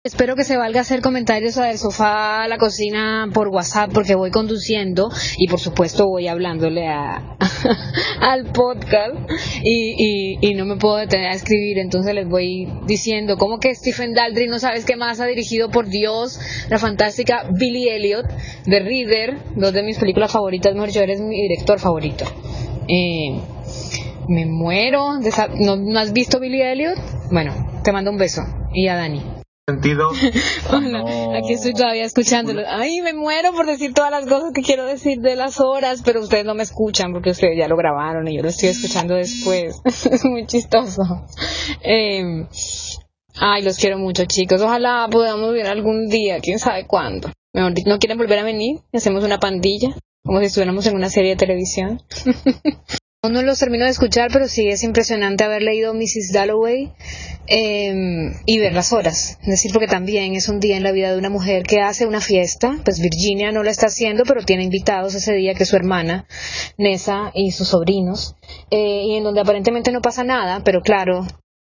Espero 0.08 0.38
que 0.38 0.46
se 0.46 0.56
valga 0.56 0.80
hacer 0.80 1.02
comentarios 1.02 1.58
a 1.58 1.66
del 1.66 1.78
sofá 1.78 2.42
a 2.44 2.48
la 2.48 2.58
cocina 2.58 3.30
por 3.34 3.50
WhatsApp 3.50 3.92
porque 3.94 4.16
voy 4.16 4.32
conduciendo 4.32 5.12
y 5.38 5.50
por 5.50 5.60
supuesto 5.60 6.08
voy 6.08 6.30
hablándole 6.30 6.88
a, 6.88 7.36
al 8.22 8.46
podcast 8.46 9.16
y, 9.62 9.96
y, 9.98 10.38
y 10.40 10.56
no 10.56 10.64
me 10.64 10.78
puedo 10.78 10.96
detener 10.96 11.28
a 11.28 11.34
escribir. 11.34 11.78
Entonces 11.78 12.16
les 12.16 12.26
voy 12.26 12.70
diciendo 12.86 13.36
como 13.36 13.60
que 13.60 13.76
Stephen 13.76 14.14
Daldry 14.14 14.48
no 14.48 14.60
sabes 14.60 14.86
qué 14.86 14.96
más 14.96 15.20
ha 15.20 15.26
dirigido 15.26 15.72
por 15.72 15.90
Dios 15.90 16.40
la 16.70 16.80
fantástica 16.80 17.44
Billy 17.52 17.90
Elliot 17.90 18.28
de 18.66 18.80
Reader 18.80 19.38
dos 19.58 19.74
de 19.74 19.84
mis 19.84 19.98
películas 19.98 20.32
favoritas. 20.32 20.74
Mejor 20.74 20.92
yo 20.92 21.02
eres 21.02 21.20
mi 21.20 21.36
director 21.42 21.80
favorito. 21.80 22.24
Eh, 22.88 23.42
me 24.30 24.46
muero 24.46 25.20
¿No, 25.60 25.76
¿no 25.76 26.00
has 26.00 26.14
visto 26.14 26.40
Billy 26.40 26.62
Elliot? 26.62 26.98
bueno 27.30 27.82
te 27.84 27.92
mando 27.92 28.10
un 28.10 28.18
beso. 28.18 28.44
Y 28.74 28.88
a 28.88 28.96
Dani 28.96 29.37
Sentido. 29.70 30.12
Hola, 30.72 31.40
aquí 31.40 31.52
estoy 31.52 31.74
todavía 31.74 32.06
escuchándolo. 32.06 32.62
Ay, 32.66 33.02
me 33.02 33.12
muero 33.12 33.52
por 33.52 33.66
decir 33.66 33.94
todas 33.94 34.12
las 34.12 34.26
cosas 34.26 34.54
que 34.54 34.62
quiero 34.62 34.86
decir 34.86 35.20
de 35.20 35.36
las 35.36 35.60
horas, 35.60 36.04
pero 36.06 36.22
ustedes 36.22 36.46
no 36.46 36.56
me 36.56 36.64
escuchan 36.64 37.12
porque 37.12 37.32
ustedes 37.32 37.58
ya 37.58 37.68
lo 37.68 37.76
grabaron 37.76 38.26
y 38.30 38.38
yo 38.38 38.44
lo 38.44 38.48
estoy 38.48 38.70
escuchando 38.70 39.16
después. 39.16 39.82
es 39.84 40.24
muy 40.24 40.46
chistoso. 40.46 41.04
Eh, 41.82 42.48
ay, 43.42 43.62
los 43.62 43.78
quiero 43.78 43.98
mucho, 43.98 44.24
chicos. 44.24 44.62
Ojalá 44.62 45.06
podamos 45.12 45.52
ver 45.52 45.68
algún 45.68 46.08
día, 46.08 46.40
quién 46.40 46.60
sabe 46.60 46.88
cuándo. 46.88 47.34
Mejor 47.52 47.74
¿No 47.88 48.00
quieren 48.00 48.18
volver 48.18 48.40
a 48.40 48.44
venir? 48.44 48.80
Hacemos 48.94 49.26
una 49.26 49.38
pandilla, 49.38 49.98
como 50.24 50.40
si 50.40 50.46
estuviéramos 50.46 50.88
en 50.88 50.96
una 50.96 51.10
serie 51.10 51.32
de 51.32 51.36
televisión. 51.36 52.02
No 53.24 53.42
los 53.42 53.58
termino 53.58 53.86
de 53.86 53.90
escuchar, 53.90 54.30
pero 54.32 54.48
sí 54.48 54.68
es 54.68 54.84
impresionante 54.84 55.44
haber 55.44 55.64
leído 55.64 55.96
Mrs. 55.96 56.32
Dalloway 56.32 56.94
eh, 57.48 57.92
y 58.46 58.60
ver 58.60 58.74
las 58.74 58.94
horas. 58.94 59.40
Es 59.42 59.48
decir, 59.48 59.74
porque 59.74 59.88
también 59.88 60.36
es 60.36 60.48
un 60.50 60.60
día 60.60 60.78
en 60.78 60.84
la 60.84 60.92
vida 60.92 61.12
de 61.12 61.18
una 61.18 61.32
mujer 61.32 61.64
que 61.64 61.82
hace 61.82 62.06
una 62.06 62.22
fiesta, 62.22 62.80
pues 62.86 63.00
Virginia 63.02 63.52
no 63.52 63.64
lo 63.64 63.72
está 63.72 63.88
haciendo, 63.88 64.24
pero 64.24 64.44
tiene 64.46 64.64
invitados 64.64 65.16
ese 65.16 65.34
día, 65.34 65.56
que 65.56 65.66
su 65.66 65.76
hermana, 65.76 66.28
Nessa, 66.78 67.32
y 67.34 67.52
sus 67.52 67.70
sobrinos, 67.70 68.36
eh, 68.70 69.06
y 69.08 69.16
en 69.18 69.24
donde 69.24 69.42
aparentemente 69.42 69.92
no 69.92 70.02
pasa 70.02 70.24
nada, 70.24 70.62
pero 70.64 70.82
claro, 70.82 71.26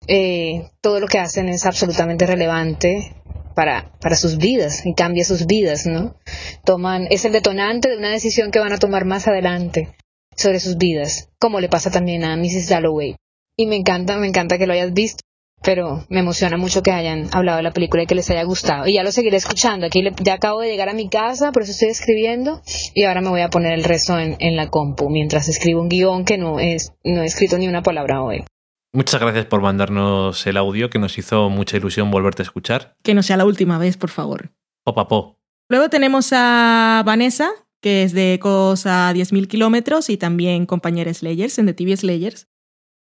eh, 0.09 0.71
todo 0.81 0.99
lo 0.99 1.07
que 1.07 1.19
hacen 1.19 1.51
es 1.51 1.67
absolutamente 1.67 2.27
relevante 2.27 3.17
para, 3.55 3.93
para 4.01 4.17
sus 4.17 4.39
vidas 4.39 4.87
y 4.87 4.95
cambia 4.95 5.27
sus 5.27 5.47
vidas, 5.47 5.85
¿no? 5.85 6.17
Toman, 6.65 7.07
es 7.11 7.27
el 7.27 7.33
detonante 7.33 7.91
de 7.91 7.99
una 7.99 8.11
decisión 8.11 8.51
que 8.51 8.61
van 8.61 8.73
a 8.73 8.79
tomar 8.79 9.05
más 9.05 9.29
adelante 9.29 9.95
sobre 10.37 10.61
sus 10.61 10.77
vidas, 10.77 11.31
como 11.39 11.61
le 11.61 11.69
pasa 11.69 11.91
también 11.91 12.25
a 12.25 12.37
Mrs. 12.37 12.69
Dalloway. 12.69 13.17
Y 13.57 13.67
me 13.67 13.77
encanta, 13.77 14.17
me 14.19 14.27
encanta 14.27 14.59
que 14.59 14.67
lo 14.67 14.73
hayas 14.73 14.93
visto, 14.93 15.21
pero 15.63 16.05
me 16.09 16.21
emociona 16.21 16.57
mucho 16.57 16.83
que 16.83 16.91
hayan 16.91 17.29
hablado 17.33 17.59
de 17.59 17.63
la 17.63 17.73
película 17.73 18.03
y 18.03 18.07
que 18.07 18.15
les 18.15 18.29
haya 18.31 18.43
gustado. 18.43 18.87
Y 18.87 18.95
ya 18.95 19.03
lo 19.05 19.13
seguiré 19.13 19.37
escuchando. 19.37 19.87
Aquí 19.87 20.03
le- 20.03 20.13
ya 20.23 20.35
acabo 20.35 20.61
de 20.61 20.69
llegar 20.71 20.89
a 20.89 20.93
mi 20.95 21.09
casa, 21.09 21.53
por 21.53 21.63
eso 21.63 21.73
estoy 21.73 21.89
escribiendo, 21.89 22.61
y 22.95 23.05
ahora 23.05 23.21
me 23.21 23.29
voy 23.31 23.41
a 23.43 23.51
poner 23.51 23.73
el 23.73 23.85
resto 23.85 24.19
en, 24.19 24.37
en 24.41 24.57
la 24.57 24.69
compu, 24.71 25.09
mientras 25.09 25.49
escribo 25.49 25.81
un 25.81 25.89
guion 25.89 26.25
que 26.25 26.37
no, 26.39 26.59
es, 26.61 26.93
no 27.05 27.23
he 27.23 27.27
escrito 27.27 27.57
ni 27.59 27.69
una 27.69 27.83
palabra 27.83 28.23
hoy. 28.23 28.45
Muchas 28.93 29.21
gracias 29.21 29.47
por 29.47 29.61
mandarnos 29.61 30.47
el 30.47 30.57
audio, 30.57 30.89
que 30.91 30.99
nos 31.01 31.17
hizo 31.19 31.49
mucha 31.51 31.77
ilusión 31.77 32.11
volverte 32.11 32.43
a 32.43 32.45
escuchar. 32.45 32.95
Que 33.03 33.15
no 33.15 33.23
sea 33.23 33.37
la 33.37 33.45
última 33.45 33.77
vez, 33.79 33.97
por 33.97 34.11
favor. 34.11 34.51
Popapó. 34.85 35.37
Luego 35.69 35.89
tenemos 35.89 36.29
a 36.33 37.03
Vanessa, 37.07 37.51
que 37.85 38.03
es 38.03 38.15
de 38.15 38.33
Ecos 38.33 38.87
a 38.87 39.13
10.000 39.13 39.47
kilómetros 39.47 40.09
y 40.09 40.17
también 40.17 40.65
compañera 40.65 41.13
Slayers 41.13 41.59
en 41.59 41.67
The 41.67 41.75
TV 41.75 41.95
Slayers, 41.95 42.49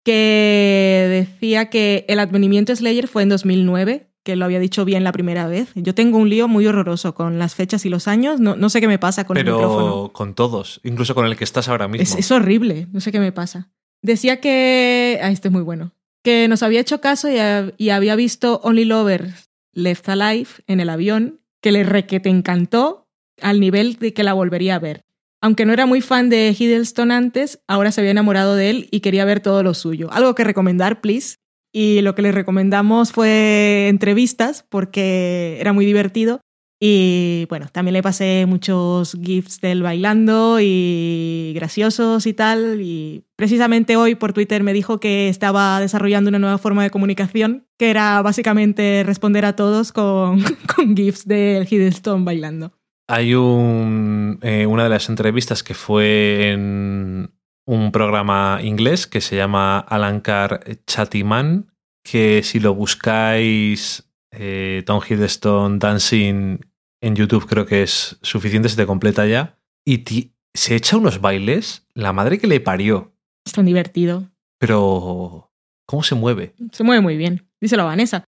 que 0.04 1.06
decía 1.08 1.70
que 1.70 2.04
el 2.06 2.20
advenimiento 2.20 2.76
Slayer 2.76 3.08
fue 3.08 3.22
en 3.22 3.30
2009, 3.30 4.10
que 4.22 4.36
lo 4.36 4.44
había 4.44 4.58
dicho 4.58 4.84
bien 4.84 5.02
la 5.02 5.12
primera 5.12 5.46
vez. 5.46 5.70
Yo 5.74 5.94
tengo 5.94 6.18
un 6.18 6.28
lío 6.28 6.48
muy 6.48 6.66
horroroso 6.66 7.14
con 7.14 7.38
las 7.38 7.54
fechas 7.54 7.86
y 7.86 7.88
los 7.88 8.08
años, 8.08 8.40
no, 8.40 8.56
no 8.56 8.68
sé 8.68 8.82
qué 8.82 8.86
me 8.86 8.98
pasa 8.98 9.24
con 9.24 9.38
el 9.38 9.46
micrófono. 9.46 9.86
Pero 9.86 10.12
con 10.12 10.34
todos, 10.34 10.82
incluso 10.84 11.14
con 11.14 11.24
el 11.24 11.34
que 11.38 11.44
estás 11.44 11.66
ahora 11.70 11.88
mismo. 11.88 12.02
Es, 12.02 12.14
es 12.14 12.30
horrible, 12.30 12.86
no 12.92 13.00
sé 13.00 13.10
qué 13.10 13.20
me 13.20 13.32
pasa. 13.32 13.70
Decía 14.02 14.42
que... 14.42 15.18
Ah, 15.22 15.30
este 15.30 15.48
es 15.48 15.52
muy 15.52 15.62
bueno. 15.62 15.94
Que 16.22 16.46
nos 16.46 16.62
había 16.62 16.80
hecho 16.80 17.00
caso 17.00 17.30
y, 17.30 17.38
y 17.82 17.88
había 17.88 18.16
visto 18.16 18.60
Only 18.62 18.84
Lovers 18.84 19.48
Left 19.72 20.06
Alive 20.10 20.50
en 20.66 20.80
el 20.80 20.90
avión, 20.90 21.40
que 21.62 21.72
le 21.72 21.84
requete 21.84 22.28
encantó 22.28 23.03
al 23.40 23.60
nivel 23.60 23.94
de 23.96 24.12
que 24.12 24.24
la 24.24 24.32
volvería 24.32 24.76
a 24.76 24.78
ver. 24.80 25.04
Aunque 25.40 25.66
no 25.66 25.74
era 25.74 25.84
muy 25.84 26.00
fan 26.00 26.30
de 26.30 26.56
Hiddleston 26.58 27.10
antes, 27.10 27.60
ahora 27.68 27.92
se 27.92 28.00
había 28.00 28.12
enamorado 28.12 28.56
de 28.56 28.70
él 28.70 28.88
y 28.90 29.00
quería 29.00 29.26
ver 29.26 29.40
todo 29.40 29.62
lo 29.62 29.74
suyo. 29.74 30.10
Algo 30.10 30.34
que 30.34 30.42
recomendar, 30.42 31.02
please. 31.02 31.36
Y 31.70 32.00
lo 32.00 32.14
que 32.14 32.22
le 32.22 32.32
recomendamos 32.32 33.12
fue 33.12 33.88
entrevistas, 33.88 34.64
porque 34.70 35.58
era 35.60 35.72
muy 35.72 35.84
divertido. 35.84 36.40
Y 36.80 37.46
bueno, 37.48 37.66
también 37.72 37.92
le 37.94 38.02
pasé 38.02 38.46
muchos 38.46 39.18
GIFs 39.22 39.60
del 39.60 39.82
bailando 39.82 40.58
y 40.60 41.52
graciosos 41.54 42.26
y 42.26 42.32
tal. 42.32 42.80
Y 42.80 43.24
precisamente 43.36 43.96
hoy 43.96 44.14
por 44.14 44.32
Twitter 44.32 44.62
me 44.62 44.72
dijo 44.72 45.00
que 45.00 45.28
estaba 45.28 45.80
desarrollando 45.80 46.28
una 46.28 46.38
nueva 46.38 46.58
forma 46.58 46.82
de 46.84 46.90
comunicación, 46.90 47.66
que 47.78 47.90
era 47.90 48.22
básicamente 48.22 49.02
responder 49.04 49.44
a 49.44 49.56
todos 49.56 49.92
con, 49.92 50.42
con 50.74 50.96
GIFs 50.96 51.26
del 51.26 51.66
Hiddleston 51.70 52.24
bailando. 52.24 52.72
Hay 53.08 53.34
un, 53.34 54.38
eh, 54.42 54.66
una 54.66 54.84
de 54.84 54.88
las 54.88 55.08
entrevistas 55.08 55.62
que 55.62 55.74
fue 55.74 56.50
en 56.52 57.34
un 57.66 57.92
programa 57.92 58.60
inglés 58.62 59.06
que 59.06 59.20
se 59.20 59.36
llama 59.36 59.78
Alankar 59.78 60.60
Chatiman, 60.86 61.70
que 62.02 62.42
si 62.42 62.60
lo 62.60 62.74
buscáis 62.74 64.10
eh, 64.32 64.82
Tom 64.86 65.00
Hiddleston 65.06 65.78
Dancing 65.78 66.58
en 67.02 67.14
YouTube 67.16 67.46
creo 67.46 67.66
que 67.66 67.82
es 67.82 68.18
suficiente, 68.22 68.68
se 68.70 68.76
te 68.76 68.86
completa 68.86 69.26
ya. 69.26 69.58
Y 69.86 69.98
ti- 69.98 70.34
se 70.54 70.74
echa 70.76 70.96
unos 70.96 71.20
bailes, 71.20 71.86
la 71.94 72.12
madre 72.12 72.38
que 72.38 72.46
le 72.46 72.60
parió, 72.60 73.12
Es 73.46 73.52
tan 73.52 73.66
divertido. 73.66 74.30
pero 74.58 75.50
¿cómo 75.86 76.02
se 76.02 76.14
mueve? 76.14 76.54
Se 76.72 76.84
mueve 76.84 77.02
muy 77.02 77.16
bien. 77.18 77.46
Díselo 77.60 77.82
a 77.82 77.86
Vanessa. 77.86 78.24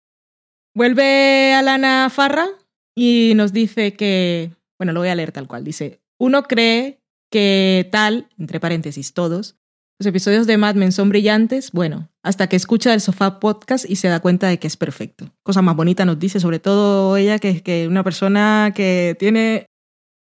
Vuelve 0.76 1.54
Alana 1.54 2.10
Farra 2.10 2.48
y 2.95 3.34
nos 3.36 3.54
dice 3.54 3.94
que, 3.94 4.52
bueno, 4.80 4.94
lo 4.94 5.00
voy 5.02 5.10
a 5.10 5.16
leer 5.16 5.32
tal 5.32 5.48
cual. 5.48 5.64
Dice, 5.64 6.02
uno 6.20 6.44
cree 6.44 7.02
que 7.32 7.88
tal, 7.92 8.30
entre 8.38 8.60
paréntesis, 8.60 9.14
todos, 9.14 9.58
los 10.00 10.08
episodios 10.08 10.45
de 10.48 10.58
Mad 10.58 10.76
Men 10.76 10.92
son 10.92 11.10
brillantes, 11.10 11.72
bueno, 11.72 12.10
hasta 12.22 12.48
que 12.48 12.56
escucha 12.58 12.94
el 12.94 13.00
sofá 13.02 13.40
podcast 13.40 13.90
y 13.90 13.95
se 13.95 14.10
da 14.10 14.20
cuenta 14.20 14.48
de 14.48 14.60
que 14.60 14.68
es 14.68 14.76
perfecto. 14.78 15.32
Cosa 15.44 15.62
más 15.62 15.76
bonita 15.76 16.04
nos 16.06 16.20
dice, 16.20 16.40
sobre 16.40 16.60
todo 16.60 17.16
ella, 17.18 17.40
que 17.40 17.50
es 17.50 17.62
que 17.62 17.88
una 17.88 18.04
persona 18.04 18.74
que 18.76 19.16
tiene 19.18 19.68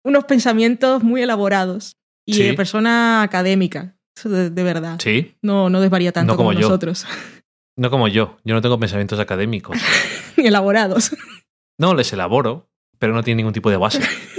unos 0.05 0.25
pensamientos 0.25 1.03
muy 1.03 1.21
elaborados 1.23 1.97
y 2.27 2.35
Sí. 2.35 2.43
de 2.45 2.55
persona 2.55 3.23
académica. 3.23 3.95
De, 4.25 4.51
de 4.51 4.63
verdad. 4.65 4.99
Sí, 5.03 5.37
No, 5.43 5.71
no 5.71 5.81
desvaría 5.81 6.13
tanto 6.13 6.33
No 6.33 6.37
como 6.37 6.49
como 6.51 6.61
nosotros. 6.61 7.07
no 7.77 7.91
como 7.91 8.09
yo, 8.09 8.39
yo 8.45 8.55
no 8.55 8.61
tengo 8.63 8.79
pensamientos 8.81 9.21
académicos. 9.21 9.77
Ni 10.37 10.47
elaborados. 10.47 11.13
No, 11.79 11.95
les 11.95 12.13
elaboro, 12.13 12.69
pero 12.99 13.13
no 13.15 13.23
tiene 13.23 13.37
ningún 13.39 13.53
tipo 13.53 13.71
de 13.71 13.77
base. 13.77 14.01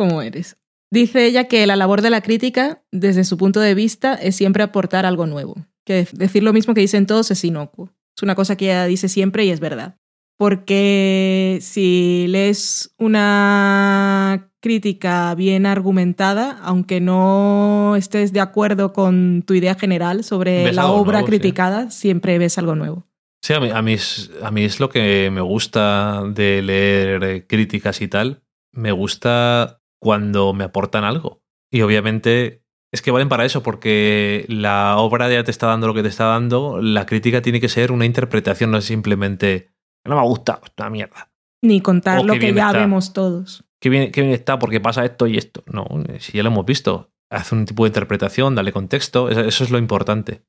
como 0.00 0.22
eres. 0.22 0.56
Dice 0.90 1.26
ella 1.26 1.44
que 1.44 1.66
la 1.66 1.76
labor 1.76 2.00
de 2.00 2.08
la 2.08 2.22
crítica, 2.22 2.82
desde 2.90 3.22
su 3.24 3.36
punto 3.36 3.60
de 3.60 3.74
vista, 3.74 4.14
es 4.14 4.34
siempre 4.34 4.62
aportar 4.62 5.04
algo 5.04 5.26
nuevo. 5.26 5.56
Que 5.84 6.08
decir 6.12 6.42
lo 6.42 6.54
mismo 6.54 6.72
que 6.72 6.80
dicen 6.80 7.04
todos 7.04 7.30
es 7.30 7.44
inocuo. 7.44 7.92
Es 8.16 8.22
una 8.22 8.34
cosa 8.34 8.56
que 8.56 8.64
ella 8.64 8.86
dice 8.86 9.10
siempre 9.10 9.44
y 9.44 9.50
es 9.50 9.60
verdad. 9.60 9.98
Porque 10.38 11.58
si 11.60 12.24
lees 12.28 12.94
una 12.96 14.50
crítica 14.60 15.34
bien 15.34 15.66
argumentada, 15.66 16.58
aunque 16.62 17.02
no 17.02 17.94
estés 17.94 18.32
de 18.32 18.40
acuerdo 18.40 18.94
con 18.94 19.42
tu 19.46 19.52
idea 19.52 19.74
general 19.74 20.24
sobre 20.24 20.72
la 20.72 20.86
obra 20.86 21.18
nuevo, 21.18 21.26
sí. 21.26 21.30
criticada, 21.30 21.90
siempre 21.90 22.38
ves 22.38 22.56
algo 22.56 22.74
nuevo. 22.74 23.06
Sí, 23.42 23.52
a 23.52 23.60
mí, 23.60 23.68
a, 23.70 23.82
mí 23.82 23.92
es, 23.92 24.30
a 24.42 24.50
mí 24.50 24.64
es 24.64 24.80
lo 24.80 24.88
que 24.88 25.30
me 25.30 25.42
gusta 25.42 26.22
de 26.26 26.62
leer 26.62 27.46
críticas 27.46 28.00
y 28.00 28.08
tal. 28.08 28.42
Me 28.72 28.92
gusta 28.92 29.79
cuando 30.00 30.52
me 30.52 30.64
aportan 30.64 31.04
algo. 31.04 31.42
Y 31.70 31.82
obviamente 31.82 32.64
es 32.92 33.02
que 33.02 33.12
valen 33.12 33.28
para 33.28 33.44
eso, 33.44 33.62
porque 33.62 34.44
la 34.48 34.96
obra 34.96 35.30
ya 35.30 35.44
te 35.44 35.52
está 35.52 35.68
dando 35.68 35.86
lo 35.86 35.94
que 35.94 36.02
te 36.02 36.08
está 36.08 36.24
dando. 36.24 36.80
La 36.82 37.06
crítica 37.06 37.42
tiene 37.42 37.60
que 37.60 37.68
ser 37.68 37.92
una 37.92 38.06
interpretación, 38.06 38.72
no 38.72 38.78
es 38.78 38.84
simplemente 38.84 39.70
no 40.06 40.16
me 40.16 40.22
gusta, 40.22 40.60
es 40.64 40.72
una 40.78 40.90
mierda. 40.90 41.30
Ni 41.62 41.80
contar 41.80 42.24
lo 42.24 42.34
que 42.34 42.54
ya 42.54 42.68
está. 42.68 42.78
vemos 42.78 43.12
todos. 43.12 43.64
Qué 43.80 43.88
bien, 43.88 44.12
qué 44.12 44.22
bien 44.22 44.32
está 44.32 44.58
porque 44.58 44.80
pasa 44.80 45.04
esto 45.04 45.26
y 45.26 45.36
esto. 45.36 45.62
No, 45.66 45.86
si 46.18 46.32
ya 46.32 46.42
lo 46.42 46.50
hemos 46.50 46.66
visto. 46.66 47.10
Haz 47.30 47.52
un 47.52 47.64
tipo 47.64 47.84
de 47.84 47.88
interpretación, 47.88 48.56
dale 48.56 48.72
contexto, 48.72 49.28
eso, 49.28 49.62
es 49.62 49.70
lo 49.70 49.78
importante. 49.78 50.42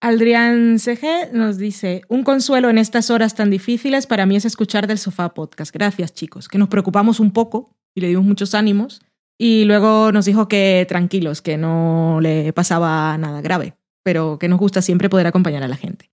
Aldrián 0.00 0.78
CG 0.78 1.34
nos 1.34 1.58
dice, 1.58 2.00
un 2.08 2.24
consuelo 2.24 2.70
en 2.70 2.78
estas 2.78 3.10
horas 3.10 3.34
tan 3.34 3.50
difíciles 3.50 4.06
para 4.06 4.24
mí 4.24 4.36
es 4.36 4.46
escuchar 4.46 4.86
del 4.86 4.96
sofá 4.96 5.34
podcast. 5.34 5.74
Gracias 5.74 6.14
chicos, 6.14 6.48
que 6.48 6.56
nos 6.56 6.68
preocupamos 6.68 7.20
un 7.20 7.30
poco 7.32 7.76
y 7.94 8.00
le 8.00 8.08
dimos 8.08 8.24
muchos 8.24 8.54
ánimos. 8.54 9.00
Y 9.38 9.64
luego 9.64 10.12
nos 10.12 10.24
dijo 10.26 10.46
que 10.48 10.86
tranquilos, 10.88 11.42
que 11.42 11.56
no 11.56 12.18
le 12.20 12.52
pasaba 12.52 13.16
nada 13.18 13.40
grave, 13.40 13.74
pero 14.04 14.38
que 14.38 14.48
nos 14.48 14.58
gusta 14.60 14.80
siempre 14.82 15.08
poder 15.08 15.26
acompañar 15.26 15.62
a 15.62 15.68
la 15.68 15.76
gente. 15.76 16.10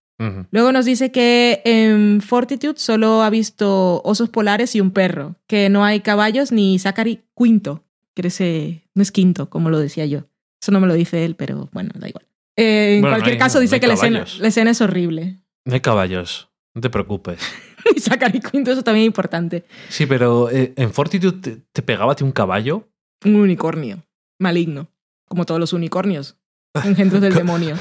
Luego 0.52 0.72
nos 0.72 0.86
dice 0.86 1.12
que 1.12 1.64
en 1.66 2.22
Fortitude 2.22 2.76
solo 2.78 3.24
ha 3.24 3.32
visto 3.32 4.04
osos 4.04 4.30
polares 4.30 4.76
y 4.76 4.80
un 4.82 4.92
perro, 4.92 5.36
que 5.48 5.68
no 5.70 5.84
hay 5.84 6.02
caballos 6.02 6.52
ni 6.52 6.78
Zachary 6.78 7.22
Quinto, 7.36 7.84
que 8.14 8.28
ese 8.28 8.84
no 8.94 9.02
es 9.02 9.12
quinto, 9.12 9.50
como 9.50 9.72
lo 9.72 9.80
decía 9.80 10.06
yo. 10.06 10.26
Eso 10.62 10.72
no 10.72 10.80
me 10.80 10.86
lo 10.86 10.94
dice 10.94 11.26
él, 11.26 11.34
pero 11.36 11.70
bueno, 11.72 11.90
da 11.96 12.08
igual. 12.08 12.24
Eh, 12.56 12.98
en 12.98 13.02
Bueno, 13.02 13.16
no 13.18 13.20
cualquier 13.22 13.34
hay- 13.34 13.40
caso 13.40 13.60
dice 13.60 13.80
que 13.80 13.88
la 13.88 13.96
escena, 13.96 14.24
la 14.40 14.48
escena 14.48 14.70
es 14.70 14.82
horrible. 14.82 15.40
No 15.66 15.74
hay 15.74 15.80
caballos, 15.80 16.50
no 16.74 16.82
te 16.82 16.90
preocupes. 16.90 17.40
y 17.96 18.00
Zachary 18.00 18.40
Quinto, 18.40 18.72
eso 18.72 18.84
también 18.84 19.04
es 19.04 19.08
importante. 19.08 19.66
Sí, 19.90 20.06
pero 20.06 20.50
eh, 20.50 20.74
en 20.76 20.94
Fortitude 20.94 21.40
te, 21.40 21.62
te 21.72 21.82
pegaba 21.82 22.14
a 22.14 22.16
ti 22.16 22.24
un 22.24 22.32
caballo. 22.32 22.90
Un 23.26 23.36
unicornio, 23.36 24.04
maligno, 24.40 24.88
como 25.28 25.46
todos 25.46 25.60
los 25.60 25.74
unicornios, 25.74 26.38
engendros 26.84 27.22
del 27.22 27.34
demonio. 27.36 27.78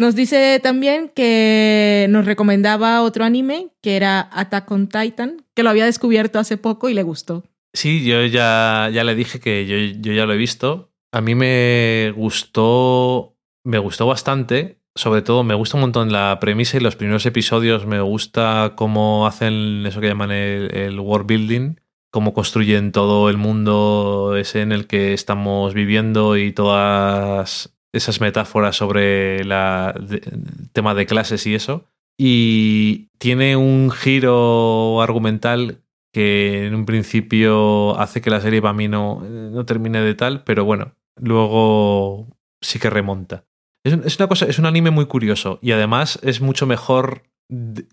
Nos 0.00 0.14
dice 0.14 0.60
también 0.62 1.10
que 1.14 2.06
nos 2.08 2.24
recomendaba 2.24 3.02
otro 3.02 3.22
anime 3.22 3.68
que 3.82 3.96
era 3.96 4.30
Attack 4.32 4.70
on 4.70 4.88
Titan, 4.88 5.44
que 5.54 5.62
lo 5.62 5.68
había 5.68 5.84
descubierto 5.84 6.38
hace 6.38 6.56
poco 6.56 6.88
y 6.88 6.94
le 6.94 7.02
gustó. 7.02 7.44
Sí, 7.74 8.02
yo 8.04 8.24
ya, 8.24 8.88
ya 8.92 9.04
le 9.04 9.14
dije 9.14 9.40
que 9.40 9.66
yo, 9.66 9.76
yo 10.00 10.14
ya 10.14 10.24
lo 10.24 10.32
he 10.32 10.38
visto. 10.38 10.90
A 11.12 11.20
mí 11.20 11.34
me 11.34 12.12
gustó, 12.16 13.36
me 13.62 13.78
gustó 13.78 14.06
bastante. 14.06 14.79
Sobre 14.96 15.22
todo 15.22 15.44
me 15.44 15.54
gusta 15.54 15.76
un 15.76 15.82
montón 15.82 16.12
la 16.12 16.38
premisa 16.40 16.76
y 16.76 16.80
los 16.80 16.96
primeros 16.96 17.24
episodios. 17.24 17.86
Me 17.86 18.00
gusta 18.00 18.72
cómo 18.76 19.26
hacen 19.26 19.86
eso 19.86 20.00
que 20.00 20.08
llaman 20.08 20.32
el, 20.32 20.98
world 20.98 21.26
building, 21.26 21.76
cómo 22.10 22.34
construyen 22.34 22.90
todo 22.92 23.30
el 23.30 23.36
mundo 23.36 24.34
ese 24.36 24.62
en 24.62 24.72
el 24.72 24.86
que 24.86 25.12
estamos 25.12 25.74
viviendo 25.74 26.36
y 26.36 26.52
todas 26.52 27.76
esas 27.92 28.20
metáforas 28.20 28.76
sobre 28.76 29.44
la, 29.44 29.94
el 29.96 30.70
tema 30.72 30.94
de 30.94 31.06
clases 31.06 31.46
y 31.46 31.54
eso. 31.54 31.84
Y 32.18 33.08
tiene 33.18 33.56
un 33.56 33.90
giro 33.90 35.00
argumental 35.00 35.82
que 36.12 36.66
en 36.66 36.74
un 36.74 36.84
principio 36.84 37.98
hace 37.98 38.20
que 38.20 38.30
la 38.30 38.40
serie 38.40 38.60
para 38.60 38.74
mí 38.74 38.88
no, 38.88 39.20
no 39.20 39.64
termine 39.64 40.00
de 40.00 40.14
tal, 40.14 40.42
pero 40.42 40.64
bueno, 40.64 40.92
luego 41.16 42.26
sí 42.60 42.78
que 42.78 42.90
remonta. 42.90 43.44
Es, 43.84 43.92
es 43.92 44.18
una 44.18 44.28
cosa, 44.28 44.46
es 44.46 44.58
un 44.58 44.66
anime 44.66 44.90
muy 44.90 45.06
curioso 45.06 45.58
y 45.62 45.72
además 45.72 46.18
es 46.22 46.40
mucho 46.40 46.66
mejor 46.66 47.22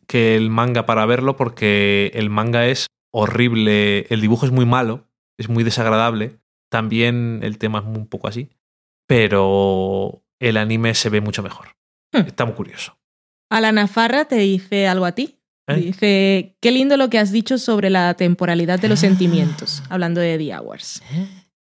que 0.08 0.36
el 0.36 0.50
manga 0.50 0.86
para 0.86 1.06
verlo 1.06 1.36
porque 1.36 2.12
el 2.14 2.30
manga 2.30 2.66
es 2.68 2.88
horrible, 3.12 4.06
el 4.10 4.22
dibujo 4.22 4.46
es 4.46 4.52
muy 4.52 4.66
malo, 4.66 5.08
es 5.38 5.50
muy 5.50 5.64
desagradable, 5.64 6.40
también 6.70 7.40
el 7.44 7.58
tema 7.58 7.80
es 7.80 7.86
un 7.86 8.08
poco 8.08 8.28
así, 8.28 8.50
pero 9.08 10.24
el 10.40 10.58
anime 10.58 10.94
se 10.94 11.10
ve 11.10 11.22
mucho 11.22 11.42
mejor. 11.42 11.70
Hmm. 12.14 12.28
Está 12.28 12.46
muy 12.46 12.54
curioso. 12.54 12.98
Alana 13.50 13.88
Farra 13.88 14.26
te 14.26 14.36
dice 14.36 14.88
algo 14.88 15.06
a 15.06 15.14
ti. 15.14 15.36
¿Eh? 15.70 15.76
Dice, 15.76 16.58
qué 16.62 16.72
lindo 16.72 16.96
lo 16.96 17.10
que 17.10 17.20
has 17.20 17.32
dicho 17.32 17.58
sobre 17.58 17.90
la 17.90 18.14
temporalidad 18.14 18.80
de 18.80 18.88
los 18.88 19.00
sentimientos, 19.00 19.84
hablando 19.90 20.22
de 20.22 20.38
The 20.38 20.56
Hours. 20.56 21.02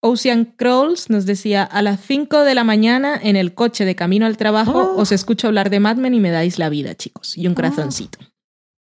Ocean 0.04 0.46
Crawls 0.46 1.10
nos 1.10 1.26
decía, 1.26 1.64
a 1.64 1.82
las 1.82 2.00
5 2.02 2.44
de 2.44 2.56
la 2.56 2.64
mañana 2.64 3.20
en 3.22 3.36
el 3.36 3.54
coche 3.54 3.86
de 3.86 3.96
camino 3.96 4.26
al 4.26 4.36
trabajo 4.38 4.94
Oh. 4.96 5.02
os 5.02 5.12
escucho 5.12 5.48
hablar 5.48 5.70
de 5.70 5.80
Mad 5.80 5.98
Men 5.98 6.14
y 6.16 6.20
me 6.20 6.32
dais 6.32 6.58
la 6.60 6.70
vida, 6.70 6.96
chicos. 6.96 7.38
Y 7.38 7.48
un 7.48 7.54
corazoncito. 7.54 8.18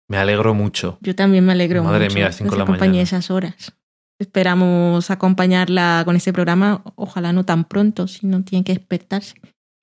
Me 0.09 0.19
alegro 0.19 0.55
mucho. 0.55 0.99
Yo 1.01 1.15
también 1.15 1.45
me 1.47 1.53
alegro 1.53 1.83
Madre 1.83 2.05
mucho 2.07 2.15
mía, 2.15 2.25
a 2.27 2.28
las 2.28 2.37
cinco 2.37 2.51
que 2.51 2.57
de 2.57 2.65
la 2.65 2.70
mañana. 2.70 3.01
esas 3.03 3.31
horas. 3.31 3.73
Esperamos 4.19 5.11
acompañarla 5.11 6.03
con 6.05 6.17
este 6.17 6.33
programa, 6.33 6.83
ojalá 6.97 7.33
no 7.33 7.45
tan 7.45 7.65
pronto, 7.65 8.09
si 8.09 8.27
no 8.27 8.43
tiene 8.43 8.65
que 8.65 8.75
despertarse. 8.75 9.35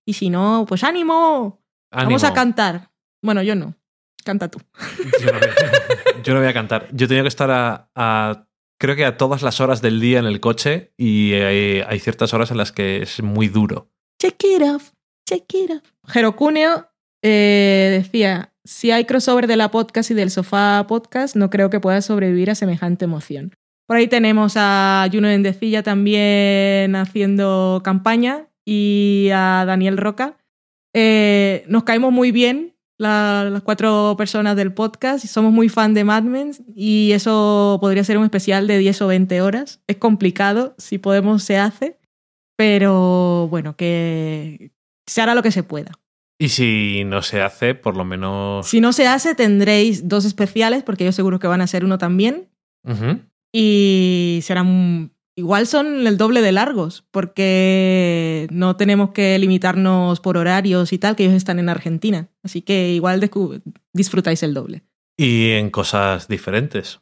Y 0.06 0.14
si 0.14 0.30
no, 0.30 0.66
pues 0.68 0.84
ánimo. 0.84 1.62
Vamos 1.92 2.24
a 2.24 2.28
Ánimo. 2.28 2.36
cantar. 2.36 2.92
Bueno, 3.24 3.42
yo 3.42 3.56
no. 3.56 3.74
Canta 4.24 4.50
tú. 4.50 4.60
Yo 5.22 5.32
no, 5.32 5.40
voy 5.40 5.48
a, 5.50 6.22
yo 6.24 6.34
no 6.34 6.40
voy 6.40 6.50
a 6.50 6.54
cantar. 6.54 6.88
Yo 6.92 7.08
tenía 7.08 7.24
que 7.24 7.30
estar 7.30 7.50
a, 7.50 7.90
a- 7.96 8.48
creo 8.80 8.96
que 8.96 9.06
a 9.06 9.18
todas 9.18 9.42
las 9.42 9.62
horas 9.62 9.82
del 9.82 10.00
día 10.00 10.20
en 10.20 10.26
el 10.26 10.40
coche 10.40 10.94
y 10.98 11.34
hay, 11.34 11.82
hay 11.88 12.00
ciertas 12.00 12.34
horas 12.34 12.52
en 12.52 12.58
las 12.58 12.72
que 12.72 13.02
es 13.02 13.22
muy 13.22 13.48
duro. 13.48 13.90
Check 14.22 14.44
it 14.44 14.62
off, 14.62 14.92
check 15.28 15.54
it 15.54 15.72
off. 15.72 15.84
Jerocuneo 16.08 16.88
eh, 17.24 17.90
decía, 17.92 18.54
si 18.64 18.92
hay 18.92 19.06
crossover 19.06 19.48
de 19.48 19.58
la 19.58 19.72
podcast 19.72 20.12
y 20.12 20.14
del 20.14 20.32
sofá 20.32 20.86
podcast, 20.88 21.36
no 21.36 21.50
creo 21.50 21.70
que 21.70 21.80
pueda 21.80 22.02
sobrevivir 22.02 22.52
a 22.52 22.56
semejante 22.56 23.06
emoción. 23.06 23.56
Por 23.88 23.98
ahí 23.98 24.08
tenemos 24.08 24.54
a 24.58 25.08
Juno 25.12 25.30
Endecilla 25.30 25.84
también 25.84 26.96
haciendo 26.96 27.82
campaña 27.84 28.48
y 28.66 29.30
a 29.34 29.64
Daniel 29.66 29.98
Roca. 29.98 30.38
Eh, 30.94 31.66
nos 31.68 31.84
caemos 31.84 32.12
muy 32.12 32.32
bien 32.32 32.75
la- 32.98 33.48
las 33.52 33.62
cuatro 33.62 34.16
personas 34.18 34.56
del 34.56 34.74
podcast 34.74 35.26
somos 35.26 35.52
muy 35.52 35.70
fan 35.70 35.94
de 35.94 36.04
Mad 36.04 36.24
Men 36.24 36.52
y 36.76 37.12
eso 37.12 37.78
podría 37.82 38.04
ser 38.04 38.18
un 38.18 38.24
especial 38.24 38.68
de 38.68 38.78
10 38.78 39.02
o 39.02 39.08
20 39.08 39.42
horas. 39.42 39.82
Es 39.88 39.98
complicado, 39.98 40.76
si 40.78 40.98
podemos 40.98 41.44
se 41.44 41.58
hace, 41.58 42.00
pero 42.58 43.48
bueno, 43.50 43.76
que 43.76 44.72
se 45.08 45.22
hará 45.22 45.36
lo 45.36 45.44
que 45.44 45.52
se 45.52 45.64
pueda. 45.64 45.92
Y 46.40 46.50
si 46.50 47.04
no 47.06 47.22
se 47.22 47.42
hace, 47.42 47.76
por 47.76 47.96
lo 47.96 48.04
menos... 48.04 48.68
Si 48.68 48.82
no 48.82 48.92
se 48.92 49.08
hace, 49.08 49.36
tendréis 49.36 50.08
dos 50.10 50.26
especiales, 50.26 50.84
porque 50.84 51.06
yo 51.06 51.12
seguro 51.12 51.40
que 51.40 51.48
van 51.48 51.62
a 51.62 51.68
ser 51.68 51.86
uno 51.86 51.98
también, 51.98 52.50
Ujú. 52.84 53.20
y 53.54 54.40
serán 54.44 55.12
igual 55.36 55.68
son 55.68 56.08
el 56.08 56.18
doble 56.18 56.42
de 56.42 56.52
largos, 56.52 57.06
porque 57.12 58.48
no 58.52 58.76
tenemos 58.76 59.12
que 59.12 59.38
limitarnos 59.38 60.20
por 60.20 60.38
horarios 60.38 60.94
y 60.94 60.98
tal, 60.98 61.16
que 61.16 61.24
ellos 61.24 61.36
están 61.36 61.60
en 61.60 61.70
Argentina. 61.70 62.30
Así 62.44 62.62
que 62.62 62.94
igual 62.94 63.30
disfrutáis 63.94 64.44
el 64.44 64.54
doble. 64.54 64.84
Y 65.18 65.52
en 65.52 65.70
cosas 65.70 66.28
diferentes. 66.28 67.00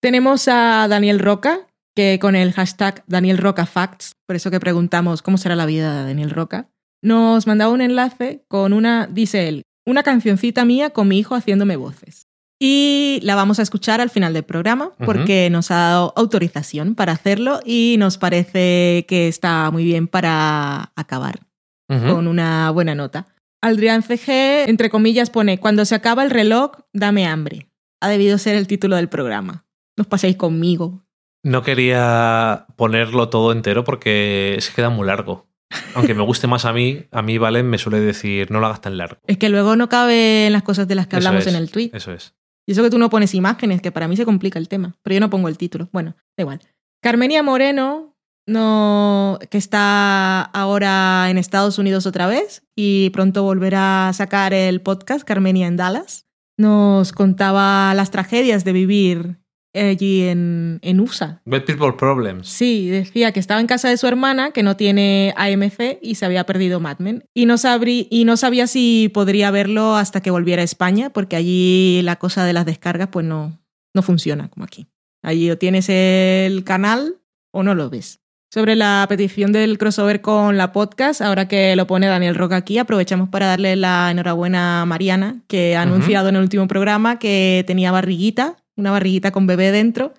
Tenemos 0.00 0.48
a 0.48 0.86
Daniel 0.88 1.18
Roca, 1.18 1.66
que 1.94 2.18
con 2.20 2.34
el 2.34 2.52
hashtag 2.52 3.04
Daniel 3.06 3.38
Roca 3.38 3.66
Facts, 3.66 4.16
por 4.26 4.36
eso 4.36 4.50
que 4.50 4.60
preguntamos 4.60 5.22
cómo 5.22 5.38
será 5.38 5.54
la 5.54 5.66
vida 5.66 5.98
de 5.98 6.04
Daniel 6.08 6.30
Roca, 6.30 6.70
nos 7.02 7.46
mandaba 7.46 7.72
un 7.72 7.80
enlace 7.82 8.44
con 8.48 8.72
una, 8.72 9.06
dice 9.06 9.48
él, 9.48 9.62
una 9.86 10.02
cancioncita 10.02 10.64
mía 10.64 10.90
con 10.90 11.08
mi 11.08 11.18
hijo 11.18 11.34
haciéndome 11.34 11.76
voces. 11.76 12.23
Y 12.58 13.20
la 13.22 13.34
vamos 13.34 13.58
a 13.58 13.62
escuchar 13.62 14.00
al 14.00 14.10
final 14.10 14.32
del 14.32 14.44
programa 14.44 14.92
porque 15.04 15.50
nos 15.50 15.70
ha 15.70 15.76
dado 15.76 16.12
autorización 16.16 16.94
para 16.94 17.12
hacerlo 17.12 17.60
y 17.64 17.96
nos 17.98 18.16
parece 18.16 19.04
que 19.08 19.28
está 19.28 19.70
muy 19.70 19.84
bien 19.84 20.06
para 20.08 20.92
acabar 20.96 21.40
con 21.88 22.26
una 22.26 22.70
buena 22.70 22.94
nota. 22.94 23.26
Adrián 23.60 24.02
CG, 24.02 24.68
entre 24.68 24.90
comillas, 24.90 25.30
pone, 25.30 25.58
cuando 25.58 25.84
se 25.84 25.94
acaba 25.94 26.22
el 26.22 26.30
reloj, 26.30 26.72
dame 26.92 27.26
hambre. 27.26 27.68
Ha 28.00 28.08
debido 28.08 28.36
ser 28.36 28.56
el 28.56 28.66
título 28.66 28.96
del 28.96 29.08
programa. 29.08 29.64
Nos 29.96 30.06
paséis 30.06 30.36
conmigo. 30.36 31.04
No 31.42 31.62
quería 31.62 32.66
ponerlo 32.76 33.28
todo 33.28 33.52
entero 33.52 33.84
porque 33.84 34.56
se 34.60 34.72
queda 34.72 34.90
muy 34.90 35.06
largo. 35.06 35.46
Aunque 35.94 36.14
me 36.14 36.22
guste 36.22 36.46
más 36.46 36.64
a 36.64 36.72
mí, 36.72 37.06
a 37.10 37.22
mí 37.22 37.38
Valen 37.38 37.68
me 37.68 37.78
suele 37.78 38.00
decir 38.00 38.50
no 38.50 38.60
lo 38.60 38.66
hagas 38.66 38.80
tan 38.80 38.96
largo. 38.96 39.20
Es 39.26 39.38
que 39.38 39.48
luego 39.48 39.76
no 39.76 39.88
cabe 39.88 40.46
en 40.46 40.52
las 40.52 40.62
cosas 40.62 40.86
de 40.88 40.94
las 40.94 41.06
que 41.06 41.16
Eso 41.16 41.28
hablamos 41.28 41.46
es, 41.46 41.52
en 41.54 41.60
el 41.60 41.70
tweet. 41.70 41.90
Eso 41.92 42.12
es. 42.12 42.34
Y 42.66 42.72
eso 42.72 42.82
que 42.82 42.90
tú 42.90 42.98
no 42.98 43.10
pones 43.10 43.34
imágenes, 43.34 43.82
que 43.82 43.92
para 43.92 44.08
mí 44.08 44.16
se 44.16 44.24
complica 44.24 44.58
el 44.58 44.68
tema. 44.68 44.96
Pero 45.02 45.14
yo 45.14 45.20
no 45.20 45.30
pongo 45.30 45.48
el 45.48 45.58
título. 45.58 45.88
Bueno, 45.92 46.16
da 46.36 46.42
igual. 46.42 46.60
Carmenia 47.02 47.42
Moreno, 47.42 48.16
no, 48.46 49.38
que 49.50 49.58
está 49.58 50.42
ahora 50.42 51.28
en 51.30 51.38
Estados 51.38 51.78
Unidos 51.78 52.06
otra 52.06 52.26
vez 52.26 52.66
y 52.74 53.10
pronto 53.10 53.42
volverá 53.42 54.08
a 54.08 54.12
sacar 54.12 54.54
el 54.54 54.80
podcast 54.80 55.24
Carmenia 55.24 55.66
en 55.66 55.76
Dallas, 55.76 56.26
nos 56.58 57.12
contaba 57.12 57.92
las 57.94 58.10
tragedias 58.10 58.64
de 58.64 58.72
vivir 58.72 59.43
allí 59.74 60.22
en, 60.22 60.78
en 60.82 61.00
USA. 61.00 61.40
Bad 61.44 61.64
People 61.64 61.92
Problems. 61.98 62.48
Sí, 62.48 62.88
decía 62.88 63.32
que 63.32 63.40
estaba 63.40 63.60
en 63.60 63.66
casa 63.66 63.88
de 63.88 63.96
su 63.96 64.06
hermana, 64.06 64.50
que 64.52 64.62
no 64.62 64.76
tiene 64.76 65.34
AMC 65.36 65.98
y 66.00 66.14
se 66.14 66.24
había 66.26 66.44
perdido 66.44 66.80
Mad 66.80 66.98
Men. 66.98 67.24
Y 67.34 67.46
no, 67.46 67.54
sabrí- 67.54 68.06
y 68.10 68.24
no 68.24 68.36
sabía 68.36 68.66
si 68.66 69.10
podría 69.12 69.50
verlo 69.50 69.96
hasta 69.96 70.20
que 70.20 70.30
volviera 70.30 70.62
a 70.62 70.64
España, 70.64 71.10
porque 71.10 71.36
allí 71.36 72.00
la 72.02 72.16
cosa 72.16 72.44
de 72.44 72.52
las 72.52 72.66
descargas 72.66 73.08
pues 73.08 73.26
no, 73.26 73.60
no 73.94 74.02
funciona 74.02 74.48
como 74.48 74.64
aquí. 74.64 74.86
Allí 75.22 75.50
o 75.50 75.58
tienes 75.58 75.88
el 75.88 76.64
canal 76.64 77.16
o 77.50 77.62
no 77.62 77.74
lo 77.74 77.88
ves. 77.90 78.20
Sobre 78.52 78.76
la 78.76 79.04
petición 79.08 79.50
del 79.50 79.78
crossover 79.78 80.20
con 80.20 80.56
la 80.56 80.70
podcast, 80.70 81.20
ahora 81.20 81.48
que 81.48 81.74
lo 81.74 81.88
pone 81.88 82.06
Daniel 82.06 82.36
Roca 82.36 82.54
aquí, 82.54 82.78
aprovechamos 82.78 83.28
para 83.28 83.46
darle 83.46 83.74
la 83.74 84.08
enhorabuena 84.12 84.82
a 84.82 84.86
Mariana, 84.86 85.42
que 85.48 85.74
ha 85.74 85.82
anunciado 85.82 86.28
en 86.28 86.36
el 86.36 86.42
último 86.42 86.68
programa 86.68 87.18
que 87.18 87.64
tenía 87.66 87.90
barriguita, 87.90 88.56
una 88.76 88.90
barriguita 88.90 89.30
con 89.30 89.46
bebé 89.46 89.70
dentro. 89.72 90.12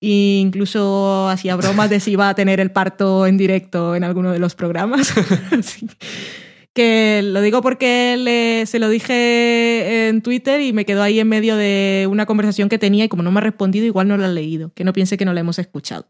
E 0.00 0.38
incluso 0.40 1.28
hacía 1.28 1.56
bromas 1.56 1.88
de 1.88 1.98
si 2.00 2.10
iba 2.12 2.28
a 2.28 2.34
tener 2.34 2.60
el 2.60 2.70
parto 2.70 3.26
en 3.26 3.36
directo 3.38 3.94
en 3.96 4.04
alguno 4.04 4.32
de 4.32 4.38
los 4.38 4.54
programas. 4.54 5.12
Que 6.74 7.20
lo 7.22 7.40
digo 7.40 7.62
porque 7.62 8.16
le- 8.18 8.66
se 8.66 8.80
lo 8.80 8.88
dije 8.88 10.08
en 10.08 10.22
Twitter 10.22 10.60
y 10.60 10.72
me 10.72 10.84
quedó 10.84 11.04
ahí 11.04 11.20
en 11.20 11.28
medio 11.28 11.54
de 11.54 12.08
una 12.10 12.26
conversación 12.26 12.68
que 12.68 12.80
tenía 12.80 13.04
y 13.04 13.08
como 13.08 13.22
no 13.22 13.30
me 13.30 13.38
ha 13.38 13.42
respondido, 13.42 13.86
igual 13.86 14.08
no 14.08 14.16
lo 14.16 14.24
ha 14.24 14.28
leído, 14.28 14.72
que 14.74 14.82
no 14.82 14.92
piense 14.92 15.16
que 15.16 15.24
no 15.24 15.32
la 15.32 15.38
hemos 15.40 15.60
escuchado. 15.60 16.08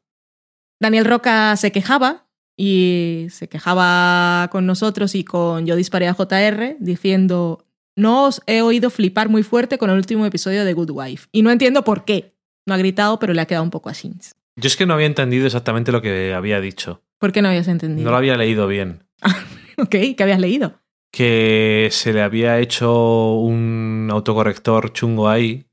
Daniel 0.81 1.05
Roca 1.05 1.55
se 1.57 1.71
quejaba 1.71 2.27
y 2.57 3.27
se 3.29 3.47
quejaba 3.51 4.49
con 4.51 4.65
nosotros 4.65 5.15
y 5.15 5.23
con 5.23 5.67
Yo 5.67 5.77
disparé 5.77 6.09
a 6.09 6.15
JR 6.15 6.77
diciendo, 6.81 7.67
no 7.97 8.25
os 8.25 8.43
he 8.47 8.63
oído 8.63 8.91
flipar 8.91 9.29
muy 9.29 9.43
fuerte 9.43 9.79
con 9.79 9.91
el 9.91 9.97
último 9.97 10.27
episodio 10.27 10.65
de 10.65 10.73
Good 10.73 10.91
Wife. 10.91 11.29
Y 11.33 11.43
no 11.43 11.51
entiendo 11.51 11.85
por 11.85 12.05
qué. 12.05 12.35
No 12.67 12.75
ha 12.75 12.79
gritado, 12.79 13.19
pero 13.19 13.35
le 13.35 13.41
ha 13.41 13.47
quedado 13.47 13.65
un 13.65 13.71
poco 13.71 13.89
así. 13.91 14.13
Yo 14.57 14.67
es 14.67 14.77
que 14.77 14.87
no 14.87 14.95
había 14.95 15.07
entendido 15.07 15.47
exactamente 15.47 15.93
lo 15.93 16.01
que 16.01 16.33
había 16.33 16.61
dicho. 16.61 17.03
¿Por 17.19 17.33
qué 17.33 17.43
no 17.43 17.49
habías 17.49 17.69
entendido? 17.69 18.05
No 18.05 18.11
lo 18.11 18.17
había 18.17 18.37
leído 18.37 18.67
bien. 18.67 19.05
Ok, 19.77 19.91
¿qué 20.17 20.17
habías 20.21 20.39
leído? 20.39 20.81
Que 21.11 21.89
se 21.91 22.13
le 22.13 22.23
había 22.23 22.61
hecho 22.61 23.35
un 23.35 24.09
autocorrector 24.09 24.93
chungo 24.93 25.29
ahí 25.29 25.67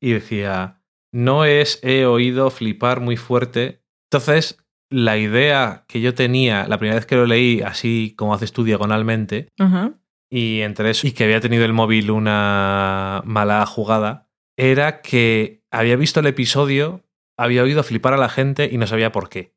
y 0.00 0.12
decía, 0.12 0.80
no 1.12 1.44
es 1.44 1.80
he 1.82 2.06
oído 2.06 2.50
flipar 2.50 3.00
muy 3.00 3.16
fuerte. 3.16 3.82
Entonces, 4.10 4.58
la 4.90 5.18
idea 5.18 5.84
que 5.88 6.00
yo 6.00 6.14
tenía 6.14 6.68
la 6.68 6.78
primera 6.78 6.96
vez 6.96 7.06
que 7.06 7.16
lo 7.16 7.26
leí, 7.26 7.62
así 7.62 8.14
como 8.16 8.32
haces 8.32 8.52
tú 8.52 8.62
diagonalmente, 8.62 9.48
Ajá. 9.58 9.94
Y 10.32 10.62
entre 10.62 10.88
eso 10.88 11.06
y 11.06 11.12
que 11.12 11.24
había 11.24 11.42
tenido 11.42 11.66
el 11.66 11.74
móvil 11.74 12.10
una 12.10 13.20
mala 13.26 13.66
jugada, 13.66 14.30
era 14.56 15.02
que 15.02 15.62
había 15.70 15.94
visto 15.96 16.20
el 16.20 16.26
episodio, 16.26 17.02
había 17.36 17.62
oído 17.62 17.82
flipar 17.82 18.14
a 18.14 18.16
la 18.16 18.30
gente 18.30 18.70
y 18.72 18.78
no 18.78 18.86
sabía 18.86 19.12
por 19.12 19.28
qué. 19.28 19.52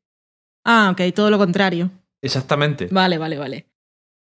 Ah, 0.66 0.90
ok, 0.92 1.14
todo 1.14 1.30
lo 1.30 1.38
contrario. 1.38 1.90
Exactamente. 2.20 2.88
Vale, 2.90 3.16
vale, 3.16 3.38
vale. 3.38 3.66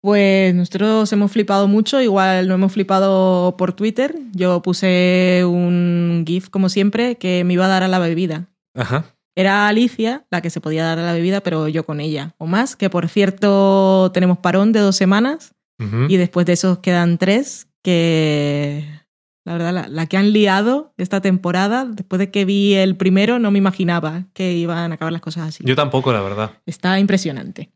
Pues 0.02 0.54
nosotros 0.54 1.12
hemos 1.14 1.32
flipado 1.32 1.68
mucho, 1.68 2.00
igual 2.00 2.48
no 2.48 2.54
hemos 2.54 2.74
flipado 2.74 3.58
por 3.58 3.74
Twitter. 3.74 4.16
Yo 4.34 4.62
puse 4.62 5.42
un 5.46 6.26
GIF, 6.28 6.50
como 6.50 6.70
siempre, 6.70 7.16
que 7.16 7.44
me 7.44 7.54
iba 7.54 7.66
a 7.66 7.70
dar 7.70 7.82
a 7.82 7.88
la 7.88 7.98
bebida. 7.98 8.50
Ajá. 8.76 9.16
Era 9.36 9.68
Alicia 9.68 10.28
la 10.30 10.42
que 10.42 10.52
se 10.52 10.62
podía 10.62 10.86
dar 10.86 11.00
a 11.00 11.06
la 11.08 11.14
bebida, 11.14 11.42
pero 11.42 11.68
yo 11.70 11.88
con 11.88 12.00
ella. 12.00 12.36
O 12.38 12.46
más, 12.46 12.76
que 12.76 12.92
por 12.92 13.10
cierto 13.10 14.12
tenemos 14.14 14.38
parón 14.38 14.74
de 14.74 14.82
dos 14.82 14.96
semanas 14.96 15.55
Y 15.78 16.18
después 16.18 16.46
de 16.46 16.54
esos 16.54 16.80
quedan 16.80 17.18
tres 17.18 17.68
que... 17.84 19.04
La 19.48 19.54
verdad, 19.54 19.74
la, 19.74 19.88
la 19.88 20.08
que 20.08 20.18
han 20.18 20.34
liado 20.34 20.96
esta 20.98 21.22
temporada, 21.22 21.86
después 21.86 22.18
de 22.18 22.32
que 22.32 22.46
vi 22.46 22.74
el 22.74 22.98
primero, 22.98 23.38
no 23.38 23.52
me 23.52 23.60
imaginaba 23.60 24.26
que 24.34 24.54
iban 24.54 24.92
a 24.92 24.96
acabar 24.96 25.12
las 25.12 25.22
cosas 25.22 25.50
así. 25.50 25.64
Yo 25.64 25.76
tampoco, 25.76 26.12
la 26.12 26.22
verdad. 26.22 26.54
Está 26.66 27.00
impresionante. 27.00 27.70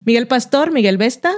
Miguel 0.00 0.28
Pastor, 0.28 0.70
Miguel 0.70 0.98
Vesta, 0.98 1.32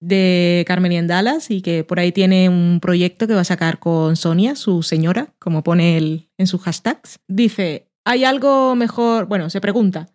de 0.00 0.64
Carmen 0.66 0.92
y 0.92 0.96
en 0.96 1.06
Dallas 1.06 1.50
y 1.50 1.62
que 1.62 1.82
por 1.84 1.98
ahí 1.98 2.12
tiene 2.12 2.48
un 2.48 2.78
proyecto 2.80 3.26
que 3.26 3.34
va 3.34 3.40
a 3.40 3.44
sacar 3.44 3.78
con 3.78 4.16
Sonia, 4.16 4.54
su 4.54 4.82
señora, 4.82 5.34
como 5.38 5.62
pone 5.62 5.96
él 5.96 6.30
en 6.38 6.46
sus 6.46 6.62
hashtags. 6.62 7.20
Dice, 7.26 7.90
¿hay 8.04 8.24
algo 8.24 8.74
mejor? 8.76 9.26
Bueno, 9.26 9.50
se 9.50 9.60
pregunta, 9.60 10.08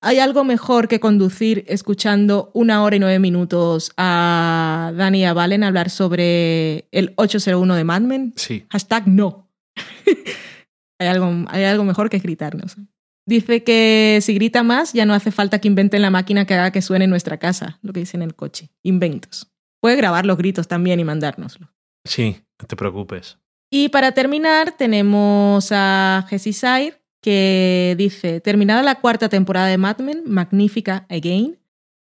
¿hay 0.00 0.18
algo 0.18 0.44
mejor 0.44 0.88
que 0.88 1.00
conducir 1.00 1.64
escuchando 1.68 2.50
una 2.54 2.82
hora 2.82 2.96
y 2.96 2.98
nueve 2.98 3.18
minutos 3.18 3.92
a 3.96 4.92
Dani 4.96 5.20
y 5.20 5.24
a 5.24 5.32
Valen 5.32 5.64
hablar 5.64 5.90
sobre 5.90 6.88
el 6.92 7.12
801 7.16 7.74
de 7.74 7.84
Mad 7.84 8.00
Men? 8.02 8.32
Sí. 8.36 8.66
Hashtag 8.70 9.08
no. 9.08 9.50
hay, 10.98 11.08
algo, 11.08 11.44
hay 11.48 11.64
algo 11.64 11.84
mejor 11.84 12.10
que 12.10 12.18
gritarnos. 12.18 12.76
Dice 13.28 13.64
que 13.64 14.20
si 14.22 14.34
grita 14.34 14.62
más, 14.62 14.92
ya 14.92 15.04
no 15.04 15.12
hace 15.12 15.32
falta 15.32 15.58
que 15.60 15.66
inventen 15.66 16.00
la 16.00 16.10
máquina 16.10 16.44
que 16.44 16.54
haga 16.54 16.70
que 16.70 16.80
suene 16.80 17.04
en 17.04 17.10
nuestra 17.10 17.38
casa, 17.38 17.78
lo 17.82 17.92
que 17.92 18.00
dice 18.00 18.16
en 18.16 18.22
el 18.22 18.36
coche. 18.36 18.70
Inventos. 18.84 19.50
Puede 19.80 19.96
grabar 19.96 20.24
los 20.26 20.38
gritos 20.38 20.68
también 20.68 21.00
y 21.00 21.04
mandárnoslo. 21.04 21.72
Sí, 22.04 22.42
no 22.60 22.68
te 22.68 22.76
preocupes. 22.76 23.38
Y 23.70 23.88
para 23.88 24.12
terminar, 24.12 24.76
tenemos 24.76 25.68
a 25.72 26.24
Jessie 26.28 26.52
Sair, 26.52 27.02
que 27.26 27.96
dice: 27.98 28.40
Terminada 28.40 28.84
la 28.84 29.00
cuarta 29.00 29.28
temporada 29.28 29.66
de 29.66 29.78
Mad 29.78 29.98
Men, 29.98 30.22
magnífica 30.26 31.06
again. 31.10 31.58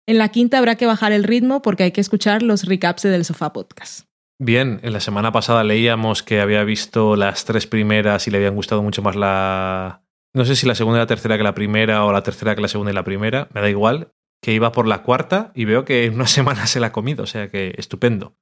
En 0.07 0.19
la 0.19 0.29
quinta 0.29 0.59
habrá 0.59 0.75
que 0.75 0.85
bajar 0.85 1.13
el 1.13 1.25
ritmo 1.25 1.63
porque 1.63 1.85
hay 1.85 1.93
que 1.93 2.03
escuchar 2.03 2.43
los 2.43 2.65
recaps 2.65 3.05
de 3.05 3.09
del 3.09 3.25
sofá 3.25 3.55
podcast. 3.55 4.07
Bien, 4.39 4.81
en 4.83 4.93
la 4.93 5.01
semana 5.01 5.33
pasada 5.33 5.65
leíamos 5.65 6.23
que 6.23 6.43
había 6.43 6.63
visto 6.63 7.17
las 7.17 7.47
tres 7.47 7.67
primeras 7.67 8.29
y 8.29 8.31
le 8.31 8.37
habían 8.37 8.55
gustado 8.55 8.83
mucho 8.83 9.01
más 9.01 9.17
la... 9.17 10.03
No 10.35 10.45
sé 10.45 10.57
si 10.57 10.67
la 10.67 10.75
segunda 10.75 10.99
y 10.99 11.03
la 11.03 11.07
tercera 11.07 11.39
que 11.39 11.43
la 11.43 11.55
primera 11.55 12.05
o 12.05 12.13
la 12.13 12.23
tercera 12.23 12.55
que 12.55 12.61
la 12.61 12.69
segunda 12.69 12.93
y 12.93 12.95
la 12.95 13.05
primera, 13.05 13.49
me 13.55 13.63
da 13.63 13.71
igual, 13.71 14.13
que 14.43 14.53
iba 14.53 14.73
por 14.73 14.87
la 14.87 15.03
cuarta 15.03 15.53
y 15.55 15.65
veo 15.65 15.87
que 15.87 16.05
en 16.05 16.17
una 16.17 16.27
semana 16.27 16.67
se 16.67 16.81
la 16.81 16.89
ha 16.89 16.93
comido, 16.93 17.23
o 17.25 17.27
sea 17.27 17.49
que 17.49 17.75
estupendo. 17.79 18.37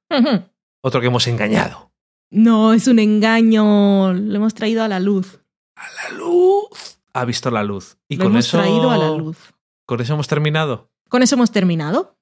Otro 0.81 0.99
que 0.99 1.07
hemos 1.07 1.27
engañado. 1.27 1.93
No, 2.29 2.73
es 2.73 2.87
un 2.87 2.99
engaño. 2.99 4.11
Lo 4.11 4.35
hemos 4.35 4.53
traído 4.53 4.83
a 4.83 4.89
la 4.89 4.99
luz. 4.99 5.42
A 5.75 5.83
la 6.11 6.17
luz. 6.17 6.99
Ha 7.13 7.25
visto 7.25 7.49
la 7.51 7.63
luz. 7.63 7.97
Y 8.07 8.15
Lo 8.17 8.25
con 8.25 8.33
hemos 8.33 8.45
eso... 8.47 8.57
traído 8.57 8.89
a 8.91 8.97
la 8.97 9.09
luz. 9.09 9.37
Con 9.85 10.01
eso 10.01 10.13
hemos 10.13 10.27
terminado. 10.27 10.89
Con 11.09 11.21
eso 11.23 11.35
hemos 11.35 11.51
terminado. 11.51 12.17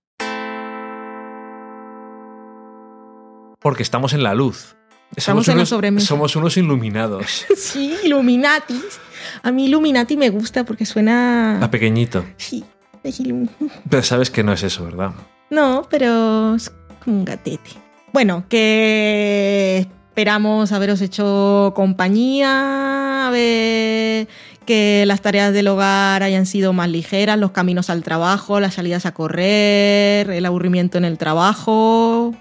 Porque 3.59 3.83
estamos 3.83 4.13
en 4.13 4.23
la 4.23 4.33
luz. 4.33 4.75
Estamos 5.15 5.45
Somos 5.45 5.47
en 5.49 5.55
la 5.55 5.59
unos- 5.61 5.69
sobremesa. 5.69 6.07
Somos 6.07 6.35
unos 6.35 6.57
iluminados. 6.57 7.45
Sí, 7.55 7.95
Illuminati. 8.03 8.81
A 9.43 9.51
mí 9.51 9.65
Illuminati 9.65 10.17
me 10.17 10.29
gusta 10.29 10.63
porque 10.65 10.85
suena... 10.85 11.63
A 11.63 11.69
pequeñito. 11.69 12.25
Sí, 12.37 12.63
Pero 13.89 14.03
sabes 14.03 14.29
que 14.31 14.43
no 14.43 14.53
es 14.53 14.63
eso, 14.63 14.85
¿verdad? 14.85 15.11
No, 15.49 15.87
pero 15.89 16.55
es 16.55 16.71
como 17.03 17.17
un 17.17 17.25
gatete. 17.25 17.71
Bueno, 18.13 18.45
que 18.49 19.87
esperamos 20.21 20.71
haberos 20.71 21.01
hecho 21.01 21.73
compañía, 21.75 23.27
a 23.27 23.31
ver 23.31 24.27
que 24.67 25.03
las 25.07 25.19
tareas 25.19 25.51
del 25.51 25.67
hogar 25.67 26.21
hayan 26.21 26.45
sido 26.45 26.73
más 26.73 26.89
ligeras, 26.89 27.39
los 27.39 27.49
caminos 27.49 27.89
al 27.89 28.03
trabajo, 28.03 28.59
las 28.59 28.75
salidas 28.75 29.07
a 29.07 29.15
correr, 29.15 30.29
el 30.29 30.45
aburrimiento 30.45 30.99
en 30.99 31.05
el 31.05 31.17
trabajo, 31.17 32.35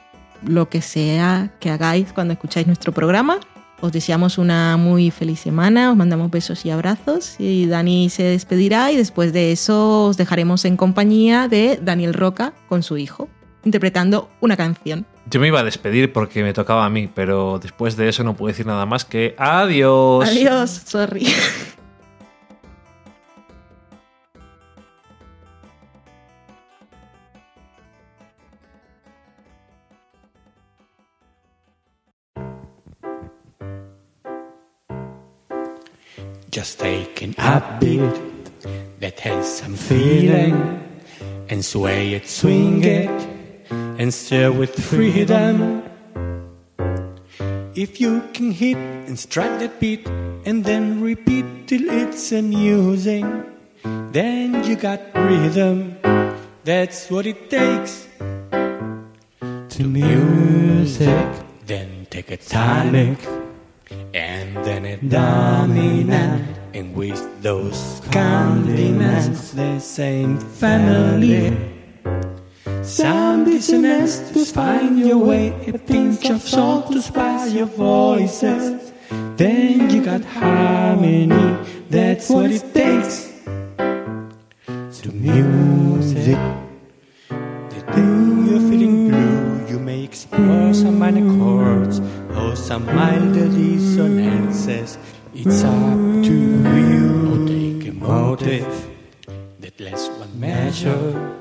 lo 0.46 0.68
que 0.68 0.82
sea 0.82 1.54
que 1.58 1.70
hagáis 1.70 2.12
cuando 2.12 2.34
escucháis 2.34 2.66
nuestro 2.66 2.92
programa. 2.92 3.40
Os 3.80 3.92
deseamos 3.92 4.36
una 4.36 4.76
muy 4.76 5.10
feliz 5.10 5.40
semana, 5.40 5.90
os 5.90 5.96
mandamos 5.96 6.30
besos 6.30 6.66
y 6.66 6.70
abrazos 6.70 7.36
y 7.38 7.64
Dani 7.64 8.10
se 8.10 8.24
despedirá 8.24 8.92
y 8.92 8.96
después 8.98 9.32
de 9.32 9.52
eso 9.52 10.04
os 10.04 10.18
dejaremos 10.18 10.66
en 10.66 10.76
compañía 10.76 11.48
de 11.48 11.80
Daniel 11.82 12.12
Roca 12.12 12.52
con 12.68 12.82
su 12.82 12.98
hijo, 12.98 13.30
interpretando 13.64 14.28
una 14.42 14.58
canción. 14.58 15.06
Yo 15.26 15.38
me 15.38 15.46
iba 15.46 15.60
a 15.60 15.64
despedir 15.64 16.12
porque 16.12 16.42
me 16.42 16.52
tocaba 16.52 16.84
a 16.84 16.90
mí, 16.90 17.08
pero 17.12 17.58
después 17.60 17.96
de 17.96 18.08
eso 18.08 18.24
no 18.24 18.34
puedo 18.36 18.48
decir 18.48 18.66
nada 18.66 18.86
más 18.86 19.04
que 19.04 19.34
adiós. 19.38 20.28
Adiós, 20.28 20.70
sorry. 20.86 21.26
Just 36.52 36.80
taking 36.80 37.34
a 37.38 37.62
beat 37.78 38.00
that 38.98 39.20
has 39.20 39.46
some 39.46 39.76
feeling 39.76 40.80
and 41.48 41.64
sway 41.64 42.14
it, 42.14 42.26
swing 42.28 42.82
it, 42.82 43.29
and 44.00 44.14
stir 44.14 44.50
with 44.50 44.72
freedom. 44.80 45.82
If 47.74 48.00
you 48.00 48.24
can 48.32 48.50
hit 48.50 48.78
and 48.78 49.18
strike 49.18 49.58
that 49.60 49.78
beat 49.78 50.06
and 50.46 50.64
then 50.64 51.02
repeat 51.02 51.44
till 51.68 51.84
it's 51.84 52.32
amusing, 52.32 53.44
then 53.84 54.64
you 54.64 54.76
got 54.76 55.00
rhythm. 55.14 55.98
That's 56.64 57.10
what 57.10 57.26
it 57.26 57.50
takes 57.50 58.08
to 59.68 59.84
music. 59.84 61.26
Then 61.66 62.06
take 62.08 62.30
a 62.30 62.38
tonic 62.38 63.18
and 64.14 64.56
then 64.64 64.86
a 64.86 64.96
dominant. 64.96 66.48
And 66.72 66.96
with 66.96 67.20
those 67.42 68.00
condiments, 68.10 69.50
the 69.50 69.78
same 69.78 70.38
family. 70.40 71.52
Sound 72.82 73.46
dissonance 73.46 74.18
to 74.32 74.44
find 74.44 74.98
your 74.98 75.18
way, 75.18 75.48
a 75.68 75.78
pinch 75.78 76.28
of 76.30 76.40
salt 76.40 76.90
to 76.92 77.02
spice 77.02 77.52
your 77.52 77.66
voices. 77.66 78.92
Then 79.36 79.90
you 79.90 80.04
got 80.04 80.24
harmony, 80.24 81.56
that's 81.90 82.30
what 82.30 82.50
it 82.50 82.72
takes 82.72 83.30
to 85.02 85.12
music. 85.12 86.38
The 87.28 87.80
day 87.94 88.50
you're 88.50 88.60
feeling 88.70 89.08
blue, 89.08 89.66
you 89.68 89.78
may 89.78 90.04
explore 90.04 90.74
some 90.74 90.98
minor 90.98 91.28
chords 91.38 92.00
or 92.36 92.56
some 92.56 92.86
milder 92.86 93.48
dissonances. 93.48 94.98
It's 95.34 95.62
up 95.64 96.24
to 96.24 96.32
you. 96.32 97.32
Or 97.32 97.46
take 97.46 97.88
a 97.88 97.92
motive 97.92 98.90
that 99.60 99.78
less 99.80 100.08
one 100.08 100.40
measure. 100.40 101.39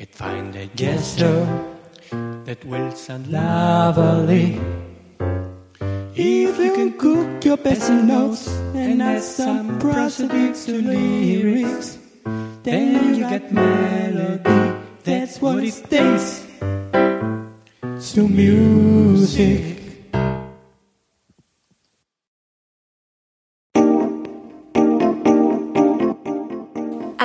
It 0.00 0.14
find 0.14 0.54
a 0.54 0.66
gesture 0.76 1.44
that 2.44 2.64
will 2.64 2.92
sound 2.92 3.26
lovely. 3.32 4.60
If 6.14 6.56
you 6.56 6.72
can 6.72 6.92
cook 6.96 7.44
your 7.44 7.56
best 7.56 7.90
notes 7.90 8.46
and 8.76 9.02
add 9.02 9.24
some 9.24 9.80
prosodics 9.80 10.66
to 10.66 10.80
lyrics, 10.80 11.98
then 12.62 13.16
you 13.16 13.22
got 13.22 13.50
melody. 13.50 14.78
That's 15.02 15.42
what 15.42 15.64
it 15.64 15.82
takes 15.90 16.46
to 18.14 18.28
music. 18.28 19.77